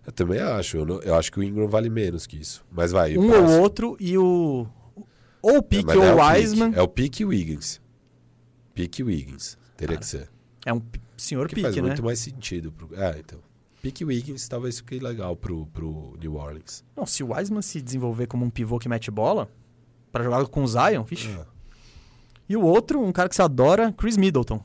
Eu 0.07 0.13
também 0.13 0.41
acho. 0.41 0.79
Eu, 0.79 0.87
não- 0.87 1.01
eu 1.01 1.15
acho 1.15 1.31
que 1.31 1.39
o 1.39 1.43
Ingram 1.43 1.69
vale 1.69 1.89
menos 1.91 2.27
que 2.27 2.37
isso. 2.39 2.65
Mas 2.71 2.91
vai. 2.93 3.17
um 3.17 3.31
ou 3.31 3.61
outro 3.61 3.97
e 4.01 4.17
o. 4.17 4.67
Ou 5.43 5.53
o 5.55 5.57
É, 5.59 5.63
Pique 5.63 5.87
mas 5.87 5.97
ou 5.97 6.03
é 6.05 6.15
o. 6.15 6.19
Wiseman. 6.19 6.73
É 6.75 6.83
o 6.83 6.89
pique 6.89 7.23
e 7.23 7.27
o 7.27 7.29
Wiggins. 7.29 7.81
Pique 8.75 9.03
e 9.03 9.05
Wiggins. 9.05 9.57
Teria 9.77 9.97
que 9.97 10.07
ser. 10.07 10.29
É 10.67 10.73
um 10.73 10.83
senhor 11.17 11.49
Que 11.49 11.61
faz 11.61 11.75
Pique, 11.75 11.83
né? 11.83 11.89
muito 11.89 12.03
mais 12.05 12.19
sentido. 12.19 12.73
Pro... 12.73 12.89
É, 12.95 13.19
então. 13.19 13.39
Pique 13.83 14.03
e 14.05 14.07
Wiggins 14.07 14.47
talvez 14.49 14.79
fique 14.79 14.99
legal 14.99 15.35
pro, 15.37 15.65
pro 15.67 16.15
New 16.21 16.35
Orleans. 16.35 16.85
Não, 16.95 17.07
se 17.07 17.23
o 17.23 17.33
Wiseman 17.33 17.63
se 17.63 17.81
desenvolver 17.81 18.27
como 18.27 18.45
um 18.45 18.51
pivô 18.51 18.79
que 18.79 18.89
mete 18.89 19.11
bola, 19.11 19.49
pra 20.13 20.23
jogar 20.23 20.45
com 20.47 20.63
o 20.63 20.67
Zion, 20.69 21.03
vixe. 21.05 21.29
É. 21.29 21.47
E 22.49 22.57
o 22.57 22.63
outro, 22.63 23.01
um 23.01 23.13
cara 23.13 23.29
que 23.29 23.35
você 23.35 23.41
adora, 23.43 23.91
Chris 23.93 24.17
Middleton. 24.19 24.63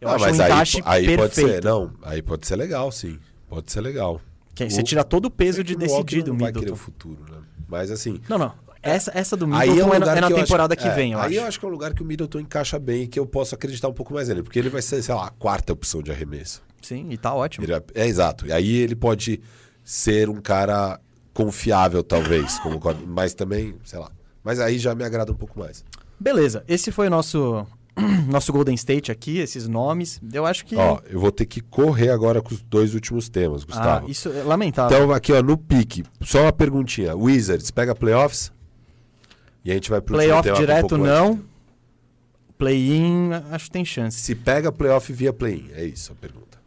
Eu 0.00 0.08
Ah, 0.08 0.14
acho 0.14 0.24
um 0.24 0.28
mas 0.28 0.40
aí, 0.40 0.46
encaixe 0.50 0.82
aí 0.84 1.04
pode 1.16 1.34
perfeito. 1.34 1.50
ser. 1.62 1.64
Não, 1.64 1.92
aí 2.02 2.22
pode 2.22 2.46
ser 2.46 2.56
legal, 2.56 2.90
sim. 2.90 3.18
Pode 3.48 3.70
ser 3.70 3.80
legal. 3.80 4.20
Que 4.54 4.64
aí 4.64 4.70
você 4.70 4.82
tira 4.82 5.04
todo 5.04 5.26
o 5.26 5.30
peso 5.30 5.60
É 5.60 5.62
de 5.64 5.74
que 5.74 5.76
o 5.76 5.78
Milwaukee 5.86 6.04
decidir 6.04 6.22
do 6.24 6.32
não 6.32 6.38
vai 6.38 6.52
querer 6.52 6.58
Middleton. 6.66 6.74
o 6.74 6.84
futuro, 6.84 7.24
né? 7.30 7.38
Mas 7.68 7.90
assim, 7.90 8.20
Não, 8.28 8.38
não. 8.38 8.52
Essa, 8.82 9.10
essa 9.14 9.36
do 9.36 9.44
Aí 9.54 9.68
Middleton 9.68 9.72
é, 9.72 9.84
um 9.84 9.94
é, 9.94 9.98
lugar 9.98 10.12
na, 10.14 10.16
é 10.16 10.20
na 10.22 10.26
que 10.28 10.32
eu 10.32 10.36
acho- 10.38 10.46
temporada 10.46 10.74
que 10.76 10.88
é, 10.88 10.90
vem, 10.94 11.12
eu 11.12 11.18
aí 11.20 11.26
acho. 11.26 11.34
eu 11.34 11.44
acho 11.44 11.60
que 11.60 11.66
é 11.66 11.68
um 11.68 11.72
lugar 11.72 11.92
que 11.92 12.02
o 12.02 12.04
Middleton 12.06 12.40
encaixa 12.40 12.78
bem 12.78 13.02
e 13.02 13.06
que 13.06 13.18
eu 13.18 13.26
posso 13.26 13.54
acreditar 13.54 13.88
um 13.88 13.92
pouco 13.92 14.14
mais 14.14 14.28
nele, 14.28 14.42
porque 14.42 14.58
ele 14.58 14.70
vai 14.70 14.80
ser, 14.80 15.02
sei 15.02 15.14
lá, 15.14 15.26
a 15.26 15.30
quarta 15.30 15.72
opção 15.74 16.02
de 16.02 16.10
arremesso. 16.10 16.62
Sim, 16.80 17.08
e 17.10 17.18
tá 17.18 17.34
ótimo. 17.34 17.66
Ele 17.66 17.74
é, 17.74 17.82
é, 17.94 18.06
exato. 18.06 18.46
E 18.46 18.52
aí 18.52 18.74
ele 18.76 18.96
pode 18.96 19.38
ser 19.84 20.30
um 20.30 20.40
cara 20.40 20.98
confiável, 21.34 22.02
talvez, 22.02 22.58
como, 22.60 22.80
co- 22.80 22.94
mas 23.06 23.34
também, 23.34 23.74
sei 23.84 23.98
lá. 23.98 24.10
Mas 24.42 24.58
aí 24.58 24.78
já 24.78 24.94
me 24.94 25.04
agrada 25.04 25.30
um 25.30 25.34
pouco 25.36 25.58
mais. 25.58 25.84
Beleza, 26.18 26.64
esse 26.66 26.90
foi 26.90 27.08
o 27.08 27.10
nosso, 27.10 27.66
nosso 28.30 28.52
Golden 28.52 28.74
State 28.74 29.10
aqui, 29.10 29.38
esses 29.38 29.66
nomes. 29.68 30.20
Eu 30.32 30.46
acho 30.46 30.64
que. 30.64 30.76
Ó, 30.76 31.00
eu 31.08 31.20
vou 31.20 31.32
ter 31.32 31.46
que 31.46 31.60
correr 31.60 32.10
agora 32.10 32.40
com 32.40 32.54
os 32.54 32.62
dois 32.62 32.94
últimos 32.94 33.28
temas, 33.28 33.62
ah, 33.62 33.66
Gustavo. 33.66 34.10
isso 34.10 34.28
é 34.28 34.42
lamentável. 34.42 34.96
Então, 34.96 35.12
aqui, 35.12 35.32
ó, 35.32 35.42
no 35.42 35.56
pique, 35.56 36.04
só 36.20 36.42
uma 36.42 36.52
perguntinha. 36.52 37.16
Wizards, 37.16 37.70
pega 37.70 37.94
playoffs? 37.94 38.52
E 39.64 39.70
a 39.70 39.74
gente 39.74 39.90
vai 39.90 40.00
pro 40.00 40.14
Playoff 40.14 40.50
um 40.50 40.54
direto 40.54 40.96
de 40.96 41.02
não. 41.02 41.36
tempo. 41.36 41.50
Play-in, 42.56 43.30
acho 43.50 43.64
que 43.66 43.70
tem 43.70 43.84
chance. 43.84 44.18
Se 44.20 44.34
pega 44.34 44.70
playoff 44.70 45.10
via 45.12 45.32
play-in, 45.32 45.70
é 45.72 45.84
isso 45.84 46.12
a 46.12 46.14
pergunta. 46.14 46.58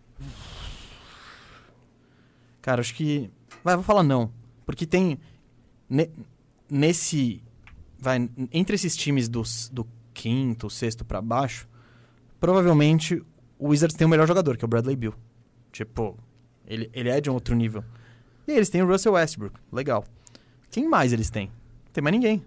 Cara, 2.62 2.82
acho 2.82 2.96
que. 2.96 3.30
Vai, 3.64 3.76
vou 3.76 3.84
falar 3.84 4.04
não. 4.04 4.32
Porque 4.66 4.86
tem. 4.86 5.20
ne- 5.90 6.10
nesse. 6.70 7.42
Vai, 8.00 8.30
entre 8.52 8.76
esses 8.76 8.96
times 8.96 9.30
dos, 9.30 9.70
do 9.70 9.88
quinto, 10.14 10.70
sexto 10.70 11.04
pra 11.04 11.22
baixo, 11.22 11.68
provavelmente 12.40 13.22
o 13.60 13.70
Wizards 13.70 13.96
tem 13.96 14.06
o 14.06 14.10
melhor 14.10 14.28
jogador, 14.28 14.58
que 14.58 14.64
é 14.64 14.68
o 14.68 14.70
Bradley 14.70 14.96
Bill. 14.96 15.14
Tipo, 15.72 16.18
ele, 16.68 16.90
ele 16.94 17.10
é 17.10 17.20
de 17.22 17.30
um 17.30 17.34
outro 17.34 17.56
nível. 17.56 17.84
E 18.48 18.52
eles 18.52 18.70
têm 18.70 18.82
o 18.82 18.88
Russell 18.88 19.14
Westbrook. 19.14 19.56
Legal. 19.72 20.04
Quem 20.70 20.88
mais 20.88 21.14
eles 21.14 21.30
têm? 21.30 21.48
Não 21.48 21.92
tem 21.94 22.04
mais 22.04 22.14
ninguém. 22.14 22.44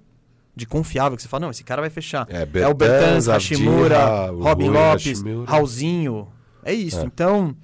De 0.54 0.66
confiável, 0.66 1.16
que 1.16 1.22
você 1.22 1.28
fala, 1.28 1.42
não, 1.42 1.50
esse 1.50 1.64
cara 1.64 1.80
vai 1.82 1.90
fechar. 1.90 2.26
É, 2.30 2.42
É 2.60 2.68
o 2.68 2.74
Bertans, 2.74 3.26
Hashimura, 3.26 4.30
Robin 4.30 4.68
Rui 4.68 4.74
Lopes, 4.74 5.20
Hashimura. 5.22 5.50
Raulzinho. 5.50 6.28
É 6.62 6.72
isso. 6.72 7.00
É. 7.00 7.04
Então, 7.04 7.54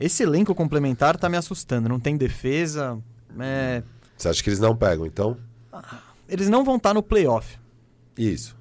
esse 0.00 0.22
elenco 0.22 0.54
complementar 0.54 1.16
tá 1.16 1.28
me 1.28 1.36
assustando. 1.36 1.88
Não 1.88 2.00
tem 2.00 2.16
defesa. 2.16 2.98
é, 3.38 3.82
Você 4.16 4.28
acha 4.28 4.42
que 4.42 4.48
eles 4.48 4.60
não 4.60 4.74
pegam, 4.76 5.06
então? 5.06 5.36
Eles 6.28 6.48
não 6.48 6.64
vão 6.64 6.76
estar 6.76 6.94
no 6.94 7.02
playoff. 7.02 7.58
Isso. 8.16 8.56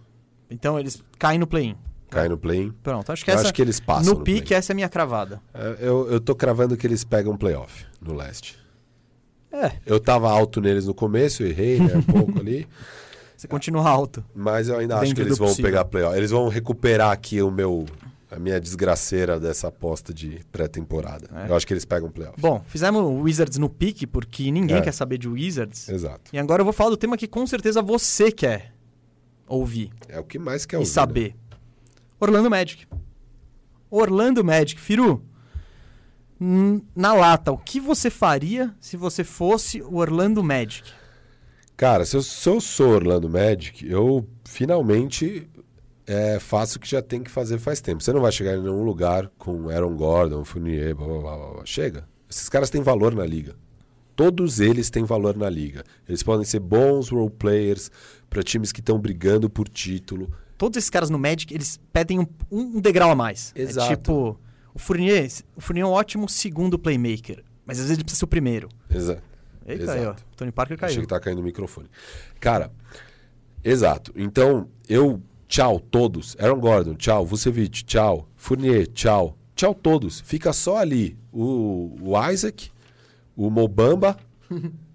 Então, 0.52 0.80
eles 0.80 1.02
caem 1.18 1.40
no 1.40 1.48
play-in. 1.48 1.76
Cai 2.10 2.28
no 2.28 2.38
play-in. 2.38 2.72
Pronto, 2.84 3.10
acho 3.12 3.24
que 3.24 3.32
Eu 3.32 3.36
essa. 3.36 3.44
acho 3.46 3.54
que 3.54 3.62
eles 3.62 3.80
passam 3.80 4.12
no 4.14 4.20
no 4.20 4.26
pique, 4.26 4.54
essa 4.54 4.72
é 4.72 4.74
a 4.74 4.76
minha 4.76 4.90
cravada. 4.90 5.42
É, 5.54 5.78
Eu, 5.80 6.10
eu 6.12 6.20
tô 6.20 6.36
cravando 6.36 6.76
que 6.76 6.86
eles 6.86 7.04
pegam 7.06 7.38
playoff 7.38 7.86
no 8.02 8.14
leste. 8.14 8.60
É, 9.52 9.72
Eu 9.86 10.00
tava 10.00 10.30
alto 10.30 10.60
neles 10.62 10.86
no 10.86 10.94
começo, 10.94 11.44
errei, 11.44 11.80
né, 11.80 11.96
um 11.96 12.02
pouco 12.02 12.40
ali. 12.40 12.68
você 13.36 13.48
continua 13.48 13.88
alto. 13.90 14.24
Mas 14.36 14.68
eu 14.68 14.78
ainda 14.78 14.98
acho 15.00 15.16
que 15.16 15.22
eles 15.22 15.38
vão 15.38 15.48
possível. 15.48 15.72
pegar 15.72 15.86
playoff. 15.86 16.18
Eles 16.18 16.32
vão 16.32 16.48
recuperar 16.50 17.12
aqui 17.12 17.42
o 17.42 17.50
meu... 17.50 17.86
A 18.30 18.40
minha 18.40 18.62
desgraceira 18.62 19.38
dessa 19.38 19.68
aposta 19.68 20.14
de 20.14 20.40
pré-temporada. 20.54 21.28
É. 21.36 21.50
Eu 21.52 21.56
acho 21.56 21.68
que 21.68 21.74
eles 21.74 21.84
pegam 21.84 22.10
playoff. 22.10 22.40
Bom, 22.40 22.64
fizemos 22.66 23.02
o 23.02 23.10
Wizards 23.24 23.58
no 23.58 23.68
pique, 23.70 24.08
porque 24.08 24.50
ninguém 24.50 24.78
É. 24.78 24.82
quer 24.82 24.94
saber 24.94 25.18
de 25.18 25.28
Wizards. 25.28 25.90
Exato. 25.90 26.32
E 26.32 26.40
agora 26.40 26.62
eu 26.62 26.64
vou 26.64 26.72
falar 26.72 26.92
do 26.92 26.96
tema 26.98 27.18
que 27.18 27.28
com 27.28 27.46
certeza 27.46 27.82
você 27.82 28.32
quer 28.32 28.72
ouvir. 29.56 29.92
É 30.08 30.20
o 30.20 30.24
que 30.24 30.40
mais 30.40 30.66
quer 30.66 30.78
e 30.78 30.80
ouvir. 30.80 30.90
né? 30.90 30.94
saber. 30.94 31.36
Orlando 32.20 32.50
Magic. 32.50 32.88
Orlando 33.90 34.44
Magic. 34.44 34.80
Firu, 34.80 35.24
na 36.96 37.14
lata, 37.14 37.52
o 37.52 37.58
que 37.58 37.80
você 37.80 38.10
faria 38.10 38.74
se 38.80 38.98
você 38.98 39.24
fosse 39.24 39.82
o 39.82 39.98
Orlando 39.98 40.44
Magic? 40.44 40.90
Cara, 41.78 42.06
se 42.06 42.16
eu, 42.16 42.22
se 42.22 42.50
eu 42.50 42.62
sou 42.62 42.90
Orlando 42.90 43.30
Magic, 43.30 43.88
eu 43.88 44.28
finalmente 44.46 45.48
é, 46.06 46.40
faço 46.40 46.78
o 46.78 46.82
que 46.82 46.90
já 46.90 47.02
tem 47.02 47.24
que 47.24 47.30
fazer 47.30 47.60
faz 47.60 47.82
tempo. 47.82 48.04
Você 48.04 48.12
não 48.12 48.22
vai 48.22 48.32
chegar 48.32 48.56
em 48.56 48.62
nenhum 48.62 48.84
lugar 48.84 49.32
com 49.38 49.70
Aaron 49.70 49.96
Gordon, 49.96 50.44
Fournier, 50.44 50.96
blá, 50.96 51.08
blá, 51.08 51.20
blá, 51.20 51.54
blá. 51.54 51.66
Chega. 51.66 52.08
Esses 52.30 52.50
caras 52.50 52.70
têm 52.70 52.82
valor 52.82 53.14
na 53.14 53.26
liga. 53.26 53.56
Todos 54.16 54.60
eles 54.60 54.90
têm 54.90 55.04
valor 55.04 55.36
na 55.36 55.50
liga. 55.50 55.84
Eles 56.08 56.22
podem 56.24 56.46
ser 56.46 56.60
bons 56.60 57.10
role 57.10 57.30
players 57.30 57.90
para 58.30 58.44
times 58.44 58.72
que 58.72 58.80
estão 58.80 59.00
brigando 59.00 59.50
por 59.50 59.68
título. 59.68 60.32
Todos 60.58 60.78
esses 60.78 60.90
caras 60.90 61.10
no 61.10 61.18
Magic, 61.18 61.54
eles 61.54 61.80
pedem 61.92 62.20
um, 62.20 62.28
um 62.52 62.80
degrau 62.80 63.10
a 63.10 63.16
mais. 63.16 63.52
Exato. 63.56 63.92
É 63.92 63.96
tipo, 63.96 64.40
o 64.74 64.80
Fournier, 64.80 65.28
o 65.56 65.62
Fournier 65.62 65.86
é 65.86 65.90
um 65.90 65.94
ótimo 65.94 66.30
segundo 66.30 66.78
playmaker, 66.78 67.44
mas 67.66 67.78
às 67.80 67.86
vezes 67.86 67.98
ele 67.98 68.04
precisa 68.04 68.20
ser 68.20 68.26
o 68.26 68.28
primeiro. 68.28 68.70
Exa 68.90 69.22
Eita, 69.66 69.84
Exato. 69.84 70.00
aí, 70.00 70.06
ó. 70.06 70.16
Tony 70.36 70.52
Parker 70.52 70.78
Achei 70.82 70.96
caiu. 70.96 71.02
que 71.02 71.08
tá 71.08 71.20
caindo 71.20 71.40
o 71.40 71.44
microfone. 71.44 71.88
Cara, 72.40 72.72
exato. 73.64 74.12
Então, 74.16 74.68
eu, 74.90 75.22
tchau, 75.48 75.80
todos. 75.80 76.36
Aaron 76.40 76.60
Gordon, 76.60 76.96
tchau. 76.96 77.26
Vucevic, 77.26 77.84
tchau. 77.84 78.28
Fournier, 78.36 78.88
tchau. 78.88 79.38
Tchau, 79.56 79.74
todos. 79.76 80.20
Fica 80.22 80.52
só 80.52 80.78
ali 80.78 81.18
o, 81.32 81.96
o 82.02 82.30
Isaac, 82.32 82.72
o 83.48 83.50
Mobamba 83.50 84.18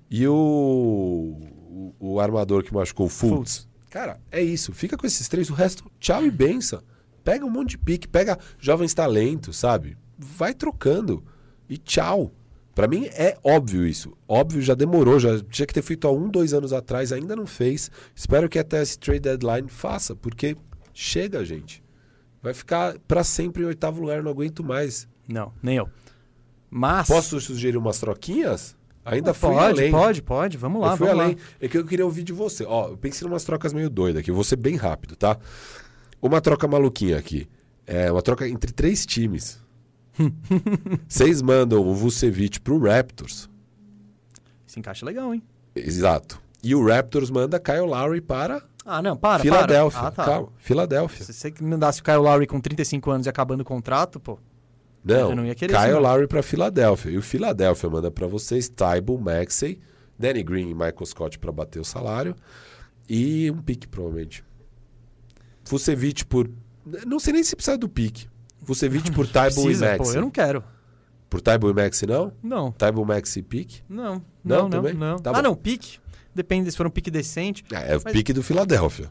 e 0.08 0.26
o, 0.28 0.32
o, 0.32 1.94
o 1.98 2.20
armador 2.20 2.62
que 2.62 2.72
machucou, 2.72 3.06
o 3.06 3.08
Fultz. 3.08 3.34
Fultz. 3.34 3.68
Cara, 3.90 4.20
é 4.30 4.42
isso. 4.42 4.72
Fica 4.72 4.96
com 4.96 5.06
esses 5.06 5.26
três. 5.26 5.50
O 5.50 5.54
resto, 5.54 5.90
tchau 5.98 6.24
e 6.24 6.30
benção. 6.30 6.80
Pega 7.24 7.44
um 7.44 7.50
monte 7.50 7.70
de 7.70 7.78
pique, 7.78 8.06
pega 8.06 8.38
jovens 8.58 8.94
talentos, 8.94 9.56
sabe? 9.56 9.96
Vai 10.16 10.54
trocando. 10.54 11.24
E 11.68 11.76
tchau. 11.76 12.32
Pra 12.72 12.86
mim 12.86 13.06
é 13.06 13.36
óbvio 13.42 13.86
isso. 13.86 14.12
Óbvio, 14.28 14.62
já 14.62 14.74
demorou, 14.74 15.18
já 15.18 15.40
tinha 15.40 15.66
que 15.66 15.74
ter 15.74 15.82
feito 15.82 16.06
há 16.06 16.12
um, 16.12 16.28
dois 16.28 16.52
anos 16.52 16.72
atrás, 16.72 17.10
ainda 17.10 17.34
não 17.34 17.46
fez. 17.46 17.90
Espero 18.14 18.48
que 18.48 18.58
até 18.58 18.82
esse 18.82 18.98
trade 18.98 19.20
deadline 19.20 19.68
faça, 19.68 20.14
porque 20.14 20.56
chega, 20.92 21.44
gente. 21.44 21.82
Vai 22.42 22.54
ficar 22.54 22.96
pra 23.08 23.24
sempre 23.24 23.62
em 23.62 23.66
oitavo 23.66 24.02
lugar, 24.02 24.22
não 24.22 24.30
aguento 24.30 24.62
mais. 24.62 25.08
Não, 25.26 25.52
nem 25.62 25.78
eu. 25.78 25.88
Mas. 26.70 27.06
Posso 27.08 27.40
sugerir 27.40 27.76
umas 27.76 27.98
troquinhas? 27.98 28.76
Ainda 29.04 29.32
fui 29.32 29.50
pode, 29.50 29.80
além. 29.80 29.90
pode, 29.92 30.22
pode. 30.22 30.56
Vamos 30.56 30.80
lá, 30.80 30.92
eu 30.92 30.96
fui 30.96 31.06
vamos 31.06 31.22
além. 31.22 31.36
lá. 31.36 31.40
É 31.60 31.68
que 31.68 31.78
eu 31.78 31.84
queria 31.86 32.04
ouvir 32.04 32.24
de 32.24 32.32
você. 32.32 32.64
Ó, 32.64 32.88
eu 32.88 32.96
pensei 32.96 33.26
em 33.26 33.30
umas 33.30 33.44
trocas 33.44 33.72
meio 33.72 33.88
doidas 33.88 34.20
aqui. 34.20 34.30
Eu 34.30 34.34
vou 34.34 34.42
ser 34.44 34.56
bem 34.56 34.74
rápido, 34.74 35.14
tá? 35.14 35.38
Uma 36.20 36.40
troca 36.40 36.66
maluquinha 36.66 37.16
aqui. 37.16 37.48
É 37.86 38.10
uma 38.10 38.20
troca 38.20 38.48
entre 38.48 38.72
três 38.72 39.06
times. 39.06 39.60
Vocês 41.08 41.40
mandam 41.42 41.86
o 41.86 41.94
Vucevic 41.94 42.60
pro 42.60 42.78
Raptors. 42.80 43.48
Esse 44.66 44.78
encaixe 44.80 45.04
é 45.04 45.06
legal, 45.06 45.32
hein? 45.32 45.42
Exato. 45.74 46.40
E 46.62 46.74
o 46.74 46.84
Raptors 46.84 47.30
manda 47.30 47.60
Kyle 47.60 47.80
Lowry 47.86 48.20
para 48.20 48.62
Ah, 48.84 49.00
não, 49.00 49.16
para, 49.16 49.42
Filadélfia. 49.42 50.00
para. 50.00 50.08
Ah, 50.08 50.12
tá. 50.12 50.24
Calma, 50.24 50.48
Filadélfia. 50.58 51.24
Se 51.24 51.32
você 51.32 51.52
mandasse 51.60 52.00
o 52.00 52.04
Kyle 52.04 52.16
Lowry 52.16 52.46
com 52.46 52.60
35 52.60 53.10
anos 53.10 53.26
e 53.26 53.30
acabando 53.30 53.60
o 53.60 53.64
contrato, 53.64 54.18
pô. 54.18 54.38
Não, 55.14 55.30
Eu 55.30 55.36
não 55.36 55.46
ia 55.46 55.54
querer 55.54 55.72
Kyle 55.72 55.84
isso, 55.86 55.94
não. 55.94 56.02
Lowry 56.02 56.26
para 56.26 56.42
Filadélfia. 56.42 57.10
E 57.10 57.16
o 57.18 57.22
Filadélfia 57.22 57.88
manda 57.88 58.10
para 58.10 58.26
vocês 58.26 58.68
Tybull, 58.68 59.18
Maxey, 59.20 59.78
Danny 60.18 60.42
Green 60.42 60.70
e 60.70 60.74
Michael 60.74 61.06
Scott 61.06 61.38
para 61.38 61.52
bater 61.52 61.78
o 61.80 61.84
salário. 61.84 62.34
E 63.08 63.50
um 63.50 63.58
pique, 63.62 63.86
provavelmente. 63.86 64.44
Vucevic 65.64 66.24
por... 66.24 66.50
Não 67.06 67.18
sei 67.18 67.32
nem 67.32 67.42
se 67.44 67.54
precisa 67.56 67.76
do 67.76 67.88
pique. 67.88 68.28
Vucevic 68.60 69.10
por 69.12 69.26
Tybull 69.30 69.70
e 69.70 69.76
Maxey. 69.76 69.96
pô, 69.98 70.12
eu 70.12 70.20
não 70.20 70.30
quero. 70.30 70.62
Por 71.28 71.40
Taibo 71.40 71.68
e 71.68 71.72
Maxi 71.74 72.06
não? 72.06 72.32
Não, 72.40 72.70
Taibo, 72.70 73.04
Maxi 73.04 73.40
e 73.40 73.42
Pique? 73.42 73.82
não, 73.88 74.14
Não, 74.14 74.22
não, 74.44 74.62
não, 74.62 74.70
também? 74.70 74.94
não. 74.94 75.18
Tá 75.18 75.30
ah, 75.30 75.34
bom. 75.34 75.42
não, 75.42 75.54
pique. 75.56 75.98
Depende 76.32 76.70
se 76.70 76.76
for 76.76 76.86
um 76.86 76.90
pique 76.90 77.10
decente. 77.10 77.64
É, 77.72 77.94
é 77.94 77.96
o 77.96 78.00
Mas- 78.04 78.12
pique 78.12 78.32
do 78.32 78.42
Philadelphia. 78.44 79.10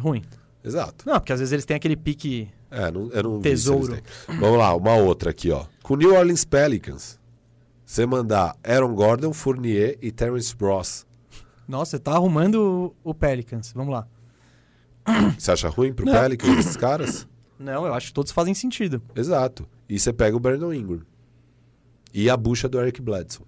Ruim. 0.00 0.22
Exato. 0.64 1.04
Não, 1.06 1.14
porque 1.20 1.32
às 1.34 1.40
vezes 1.40 1.52
eles 1.52 1.66
têm 1.66 1.76
aquele 1.76 1.96
pique. 1.96 2.48
É, 2.74 2.90
não, 2.90 3.08
eu 3.10 3.22
não 3.22 3.40
Tesouro. 3.40 3.96
Vamos 4.26 4.58
lá, 4.58 4.74
uma 4.74 4.96
outra 4.96 5.30
aqui, 5.30 5.50
ó. 5.50 5.64
Com 5.82 5.94
o 5.94 5.96
New 5.96 6.14
Orleans 6.14 6.44
Pelicans, 6.44 7.20
você 7.86 8.04
mandar 8.04 8.56
Aaron 8.64 8.94
Gordon, 8.94 9.32
Fournier 9.32 9.96
e 10.02 10.10
Terrence 10.10 10.52
Ross. 10.60 11.06
Nossa, 11.68 11.92
você 11.92 11.98
tá 12.00 12.12
arrumando 12.12 12.92
o, 13.04 13.10
o 13.10 13.14
Pelicans. 13.14 13.72
Vamos 13.74 13.92
lá. 13.94 14.06
Você 15.38 15.52
acha 15.52 15.68
ruim 15.68 15.92
pro 15.92 16.04
Não. 16.04 16.12
Pelicans 16.12 16.58
esses 16.58 16.76
caras? 16.76 17.28
Não, 17.58 17.86
eu 17.86 17.94
acho 17.94 18.08
que 18.08 18.14
todos 18.14 18.32
fazem 18.32 18.54
sentido. 18.54 19.00
Exato. 19.14 19.66
E 19.88 19.98
você 19.98 20.12
pega 20.12 20.36
o 20.36 20.40
Brandon 20.40 20.72
Ingram. 20.72 21.02
E 22.12 22.28
a 22.28 22.36
bucha 22.36 22.68
do 22.68 22.80
Eric 22.80 23.00
Bledsoe. 23.00 23.46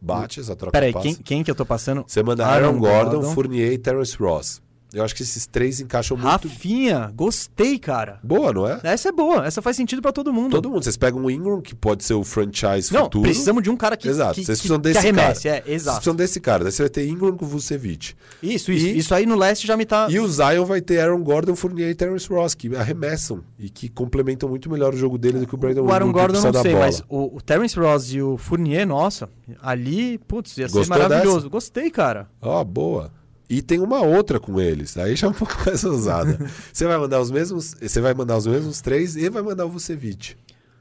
Bate 0.00 0.40
essa 0.40 0.54
troca 0.54 0.72
Peraí, 0.72 0.92
quem, 0.92 1.14
quem 1.14 1.44
que 1.44 1.50
eu 1.50 1.54
tô 1.54 1.64
passando? 1.64 2.04
Você 2.06 2.22
manda 2.22 2.46
Aaron 2.46 2.66
Aaron, 2.66 2.78
Gordon, 2.78 3.10
Gordon. 3.20 3.34
Fournier 3.34 3.72
e 3.72 3.78
Terrence 3.78 4.16
Ross. 4.16 4.62
Eu 4.94 5.04
acho 5.04 5.14
que 5.14 5.22
esses 5.22 5.46
três 5.46 5.80
encaixam 5.80 6.16
muito. 6.16 6.28
Rafinha, 6.48 7.12
gostei, 7.14 7.78
cara. 7.78 8.18
Boa, 8.22 8.52
não 8.52 8.66
é? 8.68 8.80
Essa 8.84 9.08
é 9.08 9.12
boa, 9.12 9.44
essa 9.46 9.60
faz 9.60 9.76
sentido 9.76 10.00
pra 10.00 10.12
todo 10.12 10.32
mundo. 10.32 10.52
Todo 10.52 10.70
mundo. 10.70 10.82
Vocês 10.84 10.96
pegam 10.96 11.24
o 11.24 11.30
Ingram, 11.30 11.60
que 11.60 11.74
pode 11.74 12.04
ser 12.04 12.14
o 12.14 12.22
franchise 12.22 12.92
Não, 12.92 13.02
futuro. 13.04 13.24
precisamos 13.24 13.62
de 13.62 13.70
um 13.70 13.76
cara 13.76 13.96
que, 13.96 14.08
Exato, 14.08 14.34
que, 14.34 14.44
vocês 14.44 14.58
que, 14.60 14.68
precisam 14.68 14.76
que 14.78 14.82
desse 14.84 14.98
arremesse, 14.98 15.42
cara. 15.44 15.56
é, 15.56 15.60
Vocês 15.62 15.74
exato. 15.74 15.96
precisam 15.96 16.14
desse 16.16 16.40
cara. 16.40 16.62
Daí 16.64 16.72
você 16.72 16.82
vai 16.82 16.90
ter 16.90 17.08
Ingram 17.08 17.36
com 17.36 17.44
Vucevic. 17.46 18.14
Isso, 18.42 18.70
isso. 18.70 18.86
E- 18.86 18.98
Isso 18.98 19.14
aí 19.14 19.26
no 19.26 19.34
leste 19.36 19.66
já 19.66 19.76
me 19.76 19.84
tá. 19.84 20.06
E 20.08 20.18
o 20.20 20.28
Zion 20.28 20.64
vai 20.64 20.80
ter 20.80 21.00
Aaron 21.00 21.22
Gordon, 21.22 21.56
Fournier 21.56 21.90
e 21.90 21.94
Terrence 21.94 22.28
Ross, 22.28 22.54
que 22.54 22.74
arremessam 22.76 23.42
e 23.58 23.68
que 23.68 23.88
complementam 23.88 24.48
muito 24.48 24.70
melhor 24.70 24.94
o 24.94 24.96
jogo 24.96 25.18
dele 25.18 25.40
do 25.40 25.46
que 25.46 25.54
o 25.54 25.58
Brandon 25.58 25.82
o 25.84 25.92
Aaron 25.92 26.06
que 26.06 26.12
Gordon 26.12 26.40
não 26.40 26.62
sei, 26.62 26.74
mas 26.74 27.02
o, 27.08 27.36
o 27.36 27.40
Terrence 27.40 27.78
Ross 27.78 28.12
e 28.12 28.22
o 28.22 28.36
Fournier, 28.36 28.86
nossa, 28.86 29.28
ali, 29.60 30.18
putz, 30.18 30.56
ia 30.56 30.68
ser 30.68 30.74
Gostou 30.78 30.96
maravilhoso. 30.98 31.50
Gostei, 31.50 31.90
cara. 31.90 32.28
Ó, 32.40 32.62
boa. 32.62 33.10
E 33.56 33.62
tem 33.62 33.78
uma 33.80 34.00
outra 34.02 34.40
com 34.40 34.60
eles. 34.60 34.96
Aí 34.96 35.14
já 35.16 35.26
é 35.26 35.30
um 35.30 35.34
pouco 35.34 35.54
mais 35.64 35.84
ousada. 35.84 36.38
você 36.72 36.86
vai 36.86 36.98
mandar 36.98 37.20
os 37.20 37.30
mesmos, 37.30 37.74
você 37.80 38.00
vai 38.00 38.14
mandar 38.14 38.36
os 38.36 38.46
mesmos 38.46 38.80
três 38.80 39.16
e 39.16 39.28
vai 39.28 39.42
mandar 39.42 39.64
o 39.66 39.68
Vucevic. 39.70 40.36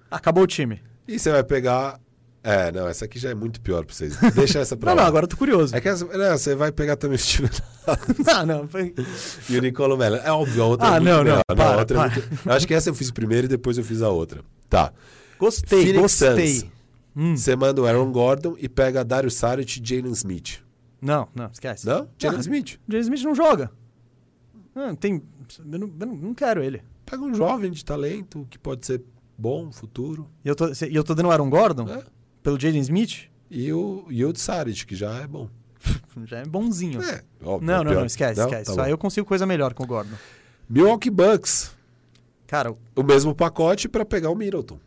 Acabou 0.10 0.44
o 0.44 0.48
time. 0.48 0.82
E 1.08 1.20
você 1.20 1.32
vai 1.32 1.44
pegar 1.44 2.00
É, 2.44 2.72
não, 2.72 2.88
essa 2.90 3.06
aqui 3.06 3.18
já 3.20 3.30
é 3.30 3.34
muito 3.34 3.62
pior 3.62 3.86
pra 3.86 3.94
vocês. 3.96 4.18
Deixa 4.36 4.60
essa 4.60 4.76
pra 4.76 4.92
Não, 4.92 4.96
lá. 4.98 5.02
não, 5.04 5.08
agora 5.10 5.24
eu 5.26 5.30
tô 5.30 5.38
curioso. 5.38 5.76
É 5.76 5.80
que 5.80 5.88
essa, 5.88 6.04
não, 6.06 6.38
você 6.38 6.56
vai 6.56 6.72
pegar 6.72 6.96
também 6.98 7.16
o 7.16 7.20
Steven 7.20 7.50
não, 8.26 8.46
não. 8.46 8.68
Foi... 8.68 8.94
e 9.50 9.58
o 9.58 9.62
Nicolo 9.62 9.96
Mello. 9.98 10.18
É 10.18 10.32
óbvio, 10.32 10.64
a 10.64 10.66
outra 10.66 10.88
Ah, 10.88 10.96
é 10.96 11.00
muito 11.00 11.10
não, 11.10 11.18
não, 11.18 11.24
melhor. 11.24 11.44
para, 11.48 11.66
a 11.74 11.78
outra 11.78 11.98
é 11.98 12.10
para. 12.10 12.22
muito- 12.22 12.40
Eu 12.50 12.52
acho 12.54 12.68
que 12.68 12.74
essa 12.74 12.90
eu 12.90 12.94
fiz 12.94 13.12
primeiro 13.12 13.46
e 13.46 13.48
depois 13.48 13.78
eu 13.78 13.84
fiz 13.84 14.02
a 14.02 14.10
outra. 14.10 14.42
Tá. 14.70 14.92
Gostei, 15.40 15.80
Phoenix 15.86 16.02
gostei. 16.02 16.48
Suns. 16.60 16.66
Hum. 17.16 17.38
Você 17.38 17.56
manda 17.56 17.80
o 17.82 17.86
Aaron 17.86 18.12
Gordon 18.12 18.56
e 18.58 18.68
pega 18.68 19.04
Dario 19.06 19.30
Saric 19.30 19.80
e 19.80 19.86
Jalen 19.88 20.12
Smith. 20.14 20.63
Não, 21.04 21.28
não, 21.36 21.50
esquece. 21.52 21.86
Não? 21.86 22.08
Jalen 22.18 22.38
Ah, 22.38 22.42
Smith. 22.42 22.80
James 22.88 23.06
Smith 23.08 23.24
não 23.24 23.36
joga. 23.36 23.72
Não, 24.74 24.96
tem. 24.96 25.22
Eu 25.60 25.80
não, 25.80 25.92
eu 26.00 26.06
não- 26.08 26.34
quero 26.34 26.64
ele. 26.64 26.82
Pega 27.06 27.22
um 27.22 27.34
jovem 27.34 27.70
de 27.72 27.84
talento 27.84 28.48
que 28.50 28.58
pode 28.58 28.86
ser 28.86 29.04
bom, 29.38 29.72
futuro. 29.72 30.30
E 30.44 30.48
eu 30.48 30.56
tô, 30.56 30.68
e 30.70 30.96
eu 30.96 31.04
tô 31.04 31.14
dando 31.14 31.28
o 31.28 31.32
Aaron 31.32 31.50
Gordon 31.50 31.88
É. 31.90 32.04
pelo 32.42 32.60
Jaden 32.60 32.80
Smith? 32.82 33.30
E 33.52 33.72
o, 33.74 34.06
e 34.10 34.24
o 34.26 34.32
de 34.34 34.40
Saric, 34.40 34.86
que 34.86 34.96
já 34.96 35.14
é 35.22 35.28
bom. 35.28 35.50
Já 36.26 36.38
é 36.40 36.46
bonzinho. 36.46 37.02
É, 37.04 37.24
óbvio. 37.44 37.68
não, 37.68 37.82
é 37.82 37.84
não, 37.84 37.94
não, 37.94 38.06
esquece, 38.06 38.40
Não? 38.40 38.46
esquece. 38.48 38.66
Tá 38.66 38.72
Isso 38.72 38.78
bom. 38.78 38.86
aí 38.86 38.92
eu 38.92 38.98
consigo 38.98 39.28
coisa 39.28 39.46
melhor 39.46 39.74
com 39.74 39.84
o 39.84 39.86
Gordon. 39.86 40.16
Milwaukee 40.70 41.10
Bucks. 41.10 41.76
Cara, 42.48 42.74
O 42.96 43.04
mesmo 43.04 43.36
pacote 43.36 43.90
pra 43.90 44.06
pegar 44.06 44.30
o 44.30 44.36
Middleton. 44.36 44.80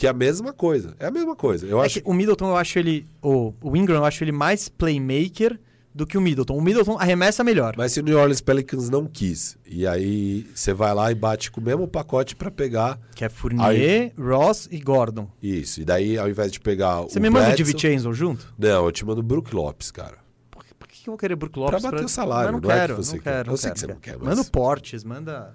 Que 0.00 0.06
é 0.06 0.10
a 0.10 0.14
mesma 0.14 0.52
coisa. 0.52 0.94
É 0.98 1.06
a 1.06 1.10
mesma 1.10 1.36
coisa. 1.36 1.66
Eu 1.66 1.82
é 1.82 1.84
acho 1.86 2.00
que 2.00 2.08
o 2.08 2.14
Middleton 2.14 2.48
eu 2.48 2.56
acho 2.56 2.78
ele. 2.78 3.06
O, 3.20 3.52
o 3.60 3.76
Ingram 3.76 3.98
eu 3.98 4.04
acho 4.06 4.24
ele 4.24 4.32
mais 4.32 4.66
playmaker 4.66 5.60
do 5.94 6.06
que 6.06 6.16
o 6.16 6.20
Middleton. 6.22 6.56
O 6.56 6.62
Middleton 6.62 6.96
arremessa 6.98 7.44
melhor. 7.44 7.74
Mas 7.76 7.92
se 7.92 8.00
o 8.00 8.02
New 8.02 8.16
Orleans 8.18 8.40
Pelicans 8.40 8.88
não 8.88 9.04
quis, 9.06 9.58
e 9.66 9.86
aí 9.86 10.46
você 10.54 10.72
vai 10.72 10.94
lá 10.94 11.10
e 11.12 11.14
bate 11.14 11.50
com 11.50 11.60
o 11.60 11.64
mesmo 11.64 11.86
pacote 11.86 12.34
pra 12.34 12.50
pegar 12.50 12.98
Que 13.14 13.24
é 13.24 13.28
Fournier, 13.28 14.12
Ross 14.18 14.68
e 14.70 14.78
Gordon. 14.80 15.28
isso. 15.42 15.82
E 15.82 15.84
daí, 15.84 16.16
ao 16.16 16.30
invés 16.30 16.50
de 16.50 16.60
pegar 16.60 17.02
Você 17.02 17.18
o 17.18 17.22
me 17.22 17.28
manda 17.28 17.44
o 17.44 17.48
Bledsoe- 17.48 17.64
DiVincenzo 17.66 18.12
junto? 18.14 18.54
Não, 18.58 18.86
eu 18.86 18.92
te 18.92 19.04
mando 19.04 19.20
o 19.20 19.22
Brook 19.22 19.54
Lopes, 19.54 19.90
cara. 19.90 20.16
Por 20.50 20.64
que, 20.64 20.72
por 20.72 20.88
que 20.88 21.00
eu 21.08 21.12
vou 21.12 21.18
querer 21.18 21.36
Brook 21.36 21.58
Lopes? 21.58 21.82
bater 21.82 22.04
o 22.04 22.08
salário, 22.08 22.52
Mas 22.54 22.62
não, 22.62 22.68
não 22.68 22.74
é 22.74 22.80
que 22.80 22.80
quero, 22.86 22.96
você 22.96 23.16
não 23.16 23.22
quer. 23.22 23.30
quero. 23.32 23.48
Eu 23.48 23.50
não 23.50 23.56
sei 23.58 23.68
quero, 23.70 23.74
que 23.74 23.80
você 23.80 23.86
não 23.88 23.94
quer, 23.96 24.10
quero. 24.12 24.24
mas- 24.24 24.28
Manda 24.36 24.48
o 24.48 24.50
Portes, 24.50 25.04
manda... 25.04 25.54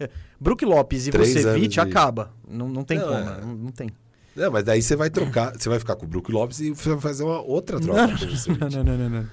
É, 0.00 0.08
Brook 0.40 0.64
Lopes 0.64 1.06
e 1.06 1.10
Três 1.10 1.34
Vucevic 1.34 1.68
de- 1.68 1.80
acaba. 1.80 2.32
Não, 2.48 2.68
não 2.68 2.82
tem 2.84 2.98
Não, 2.98 3.06
como, 3.06 3.18
é. 3.18 3.40
não, 3.40 3.54
não 3.56 3.72
tem. 3.72 3.90
Não, 4.36 4.50
mas 4.50 4.64
daí 4.64 4.82
você 4.82 4.96
vai 4.96 5.10
trocar, 5.10 5.52
você 5.56 5.68
vai 5.68 5.78
ficar 5.78 5.94
com 5.96 6.04
o 6.06 6.08
Brook 6.08 6.30
Lopes 6.32 6.58
e 6.60 6.70
você 6.70 6.88
vai 6.90 7.00
fazer 7.00 7.22
uma 7.22 7.40
outra 7.40 7.78
troca. 7.78 8.06
Não. 8.06 8.14
Não, 8.58 8.68
não, 8.68 8.84
não, 8.84 8.98
não, 8.98 9.10
não. 9.22 9.30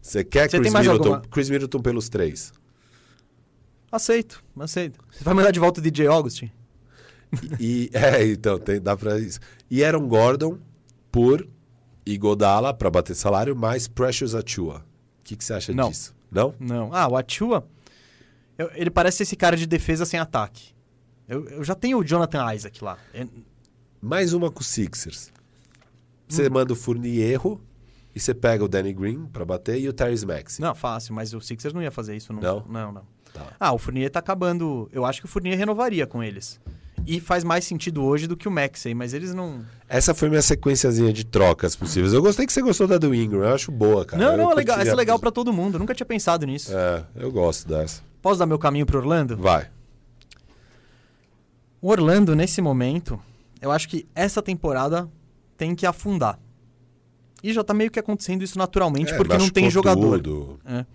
Você 0.00 0.24
quer 0.24 0.50
Você 0.50 0.58
Chris 0.58 0.72
Middleton, 0.74 0.92
alguma- 1.14 1.20
Chris 1.30 1.48
Middleton 1.48 1.80
pelos 1.80 2.08
três. 2.08 2.52
Aceito, 3.90 4.42
aceito. 4.58 4.98
Você 5.10 5.22
vai 5.22 5.34
mandar 5.34 5.50
de 5.50 5.60
volta 5.60 5.80
o 5.80 5.82
DJ 5.82 6.06
Augustin? 6.06 6.50
E, 7.60 7.90
é, 7.94 8.26
então, 8.26 8.58
tem, 8.58 8.80
dá 8.80 8.96
pra 8.96 9.18
isso. 9.18 9.38
E 9.70 9.84
Aaron 9.84 10.08
Gordon 10.08 10.58
por 11.10 11.46
Igodala 12.04 12.72
pra 12.74 12.90
bater 12.90 13.14
salário, 13.14 13.54
mais 13.54 13.86
Precious 13.86 14.34
Achua. 14.34 14.78
O 15.20 15.24
que, 15.24 15.36
que 15.36 15.44
você 15.44 15.52
acha 15.54 15.72
Não. 15.72 15.90
disso? 15.90 16.14
Não? 16.30 16.54
Não. 16.58 16.92
Ah, 16.92 17.06
o 17.06 17.16
Achua, 17.16 17.64
eu- 18.58 18.70
ele 18.74 18.90
parece 18.90 19.22
esse 19.22 19.36
cara 19.36 19.56
de 19.56 19.66
defesa 19.66 20.04
sem 20.06 20.18
ataque. 20.20 20.72
Eu, 21.28 21.48
eu 21.48 21.64
já 21.64 21.74
tenho 21.74 21.98
o 21.98 22.04
Jonathan 22.04 22.52
Isaac 22.54 22.82
lá. 22.82 22.98
É- 23.14 23.26
Mais 24.00 24.32
uma 24.32 24.50
com 24.50 24.60
o 24.60 24.64
Sixers. 24.64 25.32
Você 26.28 26.46
Hum. 26.48 26.50
manda 26.52 26.72
o 26.72 26.76
Fournierro 26.76 27.60
e 28.14 28.20
você 28.20 28.34
pega 28.34 28.64
o 28.64 28.68
Danny 28.68 28.92
Green 28.92 29.26
pra 29.26 29.44
bater 29.44 29.78
e 29.78 29.88
o 29.88 29.92
Tyrese 29.92 30.26
Maxey. 30.26 30.62
Não, 30.64 30.74
fácil, 30.74 31.14
mas 31.14 31.32
o 31.32 31.40
Sixers 31.40 31.72
não 31.74 31.82
ia 31.82 31.90
fazer 31.90 32.16
isso. 32.16 32.32
Não, 32.32 32.40
Não? 32.42 32.64
não. 32.68 32.92
não. 32.92 33.02
Tá. 33.32 33.46
Ah, 33.58 33.72
o 33.72 33.78
Fournier 33.78 34.10
tá 34.10 34.18
acabando. 34.18 34.90
Eu 34.92 35.06
acho 35.06 35.20
que 35.20 35.24
o 35.26 35.28
Fournier 35.28 35.56
renovaria 35.56 36.06
com 36.06 36.22
eles. 36.22 36.60
E 37.06 37.18
faz 37.18 37.42
mais 37.42 37.64
sentido 37.64 38.02
hoje 38.04 38.26
do 38.26 38.36
que 38.36 38.46
o 38.46 38.50
Maxey, 38.50 38.94
mas 38.94 39.14
eles 39.14 39.32
não. 39.34 39.64
Essa 39.88 40.14
foi 40.14 40.28
minha 40.28 40.42
sequenciazinha 40.42 41.12
de 41.12 41.24
trocas 41.24 41.74
possíveis. 41.74 42.12
Eu 42.12 42.20
gostei 42.22 42.46
que 42.46 42.52
você 42.52 42.60
gostou 42.62 42.86
da 42.86 42.98
do 42.98 43.14
Ingram. 43.14 43.40
Eu 43.42 43.54
acho 43.54 43.72
boa, 43.72 44.04
cara. 44.04 44.22
não, 44.22 44.32
Eu 44.32 44.38
não, 44.38 44.52
é 44.52 44.54
legal, 44.54 44.78
essa 44.78 44.90
é 44.90 44.94
legal 44.94 45.18
pra 45.18 45.30
todo 45.30 45.52
mundo. 45.52 45.76
Eu 45.76 45.78
nunca 45.80 45.94
tinha 45.94 46.06
pensado 46.06 46.44
nisso. 46.46 46.70
É, 46.76 47.04
eu 47.16 47.32
gosto 47.32 47.66
dessa. 47.66 48.02
Posso 48.22 48.38
dar 48.38 48.46
meu 48.46 48.58
caminho 48.58 48.86
pro 48.86 48.98
Orlando? 48.98 49.36
Vai. 49.36 49.68
O 51.80 51.88
Orlando, 51.90 52.34
nesse 52.36 52.62
momento, 52.62 53.20
eu 53.60 53.72
acho 53.72 53.88
que 53.88 54.06
essa 54.14 54.40
temporada 54.40 55.10
tem 55.56 55.74
que 55.74 55.84
afundar. 55.84 56.38
E 57.42 57.52
já 57.52 57.64
tá 57.64 57.74
meio 57.74 57.90
que 57.90 57.98
acontecendo 57.98 58.42
isso 58.44 58.56
naturalmente, 58.56 59.12
É, 59.12 59.16
porque 59.16 59.36
não 59.36 59.50
tem 59.50 59.68
jogador. 59.68 60.20
tudo. 60.20 60.60
É. 60.64 60.86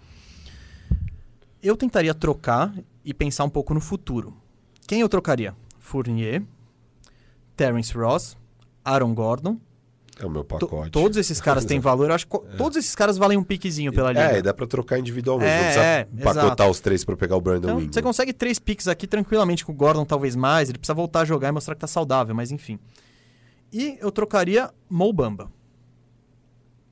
Eu 1.61 1.75
tentaria 1.75 2.13
trocar 2.13 2.73
e 3.03 3.13
pensar 3.13 3.43
um 3.43 3.49
pouco 3.49 3.73
no 3.73 3.81
futuro. 3.81 4.33
Quem 4.87 5.01
eu 5.01 5.09
trocaria? 5.09 5.53
Fournier, 5.79 6.41
Terence 7.57 7.93
Ross, 7.97 8.37
Aaron 8.85 9.13
Gordon. 9.13 9.59
É 10.19 10.25
o 10.25 10.29
meu 10.29 10.43
pacote. 10.43 10.89
todos 10.91 11.17
esses 11.17 11.39
caras 11.39 11.63
têm 11.65 11.79
valor. 11.81 12.09
Eu 12.09 12.15
acho 12.15 12.25
que 12.25 12.31
co- 12.31 12.45
todos 12.57 12.77
esses 12.77 12.95
caras 12.95 13.17
valem 13.17 13.37
um 13.37 13.43
piquezinho 13.43 13.91
pela 13.93 14.09
liga. 14.09 14.31
É, 14.35 14.39
e 14.39 14.41
dá 14.41 14.53
pra 14.53 14.65
trocar 14.65 14.97
individualmente. 14.97 15.49
É, 15.51 16.07
não 16.09 16.17
precisa 16.17 16.39
é, 16.39 16.43
pacotar 16.43 16.69
os 16.69 16.79
três 16.79 17.05
pra 17.05 17.15
pegar 17.15 17.35
o 17.35 17.41
Brandon 17.41 17.67
Então, 17.67 17.79
Ingram. 17.79 17.93
você 17.93 18.01
consegue 18.01 18.33
três 18.33 18.57
picks 18.59 18.87
aqui 18.87 19.05
tranquilamente 19.05 19.63
com 19.65 19.71
o 19.71 19.75
Gordon, 19.75 20.05
talvez 20.05 20.35
mais. 20.35 20.69
Ele 20.69 20.77
precisa 20.77 20.93
voltar 20.95 21.21
a 21.21 21.25
jogar 21.25 21.49
e 21.49 21.51
mostrar 21.51 21.75
que 21.75 21.81
tá 21.81 21.87
saudável, 21.87 22.33
mas 22.33 22.51
enfim. 22.51 22.79
E 23.71 23.97
eu 24.01 24.11
trocaria 24.11 24.71
Mo 24.89 25.11
Bamba. 25.13 25.51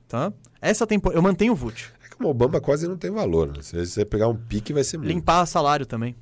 Tá? 0.08 0.32
Essa 0.60 0.86
temporada. 0.86 1.18
Eu 1.18 1.22
mantenho 1.22 1.52
o 1.52 1.56
Vult. 1.56 1.92
É 2.04 2.08
que 2.08 2.16
o 2.20 2.22
Mobamba 2.22 2.60
quase 2.60 2.86
não 2.86 2.96
tem 2.96 3.10
valor. 3.10 3.48
né? 3.48 3.62
Se 3.62 3.84
você 3.84 4.04
pegar 4.04 4.28
um 4.28 4.36
pique, 4.36 4.72
vai 4.72 4.84
ser 4.84 4.98
muito. 4.98 5.08
Limpar 5.08 5.44
salário 5.46 5.84
também. 5.84 6.14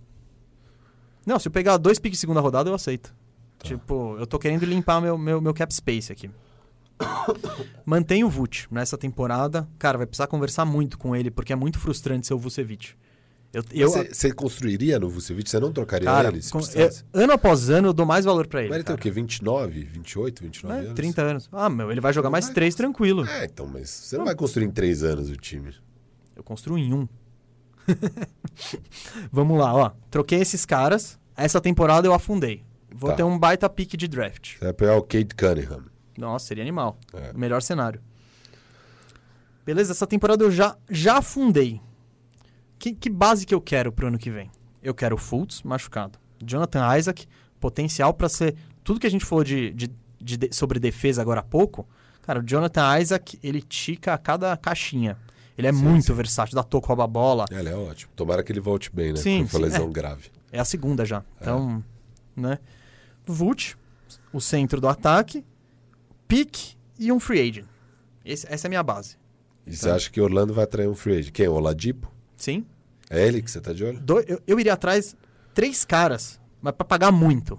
Não, 1.26 1.38
se 1.38 1.48
eu 1.48 1.52
pegar 1.52 1.76
dois 1.76 1.98
picks 1.98 2.18
segunda 2.18 2.40
rodada, 2.40 2.70
eu 2.70 2.74
aceito. 2.74 3.14
Tá. 3.58 3.68
Tipo, 3.68 4.16
eu 4.18 4.26
tô 4.26 4.38
querendo 4.38 4.64
limpar 4.64 5.00
meu, 5.00 5.16
meu, 5.18 5.40
meu 5.40 5.52
cap 5.54 5.72
space 5.74 6.10
aqui. 6.12 6.30
Mantenho 7.84 8.26
o 8.26 8.30
Vult 8.30 8.66
nessa 8.70 8.96
temporada. 8.96 9.68
Cara, 9.78 9.98
vai 9.98 10.06
precisar 10.06 10.26
conversar 10.26 10.64
muito 10.64 10.96
com 10.98 11.14
ele, 11.14 11.30
porque 11.30 11.52
é 11.52 11.56
muito 11.56 11.78
frustrante 11.78 12.26
ser 12.26 12.34
o 12.34 12.38
Vucevic. 12.38 12.94
Você, 14.12 14.32
construiria 14.32 14.98
no 14.98 15.08
Vucevic? 15.08 15.48
Você 15.48 15.60
não 15.60 15.72
trocaria 15.72 16.06
cara, 16.06 16.28
ele? 16.28 16.40
com- 16.50 16.58
eu- 16.74 16.90
ano 17.12 17.32
após 17.34 17.70
ano 17.70 17.86
eu 17.88 17.92
dou 17.92 18.04
mais 18.04 18.24
valor 18.24 18.48
pra 18.48 18.60
ele. 18.62 18.70
Mas 18.70 18.76
ele 18.78 18.84
tem 18.84 18.94
o 18.94 18.98
cara. 18.98 19.02
quê? 19.02 19.10
29, 19.12 19.84
28, 19.84 20.42
29 20.42 20.74
É, 20.74 20.80
anos? 20.80 20.94
30 20.94 21.22
anos. 21.22 21.48
Ah, 21.52 21.70
meu, 21.70 21.92
ele 21.92 22.00
vai 22.00 22.12
jogar 22.12 22.26
Não 22.26 22.32
mais 22.32 22.46
vai 22.46 22.54
três 22.54 22.74
tranquilo. 22.74 23.24
É, 23.28 23.44
então, 23.44 23.66
mas 23.66 23.88
você 23.90 24.18
não 24.18 24.24
vai 24.24 24.34
construir 24.34 24.64
em 24.64 24.70
três 24.72 25.04
anos 25.04 25.30
o 25.30 25.36
time. 25.36 25.72
Eu 26.34 26.42
construo 26.42 26.76
em 26.76 26.92
um. 26.92 27.06
Vamos 29.30 29.58
lá, 29.58 29.72
ó. 29.74 29.90
Troquei 30.10 30.40
esses 30.40 30.64
caras. 30.64 31.18
Essa 31.36 31.60
temporada 31.60 32.06
eu 32.06 32.14
afundei. 32.14 32.64
Vou 32.92 33.10
Tá. 33.10 33.16
ter 33.16 33.22
um 33.24 33.38
baita 33.38 33.68
pick 33.68 33.96
de 33.96 34.06
draft. 34.08 34.54
Você 34.58 34.64
vai 34.64 34.72
pegar 34.74 34.96
o 34.96 35.02
Kate 35.02 35.34
Cunningham. 35.36 35.84
Nossa, 36.18 36.46
seria 36.46 36.62
animal. 36.62 36.98
É. 37.12 37.32
Melhor 37.32 37.62
cenário. 37.62 38.00
Beleza, 39.64 39.92
essa 39.92 40.06
temporada 40.06 40.44
eu 40.44 40.50
já, 40.50 40.76
já 40.90 41.18
afundei. 41.18 41.80
Que, 42.78 42.92
que 42.92 43.08
base 43.08 43.46
que 43.46 43.54
eu 43.54 43.60
quero 43.60 43.90
pro 43.90 44.08
ano 44.08 44.18
que 44.18 44.30
vem? 44.30 44.50
Eu 44.82 44.92
quero 44.94 45.14
o 45.14 45.18
Fultz 45.18 45.62
machucado. 45.62 46.18
Jonathan 46.44 46.96
Isaac, 46.98 47.26
potencial 47.58 48.12
pra 48.12 48.28
ser 48.28 48.54
tudo 48.82 49.00
que 49.00 49.06
a 49.06 49.10
gente 49.10 49.24
falou 49.24 49.42
de, 49.42 49.70
de, 49.72 49.90
de- 50.20 50.36
de- 50.36 50.54
sobre 50.54 50.78
defesa 50.78 51.22
agora 51.22 51.40
há 51.40 51.42
pouco, 51.42 51.88
cara, 52.22 52.40
o 52.40 52.42
Jonathan 52.42 52.98
Isaac, 53.00 53.38
ele 53.42 53.62
tica 53.62 54.12
a 54.12 54.18
cada 54.18 54.54
caixinha. 54.56 55.16
Ele 55.56 55.68
é 55.68 55.72
Sim, 55.72 55.82
muito 55.82 56.06
sim. 56.06 56.12
versátil, 56.12 56.54
dá 56.56 56.62
toco, 56.62 56.88
rouba 56.88 57.04
a 57.04 57.06
bola. 57.06 57.44
Ele 57.50 57.68
é 57.68 57.74
ótimo. 57.76 58.12
Tomara 58.14 58.42
que 58.42 58.52
ele 58.52 58.60
volte 58.60 58.90
bem, 58.94 59.12
né? 59.12 59.16
Sim, 59.18 59.46
foi 59.46 59.60
lesão 59.62 59.86
é. 59.86 59.90
grave. 59.92 60.28
É 60.52 60.58
a 60.58 60.64
segunda 60.64 61.04
já. 61.06 61.22
Então, 61.40 61.82
né? 62.36 62.58
Vult, 63.24 63.76
o 64.32 64.40
centro 64.40 64.80
do 64.80 64.88
ataque, 64.88 65.44
pick 66.28 66.74
e 66.98 67.10
um 67.12 67.18
free 67.20 67.40
agent. 67.40 67.66
Esse- 68.24 68.46
essa 68.48 68.66
é 68.66 68.68
a 68.68 68.70
minha 68.70 68.82
base. 68.82 69.16
E 69.66 69.74
você 69.76 69.88
acha 69.90 70.10
que 70.10 70.20
Orlando 70.20 70.52
vai 70.52 70.64
atrair 70.64 70.88
um 70.88 70.94
free 70.94 71.18
agent? 71.18 71.32
Quem? 71.32 71.48
O 71.48 71.52
Oladipo? 71.54 72.12
Sim. 72.36 72.64
É 73.10 73.26
ele 73.26 73.40
que 73.42 73.50
você 73.50 73.60
tá 73.60 73.72
de 73.72 73.84
olho? 73.84 74.00
Do- 74.00 74.20
eu, 74.20 74.40
eu 74.46 74.60
iria 74.60 74.72
atrás 74.74 75.14
três 75.54 75.84
caras, 75.84 76.40
mas 76.60 76.74
pra 76.74 76.84
pagar 76.84 77.10
muito. 77.12 77.58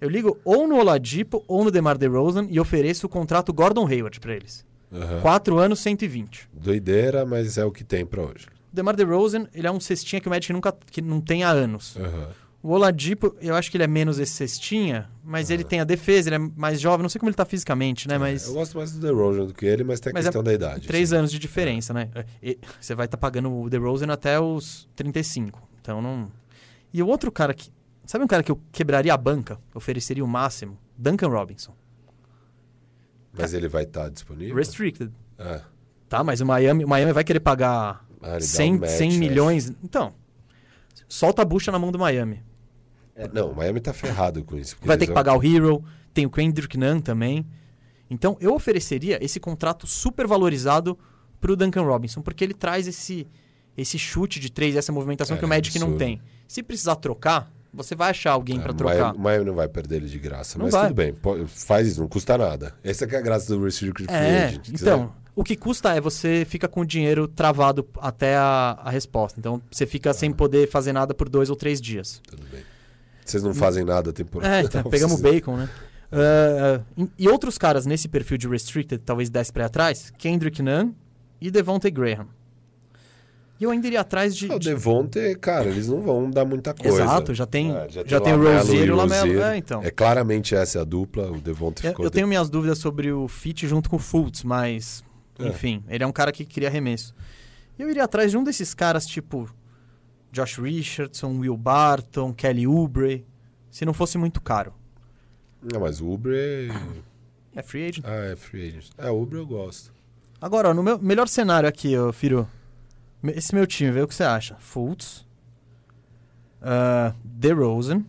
Eu 0.00 0.08
ligo 0.08 0.38
ou 0.44 0.66
no 0.68 0.76
Oladipo 0.76 1.44
ou 1.48 1.64
no 1.64 1.70
DeMar 1.70 1.98
DeRozan 1.98 2.46
e 2.50 2.60
ofereço 2.60 3.06
o 3.06 3.08
contrato 3.08 3.52
Gordon 3.52 3.86
Hayward 3.86 4.20
pra 4.20 4.34
eles. 4.34 4.64
Aham. 4.92 5.20
Quatro 5.20 5.58
anos, 5.58 5.80
120. 5.80 6.48
Doideira, 6.52 7.26
mas 7.26 7.58
é 7.58 7.64
o 7.64 7.70
que 7.72 7.82
tem 7.84 8.06
pra 8.06 8.22
hoje. 8.22 8.46
O 8.72 8.74
DeMar 8.74 8.94
DeRozan, 8.96 9.46
ele 9.52 9.66
é 9.66 9.70
um 9.70 9.80
cestinha 9.80 10.20
que 10.20 10.28
o 10.28 10.30
Magic 10.30 10.52
nunca 10.52 10.72
que 10.90 11.02
não 11.02 11.20
tem 11.20 11.42
há 11.42 11.50
anos. 11.50 11.96
Aham. 11.96 12.28
O 12.60 12.70
Oladipo, 12.70 13.36
eu 13.40 13.54
acho 13.54 13.70
que 13.70 13.76
ele 13.76 13.84
é 13.84 13.86
menos 13.86 14.18
esse 14.18 14.32
cestinha, 14.32 15.08
mas 15.22 15.48
ele 15.48 15.62
tem 15.62 15.78
a 15.80 15.84
defesa, 15.84 16.28
ele 16.28 16.36
é 16.36 16.50
mais 16.56 16.80
jovem, 16.80 17.02
não 17.02 17.08
sei 17.08 17.18
como 17.20 17.28
ele 17.30 17.36
tá 17.36 17.44
fisicamente, 17.44 18.08
né, 18.08 18.18
mas 18.18 18.48
Eu 18.48 18.54
gosto 18.54 18.76
mais 18.76 18.90
do 18.90 18.98
DeRozan 19.00 19.46
do 19.46 19.54
que 19.54 19.64
ele, 19.64 19.84
mas 19.84 20.00
tem 20.00 20.10
a 20.10 20.14
Mas 20.14 20.24
é 20.24 20.28
questão 20.28 20.42
da 20.42 20.52
idade. 20.52 20.86
três 20.88 21.12
assim. 21.12 21.18
anos 21.20 21.30
de 21.30 21.38
diferença, 21.38 21.94
né? 21.94 22.10
E 22.42 22.58
você 22.80 22.96
vai 22.96 23.06
estar 23.06 23.16
pagando 23.16 23.52
o 23.52 23.70
DeRozan 23.70 24.12
até 24.12 24.40
os 24.40 24.88
35. 24.96 25.62
Então 25.80 26.02
não 26.02 26.30
E 26.92 27.00
o 27.02 27.06
outro 27.06 27.30
cara 27.30 27.54
que 27.54 27.70
Sabe 28.04 28.24
um 28.24 28.26
cara 28.26 28.42
que 28.42 28.50
eu 28.50 28.58
quebraria 28.72 29.12
a 29.12 29.16
banca, 29.18 29.60
ofereceria 29.74 30.24
o 30.24 30.28
máximo? 30.28 30.78
Duncan 30.96 31.28
Robinson. 31.28 31.74
Mas 33.34 33.52
ele 33.52 33.68
vai 33.68 33.82
estar 33.84 34.08
disponível? 34.08 34.56
Restricted. 34.56 35.12
Ah, 35.38 35.60
Tá, 36.08 36.24
mas 36.24 36.40
o 36.40 36.46
Miami, 36.46 36.86
o 36.86 36.88
Miami 36.88 37.12
vai 37.12 37.22
querer 37.22 37.40
pagar 37.40 38.02
Ah, 38.22 38.28
ele 38.30 38.38
dá 38.38 38.40
100, 38.40 38.74
um 38.74 38.78
match, 38.80 38.90
100 38.90 39.08
acho. 39.10 39.18
milhões. 39.18 39.72
Então, 39.84 40.14
solta 41.06 41.42
a 41.42 41.44
bucha 41.44 41.70
na 41.70 41.78
mão 41.78 41.92
do 41.92 41.98
Miami. 41.98 42.42
É, 43.18 43.28
não, 43.32 43.50
o 43.50 43.56
Miami 43.56 43.80
tá 43.80 43.92
ferrado 43.92 44.42
com 44.44 44.56
isso. 44.56 44.76
Vai 44.82 44.96
ter 44.96 45.06
que 45.06 45.12
pagar 45.12 45.36
o 45.36 45.42
Hero, 45.44 45.82
tem 46.14 46.24
o 46.24 46.30
Kendrick 46.30 46.76
Nunn 46.78 47.00
também. 47.00 47.44
Então, 48.10 48.36
eu 48.40 48.54
ofereceria 48.54 49.22
esse 49.22 49.38
contrato 49.38 49.86
super 49.86 50.26
valorizado 50.26 50.98
pro 51.40 51.54
Duncan 51.56 51.82
Robinson, 51.82 52.22
porque 52.22 52.42
ele 52.42 52.54
traz 52.54 52.88
esse, 52.88 53.26
esse 53.76 53.98
chute 53.98 54.40
de 54.40 54.50
três, 54.50 54.76
essa 54.76 54.90
movimentação 54.92 55.36
É, 55.36 55.38
que 55.38 55.44
o 55.44 55.48
Magic 55.48 55.78
não 55.78 55.88
absurdo. 55.88 55.98
tem. 56.04 56.22
Se 56.46 56.62
precisar 56.62 56.96
trocar, 56.96 57.52
você 57.72 57.94
vai 57.94 58.10
achar 58.10 58.32
alguém 58.32 58.58
É, 58.58 58.62
pra 58.62 58.72
o 58.72 58.74
trocar. 58.74 59.14
O 59.14 59.18
Miami 59.18 59.44
não 59.44 59.54
vai 59.54 59.68
perder 59.68 59.96
ele 59.96 60.08
de 60.08 60.18
graça, 60.18 60.56
Não 60.58 60.64
mas 60.64 60.72
vai. 60.74 60.86
tudo 60.88 60.96
bem. 60.96 61.14
faz 61.46 61.86
isso, 61.88 62.00
não 62.00 62.08
custa 62.08 62.38
nada. 62.38 62.74
Essa 62.82 63.04
é 63.04 63.16
a 63.16 63.20
graça 63.20 63.54
do 63.54 63.62
Restricted 63.62 64.06
Free 64.06 64.16
É, 64.16 64.44
Agent. 64.46 64.68
então, 64.70 65.12
o 65.36 65.44
que 65.44 65.54
custa 65.54 65.94
é 65.94 66.00
você 66.00 66.46
fica 66.48 66.66
com 66.66 66.80
o 66.80 66.86
dinheiro 66.86 67.28
travado 67.28 67.86
até 68.00 68.36
a, 68.36 68.78
a 68.84 68.90
resposta. 68.90 69.38
Então, 69.38 69.60
você 69.70 69.86
fica 69.86 70.14
sem 70.14 70.32
poder 70.32 70.66
fazer 70.70 70.92
nada 70.94 71.12
por 71.12 71.28
dois 71.28 71.50
ou 71.50 71.56
três 71.56 71.78
dias. 71.80 72.22
Tudo 72.26 72.42
bem. 72.50 72.62
Vocês 73.30 73.42
não 73.42 73.54
fazem 73.54 73.84
nada 73.84 74.10
a 74.10 74.12
temporada. 74.12 74.56
É, 74.56 74.60
então, 74.64 74.82
pegamos 74.84 75.18
o 75.18 75.20
vocês- 75.20 75.34
bacon, 75.34 75.56
né? 75.56 75.68
Ah, 76.10 76.80
e- 76.96 77.08
e 77.18 77.28
outros 77.28 77.58
caras 77.58 77.84
nesse 77.86 78.08
perfil 78.08 78.38
de 78.38 78.48
restricted, 78.48 79.02
talvez 79.04 79.28
desse 79.28 79.52
pra 79.52 79.64
ir 79.64 79.66
atrás, 79.66 80.10
Kendrick 80.16 80.62
Nunn 80.62 80.92
e 81.40 81.50
Devontae 81.50 81.90
Graham. 81.90 82.26
E 83.60 83.64
eu 83.64 83.70
ainda 83.70 83.86
iria 83.88 84.00
atrás 84.00 84.36
de... 84.36 84.50
Ah, 84.50 84.54
O 84.54 84.58
de- 84.58 84.68
Devonte, 84.68 85.34
cara, 85.40 85.66
eles 85.68 85.88
não 85.88 86.00
vão 86.00 86.30
dar 86.30 86.44
muita 86.44 86.72
coisa. 86.72 87.02
Exato, 87.02 87.34
já 87.34 87.44
tem, 87.44 87.72
É, 87.76 87.88
já 88.06 88.20
tem 88.20 88.32
o 88.32 88.36
Rozier 88.42 88.86
e 88.86 88.90
o 88.92 88.94
Lamelo. 88.96 89.42
É, 89.42 89.56
então. 89.56 89.82
É 89.82 89.90
claramente 89.90 90.54
essa 90.54 90.80
a 90.80 90.84
dupla, 90.84 91.28
o 91.30 91.40
Devonte 91.40 91.84
Eu, 91.84 91.90
ficou... 91.90 92.04
eu 92.06 92.10
tenho 92.10 92.28
minhas 92.28 92.48
dúvidas 92.48 92.78
sobre 92.78 93.10
o 93.10 93.26
fit 93.26 93.66
junto 93.66 93.90
com 93.90 93.96
o 93.96 93.98
Fultz, 93.98 94.44
mas... 94.44 95.02
É. 95.40 95.48
Enfim, 95.48 95.82
ele 95.88 96.04
é 96.04 96.06
um 96.06 96.12
cara 96.12 96.30
que 96.32 96.44
cria 96.44 96.68
arremesso. 96.68 97.12
E 97.76 97.82
eu 97.82 97.90
iria 97.90 98.04
atrás 98.04 98.30
de 98.30 98.36
um 98.38 98.44
desses 98.44 98.74
caras, 98.74 99.04
tipo... 99.06 99.48
Josh 100.32 100.58
Richardson, 100.58 101.38
Will 101.38 101.56
Barton, 101.56 102.32
Kelly 102.32 102.66
Oubre. 102.66 103.26
Se 103.70 103.84
não 103.84 103.92
fosse 103.94 104.16
muito 104.18 104.40
caro. 104.40 104.72
Não, 105.72 105.80
mas 105.80 106.00
o 106.00 106.08
Uber 106.10 106.32
é... 106.34 106.68
É 107.58 107.62
free 107.62 107.88
agent. 107.88 108.04
Ah, 108.06 108.32
é 108.32 108.36
free 108.36 108.68
agent. 108.68 108.90
É, 108.96 109.10
o 109.10 109.20
Uber 109.22 109.38
eu 109.40 109.46
gosto. 109.46 109.92
Agora, 110.40 110.68
ó, 110.70 110.74
no 110.74 110.82
meu 110.82 110.98
melhor 110.98 111.26
cenário 111.26 111.68
aqui, 111.68 111.96
ô, 111.98 112.12
Firu. 112.12 112.46
Me- 113.22 113.32
Esse 113.32 113.54
meu 113.54 113.66
time, 113.66 113.90
vê 113.90 114.00
o 114.02 114.06
que 114.06 114.14
você 114.14 114.22
acha. 114.22 114.54
Fultz. 114.60 115.26
Uh, 116.62 117.12
DeRozan. 117.24 118.04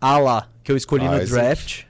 Ala, 0.00 0.50
que 0.62 0.70
eu 0.70 0.76
escolhi 0.76 1.08
no 1.08 1.14
Isaac. 1.22 1.30
draft. 1.30 1.84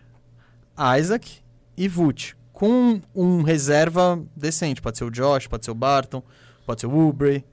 Isaac 0.99 1.39
e 1.77 1.89
Vult. 1.89 2.35
Com 2.53 3.01
um 3.15 3.43
reserva 3.43 4.23
decente. 4.35 4.81
Pode 4.81 4.97
ser 4.99 5.05
o 5.05 5.11
Josh, 5.11 5.47
pode 5.47 5.65
ser 5.65 5.71
o 5.71 5.75
Barton, 5.75 6.23
pode 6.65 6.81
ser 6.81 6.87
o 6.87 6.93
Oubre. 6.95 7.45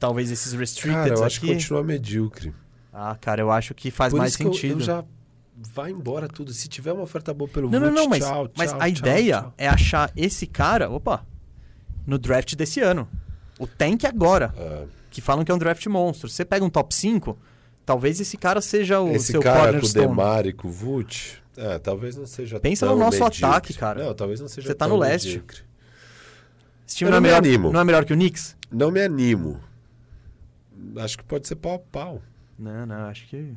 Talvez 0.00 0.30
esses 0.32 0.52
restricted 0.54 0.94
Cara, 0.94 1.08
eu 1.10 1.14
aqui. 1.18 1.22
acho 1.24 1.40
que 1.40 1.46
continua 1.46 1.84
medíocre. 1.84 2.52
Ah, 2.92 3.16
cara, 3.20 3.40
eu 3.42 3.50
acho 3.52 3.74
que 3.74 3.90
faz 3.90 4.12
Por 4.12 4.18
mais 4.18 4.34
que 4.34 4.42
eu- 4.42 4.52
sentido. 4.52 4.80
Eu, 4.80 4.84
já... 4.84 5.04
Vai 5.74 5.90
embora 5.90 6.26
tudo. 6.26 6.52
Se 6.54 6.66
tiver 6.68 6.90
uma 6.92 7.02
oferta 7.02 7.34
boa 7.34 7.46
pelo 7.48 7.70
Não, 7.70 7.78
não, 7.78 7.88
Vult, 7.88 7.96
não, 8.00 8.08
mas, 8.08 8.24
tchau, 8.24 8.50
mas 8.56 8.70
tchau, 8.70 8.78
a 8.80 8.84
tchau, 8.84 8.88
ideia 8.88 9.46
é 9.58 9.68
achar 9.68 10.10
esse 10.16 10.46
cara, 10.46 10.88
opa, 10.90 11.24
no 12.06 12.18
draft 12.18 12.54
desse 12.56 12.80
ano. 12.80 13.06
O 13.58 13.66
tank 13.66 14.06
agora, 14.06 14.54
Ah, 14.58 14.86
que 15.10 15.20
falam 15.20 15.44
que 15.44 15.52
é 15.52 15.54
um 15.54 15.58
draft 15.58 15.86
monstro. 15.86 16.30
Você 16.30 16.46
pega 16.46 16.64
um 16.64 16.70
top 16.70 16.94
5, 16.94 17.38
talvez 17.84 18.18
esse 18.20 18.38
cara 18.38 18.62
seja 18.62 19.00
o 19.02 19.10
esse 19.10 19.32
seu 19.32 19.42
cara 19.42 19.54
com 19.54 19.60
o 19.60 19.64
cornerstone. 19.72 20.06
Demar 20.08 20.46
e 20.46 20.52
com 20.54 20.68
o 20.68 20.70
Vult, 20.72 21.42
é, 21.58 21.78
talvez 21.78 22.16
não 22.16 22.24
seja 22.24 22.58
Pensa 22.58 22.86
no 22.86 22.96
nosso 22.96 23.18
medíocre. 23.22 23.44
ataque, 23.44 23.74
cara. 23.74 24.02
Não, 24.06 24.14
talvez 24.14 24.40
não 24.40 24.48
seja 24.48 24.66
Você 24.66 24.74
tá 24.74 24.88
no 24.88 24.96
leste. 24.96 25.26
medíocre. 25.28 25.58
Esse 26.88 26.96
time 26.96 27.08
Eu 27.08 27.12
não 27.12 27.18
é, 27.18 27.20
não 27.20 27.22
me 27.22 27.28
melhor, 27.28 27.38
animo. 27.38 27.72
não 27.72 27.80
é 27.80 27.84
melhor 27.84 28.04
que 28.06 28.14
o 28.14 28.16
Knicks? 28.16 28.56
Não 28.72 28.90
me 28.90 29.02
animo. 29.02 29.60
Acho 30.96 31.18
que 31.18 31.24
pode 31.24 31.46
ser 31.46 31.56
pau 31.56 31.74
a 31.74 31.78
pau. 31.78 32.22
Não, 32.58 32.86
não, 32.86 33.06
acho 33.06 33.26
que... 33.28 33.54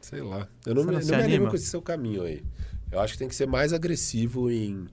Sei 0.00 0.22
lá. 0.22 0.48
Eu 0.64 0.74
não, 0.74 0.84
Você 0.84 0.90
me, 0.90 0.94
não 0.94 1.00
não 1.00 1.16
me 1.18 1.22
animo 1.22 1.48
com 1.48 1.56
esse 1.56 1.66
seu 1.66 1.82
caminho 1.82 2.22
aí. 2.22 2.42
Eu 2.90 3.00
acho 3.00 3.12
que 3.12 3.18
tem 3.18 3.28
que 3.28 3.34
ser 3.34 3.46
mais 3.46 3.72
agressivo 3.72 4.50
em 4.50 4.88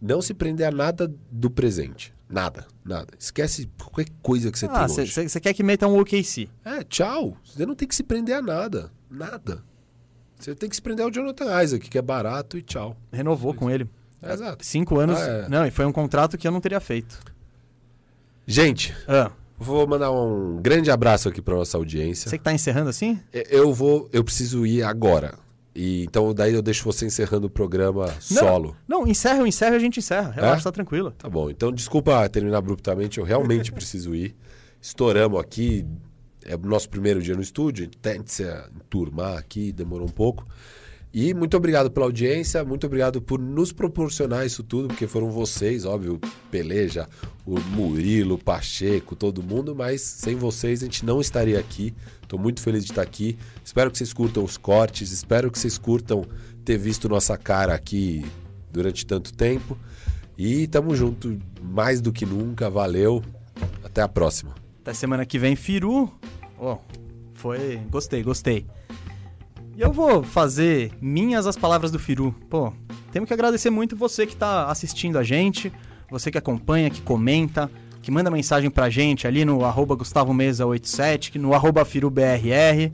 não 0.00 0.20
se 0.20 0.34
prender 0.34 0.66
a 0.66 0.70
nada 0.70 1.12
do 1.30 1.50
presente. 1.50 2.12
Nada, 2.28 2.66
nada. 2.84 3.08
Esquece 3.18 3.68
qualquer 3.78 4.06
coisa 4.22 4.50
que 4.50 4.58
você 4.58 4.66
ah, 4.66 4.86
tem 4.86 5.00
hoje. 5.02 5.28
você 5.28 5.40
quer 5.40 5.52
que 5.52 5.62
meta 5.62 5.86
um 5.86 5.98
OKC. 5.98 6.48
É, 6.64 6.82
tchau. 6.84 7.36
Você 7.44 7.66
não 7.66 7.74
tem 7.74 7.86
que 7.86 7.94
se 7.94 8.02
prender 8.02 8.36
a 8.36 8.42
nada. 8.42 8.90
Nada. 9.10 9.62
Você 10.38 10.54
tem 10.54 10.68
que 10.68 10.76
se 10.76 10.82
prender 10.82 11.04
ao 11.04 11.10
Jonathan 11.10 11.62
Isaac, 11.62 11.88
que 11.88 11.98
é 11.98 12.02
barato 12.02 12.56
e 12.56 12.62
tchau. 12.62 12.96
Renovou 13.12 13.52
com 13.52 13.70
ele. 13.70 13.88
É, 14.22 14.32
exato. 14.32 14.64
Cinco 14.64 14.98
anos. 14.98 15.18
Ah, 15.18 15.26
é. 15.26 15.48
Não, 15.48 15.66
e 15.66 15.70
foi 15.70 15.84
um 15.84 15.92
contrato 15.92 16.38
que 16.38 16.46
eu 16.46 16.52
não 16.52 16.60
teria 16.60 16.80
feito. 16.80 17.20
Gente, 18.46 18.94
Ah, 19.06 19.30
vou 19.60 19.86
mandar 19.86 20.10
um 20.10 20.56
grande 20.60 20.90
abraço 20.90 21.28
aqui 21.28 21.40
para 21.42 21.54
nossa 21.54 21.76
audiência. 21.76 22.28
você 22.28 22.38
que 22.38 22.44
tá 22.44 22.52
encerrando 22.52 22.88
assim? 22.90 23.18
Eu 23.32 23.72
vou, 23.72 24.08
eu 24.12 24.24
preciso 24.24 24.66
ir 24.66 24.82
agora. 24.82 25.34
E 25.74 26.02
então 26.02 26.34
daí 26.34 26.52
eu 26.52 26.62
deixo 26.62 26.82
você 26.84 27.06
encerrando 27.06 27.46
o 27.46 27.50
programa 27.50 28.08
solo. 28.20 28.76
Não, 28.88 29.06
encerra, 29.06 29.38
eu 29.38 29.46
encerro 29.46 29.74
e 29.74 29.76
a 29.76 29.80
gente 29.80 29.98
encerra. 30.00 30.30
Relaxa, 30.32 30.62
É? 30.62 30.64
tá 30.64 30.72
tranquilo. 30.72 31.12
Tá 31.12 31.28
bom, 31.28 31.48
então 31.48 31.70
desculpa 31.70 32.28
terminar 32.28 32.58
abruptamente, 32.58 33.18
eu 33.18 33.24
realmente 33.24 33.70
preciso 33.72 34.14
ir. 34.14 34.34
Estouramos 34.82 35.38
aqui, 35.40 35.86
é 36.44 36.56
o 36.56 36.58
nosso 36.58 36.88
primeiro 36.88 37.22
dia 37.22 37.36
no 37.36 37.42
estúdio, 37.42 37.88
tente 38.02 38.32
se 38.32 38.44
enturmar 38.74 39.36
aqui, 39.38 39.70
demorou 39.72 40.06
um 40.08 40.10
pouco. 40.10 40.44
E 41.12 41.34
muito 41.34 41.56
obrigado 41.56 41.90
pela 41.90 42.06
audiência, 42.06 42.64
muito 42.64 42.86
obrigado 42.86 43.20
por 43.20 43.40
nos 43.40 43.72
proporcionar 43.72 44.46
isso 44.46 44.62
tudo, 44.62 44.86
porque 44.86 45.08
foram 45.08 45.28
vocês, 45.28 45.84
óbvio, 45.84 46.20
Peleja, 46.52 47.08
o 47.44 47.58
Murilo, 47.58 48.36
o 48.36 48.38
Pacheco, 48.38 49.16
todo 49.16 49.42
mundo, 49.42 49.74
mas 49.74 50.00
sem 50.00 50.36
vocês 50.36 50.82
a 50.82 50.86
gente 50.86 51.04
não 51.04 51.20
estaria 51.20 51.58
aqui. 51.58 51.92
Estou 52.22 52.38
muito 52.38 52.60
feliz 52.60 52.84
de 52.84 52.92
estar 52.92 53.02
aqui. 53.02 53.36
Espero 53.64 53.90
que 53.90 53.98
vocês 53.98 54.12
curtam 54.12 54.44
os 54.44 54.56
cortes, 54.56 55.10
espero 55.10 55.50
que 55.50 55.58
vocês 55.58 55.76
curtam 55.76 56.24
ter 56.64 56.78
visto 56.78 57.08
nossa 57.08 57.36
cara 57.36 57.74
aqui 57.74 58.24
durante 58.70 59.04
tanto 59.04 59.32
tempo. 59.32 59.76
E 60.38 60.68
tamo 60.68 60.94
junto 60.94 61.36
mais 61.60 62.00
do 62.00 62.12
que 62.12 62.24
nunca, 62.24 62.70
valeu. 62.70 63.20
Até 63.82 64.00
a 64.00 64.08
próxima. 64.08 64.54
Até 64.80 64.94
semana 64.94 65.26
que 65.26 65.38
vem, 65.40 65.56
Firu. 65.56 66.10
Ó, 66.56 66.78
foi. 67.34 67.80
Gostei, 67.90 68.22
gostei. 68.22 68.64
E 69.80 69.82
eu 69.82 69.90
vou 69.90 70.22
fazer 70.22 70.92
minhas 71.00 71.46
as 71.46 71.56
palavras 71.56 71.90
do 71.90 71.98
Firu. 71.98 72.34
Pô, 72.50 72.70
temos 73.10 73.26
que 73.26 73.32
agradecer 73.32 73.70
muito 73.70 73.96
você 73.96 74.26
que 74.26 74.36
tá 74.36 74.66
assistindo 74.66 75.18
a 75.18 75.22
gente, 75.22 75.72
você 76.10 76.30
que 76.30 76.36
acompanha, 76.36 76.90
que 76.90 77.00
comenta, 77.00 77.70
que 78.02 78.10
manda 78.10 78.30
mensagem 78.30 78.70
pra 78.70 78.90
gente 78.90 79.26
ali 79.26 79.42
no 79.42 79.64
arroba 79.64 79.94
Gustavo 79.94 80.34
Mesa 80.34 80.66
87, 80.66 81.32
que 81.32 81.38
no 81.38 81.54
arroba 81.54 81.82
FiruBRR. 81.82 82.92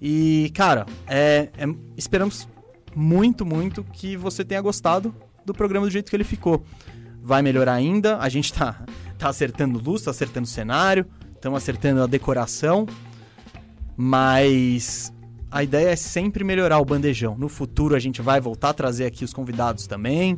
E, 0.00 0.52
cara, 0.54 0.86
é, 1.08 1.48
é- 1.58 1.74
esperamos 1.96 2.48
muito, 2.94 3.44
muito 3.44 3.82
que 3.82 4.16
você 4.16 4.44
tenha 4.44 4.60
gostado 4.60 5.12
do 5.44 5.52
programa 5.52 5.86
do 5.86 5.90
jeito 5.90 6.08
que 6.08 6.14
ele 6.14 6.22
ficou. 6.22 6.64
Vai 7.20 7.42
melhorar 7.42 7.72
ainda, 7.72 8.18
a 8.18 8.28
gente 8.28 8.52
tá, 8.52 8.80
tá 9.18 9.28
acertando 9.28 9.80
luz, 9.80 10.02
tá 10.02 10.12
acertando 10.12 10.46
cenário, 10.46 11.04
estamos 11.34 11.56
acertando 11.56 12.00
a 12.00 12.06
decoração, 12.06 12.86
mas 13.96 15.12
a 15.54 15.62
ideia 15.62 15.90
é 15.90 15.96
sempre 15.96 16.42
melhorar 16.42 16.80
o 16.80 16.84
bandejão. 16.84 17.38
No 17.38 17.48
futuro 17.48 17.94
a 17.94 18.00
gente 18.00 18.20
vai 18.20 18.40
voltar 18.40 18.70
a 18.70 18.74
trazer 18.74 19.06
aqui 19.06 19.24
os 19.24 19.32
convidados 19.32 19.86
também. 19.86 20.36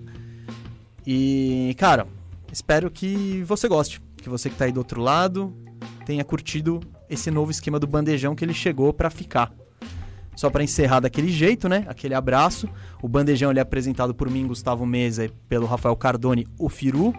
E, 1.07 1.75
cara, 1.79 2.07
espero 2.53 2.91
que 2.91 3.43
você 3.47 3.67
goste. 3.67 3.99
Que 4.19 4.29
você 4.29 4.51
que 4.51 4.57
tá 4.57 4.67
aí 4.67 4.73
do 4.73 4.77
outro 4.77 5.01
lado 5.01 5.57
tenha 6.05 6.23
curtido 6.23 6.81
esse 7.09 7.31
novo 7.31 7.51
esquema 7.51 7.81
do 7.81 7.87
bandejão 7.87 8.35
que 8.35 8.45
ele 8.45 8.53
chegou 8.53 8.93
para 8.93 9.09
ficar. 9.09 9.51
Só 10.37 10.51
para 10.51 10.63
encerrar 10.63 11.01
daquele 11.01 11.33
jeito, 11.33 11.67
né? 11.67 11.87
Aquele 11.89 12.13
abraço. 12.13 12.69
O 13.01 13.09
bandejão 13.09 13.51
ele 13.51 13.59
é 13.59 13.63
apresentado 13.63 14.15
por 14.15 14.29
mim, 14.29 14.47
Gustavo 14.47 14.85
Mesa, 14.85 15.25
e 15.25 15.31
pelo 15.49 15.65
Rafael 15.65 15.97
Cardone, 15.97 16.47
o 16.59 16.69
Firu. 16.69 17.15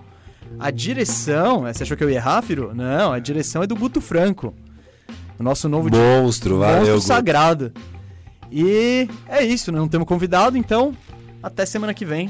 A 0.60 0.70
direção, 0.70 1.62
você 1.62 1.82
achou 1.82 1.98
que 1.98 2.04
eu 2.04 2.12
ia 2.12 2.18
errar, 2.18 2.44
Firu? 2.44 2.76
Não, 2.76 3.12
a 3.12 3.18
direção 3.18 3.64
é 3.64 3.68
do 3.68 3.76
Guto 3.76 4.00
Franco. 4.00 4.54
O 5.40 5.44
nosso 5.44 5.70
novo 5.70 5.90
monstro, 5.90 6.60
valeu, 6.60 6.80
monstro 6.80 7.02
sagrado. 7.02 7.72
E 8.52 9.08
é 9.28 9.44
isso, 9.44 9.72
não 9.72 9.88
temos 9.88 10.08
convidado, 10.08 10.58
então 10.58 10.96
até 11.42 11.66
semana 11.66 11.94
que 11.94 12.06
vem. 12.06 12.30